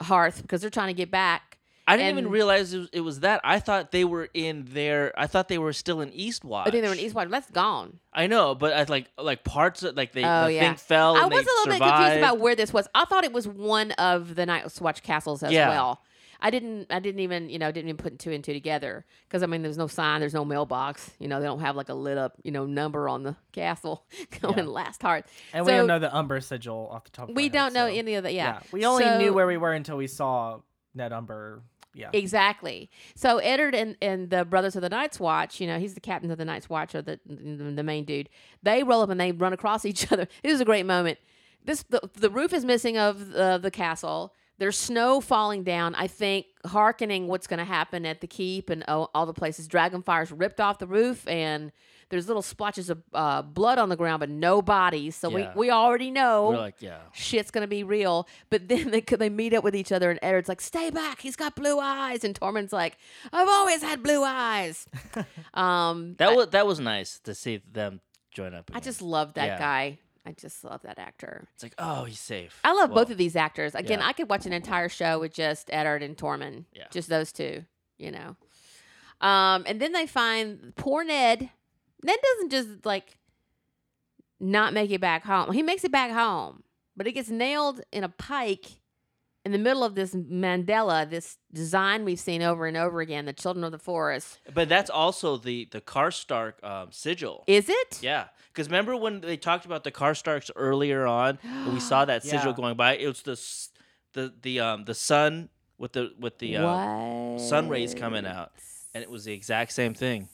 hearth 0.01 0.41
because 0.41 0.59
they're 0.61 0.69
trying 0.69 0.89
to 0.89 0.93
get 0.93 1.09
back. 1.09 1.46
I 1.87 1.95
didn't 1.97 2.17
even 2.17 2.29
realize 2.29 2.73
it 2.73 2.79
was, 2.79 2.89
it 2.91 3.01
was 3.01 3.19
that. 3.21 3.39
I 3.43 3.59
thought 3.59 3.91
they 3.91 4.03
were 4.03 4.27
in 4.33 4.65
their. 4.69 5.17
I 5.17 5.25
thought 5.27 5.47
they 5.47 5.57
were 5.57 5.71
still 5.73 6.01
in 6.01 6.11
Eastwatch. 6.11 6.63
Oh, 6.65 6.67
I 6.67 6.71
think 6.71 6.83
they 6.83 6.89
were 6.89 6.95
in 6.95 6.99
Eastwatch. 6.99 7.29
That's 7.29 7.49
gone. 7.51 7.99
I 8.13 8.27
know, 8.27 8.55
but 8.55 8.73
I 8.73 8.83
like 8.83 9.09
like 9.17 9.43
parts 9.43 9.83
of 9.83 9.95
like 9.95 10.11
they 10.11 10.23
Oh, 10.25 10.45
the 10.45 10.53
yeah. 10.53 10.59
thing 10.61 10.75
fell. 10.75 11.15
I 11.15 11.21
and 11.23 11.31
was 11.31 11.45
they 11.45 11.49
a 11.51 11.55
little 11.55 11.73
bit 11.73 11.79
confused 11.93 12.17
about 12.17 12.39
where 12.39 12.55
this 12.55 12.73
was. 12.73 12.87
I 12.93 13.05
thought 13.05 13.23
it 13.23 13.31
was 13.33 13.47
one 13.47 13.91
of 13.93 14.35
the 14.35 14.45
Night's 14.45 14.81
Watch 14.81 15.01
castles 15.01 15.43
as 15.43 15.51
Yeah. 15.53 15.69
well. 15.69 16.01
I 16.39 16.51
didn't. 16.51 16.91
I 16.91 16.99
didn't 16.99 17.21
even. 17.21 17.49
You 17.49 17.57
know, 17.57 17.71
didn't 17.71 17.87
even 17.89 17.97
put 17.97 18.19
two 18.19 18.31
and 18.31 18.43
two 18.43 18.53
together 18.53 19.05
because 19.27 19.41
I 19.41 19.45
mean, 19.47 19.63
there's 19.63 19.77
no 19.77 19.87
sign. 19.87 20.19
There's 20.19 20.35
no 20.35 20.45
mailbox. 20.45 21.09
You 21.19 21.27
know, 21.29 21.39
they 21.39 21.47
don't 21.47 21.61
have 21.61 21.75
like 21.75 21.89
a 21.89 21.95
lit 21.95 22.17
up. 22.17 22.33
You 22.43 22.51
know, 22.51 22.65
number 22.65 23.07
on 23.09 23.23
the 23.23 23.35
castle 23.53 24.03
going 24.41 24.57
Yeah. 24.57 24.63
last 24.65 25.01
heart. 25.01 25.25
and 25.53 25.65
we 25.65 25.71
don't 25.71 25.87
know 25.87 25.99
the 25.99 26.15
Umber 26.15 26.41
sigil 26.41 26.89
off 26.91 27.05
the 27.05 27.09
top. 27.11 27.29
of 27.29 27.35
We 27.35 27.45
our 27.45 27.49
don't 27.49 27.63
head, 27.63 27.73
know 27.73 27.87
so- 27.89 27.97
any 27.97 28.13
of 28.15 28.23
that. 28.23 28.33
Yeah. 28.33 28.59
we 28.73 28.85
only 28.85 29.05
So- 29.05 29.17
knew 29.17 29.33
where 29.33 29.47
we 29.47 29.57
were 29.57 29.71
until 29.73 29.97
we 29.97 30.05
saw 30.07 30.59
Ned 30.93 31.11
Umber. 31.11 31.63
Yeah. 31.97 32.09
Exactly. 32.13 32.89
So 33.15 33.39
Eddard 33.39 33.73
and, 33.73 33.97
and 34.01 34.29
the 34.29 34.45
Brothers 34.45 34.75
of 34.75 34.83
the 34.83 34.89
Night's 34.89 35.19
Watch, 35.19 35.59
you 35.59 35.65
know, 35.65 35.79
he's 35.79 35.95
the 35.95 35.99
captain 35.99 36.29
of 36.29 36.37
the 36.37 36.45
Night's 36.45 36.69
Watch 36.69 36.93
or 36.93 37.01
the 37.01 37.19
the 37.25 37.83
main 37.83 38.05
dude. 38.05 38.29
They 38.61 38.83
roll 38.83 39.01
up 39.01 39.09
and 39.09 39.19
they 39.19 39.31
run 39.31 39.51
across 39.51 39.83
each 39.91 40.11
other. 40.11 40.27
It 40.43 40.51
was 40.51 40.61
a 40.61 40.65
great 40.65 40.85
moment. 40.85 41.17
This 41.65 41.83
the, 41.83 42.07
the 42.13 42.29
roof 42.29 42.53
is 42.53 42.63
missing 42.63 42.97
of 42.97 43.31
the, 43.31 43.57
the 43.61 43.71
castle. 43.71 44.33
There's 44.59 44.77
snow 44.77 45.21
falling 45.21 45.63
down. 45.63 45.95
I 45.95 46.07
think 46.07 46.47
hearkening 46.65 47.27
what's 47.27 47.45
going 47.47 47.59
to 47.59 47.65
happen 47.65 48.05
at 48.05 48.21
the 48.21 48.27
keep 48.27 48.69
and 48.69 48.83
all, 48.87 49.11
all 49.13 49.25
the 49.25 49.33
places. 49.33 49.67
Dragonfire's 49.67 50.31
ripped 50.31 50.59
off 50.59 50.79
the 50.79 50.87
roof 50.87 51.27
and 51.27 51.71
there's 52.09 52.27
little 52.27 52.41
splotches 52.41 52.89
of 52.89 53.01
uh, 53.13 53.41
blood 53.41 53.77
on 53.77 53.89
the 53.89 53.95
ground, 53.95 54.19
but 54.21 54.29
no 54.29 54.61
bodies. 54.61 55.15
So 55.15 55.29
Yeah. 55.29 55.53
we, 55.55 55.67
we 55.67 55.71
already 55.71 56.09
know 56.11 56.49
We're 56.49 56.57
like, 56.57 56.81
yeah. 56.81 56.99
shit's 57.13 57.51
gonna 57.51 57.67
be 57.67 57.83
real. 57.83 58.27
But 58.49 58.67
then 58.67 58.91
they 58.91 59.01
they 59.01 59.29
meet 59.29 59.53
up 59.53 59.63
with 59.63 59.75
each 59.75 59.91
other, 59.91 60.09
and 60.09 60.19
Eddard's 60.21 60.47
like, 60.49 60.61
"Stay 60.61 60.89
back, 60.89 61.21
he's 61.21 61.35
got 61.35 61.55
blue 61.55 61.79
eyes," 61.79 62.23
and 62.23 62.33
Tormund's 62.39 62.71
like, 62.73 62.97
"I've 63.33 63.49
always 63.49 63.81
had 63.81 64.01
blue 64.03 64.23
eyes." 64.23 64.87
um, 65.53 66.15
That 66.17 66.29
I, 66.29 66.35
was 66.35 66.47
that 66.49 66.65
was 66.67 66.79
nice 66.79 67.19
to 67.21 67.35
see 67.35 67.61
them 67.71 68.01
join 68.31 68.53
up. 68.53 68.71
I 68.73 68.79
just 68.79 69.01
love 69.01 69.33
that 69.33 69.45
Yeah. 69.45 69.57
guy. 69.59 69.99
I 70.25 70.33
just 70.33 70.63
love 70.65 70.81
that 70.81 70.99
actor. 70.99 71.47
It's 71.55 71.63
like, 71.63 71.73
oh, 71.77 72.03
he's 72.03 72.19
safe. 72.19 72.59
I 72.65 72.73
love 72.73 72.89
both 72.93 73.09
of 73.11 73.17
these 73.17 73.37
actors. 73.37 73.73
Again, 73.75 73.99
yeah. 73.99 74.07
I 74.07 74.11
could 74.13 74.29
watch 74.29 74.45
an 74.45 74.51
entire 74.51 74.89
show 74.89 75.19
with 75.19 75.33
just 75.33 75.69
Eddard 75.71 76.03
and 76.03 76.17
Tormund. 76.17 76.65
Yeah. 76.73 76.83
Just 76.91 77.07
those 77.07 77.31
two, 77.31 77.63
you 77.97 78.11
know. 78.11 78.35
Um, 79.25 79.63
and 79.65 79.79
then 79.81 79.93
they 79.93 80.05
find 80.05 80.73
poor 80.75 81.03
Ned. 81.05 81.49
Ned 82.07 82.17
doesn't 82.23 82.49
just 82.51 82.85
like 82.85 83.17
not 84.39 84.73
make 84.73 84.91
it 84.91 85.01
back 85.01 85.25
home. 85.25 85.51
He 85.51 85.61
makes 85.61 85.83
it 85.83 85.91
back 85.91 86.11
home, 86.11 86.63
but 86.95 87.05
he 87.05 87.11
gets 87.11 87.29
nailed 87.29 87.81
in 87.91 88.03
a 88.05 88.09
pike 88.09 88.79
in 89.43 89.51
the 89.51 89.57
middle 89.57 89.83
of 89.83 89.95
this 89.95 90.13
mandala, 90.15 91.09
this 91.09 91.37
design 91.53 92.05
we've 92.05 92.19
seen 92.19 92.41
over 92.41 92.65
and 92.65 92.77
over 92.77 93.01
again, 93.01 93.25
the 93.25 93.33
Children 93.33 93.63
of 93.65 93.71
the 93.73 93.77
Forest. 93.79 94.39
But 94.53 94.69
that's 94.69 94.89
also 94.89 95.35
the 95.37 95.67
the 95.71 95.81
Karstark 95.81 96.63
um, 96.63 96.91
sigil. 96.91 97.43
Is 97.45 97.67
it? 97.67 97.99
Yeah, 98.01 98.25
because 98.53 98.67
remember 98.67 98.95
when 98.95 99.19
they 99.19 99.35
talked 99.37 99.65
about 99.65 99.83
the 99.83 99.91
Karstarks 99.91 100.49
earlier 100.55 101.05
on, 101.05 101.39
and 101.65 101.73
we 101.73 101.79
saw 101.81 102.05
that 102.05 102.23
sigil 102.23 102.51
Yeah. 102.51 102.55
going 102.55 102.77
by. 102.77 102.95
It 102.97 103.07
was 103.07 103.21
the 103.21 103.37
the 104.13 104.33
the 104.41 104.59
um 104.61 104.85
the 104.85 104.95
sun 104.95 105.49
with 105.77 105.91
the 105.91 106.13
with 106.17 106.39
the 106.39 106.55
um, 106.57 107.37
sun 107.37 107.67
rays 107.67 107.93
coming 107.93 108.25
out, 108.25 108.51
and 108.93 109.03
it 109.03 109.09
was 109.09 109.25
the 109.25 109.33
exact 109.33 109.73
same 109.73 109.93
thing. 109.93 110.29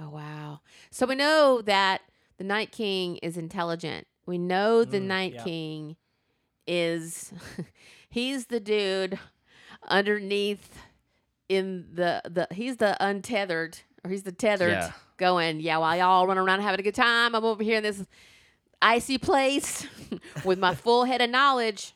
Oh 0.00 0.10
wow! 0.10 0.60
So 0.90 1.06
we 1.06 1.14
know 1.14 1.60
that 1.62 2.02
the 2.36 2.44
Night 2.44 2.70
King 2.72 3.16
is 3.18 3.36
intelligent. 3.36 4.06
We 4.26 4.38
know 4.38 4.84
the 4.84 4.98
Mm, 5.00 5.02
Night 5.06 5.34
yeah. 5.34 5.42
King 5.44 5.96
is 6.66 7.32
he's 8.08 8.46
the 8.46 8.60
dude 8.60 9.18
underneath 9.88 10.78
in 11.48 11.86
the 11.94 12.20
the 12.24 12.46
he's 12.54 12.76
the 12.76 12.96
untethered 13.04 13.78
or 14.04 14.10
he's 14.10 14.22
the 14.22 14.32
tethered 14.32 14.70
Yeah. 14.72 14.92
going, 15.16 15.60
yeah, 15.60 15.78
while 15.78 15.96
y'all 15.96 16.26
run 16.26 16.38
around 16.38 16.60
having 16.60 16.80
a 16.80 16.82
good 16.82 16.94
time, 16.94 17.34
I'm 17.34 17.44
over 17.44 17.62
here 17.62 17.78
in 17.78 17.82
this 17.82 18.04
icy 18.80 19.18
place 19.18 19.86
with 20.44 20.58
my 20.58 20.74
full 20.74 21.04
head 21.04 21.20
of 21.20 21.30
knowledge 21.30 21.94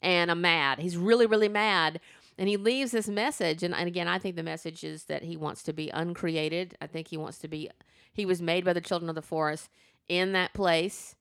and 0.00 0.30
I'm 0.30 0.40
mad. 0.40 0.78
He's 0.78 0.96
really, 0.96 1.26
really 1.26 1.48
mad. 1.48 2.00
And 2.38 2.48
he 2.48 2.56
leaves 2.56 2.92
this 2.92 3.08
message. 3.08 3.62
And, 3.62 3.74
and 3.74 3.86
again, 3.86 4.08
I 4.08 4.18
think 4.18 4.36
the 4.36 4.42
message 4.42 4.84
is 4.84 5.04
that 5.04 5.22
he 5.22 5.36
wants 5.36 5.62
to 5.64 5.72
be 5.72 5.90
uncreated. 5.90 6.76
I 6.80 6.86
think 6.86 7.08
he 7.08 7.16
wants 7.16 7.38
to 7.38 7.48
be, 7.48 7.70
he 8.12 8.26
was 8.26 8.40
made 8.40 8.64
by 8.64 8.72
the 8.72 8.80
children 8.80 9.08
of 9.08 9.14
the 9.14 9.22
forest 9.22 9.68
in 10.08 10.32
that 10.32 10.54
place 10.54 11.14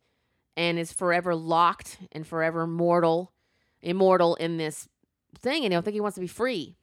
and 0.58 0.80
is 0.80 0.92
forever 0.92 1.36
locked 1.36 1.98
and 2.12 2.26
forever 2.26 2.66
mortal, 2.68 3.32
immortal 3.82 4.36
in 4.36 4.58
this 4.58 4.88
thing. 5.40 5.66
And 5.66 5.74
I 5.74 5.76
don't 5.76 5.84
think 5.84 5.96
he 5.96 6.02
wants 6.02 6.16
to 6.16 6.22
be 6.22 6.28
free. 6.28 6.76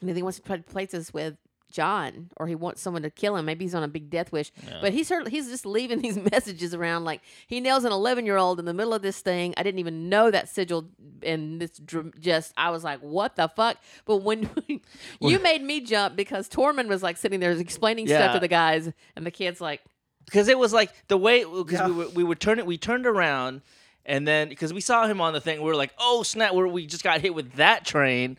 And 0.00 0.16
he 0.16 0.22
wants 0.22 0.38
to 0.38 0.44
trade 0.44 0.66
places 0.66 1.12
with 1.12 1.36
Jon, 1.70 2.30
or 2.36 2.46
he 2.46 2.54
wants 2.54 2.80
someone 2.80 3.02
to 3.02 3.10
kill 3.10 3.36
him. 3.36 3.44
Maybe 3.44 3.64
he's 3.64 3.74
on 3.74 3.82
a 3.82 3.88
big 3.88 4.10
death 4.10 4.32
wish. 4.32 4.50
Yeah. 4.66 4.78
But 4.80 4.92
he's 4.92 5.06
certainly 5.08 5.30
he's 5.30 5.48
just 5.48 5.66
leaving 5.66 6.00
these 6.02 6.16
messages 6.16 6.74
around. 6.74 7.04
Like 7.04 7.20
he 7.46 7.60
nails 7.60 7.84
an 7.84 7.92
11 7.92 8.26
year 8.26 8.36
old 8.36 8.58
in 8.58 8.64
the 8.64 8.74
middle 8.74 8.94
of 8.94 9.02
this 9.02 9.20
thing. 9.20 9.54
I 9.56 9.62
didn't 9.62 9.78
even 9.80 10.08
know 10.08 10.30
that 10.30 10.48
sigil, 10.48 10.88
and 11.22 11.60
this 11.60 11.72
dr- 11.78 12.18
just 12.18 12.52
I 12.56 12.70
was 12.70 12.84
like, 12.84 13.00
what 13.00 13.36
the 13.36 13.48
fuck? 13.48 13.76
But 14.04 14.18
when 14.18 14.48
you 15.20 15.38
made 15.40 15.62
me 15.62 15.80
jump 15.80 16.16
because 16.16 16.48
Tormund 16.48 16.88
was 16.88 17.02
like 17.02 17.16
sitting 17.16 17.40
there 17.40 17.52
explaining 17.52 18.06
stuff 18.08 18.34
to 18.34 18.40
the 18.40 18.48
guys, 18.48 18.90
and 19.16 19.26
the 19.26 19.30
kids 19.30 19.60
like, 19.60 19.80
because 20.24 20.48
it 20.48 20.58
was 20.58 20.72
like 20.72 20.92
the 21.08 21.16
way 21.16 21.44
because 21.44 21.72
Yeah. 21.80 21.86
we 21.88 21.92
were, 21.92 22.08
we 22.10 22.24
would 22.24 22.40
turn 22.40 22.58
it 22.58 22.66
we 22.66 22.76
turned 22.78 23.06
around 23.06 23.62
and 24.04 24.26
then 24.26 24.48
because 24.48 24.72
we 24.72 24.80
saw 24.80 25.06
him 25.06 25.20
on 25.20 25.32
the 25.32 25.40
thing 25.40 25.58
we 25.60 25.64
were 25.66 25.74
like 25.76 25.92
oh 25.98 26.22
snap 26.22 26.54
we 26.54 26.64
we 26.70 26.86
just 26.86 27.02
got 27.04 27.20
hit 27.20 27.34
with 27.34 27.52
that 27.54 27.84
train 27.84 28.38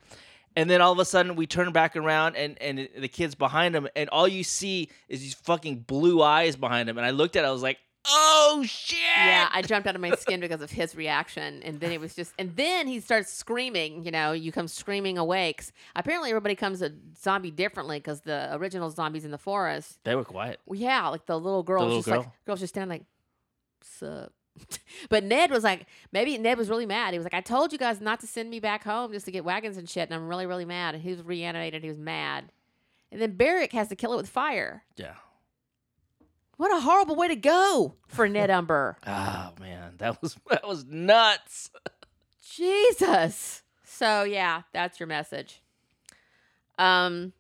and 0.60 0.70
then 0.70 0.82
all 0.82 0.92
of 0.92 1.00
a 1.00 1.06
sudden 1.06 1.36
we 1.36 1.48
turn 1.48 1.72
back 1.72 1.96
around 1.96 2.36
and 2.36 2.62
and 2.62 2.90
the 2.98 3.08
kids 3.08 3.34
behind 3.36 3.76
him 3.76 3.88
and 3.96 4.10
all 4.10 4.28
you 4.28 4.44
see 4.44 4.90
is 5.08 5.22
these 5.22 5.34
fucking 5.34 5.80
blue 5.80 6.22
eyes 6.22 6.56
behind 6.56 6.90
him 6.90 6.98
and 6.98 7.06
I 7.06 7.12
looked 7.12 7.36
at 7.36 7.44
it 7.44 7.48
I 7.48 7.52
was 7.52 7.64
like 7.64 7.78
oh 8.08 8.64
shit 8.66 8.98
yeah, 9.18 9.50
I 9.52 9.62
jumped 9.62 9.88
out 9.88 9.96
of 9.96 10.02
my 10.02 10.12
skin 10.16 10.40
because 10.40 10.62
of 10.62 10.72
his 10.72 10.96
reaction, 10.96 11.62
and 11.64 11.80
then 11.80 11.92
it 11.92 12.00
was 12.00 12.16
just, 12.16 12.34
and 12.40 12.56
then 12.56 12.88
he 12.88 13.02
starts 13.02 13.32
screaming. 13.32 14.06
You 14.06 14.12
know, 14.12 14.32
you 14.32 14.52
come 14.52 14.68
screaming 14.68 15.18
awakes 15.18 15.72
apparently, 15.96 16.30
everybody 16.30 16.56
comes 16.56 16.82
a 16.82 16.92
zombie 17.22 17.52
differently 17.52 18.00
because 18.00 18.22
the 18.22 18.56
original 18.56 18.90
zombies 18.90 19.26
in 19.26 19.32
the 19.32 19.38
forest 19.38 20.00
they 20.06 20.16
were 20.16 20.24
quiet 20.24 20.60
Well, 20.66 20.80
yeah, 20.80 21.08
like 21.10 21.26
the 21.26 21.38
little 21.38 21.64
girl. 21.64 21.82
little 21.82 21.98
was 21.98 22.06
just 22.06 22.16
like 22.18 22.26
girl? 22.26 22.34
girl's 22.46 22.60
just 22.62 22.74
standing 22.74 22.90
like, 22.90 23.06
sup. 23.82 24.32
But 25.10 25.24
Ned 25.24 25.50
was 25.52 25.64
like, 25.64 25.86
maybe 26.12 26.38
Ned 26.38 26.58
was 26.58 26.70
really 26.70 26.86
mad. 26.86 27.14
He 27.14 27.18
was 27.20 27.24
like, 27.26 27.34
I 27.34 27.42
told 27.42 27.72
you 27.72 27.78
guys 27.80 28.02
not 28.02 28.20
to 28.20 28.28
send 28.28 28.50
me 28.50 28.60
back 28.60 28.84
home 28.84 29.12
just 29.14 29.26
to 29.26 29.32
get 29.32 29.46
wagons 29.46 29.78
and 29.78 29.90
shit, 29.90 30.10
and 30.10 30.14
I'm 30.14 30.28
really, 30.28 30.46
really 30.46 30.66
mad. 30.66 30.94
And 30.96 31.04
he 31.04 31.10
was 31.12 31.22
reanimated. 31.24 31.84
He 31.84 31.90
was 31.90 31.98
mad. 32.00 32.52
And 33.12 33.22
then 33.22 33.32
Beric 33.38 33.72
has 33.74 33.88
to 33.90 33.96
kill 33.96 34.14
it 34.14 34.18
with 34.18 34.30
fire. 34.30 34.84
yeah 34.98 35.16
What 36.58 36.72
a 36.76 36.82
horrible 36.82 37.16
way 37.16 37.28
to 37.30 37.36
go 37.36 37.96
for 38.08 38.28
Ned 38.28 38.50
Umber. 38.60 38.98
oh 39.08 39.52
man 39.60 39.94
that 39.98 40.22
was 40.22 40.38
that 40.50 40.68
was 40.68 40.86
nuts 40.86 41.72
Jesus. 42.56 43.64
So 43.84 44.24
yeah, 44.24 44.64
that's 44.74 45.00
your 45.00 45.08
message. 45.08 45.62
Um 46.78 47.34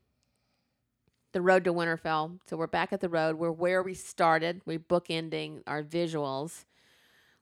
the 1.32 1.42
road 1.42 1.64
to 1.66 1.74
Winterfell. 1.74 2.40
So 2.48 2.58
we're 2.58 2.66
back 2.68 2.92
at 2.92 3.02
the 3.02 3.10
road. 3.10 3.36
We're 3.38 3.52
where 3.52 3.84
we 3.84 3.94
started. 3.94 4.62
We 4.66 4.78
bookending 4.80 5.62
our 5.68 5.84
visuals. 5.84 6.66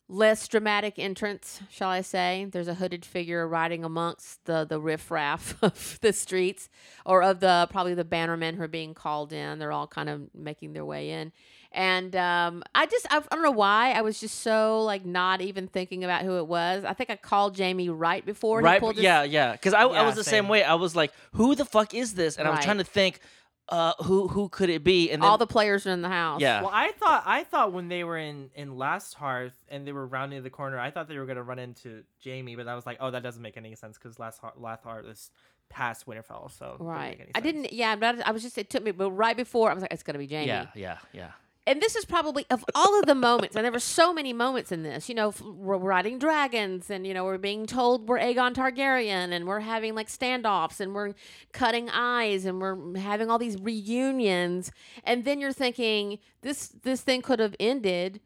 Less 0.09 0.47
dramatic 0.47 0.97
entrance, 0.97 1.59
shall 1.69 1.89
I 1.89 1.99
say? 1.99 2.47
There's 2.49 2.69
a 2.69 2.75
hooded 2.75 3.03
figure 3.03 3.45
riding 3.45 3.83
amongst 3.83 4.45
the 4.45 4.63
the 4.63 4.79
riffraff 4.79 5.55
of 5.61 5.99
the 6.01 6.13
streets, 6.13 6.69
or 7.05 7.21
of 7.23 7.41
the 7.41 7.67
probably 7.71 7.93
the 7.93 8.05
bannermen 8.05 8.55
who 8.55 8.61
are 8.63 8.69
being 8.69 8.93
called 8.93 9.33
in. 9.33 9.59
They're 9.59 9.73
all 9.73 9.85
kind 9.87 10.07
of 10.07 10.33
making 10.33 10.71
their 10.71 10.85
way 10.85 11.09
in, 11.09 11.33
and 11.73 12.15
um, 12.15 12.63
I 12.73 12.85
just 12.85 13.05
I, 13.11 13.17
I 13.17 13.35
don't 13.35 13.43
know 13.43 13.51
why 13.51 13.91
I 13.91 13.99
was 14.01 14.17
just 14.17 14.39
so 14.39 14.81
like 14.83 15.05
not 15.05 15.41
even 15.41 15.67
thinking 15.67 16.05
about 16.05 16.21
who 16.21 16.37
it 16.37 16.47
was. 16.47 16.85
I 16.85 16.93
think 16.93 17.09
I 17.09 17.17
called 17.17 17.57
Jaime 17.59 17.89
right 17.89 18.25
before 18.25 18.61
he 18.61 18.65
right 18.65 18.81
his, 18.81 19.03
yeah 19.03 19.23
yeah 19.23 19.51
because 19.51 19.73
I, 19.73 19.81
I 19.81 20.03
was 20.03 20.15
the 20.15 20.23
same 20.23 20.45
same. 20.45 20.47
way 20.47 20.63
I 20.63 20.75
was 20.75 20.95
like 20.95 21.11
who 21.33 21.53
the 21.53 21.65
fuck 21.65 21.93
is 21.93 22.13
this 22.13 22.37
and 22.37 22.47
I 22.47 22.51
was 22.51 22.59
Right. 22.59 22.63
trying 22.63 22.77
to 22.77 22.85
think 22.85 23.19
uh 23.69 23.93
who 24.03 24.27
who 24.29 24.47
could 24.49 24.69
it 24.69 24.83
be 24.83 25.11
and 25.11 25.21
then 25.21 25.29
all 25.29 25.37
the 25.37 25.45
players 25.47 25.85
are 25.85 25.91
in 25.91 26.01
the 26.01 26.07
house. 26.09 26.39
Yeah. 26.41 26.61
Well, 26.61 26.71
I 26.73 26.91
thought 26.93 27.23
I 27.25 27.43
thought 27.43 27.73
when 27.73 27.89
they 27.89 28.03
were 28.03 28.17
in 28.17 28.49
in 28.55 28.77
Last 28.77 29.13
Hearth 29.15 29.53
and 29.69 29.85
they 29.85 29.91
were 29.91 30.07
rounding 30.07 30.41
the 30.43 30.49
corner, 30.49 30.79
I 30.79 30.89
thought 30.91 31.07
they 31.09 31.17
were 31.17 31.25
gonna 31.25 31.43
run 31.43 31.59
into 31.59 32.03
Jaime, 32.23 32.55
but 32.55 32.67
I 32.67 32.75
was 32.75 32.85
like, 32.85 32.97
oh, 33.01 33.11
that 33.11 33.23
doesn't 33.23 33.41
make 33.41 33.57
any 33.57 33.75
sense 33.75 33.97
because 33.97 34.19
Last 34.19 34.39
Hearth, 34.39 34.53
Last 34.57 34.83
Hearth 34.83 35.05
is 35.05 35.31
past 35.69 36.05
Winterfell, 36.05 36.49
so 36.49 36.65
it 36.65 36.71
doesn't 36.77 36.85
Right. 36.85 37.09
make 37.09 37.19
any 37.19 37.31
I 37.35 37.41
didn't. 37.41 37.73
Yeah, 37.73 37.97
but 37.97 38.25
I 38.25 38.31
was 38.31 38.41
just. 38.41 38.57
It 38.57 38.69
took 38.69 38.83
me, 38.83 38.91
but 38.91 39.11
right 39.11 39.35
before 39.35 39.69
I 39.69 39.73
was 39.73 39.81
like, 39.81 39.91
it's 39.91 40.03
gonna 40.03 40.17
be 40.19 40.27
Jaime. 40.27 40.47
yeah 40.47 40.67
yeah 40.73 40.97
yeah 41.11 41.31
and 41.67 41.81
this 41.81 41.97
is 41.97 42.05
probably 42.05 42.45
of 42.49 42.63
all 42.73 42.97
of 42.97 43.05
the 43.05 43.13
moments, 43.13 43.55
and 43.55 43.65
there 43.65 43.71
were 43.73 43.79
so 43.79 44.13
many 44.13 44.31
moments 44.31 44.71
in 44.71 44.83
this. 44.83 45.09
You 45.09 45.15
know, 45.15 45.33
we're 45.43 45.77
riding 45.77 46.17
dragons, 46.17 46.89
and 46.89 47.05
you 47.05 47.13
know 47.13 47.25
we're 47.25 47.37
being 47.37 47.65
told 47.65 48.07
we're 48.07 48.19
Aegon 48.19 48.53
Targaryen, 48.53 49.33
and 49.33 49.45
we're 49.45 49.59
having 49.59 49.93
like 49.93 50.07
standoffs, 50.07 50.79
and 50.79 50.95
we're 50.95 51.13
cutting 51.51 51.89
eyes, 51.89 52.45
and 52.45 52.61
we're 52.61 52.97
having 52.97 53.29
all 53.29 53.37
these 53.37 53.59
reunions, 53.59 54.71
and 55.03 55.25
then 55.25 55.41
you're 55.41 55.51
thinking 55.51 56.19
this 56.41 56.69
this 56.69 57.01
thing 57.01 57.21
could 57.21 57.39
have 57.39 57.55
ended 57.59 58.21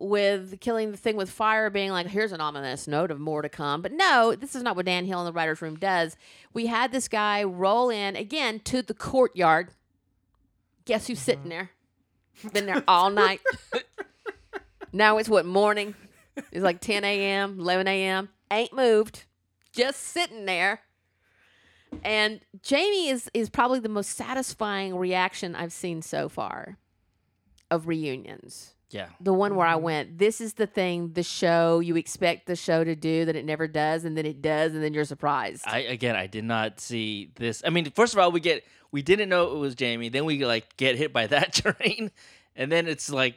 with 0.00 0.58
killing 0.60 0.92
the 0.92 0.96
thing 0.96 1.16
with 1.16 1.28
fire 1.28 1.70
being 1.70 1.90
like 1.90 2.06
here's 2.06 2.30
an 2.30 2.40
ominous 2.40 2.88
note 2.88 3.10
of 3.10 3.20
more 3.20 3.42
to 3.42 3.50
come. 3.50 3.82
But 3.82 3.92
no 3.92 4.34
this 4.34 4.54
is 4.54 4.62
not 4.62 4.76
what 4.76 4.86
Dave 4.86 5.04
Hill 5.04 5.20
in 5.20 5.26
the 5.26 5.32
writers 5.32 5.60
room 5.60 5.76
does. 5.76 6.16
We 6.54 6.66
had 6.66 6.92
this 6.92 7.08
guy 7.08 7.42
roll 7.42 7.90
in 7.90 8.16
again 8.16 8.60
to 8.60 8.80
the 8.80 8.94
courtyard. 8.94 9.72
Guess 10.84 11.08
who's 11.08 11.18
sitting 11.18 11.40
mm-hmm. 11.40 11.48
there 11.50 11.70
been 12.52 12.66
there 12.66 12.82
all 12.88 13.10
night. 13.10 13.40
now 14.92 15.18
it's 15.18 15.28
what 15.28 15.46
morning? 15.46 15.94
It's 16.52 16.62
like 16.62 16.80
10 16.80 17.04
a.m., 17.04 17.58
11 17.58 17.88
a.m. 17.88 18.28
Ain't 18.50 18.72
moved, 18.72 19.24
just 19.72 20.00
sitting 20.00 20.46
there. 20.46 20.80
And 22.04 22.40
Jaime 22.68 23.08
is 23.08 23.30
is 23.32 23.48
probably 23.48 23.80
the 23.80 23.88
most 23.88 24.10
satisfying 24.10 24.96
reaction 24.96 25.54
I've 25.54 25.72
seen 25.72 26.02
so 26.02 26.28
far 26.28 26.76
of 27.70 27.88
reunions. 27.88 28.74
yeah 28.90 29.08
The 29.20 29.32
one 29.32 29.54
where 29.54 29.66
I 29.66 29.76
went, 29.76 30.18
this 30.18 30.40
is 30.40 30.54
the 30.54 30.66
thing, 30.66 31.12
the 31.12 31.22
show 31.22 31.80
you 31.80 31.96
expect 31.96 32.46
the 32.46 32.56
show 32.56 32.84
to 32.84 32.94
do 32.94 33.24
that 33.24 33.36
it 33.36 33.44
never 33.44 33.66
does, 33.66 34.04
and 34.04 34.16
then 34.16 34.26
it 34.26 34.42
does, 34.42 34.74
and 34.74 34.82
then 34.82 34.92
you're 34.94 35.04
surprised. 35.04 35.64
I 35.66 35.80
again 35.80 36.14
I 36.14 36.26
did 36.26 36.44
not 36.44 36.80
see 36.80 37.30
this. 37.36 37.62
I 37.66 37.70
mean, 37.70 37.90
first 37.92 38.12
of 38.12 38.18
all, 38.18 38.30
we 38.32 38.40
get 38.40 38.64
we 38.90 39.02
didn't 39.02 39.28
know 39.28 39.52
it 39.52 39.58
was 39.58 39.74
Jaime. 39.78 40.08
Then 40.08 40.24
we 40.24 40.44
like 40.44 40.76
get 40.76 40.96
hit 40.96 41.12
by 41.12 41.26
that 41.28 41.54
train, 41.54 42.10
and 42.56 42.70
then 42.70 42.86
it's 42.86 43.10
like 43.10 43.36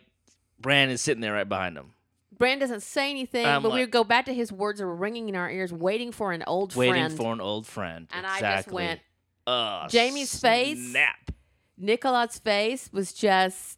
Bran 0.60 0.90
is 0.90 1.02
sitting 1.02 1.22
there 1.22 1.34
right 1.34 1.48
behind 1.48 1.78
him, 1.78 1.94
Bran 2.41 2.57
doesn't 2.57 2.82
say 2.82 3.11
anything, 3.11 3.45
I'm 3.45 3.61
but 3.61 3.72
we 3.72 3.86
go 3.86 4.03
back 4.03 4.26
to 4.26 4.34
his 4.34 4.52
words 4.52 4.80
that 4.80 4.86
were 4.88 4.95
ringing 4.95 5.30
in 5.30 5.36
our 5.36 5.48
ears, 5.48 5.72
waiting 5.72 6.11
for 6.11 6.32
an 6.32 6.44
old 6.48 6.76
waiting 6.76 6.95
friend. 6.95 7.15
for 7.15 7.34
an 7.34 7.40
old 7.40 7.68
friend. 7.68 8.07
and 8.11 8.26
I 8.26 8.40
just 8.40 8.72
went, 8.72 8.99
uh, 9.45 9.88
Jaime's 9.91 10.40
face? 10.40 10.90
Snap. 10.90 11.32
Nicolas' 11.78 12.40
face 12.40 12.90
was 12.91 13.14
just. 13.14 13.78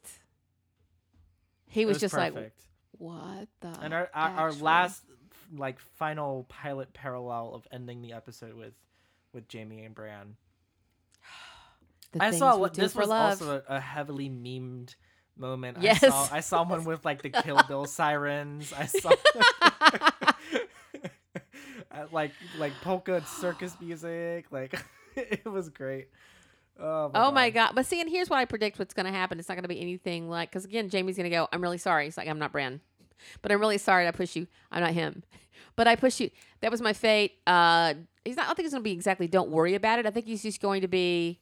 He 1.68 1.82
It 1.82 1.88
was, 1.88 2.00
just 2.00 2.14
like, 2.16 2.34
what 2.98 3.50
the? 3.60 3.78
and 3.82 3.94
our 3.94 4.10
our, 4.14 4.30
our 4.30 4.52
last 4.54 5.04
like 5.54 5.80
final 5.80 6.46
pilot 6.48 6.94
parallel 6.94 7.56
of 7.56 7.68
ending 7.70 8.02
the 8.02 8.14
episode 8.14 8.54
with 8.54 8.76
with 9.34 9.44
Jaime 9.52 9.84
and 9.84 9.94
Bran. 9.94 10.38
I 12.20 12.32
saw 12.32 12.58
what 12.58 12.74
this 12.74 12.96
was 12.96 13.10
love. 13.10 13.42
also 13.42 13.64
a, 13.68 13.76
a 13.76 13.80
heavily 13.80 14.30
memed 14.30 14.96
moment. 15.38 15.78
Yes. 15.82 16.04
I 16.04 16.10
saw, 16.10 16.28
I 16.32 16.40
saw 16.40 16.64
one 16.64 16.84
with 16.86 17.06
like 17.06 17.22
the 17.22 17.30
Kill 17.30 17.62
Bill 17.68 17.86
sirens. 17.86 18.74
I 18.74 18.86
saw 18.86 19.12
like 22.12 22.32
like 22.58 22.74
polka 22.82 23.24
circus 23.26 23.76
music. 23.80 24.48
Like 24.52 24.80
it 25.16 25.46
was 25.46 25.70
great. 25.70 26.10
Oh 26.80 27.12
my, 27.14 27.26
Oh 27.26 27.32
my 27.32 27.50
god! 27.50 27.74
But 27.76 27.86
see, 27.86 28.02
and 28.02 28.10
here's 28.10 28.30
what 28.30 28.38
I 28.38 28.46
predict: 28.46 28.80
what's 28.80 28.94
going 28.94 29.06
to 29.06 29.12
happen. 29.12 29.40
It's 29.40 29.48
not 29.48 29.56
going 29.56 29.64
to 29.64 29.70
be 29.70 29.80
anything 29.80 30.30
like 30.30 30.50
because 30.50 30.66
again, 30.66 30.90
Jaime's 30.90 31.18
going 31.18 31.30
to 31.30 31.36
go. 31.36 31.48
I'm 31.52 31.62
really 31.62 31.78
sorry. 31.78 32.06
He's 32.06 32.18
like, 32.18 32.28
I'm 32.28 32.40
not 32.40 32.52
Bran, 32.52 32.82
but 33.42 33.52
I'm 33.52 33.60
really 33.60 33.78
sorry. 33.78 34.08
I 34.08 34.12
push 34.12 34.36
you. 34.36 34.48
I'm 34.72 34.82
not 34.82 34.94
him, 34.94 35.24
but 35.76 35.88
I 35.88 35.96
push 35.96 36.20
you. 36.20 36.32
That 36.62 36.72
was 36.72 36.82
my 36.82 36.94
fate. 36.94 37.34
Uh, 37.46 37.94
he's 38.26 38.36
not. 38.36 38.46
I 38.46 38.48
don't 38.48 38.56
think 38.56 38.66
he's 38.66 38.74
going 38.74 38.84
to 38.84 38.90
be 38.90 38.92
exactly. 38.92 39.28
Don't 39.28 39.52
worry 39.52 39.76
about 39.76 40.00
it. 40.00 40.08
I 40.08 40.12
think 40.12 40.26
he's 40.26 40.42
just 40.42 40.62
going 40.62 40.82
to 40.82 40.88
be. 40.88 41.40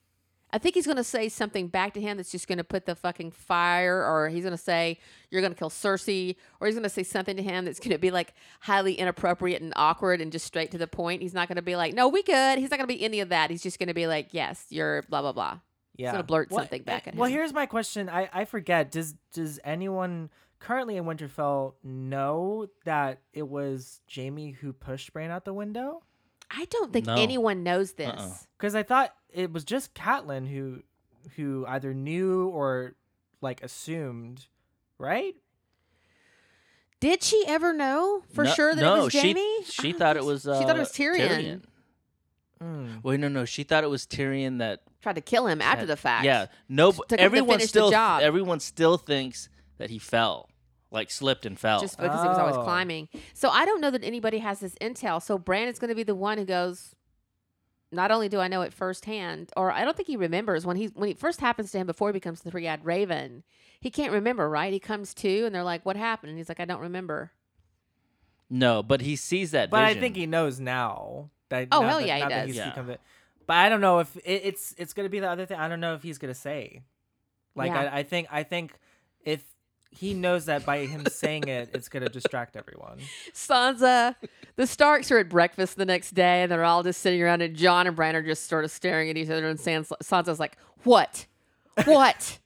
I 0.53 0.57
think 0.57 0.75
he's 0.75 0.85
going 0.85 0.97
to 0.97 1.03
say 1.03 1.29
something 1.29 1.67
back 1.67 1.93
to 1.93 2.01
him 2.01 2.17
that's 2.17 2.31
just 2.31 2.47
going 2.47 2.57
to 2.57 2.63
put 2.63 2.85
the 2.85 2.95
fucking 2.95 3.31
fire, 3.31 4.03
or 4.05 4.29
he's 4.29 4.43
going 4.43 4.51
to 4.55 4.61
say, 4.61 4.99
You're 5.29 5.41
going 5.41 5.53
to 5.53 5.57
kill 5.57 5.69
Cersei, 5.69 6.35
or 6.59 6.67
he's 6.67 6.75
going 6.75 6.83
to 6.83 6.89
say 6.89 7.03
something 7.03 7.37
to 7.37 7.43
him 7.43 7.65
that's 7.65 7.79
going 7.79 7.91
to 7.91 7.97
be 7.97 8.11
like 8.11 8.33
highly 8.61 8.93
inappropriate 8.95 9.61
and 9.61 9.71
awkward 9.75 10.19
and 10.21 10.31
just 10.31 10.45
straight 10.45 10.71
to 10.71 10.77
the 10.77 10.87
point. 10.87 11.21
He's 11.21 11.33
not 11.33 11.47
going 11.47 11.55
to 11.55 11.61
be 11.61 11.75
like, 11.75 11.93
No, 11.93 12.07
we 12.09 12.21
good. 12.23 12.59
He's 12.59 12.69
not 12.71 12.77
going 12.77 12.87
to 12.89 12.93
be 12.93 13.03
any 13.03 13.19
of 13.21 13.29
that. 13.29 13.49
He's 13.49 13.63
just 13.63 13.79
going 13.79 13.87
to 13.87 13.93
be 13.93 14.07
like, 14.07 14.29
Yes, 14.31 14.65
you're 14.69 15.03
blah, 15.03 15.21
blah, 15.21 15.31
blah. 15.31 15.59
yeah. 15.95 16.11
gonna 16.11 16.23
blurt 16.23 16.51
Well, 16.51 16.59
something 16.59 16.81
eh, 16.81 16.83
back 16.85 17.07
at 17.07 17.15
Well, 17.15 17.27
him. 17.27 17.31
Well, 17.33 17.39
here's 17.39 17.53
my 17.53 17.65
question. 17.65 18.09
I 18.09 18.29
I 18.33 18.45
forget. 18.45 18.91
Does 18.91 19.15
does 19.33 19.59
anyone 19.63 20.29
currently 20.59 20.97
in 20.97 21.05
Winterfell 21.05 21.73
know 21.83 22.67
that 22.85 23.19
it 23.33 23.47
was 23.47 24.01
Jaime 24.13 24.51
who 24.51 24.73
pushed 24.73 25.13
Bran 25.13 25.31
out 25.31 25.45
the 25.45 25.53
window? 25.53 26.03
I 26.53 26.65
don't 26.65 26.91
think 26.91 27.05
No. 27.05 27.15
anyone 27.15 27.63
knows 27.63 27.93
this. 27.93 28.09
Uh-uh. 28.09 28.33
Because 28.57 28.75
I 28.75 28.83
thought 28.83 29.13
it 29.33 29.51
was 29.51 29.63
just 29.63 29.93
Catelyn 29.93 30.47
who 30.49 30.83
who 31.35 31.65
either 31.67 31.93
knew 31.93 32.47
or 32.49 32.95
like 33.41 33.63
assumed, 33.63 34.47
right? 34.97 35.35
Did 36.99 37.23
she 37.23 37.43
ever 37.47 37.73
know 37.73 38.23
for 38.33 38.43
No- 38.43 38.51
sure 38.53 38.75
that 38.75 38.81
no, 38.81 38.95
it 39.01 39.03
was 39.05 39.13
Jaime? 39.13 39.39
I 39.41 39.61
She 39.65 39.91
thought 39.93 40.17
it 40.17 40.23
was. 40.31 40.47
Uh, 40.47 40.59
she 40.59 40.65
thought 40.65 40.75
it 40.75 40.79
was 40.79 40.91
Tyrion. 40.91 41.61
Mm. 42.63 43.03
Wait, 43.03 43.19
no, 43.19 43.27
no. 43.27 43.43
She 43.45 43.63
thought 43.63 43.83
it 43.83 43.89
was 43.89 44.05
Tyrion 44.05 44.59
that. 44.59 44.81
Tried 45.01 45.15
to 45.15 45.21
kill 45.21 45.47
him 45.47 45.61
after 45.63 45.87
the 45.87 45.97
fact. 45.97 46.25
Yeah, 46.25 46.45
no. 46.69 46.91
Took 46.91 47.09
him 47.13 47.17
to 47.17 47.23
Everyone 47.23 47.57
the 47.59 47.67
still. 47.67 47.89
job. 47.89 48.21
Everyone 48.21 48.59
still 48.59 48.97
thinks 48.97 49.49
that 49.79 49.89
he 49.89 49.97
fell, 49.97 50.47
like 50.91 51.09
slipped 51.09 51.47
and 51.47 51.57
fell. 51.57 51.79
Just 51.81 51.97
because 51.97 52.21
he 52.21 52.27
was 52.27 52.37
always 52.37 52.55
Oh. 52.57 52.63
climbing. 52.63 53.09
So 53.33 53.49
I 53.49 53.65
don't 53.65 53.81
know 53.81 53.89
that 53.89 54.03
anybody 54.03 54.37
has 54.37 54.59
this 54.59 54.75
intel. 54.75 55.19
So 55.23 55.39
Brandon's 55.39 55.79
going 55.79 55.89
to 55.89 55.95
be 55.95 56.03
the 56.03 56.13
one 56.13 56.37
who 56.37 56.45
goes. 56.45 56.93
Not 57.91 58.09
only 58.11 58.29
do 58.29 58.39
I 58.39 58.47
know 58.47 58.61
it 58.61 58.73
firsthand, 58.73 59.51
or 59.57 59.71
I 59.71 59.83
don't 59.83 59.97
think 59.97 60.07
he 60.07 60.15
remembers 60.15 60.65
when 60.65 60.77
he 60.77 60.85
when 60.87 61.09
it 61.09 61.19
first 61.19 61.41
happens 61.41 61.71
to 61.71 61.77
him 61.77 61.87
before 61.87 62.09
he 62.09 62.13
becomes 62.13 62.41
the 62.41 62.49
three-eyed 62.51 62.85
raven. 62.85 63.43
He 63.81 63.89
can't 63.89 64.13
remember, 64.13 64.49
right? 64.49 64.71
He 64.71 64.79
comes 64.79 65.13
to, 65.15 65.45
and 65.45 65.53
they're 65.53 65.63
like, 65.63 65.85
"What 65.85 65.97
happened?" 65.97 66.29
And 66.29 66.37
he's 66.37 66.47
like, 66.49 66.59
"I 66.59 66.65
don't 66.65 66.79
remember." 66.81 67.31
no, 68.49 68.83
but 68.83 69.01
he 69.01 69.15
sees 69.15 69.51
that. 69.51 69.69
But 69.69 69.81
I 69.83 69.93
think 69.93 70.15
he 70.15 70.25
knows 70.25 70.59
now. 70.59 71.29
That, 71.49 71.69
Oh, 71.71 71.81
now 71.81 71.87
hell 71.87 71.99
that- 71.99 72.07
yeah, 72.07 72.15
he 72.17 72.21
now 72.23 72.29
does. 72.29 72.47
he's 72.47 72.55
Yeah. 72.57 72.69
become. 72.69 72.95
But 73.47 73.53
I 73.57 73.69
don't 73.69 73.81
know 73.81 73.99
if 73.99 74.15
it, 74.17 74.41
it's 74.45 74.73
it's 74.77 74.93
gonna 74.93 75.09
be 75.09 75.19
the 75.19 75.29
other 75.29 75.45
thing. 75.45 75.57
I 75.57 75.67
don't 75.67 75.79
know 75.81 75.93
if 75.95 76.03
he's 76.03 76.17
gonna 76.17 76.33
say. 76.33 76.83
Like 77.55 77.71
Yeah. 77.71 77.81
I, 77.91 77.99
I 77.99 78.03
think 78.03 78.27
I 78.31 78.43
think 78.43 78.73
if 79.25 79.43
he 79.91 80.13
knows 80.13 80.45
that 80.45 80.65
by 80.65 80.85
him 80.85 81.05
saying 81.11 81.47
it, 81.47 81.69
it's 81.73 81.89
gonna 81.89 82.09
distract 82.09 82.55
everyone. 82.55 82.99
Sansa, 83.33 84.15
the 84.55 84.65
Starks 84.67 85.11
are 85.11 85.17
at 85.19 85.29
breakfast 85.29 85.75
the 85.77 85.85
next 85.85 86.11
day, 86.11 86.41
and 86.43 86.51
they're 86.51 86.63
all 86.63 86.83
just 86.83 87.01
sitting 87.01 87.21
around, 87.21 87.41
and 87.41 87.55
Jon 87.55 87.87
and 87.87 87.95
Bran 87.95 88.15
are 88.15 88.21
just 88.21 88.47
sort 88.47 88.63
of 88.63 88.71
staring 88.71 89.09
at 89.09 89.17
each 89.17 89.29
other, 89.29 89.47
and 89.47 89.59
Sans- 89.59 89.91
Sansa's 90.03 90.39
like, 90.39 90.57
"What? 90.83 91.25
What? 91.85 92.39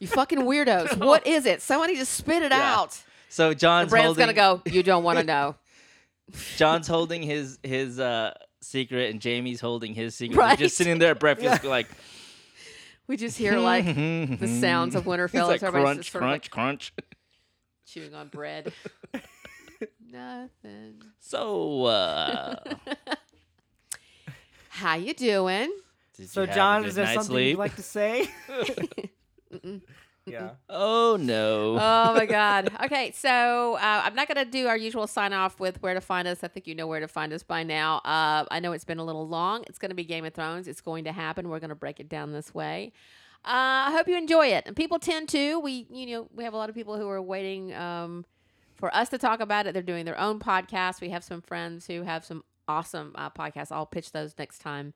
you 0.00 0.06
fucking 0.08 0.40
weirdos! 0.40 0.96
What 1.04 1.26
is 1.26 1.46
it? 1.46 1.62
Somebody 1.62 1.96
just 1.96 2.12
spit 2.14 2.42
it 2.42 2.50
Yeah. 2.52 2.76
out." 2.78 2.98
so. 3.28 3.54
Jon's 3.54 3.84
And 3.84 3.90
Bran's 3.90 4.06
holding, 4.06 4.20
gonna 4.22 4.32
go. 4.32 4.62
You 4.66 4.82
don't 4.82 5.04
want 5.04 5.18
to 5.18 5.24
know, 5.24 5.54
Jon's 6.56 6.88
holding 6.88 7.22
his 7.22 7.58
his 7.62 7.98
uh 8.00 8.34
secret, 8.60 9.10
and 9.12 9.22
Jaime's 9.22 9.60
holding 9.60 9.94
his 9.94 10.14
secret. 10.14 10.36
Right. 10.38 10.58
They're 10.58 10.66
just 10.66 10.76
sitting 10.76 10.98
there 10.98 11.12
at 11.12 11.20
breakfast, 11.20 11.62
like 11.64 11.86
we 13.06 13.16
just 13.16 13.38
hear 13.38 13.58
like 13.58 13.84
the 13.86 14.58
sounds 14.60 14.94
of 14.94 15.04
Winterfell. 15.04 15.50
It's 15.52 15.54
like 15.54 15.56
as 15.56 15.62
everybody's 15.62 15.72
crunch, 15.72 15.98
just 15.98 16.12
sort 16.12 16.24
of, 16.24 16.30
like, 16.30 16.50
crunch, 16.50 16.50
crunch. 16.50 16.92
chewing 17.86 18.14
on 18.14 18.28
bread. 18.28 18.72
Nothing. 20.10 21.02
So, 21.20 21.84
uh, 21.84 22.56
How 24.68 24.96
you 24.96 25.14
doing? 25.14 25.72
did 26.16 26.28
So 26.28 26.42
you 26.42 26.46
have 26.48 26.56
a 26.56 26.58
Jon, 26.58 26.82
good 26.82 26.88
is 26.88 26.94
there 26.96 27.04
night's 27.04 27.14
something 27.14 27.34
sleep? 27.34 27.48
you'd 27.50 27.58
like 27.58 27.76
to 27.76 27.82
say? 27.82 28.28
Yeah. 30.26 30.50
Oh 30.68 31.16
no. 31.18 31.78
oh 31.80 32.14
my 32.14 32.26
god. 32.26 32.70
Okay 32.84 33.12
so 33.14 33.74
uh, 33.76 34.02
i'm 34.04 34.14
not 34.14 34.28
going 34.28 34.44
to 34.44 34.50
do 34.50 34.66
our 34.66 34.76
usual 34.76 35.06
sign 35.06 35.32
off 35.32 35.58
with 35.60 35.80
where 35.82 35.94
to 35.94 36.00
find 36.00 36.26
us. 36.28 36.42
I 36.42 36.48
think 36.48 36.66
you 36.66 36.74
know 36.74 36.86
where 36.86 37.00
to 37.00 37.08
find 37.08 37.32
us 37.32 37.42
by 37.42 37.62
now. 37.62 37.98
Uh, 37.98 38.44
i 38.50 38.60
know 38.60 38.72
it's 38.72 38.84
been 38.84 38.98
a 38.98 39.04
little 39.04 39.26
long. 39.26 39.64
It's 39.66 39.78
going 39.78 39.90
to 39.90 39.94
be 39.94 40.04
game 40.04 40.24
of 40.24 40.34
thrones. 40.34 40.68
It's 40.68 40.80
going 40.80 41.04
to 41.04 41.12
happen. 41.12 41.48
We're 41.48 41.60
going 41.60 41.70
to 41.70 41.74
break 41.76 42.00
it 42.00 42.08
down 42.08 42.32
this 42.32 42.54
way. 42.54 42.92
Uh, 43.44 43.88
i 43.88 43.92
hope 43.92 44.08
you 44.08 44.16
enjoy 44.16 44.48
it. 44.48 44.64
And 44.66 44.74
people 44.76 44.98
tend 44.98 45.28
to 45.30 45.58
we 45.60 45.86
you 45.90 46.06
know 46.06 46.28
we 46.34 46.44
have 46.44 46.54
a 46.54 46.56
lot 46.56 46.68
of 46.68 46.74
people 46.74 46.96
who 46.98 47.08
are 47.08 47.22
waiting 47.22 47.72
um, 47.74 48.24
for 48.74 48.94
us 48.94 49.08
to 49.10 49.18
talk 49.18 49.40
about 49.40 49.66
it. 49.66 49.72
They're 49.72 49.82
doing 49.82 50.04
their 50.04 50.18
own 50.18 50.38
podcast. 50.40 51.00
We 51.00 51.10
have 51.10 51.24
some 51.24 51.40
friends 51.40 51.86
who 51.86 52.02
have 52.02 52.24
some 52.24 52.44
awesome 52.68 53.12
uh, 53.14 53.30
podcasts. 53.30 53.70
I'll 53.70 53.86
pitch 53.86 54.12
those 54.12 54.34
next 54.38 54.58
time 54.58 54.92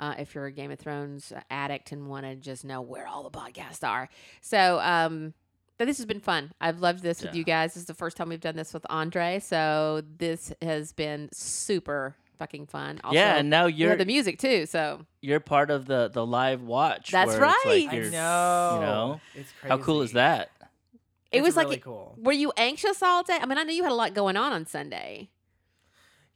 uh, 0.00 0.14
if 0.18 0.34
you're 0.34 0.46
a 0.46 0.52
Game 0.52 0.72
of 0.72 0.80
Thrones 0.80 1.32
addict 1.50 1.92
and 1.92 2.08
want 2.08 2.26
to 2.26 2.34
just 2.34 2.64
know 2.64 2.80
where 2.80 3.06
all 3.06 3.22
the 3.22 3.30
podcasts 3.30 3.86
are. 3.88 4.08
So, 4.40 4.80
um, 4.80 5.34
but 5.78 5.86
this 5.86 5.98
has 5.98 6.06
been 6.06 6.20
fun. 6.20 6.52
I've 6.60 6.80
loved 6.80 7.02
this 7.02 7.22
with 7.22 7.34
you 7.34 7.44
guys. 7.44 7.74
This 7.74 7.82
is 7.82 7.86
the 7.86 7.94
first 7.94 8.16
time 8.16 8.28
we've 8.30 8.40
done 8.40 8.56
this 8.56 8.74
with 8.74 8.84
Andre, 8.90 9.38
so 9.38 10.02
this 10.18 10.52
has 10.60 10.92
been 10.92 11.28
super 11.32 12.16
fucking 12.38 12.66
fun. 12.66 13.00
Also, 13.04 13.14
yeah, 13.14 13.36
and 13.36 13.48
now 13.50 13.66
you're 13.66 13.90
have 13.90 13.98
the 13.98 14.04
music 14.06 14.38
too. 14.38 14.66
So 14.66 15.04
you're 15.20 15.40
part 15.40 15.70
of 15.70 15.86
the 15.86 16.08
the 16.08 16.24
live 16.26 16.62
watch. 16.62 17.10
That's 17.10 17.36
where 17.36 17.44
it's 17.50 17.64
like 17.66 17.92
right. 17.92 18.06
I 18.06 18.08
know. 18.08 18.70
You 18.74 18.80
know, 18.86 19.20
It's 19.34 19.52
crazy. 19.60 19.68
how 19.70 19.78
cool 19.78 20.02
is 20.02 20.12
that? 20.12 20.50
it 21.32 21.38
It's 21.38 21.44
was 21.46 21.56
really 21.56 21.76
like, 21.76 21.82
cool. 21.84 22.14
were 22.18 22.32
you 22.32 22.52
anxious 22.56 23.02
all 23.02 23.22
day? 23.22 23.38
I 23.40 23.46
mean, 23.46 23.56
I 23.58 23.62
know 23.62 23.72
you 23.72 23.82
had 23.82 23.92
a 23.92 23.94
lot 23.94 24.14
going 24.14 24.36
on 24.36 24.52
on 24.52 24.66
Sunday. 24.66 25.28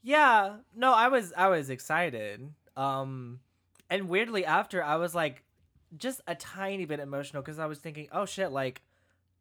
Yeah, 0.03 0.57
no, 0.75 0.93
I 0.93 1.09
was 1.09 1.33
I 1.37 1.49
was 1.49 1.71
excited. 1.71 2.53
Um 2.77 3.41
and 3.91 4.09
weirdly 4.09 4.45
after 4.45 4.83
I 4.83 4.97
was 4.97 5.15
like 5.15 5.43
just 5.97 6.21
a 6.27 6.35
tiny 6.35 6.85
bit 6.85 7.01
emotional 7.01 7.43
cuz 7.43 7.59
I 7.59 7.67
was 7.67 7.79
thinking, 7.79 8.09
"Oh 8.13 8.27
shit, 8.27 8.51
like 8.53 8.83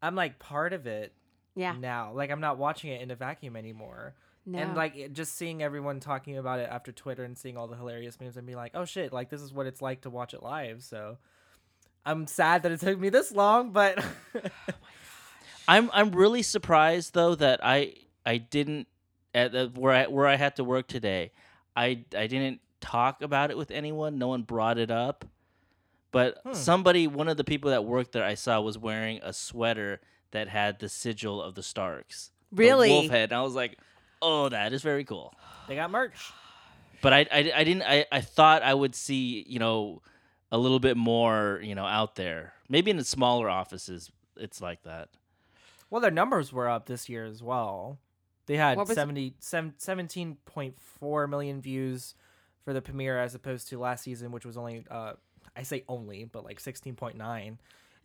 I'm 0.01 0.15
like 0.15 0.39
part 0.39 0.73
of 0.73 0.85
it 0.87 1.13
Yeah, 1.55 1.75
now. 1.79 2.11
Like 2.13 2.29
I'm 2.31 2.41
not 2.41 2.57
watching 2.57 2.91
it 2.91 3.01
in 3.01 3.11
a 3.11 3.15
vacuum 3.15 3.55
anymore." 3.55 4.15
no, 4.45 4.59
And 4.59 4.75
like 4.75 4.95
it, 4.95 5.13
just 5.13 5.35
seeing 5.35 5.63
everyone 5.63 5.99
talking 6.01 6.37
about 6.37 6.59
it 6.59 6.69
after 6.69 6.91
Twitter 6.91 7.23
and 7.23 7.37
seeing 7.37 7.55
all 7.57 7.67
the 7.67 7.77
hilarious 7.77 8.19
memes 8.19 8.35
and 8.37 8.45
being 8.45 8.57
like, 8.57 8.71
"Oh 8.75 8.85
shit, 8.85 9.13
like 9.13 9.29
this 9.29 9.41
is 9.41 9.53
what 9.53 9.65
it's 9.67 9.81
like 9.81 10.01
to 10.01 10.09
watch 10.09 10.33
it 10.33 10.43
live." 10.43 10.83
So 10.83 11.17
I'm 12.05 12.27
sad 12.27 12.63
that 12.63 12.71
it 12.71 12.81
took 12.81 12.99
me 12.99 13.09
this 13.09 13.31
long, 13.31 13.71
but 13.71 14.03
oh 14.35 14.39
I'm 15.67 15.89
I'm 15.93 16.11
really 16.11 16.41
surprised 16.41 17.13
though 17.13 17.35
that 17.35 17.61
I 17.63 17.93
I 18.25 18.37
didn't 18.37 18.87
at 19.33 19.51
the, 19.53 19.71
where 19.75 19.93
I 19.93 20.07
where 20.07 20.27
I 20.27 20.35
had 20.35 20.57
to 20.57 20.63
work 20.63 20.87
today. 20.87 21.31
I 21.75 22.03
I 22.15 22.27
didn't 22.27 22.59
talk 22.83 23.21
about 23.21 23.49
it 23.51 23.57
with 23.57 23.71
anyone. 23.71 24.17
No 24.17 24.27
one 24.27 24.43
brought 24.43 24.77
it 24.77 24.91
up. 24.91 25.25
But 26.11 26.39
Hmm. 26.43 26.53
somebody, 26.53 27.07
one 27.07 27.27
of 27.27 27.37
the 27.37 27.43
people 27.43 27.71
that 27.71 27.85
worked 27.85 28.11
there, 28.11 28.23
I 28.23 28.35
saw 28.35 28.61
was 28.61 28.77
wearing 28.77 29.19
a 29.23 29.33
sweater 29.33 29.99
that 30.31 30.47
had 30.47 30.79
the 30.79 30.89
sigil 30.89 31.41
of 31.41 31.55
the 31.55 31.63
Starks, 31.63 32.31
the 32.51 32.57
Really? 32.57 32.89
wolf 32.89 33.09
head. 33.09 33.31
And 33.31 33.39
I 33.39 33.41
was 33.41 33.55
like, 33.55 33.79
"Oh, 34.21 34.49
that 34.49 34.73
is 34.73 34.81
very 34.83 35.03
cool." 35.05 35.33
they 35.67 35.75
got 35.75 35.89
merch. 35.91 36.31
But 37.01 37.11
I, 37.11 37.19
I, 37.31 37.51
I 37.55 37.63
didn't. 37.65 37.81
I, 37.83 38.05
I 38.13 38.21
thought 38.21 38.63
I 38.63 38.73
would 38.73 38.95
see 38.95 39.43
you 39.47 39.59
know 39.59 40.01
a 40.53 40.57
little 40.57 40.79
bit 40.79 40.95
more 40.95 41.59
you 41.63 41.75
know 41.75 41.85
out 41.85 42.15
there. 42.15 42.53
Maybe 42.69 42.91
in 42.91 42.97
the 42.97 43.03
smaller 43.03 43.49
offices, 43.49 44.09
it's 44.37 44.61
like 44.61 44.83
that. 44.83 45.09
Well, 45.89 45.99
their 46.01 46.11
numbers 46.11 46.53
were 46.53 46.69
up 46.69 46.85
this 46.85 47.09
year 47.09 47.25
as 47.25 47.43
well. 47.43 47.99
They 48.45 48.55
had 48.57 48.77
What 48.77 48.87
70, 48.87 49.35
seven- 49.39 49.73
17.4 49.77 51.29
million 51.29 51.61
views 51.61 52.15
for 52.63 52.73
the 52.73 52.81
premiere 52.81 53.19
as 53.19 53.35
opposed 53.35 53.69
to 53.69 53.79
last 53.79 54.03
season, 54.03 54.31
which 54.31 54.45
was 54.45 54.57
only, 54.57 54.85
uh, 54.89 55.13
I 55.55 55.63
say 55.63 55.83
only, 55.87 56.23
but 56.25 56.43
like 56.45 56.59
16.9. 56.61 57.17
and 57.17 57.57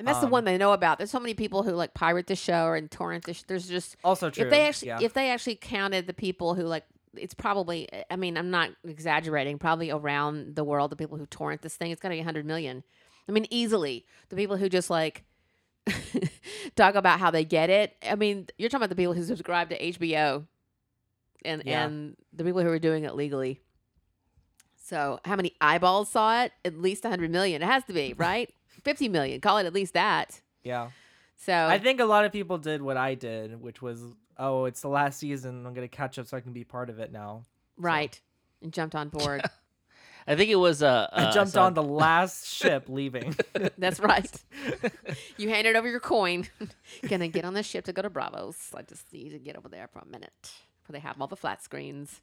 that's 0.07 0.19
the 0.21 0.27
um, 0.27 0.31
one 0.31 0.45
they 0.45 0.59
know 0.59 0.73
about. 0.73 0.99
There's 0.99 1.11
so 1.11 1.21
many 1.21 1.35
people 1.35 1.63
who 1.63 1.73
like 1.73 1.95
pirate 1.95 2.27
the 2.27 2.37
show 2.37 2.65
or 2.67 2.77
and 2.77 2.91
torrent 2.91 3.25
the. 3.25 3.35
Sh- 3.35 3.45
there's 3.47 3.69
just 3.69 3.97
Also 4.05 4.31
true. 4.31 4.45
if 4.45 4.51
they 4.51 4.67
actually 4.67 4.89
yeah. 4.89 4.99
if 5.01 5.13
they 5.13 5.31
actually 5.31 5.57
counted 5.57 6.07
the 6.07 6.15
people 6.15 6.55
who 6.55 6.63
like 6.65 6.85
it's 7.17 7.35
probably 7.35 7.89
i 8.11 8.17
mean 8.17 8.37
i'm 8.37 8.51
not 8.51 8.71
exaggerating 8.87 9.59
probably 9.59 9.91
around 9.91 10.55
the 10.55 10.63
world 10.63 10.91
the 10.91 10.95
people 10.97 11.17
who 11.17 11.25
torrent 11.27 11.63
this 11.63 11.75
thing 11.75 11.91
it's 11.91 12.01
got 12.03 12.11
to 12.11 12.15
be 12.15 12.19
100 12.19 12.45
million 12.45 12.85
i 13.29 13.33
mean 13.33 13.47
easily 13.51 14.05
the 14.29 14.37
people 14.37 14.57
who 14.59 14.69
just 14.69 14.91
like 14.91 15.25
talk 16.77 16.95
about 16.95 17.19
how 17.19 17.31
they 17.31 17.45
get 17.45 17.71
it 17.71 17.97
i 18.09 18.15
mean 18.15 18.47
you're 18.59 18.69
talking 18.69 18.83
about 18.83 18.91
the 18.91 18.95
people 18.97 19.15
who 19.15 19.25
subscribe 19.25 19.71
to 19.71 19.79
hbo 19.93 20.47
and 21.45 21.63
Yeah. 21.65 21.87
and 21.87 22.17
the 22.33 22.45
people 22.45 22.61
who 22.63 22.69
are 22.69 22.79
doing 22.79 23.05
it 23.05 23.15
legally 23.15 23.61
so 24.89 25.21
how 25.25 25.37
many 25.37 25.53
eyeballs 25.61 26.09
saw 26.11 26.43
it 26.43 26.53
at 26.65 26.79
least 26.79 27.05
100 27.05 27.31
million 27.31 27.63
it 27.63 27.67
has 27.67 27.85
to 27.85 27.93
be 27.93 28.15
right 28.19 28.53
50 28.85 29.09
million 29.09 29.41
call 29.41 29.59
it 29.59 29.67
at 29.67 29.75
least 29.75 29.95
that 29.95 30.41
yeah. 30.63 30.91
So 31.37 31.53
I 31.53 31.79
think 31.79 32.01
a 32.01 32.05
lot 32.05 32.25
of 32.25 32.33
people 32.33 32.59
did 32.59 32.83
what 32.83 32.97
I 32.97 33.15
did, 33.15 33.61
which 33.61 33.81
was, 33.81 34.03
oh, 34.39 34.65
it's 34.65 34.81
the 34.81 34.89
last 34.89 35.19
season. 35.19 35.65
I'm 35.67 35.75
gonna 35.75 35.89
catch 35.89 36.19
up 36.19 36.27
so 36.27 36.37
I 36.37 36.41
can 36.41 36.53
be 36.53 36.65
part 36.65 36.91
of 36.91 36.99
it 36.99 37.13
now. 37.13 37.45
right, 37.77 38.21
and 38.63 38.73
jumped 38.73 38.95
on 38.95 39.09
board. 39.09 39.43
I 40.27 40.37
think 40.37 40.51
it 40.51 40.57
was 40.57 40.83
uh, 40.83 41.09
I 41.13 41.25
uh, 41.25 41.33
jumped 41.33 41.53
so- 41.53 41.63
on 41.63 41.75
the 41.75 41.83
last 41.83 42.49
ship 42.49 42.85
leaving. 42.89 43.35
That's 43.79 44.01
right. 44.01 44.31
you 45.39 45.49
handed 45.49 45.77
over 45.77 45.89
your 45.89 46.01
coin. 46.01 46.47
Gonna 47.09 47.29
get 47.29 47.45
on 47.45 47.55
the 47.55 47.63
ship 47.63 47.85
to 47.87 47.93
go 47.93 48.03
to 48.03 48.11
Braavos. 48.11 48.75
I 48.75 48.83
just 48.83 49.11
need 49.13 49.31
to 49.31 49.39
get 49.39 49.57
over 49.57 49.69
there 49.69 49.89
for 49.89 50.01
a 50.01 50.07
minute. 50.07 50.53
Where 50.87 50.93
they 50.93 51.01
have 51.01 51.21
all 51.21 51.29
the 51.29 51.37
flat 51.37 51.63
screens. 51.63 52.21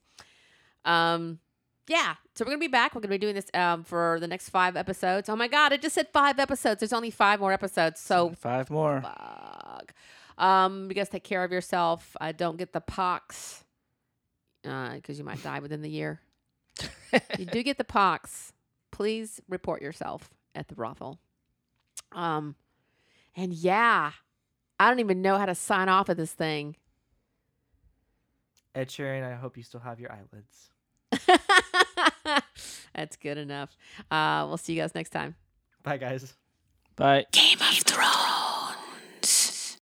Um, 0.84 1.40
yeah. 1.88 2.16
So 2.36 2.44
we're 2.44 2.52
gonna 2.52 2.60
be 2.60 2.68
back. 2.68 2.96
We're 2.96 3.02
gonna 3.02 3.14
be 3.14 3.18
doing 3.18 3.36
this 3.36 3.48
um 3.54 3.84
for 3.84 4.20
the 4.20 4.28
next 4.28 4.50
five 4.50 4.76
episodes. 4.76 5.30
Oh 5.30 5.36
my 5.36 5.48
god! 5.48 5.72
It 5.72 5.82
just 5.82 5.96
said 5.96 6.08
five 6.12 6.40
episodes. 6.40 6.80
There's 6.80 6.94
only 6.94 7.12
five 7.12 7.40
more 7.40 7.54
episodes. 7.54 8.00
So 8.00 8.34
five 8.38 8.70
more. 8.70 9.02
fuck. 9.02 9.94
Um, 10.38 10.88
you 10.90 10.96
guys 10.96 11.10
take 11.10 11.24
care 11.24 11.44
of 11.44 11.52
yourself. 11.52 12.16
Uh, 12.20 12.32
don't 12.32 12.58
get 12.58 12.74
the 12.74 12.82
pox. 12.82 13.64
Uh, 14.68 14.96
because 14.96 15.20
you 15.20 15.24
might 15.24 15.42
die 15.44 15.60
within 15.60 15.82
the 15.82 15.90
year. 15.90 16.20
you 17.38 17.46
do 17.46 17.62
get 17.62 17.78
the 17.78 17.84
pox. 17.84 18.52
Please 18.92 19.40
report 19.48 19.82
yourself 19.82 20.30
at 20.56 20.68
the 20.68 20.76
brothel. 20.76 21.20
Um, 22.12 22.56
and 23.36 23.54
yeah, 23.54 24.12
I 24.80 24.90
don't 24.90 25.00
even 25.00 25.22
know 25.22 25.38
how 25.38 25.46
to 25.46 25.56
sign 25.56 25.88
off 25.88 26.10
of 26.10 26.18
this 26.18 26.32
thing. 26.32 26.78
Ed 28.74 28.90
Sheeran, 28.90 29.24
I 29.24 29.36
hope 29.36 29.56
you 29.56 29.64
still 29.64 29.80
have 29.80 30.00
your 30.00 30.12
eyelids. 30.12 30.70
That's 32.96 33.18
good 33.18 33.38
enough. 33.38 33.76
Uh, 34.10 34.46
we'll 34.48 34.58
see 34.58 34.74
you 34.74 34.82
guys 34.82 34.96
next 34.96 35.10
time. 35.10 35.36
Bye, 35.84 35.98
guys. 35.98 36.34
Bye. 36.96 37.26
Game 37.32 37.60
of 37.60 37.78
Thrones. 37.80 38.65